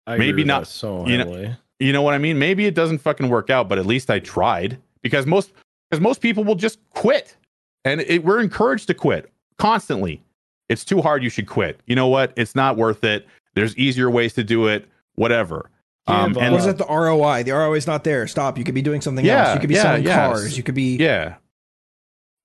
I 0.06 0.16
Maybe 0.16 0.42
not- 0.44 0.66
so 0.66 1.06
you 1.06 1.18
know- 1.18 1.24
heavily. 1.24 1.56
you 1.78 1.92
know 1.92 2.02
what 2.02 2.14
I 2.14 2.18
mean? 2.18 2.38
Maybe 2.38 2.66
it 2.66 2.74
doesn't 2.74 2.98
fucking 2.98 3.28
work 3.28 3.48
out, 3.50 3.68
but 3.68 3.78
at 3.78 3.86
least 3.86 4.10
I 4.10 4.18
tried 4.18 4.78
because 5.02 5.24
most 5.26 5.52
because 5.88 6.00
most 6.00 6.20
people 6.20 6.42
will 6.42 6.54
just 6.56 6.78
quit, 6.90 7.36
and 7.84 8.00
it, 8.00 8.24
we're 8.24 8.40
encouraged 8.40 8.86
to 8.88 8.94
quit 8.94 9.30
constantly. 9.58 10.22
It's 10.68 10.84
too 10.84 11.00
hard. 11.02 11.22
You 11.22 11.30
should 11.30 11.46
quit. 11.46 11.78
You 11.86 11.94
know 11.94 12.08
what? 12.08 12.32
It's 12.36 12.54
not 12.56 12.76
worth 12.76 13.04
it. 13.04 13.26
There's 13.54 13.76
easier 13.76 14.10
ways 14.10 14.32
to 14.34 14.42
do 14.42 14.66
it. 14.66 14.88
Whatever. 15.14 15.70
Um, 16.06 16.32
Give 16.32 16.42
and 16.42 16.52
what 16.54 16.60
is 16.62 16.66
it 16.66 16.78
the 16.78 16.86
roi 16.86 17.42
the 17.44 17.52
roi 17.52 17.74
is 17.76 17.86
not 17.86 18.02
there 18.02 18.26
stop 18.26 18.58
you 18.58 18.64
could 18.64 18.74
be 18.74 18.82
doing 18.82 19.00
something 19.02 19.24
Yeah, 19.24 19.44
else 19.44 19.54
you 19.54 19.60
could 19.60 19.68
be 19.68 19.74
yeah, 19.76 19.82
selling 19.82 20.02
yes. 20.04 20.16
cars 20.16 20.56
you 20.56 20.62
could 20.64 20.74
be 20.74 20.96
yeah. 20.96 21.34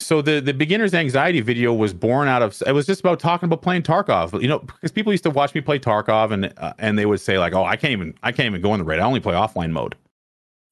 So 0.02 0.22
the 0.22 0.40
the 0.42 0.54
beginner's 0.54 0.94
anxiety 0.94 1.42
video 1.42 1.74
was 1.74 1.94
born 1.94 2.28
out 2.28 2.42
of 2.42 2.62
it 2.68 2.74
was 2.74 2.86
just 2.86 3.00
about 3.00 3.20
talking 3.20 3.48
about 3.48 3.62
playing 3.62 3.84
Tarkov. 3.84 4.40
You 4.42 4.48
know, 4.50 4.60
because 4.60 4.92
people 4.92 5.14
used 5.14 5.24
to 5.24 5.30
watch 5.30 5.56
me 5.56 5.62
play 5.62 5.80
Tarkov 5.80 6.32
and 6.32 6.54
uh, 6.58 6.74
and 6.78 7.00
they 7.00 7.06
would 7.06 7.22
say 7.22 7.40
like, 7.40 7.54
"Oh, 7.54 7.64
I 7.64 7.76
can't 7.78 7.92
even 7.94 8.14
I 8.22 8.32
can't 8.32 8.48
even 8.48 8.62
go 8.62 8.74
in 8.74 8.80
the 8.80 8.84
raid. 8.86 9.00
I 9.00 9.04
only 9.04 9.22
play 9.22 9.34
offline 9.34 9.72
mode." 9.72 9.96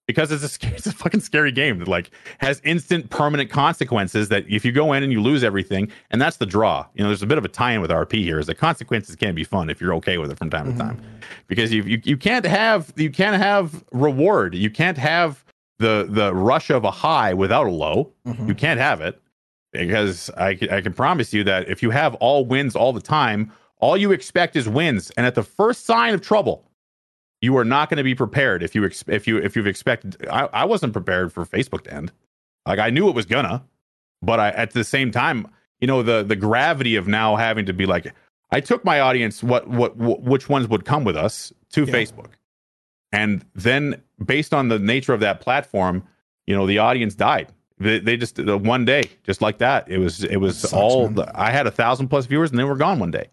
Because 0.05 0.29
it's 0.33 0.43
a 0.61 0.67
it's 0.75 0.87
a 0.87 0.91
fucking 0.91 1.21
scary 1.21 1.53
game 1.53 1.79
that 1.79 1.87
like 1.87 2.11
has 2.39 2.59
instant 2.65 3.09
permanent 3.09 3.49
consequences 3.49 4.27
that 4.27 4.43
if 4.49 4.65
you 4.65 4.73
go 4.73 4.91
in 4.91 5.03
and 5.03 5.13
you 5.13 5.21
lose 5.21 5.41
everything, 5.41 5.89
and 6.11 6.21
that's 6.21 6.35
the 6.37 6.45
draw. 6.45 6.85
You 6.93 7.03
know, 7.03 7.09
there's 7.09 7.23
a 7.23 7.27
bit 7.27 7.37
of 7.37 7.45
a 7.45 7.49
tie-in 7.49 7.79
with 7.79 7.91
RP 7.91 8.15
here 8.23 8.39
is 8.39 8.47
the 8.47 8.55
consequences 8.55 9.15
can 9.15 9.33
be 9.33 9.45
fun 9.45 9.69
if 9.69 9.79
you're 9.79 9.93
okay 9.95 10.17
with 10.17 10.31
it 10.31 10.37
from 10.37 10.49
time 10.49 10.67
Mhm. 10.67 10.73
to 10.73 10.77
time. 10.79 11.01
Because 11.47 11.71
you, 11.71 11.83
you 11.83 12.01
you 12.03 12.17
can't 12.17 12.45
have 12.45 12.91
you 12.97 13.09
can't 13.09 13.41
have 13.41 13.85
reward. 13.93 14.53
You 14.53 14.69
can't 14.69 14.97
have 14.97 15.42
the 15.79 16.07
the 16.09 16.33
rush 16.33 16.69
of 16.69 16.83
a 16.83 16.91
high 16.91 17.33
without 17.33 17.67
a 17.67 17.71
low. 17.71 18.11
Mhm. 18.27 18.47
You 18.47 18.55
can't 18.55 18.79
have 18.79 19.01
it 19.01 19.19
because 19.71 20.29
I, 20.37 20.55
can- 20.55 20.69
I 20.69 20.81
can 20.81 20.93
promise 20.93 21.33
you 21.33 21.43
that 21.45 21.67
if 21.67 21.81
you 21.81 21.89
have 21.89 22.13
all 22.15 22.45
wins 22.45 22.75
all 22.75 22.93
the 22.93 23.01
time, 23.01 23.51
all 23.79 23.97
you 23.97 24.11
expect 24.11 24.55
is 24.55 24.69
wins. 24.69 25.09
And 25.17 25.25
at 25.25 25.35
the 25.35 25.43
first 25.43 25.85
sign 25.85 26.13
of 26.13 26.21
trouble, 26.21 26.63
you 27.41 27.57
are 27.57 27.65
not 27.65 27.89
going 27.89 27.97
to 27.97 28.03
be 28.03 28.15
prepared. 28.15 28.61
If 28.63 28.75
you 28.75 28.85
ex- 28.85 29.03
if 29.07 29.27
you 29.27 29.37
if 29.37 29.55
you've 29.55 29.67
expected, 29.67 30.25
I, 30.29 30.47
I 30.53 30.65
wasn't 30.65 30.93
prepared 30.93 31.33
for 31.33 31.45
Facebook 31.45 31.83
to 31.85 31.93
end. 31.93 32.11
Like 32.65 32.79
I 32.79 32.89
knew 32.89 33.09
it 33.09 33.15
was 33.15 33.25
gonna, 33.25 33.63
but 34.21 34.39
I 34.39 34.49
at 34.51 34.71
the 34.71 34.83
same 34.85 35.11
time, 35.11 35.47
you 35.81 35.87
know 35.87 36.01
the 36.03 36.23
the 36.23 36.35
gravity 36.37 36.95
of 36.95 37.07
now 37.07 37.35
having 37.35 37.65
to 37.65 37.73
be 37.73 37.85
like, 37.85 38.13
I 38.51 38.61
took 38.61 38.85
my 38.85 39.01
audience 39.01 39.43
what 39.43 39.67
what, 39.67 39.97
what 39.97 40.21
which 40.21 40.47
ones 40.47 40.69
would 40.69 40.85
come 40.85 41.03
with 41.03 41.17
us 41.17 41.51
to 41.73 41.83
Yeah. 41.83 41.93
Facebook, 41.93 42.29
and 43.11 43.43
then 43.55 44.01
based 44.23 44.53
on 44.53 44.69
the 44.69 44.79
nature 44.79 45.13
of 45.13 45.19
that 45.19 45.41
platform, 45.41 46.03
you 46.47 46.55
know 46.55 46.65
the 46.65 46.79
audience 46.79 47.15
died 47.15 47.47
They, 47.79 47.99
they 47.99 48.17
just 48.17 48.35
the 48.35 48.57
one 48.57 48.85
day, 48.85 49.09
just 49.23 49.41
like 49.41 49.57
that. 49.59 49.89
It 49.89 49.97
was 49.97 50.23
it 50.23 50.37
was 50.37 50.59
sucks, 50.59 50.73
all. 50.73 51.09
The, 51.09 51.31
I 51.33 51.51
had 51.51 51.67
a 51.67 51.71
thousand 51.71 52.07
plus 52.07 52.25
viewers, 52.25 52.49
and 52.51 52.59
they 52.59 52.63
were 52.63 52.75
gone 52.75 52.99
one 52.99 53.11
day. 53.11 53.29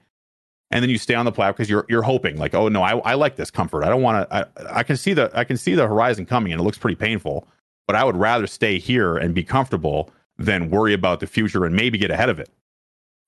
And 0.73 0.83
then 0.83 0.91
you 0.91 0.99
stay 0.99 1.15
on 1.15 1.25
the 1.25 1.33
platform 1.33 1.55
because 1.55 1.71
you're 1.71 1.87
you're 1.89 2.03
hoping 2.03 2.37
like, 2.37 2.55
oh 2.55 2.69
no, 2.69 2.83
I, 2.83 2.97
I 2.99 3.15
like 3.15 3.37
this 3.37 3.51
comfort. 3.51 3.85
I 3.85 3.89
don't 3.89 4.03
want 4.03 4.29
to. 4.29 4.37
I, 4.37 4.79
I 4.79 4.83
can 4.83 4.97
see 4.97 5.15
the 5.15 5.31
I 5.35 5.45
can 5.45 5.57
see 5.57 5.75
the 5.75 5.87
horizon 5.87 6.27
coming, 6.27 6.53
and 6.53 6.61
it 6.61 6.65
looks 6.65 6.79
pretty 6.79 6.97
painful. 6.97 7.47
But 7.87 7.97
I 7.97 8.05
would 8.05 8.17
rather 8.17 8.47
stay 8.47 8.79
here 8.79 9.17
and 9.17 9.35
be 9.35 9.43
comfortable 9.43 10.11
than 10.39 10.71
worry 10.71 10.95
about 10.95 11.21
the 11.21 11.27
future 11.27 11.65
and 11.65 11.75
maybe 11.75 11.99
get 11.99 12.11
ahead 12.11 12.29
of 12.29 12.39
it. 12.39 12.49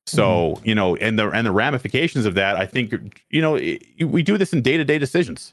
So 0.06 0.54
mm-hmm. 0.56 0.68
you 0.68 0.74
know, 0.74 0.96
and 0.96 1.18
the 1.18 1.30
and 1.30 1.46
the 1.46 1.52
ramifications 1.52 2.26
of 2.26 2.34
that, 2.34 2.56
I 2.56 2.66
think 2.66 3.22
you 3.30 3.42
know, 3.42 3.56
it, 3.56 3.82
we 4.04 4.22
do 4.22 4.38
this 4.38 4.52
in 4.52 4.62
day 4.62 4.76
to 4.76 4.84
day 4.84 4.98
decisions. 4.98 5.52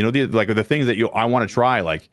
You 0.00 0.06
know, 0.06 0.10
the, 0.10 0.24
like 0.28 0.48
the 0.48 0.64
things 0.64 0.86
that 0.86 0.96
you 0.96 1.10
I 1.10 1.26
want 1.26 1.46
to 1.46 1.52
try, 1.52 1.80
like 1.82 2.08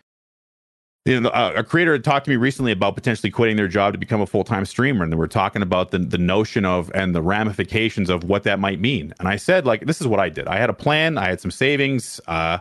you 1.06 1.22
know, 1.22 1.30
a, 1.34 1.60
a 1.60 1.64
creator 1.64 1.94
had 1.94 2.04
talked 2.04 2.26
to 2.26 2.32
me 2.32 2.36
recently 2.36 2.74
about 2.74 2.96
potentially 2.96 3.32
quitting 3.32 3.56
their 3.56 3.70
job 3.70 3.94
to 3.94 3.98
become 3.98 4.20
a 4.20 4.26
full 4.28 4.44
time 4.44 4.66
streamer, 4.66 5.06
and 5.06 5.14
they 5.14 5.16
were 5.16 5.26
talking 5.30 5.62
about 5.62 5.92
the 5.92 6.00
the 6.00 6.18
notion 6.18 6.66
of 6.66 6.92
and 6.94 7.16
the 7.16 7.22
ramifications 7.22 8.10
of 8.10 8.26
what 8.26 8.44
that 8.44 8.60
might 8.60 8.82
mean. 8.82 9.14
And 9.20 9.30
I 9.30 9.38
said, 9.38 9.66
like, 9.66 9.86
this 9.86 10.02
is 10.02 10.08
what 10.08 10.20
I 10.20 10.28
did. 10.28 10.50
I 10.50 10.58
had 10.58 10.70
a 10.70 10.74
plan. 10.74 11.18
I 11.18 11.30
had 11.30 11.40
some 11.40 11.50
savings. 11.50 12.20
Uh, 12.28 12.58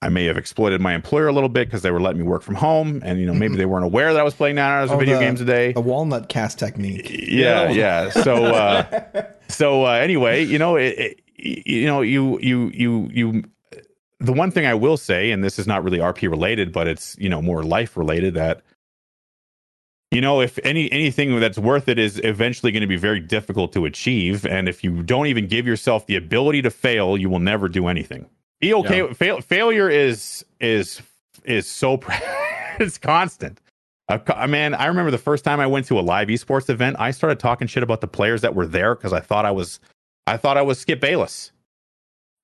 I 0.00 0.08
may 0.08 0.24
have 0.24 0.38
exploited 0.38 0.80
my 0.80 0.94
employer 0.94 1.26
a 1.26 1.32
little 1.34 1.50
bit 1.50 1.66
because 1.68 1.82
they 1.82 1.90
were 1.90 2.00
letting 2.00 2.22
me 2.22 2.26
work 2.26 2.40
from 2.40 2.54
home, 2.54 3.02
and 3.04 3.20
you 3.20 3.26
know, 3.26 3.34
maybe 3.34 3.56
they 3.56 3.66
weren't 3.66 3.84
aware 3.84 4.14
that 4.14 4.20
I 4.20 4.22
was 4.22 4.32
playing 4.34 4.56
nine 4.56 4.70
hours 4.70 4.90
of 4.90 4.96
Oh, 4.96 4.98
video 5.00 5.18
the- 5.18 5.24
games 5.26 5.42
a 5.42 5.44
day. 5.44 5.72
The 5.72 5.80
walnut 5.82 6.30
cast 6.30 6.58
technique. 6.58 7.10
Yeah, 7.10 7.68
yeah. 7.68 8.08
So, 8.08 8.42
uh, 8.46 9.22
so 9.48 9.84
uh, 9.84 9.90
anyway, 9.92 10.44
you 10.44 10.58
know, 10.58 10.76
it, 10.76 10.94
it, 10.98 11.20
you 11.66 11.86
know, 11.86 12.00
you, 12.00 12.38
you, 12.40 12.70
you, 12.72 13.10
you. 13.12 13.44
The 14.20 14.32
one 14.32 14.50
thing 14.50 14.66
I 14.66 14.74
will 14.74 14.96
say, 14.96 15.30
and 15.30 15.44
this 15.44 15.58
is 15.58 15.66
not 15.66 15.84
really 15.84 15.98
RP 15.98 16.30
related, 16.30 16.72
but 16.72 16.88
it's 16.88 17.16
you 17.18 17.28
know 17.28 17.42
more 17.42 17.62
life 17.62 17.96
related. 17.96 18.34
That 18.34 18.62
you 20.10 20.20
know, 20.20 20.40
if 20.40 20.58
any 20.64 20.90
anything 20.92 21.38
that's 21.40 21.58
worth 21.58 21.88
it 21.88 21.98
is 21.98 22.20
eventually 22.24 22.72
going 22.72 22.80
to 22.80 22.86
be 22.86 22.96
very 22.96 23.20
difficult 23.20 23.72
to 23.74 23.84
achieve, 23.84 24.46
and 24.46 24.68
if 24.68 24.82
you 24.82 25.02
don't 25.02 25.26
even 25.26 25.46
give 25.46 25.66
yourself 25.66 26.06
the 26.06 26.16
ability 26.16 26.62
to 26.62 26.70
fail, 26.70 27.18
you 27.18 27.28
will 27.28 27.40
never 27.40 27.68
do 27.68 27.88
anything. 27.88 28.26
Be 28.60 28.72
okay. 28.72 29.02
Yeah. 29.02 29.12
Fail, 29.12 29.40
failure 29.40 29.90
is 29.90 30.44
is 30.60 31.02
is 31.44 31.68
so 31.68 32.00
it's 32.80 32.98
constant. 32.98 33.60
Co- 34.08 34.46
man, 34.46 34.74
I 34.74 34.86
remember 34.86 35.10
the 35.10 35.18
first 35.18 35.44
time 35.44 35.58
I 35.58 35.66
went 35.66 35.86
to 35.86 35.98
a 35.98 36.00
live 36.00 36.28
esports 36.28 36.70
event, 36.70 36.96
I 36.98 37.10
started 37.10 37.40
talking 37.40 37.66
shit 37.66 37.82
about 37.82 38.00
the 38.00 38.06
players 38.06 38.40
that 38.42 38.54
were 38.54 38.66
there 38.66 38.94
because 38.94 39.12
I 39.12 39.20
thought 39.20 39.44
I 39.44 39.50
was, 39.50 39.80
I 40.28 40.36
thought 40.36 40.56
I 40.56 40.62
was 40.62 40.78
Skip 40.78 41.00
Bayless. 41.00 41.50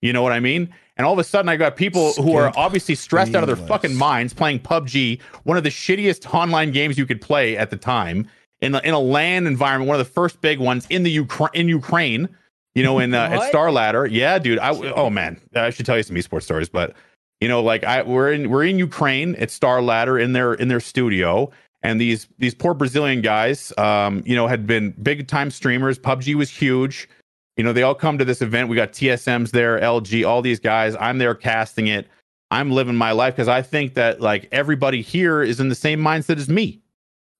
You 0.01 0.13
know 0.13 0.23
what 0.23 0.33
I 0.33 0.41
mean? 0.41 0.75
And 0.97 1.07
all 1.07 1.13
of 1.13 1.19
a 1.19 1.25
sudden, 1.25 1.49
I 1.49 1.57
got 1.57 1.77
people 1.77 2.13
who 2.15 2.37
are 2.37 2.53
obviously 2.57 2.95
stressed 2.95 3.35
out 3.35 3.43
of 3.43 3.47
their 3.47 3.67
fucking 3.67 3.95
minds 3.95 4.35
playing 4.35 4.61
PUBG, 4.61 5.21
one 5.45 5.57
of 5.57 5.65
the 5.65 5.71
shittiest 5.71 6.33
online 6.35 6.71
games 6.71 6.99
you 6.99 7.07
could 7.07 7.21
play 7.21 7.57
at 7.57 7.71
the 7.71 7.77
time, 7.77 8.29
in 8.61 8.75
a, 8.75 8.79
in 8.81 8.93
a 8.93 8.99
LAN 8.99 9.47
environment, 9.47 9.89
one 9.89 9.99
of 9.99 10.07
the 10.07 10.13
first 10.13 10.41
big 10.41 10.59
ones 10.59 10.87
in 10.91 11.03
the 11.03 11.19
Ukra- 11.19 11.55
in 11.55 11.69
Ukraine. 11.69 12.29
You 12.75 12.83
know, 12.83 12.99
in 13.01 13.13
uh, 13.13 13.29
at 13.31 13.49
Star 13.51 13.71
Ladder. 13.71 14.07
Yeah, 14.07 14.39
dude. 14.39 14.59
I 14.59 14.71
oh 14.71 15.11
man, 15.11 15.39
I 15.55 15.69
should 15.69 15.85
tell 15.85 15.99
you 15.99 16.03
some 16.03 16.17
esports 16.17 16.45
stories, 16.45 16.71
but 16.71 16.95
you 17.43 17.49
know, 17.49 17.63
like 17.63 17.85
I 17.85 18.03
we're 18.03 18.33
in 18.33 18.49
we're 18.49 18.65
in 18.65 18.79
Ukraine 18.79 19.35
at 19.35 19.51
Star 19.51 19.83
Ladder 19.83 20.19
in 20.19 20.33
their 20.33 20.55
in 20.55 20.69
their 20.69 20.81
studio, 20.81 21.51
and 21.83 22.01
these 22.01 22.29
these 22.39 22.55
poor 22.55 22.73
Brazilian 22.73 23.21
guys, 23.21 23.73
um, 23.77 24.23
you 24.25 24.35
know, 24.35 24.47
had 24.47 24.67
been 24.67 24.93
big 25.03 25.27
time 25.29 25.51
streamers. 25.51 25.99
PUBG 25.99 26.35
was 26.35 26.51
huge. 26.51 27.09
You 27.57 27.65
know, 27.65 27.73
they 27.73 27.83
all 27.83 27.95
come 27.95 28.19
to 28.19 28.25
this 28.25 28.41
event. 28.41 28.69
We 28.69 28.77
got 28.77 28.93
TSMs 28.93 29.51
there, 29.51 29.79
LG, 29.79 30.27
all 30.27 30.41
these 30.41 30.59
guys. 30.59 30.97
I'm 30.99 31.19
there 31.19 31.35
casting 31.35 31.87
it. 31.87 32.09
I'm 32.51 32.71
living 32.71 32.97
my 32.97 33.13
life 33.13 33.35
because 33.35 33.49
I 33.49 33.63
think 33.63 33.95
that 33.95 34.21
like 34.21 34.49
everybody 34.53 35.01
here 35.03 35.43
is 35.43 35.61
in 35.61 35.69
the 35.69 35.75
same 35.75 36.01
mindset 36.01 36.37
as 36.37 36.49
me. 36.49 36.81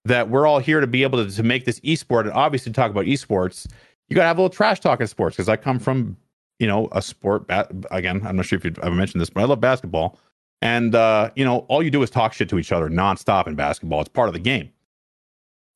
That 0.05 0.31
we're 0.31 0.47
all 0.47 0.59
here 0.59 0.81
to 0.81 0.87
be 0.87 1.03
able 1.05 1.25
to, 1.25 1.31
to 1.31 1.43
make 1.43 1.65
this 1.65 1.79
esport 1.81 2.23
and 2.23 2.33
obviously 2.33 2.73
talk 2.73 2.91
about 2.91 3.05
esports. 3.05 3.69
You 4.09 4.17
gotta 4.17 4.27
have 4.27 4.39
a 4.39 4.43
little 4.43 4.55
trash 4.55 4.81
talk 4.81 5.01
in 5.01 5.07
sports 5.07 5.37
because 5.37 5.49
I 5.49 5.57
come 5.57 5.79
from, 5.79 6.17
you 6.59 6.67
know, 6.67 6.89
a 6.93 7.01
sport. 7.01 7.47
Ba- 7.47 7.69
again, 7.91 8.21
I'm 8.27 8.37
not 8.37 8.47
sure 8.47 8.57
if 8.57 8.65
you've 8.65 8.79
ever 8.81 8.95
mentioned 8.95 9.21
this, 9.21 9.31
but 9.31 9.43
I 9.43 9.45
love 9.45 9.61
basketball. 9.61 10.19
And 10.61 10.95
uh, 10.95 11.31
you 11.37 11.45
know, 11.45 11.59
all 11.69 11.83
you 11.83 11.91
do 11.91 12.03
is 12.03 12.11
talk 12.11 12.33
shit 12.33 12.49
to 12.49 12.59
each 12.59 12.73
other 12.73 12.89
nonstop 12.89 13.47
in 13.47 13.55
basketball. 13.55 14.01
It's 14.01 14.09
part 14.09 14.29
of 14.29 14.35
the 14.35 14.41
game, 14.41 14.71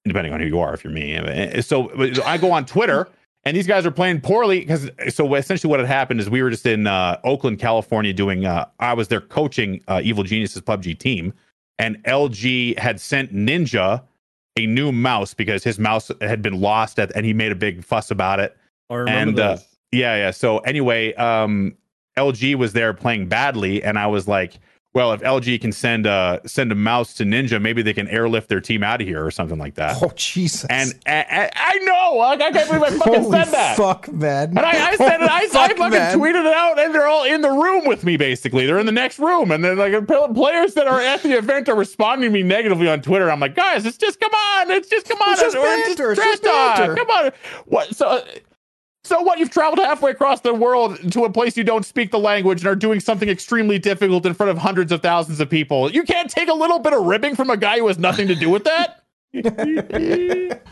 depending 0.04 0.32
on 0.32 0.40
who 0.40 0.46
you 0.46 0.58
are. 0.58 0.74
If 0.74 0.82
you're 0.82 0.92
me, 0.92 1.60
so 1.60 1.92
I 2.24 2.38
go 2.38 2.52
on 2.52 2.64
Twitter, 2.66 3.08
and 3.46 3.56
these 3.56 3.68
guys 3.68 3.86
are 3.86 3.92
playing 3.92 4.20
poorly 4.20 4.60
because. 4.60 4.90
So 5.08 5.32
essentially, 5.36 5.70
what 5.70 5.78
had 5.78 5.88
happened 5.88 6.18
is 6.18 6.28
we 6.28 6.42
were 6.42 6.50
just 6.50 6.66
in 6.66 6.88
uh, 6.88 7.20
Oakland, 7.22 7.60
California, 7.60 8.12
doing. 8.12 8.44
Uh, 8.44 8.66
I 8.80 8.92
was 8.92 9.06
there 9.06 9.20
coaching 9.20 9.82
uh, 9.86 10.00
Evil 10.02 10.24
Geniuses 10.24 10.60
PUBG 10.62 10.98
team, 10.98 11.32
and 11.78 12.02
LG 12.04 12.76
had 12.76 13.00
sent 13.00 13.32
Ninja 13.32 14.02
a 14.56 14.66
new 14.66 14.90
mouse 14.90 15.32
because 15.32 15.62
his 15.62 15.78
mouse 15.78 16.10
had 16.20 16.42
been 16.42 16.60
lost, 16.60 16.98
at, 16.98 17.14
and 17.14 17.24
he 17.24 17.32
made 17.32 17.52
a 17.52 17.56
big 17.56 17.84
fuss 17.84 18.10
about 18.10 18.40
it. 18.40 18.56
I 18.90 18.96
remember 18.96 19.20
And, 19.20 19.40
uh. 19.40 19.58
Yeah, 19.92 20.16
yeah. 20.16 20.30
So 20.32 20.58
anyway, 20.58 21.14
um, 21.14 21.76
LG 22.18 22.56
was 22.56 22.72
there 22.72 22.92
playing 22.94 23.28
badly, 23.28 23.80
and 23.82 23.96
I 23.96 24.08
was 24.08 24.26
like, 24.26 24.58
"Well, 24.96 25.12
if 25.12 25.20
LG 25.20 25.60
can 25.60 25.72
send 25.72 26.06
a 26.06 26.40
send 26.46 26.72
a 26.72 26.74
mouse 26.74 27.12
to 27.14 27.24
Ninja, 27.24 27.60
maybe 27.60 27.82
they 27.82 27.92
can 27.92 28.08
airlift 28.08 28.48
their 28.48 28.62
team 28.62 28.82
out 28.82 29.02
of 29.02 29.06
here 29.06 29.22
or 29.22 29.30
something 29.30 29.58
like 29.58 29.74
that." 29.74 29.98
Oh 30.02 30.10
Jesus! 30.16 30.64
And, 30.70 30.94
and, 31.04 31.26
and 31.28 31.50
I 31.54 31.76
know, 31.80 32.16
like, 32.16 32.40
I 32.40 32.50
can't 32.50 32.66
believe 32.66 32.82
I 32.82 32.90
fucking 32.96 33.22
Holy 33.24 33.30
said 33.38 33.52
that. 33.52 33.76
fuck, 33.76 34.10
man! 34.10 34.48
And 34.48 34.60
I, 34.60 34.92
I 34.92 34.96
said 34.96 35.20
it. 35.20 35.30
I, 35.30 35.40
I 35.42 35.48
fucking 35.74 35.90
man. 35.90 36.18
tweeted 36.18 36.46
it 36.46 36.54
out, 36.56 36.78
and 36.78 36.94
they're 36.94 37.06
all 37.08 37.24
in 37.24 37.42
the 37.42 37.50
room 37.50 37.84
with 37.84 38.04
me. 38.04 38.16
Basically, 38.16 38.64
they're 38.64 38.78
in 38.78 38.86
the 38.86 38.92
next 38.92 39.18
room, 39.18 39.50
and 39.50 39.62
then 39.62 39.76
like 39.76 40.06
players 40.06 40.72
that 40.72 40.86
are 40.86 41.02
at 41.02 41.22
the 41.22 41.36
event 41.36 41.68
are 41.68 41.76
responding 41.76 42.30
to 42.30 42.32
me 42.32 42.42
negatively 42.42 42.88
on 42.88 43.02
Twitter. 43.02 43.30
I'm 43.30 43.38
like, 43.38 43.54
guys, 43.54 43.84
it's 43.84 43.98
just 43.98 44.18
come 44.18 44.32
on, 44.32 44.70
it's 44.70 44.88
just 44.88 45.06
come 45.06 45.18
on, 45.20 45.32
It's 45.32 45.42
just 45.42 45.56
banter, 45.56 46.12
it's 46.12 46.20
trash 46.20 46.30
just 46.30 46.42
talk. 46.42 46.96
Come 46.96 47.10
on, 47.10 47.32
what? 47.66 47.94
So, 47.94 48.06
uh, 48.06 48.24
so 49.06 49.20
what? 49.20 49.38
You've 49.38 49.50
traveled 49.50 49.78
halfway 49.78 50.10
across 50.10 50.40
the 50.40 50.52
world 50.52 51.12
to 51.12 51.24
a 51.24 51.32
place 51.32 51.56
you 51.56 51.64
don't 51.64 51.84
speak 51.84 52.10
the 52.10 52.18
language 52.18 52.60
and 52.60 52.68
are 52.68 52.74
doing 52.74 53.00
something 53.00 53.28
extremely 53.28 53.78
difficult 53.78 54.26
in 54.26 54.34
front 54.34 54.50
of 54.50 54.58
hundreds 54.58 54.92
of 54.92 55.02
thousands 55.02 55.40
of 55.40 55.48
people. 55.48 55.90
You 55.90 56.02
can't 56.02 56.30
take 56.30 56.48
a 56.48 56.54
little 56.54 56.78
bit 56.78 56.92
of 56.92 57.04
ribbing 57.04 57.36
from 57.36 57.50
a 57.50 57.56
guy 57.56 57.78
who 57.78 57.86
has 57.88 57.98
nothing 57.98 58.28
to 58.28 58.34
do 58.34 58.50
with 58.50 58.64
that. 58.64 59.02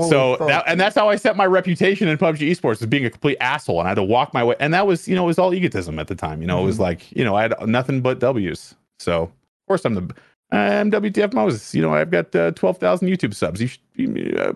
So 0.00 0.36
that, 0.46 0.64
and 0.66 0.80
that's 0.80 0.94
how 0.94 1.08
I 1.08 1.16
set 1.16 1.36
my 1.36 1.44
reputation 1.44 2.08
in 2.08 2.16
PUBG 2.16 2.50
esports 2.50 2.80
as 2.80 2.86
being 2.86 3.04
a 3.04 3.10
complete 3.10 3.36
asshole, 3.40 3.80
and 3.80 3.88
I 3.88 3.90
had 3.90 3.96
to 3.96 4.04
walk 4.04 4.32
my 4.32 4.44
way. 4.44 4.54
And 4.60 4.72
that 4.72 4.86
was, 4.86 5.08
you 5.08 5.14
know, 5.14 5.24
it 5.24 5.26
was 5.26 5.38
all 5.38 5.52
egotism 5.52 5.98
at 5.98 6.06
the 6.06 6.14
time. 6.14 6.40
You 6.40 6.46
know, 6.46 6.62
it 6.62 6.64
was 6.64 6.78
like, 6.78 7.10
you 7.12 7.24
know, 7.24 7.34
I 7.34 7.42
had 7.42 7.54
nothing 7.66 8.00
but 8.00 8.20
W's. 8.20 8.74
So 8.98 9.24
of 9.24 9.30
course 9.66 9.84
I'm 9.84 9.94
the 9.94 10.14
I'm 10.52 10.90
WTF 10.90 11.32
Moses. 11.34 11.74
You 11.74 11.82
know, 11.82 11.92
I've 11.92 12.10
got 12.10 12.34
uh, 12.34 12.52
twelve 12.52 12.78
thousand 12.78 13.08
YouTube 13.08 13.34
subs. 13.34 13.60
You 13.60 13.66
should 13.66 14.38
uh, 14.38 14.52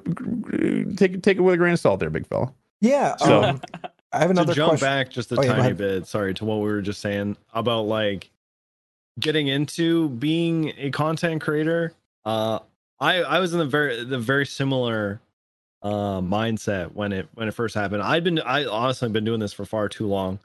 take 0.96 1.22
take 1.22 1.36
it 1.36 1.40
with 1.40 1.54
a 1.54 1.58
grain 1.58 1.72
of 1.72 1.80
salt, 1.80 2.00
there, 2.00 2.10
big 2.10 2.26
fella. 2.26 2.52
Yeah. 2.80 3.16
so- 3.16 3.42
um, 3.42 3.60
I 4.12 4.18
have 4.18 4.26
to 4.28 4.30
another 4.32 4.54
jump 4.54 4.70
question. 4.70 4.86
back 4.86 5.10
just 5.10 5.30
a 5.32 5.36
Oh, 5.38 5.42
tiny 5.42 5.60
ahead. 5.60 5.76
bit 5.76 6.06
sorry 6.06 6.34
to 6.34 6.44
what 6.44 6.56
we 6.56 6.64
were 6.64 6.82
just 6.82 7.00
saying 7.00 7.36
about 7.54 7.82
like 7.82 8.30
getting 9.18 9.46
into 9.48 10.08
being 10.10 10.72
a 10.78 10.90
content 10.90 11.40
creator 11.42 11.92
uh 12.24 12.58
i 13.00 13.16
i 13.22 13.38
was 13.40 13.52
in 13.52 13.58
the 13.58 13.66
very 13.66 14.02
the 14.04 14.18
very 14.18 14.46
similar 14.46 15.20
uh 15.82 16.20
mindset 16.20 16.92
when 16.94 17.12
it 17.12 17.28
when 17.34 17.46
it 17.48 17.52
first 17.52 17.74
happened 17.74 18.02
i'd 18.02 18.24
been 18.24 18.38
i 18.40 18.64
honestly 18.66 19.08
been 19.08 19.24
doing 19.24 19.40
this 19.40 19.52
for 19.52 19.64
far 19.64 19.88
too 19.88 20.06
long 20.06 20.38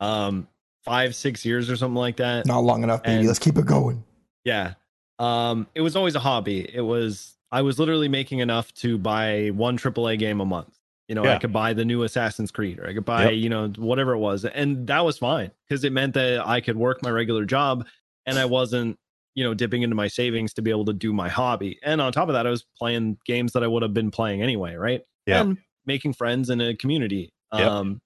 um 0.00 0.46
five 0.84 1.14
six 1.14 1.44
years 1.44 1.70
or 1.70 1.76
something 1.76 1.96
like 1.96 2.16
that 2.16 2.46
Not 2.46 2.60
long 2.64 2.82
enough, 2.82 3.02
baby. 3.02 3.18
And- 3.18 3.26
Let's 3.26 3.38
keep 3.38 3.56
it 3.58 3.66
going. 3.66 4.02
yeah. 4.44 4.74
Um, 5.18 5.66
it 5.74 5.82
was 5.82 5.94
always 5.96 6.14
a 6.14 6.20
hobby. 6.20 6.66
It 6.74 6.80
was 6.80 7.36
I 7.52 7.60
was 7.60 7.78
literally 7.78 8.08
making 8.08 8.38
enough 8.38 8.72
to 8.76 8.96
buy 8.96 9.48
one 9.48 9.76
AAA 9.76 10.18
game 10.18 10.40
a 10.40 10.46
month. 10.46 10.74
You 11.10 11.16
know, 11.16 11.24
I 11.24 11.38
could 11.38 11.52
buy 11.52 11.72
the 11.74 11.84
new 11.84 12.04
Assassin's 12.04 12.52
Creed 12.52 12.78
or 12.78 12.86
I 12.88 12.94
could 12.94 13.04
buy, 13.04 13.24
Yep. 13.24 13.34
you 13.34 13.48
know, 13.48 13.66
whatever 13.76 14.12
it 14.12 14.18
was. 14.18 14.44
And 14.44 14.86
that 14.86 15.04
was 15.04 15.18
fine 15.18 15.50
because 15.68 15.82
it 15.82 15.92
meant 15.92 16.14
that 16.14 16.46
I 16.46 16.60
could 16.60 16.76
work 16.76 17.02
my 17.02 17.10
regular 17.10 17.44
job 17.44 17.84
and 18.26 18.38
I 18.38 18.44
wasn't, 18.44 18.96
you 19.34 19.42
know, 19.42 19.52
dipping 19.52 19.82
into 19.82 19.96
my 19.96 20.06
savings 20.06 20.54
to 20.54 20.62
be 20.62 20.70
able 20.70 20.84
to 20.84 20.92
do 20.92 21.12
my 21.12 21.28
hobby. 21.28 21.80
And 21.82 22.00
on 22.00 22.12
top 22.12 22.28
of 22.28 22.34
that, 22.34 22.46
I 22.46 22.50
was 22.50 22.64
playing 22.78 23.18
games 23.26 23.52
that 23.54 23.64
I 23.64 23.66
would 23.66 23.82
have 23.82 23.92
been 23.92 24.12
playing 24.12 24.40
anyway, 24.40 24.76
right? 24.76 25.02
Yeah. 25.26 25.40
And 25.40 25.58
making 25.84 26.12
friends 26.12 26.48
in 26.48 26.60
a 26.60 26.76
community. 26.76 27.32
Yep. 27.52 27.66
Um, 27.68 28.00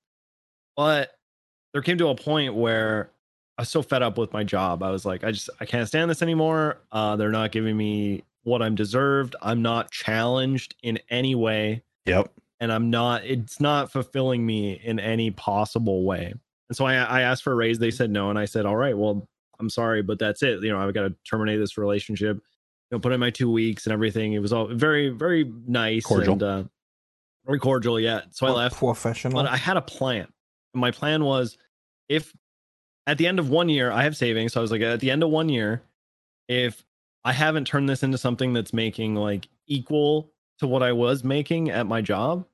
but 0.76 1.10
there 1.74 1.82
came 1.82 1.98
to 1.98 2.08
a 2.08 2.14
point 2.14 2.54
where 2.54 3.10
I 3.58 3.62
was 3.62 3.68
so 3.68 3.82
fed 3.82 4.02
up 4.02 4.16
with 4.16 4.32
my 4.32 4.44
job. 4.44 4.82
I 4.82 4.90
was 4.90 5.04
like, 5.04 5.24
I 5.24 5.30
just 5.30 5.50
I 5.60 5.66
can't 5.66 5.86
stand 5.86 6.10
this 6.10 6.22
anymore. 6.22 6.78
Uh, 6.90 7.16
they're 7.16 7.30
not 7.30 7.52
giving 7.52 7.76
me 7.76 8.24
what 8.44 8.62
I'm 8.62 8.74
deserved. 8.74 9.36
I'm 9.42 9.60
not 9.60 9.90
challenged 9.90 10.74
in 10.82 10.98
any 11.10 11.34
way, 11.34 11.82
Yep. 12.06 12.30
And 12.64 12.72
I'm 12.72 12.88
not. 12.88 13.24
It's 13.24 13.60
not 13.60 13.92
fulfilling 13.92 14.44
me 14.44 14.72
in 14.72 14.98
any 14.98 15.30
possible 15.30 16.04
way. 16.04 16.34
And 16.68 16.76
so 16.76 16.86
I, 16.86 16.94
I 16.94 17.20
asked 17.20 17.42
for 17.42 17.52
a 17.52 17.56
raise. 17.56 17.78
They 17.78 17.90
said 17.90 18.10
no, 18.10 18.30
and 18.30 18.38
I 18.38 18.46
said, 18.46 18.64
all 18.64 18.74
right, 18.76 18.96
well, 18.96 19.28
I'm 19.60 19.68
sorry, 19.68 20.02
but 20.02 20.18
that's 20.18 20.42
it. 20.42 20.62
You 20.62 20.70
know, 20.72 20.78
I've 20.78 20.94
got 20.94 21.02
to 21.02 21.14
terminate 21.28 21.60
this 21.60 21.76
relationship. 21.76 22.38
You 22.38 22.96
know, 22.96 22.98
put 23.00 23.12
in 23.12 23.20
my 23.20 23.28
two 23.28 23.50
weeks 23.50 23.84
and 23.84 23.92
everything. 23.92 24.32
It 24.32 24.38
was 24.38 24.52
all 24.52 24.66
very, 24.66 25.10
very 25.10 25.44
nice, 25.66 26.04
Cordial. 26.04 26.32
and 26.32 26.42
uh, 26.42 26.64
very 27.44 27.58
cordial. 27.58 28.00
Yeah. 28.00 28.22
So 28.30 28.46
I 28.46 28.50
left 28.50 28.78
Professional. 28.78 29.34
but 29.34 29.46
I 29.46 29.56
had 29.56 29.76
a 29.76 29.82
plan. 29.82 30.28
My 30.72 30.90
plan 30.90 31.22
was 31.22 31.58
if 32.08 32.34
at 33.06 33.18
the 33.18 33.26
end 33.26 33.38
of 33.38 33.50
one 33.50 33.68
year 33.68 33.92
I 33.92 34.04
have 34.04 34.16
savings, 34.16 34.54
so 34.54 34.60
I 34.60 34.62
was 34.62 34.70
like 34.70 34.80
at 34.80 35.00
the 35.00 35.10
end 35.10 35.22
of 35.22 35.28
one 35.28 35.50
year, 35.50 35.82
if 36.48 36.82
I 37.24 37.32
haven't 37.32 37.66
turned 37.66 37.88
this 37.88 38.02
into 38.02 38.16
something 38.18 38.54
that's 38.54 38.72
making 38.72 39.14
like 39.14 39.48
equal 39.66 40.32
to 40.58 40.66
what 40.66 40.82
I 40.82 40.92
was 40.92 41.24
making 41.24 41.70
at 41.70 41.86
my 41.86 42.00
job, 42.00 42.46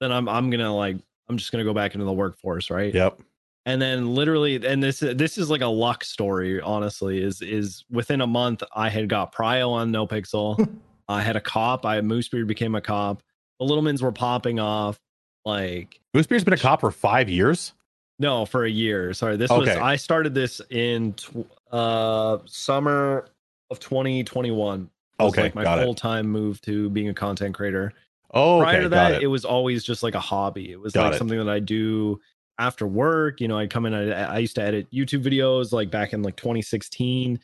then 0.00 0.12
I'm 0.12 0.28
I'm 0.28 0.50
gonna 0.50 0.74
like 0.74 0.96
I'm 1.28 1.36
just 1.36 1.52
gonna 1.52 1.64
go 1.64 1.74
back 1.74 1.94
into 1.94 2.04
the 2.04 2.12
workforce, 2.12 2.70
right? 2.70 2.92
Yep. 2.92 3.20
And 3.64 3.82
then 3.82 4.14
literally, 4.14 4.64
and 4.64 4.82
this 4.82 5.00
this 5.00 5.38
is 5.38 5.50
like 5.50 5.60
a 5.60 5.66
luck 5.66 6.04
story. 6.04 6.60
Honestly, 6.60 7.20
is 7.22 7.42
is 7.42 7.84
within 7.90 8.20
a 8.20 8.26
month 8.26 8.62
I 8.74 8.88
had 8.88 9.08
got 9.08 9.34
Prio 9.34 9.70
on 9.70 9.92
NoPixel. 9.92 10.68
I 11.08 11.22
had 11.22 11.36
a 11.36 11.40
cop. 11.40 11.84
I 11.84 12.00
Moosebeard 12.00 12.46
became 12.46 12.74
a 12.74 12.80
cop. 12.80 13.22
The 13.58 13.66
Littlemans 13.66 14.02
were 14.02 14.12
popping 14.12 14.60
off. 14.60 14.98
Like 15.44 16.00
Moosebeard's 16.14 16.44
been 16.44 16.54
a 16.54 16.58
cop 16.58 16.80
for 16.80 16.90
five 16.90 17.28
years. 17.28 17.72
no, 18.18 18.46
for 18.46 18.64
a 18.64 18.70
year. 18.70 19.12
Sorry, 19.12 19.36
this 19.36 19.50
was 19.50 19.68
I 19.68 19.96
started 19.96 20.34
this 20.34 20.60
in 20.70 21.14
tw- 21.14 21.46
uh 21.72 22.38
summer 22.46 23.28
of 23.70 23.80
2021. 23.80 24.90
was 25.18 25.32
Okay, 25.32 25.42
like 25.42 25.54
my 25.54 25.82
full 25.82 25.94
time 25.94 26.28
move 26.28 26.60
to 26.62 26.88
being 26.90 27.08
a 27.08 27.14
content 27.14 27.54
creator. 27.54 27.92
Oh, 28.32 28.60
Prior 28.60 28.74
okay, 28.76 28.82
to 28.82 28.88
that, 28.90 29.12
it. 29.14 29.22
it. 29.22 29.26
was 29.28 29.44
always 29.44 29.84
just 29.84 30.02
like 30.02 30.14
a 30.14 30.20
hobby. 30.20 30.70
It 30.72 30.80
was 30.80 30.92
Got 30.92 31.04
like 31.04 31.14
it. 31.14 31.18
something 31.18 31.38
that 31.38 31.48
I 31.48 31.60
do 31.60 32.20
after 32.58 32.86
work. 32.86 33.40
You 33.40 33.48
know, 33.48 33.58
I'd 33.58 33.70
come 33.70 33.86
in. 33.86 33.94
I, 33.94 34.34
I 34.34 34.38
used 34.38 34.56
to 34.56 34.62
edit 34.62 34.90
YouTube 34.90 35.22
videos 35.24 35.72
like 35.72 35.90
back 35.90 36.12
in 36.12 36.22
like 36.22 36.36
2016. 36.36 37.38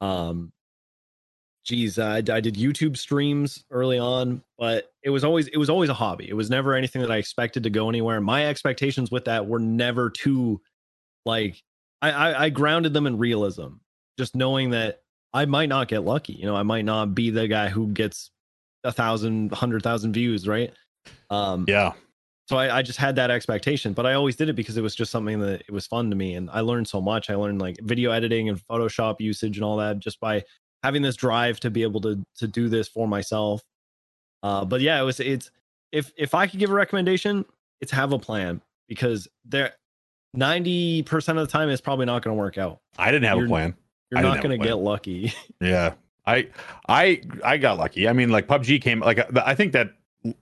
Um, 0.00 0.52
geez, 1.64 1.98
I, 1.98 2.18
I 2.18 2.20
did 2.40 2.54
YouTube 2.54 2.96
streams 2.96 3.64
early 3.70 3.98
on, 3.98 4.42
but 4.58 4.90
it 5.02 5.10
was 5.10 5.24
always 5.24 5.48
it 5.48 5.56
was 5.58 5.68
always 5.70 5.90
a 5.90 5.94
hobby. 5.94 6.28
It 6.28 6.34
was 6.34 6.50
never 6.50 6.74
anything 6.74 7.02
that 7.02 7.10
I 7.10 7.16
expected 7.16 7.62
to 7.64 7.70
go 7.70 7.88
anywhere. 7.88 8.20
My 8.20 8.46
expectations 8.46 9.10
with 9.10 9.24
that 9.26 9.46
were 9.46 9.58
never 9.58 10.08
too 10.10 10.60
like 11.26 11.62
I, 12.00 12.10
I, 12.10 12.44
I 12.44 12.48
grounded 12.50 12.94
them 12.94 13.06
in 13.06 13.18
realism, 13.18 13.68
just 14.18 14.34
knowing 14.34 14.70
that 14.70 15.00
I 15.34 15.44
might 15.44 15.68
not 15.68 15.88
get 15.88 16.04
lucky. 16.04 16.32
You 16.34 16.46
know, 16.46 16.56
I 16.56 16.62
might 16.62 16.84
not 16.84 17.14
be 17.14 17.30
the 17.30 17.48
guy 17.48 17.68
who 17.68 17.88
gets 17.88 18.30
a 18.88 18.92
thousand, 18.92 19.52
hundred 19.52 19.82
thousand 19.82 20.12
views, 20.12 20.48
right? 20.48 20.72
Um, 21.30 21.64
Yeah. 21.68 21.92
so 22.48 22.56
I, 22.56 22.78
I 22.78 22.82
just 22.82 22.98
had 22.98 23.16
that 23.16 23.30
expectation, 23.30 23.92
but 23.92 24.06
I 24.06 24.14
always 24.14 24.34
did 24.36 24.48
it 24.48 24.54
because 24.54 24.76
it 24.76 24.82
was 24.82 24.94
just 24.94 25.12
something 25.12 25.40
that 25.40 25.60
it 25.68 25.70
was 25.70 25.86
fun 25.86 26.10
to 26.10 26.16
me, 26.16 26.34
and 26.34 26.48
I 26.50 26.60
learned 26.60 26.88
so 26.88 27.00
much. 27.00 27.30
I 27.30 27.34
learned 27.34 27.60
like 27.60 27.76
video 27.82 28.10
editing 28.10 28.48
and 28.48 28.58
Photoshop 28.66 29.16
usage 29.20 29.56
and 29.58 29.64
all 29.64 29.76
that 29.78 29.98
just 29.98 30.18
by 30.20 30.42
having 30.82 31.02
this 31.02 31.16
drive 31.16 31.60
to 31.60 31.70
be 31.70 31.82
able 31.82 32.00
to 32.02 32.24
to 32.36 32.46
do 32.48 32.68
this 32.68 32.88
for 32.88 33.06
myself. 33.08 33.62
Uh, 34.42 34.64
but 34.64 34.80
yeah, 34.80 35.00
it 35.00 35.04
was 35.04 35.20
it's 35.20 35.50
if 35.92 36.12
if 36.16 36.34
I 36.34 36.46
could 36.46 36.60
give 36.60 36.70
a 36.70 36.74
recommendation, 36.74 37.44
it's 37.80 37.92
have 37.92 38.12
a 38.12 38.18
plan 38.18 38.60
because 38.88 39.28
there 39.44 39.72
ninety 40.34 41.02
percent 41.02 41.38
of 41.38 41.46
the 41.46 41.52
time 41.52 41.68
it's 41.68 41.80
probably 41.80 42.06
not 42.06 42.22
going 42.22 42.36
to 42.36 42.38
work 42.38 42.58
out. 42.58 42.80
I 42.98 43.10
didn't 43.10 43.26
have 43.28 43.36
You're- 43.38 43.48
a 43.48 43.50
plan. 43.50 43.74
You're 44.10 44.20
I 44.20 44.22
not 44.22 44.42
going 44.42 44.58
to 44.58 44.66
get 44.66 44.74
lucky. 44.78 45.32
Yeah. 45.60 45.92
I 46.28 46.46
I 46.88 47.20
I 47.44 47.56
got 47.56 47.78
lucky. 47.78 48.08
I 48.08 48.12
mean, 48.12 48.30
like 48.30 48.46
PUBG 48.46 48.80
came 48.82 49.00
like 49.00 49.18
I 49.36 49.54
think 49.54 49.72
that 49.72 49.92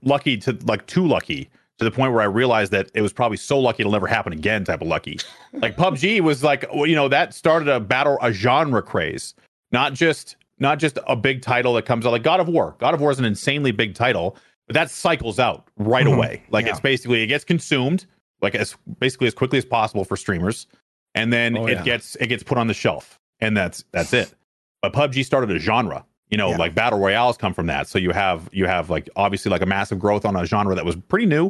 lucky 0.03 0.37
to 0.37 0.57
like 0.65 0.85
too 0.87 1.07
lucky 1.07 1.49
to 1.79 1.85
the 1.85 1.91
point 1.91 2.11
where 2.11 2.21
I 2.21 2.25
realized 2.25 2.71
that 2.71 2.89
it 2.95 3.01
was 3.01 3.13
probably 3.13 3.37
so 3.37 3.59
lucky 3.59 3.81
it'll 3.83 3.91
never 3.91 4.07
happen 4.07 4.33
again 4.33 4.63
type 4.63 4.81
of 4.81 4.87
lucky. 4.87 5.19
Like 5.53 5.75
PUBG 5.77 6.21
was 6.21 6.43
like 6.43 6.65
well, 6.73 6.85
you 6.85 6.95
know 6.95 7.07
that 7.07 7.33
started 7.33 7.67
a 7.67 7.79
battle 7.79 8.17
a 8.21 8.31
genre 8.31 8.81
craze, 8.81 9.33
not 9.71 9.93
just 9.93 10.35
not 10.59 10.79
just 10.79 10.97
a 11.07 11.15
big 11.15 11.41
title 11.41 11.73
that 11.75 11.85
comes 11.85 12.05
out 12.05 12.11
like 12.11 12.23
God 12.23 12.39
of 12.39 12.47
War. 12.47 12.75
God 12.79 12.93
of 12.93 12.99
War 13.01 13.11
is 13.11 13.19
an 13.19 13.25
insanely 13.25 13.71
big 13.71 13.93
title, 13.95 14.35
but 14.67 14.73
that 14.73 14.89
cycles 14.91 15.39
out 15.39 15.67
right 15.77 16.05
Mhm. 16.05 16.15
away. 16.15 16.43
Like 16.49 16.65
Yeah. 16.65 16.71
it's 16.71 16.79
basically 16.79 17.21
it 17.23 17.27
gets 17.27 17.43
consumed 17.43 18.05
like 18.41 18.55
as 18.55 18.75
basically 18.99 19.27
as 19.27 19.33
quickly 19.33 19.57
as 19.57 19.65
possible 19.65 20.03
for 20.03 20.17
streamers, 20.17 20.67
and 21.15 21.31
then 21.31 21.57
Oh, 21.57 21.65
it 21.67 21.73
yeah. 21.77 21.83
gets 21.83 22.15
it 22.17 22.27
gets 22.27 22.43
put 22.43 22.57
on 22.57 22.67
the 22.67 22.73
shelf, 22.73 23.19
and 23.39 23.55
that's 23.55 23.83
that's 23.91 24.13
it. 24.13 24.33
But 24.81 24.93
PUBG 24.93 25.25
started 25.25 25.55
a 25.55 25.59
genre. 25.59 26.05
You 26.29 26.37
know, 26.37 26.49
Yeah. 26.49 26.57
like 26.57 26.75
battle 26.75 26.99
royales 26.99 27.37
come 27.37 27.53
from 27.53 27.67
that. 27.67 27.87
So 27.87 27.97
you 27.97 28.11
have 28.11 28.49
you 28.51 28.65
have 28.65 28.89
like 28.89 29.09
obviously 29.15 29.49
like 29.49 29.61
a 29.61 29.65
massive 29.65 29.97
growth 29.99 30.25
on 30.25 30.35
a 30.35 30.45
genre 30.45 30.75
that 30.75 30.85
was 30.85 30.95
pretty 30.95 31.25
new. 31.25 31.45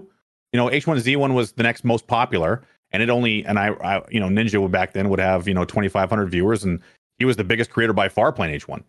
You 0.54 0.58
know, 0.58 0.68
H1Z1 0.70 1.34
was 1.34 1.54
the 1.54 1.64
next 1.64 1.84
most 1.84 2.08
popular, 2.08 2.62
and 2.92 3.02
it 3.04 3.10
only 3.10 3.44
and 3.46 3.58
I, 3.58 3.70
I 3.84 4.04
you 4.10 4.20
know 4.20 4.28
Ninja 4.28 4.62
would 4.62 4.72
back 4.72 4.94
then 4.94 5.10
would 5.10 5.20
have 5.20 5.48
you 5.48 5.54
know 5.54 5.66
2,500 5.66 6.30
viewers, 6.30 6.64
and 6.64 6.80
he 7.18 7.26
was 7.26 7.36
the 7.38 7.44
biggest 7.44 7.72
creator 7.72 7.94
by 7.94 8.08
far 8.08 8.32
playing 8.32 8.60
H1. 8.60 8.84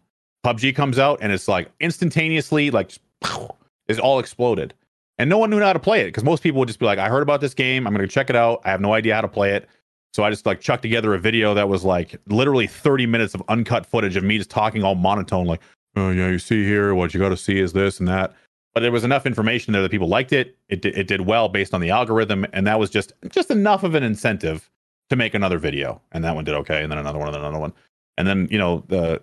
PUBG 0.44 0.77
comes 0.77 0.98
out 0.98 1.19
and 1.23 1.32
it's 1.32 1.48
like 1.48 1.70
instantaneously 1.81 2.70
like 2.70 2.93
is 3.89 3.98
all 3.98 4.19
exploded, 4.19 4.74
and 5.19 5.28
no 5.31 5.39
one 5.39 5.48
knew 5.51 5.59
how 5.59 5.73
to 5.73 5.78
play 5.81 6.02
it 6.02 6.06
because 6.06 6.23
most 6.23 6.43
people 6.43 6.59
would 6.60 6.69
just 6.69 6.78
be 6.78 6.86
like, 6.86 6.98
I 6.98 7.09
heard 7.09 7.23
about 7.23 7.40
this 7.40 7.55
game, 7.55 7.86
I'm 7.86 7.94
going 7.94 8.06
to 8.06 8.12
check 8.12 8.28
it 8.31 8.36
out. 8.36 8.60
I 8.65 8.70
have 8.70 8.81
no 8.81 8.93
idea 8.93 9.15
how 9.15 9.23
to 9.23 9.28
play 9.28 9.55
it. 9.55 9.69
So 10.12 10.24
I 10.24 10.30
just 10.30 10.47
like 10.47 10.60
chucked 10.60 10.82
together 10.82 11.14
a 11.14 11.18
video 11.18 11.55
that 11.55 11.68
was 11.68 11.85
like 11.85 12.16
literally 12.26 12.66
30 12.66 13.06
minutes 13.06 13.35
of 13.35 13.43
uncut 13.48 13.86
footage 13.86 14.16
of 14.16 14.24
me 14.24 14.39
just 14.39 14.51
talking 14.51 14.82
all 14.82 14.94
monotone, 14.94 15.47
like, 15.47 15.60
oh 15.97 16.10
yeah, 16.10 16.28
you 16.28 16.39
see 16.39 16.64
here, 16.64 16.94
what 16.94 17.14
you 17.14 17.20
got 17.20 17.28
to 17.28 17.36
see 17.36 17.59
is 17.59 17.72
this 17.72 17.98
and 17.98 18.09
that. 18.09 18.35
But 18.74 18.80
there 18.80 18.93
was 18.93 19.05
enough 19.05 19.26
information 19.26 19.72
there 19.72 19.82
that 19.82 19.90
people 19.90 20.09
liked 20.09 20.32
it. 20.32 20.56
It 20.68 20.85
it 20.85 21.09
did 21.09 21.22
well 21.22 21.48
based 21.48 21.74
on 21.74 21.80
the 21.80 21.90
algorithm, 21.90 22.47
and 22.52 22.66
that 22.66 22.78
was 22.78 22.90
just 22.90 23.12
just 23.28 23.51
enough 23.51 23.82
of 23.82 23.94
an 23.94 24.02
incentive 24.02 24.70
to 25.10 25.16
make 25.16 25.35
another 25.35 25.59
video. 25.59 26.01
And 26.12 26.22
that 26.24 26.35
one 26.35 26.44
did 26.44 26.55
okay, 26.55 26.82
and 26.82 26.93
then 26.93 26.98
another 26.98 27.18
one, 27.18 27.28
and 27.28 27.35
then 27.35 27.43
another 27.43 27.59
one, 27.59 27.72
and 28.16 28.28
then 28.28 28.47
you 28.51 28.59
know 28.59 28.85
the 28.89 29.22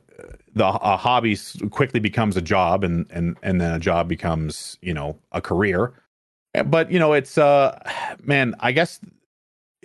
the 0.54 0.66
a 0.66 0.98
hobby 0.98 1.38
quickly 1.70 2.00
becomes 2.00 2.36
a 2.38 2.42
job, 2.42 2.84
and 2.84 3.06
and 3.12 3.38
and 3.44 3.62
then 3.62 3.72
a 3.74 3.80
job 3.80 4.08
becomes 4.08 4.78
you 4.82 4.94
know 4.94 5.18
a 5.32 5.42
career. 5.42 5.94
But 6.66 6.92
you 6.92 7.00
know 7.00 7.14
it's 7.14 7.38
uh 7.38 7.80
man, 8.24 8.56
I 8.60 8.72
guess 8.72 9.00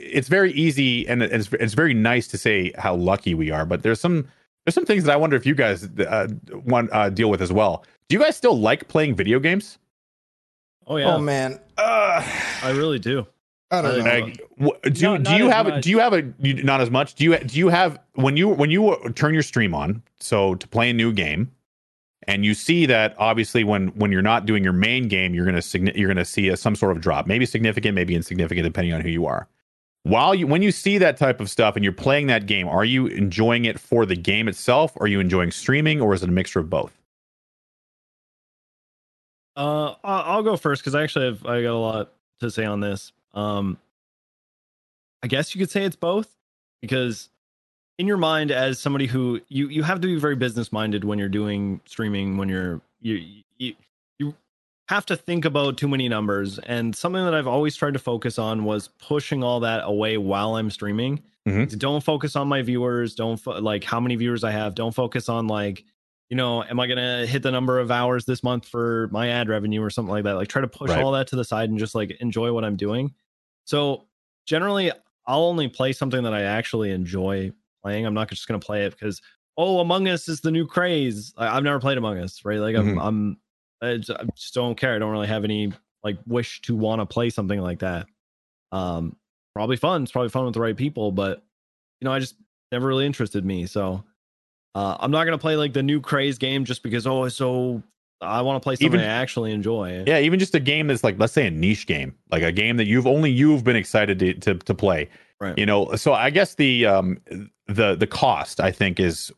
it's 0.03 0.29
very 0.29 0.53
easy 0.53 1.07
and 1.09 1.23
it's 1.23 1.51
it's 1.53 1.75
very 1.75 1.95
nice 1.95 2.27
to 2.29 2.39
say 2.39 2.73
how 2.79 2.95
lucky 2.95 3.35
we 3.35 3.51
are. 3.51 3.65
But 3.67 3.83
there's 3.83 4.01
some 4.01 4.29
there's 4.65 4.75
some 4.75 4.87
things 4.87 5.05
that 5.05 5.13
I 5.13 5.17
wonder 5.17 5.37
if 5.37 5.47
you 5.47 5.55
guys 5.55 5.85
uh, 6.01 6.29
want 6.65 6.91
uh, 6.93 7.11
deal 7.11 7.31
with 7.31 7.41
as 7.43 7.53
well. 7.53 7.85
Do 8.09 8.17
you 8.17 8.23
guys 8.23 8.37
still 8.37 8.59
like 8.59 8.89
playing 8.89 9.15
video 9.17 9.39
games? 9.39 9.79
oh 10.87 10.97
yeah, 10.97 11.15
Oh 11.15 11.21
man, 11.21 11.61
uh, 11.79 12.23
I 12.63 12.71
really 12.71 12.99
do. 12.99 13.27
I 13.71 13.83
don't 13.83 13.99
know. 13.99 14.05
Like, 14.05 14.41
wh- 14.61 14.91
do 14.91 15.03
No, 15.03 15.17
do 15.17 15.23
not 15.31 15.39
you 15.39 15.49
have 15.49 15.67
much. 15.69 15.85
do 15.85 15.91
you 15.91 15.99
have 16.01 16.13
a 16.13 16.25
you, 16.41 16.63
not 16.65 16.81
as 16.81 16.91
much? 16.91 17.15
Do 17.15 17.23
you 17.25 17.39
do 17.39 17.57
you 17.59 17.69
have 17.69 18.01
when 18.15 18.37
you 18.37 18.49
when 18.49 18.71
you 18.71 18.97
turn 19.15 19.33
your 19.33 19.45
stream 19.45 19.75
on 19.75 20.03
so 20.19 20.57
to 20.57 20.67
play 20.67 20.91
a 20.91 20.93
new 20.93 21.13
game 21.13 21.53
and 22.27 22.45
you 22.45 22.53
see 22.53 22.85
that 22.87 23.15
obviously 23.17 23.63
when 23.63 23.89
when 23.91 24.11
you're 24.11 24.23
not 24.23 24.45
doing 24.45 24.65
your 24.65 24.73
main 24.73 25.07
game 25.07 25.35
you're 25.35 25.45
gonna 25.47 25.59
signi- 25.59 25.97
you're 25.97 26.09
gonna 26.09 26.25
see 26.25 26.49
a, 26.49 26.57
some 26.57 26.75
sort 26.75 26.97
of 26.97 27.01
drop 27.01 27.29
maybe 27.29 27.47
significant 27.47 27.95
maybe 27.95 28.15
insignificant 28.17 28.65
depending 28.65 28.93
on 28.93 29.01
who 29.03 29.09
you 29.09 29.25
are. 29.25 29.47
While 30.03 30.35
you 30.35 30.47
when 30.47 30.63
you 30.63 30.73
see 30.73 30.99
that 30.99 31.19
type 31.19 31.41
of 31.41 31.51
stuff 31.51 31.77
and 31.77 31.85
you're 31.85 31.93
playing 31.93 32.29
that 32.29 32.47
game, 32.47 32.69
are 32.69 32.85
you 32.85 33.07
enjoying 33.07 33.67
it 33.67 33.79
for 33.79 34.07
the 34.07 34.17
game 34.17 34.49
itself? 34.49 34.93
Are 34.97 35.07
you 35.07 35.21
enjoying 35.21 35.51
streaming, 35.51 36.01
or 36.01 36.15
is 36.15 36.23
it 36.23 36.29
a 36.29 36.33
mixture 36.33 36.61
of 36.61 36.71
both? 36.71 36.97
Uh, 39.57 39.95
I'll 40.03 40.43
go 40.43 40.57
first 40.57 40.83
because 40.83 40.95
I 40.95 41.03
actually 41.03 41.27
have 41.27 41.45
I 41.45 41.63
got 41.63 41.75
a 41.75 41.79
lot 41.79 42.13
to 42.41 42.51
say 42.51 42.65
on 42.65 42.81
this. 42.81 43.13
Um, 43.35 43.77
I 45.23 45.27
guess 45.27 45.55
you 45.55 45.59
could 45.59 45.71
say 45.71 45.85
it's 45.85 45.97
both 45.97 46.35
because 46.81 47.29
in 47.99 48.07
your 48.07 48.17
mind, 48.17 48.51
as 48.51 48.79
somebody 48.79 49.07
who 49.07 49.41
you 49.49 49.69
you 49.69 49.83
have 49.83 50.01
to 50.01 50.07
be 50.07 50.19
very 50.19 50.37
business 50.37 50.73
minded 50.73 51.05
when 51.05 51.19
you're 51.19 51.29
doing 51.29 51.83
streaming, 51.85 52.39
when 52.39 52.49
you're 52.49 52.81
you 53.03 53.15
you 53.17 53.43
you 53.59 53.75
have 54.91 55.07
to 55.07 55.17
think 55.17 55.45
about 55.45 55.77
too 55.79 55.89
many 55.89 56.09
numbers. 56.09 56.59
And 56.59 56.95
something 56.95 57.25
that 57.25 57.35
I've 57.35 57.47
always 57.47 57.77
tried 57.77 57.93
to 57.95 57.99
focus 58.01 58.39
on 58.39 58.65
was 58.65 58.89
pushing 58.89 59.43
all 59.45 59.61
that 59.61 59.83
away 59.85 60.19
while 60.19 60.57
I'm 60.57 60.71
streaming. 60.71 61.23
Mhm. 61.49 61.79
Don't 61.79 62.03
focus 62.03 62.37
on 62.37 62.49
my 62.49 62.61
viewers. 62.63 63.15
Don't 63.15 63.37
fo- 63.39 63.61
like 63.61 63.85
how 63.85 64.01
many 64.01 64.17
viewers 64.17 64.45
I 64.45 64.51
have. 64.51 64.75
Don't 64.75 64.95
focus 64.95 65.29
on 65.29 65.47
like 65.47 65.85
you 66.29 66.37
know, 66.37 66.63
am 66.63 66.79
I 66.79 66.87
gonna 66.87 67.27
hit 67.27 67.43
the 67.43 67.51
number 67.51 67.81
of 67.81 67.91
hours 67.91 68.25
this 68.25 68.45
month 68.45 68.65
for 68.69 69.09
my 69.11 69.29
ad 69.31 69.49
revenue 69.49 69.83
or 69.83 69.91
something 69.91 70.13
like 70.13 70.23
that? 70.25 70.35
Like 70.35 70.47
try 70.49 70.61
to 70.63 70.69
push 70.69 70.91
Right. 70.91 71.03
all 71.03 71.11
that 71.13 71.27
to 71.29 71.37
the 71.37 71.43
side 71.45 71.71
and 71.71 71.79
just 71.79 71.95
like 71.95 72.11
enjoy 72.21 72.53
what 72.53 72.65
I'm 72.65 72.77
doing. 72.77 73.15
So 73.65 74.07
generally 74.47 74.93
I'll 75.27 75.43
only 75.45 75.67
play 75.69 75.93
something 75.93 76.23
that 76.25 76.33
I 76.33 76.43
actually 76.43 76.91
enjoy 76.93 77.53
playing. 77.83 78.07
I'm 78.07 78.15
not 78.15 78.29
just 78.29 78.47
gonna 78.47 78.59
play 78.61 78.85
it 78.87 78.91
because 78.93 79.21
oh 79.57 79.81
Among 79.81 80.07
Us 80.09 80.29
is 80.29 80.41
the 80.41 80.51
new 80.53 80.67
craze. 80.67 81.33
I, 81.37 81.57
I've 81.57 81.65
never 81.65 81.81
played 81.81 81.99
Among 81.99 82.19
Us, 82.19 82.45
right? 82.45 82.59
Like 82.61 82.77
I'm 82.77 82.95
Mhm. 82.97 83.05
I'm 83.05 83.37
I 83.83 83.97
just, 83.97 84.11
I 84.11 84.25
just 84.37 84.55
don't 84.55 84.77
care. 84.77 84.95
I 84.95 84.99
don't 84.99 85.13
really 85.13 85.27
have 85.27 85.45
any 85.45 85.73
like 86.03 86.19
wish 86.27 86.63
to 86.63 86.75
want 86.75 87.01
to 87.01 87.07
play 87.07 87.31
something 87.31 87.61
like 87.61 87.81
that. 87.81 88.07
Um 88.73 89.17
probably 89.55 89.77
fun. 89.77 90.03
It's 90.03 90.13
probably 90.13 90.31
fun 90.31 90.45
with 90.45 90.55
the 90.55 90.61
right 90.61 90.77
people, 90.77 91.13
but 91.13 91.43
you 92.01 92.07
know, 92.07 92.13
I 92.13 92.19
just 92.19 92.37
never 92.73 92.87
really 92.87 93.07
interested 93.07 93.45
me. 93.45 93.67
So 93.67 94.05
uh, 94.75 94.97
I'm 95.01 95.11
not 95.11 95.25
gonna 95.25 95.39
play 95.39 95.57
like 95.57 95.73
the 95.73 95.83
new 95.83 96.01
craze 96.01 96.39
game 96.39 96.65
just 96.65 96.83
because 96.83 97.07
oh 97.07 97.25
it's 97.25 97.37
so 97.37 97.83
I 98.21 98.43
want 98.43 98.63
to 98.63 98.65
play 98.65 98.77
something 98.77 99.01
Even- 99.01 99.01
I 99.01 99.13
actually 99.13 99.53
enjoy. 99.53 100.05
Yeah, 100.07 100.19
even 100.19 100.39
just 100.39 100.55
a 100.55 100.61
game 100.61 100.89
that's 100.89 101.03
like, 101.03 101.19
let's 101.19 101.33
say, 101.33 101.47
a 101.47 101.51
niche 101.51 101.87
game, 101.87 102.15
like 102.31 102.43
a 102.43 102.53
game 102.53 102.77
that 102.77 102.87
you've 102.87 103.07
only 103.07 103.31
you've 103.31 103.65
been 103.65 103.77
excited 103.77 104.19
to 104.19 104.35
to, 104.35 104.55
to 104.55 104.75
play. 104.75 105.09
Right. 105.41 105.57
You 105.57 105.65
know, 105.65 105.95
so 105.97 106.13
I 106.13 106.31
guess 106.31 106.55
the 106.55 106.87
um 106.87 107.19
the 107.67 107.97
the 107.97 108.07
cost 108.07 108.61
I 108.61 108.73
think 108.73 109.01
is 109.01 109.33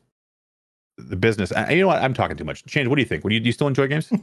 the 0.98 1.16
business. 1.16 1.52
And 1.52 1.70
you 1.72 1.80
know 1.80 1.88
what? 1.88 2.02
I'm 2.02 2.14
talking 2.14 2.36
too 2.36 2.44
much. 2.44 2.64
Chains. 2.66 2.88
What 2.88 2.96
do 2.96 3.02
you 3.02 3.08
think? 3.08 3.24
Would 3.24 3.32
you 3.32 3.40
do 3.40 3.46
you 3.46 3.52
still 3.52 3.68
enjoy 3.68 3.88
games? 3.88 4.10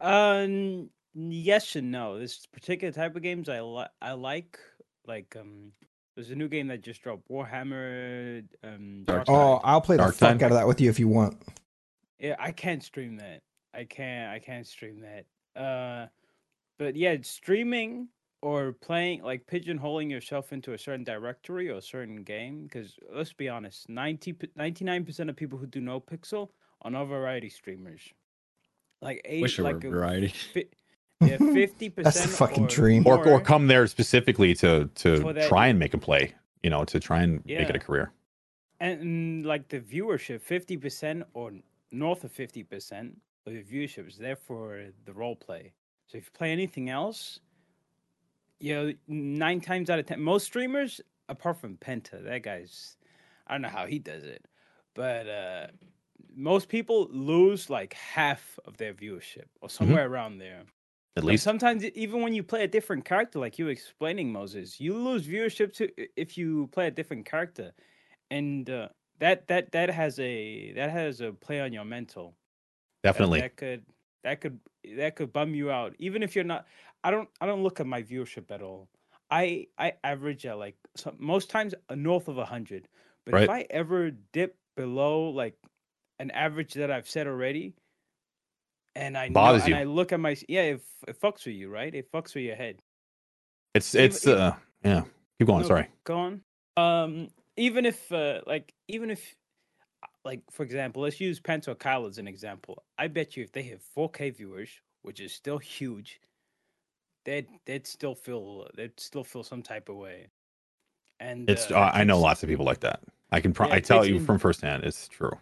Um, 0.00 0.88
yes 1.14 1.76
and 1.76 1.90
no. 1.90 2.18
This 2.18 2.46
particular 2.46 2.92
type 2.92 3.16
of 3.16 3.22
games 3.22 3.48
I 3.48 3.60
li- 3.60 3.84
I 4.00 4.12
like. 4.12 4.58
Like 5.06 5.36
um, 5.38 5.72
there's 6.14 6.30
a 6.30 6.34
new 6.34 6.48
game 6.48 6.68
that 6.68 6.82
just 6.82 7.02
dropped, 7.02 7.28
Warhammer. 7.30 8.44
Um, 8.64 9.02
Dark 9.04 9.26
Dark 9.26 9.28
oh, 9.28 9.58
Tide. 9.58 9.60
I'll 9.64 9.80
play 9.80 9.96
the 9.96 10.04
Dark 10.04 10.14
fuck 10.14 10.38
Tide. 10.38 10.42
out 10.44 10.52
of 10.52 10.56
that 10.56 10.66
with 10.66 10.80
you 10.80 10.88
if 10.88 10.98
you 10.98 11.08
want. 11.08 11.42
Yeah, 12.18 12.36
I 12.38 12.52
can't 12.52 12.82
stream 12.82 13.16
that. 13.16 13.42
I 13.74 13.84
can't. 13.84 14.32
I 14.32 14.38
can't 14.38 14.66
stream 14.66 15.02
that. 15.02 15.60
Uh, 15.60 16.06
but 16.78 16.96
yeah, 16.96 17.16
streaming 17.22 18.08
or 18.42 18.72
playing 18.72 19.22
like 19.22 19.46
pigeonholing 19.46 20.10
yourself 20.10 20.52
into 20.52 20.72
a 20.72 20.78
certain 20.78 21.04
directory 21.04 21.68
or 21.68 21.74
a 21.76 21.82
certain 21.82 22.22
game. 22.22 22.62
Because 22.64 22.96
let's 23.12 23.32
be 23.32 23.48
honest, 23.48 23.88
99 23.88 25.04
percent 25.04 25.30
of 25.30 25.36
people 25.36 25.58
who 25.58 25.66
do 25.66 25.80
NoPixel 25.80 26.48
are 26.82 26.90
not 26.90 27.04
variety 27.04 27.48
streamers. 27.50 28.00
Like 29.02 29.20
eight, 29.24 29.42
Wish 29.42 29.58
like 29.58 29.82
were 29.82 29.88
a 29.88 29.90
variety. 29.90 30.28
fi- 30.28 30.66
yeah, 31.22 31.36
fifty 31.38 31.88
percent. 31.88 32.14
That's 32.14 32.22
the 32.22 32.28
fucking 32.28 32.66
dream. 32.66 33.06
or 33.06 33.26
or 33.26 33.40
come 33.40 33.66
there 33.66 33.86
specifically 33.86 34.54
to 34.56 34.88
to 34.96 35.32
that- 35.32 35.48
try 35.48 35.68
and 35.68 35.78
make 35.78 35.94
a 35.94 35.98
play. 35.98 36.34
You 36.62 36.68
know, 36.70 36.84
to 36.84 37.00
try 37.00 37.22
and 37.22 37.42
make 37.46 37.68
it 37.70 37.76
a 37.76 37.78
career. 37.78 38.12
and 38.80 39.44
like 39.46 39.68
the 39.68 39.80
viewership, 39.80 40.42
fifty 40.42 40.76
percent 40.76 41.24
or 41.34 41.52
north 41.90 42.24
of 42.24 42.32
fifty 42.32 42.62
percent 42.62 43.16
of 43.46 43.54
your 43.54 43.62
viewership 43.62 44.06
is 44.08 44.18
there 44.18 44.36
for 44.36 44.84
the 45.06 45.12
role 45.14 45.36
play. 45.36 45.72
So 46.06 46.18
if 46.18 46.24
you 46.26 46.30
play 46.34 46.52
anything 46.52 46.90
else, 46.90 47.40
you 48.60 48.74
know, 48.74 48.92
nine 49.08 49.60
times 49.60 49.90
out 49.90 49.98
of 49.98 50.06
ten, 50.06 50.20
most 50.20 50.44
streamers, 50.46 51.00
apart 51.28 51.58
from 51.58 51.76
Penta, 51.76 52.22
that 52.24 52.42
guy's, 52.42 52.96
I 53.46 53.54
don't 53.54 53.62
know 53.62 53.68
how 53.68 53.86
he 53.86 53.98
does 53.98 54.24
it, 54.24 54.46
but 54.94 55.28
uh 55.28 55.66
most 56.34 56.68
people 56.68 57.08
lose 57.10 57.70
like 57.70 57.94
half 57.94 58.58
of 58.64 58.76
their 58.76 58.94
viewership 58.94 59.46
or 59.62 59.68
somewhere 59.70 60.06
around 60.06 60.38
there. 60.38 60.64
At 61.16 61.24
least 61.24 61.44
sometimes 61.44 61.84
e- 61.84 61.92
even 61.94 62.22
when 62.22 62.34
you 62.34 62.42
play 62.42 62.64
a 62.64 62.68
different 62.68 63.04
character, 63.04 63.38
like 63.38 63.58
you 63.58 63.66
were 63.66 63.70
explaining 63.70 64.32
Moses, 64.32 64.80
you 64.80 64.94
lose 64.96 65.26
viewership 65.26 65.72
to 65.74 65.90
if 66.20 66.38
you 66.38 66.68
play 66.68 66.86
a 66.86 66.90
different 66.90 67.26
character, 67.26 67.72
and 68.30 68.68
uh, 68.70 68.88
that 69.18 69.48
that 69.48 69.72
that 69.72 69.90
has 69.90 70.18
a 70.20 70.72
that 70.74 70.90
has 70.90 71.20
a 71.20 71.32
play 71.32 71.60
on 71.60 71.72
your 71.72 71.84
mental. 71.84 72.36
That- 73.12 73.12
definitely. 73.12 73.40
that, 73.40 73.56
could 73.56 73.86
that 74.22 74.40
could 74.40 74.60
that 74.96 75.16
could 75.16 75.32
bum 75.32 75.54
you 75.54 75.70
out, 75.70 75.96
even 75.98 76.22
if 76.22 76.34
you're 76.34 76.44
not. 76.44 76.66
I 77.04 77.10
don't 77.10 77.28
I 77.40 77.46
don't 77.46 77.62
look 77.62 77.80
at 77.80 77.86
my 77.86 78.02
viewership 78.02 78.50
at 78.50 78.62
all. 78.62 78.88
I 79.30 79.66
I 79.78 79.94
average 80.04 80.46
at 80.46 80.58
like 80.58 80.76
some, 80.96 81.16
most 81.18 81.50
times 81.50 81.74
a 81.88 81.96
north 81.96 82.28
of 82.28 82.36
hundred, 82.36 82.88
but 83.24 83.42
if 83.42 83.50
I 83.50 83.66
ever 83.70 84.10
dip 84.10 84.56
below 84.76 85.30
like 85.30 85.54
an 86.18 86.30
average 86.30 86.74
that 86.74 86.90
I've 86.90 87.08
set 87.08 87.26
already, 87.26 87.74
and 88.94 89.16
I 89.16 89.28
know, 89.28 89.54
and. 89.54 89.74
I 89.74 89.84
look 89.84 90.12
at 90.12 90.20
my 90.20 90.36
yeah, 90.48 90.62
it, 90.62 90.82
it 91.08 91.20
fucks 91.20 91.46
with 91.46 91.54
you, 91.54 91.70
right? 91.70 91.94
It 91.94 92.10
fucks 92.12 92.34
with 92.34 92.44
your 92.44 92.56
head. 92.56 92.80
It's 93.74 93.94
it's 93.94 94.26
even- 94.26 94.38
uh 94.38 94.56
yeah. 94.84 95.02
Keep 95.38 95.46
going. 95.46 95.62
No, 95.62 95.68
Sorry. 95.68 95.88
Go 96.04 96.18
on. 96.18 96.40
Um, 96.76 97.28
even 97.56 97.86
if 97.86 98.12
uh, 98.12 98.40
like 98.46 98.74
even 98.88 99.10
if 99.10 99.36
uh, 100.02 100.06
like 100.24 100.42
for 100.50 100.62
example, 100.64 101.02
let's 101.02 101.20
use 101.20 101.40
Penta 101.40 101.68
or 101.68 101.74
Kyle 101.74 102.06
as 102.06 102.18
an 102.18 102.28
example. 102.28 102.82
I 102.98 103.08
bet 103.08 103.36
you 103.36 103.42
if 103.42 103.52
they 103.52 103.62
have 103.64 103.80
4K 103.96 104.36
viewers, 104.36 104.70
which 105.02 105.20
is 105.20 105.32
still 105.32 105.58
huge, 105.58 106.20
they'd 107.24 107.46
they'd 107.66 107.86
still 107.86 108.14
feel 108.14 108.68
they'd 108.76 108.98
still 108.98 109.24
feel 109.24 109.42
some 109.42 109.62
type 109.62 109.88
of 109.88 109.96
way. 109.96 110.28
And 111.20 111.48
It's 111.50 111.70
uh, 111.70 111.74
uh, 111.78 111.90
I 111.92 112.04
know 112.04 112.18
lots 112.18 112.42
of 112.42 112.48
people 112.48 112.64
like 112.64 112.80
that. 112.80 113.00
I 113.30 113.40
can 113.40 113.52
pro- 113.52 113.68
Yeah, 113.68 113.74
I 113.74 113.80
tell 113.80 114.04
you 114.06 114.16
in- 114.16 114.24
from 114.24 114.38
firsthand. 114.38 114.84
It's 114.84 115.06
true. 115.08 115.32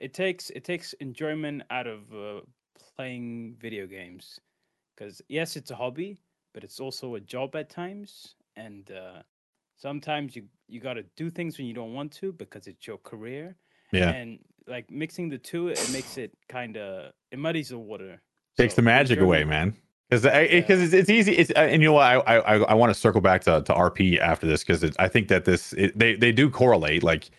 it 0.00 0.14
takes 0.14 0.50
it 0.50 0.64
takes 0.64 0.92
enjoyment 0.94 1.62
out 1.70 1.86
of 1.86 2.12
uh, 2.14 2.40
playing 2.96 3.56
video 3.60 3.86
games 3.86 4.38
because 4.94 5.20
yes 5.28 5.56
it's 5.56 5.70
a 5.70 5.74
hobby 5.74 6.18
but 6.54 6.62
it's 6.64 6.80
also 6.80 7.14
a 7.16 7.20
job 7.20 7.56
at 7.56 7.68
times 7.68 8.36
and 8.56 8.90
uh, 8.92 9.20
sometimes 9.76 10.34
you 10.36 10.44
you 10.68 10.80
got 10.80 10.94
to 10.94 11.02
do 11.16 11.28
things 11.30 11.58
when 11.58 11.66
you 11.66 11.74
don't 11.74 11.92
want 11.94 12.10
to 12.12 12.32
because 12.32 12.66
it's 12.66 12.86
your 12.86 12.98
career 12.98 13.54
Yeah. 13.92 14.10
and 14.10 14.38
like 14.66 14.90
mixing 14.90 15.28
the 15.28 15.38
two 15.38 15.68
it 15.68 15.90
makes 15.92 16.16
it 16.16 16.30
kind 16.48 16.76
of 16.76 17.12
it 17.32 17.38
muddies 17.38 17.68
the 17.70 17.78
water 17.78 18.22
Takes 18.56 18.74
So, 18.74 18.76
the 18.82 18.82
magic 18.86 19.18
away, 19.20 19.44
man. 19.44 19.74
Because 20.12 20.50
because 20.50 20.82
it's, 20.82 20.92
it's 20.92 21.08
easy. 21.08 21.32
It's 21.32 21.50
uh, 21.52 21.60
and 21.60 21.80
you 21.80 21.88
know 21.88 21.94
what, 21.94 22.04
I 22.04 22.36
I 22.36 22.58
I 22.58 22.74
want 22.74 22.92
to 22.92 22.98
circle 22.98 23.22
back 23.22 23.42
to, 23.44 23.62
to 23.62 23.72
RP 23.72 24.18
after 24.18 24.46
this 24.46 24.62
because 24.62 24.84
I 24.98 25.08
think 25.08 25.28
that 25.28 25.46
this 25.46 25.72
it, 25.72 25.98
they 25.98 26.16
they 26.16 26.32
do 26.32 26.50
correlate. 26.50 27.02
Like 27.02 27.30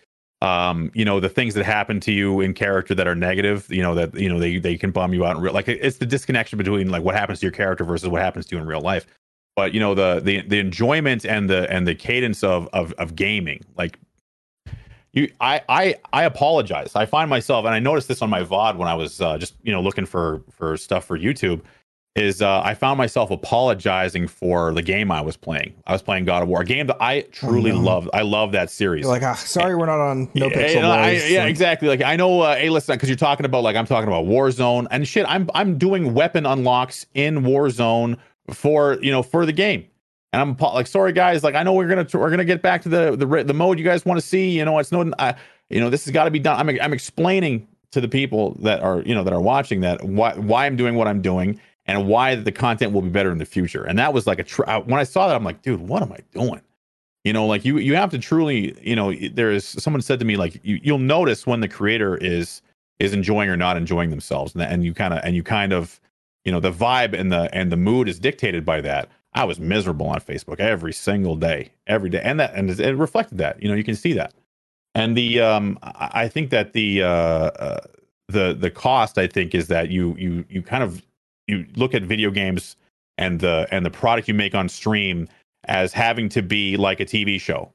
um 0.42 0.90
you 0.92 1.04
know 1.04 1.20
the 1.20 1.28
things 1.28 1.54
that 1.54 1.64
happen 1.64 2.00
to 2.00 2.10
you 2.10 2.40
in 2.40 2.52
character 2.52 2.92
that 2.92 3.06
are 3.06 3.14
negative 3.14 3.70
you 3.70 3.80
know 3.80 3.94
that 3.94 4.12
you 4.14 4.28
know 4.28 4.40
they 4.40 4.58
they 4.58 4.76
can 4.76 4.90
bum 4.90 5.14
you 5.14 5.24
out 5.24 5.36
in 5.36 5.42
real 5.42 5.54
like 5.54 5.68
it's 5.68 5.98
the 5.98 6.04
disconnection 6.04 6.58
between 6.58 6.90
like 6.90 7.04
what 7.04 7.14
happens 7.14 7.38
to 7.38 7.46
your 7.46 7.52
character 7.52 7.84
versus 7.84 8.08
what 8.08 8.20
happens 8.20 8.44
to 8.44 8.56
you 8.56 8.60
in 8.60 8.66
real 8.66 8.80
life 8.80 9.06
but 9.54 9.72
you 9.72 9.78
know 9.78 9.94
the 9.94 10.20
the 10.20 10.42
the 10.42 10.58
enjoyment 10.58 11.24
and 11.24 11.48
the 11.48 11.70
and 11.72 11.86
the 11.86 11.94
cadence 11.94 12.42
of 12.42 12.68
of 12.72 12.92
of 12.94 13.14
gaming 13.14 13.64
like 13.76 13.98
you 15.12 15.30
i 15.40 15.62
i 15.68 15.94
i 16.12 16.24
apologize 16.24 16.94
i 16.96 17.06
find 17.06 17.30
myself 17.30 17.64
and 17.64 17.72
i 17.72 17.78
noticed 17.78 18.08
this 18.08 18.20
on 18.20 18.28
my 18.28 18.42
vod 18.42 18.76
when 18.76 18.88
i 18.88 18.94
was 18.94 19.20
uh, 19.20 19.38
just 19.38 19.54
you 19.62 19.72
know 19.72 19.80
looking 19.80 20.04
for 20.04 20.42
for 20.50 20.76
stuff 20.76 21.04
for 21.04 21.16
youtube 21.16 21.62
is 22.16 22.40
uh, 22.40 22.60
i 22.64 22.74
found 22.74 22.96
myself 22.96 23.30
apologizing 23.30 24.28
for 24.28 24.72
the 24.72 24.82
game 24.82 25.10
i 25.10 25.20
was 25.20 25.36
playing 25.36 25.74
i 25.86 25.92
was 25.92 26.00
playing 26.02 26.24
god 26.24 26.42
of 26.42 26.48
war 26.48 26.60
a 26.60 26.64
game 26.64 26.86
that 26.86 26.96
i 27.00 27.22
truly 27.32 27.72
no. 27.72 27.80
love 27.80 28.08
i 28.14 28.22
love 28.22 28.52
that 28.52 28.70
series 28.70 29.02
You're 29.02 29.12
like, 29.12 29.22
ah, 29.22 29.34
sorry, 29.34 29.74
we're 29.74 29.86
not 29.86 29.98
on 30.00 30.30
no 30.34 30.46
yeah, 30.46 30.56
pixel. 30.56 30.74
yeah, 30.76 30.90
I- 30.90 31.10
yeah, 31.12 31.46
exactly. 31.46 31.88
Like 31.88 32.02
I 32.02 32.16
know, 32.16 32.40
uh, 32.40 32.54
hey, 32.56 32.70
listen, 32.70 32.94
because 32.94 33.08
you're 33.08 33.16
talking 33.16 33.44
about 33.46 33.64
like 33.64 33.74
I'm 33.76 33.86
talking 33.86 34.08
about 34.08 34.26
Warzone 34.26 34.86
and 34.90 35.06
shit. 35.06 35.26
I'm 35.28 35.50
I'm 35.54 35.76
doing 35.76 36.14
weapon 36.14 36.46
unlocks 36.46 37.06
in 37.14 37.40
Warzone 37.42 38.16
for 38.50 38.98
you 39.02 39.10
know 39.10 39.22
for 39.22 39.44
the 39.44 39.52
game, 39.52 39.84
and 40.32 40.40
I'm 40.40 40.56
like, 40.56 40.86
sorry 40.86 41.12
guys, 41.12 41.42
like 41.42 41.54
I 41.54 41.62
know 41.62 41.72
we're 41.72 41.88
gonna 41.88 42.06
we're 42.14 42.30
gonna 42.30 42.44
get 42.44 42.62
back 42.62 42.82
to 42.82 42.88
the 42.88 43.16
the 43.16 43.44
the 43.44 43.54
mode 43.54 43.78
you 43.78 43.84
guys 43.84 44.04
want 44.04 44.20
to 44.20 44.26
see. 44.26 44.50
You 44.50 44.64
know, 44.64 44.78
it's 44.78 44.92
no, 44.92 45.12
I, 45.18 45.34
you 45.68 45.80
know, 45.80 45.90
this 45.90 46.04
has 46.04 46.12
got 46.12 46.24
to 46.24 46.30
be 46.30 46.38
done. 46.38 46.60
I'm 46.60 46.80
I'm 46.80 46.92
explaining 46.92 47.66
to 47.90 48.00
the 48.00 48.08
people 48.08 48.56
that 48.60 48.80
are 48.82 49.02
you 49.02 49.14
know 49.14 49.24
that 49.24 49.32
are 49.32 49.40
watching 49.40 49.80
that 49.80 50.02
why 50.04 50.34
why 50.34 50.66
I'm 50.66 50.76
doing 50.76 50.94
what 50.94 51.08
I'm 51.08 51.22
doing 51.22 51.60
and 51.86 52.08
why 52.08 52.34
the 52.34 52.52
content 52.52 52.92
will 52.92 53.02
be 53.02 53.10
better 53.10 53.30
in 53.30 53.38
the 53.38 53.44
future. 53.44 53.84
And 53.84 53.98
that 53.98 54.12
was 54.12 54.26
like 54.26 54.38
a 54.38 54.44
tr- 54.44 54.64
when 54.84 54.98
I 54.98 55.04
saw 55.04 55.28
that, 55.28 55.36
I'm 55.36 55.44
like, 55.44 55.62
dude, 55.62 55.80
what 55.80 56.02
am 56.02 56.12
I 56.12 56.20
doing? 56.32 56.60
you 57.24 57.32
know 57.32 57.46
like 57.46 57.64
you 57.64 57.78
you 57.78 57.96
have 57.96 58.10
to 58.10 58.18
truly 58.18 58.76
you 58.80 58.94
know 58.94 59.12
there 59.32 59.50
is 59.50 59.66
someone 59.66 60.00
said 60.02 60.18
to 60.18 60.24
me 60.24 60.36
like 60.36 60.60
you, 60.62 60.78
you'll 60.82 60.98
notice 60.98 61.46
when 61.46 61.60
the 61.60 61.68
creator 61.68 62.16
is 62.16 62.62
is 63.00 63.12
enjoying 63.12 63.48
or 63.48 63.56
not 63.56 63.76
enjoying 63.76 64.10
themselves 64.10 64.54
and, 64.54 64.62
and 64.62 64.84
you 64.84 64.94
kind 64.94 65.12
of 65.12 65.20
and 65.24 65.34
you 65.34 65.42
kind 65.42 65.72
of 65.72 66.00
you 66.44 66.52
know 66.52 66.60
the 66.60 66.70
vibe 66.70 67.18
and 67.18 67.32
the 67.32 67.52
and 67.52 67.72
the 67.72 67.76
mood 67.76 68.08
is 68.08 68.18
dictated 68.18 68.64
by 68.64 68.80
that 68.80 69.08
i 69.32 69.42
was 69.42 69.58
miserable 69.58 70.06
on 70.06 70.20
facebook 70.20 70.60
every 70.60 70.92
single 70.92 71.34
day 71.34 71.70
every 71.86 72.10
day 72.10 72.20
and 72.22 72.38
that 72.38 72.52
and 72.54 72.70
it 72.70 72.96
reflected 72.96 73.38
that 73.38 73.60
you 73.60 73.68
know 73.68 73.74
you 73.74 73.84
can 73.84 73.96
see 73.96 74.12
that 74.12 74.32
and 74.94 75.16
the 75.16 75.40
um 75.40 75.78
i 75.82 76.10
I 76.14 76.28
think 76.28 76.50
that 76.50 76.72
the 76.74 77.02
uh, 77.02 77.08
uh 77.08 77.80
the 78.28 78.54
the 78.54 78.70
cost 78.70 79.18
i 79.18 79.26
think 79.26 79.54
is 79.54 79.68
that 79.68 79.90
you 79.90 80.14
you 80.18 80.44
you 80.48 80.62
kind 80.62 80.82
of 80.82 81.02
you 81.46 81.66
look 81.76 81.94
at 81.94 82.02
video 82.02 82.30
games 82.30 82.76
and 83.18 83.40
the 83.40 83.66
and 83.70 83.84
the 83.84 83.90
product 83.90 84.28
you 84.28 84.34
make 84.34 84.54
on 84.54 84.68
stream 84.68 85.28
as 85.64 85.92
having 85.92 86.28
to 86.30 86.42
be 86.42 86.76
like 86.76 87.00
a 87.00 87.04
TV 87.04 87.40
show. 87.40 87.72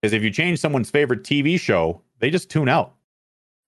Because 0.00 0.12
if 0.12 0.22
you 0.22 0.30
change 0.30 0.58
someone's 0.58 0.90
favorite 0.90 1.22
TV 1.22 1.58
show, 1.58 2.00
they 2.18 2.30
just 2.30 2.50
tune 2.50 2.68
out. 2.68 2.94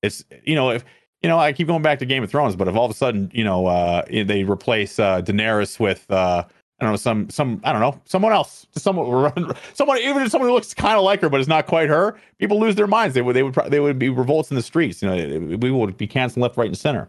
It's 0.03 0.25
you 0.45 0.55
know 0.55 0.71
if 0.71 0.85
you 1.23 1.29
know 1.29 1.39
I 1.39 1.53
keep 1.53 1.67
going 1.67 1.83
back 1.83 1.99
to 2.01 2.07
Game 2.07 2.23
of 2.23 2.31
Thrones, 2.31 2.57
but 2.57 2.69
if 2.69 2.75
all 2.75 2.85
of 2.85 2.91
a 2.91 2.95
sudden 2.95 3.31
you 3.35 3.45
know 3.45 3.67
uh, 3.67 4.05
they 4.11 4.45
replace 4.45 4.99
uh, 4.99 5.23
Daenerys 5.23 5.79
with 5.79 6.11
uh, 6.11 6.45
I 6.81 6.85
don't 6.85 6.93
know 6.93 6.97
some 6.97 7.31
some 7.31 7.61
I 7.65 7.73
don't 7.73 7.81
know 7.81 8.01
someone 8.05 8.33
else, 8.33 8.67
someone 8.73 9.55
someone 9.75 9.99
even 9.99 10.29
someone 10.29 10.49
who 10.49 10.55
looks 10.55 10.75
kind 10.75 10.97
of 10.97 11.05
like 11.05 11.21
her 11.21 11.29
but 11.29 11.41
is 11.41 11.49
not 11.49 11.67
quite 11.67 11.89
her, 11.89 12.19
people 12.39 12.59
lose 12.59 12.75
their 12.75 12.87
minds. 12.87 13.15
They 13.15 13.23
would 13.23 13.37
they 13.37 13.43
would 13.43 13.55
they 13.69 13.81
would 13.81 13.99
be 13.99 14.09
revolts 14.09 14.51
in 14.51 14.57
the 14.57 14.63
streets. 14.63 15.03
You 15.03 15.09
know 15.09 15.57
we 15.59 15.71
would 15.71 15.97
be 15.97 16.07
canceling 16.07 16.43
left, 16.43 16.57
right, 16.57 16.67
and 16.67 16.77
center. 16.77 17.09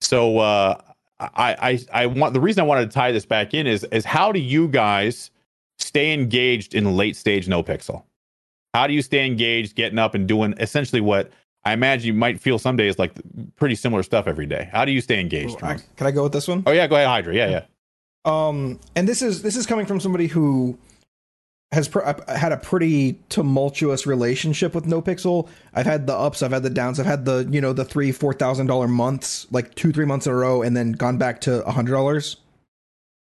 So 0.00 0.38
uh, 0.38 0.80
I 1.20 1.56
I 1.92 2.02
I 2.02 2.06
want 2.06 2.34
the 2.34 2.40
reason 2.40 2.62
I 2.62 2.66
wanted 2.66 2.90
to 2.90 2.94
tie 2.94 3.12
this 3.12 3.26
back 3.26 3.54
in 3.54 3.66
is 3.66 3.84
is 3.84 4.04
how 4.04 4.32
do 4.32 4.38
you 4.40 4.68
guys 4.68 5.30
stay 5.78 6.12
engaged 6.12 6.74
in 6.74 6.96
late 6.96 7.16
stage 7.16 7.46
NoPixel? 7.46 8.02
How 8.74 8.86
do 8.86 8.92
you 8.92 9.02
stay 9.02 9.26
engaged, 9.26 9.74
getting 9.74 9.98
up 9.98 10.14
and 10.14 10.28
doing 10.28 10.54
essentially 10.58 11.00
what 11.00 11.30
I 11.64 11.72
imagine 11.72 12.06
you 12.06 12.14
might 12.14 12.40
feel 12.40 12.58
some 12.58 12.76
days 12.76 12.98
like 12.98 13.12
pretty 13.56 13.74
similar 13.74 14.02
stuff 14.02 14.26
every 14.28 14.46
day? 14.46 14.68
How 14.72 14.84
do 14.84 14.92
you 14.92 15.00
stay 15.00 15.18
engaged? 15.20 15.62
I- 15.62 15.78
Can 15.96 16.06
I 16.06 16.10
go 16.12 16.22
with 16.24 16.32
this 16.32 16.46
one? 16.46 16.62
Oh 16.66 16.72
yeah, 16.72 16.86
go 16.86 16.94
ahead, 16.96 17.08
Hydra. 17.08 17.34
Yeah, 17.34 17.48
yeah. 17.50 17.62
Um, 18.24 18.78
and 18.94 19.08
this 19.08 19.22
is 19.22 19.42
this 19.42 19.56
is 19.56 19.66
coming 19.66 19.86
from 19.86 20.00
somebody 20.00 20.26
who 20.26 20.78
has 21.72 21.86
pr- 21.88 22.00
uh, 22.02 22.34
had 22.36 22.52
a 22.52 22.56
pretty 22.56 23.18
tumultuous 23.28 24.06
relationship 24.06 24.74
with 24.74 24.86
NoPixel. 24.86 25.48
I've 25.74 25.84
had 25.86 26.06
the 26.06 26.14
ups, 26.14 26.42
I've 26.42 26.52
had 26.52 26.62
the 26.62 26.70
downs, 26.70 26.98
I've 26.98 27.06
had 27.06 27.24
the 27.24 27.46
you 27.50 27.60
know 27.60 27.72
the 27.72 27.84
three 27.84 28.10
four 28.12 28.32
thousand 28.32 28.66
dollar 28.68 28.88
months, 28.88 29.46
like 29.50 29.74
two 29.74 29.92
three 29.92 30.06
months 30.06 30.26
in 30.26 30.32
a 30.32 30.36
row, 30.36 30.62
and 30.62 30.76
then 30.76 30.92
gone 30.92 31.18
back 31.18 31.40
to 31.42 31.62
a 31.64 31.70
hundred 31.70 31.92
dollars. 31.92 32.36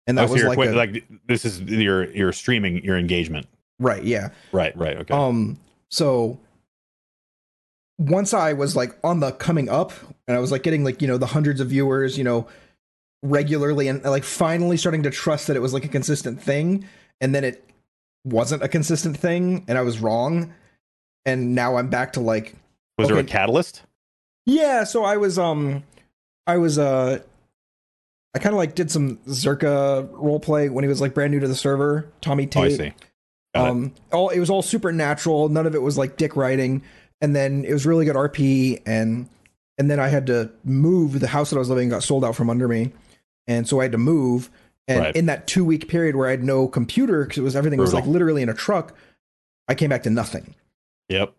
And 0.07 0.19
Oh, 0.19 0.23
that 0.23 0.29
so 0.29 0.35
was 0.49 0.57
like, 0.57 0.69
a- 0.71 0.73
like 0.73 1.05
this 1.27 1.45
is 1.45 1.61
your 1.61 2.11
your 2.13 2.33
streaming 2.33 2.83
your 2.83 2.97
engagement. 2.97 3.47
right, 3.79 4.03
yeah. 4.03 4.31
Right, 4.53 4.77
right. 4.77 4.97
Okay. 4.97 5.15
Um, 5.15 5.59
so 5.91 6.39
once 7.99 8.33
I 8.33 8.55
was 8.55 8.75
like 8.75 8.97
on 9.05 9.21
the 9.21 9.33
coming 9.33 9.69
up 9.69 9.93
and 10.27 10.37
I 10.37 10.41
was 10.41 10.51
like 10.51 10.63
getting 10.63 10.85
like, 10.85 11.03
you 11.03 11.09
know, 11.09 11.19
the 11.19 11.27
hundreds 11.27 11.61
of 11.61 11.69
viewers, 11.69 12.17
you 12.17 12.25
know, 12.25 12.49
regularly 13.23 13.89
and 13.89 14.03
like 14.05 14.25
finally 14.25 14.79
starting 14.79 15.03
to 15.03 15.11
trust 15.11 15.47
that 15.49 15.57
it 15.57 15.61
was 15.61 15.75
like 15.75 15.85
a 15.85 15.89
consistent 15.89 16.41
thing. 16.43 16.87
And 17.21 17.35
then 17.35 17.45
it 17.45 17.70
wasn't 18.25 18.63
a 18.63 18.69
consistent 18.69 19.17
thing 19.17 19.65
and 19.69 19.79
I 19.79 19.83
was 19.83 19.99
wrong. 20.01 20.53
And 21.27 21.55
now 21.55 21.77
I'm 21.77 21.89
back 21.91 22.15
to 22.15 22.21
like, 22.21 22.55
was 22.99 23.09
there 23.09 23.19
a 23.19 23.25
catalyst? 23.25 23.83
Yeah, 24.47 24.85
so 24.85 25.05
I 25.05 25.17
was 25.17 25.39
um 25.39 25.85
I 26.47 26.57
was 26.57 26.79
uh 26.79 27.21
I 28.35 28.39
kind 28.39 28.55
of 28.55 28.59
like 28.59 28.75
did 28.75 28.91
some 28.91 29.17
Zerka 29.27 30.09
roleplay 30.11 30.71
when 30.71 30.85
he 30.85 30.89
was 30.89 31.01
like 31.01 31.15
brand 31.15 31.33
new 31.33 31.41
to 31.41 31.49
the 31.49 31.55
server. 31.55 32.11
Tommy 32.21 32.45
Oh, 32.55 32.63
I 32.63 32.69
Tate. 32.69 32.77
see. 32.79 32.93
Got 33.55 33.67
it. 33.67 33.71
um 33.71 33.95
all 34.13 34.29
it 34.31 34.41
was 34.41 34.51
all 34.51 34.63
supernatural. 34.63 35.49
None 35.49 35.67
of 35.67 35.75
it 35.75 35.83
was 35.83 35.99
like 35.99 36.17
dick 36.17 36.37
writing. 36.37 36.83
And 37.21 37.37
then 37.37 37.65
it 37.65 37.73
was 37.73 37.85
really 37.87 38.05
good 38.05 38.17
RP 38.17 38.81
and 38.87 39.29
and 39.79 39.91
then 39.91 39.99
I 40.01 40.09
had 40.09 40.27
to 40.27 40.51
move 40.65 41.21
the 41.21 41.29
house 41.29 41.51
that 41.51 41.57
I 41.57 41.59
was 41.59 41.71
living 41.71 41.89
got 41.89 42.03
sold 42.03 42.25
out 42.25 42.37
from 42.37 42.51
under 42.51 42.69
me. 42.69 42.93
And 43.47 43.67
so 43.67 43.81
I 43.81 43.85
had 43.85 43.93
to 43.93 43.99
move. 43.99 44.51
And 44.91 45.01
Right. 45.01 45.17
in 45.17 45.27
that 45.27 45.47
two 45.47 45.65
week 45.65 45.89
period 45.89 46.17
where 46.17 46.27
I 46.27 46.33
had 46.33 46.43
no 46.43 46.67
computer 46.69 47.25
because 47.25 47.39
it 47.39 47.43
was 47.43 47.55
everything 47.55 47.79
was 47.79 47.95
like 47.95 48.07
literally 48.07 48.43
in 48.43 48.49
a 48.49 48.55
truck, 48.55 48.95
I 49.69 49.75
came 49.75 49.89
back 49.91 50.03
to 50.03 50.11
nothing. 50.11 50.55
Yep. 51.09 51.33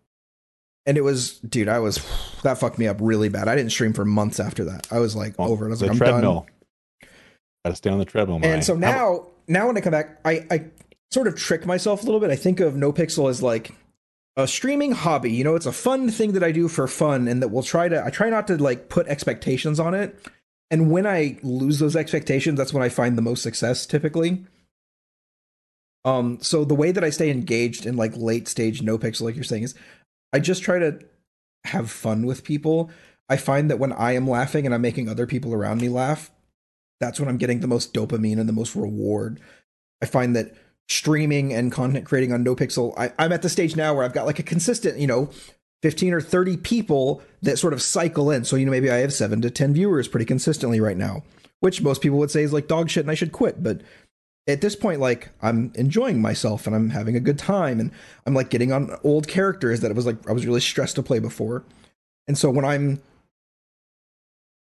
And 0.85 0.97
it 0.97 1.01
was, 1.01 1.37
dude, 1.39 1.67
I 1.67 1.79
was 1.79 1.97
that 2.43 2.57
fucked 2.57 2.79
me 2.79 2.87
up 2.87 2.97
really 3.01 3.29
bad. 3.29 3.47
I 3.47 3.55
didn't 3.55 3.71
stream 3.71 3.93
for 3.93 4.05
months 4.05 4.39
after 4.39 4.63
that. 4.65 4.87
I 4.91 4.99
was 4.99 5.15
like 5.15 5.37
Well, 5.37 5.51
over 5.51 5.65
it. 5.65 5.69
I 5.69 5.71
was 5.71 5.81
like, 5.81 5.91
I'm 5.91 5.97
done. 5.97 6.23
Got 6.23 6.45
to 7.65 7.75
stay 7.75 7.89
on 7.89 7.99
the 7.99 8.05
treadmill. 8.05 8.39
And 8.41 8.63
so 8.63 8.73
How- 8.75 8.79
now, 8.79 9.27
now 9.47 9.67
when 9.67 9.77
I 9.77 9.81
come 9.81 9.91
back, 9.91 10.19
I, 10.25 10.47
I 10.49 10.65
sort 11.11 11.27
of 11.27 11.35
trick 11.35 11.65
myself 11.65 12.01
a 12.01 12.05
little 12.05 12.19
bit. 12.21 12.31
I 12.31 12.35
think 12.35 12.59
of 12.59 12.73
NoPixel 12.73 13.29
as 13.29 13.43
like 13.43 13.71
a 14.37 14.47
streaming 14.47 14.93
hobby. 14.93 15.31
You 15.31 15.43
know, 15.43 15.55
it's 15.55 15.65
a 15.67 15.71
fun 15.73 16.09
thing 16.09 16.31
that 16.31 16.43
I 16.43 16.51
do 16.51 16.67
for 16.67 16.87
fun, 16.87 17.27
and 17.27 17.41
that 17.43 17.49
we'll 17.49 17.63
try 17.63 17.89
to. 17.89 18.03
I 18.03 18.09
try 18.09 18.29
not 18.29 18.47
to 18.47 18.57
like 18.57 18.87
put 18.89 19.07
expectations 19.07 19.79
on 19.79 19.93
it. 19.93 20.17
And 20.71 20.89
when 20.89 21.05
I 21.05 21.37
lose 21.43 21.79
those 21.79 21.97
expectations, 21.97 22.57
that's 22.57 22.73
when 22.73 22.81
I 22.81 22.89
find 22.89 23.17
the 23.17 23.21
most 23.21 23.43
success 23.43 23.85
typically. 23.85 24.45
Um, 26.03 26.39
so 26.41 26.65
the 26.65 26.73
way 26.73 26.91
that 26.91 27.03
I 27.03 27.11
stay 27.11 27.29
engaged 27.29 27.85
in 27.85 27.97
like 27.97 28.15
late 28.15 28.47
stage 28.47 28.81
NoPixel, 28.81 29.21
like 29.21 29.35
you're 29.35 29.43
saying, 29.43 29.63
is 29.63 29.75
I 30.33 30.39
just 30.39 30.63
try 30.63 30.79
to 30.79 30.99
have 31.65 31.91
fun 31.91 32.25
with 32.25 32.43
people. 32.43 32.89
I 33.29 33.37
find 33.37 33.69
that 33.69 33.79
when 33.79 33.91
I 33.93 34.13
am 34.13 34.27
laughing 34.27 34.65
and 34.65 34.73
I'm 34.73 34.81
making 34.81 35.07
other 35.07 35.27
people 35.27 35.53
around 35.53 35.81
me 35.81 35.89
laugh, 35.89 36.31
that's 36.99 37.19
when 37.19 37.29
I'm 37.29 37.37
getting 37.37 37.59
the 37.59 37.67
most 37.67 37.93
dopamine 37.93 38.39
and 38.39 38.49
the 38.49 38.53
most 38.53 38.75
reward. 38.75 39.39
I 40.01 40.05
find 40.05 40.35
that 40.35 40.55
streaming 40.89 41.53
and 41.53 41.71
content 41.71 42.05
creating 42.05 42.33
on 42.33 42.43
NoPixel, 42.43 42.93
I, 42.97 43.11
I'm 43.19 43.31
at 43.31 43.41
the 43.41 43.49
stage 43.49 43.75
now 43.75 43.93
where 43.93 44.03
I've 44.03 44.13
got 44.13 44.25
like 44.25 44.39
a 44.39 44.43
consistent, 44.43 44.97
you 44.97 45.07
know, 45.07 45.29
15 45.81 46.13
or 46.13 46.21
30 46.21 46.57
people 46.57 47.21
that 47.41 47.57
sort 47.57 47.73
of 47.73 47.81
cycle 47.81 48.29
in. 48.29 48.43
So, 48.43 48.55
you 48.55 48.65
know, 48.65 48.71
maybe 48.71 48.91
I 48.91 48.97
have 48.97 49.13
seven 49.13 49.41
to 49.41 49.49
10 49.49 49.73
viewers 49.73 50.07
pretty 50.07 50.25
consistently 50.25 50.79
right 50.79 50.97
now, 50.97 51.23
which 51.59 51.81
most 51.81 52.01
people 52.01 52.19
would 52.19 52.31
say 52.31 52.43
is 52.43 52.53
like 52.53 52.67
dog 52.67 52.89
shit 52.89 53.03
and 53.03 53.11
I 53.11 53.15
should 53.15 53.31
quit. 53.31 53.63
But 53.63 53.81
at 54.47 54.61
this 54.61 54.75
point, 54.75 54.99
like 54.99 55.29
I'm 55.41 55.71
enjoying 55.75 56.21
myself 56.21 56.67
and 56.67 56.75
I'm 56.75 56.89
having 56.91 57.15
a 57.15 57.19
good 57.19 57.39
time 57.39 57.79
and 57.79 57.91
I'm 58.25 58.33
like 58.33 58.49
getting 58.49 58.71
on 58.71 58.95
old 59.03 59.27
characters 59.27 59.81
that 59.81 59.91
it 59.91 59.95
was 59.95 60.05
like 60.05 60.29
I 60.29 60.33
was 60.33 60.45
really 60.45 60.61
stressed 60.61 60.95
to 60.95 61.03
play 61.03 61.19
before. 61.19 61.63
And 62.27 62.37
so 62.37 62.49
when 62.49 62.65
I'm 62.65 63.01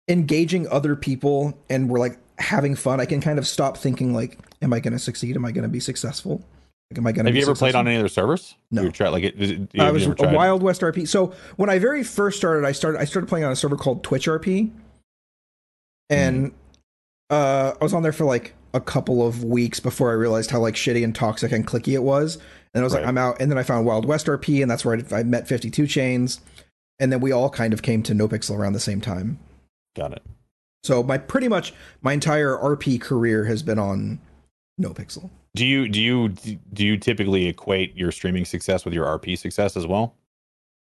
engaging 0.08 0.68
other 0.68 0.96
people 0.96 1.58
and 1.68 1.88
we're 1.88 1.98
like 1.98 2.18
having 2.38 2.74
fun, 2.74 3.00
I 3.00 3.06
can 3.06 3.20
kind 3.20 3.38
of 3.38 3.46
stop 3.46 3.76
thinking 3.76 4.12
like, 4.12 4.38
am 4.62 4.72
I 4.72 4.80
going 4.80 4.92
to 4.92 4.98
succeed? 4.98 5.36
Am 5.36 5.44
I 5.44 5.52
going 5.52 5.62
to 5.62 5.68
be 5.68 5.80
successful? 5.80 6.44
Like, 6.90 6.98
am 6.98 7.06
I 7.06 7.12
going 7.12 7.24
to? 7.24 7.30
have 7.30 7.36
you 7.36 7.42
ever 7.42 7.54
played 7.56 7.74
on 7.74 7.88
any 7.88 7.96
other 7.96 8.08
servers? 8.08 8.54
No. 8.70 8.82
You 8.82 8.90
tried 8.92 9.08
like 9.08 9.24
it. 9.24 9.34
it- 9.40 9.80
I 9.80 9.90
was 9.90 10.06
a 10.06 10.14
Wild 10.34 10.62
West 10.62 10.82
RP. 10.82 11.06
So 11.08 11.34
when 11.56 11.68
I 11.68 11.78
very 11.78 12.04
first 12.04 12.38
started, 12.38 12.64
I 12.66 12.72
started 12.72 13.00
I 13.00 13.04
started 13.04 13.26
playing 13.28 13.44
on 13.44 13.52
a 13.52 13.56
server 13.56 13.76
called 13.76 14.04
Twitch 14.04 14.26
RP, 14.26 14.70
and 16.10 16.52
uh, 17.30 17.72
I 17.80 17.84
was 17.84 17.92
on 17.92 18.02
there 18.02 18.12
for 18.12 18.24
like 18.24 18.54
a 18.72 18.80
couple 18.80 19.26
of 19.26 19.42
weeks 19.42 19.80
before 19.80 20.10
I 20.10 20.14
realized 20.14 20.50
how 20.50 20.60
like 20.60 20.74
shitty 20.74 21.02
and 21.02 21.14
toxic 21.14 21.50
and 21.50 21.66
clicky 21.66 21.94
it 21.94 22.02
was. 22.02 22.36
And 22.74 22.82
I 22.82 22.84
was 22.84 22.92
like, 22.92 23.06
I'm 23.06 23.16
out. 23.18 23.40
And 23.40 23.50
then 23.50 23.56
I 23.58 23.62
found 23.62 23.86
Wild 23.86 24.04
West 24.04 24.26
RP, 24.26 24.60
and 24.62 24.70
that's 24.70 24.84
where 24.84 24.98
I, 25.12 25.16
I 25.20 25.22
met 25.22 25.48
52 25.48 25.86
Chains, 25.86 26.40
and 27.00 27.10
then 27.10 27.20
we 27.20 27.32
all 27.32 27.48
kind 27.50 27.72
of 27.72 27.82
came 27.82 28.02
to 28.04 28.12
NoPixel 28.14 28.56
around 28.56 28.74
the 28.74 28.80
same 28.80 29.00
time. 29.00 29.38
Got 29.96 30.12
it. 30.12 30.22
So 30.84 31.02
my 31.02 31.18
pretty 31.18 31.48
much 31.48 31.72
my 32.02 32.12
entire 32.12 32.54
RP 32.56 33.00
career 33.00 33.46
has 33.46 33.62
been 33.62 33.78
on 33.78 34.20
NoPixel. 34.80 35.30
Do 35.56 35.64
you 35.66 35.88
do 35.88 36.00
you 36.02 36.28
do 36.28 36.84
you 36.84 36.96
typically 36.98 37.46
equate 37.46 37.96
your 37.96 38.12
streaming 38.12 38.44
success 38.44 38.84
with 38.84 38.92
your 38.92 39.06
RP 39.06 39.38
success 39.38 39.76
as 39.76 39.86
well? 39.86 40.14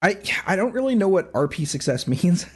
I 0.03 0.19
I 0.47 0.57
don't 0.57 0.73
really 0.73 0.95
know 0.97 1.09
what 1.09 1.33
RP 1.33 1.67
success 1.67 2.07
means. 2.15 2.47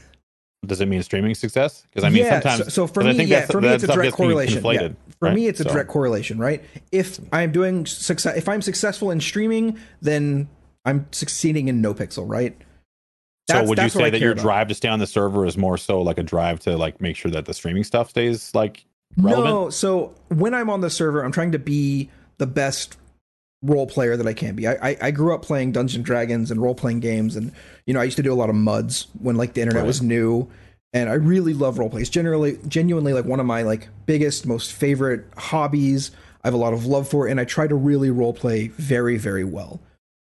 Does 0.66 0.80
it 0.80 0.86
mean 0.86 1.02
streaming 1.02 1.34
success? 1.34 1.84
Because 1.88 2.04
I 2.04 2.10
mean, 2.10 2.24
Yeah, 2.24 2.40
sometimes. 2.40 2.64
so, 2.64 2.86
so 2.86 2.86
for 2.86 3.02
me, 3.02 3.14
think 3.14 3.30
yeah, 3.30 3.46
for 3.46 3.60
me 3.62 3.68
it's 3.68 3.84
a 3.84 3.86
direct 3.86 4.12
correlation. 4.14 4.62
Yeah. 4.62 4.88
For 5.18 5.26
right? 5.28 5.34
me, 5.34 5.46
it's 5.46 5.60
a 5.60 5.62
So- 5.62 5.70
direct 5.72 5.88
correlation, 5.88 6.38
right? 6.38 6.62
If 6.92 7.18
I'm 7.32 7.50
doing 7.52 7.86
success, 7.86 8.36
if 8.36 8.46
I'm 8.48 8.60
successful 8.60 9.10
in 9.10 9.20
streaming, 9.20 9.78
then 10.02 10.48
I'm 10.84 11.06
succeeding 11.12 11.68
in 11.68 11.80
NoPixel, 11.80 12.28
right? 12.28 12.54
So 13.48 13.54
That's- 13.54 13.68
would 13.70 13.78
you 13.78 13.88
say 13.88 14.10
that 14.10 14.20
your 14.20 14.32
about. 14.32 14.42
drive 14.42 14.68
to 14.68 14.74
stay 14.74 14.88
on 14.88 14.98
the 14.98 15.06
server 15.06 15.46
is 15.46 15.56
more 15.56 15.78
so 15.78 16.02
like 16.02 16.18
a 16.18 16.22
drive 16.22 16.60
to 16.60 16.76
like 16.76 17.00
make 17.00 17.16
sure 17.16 17.30
that 17.30 17.46
the 17.46 17.54
streaming 17.54 17.84
stuff 17.84 18.10
stays 18.10 18.54
like 18.54 18.84
relevant? 19.16 19.54
No, 19.54 19.70
so 19.70 20.14
when 20.28 20.54
I'm 20.54 20.70
on 20.70 20.80
the 20.80 20.90
server, 20.90 21.22
I'm 21.24 21.32
trying 21.32 21.52
to 21.52 21.58
be 21.58 22.10
the 22.38 22.46
best 22.46 22.96
role 23.62 23.86
player 23.86 24.16
that 24.16 24.26
I 24.26 24.32
can 24.32 24.54
be. 24.54 24.66
I 24.66 24.90
I, 24.90 24.96
I 25.02 25.10
grew 25.10 25.34
up 25.34 25.42
playing 25.42 25.72
Dungeons 25.72 25.96
and 25.96 26.04
Dragons 26.04 26.50
and 26.50 26.60
role 26.62 26.74
playing 26.74 27.00
games, 27.00 27.36
and 27.36 27.52
you 27.86 27.94
know 27.94 28.00
I 28.00 28.04
used 28.04 28.16
to 28.16 28.22
do 28.22 28.32
a 28.32 28.34
lot 28.34 28.48
of 28.50 28.56
muds 28.56 29.06
when 29.20 29.36
like 29.36 29.54
the 29.54 29.60
internet 29.60 29.82
Right. 29.82 29.86
was 29.86 30.00
new, 30.02 30.48
and 30.92 31.08
I 31.08 31.14
really 31.14 31.54
love 31.54 31.78
role 31.78 31.90
plays. 31.90 32.08
Generally, 32.08 32.58
genuinely 32.68 33.12
like 33.12 33.24
one 33.24 33.40
of 33.40 33.46
my 33.46 33.62
like 33.62 33.88
biggest, 34.06 34.46
most 34.46 34.72
favorite 34.72 35.26
hobbies. 35.36 36.10
I 36.42 36.46
have 36.46 36.54
a 36.54 36.58
lot 36.58 36.72
of 36.72 36.86
love 36.86 37.06
for, 37.06 37.28
it, 37.28 37.32
and 37.32 37.38
I 37.38 37.44
try 37.44 37.66
to 37.66 37.74
really 37.74 38.08
role 38.10 38.32
play 38.32 38.68
very, 38.68 39.18
very 39.18 39.44
well. 39.44 39.78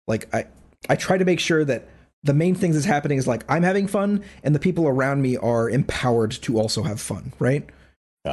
Like 0.07 0.33
I 0.33 0.45
I 0.89 0.95
try 0.95 1.17
to 1.17 1.25
make 1.25 1.39
sure 1.39 1.63
that 1.63 1.87
the 2.23 2.33
main 2.33 2.55
things 2.55 2.75
that's 2.75 2.87
happening 2.87 3.19
is 3.19 3.27
like 3.27 3.43
I'm 3.47 3.61
having 3.61 3.85
fun, 3.85 4.23
and 4.43 4.55
the 4.55 4.59
people 4.59 4.87
around 4.87 5.21
me 5.21 5.37
are 5.37 5.69
empowered 5.69 6.31
to 6.31 6.57
also 6.59 6.81
have 6.83 6.99
fun, 6.99 7.33
right? 7.37 7.69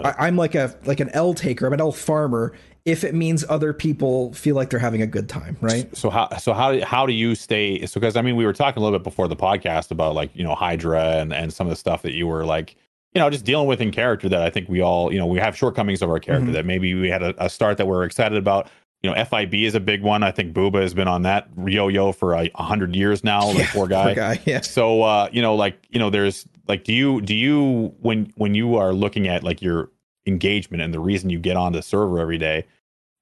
I, 0.04 0.26
I'm 0.26 0.36
like 0.36 0.54
a 0.54 0.74
like 0.84 1.00
an 1.00 1.10
L 1.10 1.34
taker. 1.34 1.66
I'm 1.66 1.72
an 1.72 1.80
L 1.80 1.92
farmer. 1.92 2.52
If 2.84 3.02
it 3.02 3.14
means 3.14 3.44
other 3.48 3.72
people 3.72 4.32
feel 4.34 4.54
like 4.56 4.68
they're 4.68 4.78
having 4.78 5.00
a 5.00 5.06
good 5.06 5.26
time, 5.28 5.56
right? 5.62 5.94
So 5.96 6.10
how 6.10 6.28
so 6.36 6.52
how 6.52 6.84
how 6.84 7.06
do 7.06 7.12
you 7.12 7.34
stay? 7.34 7.84
So 7.86 7.98
because 8.00 8.16
I 8.16 8.22
mean 8.22 8.36
we 8.36 8.44
were 8.44 8.52
talking 8.52 8.80
a 8.82 8.84
little 8.84 8.98
bit 8.98 9.04
before 9.04 9.26
the 9.28 9.36
podcast 9.36 9.90
about 9.90 10.14
like 10.14 10.30
you 10.34 10.44
know 10.44 10.54
Hydra 10.54 11.16
and 11.16 11.32
and 11.32 11.52
some 11.52 11.66
of 11.66 11.70
the 11.70 11.76
stuff 11.76 12.02
that 12.02 12.12
you 12.12 12.26
were 12.26 12.44
like 12.44 12.76
you 13.14 13.20
know 13.20 13.30
just 13.30 13.44
dealing 13.46 13.66
with 13.68 13.80
in 13.80 13.90
character 13.90 14.28
that 14.28 14.42
I 14.42 14.50
think 14.50 14.68
we 14.68 14.82
all 14.82 15.10
you 15.12 15.18
know 15.18 15.26
we 15.26 15.38
have 15.38 15.56
shortcomings 15.56 16.02
of 16.02 16.10
our 16.10 16.18
character 16.20 16.50
Mhm. 16.50 16.54
that 16.54 16.66
maybe 16.66 16.92
we 16.94 17.08
had 17.08 17.22
a, 17.22 17.34
a 17.44 17.48
start 17.48 17.78
that 17.78 17.86
we're 17.86 18.04
excited 18.04 18.36
about. 18.36 18.68
You 19.04 19.10
know 19.12 19.22
FIB 19.22 19.52
is 19.52 19.74
a 19.74 19.80
big 19.80 20.00
one. 20.02 20.22
I 20.22 20.30
think 20.30 20.54
Booba 20.54 20.80
has 20.80 20.94
been 20.94 21.08
on 21.08 21.22
that 21.22 21.46
yo 21.66 21.88
yo 21.88 22.10
for 22.12 22.32
a 22.32 22.48
hundred 22.54 22.96
years 22.96 23.22
now. 23.22 23.52
The 23.52 23.58
Yeah, 23.58 23.70
poor 23.70 23.86
guy. 23.86 24.04
Poor 24.06 24.14
guy. 24.14 24.40
Yes. 24.46 24.70
So 24.70 25.02
uh, 25.02 25.28
you 25.30 25.42
know, 25.42 25.54
like 25.54 25.76
you 25.90 25.98
know, 25.98 26.08
there's 26.08 26.46
like, 26.68 26.84
do 26.84 26.94
you 26.94 27.20
do 27.20 27.34
you 27.34 27.94
when 28.00 28.32
when 28.36 28.54
you 28.54 28.76
are 28.76 28.94
looking 28.94 29.28
at 29.28 29.44
like 29.44 29.60
your 29.60 29.90
engagement 30.24 30.82
and 30.82 30.94
the 30.94 31.00
reason 31.00 31.28
you 31.28 31.38
get 31.38 31.54
on 31.54 31.72
the 31.74 31.82
server 31.82 32.18
every 32.18 32.38
day, 32.38 32.64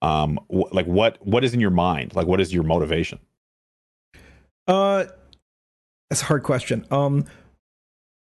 um, 0.03 0.39
wh- 0.49 0.73
like 0.73 0.87
what 0.87 1.19
what 1.27 1.43
is 1.43 1.53
in 1.53 1.59
your 1.59 1.71
mind? 1.73 2.15
Like, 2.15 2.29
what 2.29 2.41
is 2.41 2.55
your 2.55 2.63
motivation? 2.63 3.19
Uh, 4.69 5.07
that's 6.11 6.23
a 6.23 6.27
hard 6.27 6.45
question. 6.45 6.87
Um, 6.93 7.25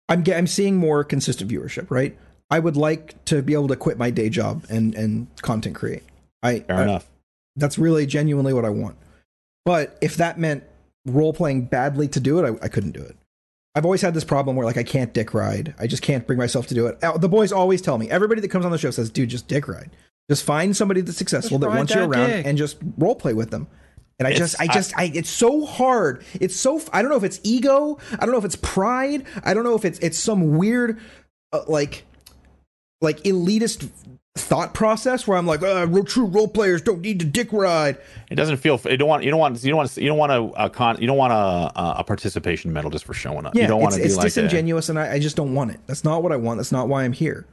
I'm 0.09 0.23
I'm 0.33 0.47
seeing 0.47 0.77
more 0.77 1.03
consistent 1.03 1.51
viewership, 1.51 1.91
right? 1.91 2.17
I 2.49 2.61
would 2.61 2.77
like 2.77 3.25
to 3.25 3.43
be 3.43 3.55
able 3.55 3.67
to 3.67 3.77
quit 3.77 3.99
my 3.99 4.11
day 4.11 4.29
job 4.29 4.65
and 4.71 4.95
and 4.95 5.27
content 5.43 5.75
create. 5.75 6.05
I 6.45 6.61
Fair 6.61 6.77
I- 6.77 6.83
enough. 6.85 7.10
That's 7.57 7.79
really 7.79 8.07
genuinely 8.07 8.53
what 8.53 8.65
I 8.65 8.71
want. 8.71 8.97
But 9.65 9.99
if 10.01 10.17
that 10.17 10.39
meant 10.39 10.65
role 11.07 11.33
playing 11.33 11.67
badly 11.67 12.09
to 12.09 12.21
do 12.21 12.39
it, 12.45 12.49
I, 12.63 12.65
I 12.65 12.69
couldn't 12.69 12.93
do 12.93 13.03
it. 13.03 13.17
I've 13.75 13.85
always 13.85 14.03
had 14.03 14.15
this 14.15 14.25
problem 14.25 14.57
where 14.57 14.67
like 14.67 14.77
I 14.77 14.83
can't 14.83 15.13
dick 15.13 15.33
ride. 15.33 15.75
I 15.79 15.87
just 15.87 16.03
can't 16.03 16.27
bring 16.27 16.39
myself 16.39 16.67
to 16.69 16.75
do 16.75 16.87
it. 16.87 17.01
The 17.01 17.29
boys 17.29 17.53
always 17.53 17.81
tell 17.81 17.99
me. 17.99 18.11
Everybody 18.11 18.41
that 18.41 18.49
comes 18.49 18.65
on 18.65 18.73
the 18.73 18.79
show 18.79 18.91
says, 18.91 19.11
"Dude, 19.11 19.29
just 19.29 19.47
dick 19.47 19.69
ride. 19.69 19.91
Just 20.29 20.45
find 20.45 20.77
somebody 20.77 21.01
that's 21.03 21.19
successful 21.19 21.59
Just 21.59 21.61
that 21.63 21.69
ride 21.69 21.77
wants 21.77 21.95
you 21.95 22.01
around 22.03 22.29
dick." 22.31 22.47
and 22.47 22.59
just 22.59 22.79
role 22.99 23.15
play 23.15 23.33
with 23.33 23.51
them." 23.51 23.69
And 24.19 24.27
I 24.27 24.33
It's- 24.33 24.51
just, 24.51 24.61
I 24.61 24.67
just, 24.67 24.99
I, 24.99 25.05
it's 25.15 25.31
so 25.31 25.65
hard. 25.65 26.25
It's 26.41 26.55
so, 26.55 26.79
I 26.93 27.01
don't 27.01 27.11
know 27.11 27.17
if 27.17 27.25
it's 27.25 27.41
ego. 27.43 27.97
I 28.13 28.17
don't 28.27 28.33
know 28.33 28.39
if 28.39 28.45
it's 28.45 28.57
pride. 28.57 29.25
I 29.45 29.55
don't 29.55 29.65
know 29.65 29.75
if 29.77 29.87
it's, 29.87 29.99
it's 30.01 30.19
some 30.19 30.59
weird, 30.59 31.01
uh, 31.55 31.63
like, 31.67 32.05
like 33.01 33.23
elitist 33.23 33.89
thought 34.45 34.75
process 34.75 35.27
where 35.27 35.39
I'm 35.39 35.47
like, 35.47 35.63
uh, 35.63 35.87
ro- 35.89 36.03
true 36.03 36.27
role 36.27 36.49
players 36.49 36.83
don't 36.83 37.01
need 37.01 37.21
to 37.21 37.27
dick 37.27 37.53
ride. 37.53 37.99
It 38.31 38.35
doesn't 38.35 38.59
feel. 38.59 38.81
You 38.85 38.97
don't 38.97 39.09
want. 39.09 39.25
You 39.25 39.31
don't 39.31 39.41
want. 39.41 39.63
You 39.63 39.71
don't 39.71 39.79
want. 39.79 39.97
You 39.97 40.09
don't 40.09 40.19
want 40.19 40.33
a, 40.33 40.65
a 40.65 40.71
con. 40.71 41.01
You 41.01 41.07
don't 41.07 41.17
want 41.17 41.33
a, 41.33 41.81
a, 41.81 41.95
a 41.99 42.05
participation 42.05 42.73
medal 42.73 42.91
just 42.91 43.05
for 43.05 43.15
showing 43.15 43.47
up. 43.47 43.55
Yeah, 43.55 43.63
you 43.63 43.69
don't 43.69 43.81
want 43.81 43.95
it's, 43.95 43.97
to 43.97 44.03
be 44.03 44.07
it's 44.07 44.17
like. 44.17 44.25
a- 44.25 44.29
disingenuous, 44.29 44.89
and 44.89 44.99
I, 44.99 45.15
I 45.15 45.19
just 45.19 45.37
don't 45.37 45.55
want 45.55 45.71
it. 45.71 45.81
That's 45.87 46.05
not 46.05 46.23
what 46.23 46.33
I 46.33 46.37
want. 46.37 46.59
That's 46.59 46.73
not 46.73 46.89
why 46.89 47.05
I'm 47.05 47.13
here. 47.13 47.47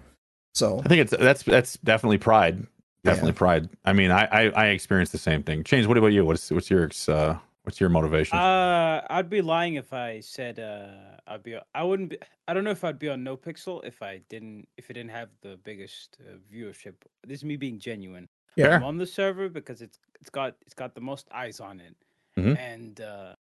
So 0.54 0.80
I 0.84 0.88
think 0.88 1.02
it's 1.02 1.14
that's 1.16 1.44
that's 1.44 1.78
definitely 1.78 2.18
pride. 2.18 2.66
Yeah. 3.04 3.12
Definitely 3.12 3.34
pride. 3.34 3.70
I 3.86 3.94
mean, 3.94 4.12
I, 4.12 4.26
I 4.26 4.50
I 4.50 4.66
experienced 4.68 5.12
the 5.12 5.20
same 5.20 5.44
thing. 5.44 5.64
Chains. 5.64 5.88
What 5.88 5.98
about 5.98 6.08
you? 6.08 6.26
What's 6.26 6.50
what's 6.50 6.70
your 6.70 6.90
uh 7.08 7.36
what's 7.64 7.80
your 7.80 7.90
motivation? 7.90 8.38
Uh, 8.38 9.06
I'd 9.10 9.30
be 9.30 9.42
lying 9.42 9.76
if 9.76 9.94
I 9.94 10.22
said 10.22 10.60
uh, 10.60 11.17
I'd 11.28 11.44
be. 11.44 11.58
I 11.76 11.84
wouldn't 11.84 12.10
be. 12.10 12.18
I 12.48 12.54
don't 12.54 12.64
know 12.64 12.72
if 12.72 12.84
I'd 12.84 13.00
be 13.00 13.10
on 13.10 13.24
NoPixel 13.24 13.86
if 13.86 14.02
I 14.02 14.22
didn't. 14.30 14.68
If 14.78 14.90
it 14.90 14.94
didn't 14.94 15.12
have 15.12 15.30
the 15.42 15.58
biggest 15.64 16.18
uh, 16.22 16.38
viewership. 16.54 16.94
This 17.26 17.40
is 17.40 17.44
me 17.46 17.58
being 17.58 17.80
genuine. 17.80 18.28
yeah, 18.56 18.76
I'm 18.76 18.84
on 18.84 18.98
the 18.98 19.06
server 19.06 19.50
because 19.50 19.82
it's 19.82 20.00
it's 20.22 20.30
got 20.30 20.56
it's 20.66 20.74
got 20.74 20.96
the 20.96 21.02
most 21.02 21.28
eyes 21.34 21.60
on 21.60 21.80
it, 21.80 21.96
Mhm. 22.38 22.58
and 22.58 23.02
uh, 23.02 23.34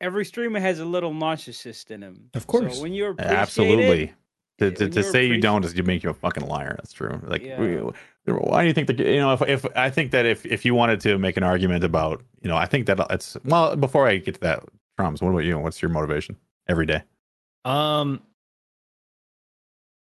every 0.00 0.24
streamer 0.24 0.60
has 0.60 0.78
a 0.80 0.84
little 0.84 1.12
narcissist 1.12 1.90
in 1.90 2.02
him. 2.02 2.30
Of 2.34 2.46
course. 2.46 2.76
So 2.76 2.82
when 2.82 2.92
you're 2.92 3.14
Absolutely. 3.18 4.12
To, 4.58 4.70
to, 4.70 4.90
to 4.90 5.02
say 5.02 5.24
you 5.24 5.40
don't 5.40 5.64
is 5.64 5.72
to 5.72 5.82
make 5.82 6.02
you 6.02 6.10
a 6.10 6.14
fucking 6.14 6.46
liar. 6.46 6.74
That's 6.76 6.92
true. 6.92 7.18
Like, 7.26 7.42
Yeah. 7.42 7.58
we- 7.58 7.92
why 8.26 8.60
do 8.62 8.68
you 8.68 8.74
think 8.74 8.86
that 8.88 8.98
you 8.98 9.16
know? 9.16 9.32
If, 9.32 9.40
if 9.48 9.66
I 9.74 9.88
think 9.90 10.10
that 10.12 10.26
if 10.26 10.44
if 10.46 10.64
you 10.66 10.74
wanted 10.74 11.00
to 11.00 11.16
make 11.18 11.36
an 11.38 11.42
argument 11.42 11.82
about, 11.82 12.22
you 12.42 12.48
know, 12.50 12.56
I 12.56 12.66
think 12.66 12.86
that 12.86 13.00
it's 13.10 13.36
well. 13.44 13.74
Before 13.74 14.06
I 14.06 14.18
get 14.18 14.34
to 14.34 14.40
that, 14.42 14.62
What 15.02 15.30
about 15.30 15.44
you? 15.44 15.58
What's 15.58 15.82
your 15.82 15.90
motivation 15.90 16.36
every 16.68 16.86
day? 16.86 17.02
Um, 17.64 18.20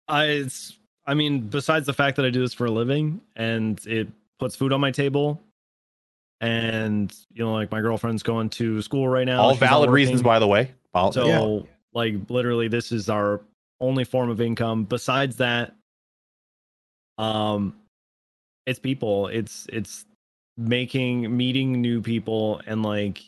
I 0.08 0.24
it's 0.26 0.76
I 1.06 1.14
mean, 1.14 1.40
besides 1.42 1.86
the 1.86 1.92
fact 1.92 2.16
that 2.16 2.24
I 2.24 2.30
do 2.30 2.40
this 2.40 2.54
for 2.54 2.66
a 2.66 2.70
living 2.70 3.20
and 3.36 3.80
it 3.86 4.08
puts 4.38 4.56
food 4.56 4.72
on 4.72 4.80
my 4.80 4.90
table, 4.90 5.40
and 6.40 7.14
you 7.32 7.44
know, 7.44 7.52
like 7.52 7.70
my 7.70 7.80
girlfriend's 7.80 8.22
going 8.22 8.50
to 8.50 8.82
school 8.82 9.08
right 9.08 9.26
now. 9.26 9.42
All 9.42 9.54
valid 9.54 9.90
reasons, 9.90 10.22
by 10.22 10.38
the 10.38 10.46
way. 10.46 10.72
Val- 10.92 11.12
So, 11.12 11.26
Yeah. 11.28 11.72
like, 11.92 12.14
literally, 12.30 12.68
this 12.68 12.92
is 12.92 13.08
our 13.08 13.40
only 13.80 14.04
form 14.04 14.30
of 14.30 14.40
income. 14.40 14.84
Besides 14.84 15.36
that, 15.36 15.74
um, 17.18 17.74
it's 18.66 18.78
people. 18.78 19.28
It's 19.28 19.66
it's 19.72 20.06
making 20.56 21.36
meeting 21.36 21.80
new 21.80 22.00
people 22.02 22.60
and 22.66 22.82
like, 22.82 23.22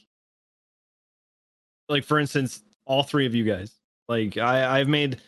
like 1.89 2.05
for 2.05 2.19
instance, 2.19 2.63
all 2.87 3.03
three 3.03 3.27
of 3.27 3.35
you 3.35 3.45
guys. 3.45 3.73
Like, 4.09 4.37
I 4.37 4.81
I've 4.81 4.89
made 4.89 5.21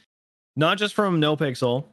not 0.57 0.79
just 0.79 0.95
from 0.95 1.21
NoPixel, 1.21 1.85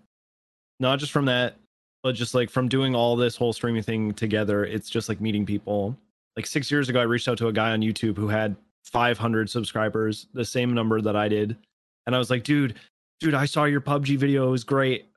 not 0.79 0.99
just 0.99 1.11
from 1.11 1.25
that, 1.25 1.55
but 2.03 2.15
just 2.15 2.33
like 2.33 2.49
from 2.49 2.67
doing 2.67 2.95
all 2.95 3.15
this 3.15 3.35
whole 3.35 3.53
streaming 3.53 3.83
thing 3.83 4.13
together. 4.13 4.65
It's 4.65 4.89
just 4.89 5.09
like 5.09 5.21
meeting 5.21 5.45
people. 5.45 5.97
Like 6.35 6.45
six 6.45 6.69
years 6.69 6.89
ago, 6.89 6.99
I 6.99 7.03
reached 7.03 7.27
out 7.27 7.37
to 7.39 7.47
a 7.47 7.53
guy 7.53 7.71
on 7.71 7.81
YouTube 7.81 8.17
who 8.17 8.27
had 8.27 8.55
500 8.83 9.49
subscribers, 9.49 10.27
the 10.33 10.45
same 10.45 10.73
number 10.73 11.01
that 11.01 11.15
I 11.15 11.27
did. 11.27 11.57
And 12.05 12.15
I 12.15 12.19
was 12.19 12.29
like, 12.29 12.43
dude, 12.43 12.75
dude, 13.19 13.33
I 13.33 13.45
saw 13.45 13.63
your 13.63 13.81
PUBG 13.81 14.17
video. 14.17 14.47
It 14.47 14.51
was 14.51 14.63
great. 14.63 15.07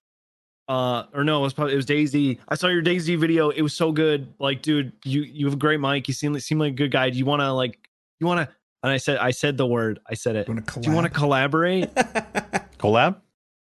Uh, 0.68 1.04
or 1.14 1.24
no, 1.24 1.38
it 1.38 1.42
was 1.42 1.54
probably, 1.54 1.72
it 1.72 1.76
was 1.76 1.86
DayZ. 1.86 2.38
I 2.48 2.54
saw 2.54 2.68
your 2.68 2.82
DayZ 2.82 3.18
video. 3.18 3.50
It 3.50 3.62
was 3.62 3.74
so 3.74 3.90
good. 3.90 4.32
Like, 4.38 4.62
dude, 4.62 4.92
you 5.04 5.22
you 5.22 5.46
have 5.46 5.54
a 5.54 5.58
great 5.58 5.80
mic. 5.80 6.08
You 6.08 6.14
seem 6.14 6.38
seem 6.40 6.58
like 6.58 6.72
a 6.72 6.76
good 6.76 6.90
guy. 6.90 7.08
Do 7.08 7.16
you 7.16 7.24
want 7.24 7.40
to 7.40 7.50
like 7.52 7.88
you 8.20 8.26
want 8.26 8.46
to? 8.46 8.54
And 8.82 8.92
I 8.92 8.96
said 8.98 9.18
I 9.18 9.30
said 9.32 9.56
the 9.56 9.66
word. 9.66 10.00
I 10.08 10.14
said 10.14 10.36
it. 10.36 10.46
You 10.48 10.54
wanna 10.54 10.66
Do 10.80 10.88
you 10.90 10.94
want 10.94 11.04
to 11.06 11.10
collaborate? 11.12 11.94
collab. 12.78 13.16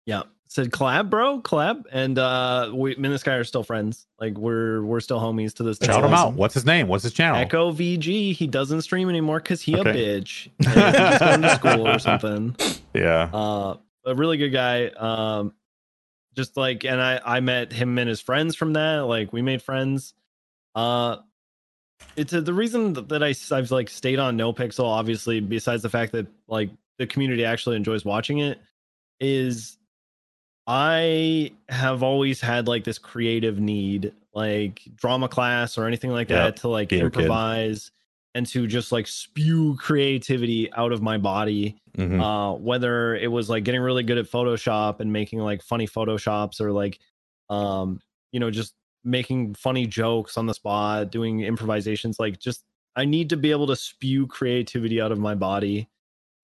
yeah. 0.06 0.24
Said 0.50 0.72
collab, 0.72 1.10
bro, 1.10 1.42
collab. 1.42 1.84
And 1.92 2.18
uh, 2.18 2.72
we, 2.74 2.96
me 2.96 3.06
and 3.08 3.14
this 3.14 3.22
guy 3.24 3.34
are 3.34 3.44
still 3.44 3.64
friends. 3.64 4.08
Like 4.20 4.38
we're 4.38 4.82
we're 4.82 5.02
still 5.02 5.20
homies 5.20 5.54
to 5.56 5.64
this 5.64 5.78
day. 5.78 5.88
Shout 5.88 6.04
him 6.06 6.14
out. 6.14 6.34
What's 6.34 6.54
his 6.54 6.66
name? 6.66 6.88
What's 6.88 7.04
his 7.04 7.12
channel? 7.14 7.38
Echo 7.42 7.74
VG. 7.74 8.34
He 8.34 8.48
doesn't 8.48 8.82
stream 8.84 9.10
anymore 9.10 9.40
because 9.40 9.62
he 9.62 9.76
Okay. 9.76 9.90
a 9.90 10.22
bitch. 10.22 10.48
He's 10.60 11.20
going 11.20 11.42
to 11.42 11.56
school 11.56 11.88
or 11.88 12.00
something. 12.00 12.56
Yeah. 12.94 13.30
Uh, 13.34 13.76
a 14.06 14.16
really 14.16 14.38
good 14.38 14.52
guy. 14.52 14.86
Um, 14.88 15.54
just 16.36 16.56
like, 16.56 16.86
and 16.86 17.02
I 17.02 17.20
I 17.26 17.40
met 17.42 17.74
him 17.74 17.98
and 17.98 18.08
his 18.08 18.22
friends 18.22 18.56
from 18.56 18.74
that. 18.74 19.00
Like 19.00 19.34
we 19.34 19.42
made 19.42 19.62
friends. 19.62 20.14
Uh, 20.76 21.18
it's 22.16 22.34
uh 22.34 22.42
the 22.42 22.54
reason 22.54 22.94
that 22.94 23.24
I 23.24 23.34
I've 23.56 23.72
like 23.72 23.90
stayed 23.90 24.20
on 24.20 24.38
NoPixel. 24.38 24.84
Obviously, 24.84 25.40
besides 25.40 25.84
the 25.84 25.90
fact 25.90 26.12
that 26.14 26.28
like 26.48 26.70
the 26.98 27.08
community 27.08 27.46
actually 27.46 27.76
enjoys 27.76 28.04
watching 28.06 28.40
it, 28.40 28.60
is 29.20 29.78
I 30.66 31.52
have 31.70 32.04
always 32.04 32.42
had 32.42 32.68
like 32.68 32.84
this 32.84 32.98
creative 32.98 33.60
need, 33.60 34.14
like 34.34 34.82
drama 34.96 35.30
class 35.30 35.78
or 35.78 35.86
anything 35.88 36.12
like 36.12 36.30
Yep. 36.30 36.38
that, 36.56 36.62
to 36.62 36.68
like 36.68 36.90
Theater 36.90 37.10
kid. 37.10 37.20
improvise 37.22 37.92
and 38.36 38.46
to 38.48 38.68
just 38.68 38.92
like 38.92 39.08
spew 39.08 39.76
creativity 39.78 40.72
out 40.74 40.92
of 40.92 41.02
my 41.02 41.18
body 41.18 41.76
Mhm. 41.98 42.22
uh 42.22 42.54
whether 42.56 43.16
it 43.16 43.32
was 43.32 43.50
like 43.50 43.64
getting 43.64 43.82
really 43.82 44.04
good 44.04 44.20
at 44.20 44.26
photoshop 44.26 45.00
and 45.00 45.12
making 45.12 45.40
like 45.40 45.64
funny 45.64 45.88
photoshops 45.88 46.62
or 46.62 46.72
like 46.72 47.00
um 47.50 48.00
you 48.32 48.40
know 48.40 48.52
just 48.52 48.76
making 49.08 49.54
funny 49.56 49.88
jokes 49.88 50.38
on 50.38 50.46
the 50.46 50.54
spot 50.54 51.12
doing 51.12 51.40
improvisations 51.42 52.20
like 52.20 52.40
just 52.40 52.64
i 52.96 53.06
need 53.06 53.30
to 53.30 53.38
be 53.38 53.52
able 53.52 53.66
to 53.68 53.76
spew 53.76 54.28
creativity 54.28 55.00
out 55.02 55.12
of 55.12 55.18
my 55.18 55.34
body 55.34 55.90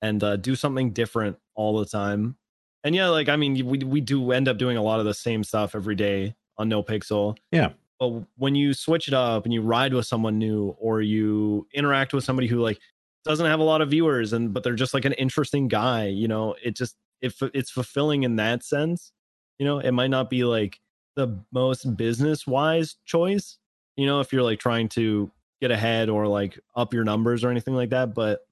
and 0.01 0.23
uh, 0.23 0.35
do 0.35 0.55
something 0.55 0.91
different 0.91 1.37
all 1.55 1.77
the 1.77 1.85
time. 1.85 2.35
And 2.83 2.95
yeah 2.95 3.07
like 3.09 3.29
i 3.29 3.35
mean 3.35 3.53
we, 3.65 3.77
we 3.79 4.01
do 4.01 4.31
end 4.31 4.47
up 4.47 4.57
doing 4.57 4.77
a 4.77 4.81
lot 4.81 4.99
of 4.99 5.05
the 5.05 5.13
same 5.13 5.43
stuff 5.43 5.75
every 5.75 5.95
day 5.95 6.35
on 6.57 6.69
NoPixel 6.69 7.37
Yeah. 7.51 7.71
but 7.99 8.23
when 8.37 8.55
you 8.55 8.73
switch 8.73 9.07
it 9.07 9.13
up 9.13 9.45
and 9.45 9.53
you 9.53 9.61
ride 9.61 9.93
with 9.93 10.05
someone 10.05 10.37
new 10.37 10.75
or 10.79 11.01
you 11.01 11.67
interact 11.73 12.13
with 12.13 12.23
somebody 12.23 12.47
who 12.47 12.59
like 12.59 12.79
doesn't 13.25 13.45
have 13.45 13.59
a 13.59 13.63
lot 13.63 13.81
of 13.81 13.89
viewers 13.89 14.33
and 14.33 14.53
but 14.53 14.63
they're 14.63 14.75
just 14.75 14.93
like 14.93 15.05
an 15.05 15.13
interesting 15.13 15.67
guy 15.67 16.07
you 16.07 16.27
know 16.27 16.55
it 16.63 16.75
just 16.75 16.95
if 17.21 17.41
it's 17.53 17.71
fulfilling 17.71 18.23
in 18.23 18.35
that 18.35 18.63
sense. 18.63 19.13
You 19.59 19.65
know 19.65 19.79
it 19.79 19.91
might 19.91 20.09
not 20.09 20.29
be 20.29 20.43
like 20.43 20.79
the 21.15 21.39
most 21.51 21.95
business 21.97 22.47
wise 22.47 22.95
choice 23.05 23.57
you 23.95 24.05
know 24.05 24.19
if 24.19 24.33
you're 24.33 24.43
like 24.43 24.59
trying 24.59 24.87
to 24.89 25.31
get 25.61 25.71
ahead 25.71 26.09
or 26.09 26.27
like 26.27 26.59
up 26.75 26.93
your 26.93 27.03
numbers 27.03 27.43
or 27.43 27.49
anything 27.49 27.75
like 27.75 27.89
that 27.89 28.13
but 28.13 28.47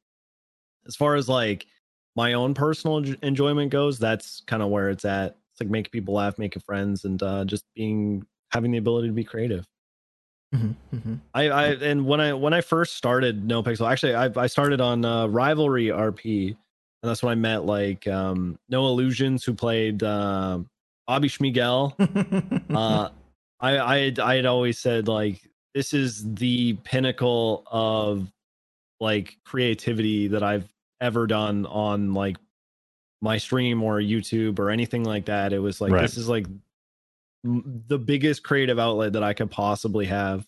as 0.88 0.96
far 0.96 1.16
as 1.16 1.28
like 1.28 1.66
my 2.16 2.34
own 2.34 2.54
personal 2.54 2.98
enjoyment 3.24 3.72
goes 3.72 3.98
that's 4.00 4.42
kind 4.48 4.62
of 4.64 4.70
where 4.70 4.90
it's 4.90 5.06
at 5.06 5.38
it's 5.52 5.62
like 5.62 5.70
making 5.70 5.92
people 5.92 6.14
laugh 6.14 6.38
making 6.38 6.62
friends 6.62 7.06
and 7.06 7.22
uh 7.24 7.44
just 7.46 7.66
being 7.76 8.26
having 8.52 8.72
the 8.72 8.78
ability 8.78 9.08
to 9.08 9.14
be 9.14 9.24
creative 9.24 9.68
Mhm, 10.54 10.76
mhm. 10.94 11.20
I, 11.34 11.50
I 11.50 11.66
and 11.76 12.06
when 12.06 12.20
I 12.20 12.34
when 12.34 12.54
I 12.54 12.60
first 12.60 12.98
started 12.98 13.48
NoPixel, 13.48 13.90
actually 13.90 14.16
I 14.16 14.30
I 14.36 14.48
started 14.48 14.82
on 14.82 15.06
uh, 15.06 15.28
Rivalry 15.28 15.86
RP, 15.86 16.48
and 16.50 16.58
that's 17.10 17.24
when 17.24 17.32
I 17.32 17.36
met 17.36 17.64
like 17.66 18.06
um, 18.08 18.60
No 18.68 18.86
Illusions 18.88 19.46
who 19.46 19.54
played 19.54 20.04
um 20.04 20.70
Bobby 21.12 21.28
Schmigel. 21.28 21.92
Uh, 22.74 23.10
I 23.60 23.78
I 23.80 23.98
had, 24.00 24.20
I 24.20 24.36
had 24.38 24.46
always 24.46 24.80
said 24.80 25.10
like 25.10 25.42
this 25.76 25.94
is 25.94 26.24
the 26.36 26.74
pinnacle 26.86 27.66
of 27.70 28.32
like 29.02 29.36
creativity 29.44 30.30
that 30.30 30.42
I've 30.42 30.70
ever 31.02 31.28
done 31.28 31.66
on 31.66 32.14
like 32.14 32.38
my 33.22 33.38
stream 33.40 33.84
or 33.84 34.00
YouTube 34.00 34.58
or 34.58 34.70
anything 34.70 35.04
like 35.04 35.26
that. 35.26 35.52
It 35.52 35.60
was 35.60 35.82
like 35.82 35.92
Right. 35.92 36.02
this 36.02 36.16
is 36.16 36.30
like 36.30 36.46
the 37.44 38.00
biggest 38.00 38.44
creative 38.44 38.80
outlet 38.80 39.12
that 39.14 39.24
I 39.24 39.34
could 39.34 39.52
possibly 39.52 40.06
have. 40.06 40.48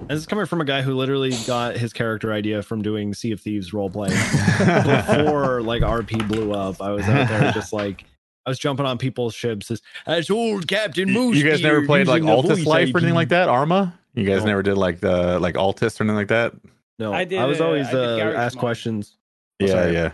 And 0.00 0.10
this 0.10 0.18
is 0.18 0.26
coming 0.26 0.44
from 0.44 0.60
a 0.60 0.66
guy 0.66 0.82
who 0.82 0.94
literally 0.94 1.32
got 1.46 1.76
his 1.76 1.94
character 1.94 2.30
idea 2.30 2.60
from 2.62 2.82
doing 2.82 3.14
Sea 3.14 3.32
of 3.32 3.40
Thieves 3.40 3.70
roleplay 3.70 4.08
before 5.18 5.62
like 5.62 5.80
RP 5.82 6.28
blew 6.28 6.52
up. 6.52 6.82
I 6.82 6.90
was 6.90 7.06
out 7.06 7.26
there 7.28 7.52
just 7.52 7.72
like 7.72 8.04
I 8.46 8.50
was 8.50 8.58
jumping 8.58 8.84
on 8.86 8.98
people's 8.98 9.34
ships 9.34 9.70
as, 9.70 9.80
as 10.06 10.30
old 10.30 10.68
Captain 10.68 11.10
Moose. 11.10 11.36
you 11.36 11.48
guys 11.48 11.62
never 11.62 11.84
played 11.86 12.06
like 12.06 12.16
using 12.22 12.26
the 12.26 12.32
Altis 12.32 12.58
voice 12.58 12.66
Life 12.66 12.94
or 12.94 12.98
anything 12.98 13.14
like 13.14 13.30
that? 13.30 13.48
Arma? 13.48 13.98
You 14.14 14.24
guys 14.26 14.40
No. 14.42 14.48
never 14.48 14.62
did 14.62 14.76
like 14.76 15.00
the 15.00 15.38
like 15.40 15.56
Altis 15.56 16.00
or 16.00 16.04
anything 16.04 16.16
like 16.16 16.28
that? 16.28 16.52
No, 16.98 17.12
I 17.12 17.24
did. 17.24 17.38
I, 17.40 17.46
was 17.46 17.60
uh, 17.60 17.66
always 17.66 17.86
I 17.88 17.90
did 17.92 18.00
uh, 18.00 18.16
Garry's 18.16 18.36
ask 18.36 18.58
questions. 18.58 19.16
Oh, 19.60 19.66
Yeah, 19.66 19.72
sorry. 19.72 19.92
yeah. 19.94 20.12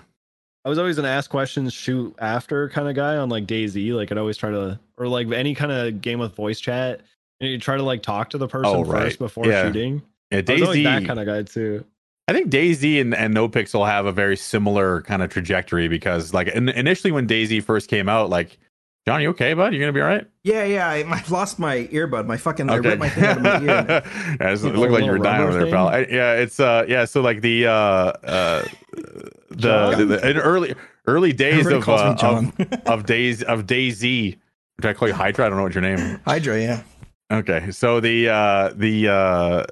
I 0.64 0.68
was 0.68 0.78
always 0.78 0.98
an 0.98 1.04
ask 1.06 1.30
questions, 1.30 1.72
shoot 1.72 2.14
after 2.18 2.68
kind 2.68 2.86
of 2.88 2.94
guy 2.94 3.16
on 3.16 3.28
like 3.30 3.46
DayZ. 3.46 3.92
Like 3.94 4.12
I'd 4.12 4.18
always 4.18 4.36
try 4.36 4.50
to, 4.50 4.78
or 4.96 5.08
like 5.08 5.30
any 5.32 5.54
kind 5.54 5.72
of 5.72 6.00
game 6.00 6.18
with 6.18 6.34
voice 6.34 6.60
chat. 6.60 7.00
And 7.40 7.50
you 7.50 7.58
try 7.58 7.76
to 7.78 7.82
like 7.82 8.02
talk 8.02 8.30
to 8.30 8.38
the 8.38 8.46
person 8.46 8.74
Oh, 8.76 8.84
first 8.84 9.18
before 9.18 9.46
Yeah. 9.46 9.64
shooting. 9.66 10.02
Yeah, 10.30 10.38
I 10.38 10.42
DayZ. 10.42 10.84
that 10.84 11.04
kind 11.06 11.18
of 11.18 11.26
guy 11.26 11.42
too. 11.42 11.84
I 12.30 12.32
think 12.32 12.48
DayZ 12.48 13.00
and, 13.00 13.12
and 13.12 13.34
NoPixel 13.34 13.88
have 13.88 14.06
a 14.06 14.12
very 14.12 14.36
similar 14.36 15.02
kind 15.02 15.20
of 15.20 15.30
trajectory 15.30 15.88
because, 15.88 16.32
like, 16.32 16.46
in, 16.46 16.68
initially 16.68 17.10
when 17.10 17.26
DayZ 17.26 17.64
first 17.64 17.90
came 17.90 18.08
out, 18.08 18.30
like, 18.30 18.56
John, 19.04 19.20
you 19.20 19.30
okay, 19.30 19.52
bud? 19.52 19.74
You 19.74 19.80
gonna 19.80 19.92
be 19.92 20.00
all 20.00 20.06
right? 20.06 20.24
yeah, 20.44 20.62
yeah. 20.62 20.88
I, 20.88 20.98
I've 21.10 21.32
lost 21.32 21.58
my 21.58 21.88
earbud. 21.90 22.26
My 22.26 22.36
fucking 22.36 22.70
I 22.70 22.76
ripped 22.76 23.00
my 23.00 23.08
thing 23.08 23.24
out 23.24 23.38
of 23.38 23.42
my 23.42 23.60
ear. 23.60 23.64
yeah, 24.40 24.52
it 24.52 24.62
looked 24.62 24.92
like 24.92 25.04
you 25.04 25.10
were 25.10 25.18
dying 25.18 25.42
over 25.42 25.54
rubber 25.54 25.64
there, 25.64 25.72
pal. 25.72 25.88
I, 25.88 25.98
yeah, 26.08 26.34
it's 26.34 26.60
uh, 26.60 26.84
yeah. 26.86 27.04
So 27.04 27.20
like 27.20 27.40
the 27.40 27.66
uh, 27.66 27.72
uh, 27.72 28.64
the, 29.48 29.56
John? 29.56 30.08
the, 30.08 30.30
in 30.30 30.36
early 30.36 30.76
early 31.08 31.32
days 31.32 31.66
of 31.66 31.82
calls 31.82 32.00
uh, 32.00 32.14
John. 32.14 32.52
of, 32.58 32.72
of 32.86 33.06
days 33.06 33.42
of 33.42 33.66
DayZ. 33.66 34.38
Did 34.80 34.88
I 34.88 34.92
call 34.92 35.08
you 35.08 35.14
Hydra? 35.14 35.46
I 35.46 35.48
don't 35.48 35.58
know 35.58 35.64
what 35.64 35.74
your 35.74 35.82
name. 35.82 36.20
Hydra, 36.24 36.60
yeah. 36.60 36.82
Okay, 37.32 37.72
so 37.72 37.98
the 37.98 38.28
uh 38.28 38.72
the 38.76 39.08
uh 39.08 39.64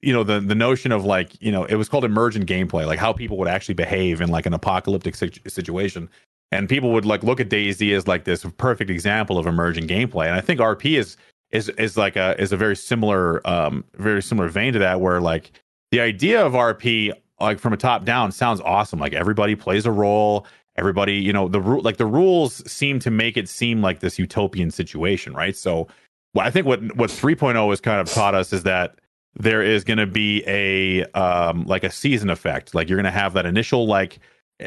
you 0.00 0.12
know 0.12 0.22
the 0.22 0.40
the 0.40 0.54
notion 0.54 0.92
of 0.92 1.04
like 1.04 1.40
you 1.42 1.50
know 1.50 1.64
it 1.64 1.74
was 1.76 1.88
called 1.88 2.04
emergent 2.04 2.46
gameplay, 2.46 2.86
like 2.86 2.98
how 2.98 3.12
people 3.12 3.36
would 3.38 3.48
actually 3.48 3.74
behave 3.74 4.20
in 4.20 4.28
like 4.28 4.46
an 4.46 4.54
apocalyptic 4.54 5.14
situ- 5.14 5.48
situation, 5.48 6.08
and 6.52 6.68
people 6.68 6.92
would 6.92 7.04
like 7.04 7.22
look 7.22 7.40
at 7.40 7.48
DayZ 7.48 7.94
as 7.96 8.06
like 8.06 8.24
this 8.24 8.44
perfect 8.56 8.90
example 8.90 9.38
of 9.38 9.46
emergent 9.46 9.90
gameplay, 9.90 10.26
and 10.26 10.34
I 10.34 10.40
think 10.40 10.60
RP 10.60 10.98
is 10.98 11.16
is 11.50 11.68
is 11.70 11.96
like 11.96 12.16
a 12.16 12.40
is 12.40 12.52
a 12.52 12.56
very 12.56 12.76
similar 12.76 13.46
um 13.48 13.84
very 13.94 14.22
similar 14.22 14.48
vein 14.48 14.72
to 14.72 14.78
that, 14.78 15.00
where 15.00 15.20
like 15.20 15.50
the 15.90 16.00
idea 16.00 16.44
of 16.44 16.52
RP 16.52 17.12
like 17.40 17.58
from 17.58 17.72
a 17.72 17.76
top 17.76 18.04
down 18.04 18.32
sounds 18.32 18.60
awesome, 18.60 18.98
like 18.98 19.12
everybody 19.12 19.54
plays 19.54 19.86
a 19.86 19.92
role. 19.92 20.46
Everybody, 20.76 21.14
you 21.14 21.32
know, 21.32 21.48
the 21.48 21.60
rule 21.60 21.82
like 21.82 21.96
the 21.96 22.06
rules 22.06 22.62
seem 22.70 23.00
to 23.00 23.10
make 23.10 23.36
it 23.36 23.48
seem 23.48 23.82
like 23.82 23.98
this 23.98 24.16
utopian 24.16 24.70
situation, 24.70 25.34
right? 25.34 25.56
So 25.56 25.88
well, 26.34 26.46
I 26.46 26.50
think 26.50 26.66
what 26.66 26.80
what 26.96 27.10
3.0 27.10 27.70
has 27.70 27.80
kind 27.80 28.00
of 28.00 28.08
taught 28.12 28.36
us 28.36 28.52
is 28.52 28.62
that 28.62 28.94
there 29.34 29.62
is 29.62 29.84
going 29.84 29.98
to 29.98 30.06
be 30.06 30.42
a 30.46 31.04
um 31.12 31.64
like 31.64 31.84
a 31.84 31.90
season 31.90 32.30
effect. 32.30 32.74
Like 32.74 32.88
you're 32.88 32.96
going 32.96 33.04
to 33.04 33.10
have 33.10 33.34
that 33.34 33.46
initial 33.46 33.86
like 33.86 34.18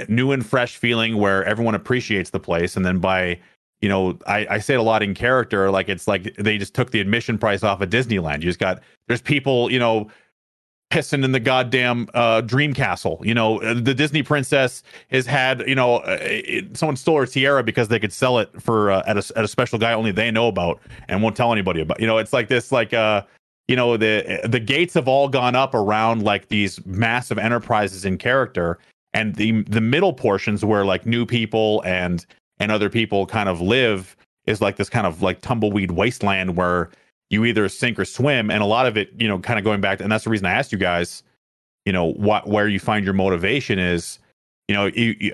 new 0.07 0.31
and 0.31 0.45
fresh 0.45 0.77
feeling 0.77 1.17
where 1.17 1.43
everyone 1.45 1.75
appreciates 1.75 2.29
the 2.29 2.39
place, 2.39 2.75
and 2.75 2.85
then 2.85 2.99
by 2.99 3.39
you 3.81 3.89
know, 3.89 4.17
I, 4.27 4.45
I 4.49 4.59
say 4.59 4.75
it 4.75 4.79
a 4.79 4.83
lot 4.83 5.01
in 5.01 5.15
character, 5.15 5.71
like 5.71 5.89
it's 5.89 6.07
like 6.07 6.35
they 6.35 6.57
just 6.57 6.75
took 6.75 6.91
the 6.91 6.99
admission 6.99 7.38
price 7.38 7.63
off 7.63 7.81
of 7.81 7.89
Disneyland. 7.89 8.35
You 8.35 8.49
just 8.49 8.59
got 8.59 8.81
there's 9.07 9.21
people, 9.21 9.71
you 9.71 9.79
know, 9.79 10.07
pissing 10.91 11.23
in 11.23 11.31
the 11.31 11.39
goddamn 11.39 12.07
uh, 12.13 12.41
dream 12.41 12.73
castle. 12.73 13.19
You 13.23 13.33
know, 13.33 13.59
uh, 13.61 13.73
the 13.73 13.95
Disney 13.95 14.21
princess 14.21 14.83
has 15.09 15.25
had, 15.25 15.67
you 15.67 15.73
know, 15.73 15.97
uh, 15.97 16.17
it, 16.21 16.77
someone 16.77 16.95
stole 16.95 17.17
her 17.17 17.25
tiara 17.25 17.63
because 17.63 17.88
they 17.88 17.97
could 17.99 18.13
sell 18.13 18.38
it 18.38 18.49
for 18.61 18.91
uh, 18.91 19.03
at 19.07 19.17
a 19.17 19.33
at 19.35 19.43
a 19.43 19.47
special 19.47 19.79
guy 19.79 19.93
only 19.93 20.11
they 20.11 20.29
know 20.29 20.47
about 20.47 20.79
and 21.07 21.23
won't 21.23 21.35
tell 21.35 21.51
anybody 21.51 21.81
about. 21.81 21.99
You 21.99 22.05
know, 22.05 22.19
it's 22.19 22.33
like 22.33 22.49
this, 22.49 22.71
like 22.71 22.93
uh, 22.93 23.23
you 23.67 23.75
know, 23.75 23.97
the 23.97 24.41
the 24.43 24.59
gates 24.59 24.93
have 24.95 25.07
all 25.07 25.27
gone 25.27 25.55
up 25.55 25.73
around 25.73 26.23
like 26.23 26.49
these 26.49 26.85
massive 26.85 27.38
enterprises 27.38 28.05
in 28.05 28.17
character, 28.17 28.79
and 29.13 29.35
the 29.35 29.63
the 29.63 29.81
middle 29.81 30.13
portions 30.13 30.65
where 30.65 30.85
like 30.85 31.05
new 31.05 31.25
people 31.25 31.81
and 31.85 32.25
and 32.59 32.71
other 32.71 32.89
people 32.89 33.25
kind 33.25 33.49
of 33.49 33.59
live 33.59 34.15
is 34.45 34.61
like 34.61 34.75
this 34.75 34.89
kind 34.89 35.07
of 35.07 35.21
like 35.21 35.41
tumbleweed 35.41 35.91
wasteland 35.91 36.55
where 36.55 36.89
you 37.29 37.45
either 37.45 37.67
sink 37.69 37.97
or 37.97 38.05
swim 38.05 38.51
and 38.51 38.61
a 38.61 38.65
lot 38.65 38.85
of 38.85 38.97
it 38.97 39.09
you 39.17 39.27
know 39.27 39.39
kind 39.39 39.57
of 39.57 39.65
going 39.65 39.81
back 39.81 39.97
to, 39.97 40.03
and 40.03 40.11
that's 40.11 40.23
the 40.23 40.29
reason 40.29 40.45
i 40.45 40.51
asked 40.51 40.71
you 40.71 40.77
guys 40.77 41.23
you 41.85 41.93
know 41.93 42.11
what 42.13 42.47
where 42.47 42.67
you 42.67 42.79
find 42.79 43.05
your 43.05 43.13
motivation 43.13 43.79
is 43.79 44.19
you 44.67 44.75
know 44.75 44.88
you, 44.88 45.33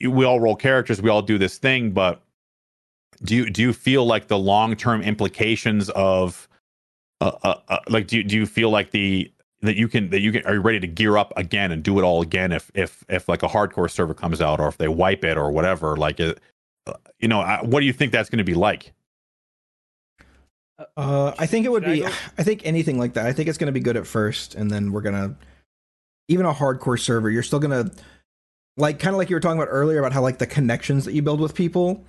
you, 0.00 0.10
we 0.10 0.24
all 0.24 0.40
roll 0.40 0.56
characters 0.56 1.00
we 1.00 1.10
all 1.10 1.22
do 1.22 1.38
this 1.38 1.58
thing 1.58 1.90
but 1.90 2.22
do 3.22 3.34
you 3.34 3.50
do 3.50 3.62
you 3.62 3.72
feel 3.72 4.04
like 4.04 4.28
the 4.28 4.38
long-term 4.38 5.02
implications 5.02 5.88
of 5.90 6.48
uh, 7.20 7.32
uh, 7.42 7.54
uh, 7.68 7.78
like 7.88 8.06
do 8.08 8.18
you, 8.18 8.24
do 8.24 8.36
you 8.36 8.46
feel 8.46 8.70
like 8.70 8.90
the 8.90 9.30
that 9.62 9.76
you 9.76 9.88
can 9.88 10.10
that 10.10 10.20
you 10.20 10.32
can 10.32 10.44
are 10.46 10.54
you 10.54 10.60
ready 10.60 10.80
to 10.80 10.86
gear 10.86 11.16
up 11.16 11.32
again 11.36 11.72
and 11.72 11.82
do 11.82 11.98
it 11.98 12.02
all 12.02 12.20
again 12.22 12.52
if 12.52 12.70
if 12.74 13.04
if 13.08 13.28
like 13.28 13.42
a 13.42 13.48
hardcore 13.48 13.90
server 13.90 14.14
comes 14.14 14.40
out 14.40 14.60
or 14.60 14.68
if 14.68 14.76
they 14.78 14.88
wipe 14.88 15.24
it 15.24 15.36
or 15.38 15.50
whatever 15.50 15.96
like 15.96 16.20
it, 16.20 16.38
uh, 16.86 16.92
you 17.18 17.26
know 17.28 17.42
what 17.62 17.80
do 17.80 17.86
you 17.86 17.92
think 17.92 18.12
that's 18.12 18.28
going 18.28 18.38
to 18.38 18.44
be 18.44 18.54
like 18.54 18.92
uh, 20.96 21.32
I 21.38 21.46
think 21.46 21.64
it 21.64 21.70
would 21.70 21.84
Should 21.84 21.90
I 21.90 21.94
be. 21.94 22.00
go? 22.02 22.08
I 22.38 22.42
think 22.42 22.66
anything 22.66 22.98
like 22.98 23.14
that. 23.14 23.24
I 23.26 23.32
think 23.32 23.48
it's 23.48 23.56
going 23.56 23.68
to 23.68 23.72
be 23.72 23.80
good 23.80 23.96
at 23.96 24.06
first, 24.06 24.54
and 24.54 24.70
then 24.70 24.92
we're 24.92 25.00
gonna. 25.00 25.36
Even 26.28 26.44
a 26.44 26.52
hardcore 26.52 26.98
server, 27.00 27.30
you're 27.30 27.42
still 27.44 27.60
gonna, 27.60 27.90
like, 28.76 28.98
kind 28.98 29.14
of 29.14 29.18
like 29.18 29.30
you 29.30 29.36
were 29.36 29.40
talking 29.40 29.58
about 29.58 29.70
earlier 29.70 30.00
about 30.00 30.12
how 30.12 30.20
like 30.20 30.38
the 30.38 30.46
connections 30.46 31.04
that 31.04 31.14
you 31.14 31.22
build 31.22 31.40
with 31.40 31.54
people, 31.54 32.04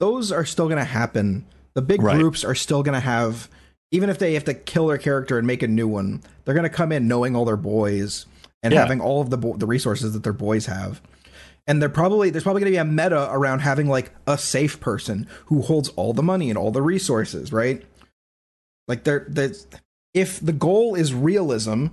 those 0.00 0.30
are 0.32 0.44
still 0.44 0.68
gonna 0.68 0.84
happen. 0.84 1.44
The 1.74 1.82
big 1.82 2.00
Right. 2.00 2.16
groups 2.16 2.42
are 2.44 2.54
still 2.54 2.82
gonna 2.82 3.00
have, 3.00 3.50
even 3.96 4.08
if 4.10 4.18
they 4.18 4.34
have 4.34 4.44
to 4.44 4.54
kill 4.54 4.86
their 4.86 4.98
character 4.98 5.38
and 5.38 5.46
make 5.46 5.62
a 5.62 5.68
new 5.68 5.88
one, 5.88 6.22
they're 6.44 6.54
gonna 6.54 6.68
come 6.70 6.92
in 6.92 7.08
knowing 7.08 7.34
all 7.34 7.44
their 7.44 7.56
boys 7.56 8.26
and 8.62 8.72
Yeah. 8.72 8.80
having 8.80 9.00
all 9.00 9.20
of 9.20 9.30
the 9.30 9.36
bo- 9.38 9.56
the 9.56 9.66
resources 9.66 10.12
that 10.12 10.22
their 10.22 10.32
boys 10.32 10.66
have. 10.66 11.00
And 11.66 11.82
they're 11.82 11.88
probably 11.88 12.30
there's 12.30 12.44
probably 12.44 12.60
going 12.60 12.72
to 12.72 12.76
be 12.76 12.80
a 12.80 12.84
meta 12.84 13.28
around 13.32 13.58
having 13.58 13.88
like 13.88 14.12
a 14.26 14.38
safe 14.38 14.78
person 14.78 15.26
who 15.46 15.62
holds 15.62 15.88
all 15.90 16.12
the 16.12 16.22
money 16.22 16.48
and 16.48 16.56
all 16.56 16.70
the 16.70 16.80
resources, 16.82 17.52
right? 17.52 17.84
Like 18.86 19.02
there, 19.02 19.26
there's 19.28 19.66
if 20.14 20.38
the 20.38 20.52
goal 20.52 20.94
is 20.94 21.12
realism, 21.12 21.86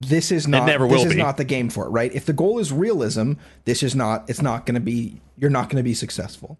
this 0.00 0.32
is 0.32 0.48
not 0.48 0.66
never 0.66 0.88
this 0.88 1.04
is 1.04 1.12
be. 1.14 1.18
not 1.18 1.36
the 1.36 1.44
game 1.44 1.70
for 1.70 1.86
it, 1.86 1.90
right? 1.90 2.12
If 2.12 2.26
the 2.26 2.32
goal 2.32 2.58
is 2.58 2.72
realism, 2.72 3.34
this 3.66 3.84
is 3.84 3.94
not 3.94 4.28
it's 4.28 4.42
not 4.42 4.66
going 4.66 4.74
to 4.74 4.80
be 4.80 5.20
you're 5.38 5.48
not 5.50 5.68
going 5.70 5.76
to 5.78 5.84
be 5.84 5.94
successful. 5.94 6.58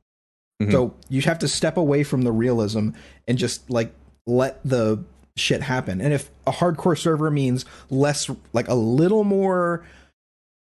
Mhm. 0.62 0.70
So 0.70 0.94
you 1.08 1.22
have 1.22 1.40
to 1.40 1.48
step 1.48 1.76
away 1.76 2.04
from 2.04 2.22
the 2.22 2.30
realism 2.32 2.90
and 3.26 3.36
just 3.36 3.68
like 3.68 3.92
let 4.26 4.60
the 4.64 5.04
shit 5.36 5.62
happen. 5.62 6.00
And 6.00 6.12
if 6.12 6.30
a 6.46 6.52
hardcore 6.52 6.98
server 6.98 7.30
means 7.30 7.64
less 7.90 8.30
like 8.52 8.68
a 8.68 8.74
little 8.74 9.24
more 9.24 9.84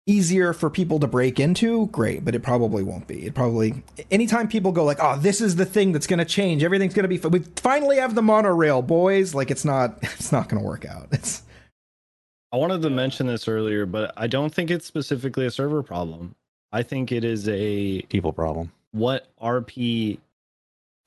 easier 0.06 0.54
for 0.54 0.70
people 0.70 0.98
to 0.98 1.06
break 1.06 1.38
into, 1.38 1.86
great, 1.88 2.24
but 2.24 2.34
it 2.34 2.42
probably 2.42 2.82
won't 2.82 3.06
be. 3.06 3.26
It 3.26 3.34
probably 3.34 3.82
anytime 4.10 4.48
people 4.48 4.72
go 4.72 4.84
like, 4.84 4.98
"Oh, 5.00 5.18
this 5.18 5.40
is 5.40 5.56
the 5.56 5.66
thing 5.66 5.92
that's 5.92 6.06
going 6.06 6.18
to 6.18 6.24
change. 6.24 6.64
Everything's 6.64 6.94
going 6.94 7.04
to 7.04 7.08
be 7.08 7.18
f- 7.18 7.30
we 7.30 7.40
finally 7.56 7.98
have 7.98 8.14
the 8.14 8.22
monorail, 8.22 8.82
boys." 8.82 9.34
Like 9.34 9.50
it's 9.50 9.64
not 9.64 9.98
it's 10.02 10.32
not 10.32 10.48
going 10.48 10.62
to 10.62 10.66
work 10.66 10.84
out. 10.84 11.08
It's 11.12 11.42
I 12.50 12.56
wanted 12.56 12.82
to 12.82 12.90
mention 12.90 13.26
this 13.26 13.46
earlier, 13.46 13.84
but 13.84 14.12
I 14.16 14.26
don't 14.26 14.52
think 14.52 14.70
it's 14.70 14.86
specifically 14.86 15.44
a 15.44 15.50
server 15.50 15.82
problem. 15.82 16.34
I 16.72 16.82
think 16.82 17.12
it 17.12 17.24
is 17.24 17.48
a 17.48 18.02
people 18.02 18.32
problem 18.32 18.72
what 18.92 19.28
RP 19.40 20.18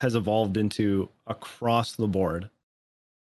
has 0.02 0.16
evolved 0.16 0.56
into 0.56 1.08
across 1.28 1.92
the 1.92 2.08
board. 2.08 2.50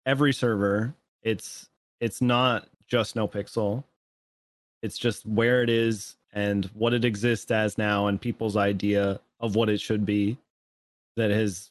Every 0.06 0.32
server, 0.32 0.94
it's 1.22 1.68
it's 2.00 2.22
not 2.22 2.68
just 2.88 3.14
NoPixel. 3.14 3.84
It's 4.82 4.96
just 4.96 5.26
where 5.26 5.62
it 5.62 5.68
is 5.68 6.16
and 6.32 6.64
what 6.72 6.94
it 6.94 7.04
exists 7.04 7.50
as 7.50 7.76
now 7.76 8.06
and 8.06 8.18
people's 8.18 8.56
idea 8.56 9.20
of 9.40 9.56
what 9.56 9.68
it 9.68 9.78
should 9.78 10.06
be 10.06 10.38
that 11.16 11.30
has 11.30 11.70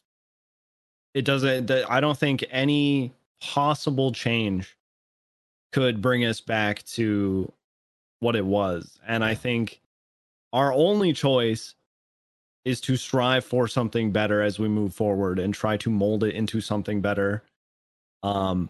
it 1.15 1.25
doesn't 1.25 1.71
I 1.71 1.99
don't 1.99 2.17
think 2.17 2.45
any 2.51 3.11
possible 3.41 4.11
change 4.11 4.77
could 5.71 6.03
bring 6.03 6.23
us 6.23 6.39
back 6.39 6.83
to 6.83 7.51
what 8.19 8.35
it 8.35 8.45
was. 8.45 8.99
And 9.07 9.23
I 9.23 9.33
think 9.33 9.81
our 10.53 10.71
only 10.71 11.13
choice 11.13 11.73
is 12.65 12.81
to 12.81 12.97
strive 12.97 13.45
for 13.45 13.67
something 13.67 14.11
better 14.11 14.41
as 14.41 14.59
we 14.59 14.67
move 14.67 14.93
forward 14.93 15.39
and 15.39 15.53
try 15.53 15.77
to 15.77 15.89
mold 15.89 16.23
it 16.23 16.35
into 16.35 16.61
something 16.61 17.01
better 17.01 17.43
um 18.23 18.69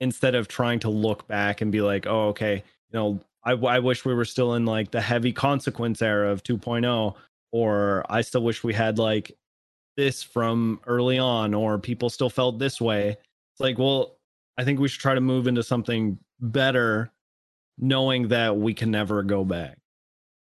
instead 0.00 0.34
of 0.34 0.48
trying 0.48 0.78
to 0.80 0.88
look 0.90 1.26
back 1.28 1.60
and 1.60 1.70
be 1.70 1.80
like 1.80 2.06
oh 2.06 2.28
okay 2.28 2.56
you 2.56 2.98
know 2.98 3.20
i, 3.44 3.52
I 3.52 3.78
wish 3.78 4.04
we 4.04 4.14
were 4.14 4.24
still 4.24 4.54
in 4.54 4.64
like 4.64 4.90
the 4.90 5.00
heavy 5.00 5.32
consequence 5.32 6.02
era 6.02 6.30
of 6.30 6.42
2.0 6.42 7.14
or 7.52 8.04
i 8.08 8.20
still 8.22 8.42
wish 8.42 8.64
we 8.64 8.72
had 8.74 8.98
like 8.98 9.32
this 9.96 10.22
from 10.22 10.80
early 10.86 11.18
on 11.18 11.52
or 11.52 11.78
people 11.78 12.08
still 12.08 12.30
felt 12.30 12.58
this 12.58 12.80
way 12.80 13.10
it's 13.10 13.60
like 13.60 13.78
well 13.78 14.16
i 14.56 14.64
think 14.64 14.80
we 14.80 14.88
should 14.88 15.02
try 15.02 15.14
to 15.14 15.20
move 15.20 15.46
into 15.46 15.62
something 15.62 16.18
better 16.40 17.10
knowing 17.78 18.28
that 18.28 18.56
we 18.56 18.72
can 18.72 18.90
never 18.90 19.22
go 19.22 19.44
back 19.44 19.76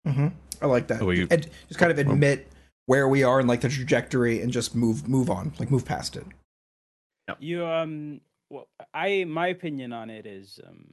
Mhm. 0.07 0.33
I 0.63 0.67
like 0.67 0.89
that. 0.89 1.03
Well, 1.03 1.15
you- 1.15 1.29
and 1.31 1.49
just 1.69 1.79
kind 1.79 1.91
of 1.93 1.99
admit 1.99 2.49
where 2.87 3.09
we 3.09 3.23
are 3.23 3.39
and 3.39 3.49
like 3.49 3.61
the 3.61 3.69
trajectory 3.69 4.41
and 4.41 4.51
just 4.53 4.75
move 4.75 5.09
move 5.09 5.31
on, 5.31 5.53
like 5.59 5.71
move 5.71 5.85
past 5.85 6.17
it. 6.17 6.25
You 7.39 7.67
um, 7.67 8.21
well, 8.51 8.69
I 8.95 9.25
my 9.25 9.49
opinion 9.49 9.93
on 9.93 10.09
it 10.11 10.27
is 10.27 10.59
um, 10.67 10.87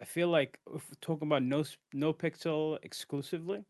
I 0.00 0.04
feel 0.06 0.28
like 0.28 0.58
if 0.74 0.82
we're 0.88 0.96
talking 1.02 1.28
about 1.28 1.42
no 1.42 1.62
NoPixel 1.94 2.78
exclusively, 2.82 3.62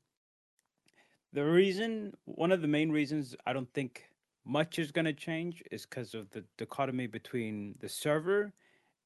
the 1.32 1.44
reason 1.44 2.14
one 2.24 2.52
of 2.52 2.62
the 2.62 2.68
main 2.68 2.90
reasons 2.90 3.34
I 3.46 3.52
don't 3.52 3.72
think 3.74 4.04
much 4.46 4.78
is 4.78 4.92
gonna 4.92 5.12
change 5.12 5.62
is 5.72 5.84
because 5.84 6.14
of 6.14 6.30
the 6.30 6.44
dichotomy 6.56 7.08
between 7.08 7.74
the 7.80 7.88
server 7.88 8.52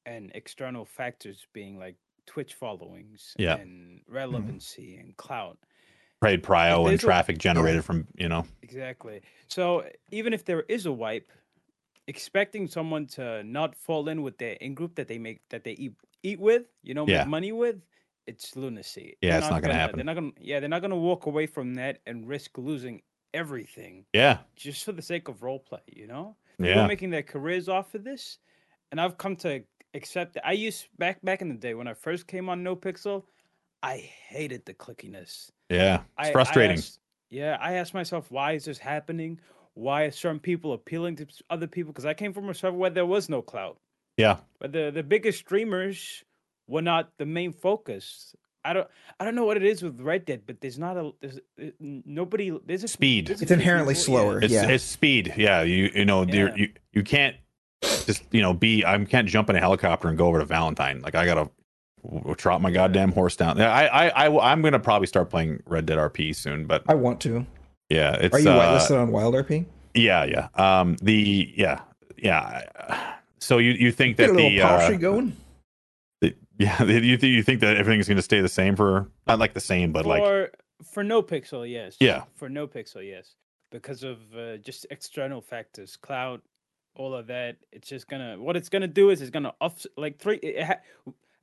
and 0.05 0.31
external 0.35 0.85
factors 0.85 1.47
being 1.53 1.79
like 1.79 1.95
Twitch 2.27 2.53
followings 2.53 3.33
Yeah. 3.37 3.55
and 3.57 4.01
relevancy 4.07 4.97
and 4.97 5.17
clout. 5.17 5.57
Trade 6.25 6.43
prio 6.43 6.77
and 6.79 6.87
there's 6.87 7.03
a- 7.03 7.05
traffic 7.05 7.37
generated 7.37 7.83
from 7.85 8.07
you 8.17 8.27
know 8.29 8.45
Exactly. 8.61 9.21
So 9.47 9.87
even 10.11 10.33
if 10.33 10.43
there 10.45 10.61
is 10.67 10.85
a 10.85 10.91
wipe, 10.91 11.31
expecting 12.07 12.67
someone 12.67 13.05
to 13.07 13.43
not 13.43 13.75
fall 13.75 14.09
in 14.09 14.21
with 14.21 14.37
their 14.37 14.53
in 14.53 14.73
group 14.75 14.95
that 14.95 15.07
they 15.07 15.17
make 15.17 15.41
that 15.49 15.63
they 15.63 15.73
eat 15.73 15.93
eat 16.23 16.39
with, 16.39 16.63
you 16.83 16.93
know, 16.93 17.05
Yeah. 17.07 17.19
make 17.19 17.27
money 17.27 17.51
with, 17.51 17.81
it's 18.27 18.55
lunacy. 18.55 19.15
Yeah, 19.21 19.31
They're 19.31 19.39
it's 19.39 19.49
not 19.49 19.61
gonna 19.61 19.75
happen. 19.75 19.97
They're 19.97 20.05
not 20.05 20.15
gonna. 20.15 20.31
Yeah, 20.39 20.59
they're 20.59 20.69
not 20.69 20.81
gonna 20.81 20.97
walk 20.97 21.25
away 21.27 21.45
from 21.45 21.75
that 21.75 21.99
and 22.07 22.27
risk 22.27 22.57
losing 22.57 23.01
everything 23.33 24.05
yeah 24.13 24.37
just 24.55 24.85
for 24.85 24.93
the 24.93 25.01
sake 25.01 25.27
of 25.27 25.43
role 25.43 25.59
play. 25.59 25.81
You 25.87 26.07
know, 26.07 26.35
people 26.57 26.71
yeah 26.73 26.83
are 26.85 26.87
making 26.87 27.09
their 27.11 27.21
careers 27.23 27.67
off 27.69 27.93
of 27.95 28.03
this, 28.03 28.39
and 28.91 28.99
I've 28.99 29.17
come 29.17 29.35
to 29.37 29.61
accept 29.93 30.33
that. 30.33 30.45
I 30.47 30.53
used 30.53 30.87
back 30.97 31.21
back 31.23 31.41
in 31.41 31.49
the 31.49 31.55
day 31.55 31.73
when 31.75 31.87
I 31.87 31.93
first 31.93 32.27
came 32.27 32.49
on 32.49 32.63
NoPixel, 32.63 33.23
I 33.83 33.97
hated 33.97 34.65
the 34.65 34.73
clickiness. 34.73 35.51
Yeah 35.69 35.95
it's 35.95 36.03
I- 36.17 36.29
I 36.29 36.31
frustrating 36.31 36.77
asked- 36.77 36.99
yeah, 37.31 37.57
I 37.59 37.73
asked 37.73 37.93
myself, 37.93 38.31
why 38.31 38.53
is 38.53 38.65
this 38.65 38.77
happening? 38.77 39.39
Why 39.73 40.03
are 40.03 40.11
certain 40.11 40.39
people 40.39 40.71
appealing 40.73 41.15
to 41.17 41.25
other 41.49 41.67
people? 41.67 41.91
Because 41.91 42.05
I 42.05 42.13
came 42.13 42.31
from 42.33 42.47
a 42.49 42.53
server 42.53 42.77
where 42.77 42.91
there 42.91 43.05
was 43.05 43.27
no 43.29 43.41
clout, 43.41 43.77
yeah 44.17 44.37
but 44.59 44.71
the, 44.71 44.91
the 44.91 45.03
biggest 45.03 45.39
streamers 45.39 46.23
were 46.67 46.81
not 46.81 47.11
the 47.17 47.25
main 47.25 47.51
focus. 47.51 48.35
I 48.63 48.73
don't 48.73 48.87
I 49.19 49.25
don't 49.25 49.35
know 49.35 49.45
what 49.45 49.57
it 49.57 49.63
is 49.63 49.83
with 49.83 49.99
Red 49.99 50.25
Dead, 50.25 50.43
but 50.47 50.61
there's 50.61 50.79
not 50.79 50.97
a 50.97 51.11
there's 51.19 51.39
uh, 51.61 51.65
nobody 51.79 52.57
there's 52.65 52.83
a 52.83 52.87
Speed. 52.87 53.27
there's 53.27 53.41
a 53.41 53.43
It's 53.43 53.51
inherently 53.51 53.95
few 53.95 54.03
people- 54.05 54.13
yeah. 54.15 54.21
slower. 54.21 54.39
it's 54.41 54.53
Yeah. 54.53 54.67
it's 54.69 54.83
speed 54.83 55.33
yeah 55.37 55.61
you 55.63 55.91
you 55.93 56.05
know 56.05 56.23
Yeah. 56.25 56.55
you 56.55 56.69
you 56.93 57.03
can't 57.03 57.35
just 57.81 58.23
you 58.31 58.41
know 58.41 58.53
be 58.53 58.83
i 58.85 58.97
can't 59.05 59.27
jump 59.27 59.49
in 59.49 59.55
a 59.55 59.59
helicopter 59.59 60.07
and 60.07 60.17
go 60.17 60.27
over 60.27 60.39
to 60.39 60.45
valentine 60.45 61.01
like 61.01 61.13
i 61.15 61.25
gotta 61.25 61.49
w- 62.11 62.35
trot 62.35 62.61
my 62.61 62.71
goddamn 62.71 63.11
horse 63.11 63.35
down 63.35 63.57
Yeah, 63.57 63.71
I, 63.73 64.07
I 64.09 64.25
i 64.27 64.51
i'm 64.51 64.61
gonna 64.61 64.79
probably 64.79 65.07
start 65.07 65.29
playing 65.29 65.61
red 65.65 65.85
dead 65.85 65.97
rp 65.97 66.35
soon 66.35 66.65
but 66.65 66.83
I 66.87 66.93
want 66.95 67.19
to. 67.21 67.45
yeah 67.89 68.13
it's 68.15 68.33
Are 68.35 68.39
you 68.39 68.49
uh, 68.49 68.79
whitelisted 68.79 68.99
on 69.01 69.11
Wild 69.11 69.33
RP? 69.35 69.65
Yeah, 69.93 70.25
yeah. 70.25 70.47
Um, 70.55 70.97
the 71.01 71.53
yeah, 71.55 71.79
yeah. 72.17 73.15
So 73.39 73.59
you 73.59 73.71
you 73.71 73.91
think 73.93 74.17
Get 74.17 74.27
that 74.27 74.33
a 74.33 74.35
the, 74.35 74.59
polish 74.59 74.89
uh, 74.89 74.97
going. 74.97 75.37
the 76.21 76.35
yeah 76.57 76.83
you 76.83 77.17
think 77.17 77.31
you 77.31 77.43
think 77.43 77.61
that 77.61 77.77
everything's 77.77 78.07
going 78.07 78.17
to 78.17 78.21
stay 78.21 78.41
the 78.41 78.49
same 78.49 78.75
for 78.75 79.09
not 79.25 79.39
like 79.39 79.53
the 79.53 79.61
same 79.61 79.93
but 79.93 80.05
like 80.05 80.21
for 80.23 80.51
for 80.91 81.03
NoPixel, 81.03 81.69
yes. 81.71 81.95
Yeah. 82.01 82.23
For 82.35 82.49
NoPixel, 82.49 83.07
yes. 83.07 83.35
Because 83.71 84.03
of 84.03 84.17
uh, 84.37 84.57
just 84.57 84.85
external 84.91 85.41
factors, 85.41 85.95
cloud, 85.95 86.41
all 86.95 87.13
of 87.13 87.27
that. 87.27 87.55
It's 87.71 87.87
just 87.87 88.07
gonna 88.09 88.35
what 88.37 88.57
it's 88.57 88.67
gonna 88.69 88.87
do 88.87 89.09
is 89.09 89.21
it's 89.21 89.31
gonna 89.31 89.53
off 89.61 89.85
like 89.97 90.19
three. 90.19 90.37
It 90.37 90.63
ha- 90.63 90.81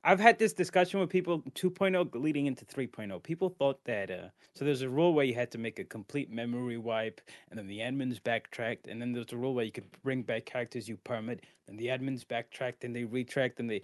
I've 0.05 0.19
had 0.19 0.37
this 0.37 0.51
discussion 0.51 0.99
with 0.99 1.09
people 1.09 1.41
2.0 1.55 2.13
leading 2.21 2.45
into 2.45 2.65
3.0. 2.65 3.23
People 3.23 3.49
thought 3.49 3.79
that 3.85 4.11
uh, 4.11 4.27
so 4.53 4.65
there's 4.65 4.81
a 4.81 4.89
rule 4.89 5.13
where 5.13 5.23
you 5.25 5.33
had 5.33 5.49
to 5.51 5.57
make 5.57 5.79
a 5.79 5.83
complete 5.85 6.29
memory 6.29 6.77
wipe, 6.77 7.21
and 7.49 7.57
then 7.57 7.67
the 7.67 7.79
admins 7.79 8.21
backtracked, 8.21 8.87
and 8.87 9.01
then 9.01 9.13
there's 9.13 9.31
a 9.31 9.37
rule 9.37 9.53
where 9.53 9.63
you 9.63 9.71
could 9.71 9.85
bring 10.03 10.21
back 10.21 10.45
characters 10.45 10.89
you 10.89 10.97
permit, 10.97 11.45
and 11.67 11.79
the 11.79 11.87
admins 11.87 12.27
backtracked 12.27 12.83
and 12.83 12.93
they 12.93 13.03
retracked 13.03 13.59
and 13.59 13.69
they 13.69 13.81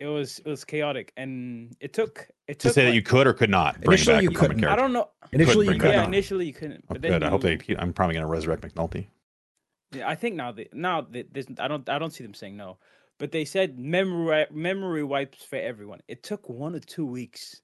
it 0.00 0.06
was 0.06 0.40
it 0.40 0.46
was 0.46 0.64
chaotic, 0.64 1.12
and 1.16 1.76
it 1.80 1.92
took 1.92 2.26
it 2.48 2.58
to 2.58 2.68
took 2.68 2.74
say 2.74 2.86
that 2.86 2.94
you 2.94 3.02
could 3.02 3.26
or 3.28 3.32
could 3.32 3.50
not 3.50 3.80
bring 3.80 3.92
Initially 3.96 4.16
back 4.16 4.22
you 4.24 4.30
couldn't. 4.30 4.64
I 4.64 4.74
don't 4.74 4.92
know. 4.92 5.08
Initially, 5.32 5.66
you 5.66 5.78
could. 5.78 5.90
Yeah, 5.90 6.04
initially 6.04 6.46
you 6.46 6.52
couldn't, 6.52 6.84
Oh, 6.88 6.94
but 6.94 7.02
then 7.02 7.12
good. 7.12 7.22
I 7.22 7.28
hope 7.28 7.44
you- 7.44 7.58
they. 7.58 7.76
I'm 7.76 7.92
probably 7.92 8.14
going 8.14 8.24
to 8.24 8.26
resurrect 8.26 8.62
McNulty. 8.62 9.06
Yeah, 9.92 10.08
I 10.08 10.14
think 10.16 10.36
now 10.36 10.50
that 10.52 10.74
now 10.74 11.02
that 11.02 11.32
there's 11.32 11.46
I 11.58 11.68
don't 11.68 11.88
I 11.88 11.98
don't 11.98 12.12
see 12.12 12.24
them 12.24 12.34
saying 12.34 12.56
no, 12.56 12.78
but 13.20 13.30
they 13.30 13.44
said 13.44 13.78
memory 13.78 14.46
memory 14.50 15.04
wipes 15.04 15.44
for 15.44 15.56
everyone. 15.56 16.00
It 16.08 16.24
took 16.24 16.48
one 16.48 16.74
or 16.74 16.80
two 16.80 17.06
weeks, 17.06 17.60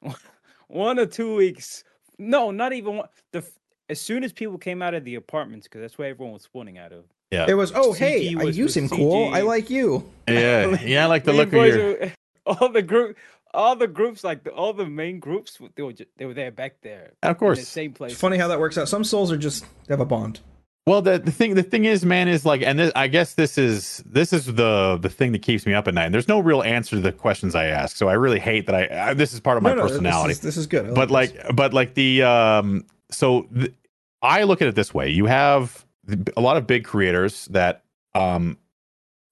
one 0.68 0.98
or 0.98 1.04
two 1.04 1.34
weeks. 1.34 1.84
No, 2.18 2.50
not 2.50 2.72
even 2.72 2.98
one. 2.98 3.08
The 3.32 3.44
as 3.90 4.00
soon 4.00 4.22
as 4.22 4.32
people 4.32 4.56
came 4.56 4.80
out 4.80 4.94
of 4.94 5.04
the 5.04 5.16
apartments 5.16 5.66
because 5.66 5.80
that's 5.80 5.98
where 5.98 6.08
everyone 6.08 6.32
was 6.32 6.44
spawning 6.44 6.78
out 6.78 6.92
of. 6.92 7.04
Yeah. 7.32 7.46
It 7.48 7.54
was, 7.54 7.72
oh, 7.74 7.92
hey, 7.92 8.32
CG 8.32 8.40
I 8.40 8.44
was 8.44 8.58
you 8.58 8.68
seem 8.68 8.88
cool. 8.88 9.34
I 9.34 9.40
like 9.40 9.68
you. 9.68 10.08
Yeah, 10.28 10.80
yeah. 10.80 11.04
I 11.04 11.06
like 11.06 11.24
the 11.24 11.32
look 11.32 11.48
of 11.48 11.52
boys 11.52 11.74
your. 11.74 12.12
all 12.46 12.68
the 12.68 12.82
group, 12.82 13.16
all 13.52 13.76
the 13.76 13.86
groups, 13.88 14.24
like 14.24 14.44
the, 14.44 14.50
all 14.50 14.72
the 14.72 14.86
main 14.86 15.18
groups, 15.20 15.58
they 15.74 15.82
were 15.82 15.92
just, 15.92 16.10
they 16.16 16.26
were 16.26 16.34
there 16.34 16.50
back 16.50 16.76
there. 16.82 17.12
Of 17.22 17.28
in 17.28 17.32
the 17.32 17.34
course. 17.34 17.68
same 17.68 17.92
place. 17.92 18.12
It's 18.12 18.20
funny 18.20 18.36
how 18.38 18.48
that 18.48 18.58
works 18.60 18.78
out. 18.78 18.88
Some 18.88 19.04
souls 19.04 19.30
are 19.30 19.36
just 19.36 19.64
they 19.86 19.92
have 19.92 20.00
a 20.00 20.04
bond. 20.04 20.40
Well, 20.90 21.02
the, 21.02 21.20
the 21.20 21.30
thing 21.30 21.54
the 21.54 21.62
thing 21.62 21.84
is, 21.84 22.04
man, 22.04 22.26
is 22.26 22.44
like, 22.44 22.62
and 22.62 22.76
this, 22.76 22.90
I 22.96 23.06
guess 23.06 23.34
this 23.34 23.56
is 23.56 24.02
this 24.04 24.32
is 24.32 24.46
the 24.46 24.98
the 25.00 25.08
thing 25.08 25.30
that 25.30 25.40
keeps 25.40 25.64
me 25.64 25.72
up 25.72 25.86
at 25.86 25.94
night. 25.94 26.06
And 26.06 26.12
there's 26.12 26.26
no 26.26 26.40
real 26.40 26.64
answer 26.64 26.96
to 26.96 27.00
the 27.00 27.12
questions 27.12 27.54
I 27.54 27.66
ask, 27.66 27.96
so 27.96 28.08
I 28.08 28.14
really 28.14 28.40
hate 28.40 28.66
that 28.66 28.74
I. 28.74 29.10
I 29.10 29.14
this 29.14 29.32
is 29.32 29.38
part 29.38 29.56
of 29.56 29.62
my 29.62 29.70
No, 29.70 29.76
no, 29.76 29.82
personality. 29.82 30.30
This 30.30 30.38
is, 30.38 30.42
this 30.42 30.56
is 30.56 30.66
good. 30.66 30.86
I 30.86 30.92
but 30.92 31.04
this. 31.04 31.12
like 31.12 31.54
but 31.54 31.72
like 31.72 31.94
the 31.94 32.24
um 32.24 32.84
so 33.08 33.42
th- 33.54 33.72
i 34.20 34.42
look 34.42 34.60
at 34.60 34.66
it 34.66 34.74
this 34.74 34.92
way 34.92 35.08
you 35.08 35.26
have 35.26 35.86
a 36.36 36.40
lot 36.40 36.56
of 36.56 36.66
big 36.66 36.84
creators 36.84 37.46
that 37.46 37.84
um 38.16 38.58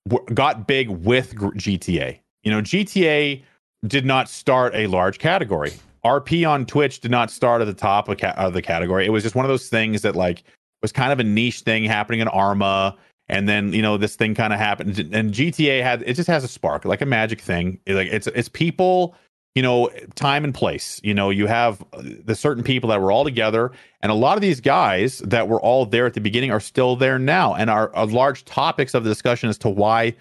w- 0.08 0.24
got 0.34 0.68
big 0.68 0.88
with 0.88 1.34
gta 1.34 2.20
you 2.44 2.52
know 2.52 2.62
gta 2.62 3.42
did 3.84 4.06
not 4.06 4.28
start 4.28 4.74
a 4.76 4.86
large 4.86 5.18
category 5.18 5.72
rp 6.04 6.48
on 6.48 6.64
twitch 6.66 7.00
did 7.00 7.10
not 7.10 7.30
start 7.30 7.60
at 7.60 7.66
the 7.66 7.74
top 7.74 8.08
of, 8.08 8.18
ca- 8.18 8.34
of 8.36 8.52
the 8.52 8.62
category 8.62 9.04
it 9.06 9.10
was 9.10 9.22
just 9.24 9.34
one 9.34 9.44
of 9.44 9.48
those 9.48 9.68
things 9.68 10.02
that 10.02 10.14
like 10.16 10.44
was 10.82 10.92
kind 10.92 11.12
of 11.12 11.20
a 11.20 11.24
niche 11.24 11.60
thing 11.60 11.84
happening 11.84 12.20
in 12.20 12.28
arma. 12.28 12.96
And 13.28 13.48
then 13.48 13.72
you 13.72 13.82
know 13.82 13.96
this 13.96 14.16
thing 14.16 14.34
kind 14.34 14.52
of 14.52 14.58
happened. 14.58 14.98
And 15.12 15.32
gta 15.34 15.82
had 15.82 16.02
it 16.02 16.14
just 16.14 16.28
has 16.28 16.44
a 16.44 16.48
spark 16.48 16.84
like 16.84 17.00
a 17.02 17.06
magic 17.06 17.40
thing. 17.40 17.78
It- 17.86 17.94
like 17.94 18.08
it's 18.08 18.26
it's 18.28 18.48
people 18.48 19.14
you 19.54 19.62
know 19.62 19.90
time 20.14 20.44
and 20.44 20.54
place. 20.54 21.00
You 21.04 21.12
know 21.14 21.30
you 21.30 21.46
have 21.46 21.82
uh, 21.92 22.02
the 22.24 22.34
certain 22.34 22.62
people 22.62 22.88
that 22.90 23.00
were 23.00 23.12
all 23.12 23.24
together. 23.24 23.70
And 24.00 24.10
a 24.10 24.14
lot 24.14 24.38
of 24.38 24.40
these 24.42 24.60
guys 24.60 25.18
that 25.18 25.48
were 25.48 25.60
all 25.60 25.84
there 25.84 26.06
at 26.06 26.14
the 26.14 26.20
beginning 26.20 26.50
are 26.52 26.60
still 26.60 26.96
there 26.96 27.18
now. 27.18 27.54
And 27.54 27.68
are, 27.68 27.94
are 27.94 28.06
large 28.06 28.44
topics 28.44 28.94
of 28.94 29.04
the 29.04 29.10
discussion 29.10 29.48
as 29.50 29.58
to 29.58 29.68
why 29.68 30.14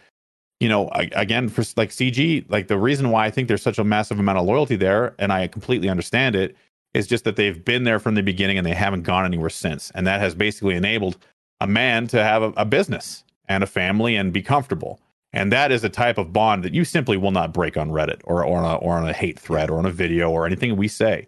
you 0.59 0.67
know 0.67 0.89
again 0.93 1.49
for 1.49 1.63
like 1.75 1.89
cg 1.89 2.43
like 2.49 2.67
the 2.67 2.77
reason 2.77 3.11
why 3.11 3.25
i 3.25 3.31
think 3.31 3.47
there's 3.47 3.61
such 3.61 3.77
a 3.77 3.83
massive 3.83 4.19
amount 4.19 4.37
of 4.39 4.45
loyalty 4.45 4.75
there 4.75 5.13
and 5.19 5.31
i 5.31 5.47
completely 5.47 5.89
understand 5.89 6.35
it 6.35 6.55
is 6.93 7.07
just 7.07 7.23
that 7.23 7.35
they've 7.35 7.63
been 7.63 7.83
there 7.83 7.99
from 7.99 8.15
the 8.15 8.23
beginning 8.23 8.57
and 8.57 8.65
they 8.65 8.73
haven't 8.73 9.03
gone 9.03 9.25
anywhere 9.25 9.49
since 9.49 9.91
and 9.91 10.07
that 10.07 10.19
has 10.19 10.35
basically 10.35 10.75
enabled 10.75 11.17
a 11.59 11.67
man 11.67 12.07
to 12.07 12.23
have 12.23 12.41
a, 12.41 12.53
a 12.57 12.65
business 12.65 13.23
and 13.47 13.63
a 13.63 13.67
family 13.67 14.15
and 14.15 14.33
be 14.33 14.41
comfortable 14.41 14.99
and 15.33 15.51
that 15.51 15.71
is 15.71 15.83
a 15.83 15.89
type 15.89 16.17
of 16.17 16.31
bond 16.31 16.63
that 16.63 16.73
you 16.73 16.85
simply 16.85 17.17
will 17.17 17.31
not 17.31 17.53
break 17.53 17.77
on 17.77 17.91
Reddit 17.91 18.21
or, 18.23 18.45
or, 18.45 18.59
on, 18.59 18.65
a, 18.65 18.75
or 18.77 18.97
on 18.97 19.07
a 19.07 19.13
hate 19.13 19.37
thread 19.39 19.69
or 19.69 19.77
on 19.77 19.85
a 19.85 19.91
video 19.91 20.31
or 20.31 20.45
anything 20.45 20.75
we 20.75 20.87
say. 20.87 21.27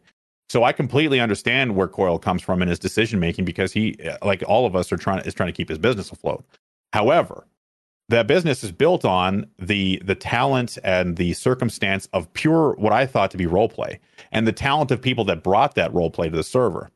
So 0.49 0.63
I 0.63 0.71
completely 0.71 1.19
understand 1.19 1.75
where 1.75 1.87
Koil 1.87 2.19
comes 2.19 2.41
from 2.41 2.61
in 2.61 2.69
his 2.69 2.79
decision 2.79 3.19
making 3.19 3.45
because 3.45 3.71
he, 3.71 3.95
uh, 4.03 4.17
like 4.23 4.43
all 4.47 4.65
of 4.65 4.75
us, 4.75 4.91
are 4.91 4.97
trying 4.97 5.23
is 5.25 5.33
trying 5.33 5.49
to 5.49 5.53
keep 5.53 5.69
his 5.69 5.77
business 5.77 6.11
afloat. 6.11 6.43
However, 6.91 7.45
that 8.07 8.25
business 8.25 8.63
is 8.63 8.71
built 8.71 9.05
on 9.05 9.45
the 9.59 10.01
the 10.03 10.15
talent 10.15 10.79
and 10.83 11.17
the 11.17 11.33
circumstance 11.33 12.07
of 12.13 12.33
pure 12.33 12.73
what 12.73 12.91
I 12.91 13.05
thought 13.05 13.29
to 13.31 13.37
be 13.37 13.45
role 13.45 13.69
play 13.69 13.99
and 14.31 14.47
the 14.47 14.51
talent 14.51 14.91
of 14.91 15.01
people 15.01 15.25
that 15.25 15.43
brought 15.43 15.75
that 15.75 15.93
role 15.93 16.11
play 16.11 16.29
to 16.29 16.35
the 16.35 16.43
server. 16.43 16.91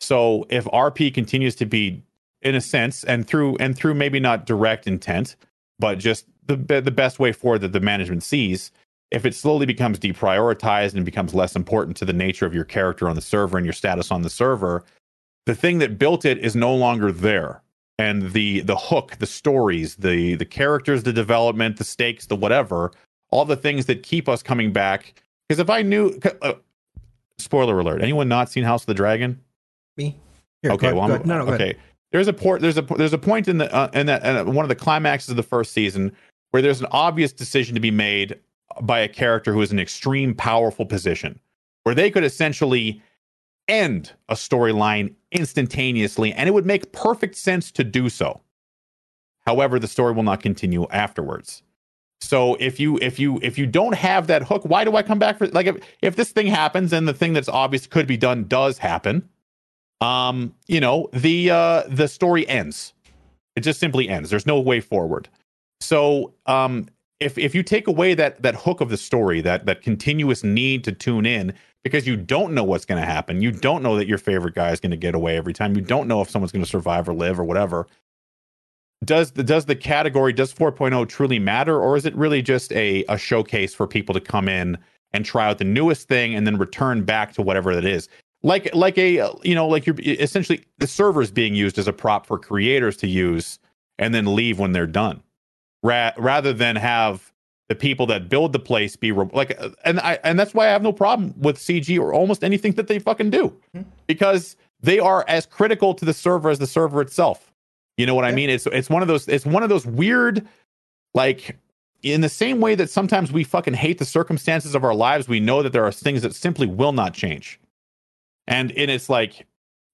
So 0.00 0.46
if 0.48 0.64
RP 0.66 1.12
continues 1.12 1.54
to 1.56 1.66
be, 1.66 2.02
in 2.42 2.54
a 2.54 2.60
sense, 2.60 3.04
and 3.04 3.26
through 3.26 3.56
and 3.56 3.76
through 3.76 3.94
maybe 3.94 4.18
not 4.18 4.46
direct 4.46 4.86
intent, 4.86 5.36
but 5.78 5.98
just 5.98 6.26
the 6.46 6.80
the 6.80 6.90
best 6.90 7.18
way 7.18 7.32
forward 7.32 7.60
that 7.60 7.72
the 7.72 7.80
management 7.80 8.22
sees. 8.22 8.70
If 9.10 9.26
it 9.26 9.34
slowly 9.34 9.66
becomes 9.66 9.98
deprioritized 9.98 10.94
and 10.94 11.04
becomes 11.04 11.34
less 11.34 11.56
important 11.56 11.96
to 11.96 12.04
the 12.04 12.12
nature 12.12 12.46
of 12.46 12.54
your 12.54 12.64
character 12.64 13.08
on 13.08 13.16
the 13.16 13.20
server 13.20 13.58
and 13.58 13.66
your 13.66 13.72
status 13.72 14.12
on 14.12 14.22
the 14.22 14.30
server, 14.30 14.84
the 15.46 15.54
thing 15.54 15.78
that 15.78 15.98
built 15.98 16.24
it 16.24 16.38
is 16.38 16.54
no 16.54 16.72
longer 16.74 17.10
there. 17.10 17.62
And 17.98 18.32
the 18.32 18.60
the 18.60 18.76
hook, 18.76 19.16
the 19.18 19.26
stories, 19.26 19.96
the 19.96 20.36
the 20.36 20.46
characters, 20.46 21.02
the 21.02 21.12
development, 21.12 21.76
the 21.76 21.84
stakes, 21.84 22.26
the 22.26 22.36
whatever, 22.36 22.92
all 23.30 23.44
the 23.44 23.56
things 23.56 23.86
that 23.86 24.02
keep 24.02 24.28
us 24.28 24.42
coming 24.42 24.72
back. 24.72 25.22
Because 25.50 25.58
if 25.58 25.68
I 25.68 25.82
knew, 25.82 26.16
uh, 26.42 26.52
spoiler 27.38 27.80
alert, 27.80 28.02
anyone 28.02 28.28
not 28.28 28.48
seen 28.48 28.62
House 28.62 28.84
of 28.84 28.86
the 28.86 28.94
Dragon? 28.94 29.40
me. 29.96 30.16
Here, 30.62 30.70
okay, 30.70 30.90
go, 30.90 30.94
well, 30.94 31.08
go, 31.08 31.14
I'm, 31.16 31.26
no, 31.26 31.44
no, 31.44 31.52
okay. 31.52 31.74
There's 32.12 32.28
a 32.28 32.32
port. 32.32 32.60
There's 32.60 32.78
a 32.78 32.82
there's 32.82 33.12
a 33.12 33.18
point 33.18 33.48
in 33.48 33.58
the 33.58 33.74
uh, 33.74 33.90
in 33.92 34.06
that 34.06 34.24
uh, 34.24 34.44
one 34.44 34.64
of 34.64 34.68
the 34.68 34.76
climaxes 34.76 35.28
of 35.28 35.34
the 35.34 35.42
first 35.42 35.72
season 35.72 36.12
where 36.52 36.62
there's 36.62 36.80
an 36.80 36.86
obvious 36.92 37.32
decision 37.32 37.74
to 37.74 37.80
be 37.80 37.90
made 37.90 38.38
by 38.82 39.00
a 39.00 39.08
character 39.08 39.52
who 39.52 39.60
is 39.60 39.72
in 39.72 39.78
an 39.80 39.82
extreme 39.82 40.36
powerful 40.36 40.86
position, 40.86 41.40
where 41.82 41.96
they 41.96 42.12
could 42.12 42.22
essentially 42.22 43.02
end 43.66 44.12
a 44.28 44.34
storyline 44.34 45.12
instantaneously, 45.32 46.32
and 46.32 46.48
it 46.48 46.52
would 46.52 46.66
make 46.66 46.92
perfect 46.92 47.34
sense 47.34 47.72
to 47.72 47.82
do 47.82 48.08
so. 48.08 48.40
However, 49.46 49.80
the 49.80 49.88
story 49.88 50.12
will 50.12 50.22
not 50.22 50.44
continue 50.44 50.86
afterwards. 50.90 51.64
So 52.20 52.56
if 52.56 52.78
you 52.78 52.98
if 52.98 53.18
you 53.18 53.38
if 53.42 53.58
you 53.58 53.66
don't 53.66 53.94
have 53.94 54.26
that 54.26 54.42
hook, 54.42 54.62
why 54.64 54.84
do 54.84 54.96
I 54.96 55.02
come 55.02 55.18
back 55.18 55.38
for 55.38 55.46
like 55.48 55.66
if, 55.66 55.76
if 56.02 56.16
this 56.16 56.30
thing 56.32 56.46
happens 56.46 56.92
and 56.92 57.08
the 57.08 57.14
thing 57.14 57.32
that's 57.32 57.48
obvious 57.48 57.86
could 57.86 58.06
be 58.06 58.16
done 58.16 58.44
does 58.46 58.78
happen, 58.78 59.28
um, 60.00 60.54
you 60.66 60.80
know, 60.80 61.08
the 61.12 61.50
uh 61.50 61.82
the 61.88 62.08
story 62.08 62.46
ends. 62.48 62.92
It 63.56 63.60
just 63.60 63.80
simply 63.80 64.08
ends. 64.08 64.30
There's 64.30 64.46
no 64.46 64.60
way 64.60 64.80
forward. 64.80 65.28
So 65.80 66.34
um 66.46 66.86
if 67.20 67.36
if 67.38 67.54
you 67.54 67.62
take 67.62 67.86
away 67.86 68.14
that 68.14 68.42
that 68.42 68.54
hook 68.54 68.80
of 68.80 68.90
the 68.90 68.96
story, 68.96 69.40
that 69.42 69.66
that 69.66 69.82
continuous 69.82 70.44
need 70.44 70.84
to 70.84 70.92
tune 70.92 71.26
in 71.26 71.54
because 71.82 72.06
you 72.06 72.16
don't 72.16 72.52
know 72.52 72.64
what's 72.64 72.84
going 72.84 73.00
to 73.00 73.06
happen, 73.06 73.40
you 73.40 73.50
don't 73.50 73.82
know 73.82 73.96
that 73.96 74.06
your 74.06 74.18
favorite 74.18 74.54
guy 74.54 74.70
is 74.70 74.80
going 74.80 74.90
to 74.90 74.96
get 74.96 75.14
away 75.14 75.36
every 75.36 75.54
time, 75.54 75.74
you 75.74 75.80
don't 75.80 76.08
know 76.08 76.20
if 76.20 76.28
someone's 76.28 76.52
going 76.52 76.64
to 76.64 76.70
survive 76.70 77.08
or 77.08 77.14
live 77.14 77.40
or 77.40 77.44
whatever. 77.44 77.86
Does 79.04 79.30
the 79.32 79.42
does 79.42 79.64
the 79.64 79.76
category 79.76 80.32
does 80.32 80.52
4.0 80.52 81.08
truly 81.08 81.38
matter 81.38 81.80
or 81.80 81.96
is 81.96 82.04
it 82.04 82.14
really 82.14 82.42
just 82.42 82.70
a 82.72 83.04
a 83.08 83.16
showcase 83.16 83.74
for 83.74 83.86
people 83.86 84.12
to 84.14 84.20
come 84.20 84.48
in 84.48 84.76
and 85.12 85.24
try 85.24 85.48
out 85.48 85.58
the 85.58 85.64
newest 85.64 86.06
thing 86.06 86.34
and 86.34 86.46
then 86.46 86.58
return 86.58 87.02
back 87.04 87.32
to 87.34 87.42
whatever 87.42 87.70
it 87.72 87.84
is? 87.84 88.08
like 88.42 88.74
like 88.74 88.96
a 88.96 89.30
you 89.42 89.54
know 89.54 89.66
like 89.68 89.86
you're 89.86 89.96
essentially 90.00 90.64
the 90.78 90.86
server 90.86 91.20
is 91.20 91.30
being 91.30 91.54
used 91.54 91.78
as 91.78 91.86
a 91.86 91.92
prop 91.92 92.24
for 92.26 92.38
creators 92.38 92.96
to 92.96 93.06
use 93.06 93.58
and 93.98 94.14
then 94.14 94.34
leave 94.34 94.58
when 94.58 94.72
they're 94.72 94.86
done 94.86 95.22
Ra- 95.82 96.12
rather 96.16 96.52
than 96.54 96.74
have 96.76 97.32
the 97.68 97.74
people 97.74 98.06
that 98.06 98.30
build 98.30 98.54
the 98.54 98.58
place 98.58 98.96
be 98.96 99.12
re- 99.12 99.28
like 99.34 99.60
uh, 99.60 99.68
and 99.84 100.00
i 100.00 100.18
and 100.24 100.38
that's 100.40 100.54
why 100.54 100.68
i 100.68 100.70
have 100.70 100.82
no 100.82 100.90
problem 100.92 101.34
with 101.38 101.58
cg 101.58 101.98
or 102.00 102.14
almost 102.14 102.42
anything 102.42 102.72
that 102.72 102.86
they 102.86 102.98
fucking 102.98 103.28
do 103.28 103.54
Mhm. 103.76 103.84
because 104.06 104.56
they 104.80 104.98
are 104.98 105.22
as 105.28 105.44
critical 105.44 105.92
to 105.92 106.06
the 106.06 106.14
server 106.14 106.48
as 106.48 106.58
the 106.58 106.66
server 106.66 107.02
itself 107.02 107.49
you 107.96 108.06
know 108.06 108.14
what 108.14 108.24
i 108.24 108.32
mean? 108.32 108.50
It's 108.50 108.66
it's 108.66 108.90
one 108.90 109.02
of 109.02 109.08
those 109.08 109.28
it's 109.28 109.46
one 109.46 109.62
of 109.62 109.68
those 109.68 109.86
weird 109.86 110.46
like 111.14 111.56
in 112.02 112.20
the 112.20 112.28
same 112.28 112.60
way 112.60 112.74
that 112.74 112.90
sometimes 112.90 113.30
we 113.30 113.44
fucking 113.44 113.74
hate 113.74 113.98
the 113.98 114.04
circumstances 114.04 114.74
of 114.74 114.84
our 114.84 114.94
lives 114.94 115.28
we 115.28 115.40
know 115.40 115.62
that 115.62 115.72
there 115.72 115.84
are 115.84 115.92
things 115.92 116.22
that 116.22 116.34
simply 116.34 116.66
will 116.66 116.92
not 116.92 117.14
change. 117.14 117.60
And 118.46 118.72
and 118.72 118.90
it's 118.90 119.08
like 119.08 119.46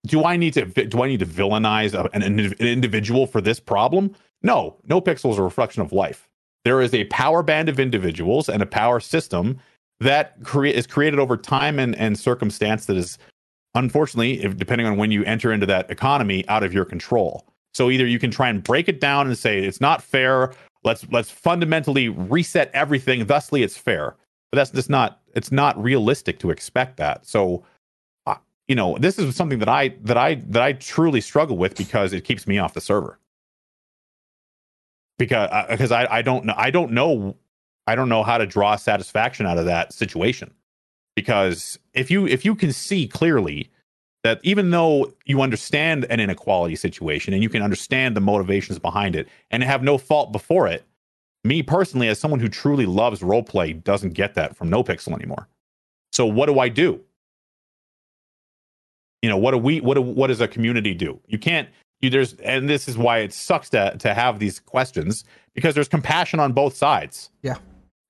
do 0.06 0.24
i 0.24 0.36
need 0.36 0.52
to 0.55 0.66
do 0.66 1.02
i 1.02 1.09
need 1.09 1.20
to 1.20 1.27
villainize 1.27 1.94
an, 2.14 2.23
an 2.23 2.52
individual 2.60 3.27
for 3.27 3.40
this 3.40 3.60
problem? 3.60 4.14
No 4.43 4.77
NoPixel 4.89 5.32
is 5.32 5.39
a 5.39 5.43
reflection 5.43 5.82
of 5.82 5.93
life. 5.93 6.28
There 6.64 6.81
is 6.81 6.94
a 6.94 7.05
power 7.05 7.43
band 7.43 7.68
of 7.68 7.78
individuals 7.81 8.48
and 8.48 8.62
a 8.62 8.66
power 8.66 9.01
system 9.01 9.59
that 10.01 10.43
crea- 10.43 10.74
is 10.74 10.86
created 10.86 11.18
over 11.18 11.36
time 11.36 11.78
and, 11.78 11.97
and 11.97 12.18
circumstance 12.18 12.86
that 12.86 12.97
is 12.97 13.18
unfortunately 13.74 14.43
if, 14.43 14.56
depending 14.56 14.86
on 14.86 14.97
when 14.97 15.10
you 15.10 15.24
enter 15.24 15.52
into 15.52 15.66
that 15.66 15.90
economy 15.90 16.47
out 16.48 16.62
of 16.62 16.73
your 16.73 16.85
control 16.85 17.47
so 17.77 17.90
either 17.90 18.07
you 18.07 18.19
can 18.19 18.31
try 18.31 18.48
and 18.48 18.65
break 18.65 18.89
it 18.89 19.01
down 19.01 19.27
and 19.27 19.36
say 19.36 19.59
it's 19.59 19.81
not 19.81 20.03
fair 20.03 20.53
let's 20.86 21.05
let's 21.11 21.31
fundamentally 21.31 22.09
reset 22.09 22.70
everything 22.73 23.27
thusly 23.27 23.62
it's 23.62 23.77
fair. 23.77 24.16
But 24.51 24.57
that's 24.57 24.70
just 24.70 24.89
not 24.89 25.20
it's 25.35 25.53
not 25.53 25.81
realistic 25.82 26.39
to 26.39 26.51
expect 26.51 26.97
that. 26.97 27.27
So 27.27 27.65
uh, 28.27 28.36
you 28.69 28.74
know 28.74 28.97
this 28.98 29.19
is 29.19 29.36
something 29.36 29.59
that 29.59 29.69
i 29.69 29.89
that 30.03 30.16
i 30.16 30.36
that 30.47 30.62
i 30.62 30.73
truly 30.73 31.20
struggle 31.20 31.59
with 31.59 31.77
because 31.77 32.15
it 32.15 32.24
keeps 32.24 32.47
me 32.47 32.59
off 32.59 32.73
the 32.73 32.81
server. 32.81 33.19
Because 35.19 35.51
uh, 35.51 35.66
because 35.69 35.93
I, 35.93 36.07
I 36.11 36.23
don't 36.23 36.44
know 36.44 36.55
i 36.57 36.70
don't 36.70 36.93
know 36.93 37.36
i 37.86 37.94
don't 37.94 38.09
know 38.09 38.23
how 38.23 38.39
to 38.39 38.47
draw 38.47 38.77
satisfaction 38.77 39.44
out 39.44 39.59
of 39.59 39.66
that 39.66 39.93
situation. 39.93 40.55
Because 41.16 41.78
if 41.94 42.11
you 42.11 42.27
if 42.27 42.44
you 42.44 42.55
can 42.55 42.73
see 42.73 43.09
clearly 43.09 43.70
that 44.27 44.40
even 44.43 44.70
though 44.70 45.15
you 45.24 45.40
understand 45.40 46.05
an 46.11 46.19
inequality 46.19 46.74
situation 46.74 47.32
and 47.32 47.44
you 47.44 47.48
can 47.48 47.62
understand 47.62 48.16
the 48.16 48.20
motivations 48.20 48.77
behind 48.77 49.15
it 49.15 49.28
and 49.53 49.62
have 49.62 49.85
no 49.85 49.97
fault 49.97 50.32
before 50.32 50.66
it, 50.66 50.85
me 51.44 51.62
personally, 51.62 52.09
as 52.09 52.19
someone 52.19 52.40
who 52.40 52.48
truly 52.48 52.86
loves 52.86 53.20
roleplay, 53.20 53.85
doesn't 53.85 54.15
get 54.15 54.35
that 54.35 54.57
from 54.57 54.69
NoPixel 54.69 55.15
anymore. 55.15 55.47
So 56.12 56.27
what 56.27 56.47
do 56.47 56.59
I 56.59 56.69
do? 56.69 57.01
You 59.23 59.31
know, 59.31 59.36
what 59.36 59.53
do 59.53 59.59
we 59.59 59.81
what 59.81 59.94
do, 59.94 60.03
what 60.03 60.27
does 60.27 60.40
a 60.40 60.48
community 60.48 60.93
do? 60.93 61.20
You 61.28 61.39
can't 61.39 61.69
you 62.01 62.11
there's 62.11 62.32
and 62.35 62.69
this 62.69 62.89
is 62.89 62.98
why 62.98 63.19
it 63.19 63.32
sucks 63.32 63.70
to 63.70 63.97
to 63.97 64.12
have 64.12 64.40
these 64.40 64.59
questions 64.59 65.23
because 65.55 65.77
there's 65.77 65.86
compassion 65.86 66.40
on 66.40 66.53
both 66.53 66.77
sides. 66.77 67.31
Yeah. 67.43 67.59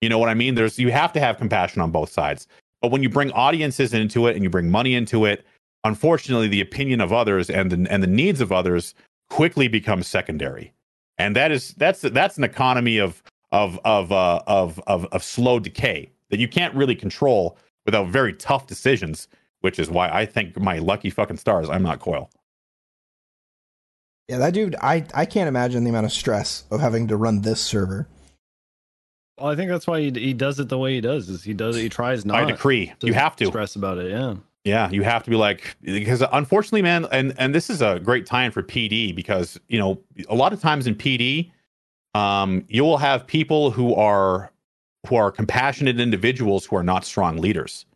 You 0.01 0.09
know 0.09 0.19
what 0.19 0.31
I 0.31 0.35
mean? 0.35 0.55
There's 0.55 0.79
you 0.79 0.91
have 0.93 1.13
to 1.13 1.21
have 1.21 1.37
compassion 1.37 1.83
on 1.83 1.91
both 1.91 2.11
sides. 2.11 2.49
But 2.81 2.91
when 2.91 3.03
you 3.03 3.11
bring 3.11 3.31
audiences 3.33 3.93
into 3.93 4.29
it 4.29 4.35
and 4.35 4.43
you 4.43 4.49
bring 4.49 4.71
money 4.71 4.95
into 4.95 5.27
it, 5.27 5.45
unfortunately 5.87 6.49
the 6.49 6.61
opinion 6.61 7.01
of 7.01 7.13
others 7.13 7.49
and 7.49 7.71
the, 7.71 7.91
and 7.91 8.03
the 8.03 8.09
needs 8.09 8.41
of 8.41 8.53
others 8.53 8.95
quickly 9.31 9.69
becomes 9.69 10.07
secondary 10.07 10.73
and 11.19 11.35
that 11.37 11.51
is 11.51 11.75
that's 11.75 12.01
that's 12.01 12.37
an 12.37 12.45
economy 12.45 12.99
of 12.99 13.23
of 13.53 13.79
of 13.85 14.13
uh, 14.13 14.43
of, 14.47 14.81
of 14.87 15.07
of 15.07 15.23
slow 15.23 15.59
decay 15.59 16.11
that 16.31 16.39
you 16.39 16.49
can't 16.49 16.75
really 16.75 16.95
control 16.95 17.57
without 17.85 18.09
very 18.09 18.33
tough 18.33 18.67
decisions 18.67 19.29
which 19.61 19.79
is 19.79 19.89
why 19.91 20.09
i 20.11 20.27
think 20.27 20.59
my 20.59 20.79
lucky 20.79 21.11
fucking 21.11 21.37
stars 21.37 21.69
i'm 21.71 21.83
not 21.83 22.01
Koil 22.01 22.29
Yeah, 24.29 24.39
that 24.39 24.55
dude, 24.55 24.75
I, 24.81 25.05
I 25.15 25.25
can't 25.25 25.49
imagine 25.49 25.85
the 25.85 25.91
amount 25.91 26.07
of 26.07 26.13
stress 26.13 26.65
of 26.71 26.81
having 26.81 27.07
to 27.09 27.17
run 27.17 27.43
this 27.43 27.61
server. 27.61 28.09
Well, 29.39 29.49
I 29.49 29.57
think 29.57 29.71
that's 29.71 29.87
why 29.87 30.01
he, 30.01 30.11
he 30.11 30.33
does 30.33 30.59
it 30.59 30.69
the 30.69 30.79
way 30.79 30.95
he 30.95 31.01
does. 31.01 31.29
Is 31.29 31.45
he 31.45 31.53
does 31.53 31.77
it? 31.77 31.83
He 31.83 31.89
tries 31.89 32.25
not. 32.25 32.37
i 32.37 32.45
decree 32.45 32.93
to 33.01 33.07
you 33.07 33.15
have 33.15 33.37
to 33.37 33.47
stress 33.47 33.77
about 33.77 33.99
it. 33.99 34.11
Yeah. 34.11 34.37
Yeah, 34.67 34.91
you 34.91 35.05
have 35.05 35.23
to 35.23 35.31
be 35.31 35.37
like 35.37 35.77
because 35.81 36.25
unfortunately, 36.33 36.83
man, 36.83 37.07
and 37.13 37.35
and 37.39 37.55
this 37.55 37.71
is 37.71 37.81
a 37.81 38.01
great 38.01 38.27
time 38.27 38.51
for 38.51 38.65
PD 38.65 39.15
because 39.15 39.61
you 39.69 39.79
know 39.79 40.01
a 40.29 40.35
lot 40.35 40.53
of 40.53 40.61
times 40.61 40.89
in 40.89 40.97
PD, 40.97 41.53
um, 42.15 42.65
you 42.69 42.83
will 42.83 42.97
have 42.97 43.25
people 43.29 43.71
who 43.71 43.95
are 43.95 44.51
who 45.07 45.15
are 45.15 45.31
compassionate 45.31 46.01
individuals 46.01 46.67
who 46.67 46.75
are 46.75 46.83
not 46.83 47.05
strong 47.05 47.37
leaders, 47.37 47.87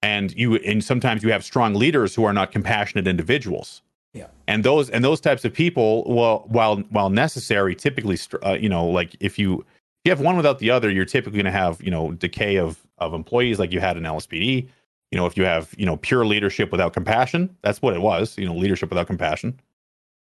and 0.00 0.32
you 0.32 0.54
and 0.56 0.82
sometimes 0.82 1.22
you 1.22 1.30
have 1.32 1.44
strong 1.44 1.74
leaders 1.74 2.14
who 2.14 2.24
are 2.24 2.32
not 2.32 2.50
compassionate 2.50 3.06
individuals. 3.06 3.82
Yeah, 4.14 4.28
and 4.48 4.64
those 4.64 4.88
and 4.88 5.04
those 5.04 5.20
types 5.20 5.44
of 5.44 5.52
people, 5.52 6.04
well, 6.06 6.46
while 6.48 6.78
while 6.88 7.10
necessary, 7.10 7.74
typically, 7.74 8.18
uh, 8.42 8.52
you 8.52 8.70
know, 8.70 8.86
like 8.86 9.14
if 9.20 9.38
you 9.38 9.60
if 9.60 9.66
you 10.06 10.12
have 10.12 10.20
one 10.20 10.38
without 10.38 10.60
the 10.60 10.70
other, 10.70 10.90
you're 10.90 11.04
typically 11.04 11.36
going 11.36 11.52
to 11.52 11.58
have 11.58 11.82
you 11.82 11.90
know 11.90 12.12
decay 12.12 12.56
of 12.56 12.78
of 12.96 13.12
employees 13.12 13.58
like 13.58 13.70
you 13.70 13.80
had 13.80 13.98
in 13.98 14.04
LSPD 14.04 14.66
you 15.12 15.18
know 15.18 15.26
if 15.26 15.36
you 15.36 15.44
have 15.44 15.74
you 15.78 15.86
know 15.86 15.96
pure 15.98 16.26
leadership 16.26 16.72
without 16.72 16.94
compassion 16.94 17.56
that's 17.62 17.82
what 17.82 17.94
it 17.94 18.02
was 18.02 18.38
you 18.38 18.46
know 18.46 18.54
leadership 18.56 18.90
without 18.90 19.08
compassion 19.08 19.58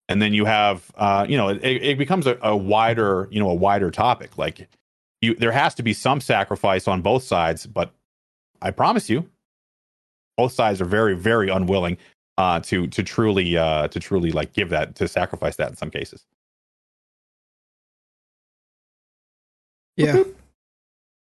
and 0.09 0.23
then 0.23 0.35
you 0.35 0.47
have 0.47 0.93
uh 0.97 1.27
you 1.29 1.37
know 1.39 1.51
it, 1.51 1.61
it 1.65 1.99
becomes 1.99 2.27
a, 2.27 2.39
a 2.43 2.57
wider 2.57 3.29
you 3.33 3.41
know 3.41 3.51
a 3.51 3.55
wider 3.57 3.91
topic 3.91 4.39
like 4.39 4.69
you 5.23 5.35
there 5.37 5.53
has 5.53 5.75
to 5.75 5.85
be 5.85 5.95
some 5.95 6.21
sacrifice 6.21 6.89
on 6.89 7.03
both 7.03 7.25
sides 7.25 7.67
but 7.67 7.93
i 8.63 8.71
promise 8.71 9.11
you 9.11 9.29
both 10.37 10.53
sides 10.53 10.81
are 10.81 10.87
very 10.87 11.17
very 11.17 11.51
unwilling 11.51 11.99
uh 12.39 12.61
to 12.61 12.87
to 12.89 13.03
truly 13.03 13.57
uh 13.57 13.89
to 13.89 14.01
truly 14.01 14.33
like 14.33 14.53
give 14.55 14.71
that 14.71 14.97
to 14.97 15.09
sacrifice 15.09 15.57
that 15.57 15.71
in 15.71 15.77
some 15.77 15.91
cases 15.91 16.27
Yeah. 19.97 20.25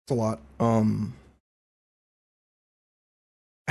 it's 0.05 0.11
a 0.11 0.15
lot. 0.15 0.39
Um 0.59 1.13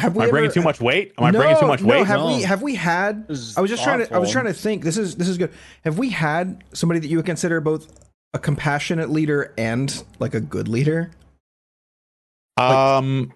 have 0.01 0.16
am 0.16 0.22
i 0.22 0.31
bringing 0.31 0.47
ever- 0.47 0.55
too 0.55 0.62
much 0.62 0.81
weight 0.81 1.12
am 1.18 1.24
i 1.24 1.31
bringing 1.31 1.56
too 1.59 1.66
much 1.66 1.81
no, 1.82 1.89
weight 1.89 2.06
have 2.06 2.20
No. 2.20 2.27
we 2.27 2.43
have 2.43 2.62
we 2.62 2.74
had 2.74 3.24
I 3.56 3.60
was 3.60 3.70
just 3.70 3.82
trying 3.85 4.05
to 4.05 4.14
I 4.14 4.18
was 4.18 4.31
trying 4.31 4.47
to 4.47 4.52
think. 4.52 4.82
This 4.82 4.97
is 4.97 5.14
this 5.16 5.28
is 5.28 5.39
good. 5.39 5.52
Have 5.85 5.98
we 5.98 6.10
had 6.10 6.64
somebody 6.72 7.01
that 7.01 7.09
you 7.09 7.16
would 7.18 7.27
consider 7.27 7.60
both 7.60 7.93
a 8.35 8.39
compassionate 8.39 9.10
leader 9.10 9.55
and 9.59 10.02
like 10.18 10.35
a 10.35 10.40
good 10.40 10.66
leader? 10.68 11.10
um 12.56 13.32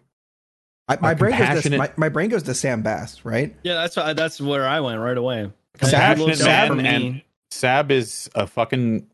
I, 0.87 0.99
my 1.01 1.15
brain 1.15 1.39
goes 1.39 1.63
to, 1.63 1.79
my, 1.79 1.91
my 1.97 2.11
brain 2.11 2.29
goes 2.29 2.43
to 2.43 2.53
Sam 2.55 2.83
Bass, 2.83 3.25
right? 3.25 3.57
Yeah, 3.63 3.75
that's 3.75 3.97
why, 3.97 4.13
that's 4.13 4.39
where 4.39 4.69
I 4.69 4.81
went 4.81 5.01
right 5.01 5.17
away. 5.17 5.51
Compassionate 5.79 6.19
He 6.19 6.25
looks 6.25 6.45
man 6.45 6.87
and- 6.87 7.23
Sab 7.51 7.91
is 7.91 8.29
a 8.35 8.47
fucking 8.47 9.07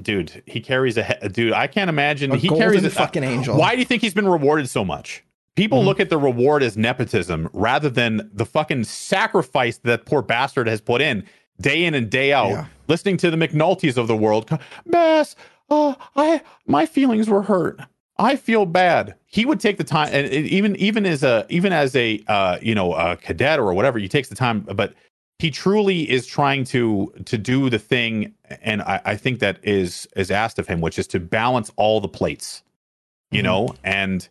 dude. 0.00 0.42
He 0.46 0.60
carries 0.60 0.96
a 0.96 1.02
he- 1.04 1.28
dude. 1.28 1.52
I 1.52 1.66
can't 1.66 1.90
imagine 1.90 2.32
A 2.32 2.36
he 2.36 2.48
carries 2.48 2.84
a 2.84 2.90
fucking 2.90 3.22
angel. 3.22 3.58
Why 3.58 3.74
do 3.74 3.80
you 3.80 3.84
think 3.84 4.00
he's 4.00 4.14
been 4.14 4.28
rewarded 4.28 4.68
so 4.70 4.82
much? 4.84 5.22
People 5.56 5.82
Mhm. 5.82 5.86
look 5.86 6.00
at 6.00 6.10
the 6.10 6.18
reward 6.18 6.62
as 6.62 6.76
nepotism 6.76 7.48
rather 7.52 7.90
than 7.90 8.30
the 8.32 8.46
fucking 8.46 8.84
sacrifice 8.84 9.78
that 9.78 10.06
poor 10.06 10.22
bastard 10.22 10.68
has 10.68 10.80
put 10.80 11.00
in 11.00 11.24
day 11.60 11.84
in 11.84 11.94
and 11.94 12.08
day 12.08 12.32
out, 12.32 12.50
Yeah. 12.50 12.66
listening 12.88 13.16
to 13.18 13.30
the 13.30 13.36
McNultys 13.36 13.96
of 13.96 14.06
the 14.08 14.16
world. 14.16 14.48
Bass, 14.86 15.36
oh, 15.68 15.96
I 16.16 16.40
my 16.66 16.86
feelings 16.86 17.28
were 17.28 17.42
hurt. 17.42 17.80
I 18.18 18.36
feel 18.36 18.66
bad. 18.66 19.14
He 19.26 19.44
would 19.46 19.60
take 19.60 19.76
the 19.78 19.84
time, 19.84 20.10
and 20.12 20.30
even 20.32 20.76
even 20.76 21.04
as 21.06 21.22
a 21.22 21.46
even 21.48 21.72
as 21.72 21.96
a 21.96 22.20
uh, 22.28 22.58
you 22.62 22.74
know 22.74 22.94
a 22.94 23.16
cadet 23.16 23.58
or 23.58 23.72
whatever, 23.74 23.98
he 23.98 24.08
takes 24.08 24.28
the 24.28 24.34
time. 24.34 24.60
But 24.60 24.94
he 25.38 25.50
truly 25.50 26.08
is 26.10 26.26
trying 26.26 26.64
to 26.64 27.12
to 27.26 27.36
do 27.38 27.68
the 27.70 27.78
thing, 27.78 28.34
and 28.62 28.82
I, 28.82 29.00
I 29.04 29.16
think 29.16 29.40
that 29.40 29.58
is 29.62 30.06
is 30.16 30.30
asked 30.30 30.58
of 30.58 30.68
him, 30.68 30.80
which 30.80 30.98
is 30.98 31.06
to 31.08 31.20
balance 31.20 31.70
all 31.76 32.00
the 32.00 32.08
plates, 32.08 32.62
you 33.30 33.40
Mhm. 33.40 33.44
know. 33.44 33.74
And 33.84 34.28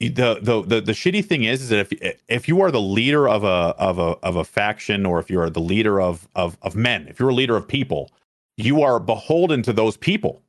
the, 0.00 0.38
the 0.40 0.62
the 0.62 0.80
the 0.80 0.92
shitty 0.92 1.24
thing 1.24 1.44
is, 1.44 1.62
is 1.62 1.70
that 1.70 1.80
if 1.92 2.18
if 2.28 2.48
you 2.48 2.60
are 2.62 2.70
the 2.70 2.80
leader 2.80 3.28
of 3.28 3.44
a 3.44 3.74
of 3.78 3.98
a 3.98 4.16
of 4.22 4.36
a 4.36 4.44
faction, 4.44 5.06
or 5.06 5.18
if 5.18 5.30
you're 5.30 5.50
the 5.50 5.60
leader 5.60 6.00
of 6.00 6.28
of 6.36 6.56
of 6.62 6.76
men, 6.76 7.08
if 7.08 7.18
you're 7.18 7.30
a 7.30 7.34
leader 7.34 7.56
of 7.56 7.66
people, 7.66 8.12
you 8.56 8.82
are 8.82 9.00
beholden 9.00 9.62
to 9.62 9.72
those 9.72 9.96
people. 9.96 10.42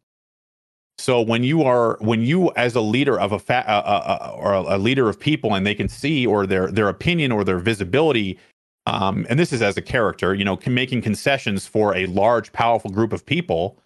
So 0.99 1.21
when 1.21 1.43
you 1.43 1.63
are 1.63 1.97
when 2.01 2.21
you 2.21 2.51
as 2.55 2.75
a 2.75 2.81
leader 2.81 3.19
of 3.19 3.31
a 3.31 3.39
fa- 3.39 3.65
uh, 3.67 3.83
uh, 3.85 4.17
uh, 4.21 4.35
or 4.37 4.53
a 4.53 4.77
leader 4.77 5.09
of 5.09 5.19
people, 5.19 5.55
and 5.55 5.65
they 5.65 5.75
can 5.75 5.89
see 5.89 6.27
or 6.27 6.47
their 6.47 6.71
their 6.71 6.89
opinion 6.89 7.31
or 7.31 7.43
their 7.43 7.59
visibility, 7.59 8.39
um, 8.85 9.25
and 9.29 9.39
this 9.39 9.53
is 9.53 9.61
as 9.61 9.77
a 9.77 9.81
character, 9.81 10.35
you 10.35 10.45
know, 10.45 10.57
can 10.57 10.73
making 10.73 11.01
concessions 11.01 11.65
for 11.65 11.95
a 11.95 12.05
large, 12.07 12.53
powerful 12.53 12.91
group 12.91 13.13
of 13.13 13.25
people. 13.25 13.79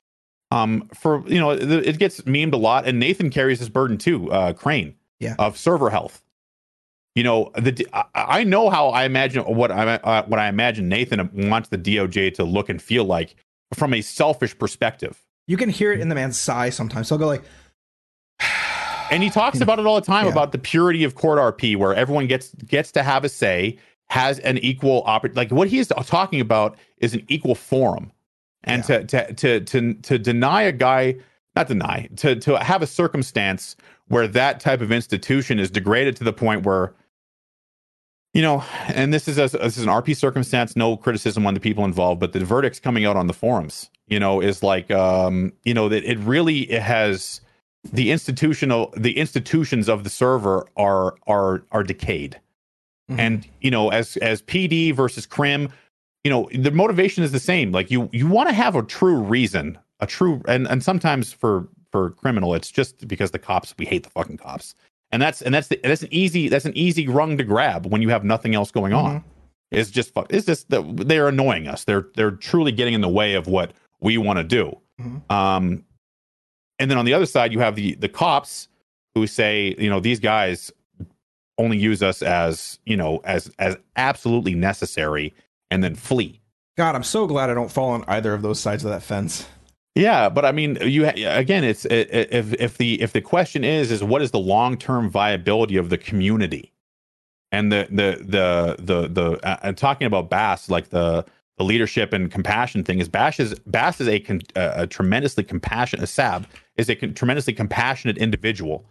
Um, 0.51 0.89
for 0.93 1.27
you 1.27 1.39
know, 1.39 1.51
it, 1.51 1.71
it 1.71 1.99
gets 1.99 2.21
memed 2.21 2.53
a 2.53 2.57
lot, 2.57 2.87
and 2.87 2.99
Nathan 2.99 3.29
carries 3.29 3.59
this 3.59 3.69
burden 3.69 3.97
too. 3.97 4.31
Uh, 4.31 4.53
Crane, 4.53 4.95
Yeah. 5.19 5.35
of 5.39 5.57
server 5.57 5.89
health. 5.89 6.23
You 7.15 7.23
know, 7.23 7.51
the 7.55 7.87
I, 8.15 8.43
know 8.43 8.69
how 8.71 8.89
I 8.89 9.03
imagine 9.05 9.43
what 9.43 9.71
I 9.71 9.95
uh, 9.95 10.23
what 10.25 10.39
I 10.39 10.47
imagine 10.47 10.89
Nathan 10.89 11.29
wants 11.49 11.69
the 11.69 11.77
DOJ 11.77 12.33
to 12.35 12.43
look 12.43 12.69
and 12.69 12.81
feel 12.81 13.05
like 13.05 13.35
from 13.75 13.93
a 13.93 14.01
selfish 14.01 14.57
perspective. 14.57 15.21
You 15.47 15.55
can 15.57 15.69
hear 15.69 15.91
it 15.91 15.99
in 15.99 16.09
the 16.09 16.15
man's 16.15 16.37
sigh 16.37 16.69
sometimes. 16.71 17.07
So 17.09 17.15
I'll 17.15 17.19
go 17.19 17.27
like, 17.27 17.43
and 19.11 19.21
he 19.21 19.29
talks 19.29 19.61
about 19.61 19.79
it 19.79 19.85
all 19.85 19.95
the 19.95 20.05
time 20.05 20.25
Yeah. 20.25 20.31
about 20.31 20.51
the 20.53 20.57
purity 20.57 21.03
of 21.03 21.15
court 21.15 21.37
RP, 21.39 21.75
where 21.77 21.93
everyone 21.93 22.27
gets 22.27 22.53
gets 22.65 22.91
to 22.93 23.03
have 23.03 23.23
a 23.23 23.29
say, 23.29 23.77
has 24.09 24.39
an 24.39 24.57
equal 24.59 25.03
oppor- 25.03 25.35
Like 25.35 25.51
what 25.51 25.67
he's 25.67 25.87
talking 25.87 26.41
about 26.41 26.77
is 26.97 27.13
an 27.13 27.23
equal 27.27 27.55
forum, 27.55 28.11
and 28.63 28.83
to, 28.85 29.03
to 29.05 29.33
to 29.33 29.59
to 29.61 29.93
to 29.93 30.17
deny 30.17 30.63
a 30.63 30.71
guy, 30.71 31.15
not 31.55 31.67
deny, 31.67 32.09
to 32.17 32.35
to 32.37 32.57
have 32.57 32.81
a 32.81 32.87
circumstance 32.87 33.75
where 34.07 34.27
that 34.27 34.59
type 34.59 34.81
of 34.81 34.91
institution 34.91 35.59
is 35.59 35.69
degraded 35.71 36.15
to 36.17 36.23
the 36.23 36.33
point 36.33 36.65
where. 36.65 36.93
You 38.35 38.41
know, 38.41 38.63
and 38.87 39.13
this 39.13 39.27
is 39.27 39.37
a, 39.37 39.55
this 39.59 39.77
is 39.77 39.83
an 39.83 39.89
RP 39.89 40.17
circumstance. 40.17 40.75
No 40.75 40.97
criticism 40.97 41.45
on 41.45 41.53
the 41.53 41.59
people 41.59 41.85
involved, 41.85 42.19
but 42.19 42.33
the 42.33 42.43
verdicts 42.43 42.79
coming 42.79 43.05
out 43.05 43.15
on 43.15 43.27
the 43.27 43.33
forums, 43.33 43.91
you 44.07 44.19
know, 44.19 44.41
is 44.41 44.63
like, 44.63 44.89
um, 44.89 45.53
you 45.63 45.73
know, 45.75 45.87
that 45.89 46.03
it 46.03 46.17
really 46.17 46.61
it 46.71 46.81
has 46.81 47.41
the 47.91 48.09
institutional 48.11 48.91
the 48.97 49.17
institutions 49.17 49.87
of 49.87 50.03
the 50.03 50.09
server 50.09 50.65
are 50.77 51.15
are 51.27 51.63
are 51.71 51.83
decayed 51.83 52.39
Mhm. 53.11 53.19
and 53.19 53.47
you 53.59 53.69
know 53.69 53.89
as 53.89 54.15
as 54.17 54.41
pd 54.41 54.95
versus 54.95 55.25
crim 55.25 55.67
you 56.23 56.31
know 56.31 56.49
the 56.53 56.71
motivation 56.71 57.21
is 57.21 57.33
the 57.33 57.39
same 57.39 57.73
like 57.73 57.91
you 57.91 58.09
you 58.13 58.25
want 58.27 58.47
to 58.47 58.55
have 58.55 58.77
a 58.77 58.83
true 58.83 59.17
reason 59.21 59.77
a 59.99 60.07
true 60.07 60.41
and 60.47 60.65
and 60.69 60.81
sometimes 60.81 61.33
for 61.33 61.67
for 61.93 62.09
criminal 62.09 62.53
it's 62.55 62.69
just 62.71 63.07
because 63.07 63.31
the 63.31 63.39
cops 63.39 63.73
we 63.77 63.85
hate 63.85 64.03
the 64.03 64.09
fucking 64.09 64.35
cops 64.37 64.73
and 65.11 65.21
that's 65.21 65.41
and 65.43 65.53
that's 65.55 65.67
the, 65.69 65.79
that's 65.83 66.01
an 66.01 66.09
easy 66.11 66.49
that's 66.49 66.65
an 66.65 66.75
easy 66.75 67.07
rung 67.07 67.37
to 67.37 67.43
grab 67.45 67.85
when 67.85 68.01
you 68.01 68.09
have 68.09 68.23
nothing 68.25 68.55
else 68.55 68.71
going 68.71 68.91
on 68.93 69.19
Mhm. 69.19 69.23
it's 69.71 69.89
just 69.91 70.11
fuck 70.13 70.25
it's 70.31 70.45
just 70.47 70.69
that 70.71 70.81
they're 71.07 71.27
annoying 71.29 71.67
us 71.67 71.83
they're 71.85 72.07
they're 72.15 72.31
truly 72.31 72.71
getting 72.73 72.93
in 72.95 73.01
the 73.01 73.07
way 73.09 73.35
of 73.35 73.47
what 73.47 73.71
we 74.01 74.17
want 74.17 74.37
to 74.39 74.43
do 74.43 74.77
Mhm. 74.99 75.31
Um, 75.31 75.85
and 76.79 76.89
then 76.91 76.97
on 76.97 77.05
the 77.05 77.13
other 77.13 77.25
side, 77.25 77.51
you 77.53 77.59
have 77.59 77.75
the 77.75 77.95
the 77.95 78.09
cops 78.09 78.67
who 79.15 79.25
say, 79.27 79.75
you 79.79 79.89
know, 79.89 79.99
these 79.99 80.19
guys 80.19 80.71
only 81.57 81.77
use 81.77 82.03
us 82.03 82.21
as 82.21 82.79
you 82.85 82.95
know 82.97 83.21
as 83.23 83.49
as 83.59 83.75
absolutely 83.95 84.53
necessary, 84.55 85.33
and 85.71 85.83
then 85.83 85.95
flee. 85.95 86.41
God, 86.77 86.93
I'm 86.95 87.03
so 87.03 87.25
glad 87.27 87.49
I 87.49 87.53
don't 87.55 87.71
fall 87.71 87.89
on 87.91 88.03
either 88.07 88.33
of 88.35 88.41
those 88.43 88.59
sides 88.59 88.83
of 88.85 88.91
that 88.91 89.01
fence. 89.03 89.47
Yeah, 89.95 90.29
but 90.29 90.43
I 90.43 90.51
mean, 90.51 90.77
you 90.81 91.05
again, 91.07 91.63
it's 91.63 91.85
if 91.85 92.53
if 92.53 92.77
the 92.77 92.99
if 93.01 93.13
the 93.13 93.21
question 93.21 93.63
is 93.63 93.91
is 93.91 94.03
what 94.03 94.23
is 94.23 94.31
the 94.31 94.39
long 94.39 94.75
term 94.75 95.09
viability 95.09 95.77
of 95.77 95.89
the 95.89 95.99
community, 95.99 96.73
and 97.51 97.71
the 97.71 97.87
the 97.91 98.17
the 98.25 98.75
the 98.79 99.07
the 99.07 99.47
uh, 99.47 99.57
and 99.61 99.77
talking 99.77 100.07
about 100.07 100.31
Bass 100.31 100.67
like 100.67 100.89
the 100.89 101.23
the 101.57 101.63
leadership 101.63 102.11
and 102.11 102.31
compassion 102.31 102.83
thing 102.83 102.97
is 102.99 103.07
Bash 103.07 103.39
is 103.39 103.53
Bass 103.67 104.01
is 104.01 104.07
a 104.07 104.25
a, 104.55 104.87
tremendously 104.87 105.43
compassionate 105.43 106.09
Sab 106.09 106.47
is 106.75 106.89
a 106.89 106.95
tremendously 106.95 107.53
compassionate 107.53 108.17
individual, 108.17 108.85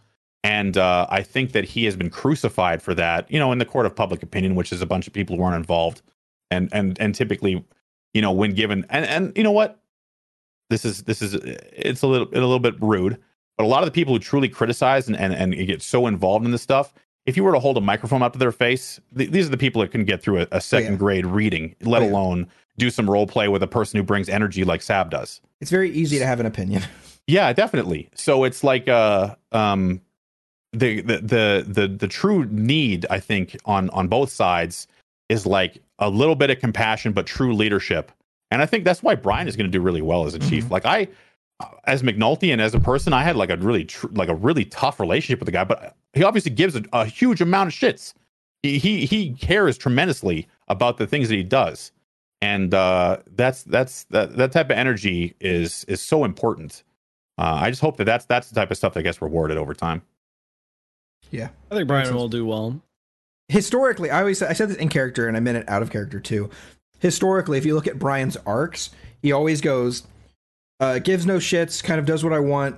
and 0.45 0.77
uh, 0.77 1.09
I 1.11 1.23
think 1.23 1.51
that 1.51 1.65
he 1.65 1.85
has 1.87 1.97
been 1.97 2.11
crucified 2.11 2.81
for 2.81 2.95
that, 2.95 3.29
you 3.29 3.41
know, 3.41 3.51
in 3.51 3.59
the 3.59 3.65
court 3.65 3.87
of 3.87 3.97
public 3.97 4.23
opinion, 4.23 4.55
which 4.55 4.71
is 4.71 4.81
a 4.81 4.87
bunch 4.87 5.09
of 5.09 5.13
people 5.13 5.37
who 5.37 5.43
aren't 5.43 5.57
involved, 5.57 6.01
and 6.53 6.69
and 6.73 6.97
and 7.01 7.13
typically, 7.13 7.65
you 8.15 8.23
know, 8.23 8.31
when 8.31 8.55
given 8.55 8.87
and 8.89 9.05
and 9.07 9.33
you 9.37 9.43
know 9.43 9.51
what 9.51 9.82
this 10.73 10.85
is 10.85 11.03
this 11.05 11.21
is 11.23 11.35
it's 11.35 12.03
a 12.03 12.07
little 12.07 12.29
a 12.29 12.41
little 12.41 12.59
bit 12.59 12.75
rude 12.81 13.17
but 13.59 13.65
a 13.65 13.67
lot 13.69 13.83
of 13.83 13.87
the 13.87 13.93
people 13.93 14.15
who 14.15 14.19
truly 14.19 14.49
criticize 14.49 15.07
and 15.09 15.17
and, 15.17 15.33
and 15.35 15.55
get 15.67 15.83
so 15.83 16.07
involved 16.07 16.45
in 16.45 16.51
this 16.51 16.63
stuff 16.63 16.95
if 17.27 17.37
you 17.37 17.45
were 17.45 17.53
to 17.53 17.61
hold 17.61 17.77
a 17.77 17.81
microphone 17.81 18.23
up 18.23 18.33
to 18.33 18.39
their 18.39 18.51
face 18.53 19.01
th- 19.17 19.31
these 19.31 19.47
are 19.47 19.51
the 19.51 19.57
people 19.57 19.81
that 19.83 19.91
can 19.93 20.05
get 20.05 20.23
through 20.23 20.41
a, 20.41 20.47
a 20.53 20.61
second 20.61 20.93
yeah. 20.95 20.99
grade 20.99 21.27
reading 21.27 21.75
let 21.83 22.03
Oh, 22.03 22.07
yeah. 22.07 22.11
alone 22.13 22.47
do 22.79 22.89
some 22.91 23.09
role 23.09 23.27
play 23.27 23.49
with 23.49 23.63
a 23.63 23.67
person 23.67 23.99
who 23.99 24.03
brings 24.03 24.29
energy 24.29 24.65
like 24.65 24.83
sab 24.83 25.11
does 25.11 25.41
It's 25.61 25.71
very 25.71 25.91
easy 25.91 26.19
to 26.19 26.27
have 26.27 26.41
an 26.41 26.47
opinion. 26.47 26.83
yeah 27.27 27.53
definitely 27.53 28.09
so 28.15 28.45
it's 28.45 28.65
like 28.65 28.89
uh 28.89 29.35
um 29.53 30.01
the 30.73 31.03
the 31.03 31.19
the 31.19 31.65
the, 31.69 31.89
the 31.89 32.09
true 32.09 32.47
need 32.47 33.05
i 33.11 33.21
think 33.21 33.57
on 33.67 33.91
on 33.91 34.09
both 34.09 34.31
sides 34.31 34.87
is 35.29 35.47
like 35.47 35.83
a 35.99 36.09
little 36.09 36.35
bit 36.35 36.51
of 36.51 36.59
compassion 36.61 37.13
but 37.13 37.27
true 37.27 37.55
leadership 37.55 38.11
and 38.53 38.63
i 38.63 38.67
think 38.67 38.85
that's 38.85 39.03
why 39.03 39.15
brian 39.15 39.49
is 39.49 39.57
going 39.57 39.67
to 39.71 39.71
do 39.77 39.81
really 39.83 40.03
well 40.03 40.25
as 40.27 40.35
a 40.35 40.39
chief 40.39 40.67
Mhm. 40.67 40.71
like 40.71 40.85
i 40.87 41.09
as 41.85 42.03
mcnulty 42.03 42.53
and 42.53 42.61
as 42.61 42.75
a 42.75 42.81
person 42.81 43.13
i 43.13 43.23
had 43.23 43.37
like 43.37 43.51
a 43.51 43.57
really 43.57 43.85
tr- 43.85 44.07
like 44.13 44.29
a 44.29 44.35
really 44.35 44.65
tough 44.65 45.01
relationship 45.01 45.39
with 45.41 45.47
the 45.47 45.53
guy 45.53 45.65
but 45.65 45.97
he 46.13 46.23
obviously 46.25 46.51
gives 46.53 46.77
a, 46.77 46.83
a 46.93 47.05
huge 47.07 47.41
amount 47.41 47.69
of 47.69 47.75
shits 47.75 48.15
he, 48.63 48.79
he 48.79 49.05
he 49.07 49.33
cares 49.35 49.77
tremendously 49.79 50.47
about 50.69 50.97
the 50.99 51.07
things 51.07 51.29
that 51.29 51.37
he 51.37 51.43
does 51.43 51.93
and 52.41 52.75
uh 52.75 53.19
that's 53.35 53.63
that's 53.65 54.05
that 54.05 54.37
that 54.37 54.53
type 54.53 54.67
of 54.71 54.77
energy 54.77 55.35
is 55.41 55.85
is 55.85 56.01
so 56.03 56.25
important 56.25 56.83
uh, 57.39 57.55
I 57.63 57.71
just 57.71 57.81
hope 57.81 57.97
that 57.97 58.05
that's 58.05 58.27
that's 58.27 58.51
the 58.51 58.55
type 58.55 58.71
of 58.71 58.77
stuff 58.77 58.93
that 58.93 59.03
gets 59.05 59.23
rewarded 59.23 59.57
over 59.57 59.73
time. 59.73 60.03
Yeah. 61.31 61.49
I 61.71 61.75
think 61.77 61.89
Brian 61.89 62.15
will 62.15 62.29
do 62.29 62.45
well. 62.45 62.81
Historically, 63.49 64.11
I 64.11 64.21
always 64.21 64.43
I 64.43 64.53
said 64.53 64.69
this 64.69 64.77
in 64.77 64.91
character 64.91 65.27
and 65.29 65.37
I 65.37 65.41
meant 65.41 65.57
it 65.57 65.69
out 65.69 65.81
of 65.83 65.91
character 65.91 66.21
too. 66.21 66.51
Historically, 67.03 67.59
if 67.59 67.67
you 67.67 67.75
look 67.75 67.89
at 67.89 67.99
Brian's 67.99 68.37
arcs, 68.47 68.91
he 69.21 69.33
always 69.33 69.61
goes, 69.61 70.07
uh, 70.79 71.01
gives 71.01 71.27
no 71.27 71.39
shits, 71.39 71.83
kind 71.83 71.99
of 71.99 72.07
does 72.07 72.23
what 72.23 72.33
I 72.33 72.39
want, 72.39 72.77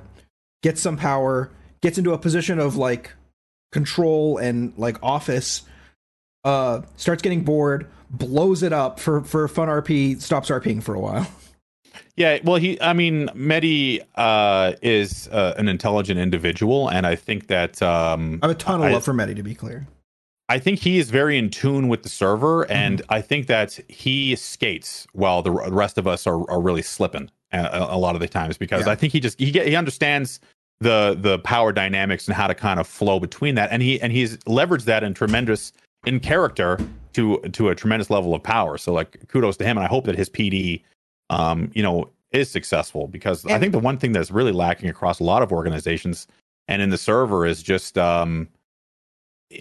gets 0.62 0.81
some 0.81 0.97
power, 0.97 1.51
gets 1.83 1.99
into 1.99 2.15
a 2.15 2.19
position 2.19 2.59
of 2.59 2.75
like 2.75 3.12
control 3.70 4.39
and 4.39 4.73
like 4.78 4.97
office, 5.03 5.62
uh, 6.43 6.81
starts 6.97 7.20
getting 7.20 7.44
bored, 7.44 7.86
blows 8.09 8.62
it 8.62 8.73
up 8.73 8.99
for 8.99 9.23
for 9.23 9.47
fun 9.47 9.69
RP, 9.69 10.19
stops 10.23 10.49
RPing 10.49 10.83
for 10.83 10.94
a 10.94 11.01
while. 11.01 11.31
Yeah, 12.17 12.39
well, 12.44 12.57
he, 12.57 12.81
I 12.81 12.93
mean, 12.93 13.28
Medi 13.35 14.01
uh, 14.15 14.75
is 14.83 15.28
uh, 15.28 15.55
an 15.57 15.69
intelligent 15.69 16.19
individual, 16.20 16.89
and 16.89 17.07
I 17.07 17.17
think 17.17 17.49
that 17.49 17.83
um, 17.83 18.39
I 18.41 18.47
have 18.47 18.57
a 18.57 18.59
ton 18.59 18.81
of 18.81 18.86
I- 18.86 18.93
love 18.93 19.05
for 19.05 19.12
Medi, 19.12 19.35
to 19.35 19.43
be 19.43 19.55
clear. 19.55 19.86
I 20.49 20.59
think 20.59 20.79
he 20.79 20.99
is 20.99 21.11
very 21.11 21.39
in 21.39 21.49
tune 21.51 21.89
with 21.89 22.03
the 22.03 22.09
server, 22.09 22.71
and 22.71 23.01
I 23.09 23.23
think 23.23 23.47
that 23.47 23.79
he 23.89 24.37
skates 24.37 25.07
while 25.13 25.41
the 25.43 25.51
rest 25.51 25.97
of 25.97 26.07
us 26.07 26.27
are, 26.27 26.49
are 26.51 26.61
really 26.61 26.83
slipping 26.83 27.31
a, 27.53 27.87
a- 27.91 27.97
lot 27.99 28.15
of 28.15 28.21
the 28.21 28.29
times 28.29 28.59
because 28.59 28.85
Yeah. 28.87 28.93
I 28.93 28.95
think 28.95 29.13
he 29.13 29.21
just 29.21 29.39
he 29.39 29.51
get, 29.51 29.67
he 29.67 29.75
understands 29.75 30.41
the 30.81 31.17
the 31.19 31.39
power 31.41 31.73
dynamics 31.73 32.27
and 32.29 32.35
how 32.37 32.47
to 32.47 32.55
kind 32.55 32.79
of 32.79 32.87
flow 32.87 33.19
between 33.19 33.55
that, 33.55 33.71
and 33.73 33.81
he 33.83 34.01
and 34.03 34.13
he's 34.13 34.37
leveraged 34.39 34.85
that 34.85 35.03
in 35.03 35.15
tremendous 35.15 35.73
in 36.05 36.21
character 36.21 36.79
to 37.15 37.39
to 37.53 37.71
a 37.71 37.75
tremendous 37.75 38.11
level 38.11 38.35
of 38.35 38.43
power. 38.43 38.77
So 38.77 38.93
like 38.93 39.27
kudos 39.29 39.57
to 39.59 39.65
him, 39.65 39.79
and 39.79 39.85
I 39.85 39.89
hope 39.89 40.05
that 40.05 40.17
his 40.17 40.29
PD, 40.29 40.83
um, 41.31 41.71
you 41.75 41.83
know, 41.83 42.11
is 42.33 42.51
successful 42.51 43.09
because 43.09 43.47
I 43.47 43.59
think 43.59 43.73
the 43.73 43.79
one 43.79 43.97
thing 43.97 44.13
that's 44.13 44.31
really 44.31 44.53
lacking 44.53 44.91
across 44.91 45.21
a 45.21 45.25
lot 45.25 45.43
of 45.43 45.53
organizations 45.53 46.27
and 46.69 46.83
in 46.83 46.91
the 46.91 46.99
server 46.99 47.47
is 47.47 47.63
just 47.63 47.97
um 47.97 48.49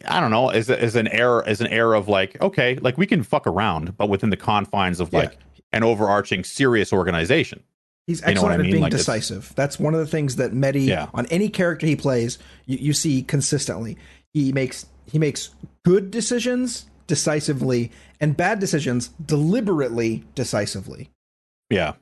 I 0.07 0.19
don't 0.19 0.31
know, 0.31 0.49
is 0.49 0.69
is 0.69 0.95
an 0.95 1.07
air 1.07 1.41
is 1.47 1.61
an 1.61 1.67
air 1.67 1.93
of 1.93 2.07
like, 2.07 2.39
okay, 2.41 2.75
like 2.75 2.97
we 2.97 3.05
can 3.05 3.23
fuck 3.23 3.45
around, 3.47 3.97
but 3.97 4.09
within 4.09 4.29
the 4.29 4.37
confines 4.37 4.99
of 4.99 5.11
Yeah. 5.11 5.19
like 5.19 5.37
an 5.71 5.83
overarching 5.83 6.43
serious 6.43 6.93
organization. 6.93 7.63
He's 8.05 8.19
You 8.19 8.25
know 8.27 8.31
excellent 8.31 8.51
I 8.51 8.55
at 8.55 8.61
mean? 8.61 8.71
being 8.71 8.83
Like, 8.83 8.91
decisive. 8.91 9.53
That's 9.55 9.79
one 9.79 9.93
of 9.93 9.99
the 9.99 10.05
things 10.07 10.35
that 10.35 10.53
Medi 10.53 10.81
Yeah. 10.81 11.07
on 11.13 11.25
any 11.27 11.47
character 11.49 11.87
he 11.87 11.95
plays, 11.95 12.37
you, 12.65 12.77
you 12.79 12.93
see 12.93 13.21
consistently. 13.23 13.97
He 14.33 14.51
makes 14.51 14.85
he 15.11 15.19
makes 15.19 15.49
good 15.85 16.11
decisions 16.11 16.85
decisively 17.07 17.91
and 18.21 18.35
bad 18.37 18.59
decisions 18.59 19.09
deliberately 19.25 20.23
decisively. 20.35 21.09
Yeah. 21.69 21.93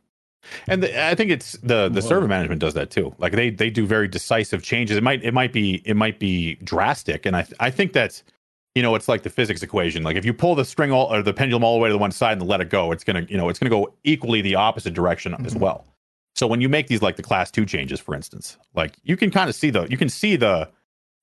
And 0.67 0.83
the, 0.83 1.05
I 1.07 1.15
think 1.15 1.31
it's 1.31 1.53
the 1.63 1.89
the 1.89 2.01
Whoa. 2.01 2.07
server 2.09 2.27
management 2.27 2.59
does 2.61 2.73
that 2.73 2.89
too. 2.91 3.13
Like 3.17 3.33
they 3.33 3.49
they 3.49 3.69
do 3.69 3.85
very 3.85 4.07
decisive 4.07 4.63
changes. 4.63 4.97
It 4.97 5.03
might 5.03 5.23
it 5.23 5.33
might 5.33 5.53
be 5.53 5.81
it 5.85 5.95
might 5.95 6.19
be 6.19 6.55
drastic, 6.63 7.25
and 7.25 7.35
I 7.35 7.45
I 7.59 7.69
think 7.71 7.93
that's 7.93 8.23
you 8.75 8.81
know 8.81 8.95
it's 8.95 9.07
like 9.07 9.23
the 9.23 9.29
physics 9.29 9.61
equation. 9.63 10.03
Like 10.03 10.15
if 10.15 10.25
you 10.25 10.33
pull 10.33 10.55
the 10.55 10.65
string 10.65 10.91
all 10.91 11.13
or 11.13 11.21
the 11.21 11.33
pendulum 11.33 11.63
all 11.63 11.75
the 11.75 11.81
way 11.81 11.89
to 11.89 11.93
the 11.93 11.99
one 11.99 12.11
side 12.11 12.37
and 12.39 12.47
let 12.47 12.61
it 12.61 12.69
go, 12.69 12.91
it's 12.91 13.03
gonna 13.03 13.25
you 13.29 13.37
know 13.37 13.49
it's 13.49 13.59
gonna 13.59 13.69
go 13.69 13.93
equally 14.03 14.41
the 14.41 14.55
opposite 14.55 14.93
direction 14.93 15.33
as 15.45 15.53
Mhm. 15.53 15.59
well. 15.59 15.85
So 16.35 16.47
when 16.47 16.61
you 16.61 16.69
make 16.69 16.87
these 16.87 17.01
like 17.01 17.17
the 17.17 17.23
class 17.23 17.51
two 17.51 17.65
changes, 17.65 17.99
for 17.99 18.15
instance, 18.15 18.57
like 18.73 18.93
you 19.03 19.17
can 19.17 19.29
kind 19.31 19.49
of 19.49 19.55
see 19.55 19.69
the 19.69 19.85
you 19.89 19.97
can 19.97 20.09
see 20.09 20.35
the 20.37 20.69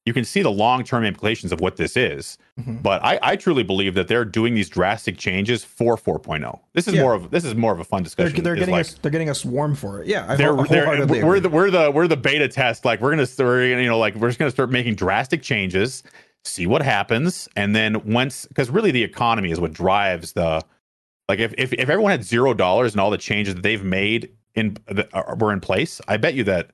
you 0.08 0.14
can 0.14 0.24
see 0.24 0.42
the 0.42 0.50
long 0.50 0.82
term 0.82 1.04
implications 1.04 1.52
of 1.52 1.60
what 1.60 1.76
this 1.76 1.96
is. 1.96 2.38
Mhm. 2.58 2.82
But 2.82 3.04
I, 3.04 3.18
I 3.22 3.36
truly 3.36 3.62
believe 3.62 3.94
that 3.94 4.08
they're 4.08 4.24
doing 4.24 4.54
these 4.54 4.68
drastic 4.68 5.18
changes 5.18 5.62
for 5.62 5.96
4.0. 5.96 6.58
This 6.72 6.88
is 6.88 6.94
Yeah. 6.94 7.02
more 7.02 7.14
of 7.14 7.30
this 7.30 7.44
is 7.44 7.54
more 7.54 7.72
of 7.72 7.78
a 7.78 7.84
fun 7.84 7.98
They're, 8.02 8.04
discussion. 8.04 8.42
they're 8.42 8.54
getting 8.56 8.72
like, 8.72 8.86
us 8.86 8.94
they're 8.94 9.12
getting 9.12 9.30
us 9.30 9.44
warm 9.44 9.74
for 9.76 10.00
it. 10.00 10.08
Yeah, 10.08 10.24
I 10.28 10.34
they're, 10.36 10.56
they're 10.64 11.06
we're 11.06 11.38
the 11.40 11.48
we're 11.50 11.70
the 11.70 11.90
we're 11.92 12.08
the 12.08 12.16
beta 12.16 12.48
test. 12.48 12.84
Like 12.84 13.00
we're 13.00 13.10
gonna 13.10 13.26
start, 13.26 13.62
you 13.64 13.86
know, 13.86 13.98
like 13.98 14.14
we're 14.16 14.28
just 14.30 14.38
gonna 14.40 14.50
start 14.50 14.70
making 14.70 14.94
drastic 14.96 15.42
changes, 15.42 16.02
see 16.44 16.66
what 16.66 16.82
happens, 16.82 17.48
and 17.54 17.76
then 17.76 18.02
once 18.10 18.46
because 18.46 18.70
really 18.70 18.90
the 18.90 19.02
economy 19.04 19.50
is 19.50 19.60
what 19.60 19.72
drives 19.72 20.32
the 20.32 20.62
like 21.28 21.38
if 21.38 21.52
if, 21.58 21.72
if 21.74 21.88
everyone 21.90 22.10
had 22.10 22.24
zero 22.24 22.54
dollars 22.54 22.92
and 22.94 23.00
all 23.00 23.10
the 23.10 23.18
changes 23.18 23.54
that 23.54 23.62
they've 23.62 23.84
made 23.84 24.30
in 24.54 24.76
are, 25.12 25.36
were 25.36 25.52
in 25.52 25.60
place, 25.60 26.00
I 26.08 26.16
bet 26.16 26.34
you 26.34 26.42
that 26.44 26.70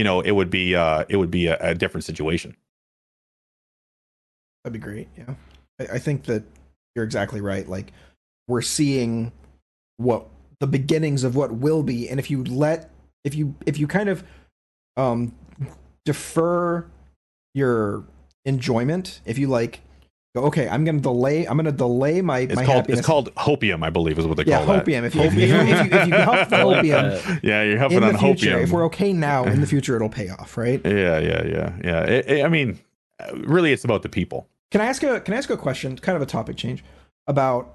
you 0.00 0.04
know 0.04 0.22
it 0.22 0.30
would 0.30 0.48
be 0.48 0.74
uh 0.74 1.04
it 1.10 1.18
would 1.18 1.30
be 1.30 1.46
a, 1.46 1.58
a 1.60 1.74
different 1.74 2.04
situation. 2.04 2.56
That'd 4.64 4.72
be 4.72 4.82
great. 4.82 5.08
Yeah, 5.14 5.34
I, 5.78 5.96
I 5.96 5.98
think 5.98 6.24
that 6.24 6.42
you're 6.96 7.04
exactly 7.04 7.42
right. 7.42 7.68
Like 7.68 7.92
we're 8.48 8.62
seeing 8.62 9.30
what 9.98 10.26
the 10.58 10.66
beginnings 10.66 11.22
of 11.22 11.36
what 11.36 11.52
will 11.52 11.82
be, 11.82 12.08
and 12.08 12.18
if 12.18 12.30
you 12.30 12.42
let 12.44 12.88
if 13.24 13.34
you 13.34 13.56
if 13.66 13.78
you 13.78 13.86
kind 13.86 14.08
of 14.08 14.24
um 14.96 15.34
defer 16.06 16.86
your 17.52 18.04
enjoyment, 18.46 19.20
if 19.26 19.36
you 19.36 19.48
like 19.48 19.82
go, 20.34 20.44
okay, 20.44 20.68
I'm 20.68 20.84
gonna 20.84 21.00
delay. 21.00 21.46
I'm 21.46 21.56
gonna 21.56 21.72
delay 21.72 22.20
my 22.22 22.40
It's 22.40 22.54
my 22.56 22.64
called 22.64 22.76
happiness. 22.78 22.98
it's 23.00 23.06
called 23.06 23.34
hopium, 23.34 23.82
I 23.84 23.90
believe, 23.90 24.18
is 24.18 24.26
what 24.26 24.36
they 24.36 24.44
yeah, 24.44 24.64
call 24.64 24.76
hopium. 24.76 25.04
If 25.04 25.14
you 25.14 25.22
if 25.22 25.34
you, 25.34 25.40
if 25.42 25.48
you, 25.50 25.56
if 25.56 25.68
you, 25.92 25.98
if 25.98 26.08
you 26.08 26.14
help 26.14 26.48
the 26.48 26.56
hopium. 26.64 27.40
Yeah, 27.42 27.62
you're 27.62 27.78
helping 27.78 27.98
in 27.98 28.04
on 28.04 28.18
future, 28.18 28.56
hopium. 28.58 28.62
if 28.62 28.70
we're 28.70 28.84
okay 28.86 29.12
now, 29.12 29.44
in 29.44 29.60
the 29.60 29.66
future 29.66 29.96
it'll 29.96 30.08
pay 30.08 30.28
off, 30.28 30.56
right? 30.56 30.80
Yeah, 30.84 31.18
yeah, 31.18 31.44
yeah, 31.46 31.72
yeah. 31.84 32.02
It- 32.04 32.28
it- 32.28 32.44
I 32.44 32.48
mean, 32.48 32.78
really, 33.34 33.72
it's 33.72 33.84
about 33.84 34.02
the 34.02 34.08
people. 34.08 34.48
Can 34.70 34.80
I 34.80 34.86
ask 34.86 35.02
a 35.02 35.20
Can 35.20 35.34
I 35.34 35.36
ask 35.38 35.50
a 35.50 35.56
question? 35.56 35.96
Kind 35.98 36.16
of 36.16 36.22
a 36.22 36.26
topic 36.26 36.56
change 36.56 36.84
about 37.26 37.74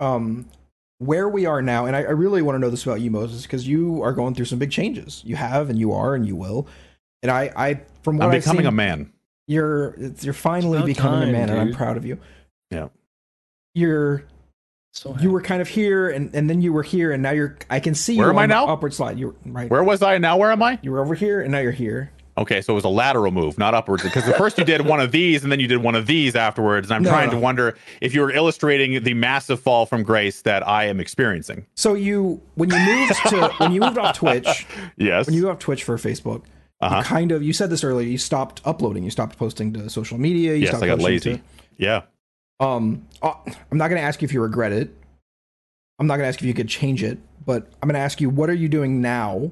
um 0.00 0.46
where 0.98 1.28
we 1.28 1.46
are 1.46 1.62
now, 1.62 1.86
and 1.86 1.94
I, 1.94 2.00
I 2.00 2.10
really 2.10 2.42
want 2.42 2.56
to 2.56 2.58
know 2.58 2.70
this 2.70 2.84
about 2.84 3.00
you, 3.00 3.10
Moses, 3.10 3.42
because 3.42 3.66
you 3.68 4.02
are 4.02 4.12
going 4.12 4.34
through 4.34 4.46
some 4.46 4.58
big 4.58 4.70
changes. 4.72 5.22
You 5.24 5.36
have, 5.36 5.70
and 5.70 5.78
you 5.78 5.92
are, 5.92 6.14
and 6.16 6.26
you 6.26 6.34
will. 6.36 6.66
And 7.22 7.30
I, 7.32 7.50
I 7.56 7.80
from 8.02 8.18
what 8.18 8.24
I'm 8.26 8.30
I've 8.32 8.40
becoming 8.42 8.62
seen, 8.62 8.66
a 8.66 8.72
man. 8.72 9.12
You're 9.48 9.94
it's- 9.94 10.22
you're 10.24 10.32
finally 10.34 10.80
becoming 10.84 11.20
time, 11.20 11.28
a 11.30 11.32
man, 11.32 11.50
and 11.50 11.58
I'm 11.60 11.72
proud 11.74 11.96
of 11.96 12.04
you. 12.06 12.18
Yeah. 12.70 12.88
You're 13.74 14.22
So 14.92 15.16
you 15.20 15.30
were 15.30 15.40
kind 15.40 15.60
of 15.60 15.68
here, 15.68 16.08
and 16.08 16.32
and 16.34 16.48
then 16.48 16.60
you 16.62 16.72
were 16.72 16.82
here, 16.82 17.12
and 17.12 17.22
now 17.22 17.30
you're. 17.32 17.56
I 17.70 17.80
can 17.80 17.94
see 17.94 18.16
Where 18.18 18.26
you 18.28 18.32
am 18.32 18.38
I 18.38 18.46
now? 18.46 18.66
Upward 18.66 18.94
slide. 18.94 19.18
You're 19.18 19.34
right. 19.46 19.70
Where 19.70 19.82
was 19.84 20.02
I? 20.02 20.18
Now 20.18 20.36
where 20.36 20.50
am 20.52 20.62
I? 20.62 20.78
You 20.82 20.92
were 20.92 21.00
over 21.00 21.14
here, 21.14 21.40
and 21.40 21.50
now 21.52 21.58
you're 21.58 21.72
here. 21.72 22.10
Okay, 22.36 22.60
so 22.62 22.72
it 22.72 22.76
was 22.76 22.84
a 22.84 22.88
lateral 22.88 23.32
move, 23.32 23.58
not 23.58 23.74
upwards. 23.74 24.04
Because 24.04 24.24
the 24.24 24.32
first 24.34 24.58
you 24.58 24.64
did 24.64 24.86
one 24.86 25.00
of 25.00 25.10
these, 25.10 25.42
and 25.42 25.50
then 25.50 25.58
you 25.58 25.66
did 25.66 25.78
one 25.78 25.96
of 25.96 26.06
these 26.06 26.36
afterwards. 26.36 26.88
And 26.88 26.94
I'm 26.94 27.02
No, 27.02 27.10
trying 27.10 27.28
no. 27.30 27.34
to 27.34 27.40
wonder 27.40 27.76
if 28.00 28.14
you 28.14 28.20
were 28.20 28.30
illustrating 28.30 29.02
the 29.02 29.12
massive 29.14 29.58
fall 29.60 29.86
from 29.86 30.04
grace 30.04 30.42
that 30.42 30.66
I 30.66 30.84
am 30.84 31.00
experiencing. 31.00 31.66
So 31.74 31.94
you 31.94 32.40
when 32.54 32.70
you 32.70 32.78
moved 32.78 33.14
to 33.30 33.48
when 33.58 33.72
you 33.72 33.80
moved 33.80 33.98
off 33.98 34.16
Twitch, 34.16 34.66
Yes. 34.96 35.26
when 35.26 35.34
you 35.34 35.42
moved 35.42 35.52
off 35.54 35.58
Twitch 35.58 35.82
for 35.84 35.96
Facebook, 35.96 36.42
Uh-huh. 36.80 36.98
you 36.98 37.04
kind 37.04 37.32
of 37.32 37.42
you 37.42 37.52
said 37.52 37.70
this 37.70 37.82
earlier. 37.82 38.06
You 38.06 38.18
stopped 38.18 38.60
uploading. 38.64 39.04
You 39.04 39.10
stopped 39.10 39.36
posting 39.36 39.72
to 39.72 39.90
social 39.90 40.18
media. 40.18 40.54
You 40.54 40.60
yes, 40.60 40.68
stopped 40.70 40.84
I 40.84 40.86
got 40.86 41.00
lazy. 41.00 41.42
Yeah. 41.76 42.02
Um, 42.60 43.06
uh, 43.22 43.34
I'm 43.70 43.78
not 43.78 43.88
going 43.88 44.00
to 44.00 44.06
ask 44.06 44.20
you 44.22 44.26
if 44.26 44.32
you 44.32 44.40
regret 44.40 44.72
it. 44.72 44.94
I'm 45.98 46.06
not 46.06 46.16
going 46.16 46.24
to 46.24 46.28
ask 46.28 46.40
if 46.40 46.46
you 46.46 46.54
could 46.54 46.68
change 46.68 47.02
it, 47.02 47.18
but 47.44 47.66
I'm 47.82 47.88
going 47.88 47.94
to 47.94 48.00
ask 48.00 48.20
you 48.20 48.30
what 48.30 48.50
are 48.50 48.54
you 48.54 48.68
doing 48.68 49.00
now 49.00 49.50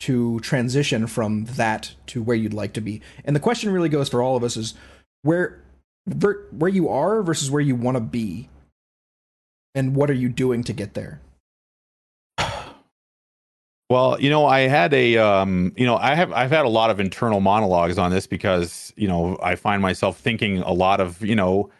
to 0.00 0.40
transition 0.40 1.06
from 1.06 1.44
that 1.44 1.94
to 2.06 2.22
where 2.22 2.36
you'd 2.36 2.54
like 2.54 2.72
to 2.74 2.80
be. 2.80 3.00
And 3.24 3.34
the 3.34 3.40
question 3.40 3.70
really 3.70 3.88
goes 3.88 4.08
for 4.08 4.22
all 4.22 4.36
of 4.36 4.44
us 4.44 4.56
is 4.56 4.74
where 5.22 5.62
ver- 6.06 6.46
where 6.50 6.70
you 6.70 6.88
are 6.88 7.22
versus 7.22 7.50
where 7.50 7.62
you 7.62 7.74
want 7.74 7.96
to 7.96 8.00
be, 8.00 8.48
and 9.74 9.94
what 9.94 10.10
are 10.10 10.14
you 10.14 10.28
doing 10.28 10.62
to 10.64 10.72
get 10.72 10.94
there. 10.94 11.20
Well, 13.90 14.18
you 14.20 14.30
know, 14.30 14.46
I 14.46 14.60
had 14.60 14.94
a, 14.94 15.18
um, 15.18 15.72
you 15.76 15.84
know, 15.84 15.96
I 15.96 16.14
have, 16.14 16.32
I've 16.32 16.50
had 16.50 16.64
a 16.64 16.68
lot 16.70 16.90
of 16.90 17.00
internal 17.00 17.40
monologues 17.40 17.98
on 17.98 18.10
this 18.10 18.26
because, 18.26 18.92
you 18.96 19.06
know, 19.06 19.38
I 19.42 19.56
find 19.56 19.82
myself 19.82 20.18
thinking 20.18 20.58
a 20.60 20.72
lot 20.72 21.00
of, 21.00 21.22
you 21.22 21.36
know, 21.36 21.70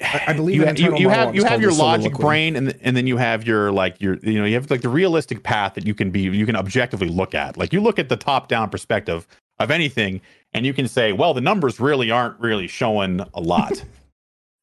I- 0.00 0.24
I 0.28 0.32
believe 0.32 0.56
you, 0.56 0.62
an 0.66 0.74
ha- 0.76 0.82
you, 0.82 0.96
you 0.98 1.08
have 1.10 1.34
you 1.34 1.44
have 1.44 1.60
your 1.60 1.70
logic 1.72 2.06
soliloquy. 2.06 2.20
brain, 2.22 2.56
and 2.56 2.76
and 2.82 2.96
then 2.96 3.06
you 3.06 3.18
have 3.18 3.46
your 3.46 3.70
like 3.70 4.00
your, 4.00 4.16
you 4.22 4.38
know, 4.40 4.44
you 4.44 4.54
have 4.54 4.68
like 4.68 4.80
the 4.80 4.88
realistic 4.88 5.44
path 5.44 5.74
that 5.74 5.86
you 5.86 5.94
can 5.94 6.10
be, 6.10 6.22
you 6.22 6.44
can 6.44 6.56
objectively 6.56 7.08
look 7.08 7.36
at. 7.36 7.56
Like 7.56 7.72
you 7.72 7.80
look 7.80 8.00
at 8.00 8.08
the 8.08 8.16
top 8.16 8.48
down 8.48 8.68
perspective 8.68 9.28
of 9.60 9.70
anything, 9.70 10.20
and 10.52 10.66
you 10.66 10.74
can 10.74 10.88
say, 10.88 11.12
well, 11.12 11.34
the 11.34 11.40
numbers 11.40 11.78
really 11.78 12.10
aren't 12.10 12.40
really 12.40 12.66
showing 12.66 13.20
a 13.34 13.40
lot. 13.40 13.84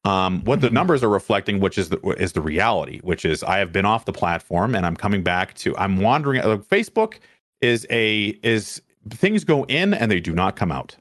um, 0.04 0.42
what 0.44 0.60
the 0.60 0.70
numbers 0.70 1.02
are 1.02 1.08
reflecting, 1.08 1.60
which 1.60 1.78
is 1.78 1.88
the 1.88 1.98
is 2.18 2.32
the 2.32 2.42
reality, 2.42 3.00
which 3.00 3.24
is 3.24 3.42
I 3.42 3.58
have 3.58 3.72
been 3.72 3.86
off 3.86 4.04
the 4.04 4.12
platform 4.12 4.74
and 4.74 4.84
I'm 4.84 4.96
coming 4.96 5.22
back 5.22 5.54
to, 5.54 5.76
I'm 5.76 6.00
wandering. 6.00 6.42
Uh, 6.42 6.58
Facebook 6.58 7.14
is 7.62 7.86
a 7.90 8.38
is 8.42 8.82
things 9.10 9.44
go 9.44 9.64
in 9.64 9.94
and 9.94 10.10
they 10.10 10.20
do 10.20 10.34
not 10.34 10.56
come 10.56 10.70
out. 10.70 10.96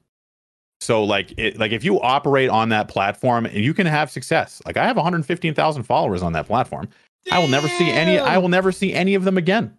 So 0.80 1.04
like 1.04 1.34
it, 1.38 1.60
like 1.60 1.72
if 1.72 1.84
you 1.84 2.00
operate 2.02 2.50
on 2.50 2.70
that 2.70 2.88
platform 2.88 3.46
and 3.46 3.58
you 3.58 3.74
can 3.74 3.88
have 3.88 4.10
success. 4.10 4.62
Like 4.66 4.78
I 4.78 4.86
have 4.86 4.96
115,000 4.96 5.84
followers 5.84 6.22
on 6.22 6.34
that 6.34 6.48
platform. 6.48 6.90
I 7.32 7.40
will 7.40 7.48
never 7.48 7.68
see 7.68 7.90
any 7.90 8.18
I 8.20 8.38
will 8.38 8.50
never 8.50 8.72
see 8.72 8.94
any 8.94 9.16
of 9.16 9.24
them 9.26 9.38
again. 9.38 9.78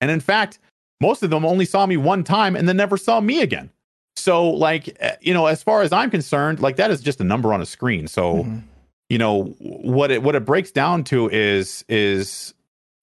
And 0.00 0.10
in 0.10 0.20
fact, 0.20 0.58
most 1.00 1.22
of 1.22 1.30
them 1.30 1.44
only 1.44 1.64
saw 1.64 1.86
me 1.86 1.96
one 1.96 2.24
time 2.24 2.56
and 2.56 2.68
then 2.68 2.76
never 2.76 2.96
saw 2.96 3.20
me 3.20 3.40
again. 3.40 3.70
So 4.16 4.48
like 4.50 4.96
eh, 5.00 5.16
you 5.20 5.34
know, 5.34 5.46
as 5.46 5.62
far 5.62 5.82
as 5.82 5.92
I'm 5.92 6.10
concerned, 6.10 6.60
like 6.60 6.76
that 6.76 6.90
is 6.90 7.00
just 7.00 7.20
a 7.20 7.24
number 7.24 7.52
on 7.52 7.60
a 7.60 7.66
screen. 7.66 8.06
So 8.08 8.44
Mhm. 8.44 8.62
you 9.08 9.18
know 9.18 9.44
what 9.60 10.10
it 10.10 10.22
what 10.22 10.34
it 10.34 10.44
breaks 10.44 10.70
down 10.70 11.04
to 11.04 11.28
is 11.30 11.84
is 11.88 12.54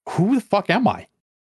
who 0.10 0.36
the 0.36 0.42
fuck 0.42 0.70
am 0.70 0.88
I? 0.88 1.08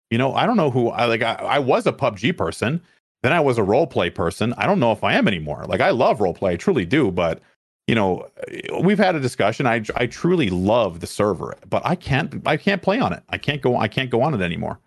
You 0.10 0.18
know, 0.18 0.34
I 0.34 0.46
don't 0.46 0.58
know 0.58 0.72
who 0.72 0.90
I 0.90 1.06
like. 1.06 1.22
I, 1.22 1.34
I 1.36 1.60
was 1.60 1.88
a 1.88 1.94
PUBG 1.94 2.36
person, 2.36 2.82
then 3.24 3.32
I 3.32 3.40
was 3.40 3.58
a 3.58 3.64
role 3.64 3.88
play 3.88 4.10
person. 4.10 4.54
I 4.58 4.66
don't 4.66 4.80
know 4.80 4.92
if 4.92 5.04
I 5.04 5.14
am 5.14 5.28
anymore. 5.28 5.64
Like 5.68 5.80
I 5.80 5.92
love 5.92 6.20
role 6.20 6.34
play, 6.34 6.54
I 6.54 6.56
truly 6.58 6.86
do. 6.86 7.12
But 7.12 7.40
you 7.88 7.96
know, 7.96 8.28
we've 8.82 8.98
had 9.00 9.16
a 9.16 9.20
discussion. 9.20 9.68
I 9.68 9.84
I 9.96 10.08
truly 10.08 10.50
love 10.50 11.00
the 11.00 11.08
server, 11.08 11.56
but 11.70 11.82
I 11.86 11.96
can't 11.96 12.42
I 12.46 12.58
can't 12.58 12.82
play 12.82 13.00
on 13.00 13.14
it. 13.14 13.24
I 13.30 13.38
can't 13.38 13.62
go 13.62 13.78
I 13.78 13.88
can't 13.88 14.10
go 14.10 14.22
on 14.22 14.34
it 14.34 14.42
anymore. 14.42 14.80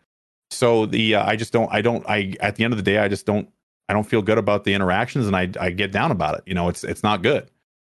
So 0.50 0.84
the 0.86 1.14
uh, 1.14 1.24
I 1.26 1.36
just 1.36 1.52
don't 1.52 1.72
I 1.72 1.80
don't 1.80 2.04
I 2.08 2.34
at 2.40 2.56
the 2.56 2.64
end 2.64 2.72
of 2.72 2.76
the 2.76 2.82
day 2.82 2.98
I 2.98 3.08
just 3.08 3.24
don't 3.24 3.48
I 3.88 3.92
don't 3.92 4.04
feel 4.04 4.22
good 4.22 4.38
about 4.38 4.64
the 4.64 4.74
interactions 4.74 5.26
and 5.26 5.36
I 5.36 5.50
I 5.60 5.70
get 5.70 5.92
down 5.92 6.10
about 6.10 6.38
it. 6.38 6.44
You 6.46 6.54
know, 6.54 6.68
it's 6.68 6.84
it's 6.84 7.02
not 7.02 7.22
good. 7.22 7.50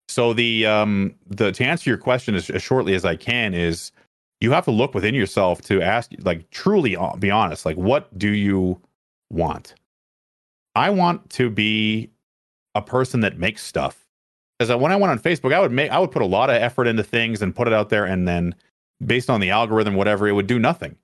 So 0.08 0.32
the 0.32 0.66
um 0.66 1.14
the 1.26 1.52
to 1.52 1.64
answer 1.64 1.90
your 1.90 1.98
question 1.98 2.34
as, 2.34 2.50
as 2.50 2.62
shortly 2.62 2.94
as 2.94 3.04
I 3.04 3.16
can 3.16 3.54
is 3.54 3.92
you 4.44 4.50
have 4.52 4.64
to 4.66 4.70
look 4.70 4.94
within 4.94 5.14
yourself 5.14 5.62
to 5.62 5.80
ask 5.80 6.10
like 6.20 6.48
truly 6.50 6.96
uh, 6.96 7.16
be 7.16 7.30
honest 7.30 7.64
like 7.64 7.76
what 7.76 8.16
do 8.18 8.28
you 8.28 8.80
want 9.30 9.74
i 10.74 10.90
want 10.90 11.28
to 11.30 11.50
be 11.50 12.10
a 12.74 12.82
person 12.82 13.20
that 13.20 13.38
makes 13.38 13.64
stuff 13.64 14.06
because 14.58 14.74
when 14.76 14.92
i 14.92 14.96
went 14.96 15.10
on 15.10 15.18
facebook 15.18 15.54
i 15.54 15.60
would 15.60 15.72
make 15.72 15.90
i 15.90 15.98
would 15.98 16.10
put 16.10 16.22
a 16.22 16.26
lot 16.26 16.50
of 16.50 16.56
effort 16.56 16.86
into 16.86 17.02
things 17.02 17.40
and 17.40 17.56
put 17.56 17.66
it 17.66 17.72
out 17.72 17.88
there 17.88 18.04
and 18.04 18.28
then 18.28 18.54
based 19.04 19.30
on 19.30 19.40
the 19.40 19.50
algorithm 19.50 19.94
whatever 19.94 20.28
it 20.28 20.32
would 20.32 20.46
do 20.46 20.58
nothing 20.58 20.94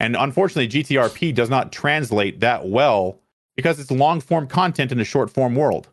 and 0.00 0.16
unfortunately 0.16 0.68
gtrp 0.68 1.34
does 1.34 1.48
not 1.48 1.72
translate 1.72 2.40
that 2.40 2.66
well 2.66 3.20
because 3.60 3.78
it's 3.78 3.90
long 3.90 4.20
form 4.20 4.46
content 4.46 4.92
in 4.92 5.00
a 5.00 5.04
short 5.04 5.30
form 5.30 5.54
world 5.54 5.88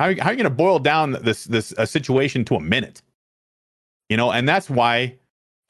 how, 0.00 0.06
how 0.06 0.28
are 0.28 0.32
you 0.32 0.36
going 0.36 0.44
to 0.44 0.50
boil 0.50 0.78
down 0.78 1.12
this 1.22 1.44
this 1.44 1.72
a 1.78 1.86
situation 1.86 2.44
to 2.44 2.54
a 2.54 2.60
minute 2.60 3.02
you 4.08 4.16
know 4.16 4.30
and 4.30 4.48
that's 4.48 4.68
why 4.70 5.14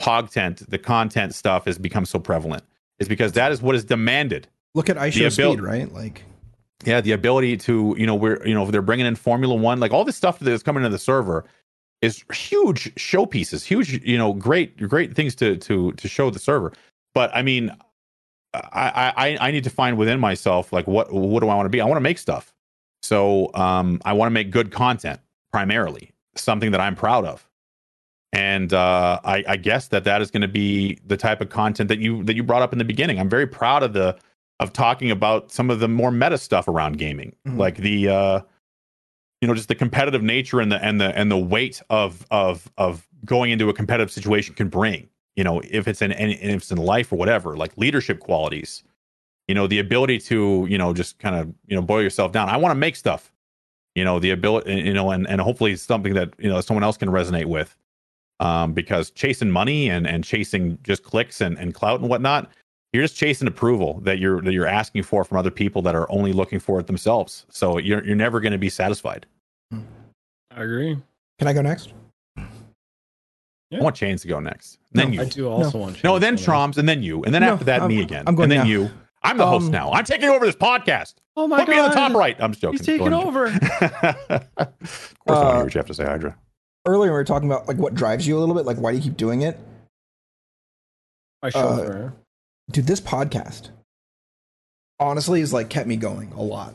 Pogtent, 0.01 0.69
the 0.69 0.79
content 0.79 1.35
stuff 1.35 1.65
has 1.65 1.77
become 1.77 2.05
so 2.05 2.21
prevalent 2.21 2.63
is 3.01 3.09
because 3.09 3.33
that 3.33 3.51
is 3.51 3.61
what 3.61 3.75
is 3.75 3.85
demanded. 3.85 4.47
Look 4.75 4.89
at 4.89 4.97
IShowSpeed, 4.97 5.61
right? 5.61 5.93
Like 5.93 6.23
Yeah, 6.85 7.01
the 7.01 7.13
ability 7.13 7.57
to, 7.59 7.97
you 7.99 8.07
know, 8.07 8.15
we're, 8.15 8.45
you 8.47 8.55
know, 8.55 8.65
they're 8.71 8.81
bringing 8.81 9.07
in 9.07 9.17
Formula 9.17 9.55
One, 9.55 9.81
like 9.81 9.93
all 9.93 10.05
this 10.05 10.17
stuff 10.17 10.39
that 10.39 10.51
is 10.51 10.63
coming 10.63 10.85
into 10.85 10.91
the 10.91 11.01
server 11.01 11.45
is 12.01 12.25
huge 12.33 12.95
showpieces, 12.95 13.65
huge, 13.65 14.05
you 14.07 14.17
know, 14.17 14.33
great, 14.33 14.77
great 14.89 15.15
things 15.17 15.35
to 15.37 15.57
to 15.57 15.93
to 15.93 16.09
show 16.09 16.31
the 16.31 16.39
server. 16.39 16.73
But 17.13 17.35
I 17.35 17.43
mean, 17.43 17.73
I 18.55 19.13
I 19.17 19.49
I 19.49 19.51
need 19.51 19.65
to 19.65 19.71
find 19.71 19.97
within 19.99 20.19
myself 20.21 20.73
like 20.73 20.87
what 20.87 21.13
what 21.13 21.41
do 21.41 21.49
I 21.49 21.55
want 21.55 21.67
to 21.67 21.71
be? 21.71 21.81
I 21.81 21.85
want 21.85 21.97
to 21.97 22.03
make 22.03 22.19
stuff. 22.19 22.55
So 23.03 23.53
um, 23.55 24.01
I 24.05 24.13
want 24.13 24.29
to 24.29 24.35
make 24.35 24.51
good 24.51 24.71
content 24.73 25.21
primarily, 25.53 26.11
something 26.37 26.73
that 26.73 26.81
I'm 26.81 26.95
proud 26.97 27.25
of 27.25 27.49
and 28.35 28.75
uh, 28.75 29.21
I, 29.25 29.43
I 29.49 29.57
guess 29.57 29.89
that 29.89 30.05
that 30.05 30.21
is 30.21 30.31
going 30.31 30.43
to 30.43 30.49
be 30.49 30.99
the 31.07 31.17
type 31.17 31.41
of 31.41 31.49
content 31.49 31.89
that 31.89 31.99
you 31.99 32.23
that 32.25 32.37
you 32.37 32.43
brought 32.43 32.61
up 32.63 32.73
in 32.73 32.79
the 32.79 32.85
beginning. 32.85 33.19
I'm 33.19 33.29
very 33.31 33.47
proud 33.47 33.83
of 33.83 33.93
the 33.95 34.19
of 34.61 34.73
talking 34.73 35.11
about 35.11 35.51
some 35.53 35.71
of 35.71 35.81
the 35.81 35.89
more 35.89 36.11
meta 36.11 36.37
stuff 36.37 36.69
around 36.69 36.99
gaming, 36.99 37.35
Mhm. 37.47 37.57
like 37.59 37.77
the 37.77 38.09
uh, 38.09 38.41
you 39.41 39.49
know 39.49 39.55
just 39.55 39.69
the 39.69 39.75
competitive 39.75 40.23
nature 40.23 40.61
and 40.61 40.71
the 40.71 40.83
and 40.85 41.01
the 41.01 41.17
and 41.17 41.31
the 41.31 41.39
weight 41.39 41.81
of 41.89 42.27
of 42.31 42.71
of 42.77 43.09
going 43.25 43.51
into 43.51 43.69
a 43.71 43.73
competitive 43.75 44.11
situation 44.11 44.55
can 44.55 44.69
bring. 44.69 45.09
You 45.39 45.45
know, 45.45 45.61
if 45.71 45.87
it's 45.87 46.03
in 46.03 46.11
any 46.11 46.35
if 46.35 46.63
it's 46.63 46.73
in 46.73 46.79
life 46.79 47.13
or 47.13 47.17
whatever, 47.17 47.57
like 47.57 47.71
leadership 47.77 48.19
qualities. 48.19 48.83
You 49.47 49.55
know, 49.55 49.69
the 49.69 49.79
ability 49.79 50.19
to 50.19 50.67
you 50.69 50.77
know 50.77 50.93
just 50.93 51.21
kind 51.21 51.37
of 51.37 51.55
you 51.69 51.77
know 51.77 51.81
boil 51.81 52.03
yourself 52.03 52.33
down. 52.33 52.49
I 52.49 52.57
want 52.57 52.73
to 52.73 52.75
make 52.75 52.97
stuff. 52.97 53.31
You 53.95 54.05
know, 54.05 54.19
the 54.19 54.33
ability 54.33 54.75
you 54.75 54.93
know, 54.93 55.13
and 55.13 55.29
and 55.29 55.41
hopefully 55.41 55.71
it's 55.71 55.83
something 55.83 56.15
that 56.15 56.35
you 56.39 56.49
know 56.49 56.61
someone 56.61 56.83
else 56.83 56.97
can 56.97 57.09
resonate 57.09 57.45
with 57.45 57.77
um, 58.41 58.73
because 58.73 59.13
chasing 59.13 59.49
money 59.49 59.89
and 59.89 60.09
and 60.09 60.25
chasing 60.25 60.77
just 60.83 61.05
clicks 61.05 61.41
and, 61.41 61.57
and 61.57 61.73
clout 61.73 62.01
and 62.01 62.09
whatnot, 62.09 62.51
you're 62.93 63.05
just 63.05 63.17
chasing 63.17 63.47
approval 63.47 64.01
that 64.01 64.19
you're 64.19 64.43
that 64.43 64.53
you're 64.53 64.67
asking 64.67 65.05
for 65.05 65.23
from 65.23 65.39
other 65.39 65.53
people 65.53 65.83
that 65.83 65.95
are 65.95 66.11
only 66.11 66.33
looking 66.33 66.59
for 66.59 66.81
it 66.81 66.89
themselves. 66.89 67.47
So 67.49 67.79
you're 67.79 68.05
you're 68.05 68.17
never 68.17 68.41
going 68.41 68.51
to 68.51 68.59
be 68.59 68.71
satisfied. 68.71 69.25
I 69.73 70.65
agree. 70.65 70.99
Can 71.39 71.47
I 71.47 71.53
go 71.53 71.63
next? 71.63 71.93
Yeah. 73.71 73.81
I 73.81 73.83
want 73.83 73.97
Chains 73.97 74.23
to 74.23 74.29
go 74.29 74.41
next, 74.41 74.79
then 74.93 75.13
No, 75.15 75.21
I 75.21 75.25
you. 75.25 75.31
do 75.31 75.49
also 75.49 75.79
want. 75.79 75.95
Chains 75.97 76.05
no, 76.05 76.19
then 76.19 76.37
to 76.37 76.45
go. 76.47 76.53
Troms, 76.53 76.79
and 76.79 76.89
then 76.89 77.03
you, 77.03 77.23
and 77.25 77.35
then 77.35 77.43
No, 77.43 77.53
after 77.53 77.65
that, 77.67 77.81
I'm- 77.83 77.89
me 77.89 78.01
again, 78.03 78.25
I'm 78.27 78.35
going 78.35 78.45
and 78.45 78.53
then 78.53 78.59
now. 78.61 78.65
you. 78.65 78.91
I'm 79.23 79.37
the 79.37 79.47
host 79.47 79.67
Um, 79.67 79.73
now. 79.73 79.91
I'm 79.93 80.05
taking 80.05 80.29
over 80.29 80.47
this 80.47 80.55
podcast. 80.55 81.15
Oh 81.37 81.47
my 81.49 81.59
Put 81.59 81.67
god! 81.67 81.73
me 81.73 81.79
on 81.81 81.89
the 81.91 81.95
top 81.97 82.13
right. 82.13 82.37
I'm 82.41 82.53
just 82.53 82.63
joking. 82.63 82.79
He's 82.79 82.87
taking 82.87 83.13
over. 83.13 83.47
of 83.49 83.51
course, 83.51 83.89
I 84.31 84.37
want 84.37 84.47
to 85.27 85.33
Uh, 85.33 85.55
hear 85.57 85.65
what 85.65 85.75
you 85.75 85.79
have 85.79 85.87
to 85.87 85.95
say, 85.95 86.05
Hydra. 86.05 86.37
Earlier 86.87 87.11
we 87.11 87.17
were 87.19 87.25
talking 87.25 87.49
about 87.51 87.67
like 87.69 87.77
what 87.79 87.95
drives 87.95 88.27
you 88.27 88.39
a 88.39 88.41
little 88.41 88.55
bit, 88.55 88.65
like 88.65 88.79
why 88.79 88.93
do 88.93 88.97
you 88.97 89.03
keep 89.03 89.17
doing 89.17 89.43
it? 89.43 89.59
My 91.43 91.49
uh, 91.49 91.51
chauffeur. 91.51 92.15
Dude, 92.71 92.87
this 92.87 93.01
podcast 93.01 93.71
honestly 95.01 95.41
has 95.41 95.53
like 95.53 95.69
kept 95.69 95.87
me 95.89 95.97
going 95.97 96.33
a 96.33 96.43
lot. 96.43 96.75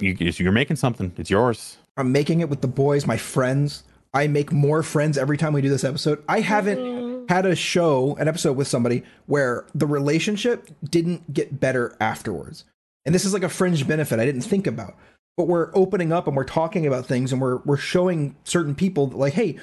You, 0.00 0.16
you're 0.18 0.52
making 0.52 0.76
something. 0.76 1.12
It's 1.18 1.28
yours. 1.30 1.76
I'm 1.96 2.12
making 2.12 2.40
it 2.40 2.48
with 2.48 2.60
the 2.60 2.68
boys, 2.68 3.04
my 3.06 3.16
friends. 3.16 3.82
I 4.14 4.26
make 4.26 4.52
more 4.52 4.82
friends 4.82 5.18
every 5.18 5.36
time 5.36 5.52
we 5.52 5.60
do 5.60 5.68
this 5.68 5.84
episode. 5.84 6.22
I 6.28 6.40
haven't 6.40 6.78
mm-hmm. 6.78 7.24
had 7.28 7.46
a 7.46 7.54
show, 7.54 8.16
an 8.16 8.28
episode 8.28 8.56
with 8.56 8.68
somebody 8.68 9.02
where 9.26 9.66
the 9.74 9.86
relationship 9.86 10.70
didn't 10.82 11.32
get 11.32 11.60
better 11.60 11.96
afterwards. 12.00 12.64
And 13.04 13.14
this 13.14 13.24
is 13.24 13.32
like 13.32 13.42
a 13.42 13.48
fringe 13.48 13.86
benefit 13.86 14.18
I 14.18 14.24
didn't 14.24 14.42
think 14.42 14.66
about. 14.66 14.96
But 15.36 15.46
we're 15.46 15.70
opening 15.74 16.12
up 16.12 16.26
and 16.26 16.36
we're 16.36 16.44
talking 16.44 16.86
about 16.86 17.06
things 17.06 17.32
and 17.32 17.40
we're 17.40 17.58
we're 17.58 17.76
showing 17.76 18.34
certain 18.44 18.74
people 18.74 19.06
that, 19.08 19.16
like, 19.16 19.34
hey, 19.34 19.56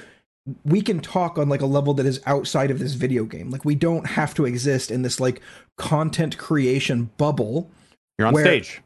we 0.64 0.80
can 0.80 1.00
talk 1.00 1.38
on 1.38 1.48
like 1.48 1.60
a 1.60 1.66
level 1.66 1.92
that 1.94 2.06
is 2.06 2.20
outside 2.24 2.70
of 2.70 2.78
this 2.78 2.94
video 2.94 3.24
game. 3.24 3.50
Like 3.50 3.64
we 3.64 3.74
don't 3.74 4.06
have 4.06 4.32
to 4.34 4.46
exist 4.46 4.90
in 4.90 5.02
this 5.02 5.20
like 5.20 5.42
content 5.76 6.38
creation 6.38 7.10
bubble 7.18 7.70
You're 8.18 8.28
on 8.28 8.34
Where- 8.34 8.44
stage. 8.44 8.80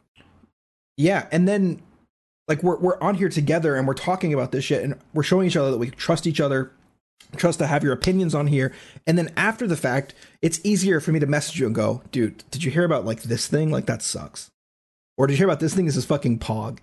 yeah, 0.96 1.28
and 1.30 1.46
then 1.46 1.80
like 2.50 2.62
we're 2.64 2.76
we're 2.78 3.00
on 3.00 3.14
here 3.14 3.28
together 3.28 3.76
and 3.76 3.86
we're 3.86 3.94
talking 3.94 4.34
about 4.34 4.50
this 4.50 4.64
shit 4.64 4.82
and 4.82 4.96
we're 5.14 5.22
showing 5.22 5.46
each 5.46 5.56
other 5.56 5.70
that 5.70 5.78
we 5.78 5.88
trust 5.90 6.26
each 6.26 6.40
other, 6.40 6.72
trust 7.36 7.60
to 7.60 7.66
have 7.68 7.84
your 7.84 7.92
opinions 7.92 8.34
on 8.34 8.48
here, 8.48 8.74
and 9.06 9.16
then 9.16 9.32
after 9.36 9.66
the 9.68 9.76
fact, 9.76 10.14
it's 10.42 10.60
easier 10.64 10.98
for 10.98 11.12
me 11.12 11.20
to 11.20 11.26
message 11.26 11.60
you 11.60 11.66
and 11.66 11.74
go, 11.76 12.02
dude, 12.10 12.42
did 12.50 12.64
you 12.64 12.72
hear 12.72 12.84
about 12.84 13.04
like 13.06 13.22
this 13.22 13.46
thing? 13.46 13.70
Like 13.70 13.86
that 13.86 14.02
sucks. 14.02 14.50
or 15.16 15.26
did 15.28 15.34
you 15.34 15.38
hear 15.38 15.46
about 15.46 15.60
this 15.60 15.74
thing? 15.74 15.86
This 15.86 15.96
is 15.96 16.04
fucking 16.04 16.40
Pog. 16.40 16.78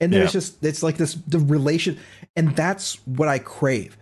And 0.00 0.12
then 0.12 0.22
Yeah. 0.22 0.26
just 0.26 0.64
it's 0.64 0.82
like 0.82 0.96
this 0.96 1.14
the 1.28 1.38
relation, 1.38 1.98
and 2.34 2.56
that's 2.56 2.96
what 3.06 3.28
I 3.28 3.38
crave. 3.38 3.96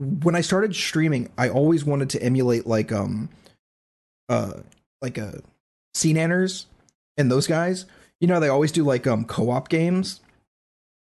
When 0.00 0.34
I 0.34 0.40
started 0.40 0.74
streaming, 0.74 1.30
I 1.38 1.48
always 1.48 1.84
wanted 1.84 2.10
to 2.10 2.22
emulate 2.22 2.66
like 2.66 2.90
um, 2.90 3.28
uh, 4.28 4.54
like 5.00 5.18
a 5.18 5.40
scene 5.94 6.16
enters 6.16 6.66
and 7.16 7.30
those 7.30 7.46
guys. 7.46 7.86
You 8.20 8.26
know, 8.26 8.40
they 8.40 8.48
always 8.48 8.72
do 8.72 8.82
like 8.82 9.06
um 9.06 9.24
co-op 9.24 9.68
games. 9.68 10.20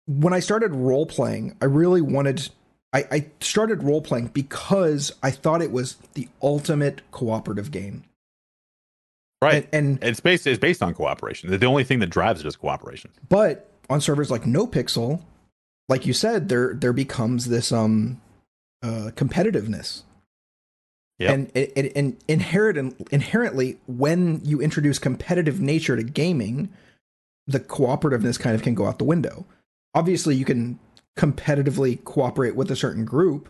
When 0.08 0.34
I 0.34 0.40
started 0.40 0.74
role 0.74 1.06
playing, 1.06 1.56
I 1.61 1.66
really 1.66 2.01
wanted. 2.01 2.50
I, 2.93 3.08
I 3.11 3.25
started 3.42 3.84
role 3.84 4.01
playing 4.01 4.27
because 4.27 5.11
I 5.22 5.32
thought 5.32 5.61
it 5.61 5.72
was 5.72 5.95
the 6.14 6.30
ultimate 6.42 7.01
cooperative 7.11 7.72
game. 7.72 8.03
Right. 9.42 9.67
And, 9.74 10.00
and 10.01 10.11
it's 10.11 10.19
based 10.19 10.48
it's 10.48 10.59
based 10.59 10.82
on 10.82 10.93
cooperation. 10.93 11.51
The, 11.51 11.66
only 11.66 11.84
thing 11.84 12.00
that 12.00 12.09
drives 12.09 12.40
it 12.40 12.48
is 12.48 12.56
cooperation. 12.56 13.11
but 13.27 13.69
on 13.90 14.01
servers 14.01 14.32
like 14.32 14.43
NoPixel, 14.43 15.22
like 15.90 16.06
you 16.06 16.14
said, 16.14 16.50
there 16.50 16.74
there 16.74 16.93
becomes 16.93 17.45
this 17.45 17.72
um 17.72 18.22
uh 18.82 19.11
competitiveness. 19.16 20.03
Yep. 21.19 21.34
And 21.34 21.51
it, 21.53 21.74
it, 21.75 21.93
and 21.95 22.17
inherent, 22.27 23.08
inherently, 23.11 23.77
when 23.88 24.42
you 24.43 24.59
introduce 24.59 25.00
competitive 25.00 25.61
nature 25.61 25.95
to 25.95 26.03
gaming, 26.03 26.69
the 27.48 27.59
cooperativeness 27.59 28.38
kind 28.38 28.53
of 28.56 28.61
can 28.61 28.75
go 28.75 28.85
out 28.85 29.00
the 29.00 29.06
window. 29.06 29.45
Obviously, 29.95 30.35
you 30.35 30.45
can 30.45 30.77
competitively 31.17 32.03
cooperate 32.03 32.56
with 32.56 32.69
a 32.69 32.75
certain 32.75 33.06
group, 33.06 33.49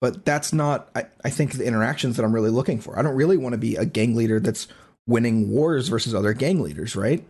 but 0.00 0.24
that's 0.24 0.52
not, 0.52 0.90
I, 0.94 1.06
I 1.24 1.30
think, 1.30 1.52
the 1.54 1.64
interactions 1.64 2.16
that 2.16 2.24
I'm 2.24 2.34
really 2.34 2.50
looking 2.50 2.80
for. 2.80 2.98
I 2.98 3.02
don't 3.02 3.16
really 3.16 3.38
want 3.38 3.54
to 3.54 3.58
be 3.58 3.74
a 3.76 3.86
gang 3.86 4.14
leader 4.14 4.38
that's 4.38 4.68
winning 5.06 5.50
wars 5.50 5.88
versus 5.88 6.14
other 6.14 6.34
gang 6.34 6.60
leaders, 6.60 6.94
right? 6.94 7.24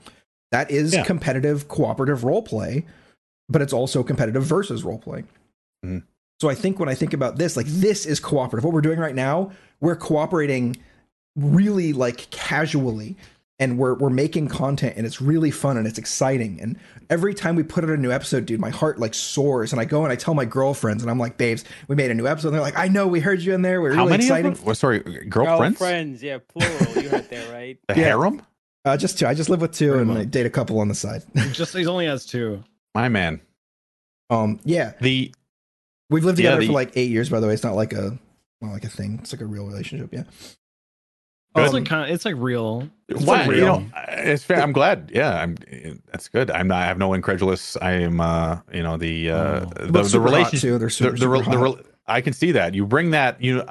That 0.51 0.71
is 0.71 0.93
Yeah. 0.95 1.05
competitive, 1.05 1.69
cooperative 1.69 2.25
role 2.25 2.43
play, 2.43 2.85
but 3.49 3.63
it's 3.63 3.73
also 3.73 4.03
competitive 4.03 4.45
versus 4.45 4.83
role 4.85 4.99
play. 4.99 5.25
Mhm. 5.85 6.03
So 6.41 6.49
I 6.51 6.55
think 6.55 6.79
when 6.81 6.89
I 6.89 6.95
think 6.95 7.13
about 7.13 7.39
this, 7.39 7.57
like 7.57 7.67
this 7.67 8.07
is 8.07 8.19
cooperative. 8.21 8.65
What 8.65 8.75
we're 8.75 8.81
doing 8.81 8.99
right 8.99 9.15
now, 9.15 9.53
we're 9.81 9.97
cooperating 9.97 10.77
really 11.37 11.93
like 11.93 12.29
casually 12.31 13.17
and 13.61 13.79
we're 13.79 13.95
we're 13.95 14.11
making 14.11 14.49
content 14.49 14.95
and 14.97 15.07
it's 15.07 15.21
really 15.21 15.51
fun 15.51 15.77
and 15.77 15.87
it's 15.87 15.99
exciting. 15.99 16.61
And 16.61 16.77
every 17.09 17.35
time 17.35 17.55
we 17.55 17.63
put 17.63 17.85
out 17.85 17.91
a 17.91 17.97
new 17.97 18.11
episode, 18.11 18.47
dude, 18.47 18.59
my 18.61 18.71
heart 18.71 18.99
like 18.99 19.15
soars 19.15 19.73
and 19.73 19.81
I 19.81 19.85
go 19.85 20.03
and 20.03 20.13
I 20.13 20.17
tell 20.17 20.35
my 20.35 20.45
girlfriends 20.45 21.03
and 21.05 21.11
I'm 21.11 21.19
like, 21.19 21.37
babes, 21.39 21.65
we 21.87 21.95
made 21.95 22.11
a 22.11 22.15
new 22.15 22.27
episode. 22.27 22.49
And 22.49 22.55
they're 22.57 22.63
like, 22.63 22.77
I 22.79 22.89
know, 22.89 23.07
we 23.07 23.21
heard 23.21 23.41
you 23.43 23.55
in 23.55 23.63
there. 23.63 23.81
We're 23.81 23.93
How 23.93 23.99
really 24.05 24.11
many 24.11 24.25
exciting. 24.25 24.53
of 24.53 24.57
them? 24.59 24.67
Well, 24.67 24.75
sorry, 24.75 25.01
girlfriends? 25.29 25.79
Girlfriends, 25.79 26.23
yeah, 26.23 26.39
plural. 26.49 27.03
You 27.03 27.09
heard 27.09 27.31
that 27.31 27.53
right. 27.53 27.79
The 27.89 27.95
Yeah. 27.97 28.05
harem? 28.05 28.43
Uh, 28.85 28.97
just 28.97 29.19
two. 29.19 29.27
I 29.27 29.35
just 29.35 29.49
live 29.49 29.61
with 29.61 29.73
two 29.73 29.89
Pretty 29.93 30.01
and 30.03 30.09
much. 30.11 30.19
I 30.19 30.25
date 30.25 30.47
a 30.47 30.51
couple 30.51 30.79
on 30.81 30.89
the 30.89 30.95
side. 30.95 31.23
Just 31.53 31.75
he 31.77 31.87
only 31.87 32.07
has 32.07 32.27
two. 32.27 32.63
My 32.95 33.09
man. 33.09 33.41
um, 34.31 34.59
yeah, 34.65 34.93
The 35.01 35.33
we've 36.11 36.25
lived 36.25 36.39
Yeah, 36.39 36.51
together 36.51 36.61
the- 36.63 36.67
for 36.67 36.73
like 36.73 36.93
eight 36.97 37.11
years. 37.11 37.29
By 37.31 37.41
the 37.41 37.47
way, 37.47 37.55
it's 37.55 37.63
not 37.65 37.77
like 37.77 37.93
a 37.93 38.19
not 38.61 38.73
like 38.73 38.85
a 38.85 38.89
thing. 38.89 39.19
It's 39.23 39.33
like 39.33 39.41
a 39.43 39.47
real 39.47 39.67
relationship. 39.67 40.11
Yeah. 40.13 40.25
It's 41.57 41.69
Um, 41.69 41.75
like 41.75 41.87
kind 41.87 42.05
of, 42.09 42.15
it's 42.15 42.25
like 42.25 42.35
real. 42.39 42.89
It's 43.09 43.23
why, 43.23 43.39
like 43.39 43.47
you 43.47 43.53
real. 43.53 43.81
know, 43.81 43.87
it's 44.09 44.43
fair. 44.45 44.61
I'm 44.61 44.73
glad. 44.73 45.11
Yeah, 45.15 45.41
I'm. 45.41 45.57
That's 46.11 46.29
good. 46.29 46.51
I'm 46.51 46.69
not. 46.69 46.83
I 46.83 46.87
have 46.87 46.99
no 46.99 47.13
incredulous. 47.15 47.77
I 47.81 47.93
am. 47.93 48.21
Uh, 48.21 48.59
you 48.73 48.83
know, 48.83 48.97
the 48.97 49.31
uh, 49.31 49.37
Oh. 49.37 49.87
the, 49.87 50.03
the 50.03 50.21
relationship. 50.21 50.61
too. 50.61 50.79
They're 50.79 50.91
super, 50.91 51.11
the, 51.13 51.17
the, 51.17 51.21
super 51.21 51.31
re- 51.31 51.71
the, 51.71 51.71
hot. 51.77 51.87
I 52.07 52.21
can 52.21 52.33
see 52.33 52.53
that. 52.53 52.75
You 52.75 52.87
bring 52.87 53.11
that. 53.13 53.43
You. 53.43 53.63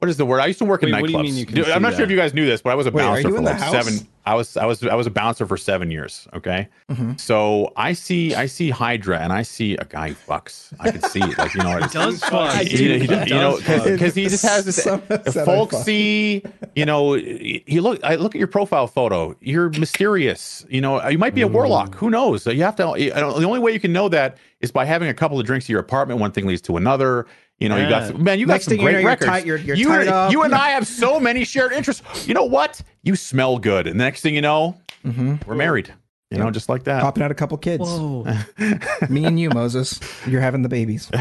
What 0.00 0.08
is 0.08 0.16
the 0.16 0.24
word? 0.24 0.40
I 0.40 0.46
used 0.46 0.58
to 0.60 0.64
work 0.64 0.82
in 0.82 0.90
Wait, 0.90 1.02
what 1.02 1.06
do 1.08 1.12
you 1.12 1.18
nightclubs. 1.18 1.22
mean 1.24 1.34
you 1.36 1.44
can 1.46 1.54
Dude, 1.56 1.66
see 1.66 1.72
I'm 1.72 1.82
not 1.82 1.92
sure 1.94 2.04
if 2.04 2.10
you 2.10 2.16
guys 2.16 2.32
knew 2.32 2.46
this, 2.46 2.62
but 2.62 2.70
I 2.70 2.74
was 2.74 2.86
a 2.86 2.90
Wait, 2.90 3.02
bouncer 3.02 3.28
for 3.28 3.40
like 3.42 3.58
seven. 3.58 4.08
I 4.24 4.34
was. 4.34 4.56
I 4.56 4.64
was. 4.64 4.82
I 4.86 4.94
was 4.94 5.06
a 5.06 5.10
bouncer 5.10 5.46
for 5.46 5.56
seven 5.58 5.90
years. 5.90 6.26
Okay. 6.34 6.68
Mhm. 6.90 7.20
So 7.20 7.72
I 7.76 7.92
see. 7.92 8.34
I 8.34 8.46
see 8.46 8.70
Hydra, 8.70 9.18
and 9.18 9.30
I 9.32 9.42
see 9.42 9.76
a 9.76 9.84
guy 9.84 10.08
who 10.08 10.14
fucks. 10.14 10.72
I 10.80 10.90
can 10.90 11.02
see 11.02 11.20
it. 11.20 11.36
Like 11.36 11.52
you 11.54 11.62
know. 11.62 11.76
He 11.78 11.86
does 11.88 12.20
Fuck. 12.20 12.30
fuck. 12.52 12.70
you 12.72 12.88
know, 12.88 12.94
he, 12.94 13.06
He 13.24 13.28
you 13.30 13.34
know, 13.34 13.58
because 13.58 14.14
he 14.14 14.28
just 14.28 14.42
has 14.44 14.64
this 14.64 14.82
Some 14.82 15.02
said 15.08 15.26
I 15.26 15.44
folksy, 15.44 16.42
you 16.74 16.86
know. 16.86 17.14
You 17.14 17.82
look, 17.82 18.02
I 18.02 18.14
look 18.16 18.34
at 18.34 18.38
your 18.38 18.48
profile 18.48 18.86
photo. 18.86 19.36
You're 19.40 19.68
mysterious. 19.70 20.64
You 20.70 20.80
know, 20.80 21.06
you 21.08 21.18
might 21.18 21.34
be 21.34 21.42
a 21.42 21.48
warlock. 21.48 21.94
Who 21.96 22.08
knows? 22.10 22.46
You 22.46 22.62
have 22.62 22.76
to. 22.76 22.94
The 22.96 23.20
only 23.22 23.58
way 23.58 23.72
you 23.72 23.80
can 23.80 23.92
know 23.92 24.08
that 24.08 24.38
is 24.60 24.70
by 24.70 24.84
having 24.86 25.08
a 25.08 25.14
couple 25.14 25.38
of 25.38 25.44
drinks 25.46 25.66
at 25.66 25.70
your 25.70 25.80
apartment. 25.80 26.20
One 26.20 26.32
thing 26.32 26.46
leads 26.46 26.62
to 26.62 26.76
another. 26.78 27.26
You 27.60 27.68
know, 27.68 27.76
you 27.76 27.82
Yeah. 27.82 28.10
got 28.10 28.18
man. 28.18 28.38
You 28.38 28.46
got 28.46 28.54
Next 28.54 28.64
some 28.64 28.70
thing 28.72 28.80
you 28.80 28.84
great 28.86 28.92
know, 28.94 28.98
you're 29.00 29.08
records. 29.10 29.44
you're- 29.44 29.62
you're 29.62 29.76
you, 29.76 29.88
tied 29.88 30.08
up. 30.08 30.32
you 30.32 30.42
and 30.42 30.54
I 30.66 30.70
have 30.70 30.86
so 30.86 31.20
many 31.20 31.44
shared 31.44 31.72
interests. 31.72 32.26
You 32.26 32.32
know 32.34 32.44
what? 32.44 32.80
You 33.02 33.14
smell 33.16 33.58
good, 33.58 33.86
and 33.86 34.00
the 34.00 34.04
next 34.04 34.22
thing 34.22 34.34
you 34.34 34.40
know, 34.40 34.76
hmm 35.04 35.36
we're 35.46 35.54
married. 35.54 35.92
You 36.30 36.38
know, 36.38 36.50
just 36.52 36.68
like 36.68 36.84
that. 36.84 37.02
Popping 37.02 37.24
out 37.24 37.32
a 37.32 37.34
couple 37.34 37.58
kids. 37.58 37.82
Whoa. 37.82 38.24
Me 39.08 39.24
and 39.24 39.38
you, 39.40 39.50
Moses. 39.50 39.98
You're 40.28 40.40
having 40.40 40.62
the 40.62 40.68
babies. 40.68 41.10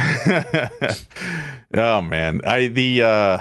oh 1.76 2.02
man 2.02 2.42
i 2.46 2.68
the 2.68 3.04
uh 3.04 3.38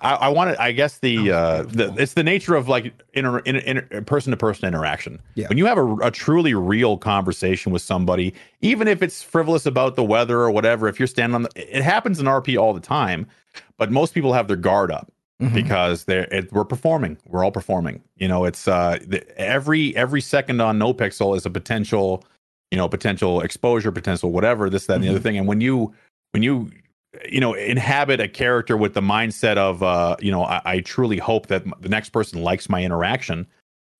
i, 0.00 0.14
I 0.22 0.28
wanted 0.28 0.56
i 0.56 0.72
guess 0.72 0.98
the 1.00 1.30
uh 1.30 1.62
the, 1.64 1.94
it's 1.98 2.14
the 2.14 2.22
nature 2.22 2.54
of 2.54 2.68
like 2.68 2.94
inter, 3.12 3.40
inter, 3.40 3.60
inter 3.60 4.00
person 4.00 4.30
to 4.30 4.36
person 4.38 4.66
interaction 4.66 5.20
Yeah. 5.34 5.48
when 5.48 5.58
you 5.58 5.66
have 5.66 5.76
a, 5.76 5.94
a 5.96 6.10
truly 6.10 6.54
real 6.54 6.96
conversation 6.96 7.72
with 7.72 7.82
somebody 7.82 8.32
even 8.62 8.88
if 8.88 9.02
it's 9.02 9.22
frivolous 9.22 9.66
about 9.66 9.94
the 9.94 10.04
weather 10.04 10.40
or 10.40 10.50
whatever 10.50 10.88
if 10.88 10.98
you're 10.98 11.06
standing 11.06 11.34
on 11.34 11.42
the 11.42 11.50
it 11.54 11.82
happens 11.82 12.18
in 12.18 12.24
rp 12.24 12.58
all 12.58 12.72
the 12.72 12.80
time 12.80 13.26
but 13.76 13.90
most 13.92 14.14
people 14.14 14.32
have 14.32 14.48
their 14.48 14.56
guard 14.56 14.90
up 14.90 15.12
Mhm. 15.42 15.52
because 15.52 16.04
they're 16.04 16.24
it, 16.32 16.50
we're 16.52 16.64
performing. 16.64 17.18
We're 17.26 17.44
all 17.44 17.50
performing. 17.52 18.02
You 18.16 18.28
know 18.28 18.44
it's 18.46 18.66
uh 18.66 18.98
the, 19.06 19.22
every 19.38 19.94
every 19.96 20.20
second 20.22 20.60
on 20.60 20.78
NoPixel 20.78 21.36
is 21.36 21.44
a 21.44 21.50
potential 21.50 22.24
you 22.70 22.78
know 22.78 22.88
potential 22.88 23.42
exposure 23.42 23.92
potential 23.92 24.30
whatever 24.32 24.70
this 24.70 24.86
that 24.86 24.94
and 24.94 25.04
the 25.04 25.08
other 25.10 25.18
thing. 25.20 25.36
And 25.36 25.46
when 25.46 25.60
you 25.60 25.92
when 26.32 26.42
you 26.42 26.70
you 27.30 27.40
know 27.40 27.52
inhabit 27.54 28.20
a 28.20 28.28
character 28.28 28.76
with 28.76 28.94
the 28.94 29.00
mindset 29.02 29.56
of 29.56 29.82
uh 29.82 30.16
you 30.20 30.30
know 30.30 30.44
i, 30.44 30.60
I 30.64 30.80
truly 30.80 31.16
hope 31.18 31.46
that 31.46 31.64
the 31.80 31.88
next 31.88 32.10
person 32.10 32.42
likes 32.42 32.68
my 32.68 32.82
interaction 32.84 33.46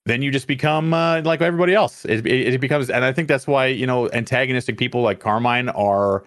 then 0.05 0.21
you 0.23 0.31
just 0.31 0.47
become 0.47 0.95
uh, 0.95 1.21
like 1.23 1.41
everybody 1.41 1.75
else. 1.75 2.05
It, 2.05 2.25
it, 2.27 2.55
it 2.55 2.61
becomes 2.61 2.91
and 2.91 3.05
i 3.07 3.13
think 3.15 3.27
that's 3.29 3.47
why 3.47 3.67
you 3.69 3.87
know 3.87 4.09
antagonistic 4.11 4.77
people 4.79 5.01
like 5.03 5.19
carmine 5.21 5.69
are 5.71 6.25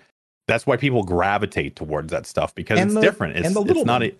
that's 0.47 0.65
why 0.65 0.77
people 0.77 1.03
gravitate 1.03 1.75
towards 1.75 2.11
that 2.11 2.25
stuff 2.25 2.53
because 2.55 2.79
And 2.79 2.89
it's 2.89 2.95
the- 2.95 3.01
different. 3.01 3.37
it's, 3.37 3.45
and 3.47 3.55
the 3.55 3.61
little 3.61 3.83
it's 3.83 3.87
not 3.87 4.01
a 4.03 4.11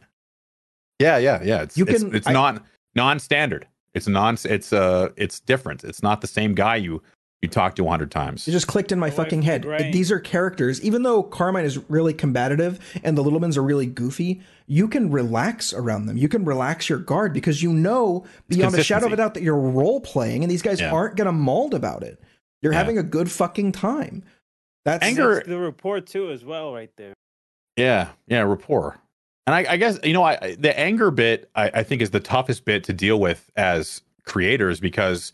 yeah 0.99 1.17
yeah 1.17 1.41
yeah 1.43 1.61
it's 1.61 1.77
You 1.77 1.85
it's, 1.85 2.03
can- 2.03 2.15
it's 2.15 2.27
I- 2.27 2.33
non 2.33 2.61
non-standard 2.95 3.67
it's 3.93 4.07
non 4.07 4.37
it's 4.45 4.71
uh 4.73 5.09
it's 5.15 5.39
different 5.39 5.83
it's 5.83 6.03
not 6.03 6.21
the 6.21 6.27
same 6.27 6.53
guy 6.53 6.75
you 6.75 7.01
you 7.41 7.47
talk 7.47 7.73
to 7.75 7.85
a 7.87 7.89
hundred 7.89 8.11
times 8.11 8.45
It 8.47 8.51
just 8.51 8.67
clicked 8.67 8.91
in 8.91 8.99
my 8.99 9.07
Away 9.07 9.15
fucking 9.15 9.39
from 9.39 9.45
the 9.45 9.51
head. 9.51 9.61
grain. 9.63 9.91
These 9.93 10.11
are 10.11 10.19
characters. 10.19 10.81
Even 10.81 11.03
though 11.03 11.23
Carmine 11.23 11.63
is 11.63 11.77
really 11.89 12.13
combative 12.13 12.79
and 13.01 13.17
the 13.17 13.23
Littlemans 13.23 13.55
are 13.55 13.63
really 13.63 13.85
goofy, 13.85 14.41
you 14.67 14.89
can 14.89 15.09
relax 15.09 15.71
around 15.71 16.07
them. 16.07 16.17
You 16.17 16.27
can 16.27 16.43
relax 16.43 16.89
your 16.89 16.99
guard 16.99 17.31
because 17.31 17.63
you 17.63 17.71
know 17.71 18.25
beyond 18.49 18.75
a 18.75 18.83
shadow 18.83 19.05
of 19.05 19.13
a 19.13 19.15
doubt 19.15 19.35
that 19.35 19.43
you're 19.43 19.55
role 19.57 20.01
playing 20.01 20.43
and 20.43 20.51
these 20.51 20.61
guys 20.61 20.81
Yeah. 20.81 20.91
aren't 20.91 21.15
gonna 21.15 21.31
mauled 21.31 21.73
about 21.73 22.03
it. 22.03 22.19
You're 22.61 22.73
Yeah. 22.73 22.79
having 22.79 22.97
a 22.97 23.03
good 23.03 23.31
fucking 23.31 23.71
time. 23.71 24.21
That's 24.83 25.05
Anger- 25.05 25.35
That's 25.35 25.47
the 25.47 25.59
report 25.59 26.07
too, 26.07 26.31
as 26.31 26.43
well, 26.43 26.73
right 26.73 26.91
there. 26.97 27.13
Yeah, 27.77 28.09
yeah, 28.27 28.41
rapport. 28.41 28.99
And 29.49 29.55
I, 29.55 29.73
I 29.73 29.77
guess 29.77 29.97
you 30.03 30.13
know, 30.13 30.21
I 30.21 30.55
the 30.59 30.79
anger 30.79 31.09
bit 31.09 31.49
I, 31.55 31.71
I 31.73 31.83
think 31.83 32.03
is 32.03 32.11
the 32.11 32.19
toughest 32.19 32.65
bit 32.65 32.83
to 32.83 32.93
deal 32.93 33.19
with 33.19 33.49
as 33.55 34.03
creators 34.25 34.79
because 34.79 35.33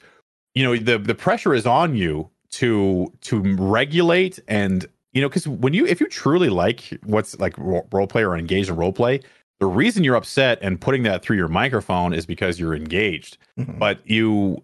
you 0.53 0.64
know 0.64 0.77
the 0.77 0.98
the 0.98 1.14
pressure 1.16 1.53
is 1.53 1.66
on 1.66 1.98
you 1.98 2.30
to 2.52 3.11
to 3.24 3.42
regulate 3.58 4.40
and 4.48 4.85
you 5.11 5.22
know 5.22 5.27
because 5.27 5.50
when 5.50 5.74
you 5.74 5.85
if 5.85 6.00
you 6.00 6.08
truly 6.08 6.48
like 6.48 6.98
what's 7.03 7.38
like 7.42 7.58
ro- 7.58 7.85
role 7.92 8.08
play 8.08 8.24
or 8.24 8.38
engage 8.38 8.69
in 8.69 8.77
role 8.77 8.94
play, 8.94 9.19
the 9.60 9.66
reason 9.66 10.06
you're 10.06 10.16
upset 10.16 10.60
and 10.61 10.80
putting 10.80 11.03
that 11.03 11.22
through 11.22 11.35
your 11.35 11.50
microphone 11.50 12.14
is 12.14 12.26
because 12.26 12.58
you're 12.58 12.74
engaged 12.74 13.38
Mhm. 13.60 13.77
but 13.77 14.00
you 14.10 14.64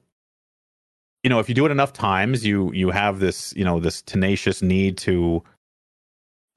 you 1.24 1.30
know 1.30 1.40
if 1.40 1.50
you 1.50 1.56
do 1.56 1.66
it 1.66 1.72
enough 1.72 1.92
times 1.92 2.46
you 2.46 2.72
you 2.72 2.90
have 2.90 3.20
this 3.20 3.54
you 3.58 3.66
know 3.66 3.82
this 3.82 4.02
tenacious 4.02 4.62
need 4.62 4.98
to 5.00 5.44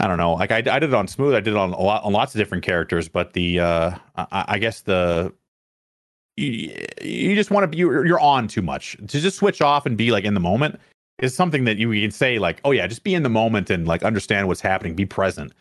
i 0.00 0.06
don't 0.06 0.18
know. 0.18 0.34
Like 0.34 0.50
i, 0.50 0.58
I 0.58 0.60
did 0.78 0.84
it 0.84 0.94
on 0.94 1.06
smooth. 1.08 1.34
I 1.34 1.40
did 1.40 1.52
it 1.54 1.56
on 1.56 1.72
a 1.72 1.80
lot 1.80 2.04
on 2.04 2.12
lots 2.12 2.34
of 2.34 2.38
different 2.38 2.64
characters 2.64 3.08
but 3.08 3.32
the 3.32 3.60
uh 3.60 3.94
i, 4.16 4.44
I 4.48 4.58
guess 4.58 4.82
the 4.82 5.32
you, 6.36 6.74
you 7.00 7.34
just 7.36 7.50
want 7.50 7.62
to 7.64 7.68
be 7.68 7.76
you're, 7.78 8.04
you're 8.06 8.20
on 8.20 8.48
too 8.48 8.62
much. 8.62 8.96
To 8.96 9.20
just 9.20 9.36
switch 9.38 9.60
off 9.62 9.86
and 9.86 9.96
be 9.96 10.10
like 10.10 10.24
in 10.24 10.34
the 10.34 10.40
moment 10.40 10.80
is 11.20 11.34
something 11.34 11.64
that 11.64 11.76
you 11.76 11.88
can 11.92 12.10
say 12.10 12.38
like 12.40 12.60
oh 12.64 12.72
yeah 12.72 12.86
just 12.88 13.04
be 13.04 13.14
in 13.14 13.22
the 13.22 13.28
moment 13.28 13.70
and 13.70 13.86
like 13.86 14.02
understand 14.02 14.48
what's 14.48 14.60
happening. 14.60 14.94
Be 14.94 15.06
present. 15.06 15.52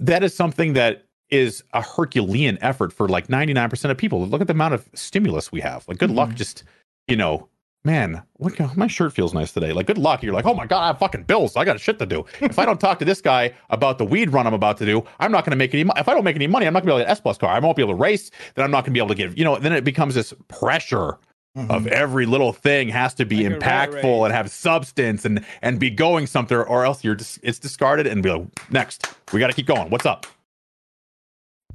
That 0.00 0.24
is 0.24 0.34
something 0.34 0.72
that 0.72 1.04
is 1.30 1.62
a 1.72 1.80
herculean 1.80 2.58
effort 2.60 2.92
for 2.92 3.08
like 3.08 3.28
99% 3.28 3.90
of 3.90 3.96
people. 3.96 4.26
Look 4.26 4.40
at 4.40 4.46
the 4.48 4.52
amount 4.52 4.74
of 4.74 4.88
stimulus 4.94 5.50
we 5.52 5.60
have. 5.60 5.86
Like 5.88 5.98
good 5.98 6.10
luck 6.10 6.30
Mhm. 6.30 6.34
just 6.34 6.64
you 7.06 7.16
know 7.16 7.48
man 7.84 8.22
what 8.38 8.76
my 8.76 8.86
shirt 8.86 9.12
feels 9.12 9.34
nice 9.34 9.52
today. 9.52 9.72
Like 9.72 9.86
good 9.86 9.98
luck. 9.98 10.22
You're 10.22 10.32
like 10.32 10.46
oh 10.46 10.54
my 10.54 10.66
god 10.66 10.82
i 10.82 10.86
have 10.88 10.98
fucking 10.98 11.24
bills. 11.24 11.56
I 11.56 11.64
got 11.64 11.78
shit 11.80 11.98
to 11.98 12.06
do. 12.06 12.24
If 12.40 12.58
i 12.58 12.64
don't 12.64 12.80
talk 12.80 12.98
to 13.00 13.04
this 13.04 13.20
guy 13.20 13.52
about 13.70 13.98
the 13.98 14.04
weed 14.04 14.30
run 14.32 14.46
i'm 14.46 14.54
about 14.54 14.76
to 14.78 14.86
do 14.86 15.04
i'm 15.20 15.30
not 15.32 15.44
going 15.44 15.52
to 15.52 15.56
make 15.56 15.74
any 15.74 15.84
money 15.84 16.00
if 16.00 16.08
i 16.08 16.14
don't 16.14 16.24
make 16.24 16.36
any 16.36 16.46
money 16.46 16.66
i'm 16.66 16.72
not 16.72 16.84
going 16.84 16.88
to 16.88 16.92
be 16.92 17.02
able 17.02 17.04
to 17.04 17.04
get 17.04 17.10
s 17.12 17.20
plus 17.20 17.38
car. 17.38 17.50
I 17.50 17.58
won't 17.58 17.76
be 17.76 17.82
able 17.82 17.94
to 17.94 18.00
race. 18.00 18.30
Then 18.54 18.64
i'm 18.64 18.70
not 18.70 18.84
going 18.84 18.92
to 18.92 18.98
be 18.98 19.00
able 19.00 19.08
to 19.08 19.14
give 19.14 19.36
you 19.38 19.44
know 19.44 19.58
then 19.58 19.72
it 19.72 19.84
becomes 19.84 20.14
this 20.14 20.32
pressure 20.48 21.18
of 21.56 21.86
every 21.86 22.26
little 22.26 22.52
thing 22.52 22.88
has 22.88 23.14
to 23.14 23.24
be 23.24 23.48
Like 23.48 23.60
impactful 23.60 24.24
and 24.24 24.34
have 24.34 24.50
substance 24.50 25.24
and 25.24 25.44
and 25.62 25.78
be 25.78 25.88
going 25.88 26.26
somewhere 26.26 26.66
or 26.66 26.84
else 26.84 27.04
you're 27.04 27.14
just 27.14 27.38
it's 27.42 27.58
discarded 27.58 28.06
and 28.06 28.22
be 28.22 28.30
like 28.30 28.72
next. 28.72 29.06
We 29.32 29.38
got 29.40 29.48
to 29.48 29.52
keep 29.52 29.66
going. 29.66 29.90
What's 29.90 30.06
up? 30.06 30.26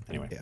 Anyway. 0.09 0.27
Yeah. 0.31 0.41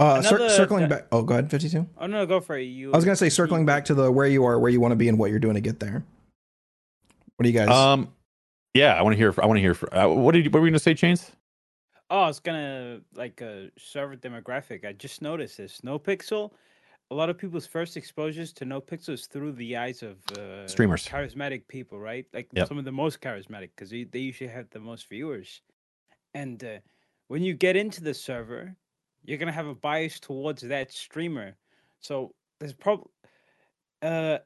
Uh, 0.00 0.22
cir- 0.22 0.36
Another- 0.36 0.48
circling 0.54 0.88
back. 0.88 1.06
Oh, 1.12 1.22
go 1.22 1.34
ahead. 1.34 1.50
Fifty-two. 1.50 1.86
Oh 1.98 2.06
no, 2.06 2.24
go 2.26 2.40
for 2.40 2.56
it. 2.56 2.62
You. 2.64 2.92
I 2.92 2.96
was 2.96 3.04
gonna 3.04 3.14
say 3.16 3.28
circling 3.28 3.66
back 3.66 3.84
to 3.86 3.94
the 3.94 4.10
where 4.10 4.26
you 4.26 4.44
are, 4.44 4.58
where 4.58 4.70
you 4.70 4.80
want 4.80 4.92
to 4.92 4.96
be, 4.96 5.08
and 5.08 5.18
what 5.18 5.30
you're 5.30 5.38
doing 5.38 5.54
to 5.54 5.60
get 5.60 5.78
there. 5.78 6.02
What 7.36 7.44
do 7.44 7.48
you 7.50 7.58
guys? 7.58 7.68
um 7.70 8.12
yeah 8.74 8.94
i 8.94 9.02
want 9.02 9.14
to 9.14 9.16
hear 9.16 9.34
i 9.42 9.46
want 9.46 9.56
to 9.56 9.60
hear 9.62 9.76
uh, 9.92 10.06
what 10.08 10.32
did 10.32 10.44
you, 10.44 10.50
what 10.52 10.60
were 10.60 10.66
you 10.66 10.70
gonna 10.70 10.78
say 10.78 10.94
chains 10.94 11.32
Oh, 12.12 12.26
it's 12.26 12.38
gonna 12.40 13.00
like 13.14 13.40
a 13.40 13.70
server 13.78 14.16
demographic. 14.16 14.84
I 14.84 14.92
just 14.94 15.22
noticed 15.22 15.56
this. 15.58 15.80
NoPixel. 15.82 16.50
A 17.12 17.14
lot 17.14 17.30
of 17.30 17.38
people's 17.38 17.66
first 17.66 17.96
exposures 17.96 18.52
to 18.54 18.64
NoPixel 18.66 19.10
is 19.10 19.26
through 19.26 19.52
the 19.52 19.76
eyes 19.76 20.02
of 20.02 20.16
uh, 20.36 20.66
Streamers. 20.66 21.06
charismatic 21.06 21.68
people, 21.68 22.00
right? 22.00 22.26
Like 22.34 22.48
Yep. 22.52 22.66
some 22.68 22.78
of 22.78 22.84
the 22.84 22.90
most 22.92 23.20
charismatic, 23.20 23.70
because 23.76 23.90
they, 23.90 24.04
they 24.04 24.18
usually 24.18 24.50
have 24.50 24.68
the 24.70 24.80
most 24.80 25.08
viewers. 25.08 25.60
And 26.34 26.62
uh, 26.64 26.78
when 27.28 27.42
you 27.44 27.54
get 27.54 27.76
into 27.76 28.02
the 28.02 28.12
server, 28.14 28.74
you're 29.24 29.38
gonna 29.38 29.52
have 29.52 29.66
a 29.66 29.74
bias 29.74 30.20
towards 30.20 30.62
that 30.62 30.92
streamer. 30.92 31.56
So 32.00 32.34
there's 32.58 32.72
probably 32.72 33.06
uh, 34.02 34.38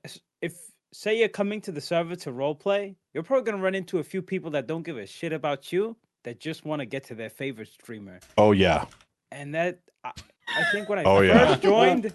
if 0.42 0.54
say 0.92 1.18
you're 1.18 1.28
coming 1.28 1.60
to 1.62 1.72
the 1.72 1.80
server 1.80 2.16
to 2.16 2.30
roleplay, 2.30 2.94
you're 3.12 3.22
probably 3.22 3.50
gonna 3.50 3.62
run 3.62 3.74
into 3.74 3.98
a 3.98 4.02
few 4.04 4.22
people 4.22 4.50
that 4.52 4.66
don't 4.66 4.82
give 4.84 4.96
a 4.96 5.06
shit 5.06 5.32
about 5.32 5.72
you 5.72 5.96
that 6.24 6.40
just 6.40 6.64
want 6.64 6.80
to 6.80 6.86
get 6.86 7.04
to 7.04 7.14
their 7.14 7.30
favorite 7.30 7.68
streamer. 7.68 8.18
oh 8.38 8.52
yeah 8.52 8.86
And 9.30 9.54
that 9.54 9.80
I, 10.02 10.12
I 10.48 10.64
think 10.72 10.88
when 10.88 10.98
I 10.98 11.04
Oh, 11.04 11.18
first 11.18 11.28
yeah. 11.28 11.56
joined, 11.56 12.14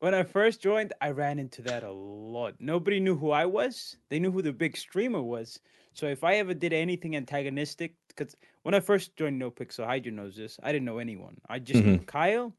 when 0.00 0.14
I 0.14 0.22
first 0.22 0.60
joined, 0.62 0.92
I 1.00 1.10
ran 1.10 1.38
into 1.38 1.62
that 1.62 1.82
a 1.84 1.90
lot. 1.92 2.54
Nobody 2.60 3.00
knew 3.00 3.16
who 3.16 3.30
I 3.30 3.46
was. 3.46 3.96
They 4.10 4.18
knew 4.18 4.30
who 4.30 4.42
the 4.42 4.52
big 4.52 4.76
streamer 4.76 5.22
was. 5.22 5.58
So 5.92 6.06
if 6.06 6.22
I 6.24 6.34
ever 6.36 6.54
did 6.54 6.72
anything 6.72 7.16
antagonistic, 7.16 7.94
because 8.18 8.36
when 8.62 8.74
I 8.74 8.80
first 8.80 9.16
joined 9.16 9.40
NoPixel, 9.40 9.86
Hydra 9.86 10.12
knows 10.12 10.36
this. 10.36 10.58
I 10.62 10.72
didn't 10.72 10.84
know 10.84 10.98
anyone. 10.98 11.40
I 11.48 11.58
just 11.58 11.84
knew 11.84 11.98
Kyle, 11.98 12.52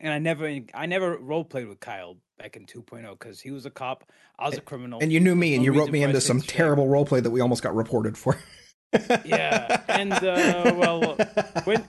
and 0.00 0.12
I 0.12 0.18
never, 0.18 0.60
I 0.74 0.86
never 0.86 1.16
role 1.18 1.44
played 1.44 1.68
with 1.68 1.80
Kyle 1.80 2.16
back 2.38 2.56
in 2.56 2.66
2.0 2.66 3.10
because 3.18 3.40
he 3.40 3.50
was 3.50 3.66
a 3.66 3.70
cop, 3.70 4.10
I 4.38 4.48
was 4.48 4.58
a 4.58 4.60
criminal. 4.60 5.00
and 5.00 5.12
you 5.12 5.20
knew 5.20 5.36
me, 5.36 5.54
and 5.54 5.64
you 5.64 5.72
wrote 5.72 5.90
me 5.90 6.02
into 6.02 6.20
some 6.20 6.40
terrible 6.40 6.86
roleplay 6.86 7.22
that 7.22 7.30
we 7.30 7.40
almost 7.40 7.62
got 7.62 7.74
reported 7.74 8.18
for. 8.18 8.38
Yeah, 9.24 9.82
and 9.88 10.12
uh, 10.12 10.74
well, 10.76 11.16
when 11.62 11.86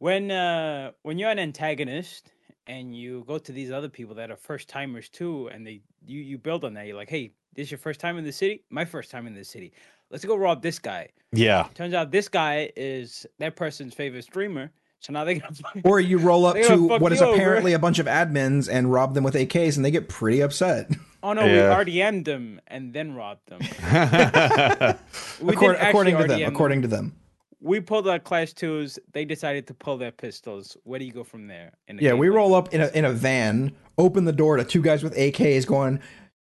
when 0.00 0.30
uh, 0.32 0.90
when 1.02 1.16
you're 1.16 1.30
an 1.30 1.38
antagonist 1.38 2.32
and 2.66 2.96
you 2.96 3.22
go 3.28 3.38
to 3.38 3.52
these 3.52 3.70
other 3.70 3.88
people 3.88 4.16
that 4.16 4.32
are 4.32 4.36
first 4.36 4.68
timers 4.68 5.08
too, 5.08 5.48
and 5.48 5.64
they 5.64 5.82
you 6.04 6.20
you 6.20 6.38
build 6.38 6.64
on 6.64 6.74
that. 6.74 6.88
You're 6.88 6.96
like, 6.96 7.08
hey, 7.08 7.34
this 7.54 7.66
is 7.66 7.70
your 7.70 7.78
first 7.78 8.00
time 8.00 8.18
in 8.18 8.24
the 8.24 8.32
city? 8.32 8.64
My 8.68 8.84
first 8.84 9.12
time 9.12 9.28
in 9.28 9.34
the 9.34 9.44
city. 9.44 9.72
Let's 10.14 10.24
go 10.24 10.36
rob 10.36 10.62
this 10.62 10.78
guy. 10.78 11.08
yeah 11.32 11.66
Turns 11.74 11.92
out 11.92 12.12
this 12.12 12.28
guy 12.28 12.70
is 12.76 13.26
that 13.40 13.56
person's 13.56 13.94
favorite 13.94 14.22
streamer. 14.22 14.70
So 15.00 15.12
now 15.12 15.24
they 15.24 15.34
gonna 15.34 15.52
fucking- 15.52 15.82
or 15.84 15.98
you 15.98 16.18
roll 16.18 16.46
up 16.46 16.54
gonna 16.68 16.98
what 16.98 17.12
is 17.12 17.20
over. 17.20 17.34
apparently 17.34 17.72
a 17.72 17.80
bunch 17.80 17.98
of 17.98 18.06
admins 18.06 18.68
and 18.72 18.92
rob 18.92 19.14
them 19.14 19.24
with 19.24 19.34
AKs, 19.34 19.74
and 19.74 19.84
they 19.84 19.90
get 19.90 20.08
pretty 20.08 20.40
upset. 20.40 20.88
oh 21.24 21.32
no, 21.32 21.44
we 21.44 21.56
Yeah. 21.56 21.74
RDM'd 21.82 22.24
them 22.26 22.60
and 22.68 22.94
then 22.94 23.14
robbed 23.16 23.44
them. 23.48 23.58
We 25.42 25.52
according, 25.52 25.80
didn't 25.80 25.88
according 25.88 26.14
to 26.14 26.20
actually 26.22 26.44
them, 26.44 26.52
according 26.54 26.82
to 26.82 26.88
them. 26.88 27.16
we 27.60 27.80
pulled 27.80 28.06
our 28.06 28.20
class 28.20 28.52
twos. 28.52 29.00
They 29.12 29.24
decided 29.24 29.66
to 29.66 29.74
pull 29.74 29.96
their 29.98 30.12
pistols. 30.12 30.76
Where 30.84 31.00
do 31.00 31.04
you 31.04 31.12
go 31.12 31.24
from 31.24 31.48
there? 31.48 31.72
In 31.88 31.98
a 31.98 32.02
Yeah, 32.02 32.14
we 32.14 32.28
roll 32.28 32.54
up 32.54 32.72
in 32.72 32.80
a 32.80 32.86
in 32.94 33.04
a 33.04 33.12
van, 33.12 33.74
open 33.98 34.26
the 34.26 34.32
door 34.32 34.56
to 34.58 34.64
two 34.64 34.80
guys 34.80 35.02
with 35.02 35.14
AKs, 35.16 35.66
going, 35.66 35.98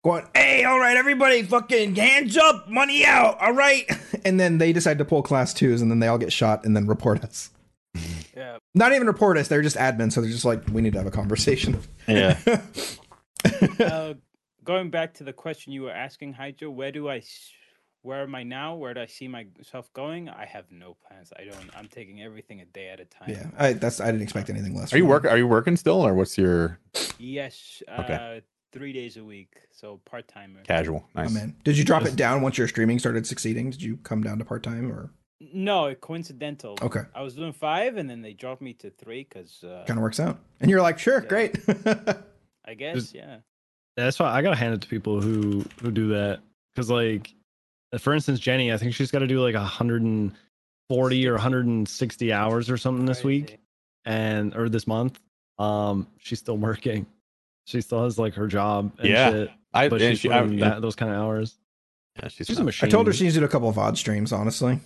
going, 0.03 0.25
"Hey, 0.33 0.63
all 0.63 0.80
right, 0.80 0.97
everybody, 0.97 1.43
fucking 1.43 1.95
hands 1.95 2.38
up, 2.38 2.69
money 2.69 3.05
out, 3.05 3.39
all 3.39 3.53
right." 3.53 3.85
And 4.23 4.39
then 4.39 4.59
they 4.59 4.71
decide 4.71 4.99
to 4.99 5.05
pull 5.05 5.23
class 5.23 5.51
twos, 5.51 5.81
and 5.81 5.89
then 5.89 5.97
they 5.99 6.07
all 6.07 6.19
get 6.19 6.31
shot, 6.31 6.63
and 6.63 6.75
then 6.75 6.85
report 6.88 7.23
us. 7.23 7.49
Yeah. 8.35 8.59
Not 8.73 8.93
even 8.93 9.07
report 9.07 9.38
us; 9.38 9.47
they're 9.49 9.61
just 9.61 9.75
admins, 9.75 10.13
so 10.13 10.21
they're 10.21 10.30
just 10.30 10.45
like, 10.45 10.65
"We 10.69 10.81
need 10.81 10.93
to 10.93 10.99
have 10.99 11.07
a 11.07 11.11
conversation." 11.11 11.80
Yeah. 12.07 12.38
uh, 13.80 14.13
going 14.63 14.89
back 14.89 15.15
to 15.15 15.23
the 15.23 15.33
question 15.33 15.73
you 15.73 15.83
were 15.83 15.91
asking, 15.91 16.33
Hydra, 16.33 16.69
where 16.71 16.91
do 16.91 17.09
I. 17.09 17.23
where 18.03 18.21
am 18.21 18.33
I 18.35 18.43
now? 18.43 18.75
Where 18.75 18.93
do 18.93 19.01
I 19.01 19.07
see 19.07 19.27
myself 19.27 19.91
going? 19.93 20.30
I 20.30 20.45
have 20.45 20.65
no 20.71 20.95
plans. 21.07 21.33
I 21.38 21.43
don't. 21.43 21.69
I'm 21.75 21.88
taking 21.88 22.21
everything 22.21 22.61
a 22.61 22.65
day 22.65 22.89
at 22.89 22.99
a 22.99 23.05
time. 23.05 23.30
yeah, 23.30 23.47
I 23.57 23.73
that's 23.73 23.99
I 23.99 24.05
didn't 24.07 24.21
expect 24.21 24.49
anything 24.49 24.75
less. 24.75 24.93
are 24.93 24.97
you 24.97 25.03
from 25.03 25.09
work 25.09 25.25
are 25.25 25.38
you 25.38 25.47
working 25.47 25.75
still 25.77 26.01
or 26.05 26.13
what's 26.13 26.38
your 26.38 26.80
Yes. 27.19 27.83
Uh, 27.88 28.01
Okay. 28.01 28.41
Three 28.72 28.93
days 28.93 29.17
a 29.17 29.24
week, 29.24 29.58
so 29.72 30.00
part 30.06 30.27
timer. 30.30 30.61
casual 30.64 31.06
nice 31.14 31.33
man, 31.33 31.56
did 31.66 31.77
you 31.77 31.83
drop 31.83 32.03
Just- 32.03 32.14
it 32.14 32.17
down 32.17 32.41
once 32.41 32.58
your 32.58 32.67
streaming 32.69 33.00
started 33.00 33.27
succeeding? 33.27 33.69
Did 33.69 33.82
you 33.82 33.98
come 33.98 34.24
down 34.24 34.40
to 34.40 34.45
part 34.45 34.64
time 34.64 34.90
or 34.91 35.11
No, 35.53 35.93
coincidental. 35.95 36.77
okay? 36.82 37.01
I 37.14 37.22
was 37.22 37.35
doing 37.35 37.51
five, 37.51 37.98
and 37.98 38.09
then 38.09 38.22
they 38.22 38.33
dropped 38.33 38.61
me 38.61 38.74
to 38.75 38.90
three 38.91 39.27
because 39.27 39.61
uh, 39.64 39.83
Kind 39.88 39.98
of 40.00 40.03
works 40.03 40.19
out, 40.22 40.40
and 40.61 40.69
you're 40.72 40.82
like, 40.82 41.00
"Sure, 41.00 41.22
Yeah. 41.22 41.27
great." 41.27 41.58
I 42.66 42.74
guess 42.75 43.14
yeah. 43.14 43.40
Yeah, 43.98 44.06
that's 44.06 44.19
why 44.19 44.27
I 44.32 44.41
gotta 44.41 44.56
hand 44.56 44.74
it 44.74 44.82
to 44.82 44.88
people 44.88 45.19
who 45.19 45.66
who 45.82 45.91
do 45.91 46.08
that 46.09 46.40
because 46.74 46.90
like 46.90 47.33
for 48.00 48.14
instance 48.14 48.40
jenny 48.40 48.72
i 48.72 48.77
think 48.77 48.93
she's 48.95 49.11
got 49.11 49.19
to 49.19 49.27
do 49.27 49.41
like 49.41 49.53
140 49.53 51.27
or 51.27 51.33
160 51.33 52.32
hours 52.33 52.69
or 52.69 52.77
something 52.77 53.06
this 53.06 53.22
week 53.24 53.59
and 54.06 54.56
or 54.56 54.69
this 54.69 54.88
month 54.88 55.19
um 55.59 56.08
she's 56.19 56.40
still 56.40 56.58
working 56.58 57.06
she 57.65 57.81
still 57.81 58.03
has 58.03 58.17
like 58.19 58.33
her 58.35 58.48
job 58.48 58.91
and 58.99 59.09
Yeah. 59.09 59.30
shit, 59.31 59.51
i 59.73 59.88
but 59.90 60.01
and 60.01 60.11
she's 60.11 60.19
she, 60.19 60.31
I, 60.31 60.41
putting 60.41 60.57
yeah, 60.59 60.69
that, 60.69 60.81
those 60.81 60.95
kind 60.95 61.11
of 61.11 61.17
hours 61.17 61.56
yeah, 62.22 62.27
she's, 62.27 62.48
she's 62.48 62.59
a 62.59 62.64
machine 62.64 62.88
I 62.88 62.90
told 62.91 63.07
her 63.07 63.14
she 63.14 63.23
needs 63.23 63.35
to 63.35 63.40
do 63.40 63.45
a 63.45 63.49
couple 63.49 63.69
of 63.69 63.77
odd 63.77 63.98
streams. 63.98 64.33
Honestly, 64.33 64.80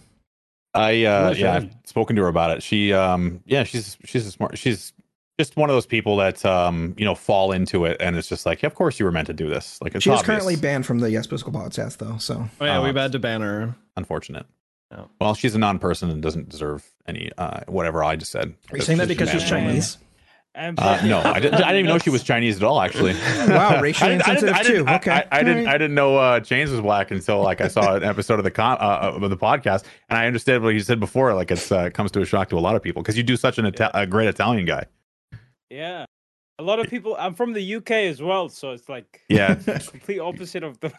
I 0.75 0.89
uh 1.05 1.31
Yeah, 1.31 1.31
yeah, 1.31 1.53
I've 1.55 1.69
spoken 1.85 2.15
to 2.17 2.21
her 2.23 2.27
about 2.27 2.51
it. 2.51 2.61
She 2.63 2.93
um 2.93 3.41
yeah, 3.45 3.63
she's 3.63 3.97
she's 4.05 4.27
a 4.27 4.31
smart 4.31 4.57
she's 4.57 4.93
just 5.39 5.57
one 5.57 5.69
of 5.69 5.75
those 5.75 5.87
people 5.87 6.17
that 6.17 6.45
um 6.45 6.93
you 6.97 7.03
know 7.05 7.15
fall 7.15 7.51
into 7.51 7.85
it 7.85 7.97
and 7.99 8.15
it's 8.15 8.27
just 8.29 8.45
like, 8.45 8.61
yeah, 8.61 8.67
of 8.67 8.75
course 8.75 8.99
you 8.99 9.05
were 9.05 9.11
meant 9.11 9.25
to 9.27 9.33
do 9.33 9.49
this. 9.49 9.79
Like 9.81 9.95
it's 9.95 10.03
she 10.03 10.11
is 10.11 10.19
obvious. 10.19 10.25
currently 10.27 10.55
banned 10.55 10.85
from 10.85 10.99
the 10.99 11.09
Yes 11.09 11.25
Biscuit 11.27 11.51
podcast, 11.53 11.97
though. 11.97 12.17
So 12.17 12.47
oh 12.61 12.65
yeah 12.65 12.79
Uh, 12.79 12.83
we've 12.83 12.95
had 12.95 13.11
to 13.13 13.19
ban 13.19 13.41
her 13.41 13.73
unfortunate. 13.97 14.45
Oh. 14.95 15.07
Well, 15.19 15.33
she's 15.33 15.55
a 15.55 15.59
non-person 15.59 16.11
and 16.11 16.21
doesn't 16.21 16.49
deserve 16.49 16.85
any 17.07 17.31
uh 17.39 17.61
whatever 17.67 18.03
I 18.03 18.17
just 18.17 18.31
said. 18.31 18.53
are 18.71 18.77
you 18.77 18.83
saying 18.83 18.99
that 18.99 19.07
because 19.07 19.29
she's 19.31 19.43
humanity. 19.43 19.71
Chinese? 19.79 19.97
I'm 20.57 20.75
Uh, 20.77 21.01
no, 21.05 21.19
I 21.19 21.39
didn't, 21.39 21.55
I 21.55 21.71
didn't 21.73 21.75
even 21.79 21.85
know 21.89 21.97
she 21.97 22.09
was 22.09 22.23
Chinese 22.31 22.57
at 22.57 22.63
all. 22.63 22.79
Actually, 22.81 23.13
Wow, 23.47 23.81
racially 23.81 24.11
I 24.13 24.13
I 24.13 24.17
didn't- 24.17 24.29
insensitive 24.49 24.55
I 24.55 24.63
didn't- 24.63 24.85
too. 24.85 24.89
I- 24.91 24.95
Okay, 24.95 25.11
I, 25.11 25.27
I 25.31 25.43
didn't. 25.43 25.57
Alright. 25.59 25.75
I 25.75 25.77
didn't 25.77 25.95
know 25.95 26.17
uh, 26.17 26.39
James 26.39 26.71
was 26.71 26.81
black 26.81 27.11
until 27.11 27.41
like 27.41 27.61
I 27.61 27.67
saw 27.67 27.95
an 27.95 28.03
episode 28.03 28.39
of 28.39 28.43
the 28.45 28.51
con- 28.51 28.77
uh, 28.79 29.11
of 29.21 29.29
the 29.29 29.37
podcast, 29.37 29.83
and 30.09 30.17
I 30.17 30.27
understood 30.27 30.61
what 30.61 30.69
you 30.69 30.79
said 30.79 30.99
before. 30.99 31.33
Like 31.33 31.51
it's 31.51 31.71
uh, 31.71 31.79
it 31.85 31.93
comes 31.93 32.11
to 32.11 32.21
a 32.21 32.25
shock 32.25 32.49
to 32.49 32.57
a 32.57 32.59
lot 32.61 32.75
of 32.75 32.81
people 32.81 33.01
because 33.01 33.17
you 33.17 33.23
do 33.23 33.35
such 33.37 33.57
an 33.57 33.65
Ita- 33.65 33.91
a 33.93 34.05
great 34.07 34.27
Italian 34.29 34.65
guy. 34.65 34.85
Yeah. 35.69 36.05
A 36.57 36.63
lot 36.63 36.79
of 36.79 36.89
people. 36.89 37.17
I'm 37.19 37.33
from 37.33 37.51
the 37.51 37.75
UK 37.75 37.91
as 37.91 38.21
well, 38.21 38.47
so 38.47 38.71
it's 38.71 38.87
like 38.87 39.23
Yeah. 39.27 39.55
complete 39.55 40.19
opposite 40.19 40.63
of 40.63 40.79
the. 40.79 40.89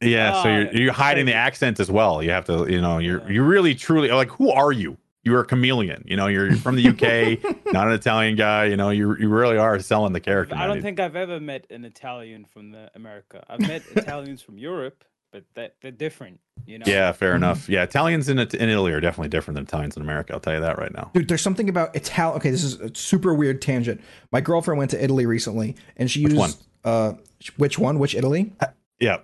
Yeah, 0.00 0.40
so 0.44 0.48
you're 0.48 0.72
you're 0.72 0.92
hiding 0.92 1.26
the 1.26 1.34
accent 1.34 1.80
as 1.80 1.90
well. 1.90 2.22
You 2.22 2.30
have 2.30 2.44
to, 2.44 2.70
you 2.70 2.80
know, 2.80 2.98
you're 2.98 3.28
you 3.28 3.42
really 3.42 3.74
truly 3.74 4.08
like 4.10 4.28
who 4.30 4.50
are 4.52 4.70
you? 4.70 4.96
You're 5.28 5.40
a 5.40 5.44
chameleon. 5.44 6.02
You 6.06 6.16
know, 6.16 6.26
you're 6.26 6.56
from 6.56 6.76
the 6.76 6.88
UK, 6.88 7.44
not 7.72 7.86
an 7.88 7.92
Italian 7.94 8.34
guy. 8.36 8.64
You 8.66 8.76
know, 8.76 8.90
you 8.90 9.16
you 9.16 9.28
really 9.28 9.56
are 9.58 9.78
selling 9.80 10.12
the 10.12 10.20
character. 10.20 10.54
I 10.56 10.66
don't 10.66 10.82
think 10.82 10.98
I've 11.00 11.16
ever 11.16 11.38
met 11.40 11.66
an 11.70 11.84
Italian 11.84 12.44
from 12.44 12.70
the 12.72 12.90
America. 12.94 13.44
I've 13.48 13.60
met 13.60 13.82
Italians 13.96 14.40
from 14.42 14.58
Europe, 14.58 15.04
but 15.32 15.44
that 15.54 15.74
they're 15.80 15.90
different. 15.90 16.40
You 16.66 16.78
know. 16.78 16.84
Yeah, 16.86 17.12
fair 17.12 17.32
Mhm. 17.32 17.36
enough. 17.36 17.68
Yeah, 17.68 17.82
Italians 17.82 18.28
in 18.28 18.38
in 18.38 18.68
Italy 18.68 18.92
are 18.92 19.00
definitely 19.00 19.28
different 19.30 19.54
than 19.56 19.64
Italians 19.64 19.96
in 19.96 20.02
America. 20.02 20.32
I'll 20.34 20.40
tell 20.40 20.54
you 20.54 20.60
that 20.60 20.78
right 20.78 20.92
now. 20.92 21.10
Dude, 21.14 21.28
there's 21.28 21.42
something 21.42 21.68
about 21.68 21.94
Italian. 21.94 22.36
Okay, 22.38 22.50
this 22.50 22.64
is 22.64 22.80
a 22.80 22.94
super 22.94 23.32
weird 23.34 23.62
tangent. 23.62 24.00
My 24.32 24.40
girlfriend 24.40 24.78
went 24.78 24.90
to 24.92 25.02
Italy 25.02 25.24
recently, 25.26 25.76
and 25.96 26.10
she 26.10 26.24
Which 26.24 26.32
used 26.34 26.40
one? 26.84 26.92
uh, 26.92 27.12
which 27.56 27.78
one? 27.78 27.98
Which 27.98 28.14
Italy? 28.14 28.52
Yeah. 29.00 29.18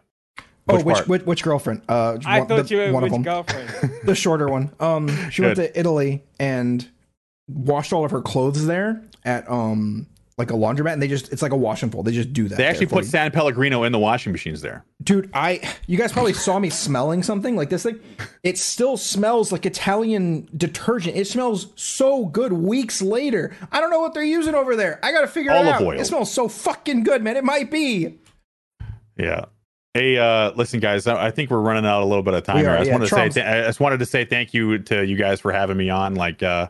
Oh, 0.69 0.77
Which 0.77 0.85
which 0.85 1.07
which, 1.09 1.23
which 1.23 1.43
girlfriend? 1.43 1.83
Uh, 1.89 2.19
I 2.25 2.41
one, 2.41 2.49
thought 2.49 2.67
the- 2.69 2.75
you 2.75 2.81
were 2.81 2.93
one 2.93 3.03
of 3.05 3.11
which 3.11 3.13
them, 3.13 3.23
girlfriend. 3.23 3.71
the 4.05 4.15
shorter 4.15 4.49
one. 4.49 4.71
Um, 4.81 5.09
she 5.31 5.43
went 5.43 5.57
to 5.57 5.79
Italy 5.79 6.23
and 6.39 6.89
washed 7.49 7.93
all 7.93 8.05
of 8.05 8.11
her 8.11 8.23
clothes 8.23 8.67
there 8.67 9.03
at 9.25 9.49
um 9.51 10.07
like 10.37 10.51
a 10.51 10.55
laundromat, 10.55 10.95
and 10.95 11.01
they 11.01 11.07
just 11.07 11.33
it's 11.33 11.43
like 11.43 11.53
a 11.53 11.57
wash 11.57 11.85
and 11.85 11.93
fold. 11.93 12.07
They 12.07 12.13
just 12.13 12.33
do 12.33 12.49
that. 12.49 12.57
They 12.59 12.65
actually 12.65 12.87
put 12.87 13.05
you. 13.05 13.11
San 13.11 13.31
Pellegrino 13.31 13.85
in 13.85 13.93
the 13.93 14.01
washing 14.01 14.33
machines 14.33 14.63
there. 14.63 14.85
dude 15.03 15.31
i 15.33 15.61
you 15.87 15.97
guys 15.97 16.11
probably 16.11 16.33
saw 16.33 16.59
me 16.59 16.71
smelling 16.71 17.23
something 17.23 17.55
like 17.55 17.69
this 17.71 17.83
thing 17.85 18.01
it 18.43 18.57
still 18.59 18.97
smells 18.97 19.53
like 19.53 19.65
italian 19.67 20.49
detergent 20.57 21.15
it 21.17 21.27
smells 21.27 21.69
so 21.77 22.25
good 22.27 22.53
weeks 22.55 23.01
later 23.03 23.55
i 23.71 23.81
don't 23.81 23.91
know 23.91 24.01
what 24.01 24.15
they're 24.15 24.25
using 24.25 24.55
over 24.55 24.75
there 24.77 24.99
i 25.05 25.13
gotta 25.13 25.27
figure 25.29 25.53
it 25.53 25.57
Olive 25.57 25.69
out 25.75 25.83
oil. 25.83 26.01
it 26.01 26.05
smells 26.07 26.33
so 26.33 26.49
fucking 26.49 27.05
good 27.05 27.23
man 27.23 27.37
it 27.37 27.45
might 27.45 27.71
be 27.71 28.15
Yeah. 29.19 29.45
Hey, 29.95 30.19
uh, 30.19 30.51
listen, 30.57 30.81
guys. 30.81 31.07
I 31.07 31.27
I 31.27 31.31
think 31.31 31.51
we're 31.51 31.61
running 31.61 31.87
out 31.87 32.03
a 32.03 32.05
little 32.05 32.23
bit 32.25 32.35
of 32.35 32.43
time 32.43 32.57
We 32.57 32.63
here. 32.63 32.71
are, 32.71 32.75
I 32.75 32.79
just 32.79 32.89
yeah. 32.89 32.93
wanted 32.95 33.05
to 33.07 33.11
Charles. 33.11 33.35
say, 33.35 33.43
th- 33.43 33.65
I 33.65 33.67
just 33.67 33.79
wanted 33.81 33.99
to 34.01 34.07
say 34.07 34.25
thank 34.25 34.53
you 34.53 34.79
to 34.79 35.07
you 35.07 35.17
guys 35.17 35.41
for 35.41 35.53
having 35.53 35.77
me 35.77 35.89
on. 35.89 36.17
Like, 36.17 36.43
uh, 36.43 36.69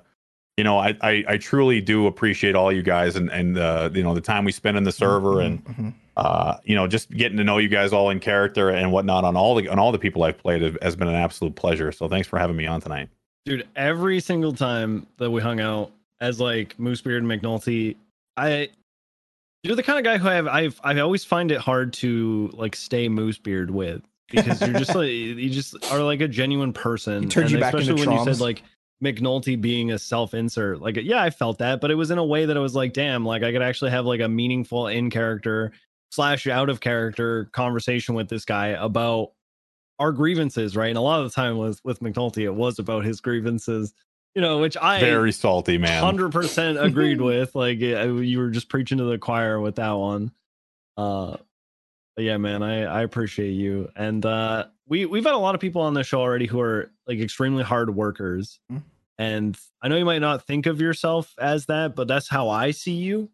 you 0.58 0.64
know, 0.64 0.78
I, 0.78 0.94
I 1.00 1.24
I 1.26 1.38
truly 1.38 1.80
do 1.80 2.06
appreciate 2.06 2.54
all 2.54 2.70
you 2.70 2.82
guys 2.82 3.16
and 3.16 3.30
and 3.30 3.56
uh, 3.58 3.88
you 3.94 4.02
know 4.02 4.14
the 4.14 4.20
time 4.20 4.44
we 4.44 4.52
spend 4.52 4.76
in 4.76 4.84
the 4.84 4.92
server 4.92 5.40
and 5.40 5.64
Mhm. 5.64 5.94
uh, 6.18 6.56
you 6.64 6.74
know 6.76 6.86
just 6.86 7.10
getting 7.10 7.38
to 7.38 7.44
know 7.44 7.56
you 7.56 7.68
guys 7.70 7.94
all 7.94 8.10
in 8.10 8.20
character 8.20 8.68
and 8.68 8.92
whatnot 8.92 9.24
on 9.24 9.36
all 9.36 9.54
the 9.54 9.68
on 9.68 9.78
all 9.78 9.90
the 9.90 9.98
people 9.98 10.22
I've 10.22 10.36
played 10.38 10.60
has- 10.60 10.76
has 10.82 10.94
been 10.94 11.08
an 11.08 11.14
absolute 11.16 11.54
pleasure. 11.56 11.92
So 11.92 12.08
thanks 12.08 12.28
for 12.28 12.38
having 12.38 12.56
me 12.56 12.66
on 12.66 12.80
tonight. 12.82 13.08
dude 13.46 13.66
every 13.74 14.20
single 14.20 14.52
time 14.52 15.06
that 15.16 15.30
we 15.30 15.40
hung 15.40 15.60
out 15.60 15.90
as 16.20 16.40
like 16.40 16.76
moosebeard 16.78 17.18
and 17.18 17.26
mcnulty 17.26 17.96
i 18.36 18.68
you're 19.64 19.76
the 19.76 19.82
kind 19.82 19.98
of 19.98 20.04
guy 20.04 20.18
who 20.18 20.28
i've 20.28 20.46
i've 20.46 20.80
i 20.84 20.98
always 21.00 21.24
find 21.24 21.50
it 21.50 21.58
hard 21.58 21.92
to 21.92 22.50
like 22.52 22.76
stay 22.76 23.08
moosebeard 23.08 23.70
with 23.70 24.02
because 24.30 24.60
you're 24.60 24.78
just 24.78 24.94
like 24.94 25.08
you 25.10 25.50
just 25.50 25.74
are 25.92 26.00
like 26.00 26.20
a 26.20 26.28
genuine 26.28 26.72
person. 26.72 27.24
He 27.24 27.28
turned 27.28 27.44
and 27.46 27.52
you 27.52 27.60
back 27.60 27.74
especially 27.74 28.00
into 28.00 28.10
when 28.10 28.18
you 28.18 28.24
said 28.24 28.40
like 28.40 28.62
mcnulty 29.02 29.60
being 29.60 29.90
a 29.90 29.98
self-insert 29.98 30.80
like 30.80 30.96
yeah 30.96 31.22
i 31.22 31.28
felt 31.28 31.58
that 31.58 31.80
but 31.80 31.90
it 31.90 31.96
was 31.96 32.10
in 32.10 32.18
a 32.18 32.24
way 32.24 32.46
that 32.46 32.56
i 32.56 32.60
was 32.60 32.74
like 32.74 32.92
damn 32.92 33.24
like 33.24 33.42
i 33.42 33.52
could 33.52 33.60
actually 33.60 33.90
have 33.90 34.06
like 34.06 34.20
a 34.20 34.28
meaningful 34.28 34.86
in 34.86 35.10
character 35.10 35.72
slash 36.10 36.46
out 36.46 36.70
of 36.70 36.80
character 36.80 37.46
conversation 37.52 38.14
with 38.14 38.28
this 38.28 38.44
guy 38.44 38.68
about 38.68 39.32
our 39.98 40.12
grievances, 40.12 40.76
right? 40.76 40.88
And 40.88 40.98
a 40.98 41.02
lot 41.02 41.20
of 41.20 41.30
the 41.30 41.34
time 41.34 41.56
was 41.56 41.82
with 41.84 42.00
McNulty, 42.00 42.44
it 42.44 42.54
was 42.54 42.78
about 42.78 43.04
his 43.04 43.20
grievances, 43.20 43.94
you 44.34 44.42
know, 44.42 44.58
which 44.58 44.76
I 44.76 45.00
Very 45.00 45.32
salty, 45.32 45.78
man. 45.78 46.02
hundred 46.02 46.32
percent 46.32 46.78
agreed 46.78 47.20
with. 47.20 47.54
Like 47.54 47.78
you 47.78 48.38
were 48.38 48.50
just 48.50 48.68
preaching 48.68 48.98
to 48.98 49.04
the 49.04 49.18
choir 49.18 49.60
with 49.60 49.76
that 49.76 49.92
one. 49.92 50.32
Uh, 50.96 51.36
yeah, 52.16 52.36
man, 52.36 52.62
I 52.62 52.82
I 52.84 53.02
appreciate 53.02 53.52
you, 53.52 53.90
and 53.96 54.24
uh, 54.24 54.66
we 54.86 55.06
we've 55.06 55.24
had 55.24 55.34
a 55.34 55.38
lot 55.38 55.54
of 55.54 55.60
people 55.60 55.82
on 55.82 55.94
the 55.94 56.04
show 56.04 56.20
already 56.20 56.46
who 56.46 56.60
are 56.60 56.90
like 57.06 57.18
extremely 57.18 57.64
hard 57.64 57.94
workers, 57.94 58.60
Mhm. 58.72 58.82
and 59.18 59.58
I 59.82 59.88
know 59.88 59.96
you 59.96 60.04
might 60.04 60.20
not 60.20 60.46
think 60.46 60.66
of 60.66 60.80
yourself 60.80 61.34
as 61.38 61.66
that, 61.66 61.96
but 61.96 62.06
that's 62.06 62.28
how 62.28 62.48
I 62.50 62.70
see 62.70 62.92
you, 62.94 63.30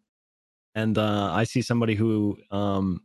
and 0.73 0.97
uh, 0.97 1.31
I 1.31 1.43
see 1.43 1.61
somebody 1.61 1.93
who 1.95 2.37
um 2.49 3.03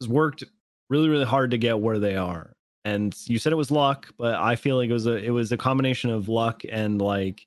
has 0.00 0.08
worked 0.08 0.44
really 0.90 1.08
really 1.08 1.24
hard 1.24 1.52
to 1.52 1.58
get 1.58 1.80
where 1.80 1.98
they 1.98 2.16
are 2.16 2.53
and 2.84 3.14
you 3.26 3.38
said 3.38 3.52
it 3.52 3.56
was 3.56 3.70
luck 3.70 4.08
but 4.18 4.34
i 4.34 4.56
feel 4.56 4.76
like 4.76 4.90
it 4.90 4.92
was 4.92 5.06
a 5.06 5.16
it 5.16 5.30
was 5.30 5.52
a 5.52 5.56
combination 5.56 6.10
of 6.10 6.28
luck 6.28 6.62
and 6.70 7.00
like 7.00 7.46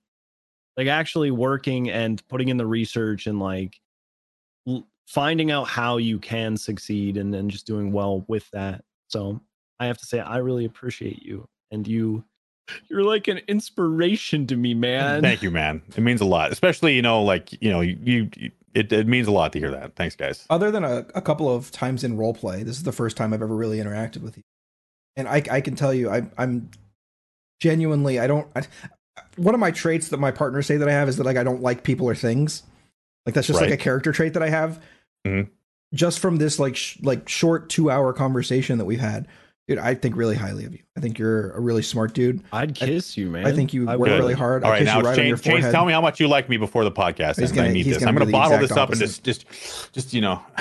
like 0.76 0.88
actually 0.88 1.32
working 1.32 1.90
and 1.90 2.26
putting 2.28 2.50
in 2.50 2.58
the 2.58 2.66
research 2.66 3.28
and 3.28 3.40
like 3.40 3.80
l- 4.68 4.88
finding 5.08 5.52
out 5.52 5.68
how 5.68 5.98
you 5.98 6.20
can 6.20 6.58
succeed 6.58 7.18
and 7.18 7.34
then 7.34 7.50
just 7.50 7.66
doing 7.66 7.92
well 7.92 8.26
with 8.28 8.50
that 8.52 8.84
so 9.08 9.40
i 9.80 9.86
have 9.86 9.98
to 9.98 10.06
say 10.06 10.20
i 10.20 10.38
really 10.38 10.66
appreciate 10.66 11.22
you 11.24 11.48
and 11.72 11.88
you 11.88 12.24
you're 12.90 13.04
like 13.04 13.28
an 13.28 13.40
inspiration 13.48 14.46
to 14.48 14.56
me 14.56 14.74
man 14.74 15.22
Thank 15.22 15.42
you, 15.42 15.52
man. 15.52 15.82
It 15.96 16.02
means 16.02 16.20
a 16.20 16.26
lot, 16.26 16.52
especially 16.52 16.96
you 16.96 17.02
know, 17.02 17.24
like 17.24 17.54
you 17.62 17.72
know, 17.72 17.80
you, 17.80 17.98
you 18.36 18.52
it, 18.74 18.92
it 18.92 19.08
means 19.08 19.28
a 19.28 19.32
lot 19.32 19.54
to 19.54 19.60
hear 19.60 19.72
that. 19.72 19.96
Thanks, 19.96 20.16
guys. 20.16 20.46
Other 20.50 20.70
than 20.70 20.84
a, 20.84 21.06
a 21.16 21.22
couple 21.22 21.54
of 21.54 21.72
times 21.72 22.04
in 22.04 22.18
role 22.18 22.34
play, 22.34 22.64
this 22.64 22.76
is 22.76 22.84
the 22.84 22.92
first 22.92 23.18
time 23.18 23.34
I've 23.34 23.42
ever 23.42 23.56
really 23.56 23.78
interacted 23.78 24.22
with 24.22 24.38
you, 24.38 24.44
and 25.18 25.28
I 25.28 25.44
I 25.52 25.60
can 25.62 25.76
tell 25.76 25.94
you 25.94 26.10
I 26.10 26.26
I'm 26.38 26.70
genuinely 27.60 28.20
I 28.20 28.28
don't. 28.28 28.48
I, 28.56 28.62
one 29.36 29.54
of 29.54 29.60
my 29.60 29.72
traits 29.72 30.10
that 30.10 30.18
my 30.18 30.32
partners 30.32 30.66
say 30.68 30.78
that 30.78 30.88
I 30.88 30.92
have 30.94 31.10
is 31.10 31.18
that 31.18 31.26
like 31.26 31.38
I 31.38 31.44
don't 31.44 31.62
like 31.62 31.84
people 31.84 32.08
or 32.08 32.16
things. 32.16 32.64
Like 33.26 33.36
that's 33.36 33.48
just 33.48 33.60
like 33.60 33.72
a 33.72 33.78
character 33.78 34.12
trait 34.12 34.34
that 34.36 34.44
I 34.44 34.50
have. 34.50 34.82
Mhm. 35.26 35.50
Just 35.94 36.20
from 36.20 36.38
this 36.38 36.60
like 36.60 36.76
sh- 36.76 36.98
like 37.02 37.28
short 37.28 37.70
two 37.70 37.90
hour 37.92 38.14
conversation 38.14 38.78
that 38.78 38.86
we've 38.86 39.00
had, 39.00 39.28
dude, 39.68 39.80
I 39.80 39.96
think 39.96 40.16
really 40.16 40.36
highly 40.36 40.66
of 40.66 40.74
you. 40.74 40.80
I 40.98 41.00
think 41.02 41.18
you're 41.18 41.52
a 41.52 41.60
really 41.60 41.82
smart 41.82 42.14
dude. 42.14 42.44
i'd 42.54 42.76
kiss 42.76 43.18
you 43.18 43.30
man 43.30 43.46
I 43.48 43.52
think 43.54 43.74
you 43.74 43.90
I 43.90 43.96
work 43.96 44.10
would. 44.10 44.18
really 44.20 44.34
hard. 44.34 44.64
All 44.64 44.68
I'll 44.68 44.74
right, 44.74 44.80
kiss 44.80 44.86
now 44.88 45.00
you 45.00 45.06
right 45.06 45.20
on 45.20 45.28
your 45.28 45.38
James, 45.38 45.62
James, 45.64 45.74
tell 45.74 45.86
me 45.86 45.94
how 45.94 46.02
much 46.02 46.20
you 46.20 46.28
like 46.28 46.50
me 46.50 46.58
before 46.58 46.84
the 46.84 46.92
podcast. 46.92 47.40
He's 47.40 47.52
gonna- 47.52 47.70
I 47.70 47.72
need 47.74 47.86
he's 47.86 47.96
this. 47.96 47.98
gonna 48.04 48.10
I'm 48.12 48.16
going 48.16 48.28
to 48.28 48.32
bottle 48.32 48.58
this 48.60 48.72
up 48.72 48.90
and 48.92 49.00
just, 49.00 49.24
just, 49.24 49.46
just 49.94 50.14
you 50.14 50.22
know. 50.22 50.42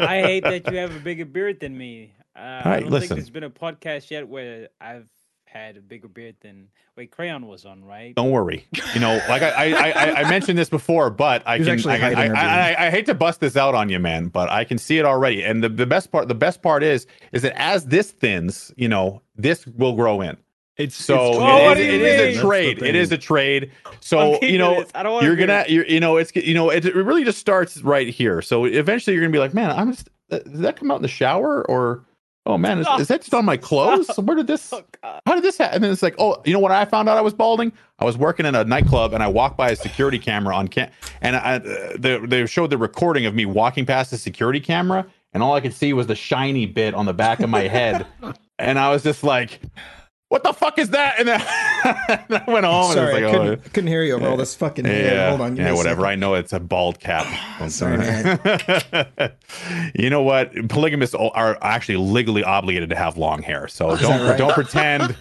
I 0.00 0.20
hate 0.22 0.44
that 0.44 0.70
you 0.70 0.78
have 0.78 0.94
a 0.96 1.00
bigger 1.00 1.24
beard 1.24 1.60
than 1.60 1.76
me. 1.76 2.12
Uh, 2.36 2.40
I 2.40 2.68
right, 2.68 2.80
don't 2.82 2.90
listen. 2.90 3.08
think 3.08 3.20
there's 3.20 3.30
been 3.30 3.44
a 3.44 3.50
podcast 3.50 4.10
yet 4.10 4.26
where 4.28 4.68
I've 4.80 5.06
had 5.46 5.76
a 5.76 5.80
bigger 5.80 6.08
beard 6.08 6.34
than 6.40 6.66
wait 6.96 7.12
Crayon 7.12 7.46
was 7.46 7.64
on, 7.64 7.84
right? 7.84 8.12
Don't 8.16 8.32
worry. 8.32 8.66
You 8.92 9.00
know, 9.00 9.20
like 9.28 9.40
I, 9.42 9.72
I, 9.72 9.90
I, 9.90 10.14
I 10.22 10.28
mentioned 10.30 10.58
this 10.58 10.68
before, 10.68 11.10
but 11.10 11.46
I 11.46 11.58
He's 11.58 11.66
can. 11.66 11.74
actually 11.74 11.94
I, 11.94 11.98
can- 11.98 12.16
I, 12.16 12.26
I. 12.26 12.72
I, 12.72 12.86
I 12.86 12.90
hate 12.90 13.06
to 13.06 13.14
bust 13.14 13.38
this 13.40 13.56
out 13.56 13.74
on 13.76 13.88
you, 13.88 14.00
man, 14.00 14.28
but 14.28 14.50
I 14.50 14.64
can 14.64 14.78
see 14.78 14.98
it 14.98 15.04
already. 15.04 15.44
And 15.44 15.62
the, 15.62 15.68
the 15.68 15.86
best 15.86 16.10
part, 16.10 16.26
the 16.26 16.34
best 16.34 16.60
part 16.60 16.82
is, 16.82 17.06
is 17.32 17.42
that 17.42 17.56
as 17.60 17.84
this 17.86 18.10
thins, 18.10 18.72
you 18.76 18.88
know, 18.88 19.22
this 19.36 19.64
will 19.68 19.94
grow 19.94 20.20
in. 20.22 20.36
it's 20.76 20.96
So 20.96 21.14
it's- 21.14 21.36
Oh, 21.36 21.64
what 21.66 21.78
it, 21.78 21.86
do 21.86 21.88
is, 21.88 22.00
you 22.00 22.04
it 22.04 22.20
is 22.30 22.38
a 22.38 22.40
trade. 22.40 22.82
It 22.82 22.96
is 22.96 23.12
a 23.12 23.18
trade. 23.18 23.70
So 24.00 24.42
you 24.42 24.58
know. 24.58 24.84
I 24.92 25.04
don't 25.04 25.22
you're 25.22 25.36
gonna, 25.36 25.66
you're, 25.68 25.86
you 25.86 26.00
know, 26.00 26.16
it's 26.16 26.34
you 26.34 26.54
know, 26.54 26.70
it, 26.70 26.84
it 26.84 26.96
really 26.96 27.22
just 27.22 27.38
starts 27.38 27.80
right 27.82 28.08
here. 28.08 28.42
So 28.42 28.64
eventually, 28.64 29.14
you're 29.14 29.22
gonna 29.22 29.32
be 29.32 29.38
like, 29.38 29.54
man, 29.54 29.70
I'm 29.70 29.92
just, 29.92 30.10
uh, 30.32 30.38
did 30.38 30.56
that 30.62 30.74
come 30.76 30.90
out 30.90 30.96
in 30.96 31.02
the 31.02 31.08
shower 31.08 31.64
or? 31.68 32.04
Oh 32.46 32.58
man, 32.58 32.78
is, 32.80 32.86
is 33.00 33.08
that 33.08 33.22
just 33.22 33.32
on 33.32 33.44
my 33.44 33.56
clothes? 33.68 34.08
Where 34.18 34.36
did 34.36 34.46
this? 34.46 34.72
Oh, 34.72 34.84
how 35.26 35.34
did 35.34 35.42
this 35.42 35.56
happen? 35.56 35.76
And 35.76 35.84
then 35.84 35.92
it's 35.92 36.02
like, 36.02 36.14
oh, 36.18 36.42
you 36.44 36.52
know 36.52 36.58
what? 36.58 36.72
I 36.72 36.84
found 36.84 37.08
out 37.08 37.16
I 37.16 37.22
was 37.22 37.32
balding. 37.32 37.72
I 37.98 38.04
was 38.04 38.18
working 38.18 38.44
in 38.44 38.54
a 38.54 38.64
nightclub 38.64 39.14
and 39.14 39.22
I 39.22 39.28
walked 39.28 39.56
by 39.56 39.70
a 39.70 39.76
security 39.76 40.18
camera 40.18 40.54
on 40.54 40.68
cam, 40.68 40.90
and 41.22 41.36
I, 41.36 41.56
uh, 41.56 41.96
they, 41.98 42.18
they 42.18 42.46
showed 42.46 42.70
the 42.70 42.78
recording 42.78 43.24
of 43.24 43.34
me 43.34 43.46
walking 43.46 43.86
past 43.86 44.10
the 44.10 44.18
security 44.18 44.60
camera, 44.60 45.06
and 45.32 45.42
all 45.42 45.54
I 45.54 45.60
could 45.60 45.72
see 45.72 45.92
was 45.94 46.06
the 46.06 46.14
shiny 46.14 46.66
bit 46.66 46.94
on 46.94 47.06
the 47.06 47.14
back 47.14 47.40
of 47.40 47.48
my 47.48 47.62
head, 47.62 48.06
and 48.58 48.78
I 48.78 48.90
was 48.90 49.02
just 49.02 49.24
like, 49.24 49.60
what 50.28 50.42
the 50.42 50.52
fuck 50.52 50.78
is 50.78 50.90
that? 50.90 51.18
And 51.20 51.28
then 51.28 51.40
I 51.44 52.44
went 52.48 52.66
home 52.66 52.92
Sorry, 52.92 53.16
and 53.16 53.16
I 53.16 53.18
it 53.18 53.22
was 53.24 53.32
couldn't, 53.32 53.48
like, 53.50 53.72
couldn't 53.72 53.88
hear 53.88 54.02
you 54.02 54.14
over 54.14 54.26
all 54.28 54.36
this 54.36 54.56
oh, 54.56 54.58
fucking. 54.58 54.84
yeah, 54.86 55.28
hold 55.28 55.40
on, 55.42 55.56
yeah, 55.56 55.72
whatever. 55.72 56.00
second. 56.00 56.04
I 56.12 56.14
know 56.16 56.34
it's 56.34 56.52
a 56.52 56.58
bald 56.60 56.98
cap. 56.98 57.26
I'm 57.60 57.70
Sorry, 57.70 57.98
you 59.94 60.10
know 60.10 60.22
what? 60.22 60.52
Polygamists 60.68 61.14
are 61.14 61.58
actually 61.62 61.98
legally 61.98 62.42
obligated 62.42 62.90
to 62.90 62.96
have 62.96 63.16
long 63.16 63.42
hair, 63.42 63.68
so 63.68 63.96
don't 63.96 64.26
right? 64.28 64.38
don't 64.38 64.54
pretend 64.54 65.14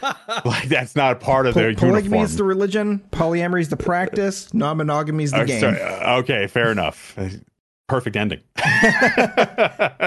like 0.45 0.67
that's 0.69 0.95
not 0.95 1.19
part 1.19 1.45
of 1.47 1.53
Po- 1.53 1.59
their 1.59 1.75
polygamy 1.75 2.03
uniform. 2.17 2.23
is 2.25 2.35
the 2.37 2.43
religion. 2.43 3.03
Polyamory 3.11 3.61
is 3.61 3.69
the 3.69 3.77
practice. 3.77 4.53
Non-monogamy 4.53 5.25
is 5.25 5.31
the 5.31 5.41
Uh, 5.41 5.45
game. 5.45 5.59
sorry, 5.59 5.81
uh, 5.81 6.17
okay, 6.19 6.47
fair 6.47 6.71
enough. 6.71 7.17
Perfect 7.87 8.15
ending. 8.15 8.39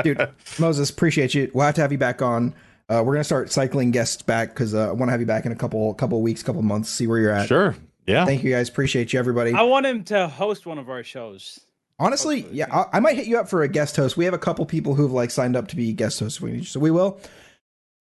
Dude, 0.02 0.28
Moses, 0.58 0.90
appreciate 0.90 1.34
you. 1.34 1.50
We'll 1.54 1.66
have 1.66 1.74
to 1.76 1.82
have 1.82 1.92
you 1.92 1.98
back 1.98 2.22
on. 2.22 2.54
Uh, 2.88 3.02
we're 3.04 3.14
gonna 3.14 3.24
start 3.24 3.50
cycling 3.50 3.90
guests 3.90 4.22
back 4.22 4.50
because 4.50 4.74
uh, 4.74 4.88
I 4.88 4.92
want 4.92 5.08
to 5.08 5.10
have 5.12 5.20
you 5.20 5.26
back 5.26 5.44
in 5.46 5.52
a 5.52 5.56
couple 5.56 5.92
couple 5.94 6.22
weeks, 6.22 6.42
couple 6.42 6.62
months, 6.62 6.88
see 6.88 7.06
where 7.06 7.18
you're 7.18 7.32
at. 7.32 7.48
Sure. 7.48 7.74
Yeah. 8.06 8.24
Thank 8.24 8.44
you 8.44 8.52
guys. 8.52 8.68
Appreciate 8.68 9.12
you, 9.12 9.18
everybody. 9.18 9.52
I 9.52 9.62
want 9.62 9.86
him 9.86 10.04
to 10.04 10.28
host 10.28 10.66
one 10.66 10.78
of 10.78 10.88
our 10.88 11.02
shows. 11.02 11.58
Honestly, 11.98 12.46
yeah, 12.52 12.66
I, 12.72 12.98
I 12.98 13.00
might 13.00 13.16
hit 13.16 13.26
you 13.26 13.38
up 13.38 13.48
for 13.48 13.62
a 13.62 13.68
guest 13.68 13.96
host. 13.96 14.16
We 14.16 14.24
have 14.26 14.34
a 14.34 14.38
couple 14.38 14.64
people 14.66 14.94
who've 14.94 15.10
like 15.12 15.30
signed 15.32 15.56
up 15.56 15.66
to 15.68 15.76
be 15.76 15.92
guest 15.92 16.20
hosts, 16.20 16.40
we 16.40 16.62
so 16.62 16.78
we 16.78 16.90
will. 16.92 17.18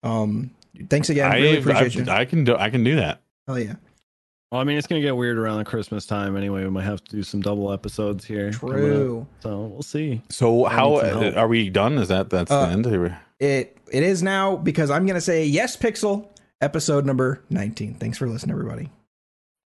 Um, 0.02 0.50
thanks 0.88 1.08
again. 1.10 1.32
I, 1.32 1.36
really 1.40 1.58
appreciate 1.58 2.08
I, 2.08 2.14
you. 2.14 2.20
I 2.20 2.24
can 2.24 2.44
do. 2.44 2.54
I 2.56 2.70
can 2.70 2.84
do 2.84 2.96
that. 2.96 3.20
Hell 3.48 3.58
yeah. 3.58 3.74
well 4.52 4.60
i 4.60 4.64
mean 4.64 4.76
it's 4.76 4.86
gonna 4.88 5.00
get 5.00 5.16
weird 5.16 5.38
around 5.38 5.58
the 5.58 5.64
christmas 5.64 6.04
time 6.04 6.36
anyway 6.36 6.64
we 6.64 6.70
might 6.70 6.82
have 6.82 7.02
to 7.04 7.12
do 7.16 7.22
some 7.22 7.40
double 7.40 7.72
episodes 7.72 8.24
here. 8.24 8.50
True. 8.50 9.26
so 9.40 9.60
we'll 9.66 9.82
see 9.82 10.20
So 10.30 10.64
I 10.64 10.72
how 10.74 10.90
need 10.94 11.00
some 11.00 11.22
help. 11.22 11.36
are 11.36 11.48
we 11.48 11.70
done? 11.70 11.98
Is 11.98 12.08
that 12.08 12.30
that's 12.30 12.50
Uh, 12.50 12.66
the 12.66 12.72
end? 12.72 13.16
It 13.38 13.75
it 13.90 14.02
is 14.02 14.22
now 14.22 14.56
because 14.56 14.90
I'm 14.90 15.06
gonna 15.06 15.20
say 15.20 15.44
yes, 15.44 15.76
Pixel 15.76 16.28
episode 16.60 17.04
number 17.04 17.42
19. 17.50 17.94
Thanks 17.94 18.18
for 18.18 18.28
listening, 18.28 18.52
everybody. 18.52 18.90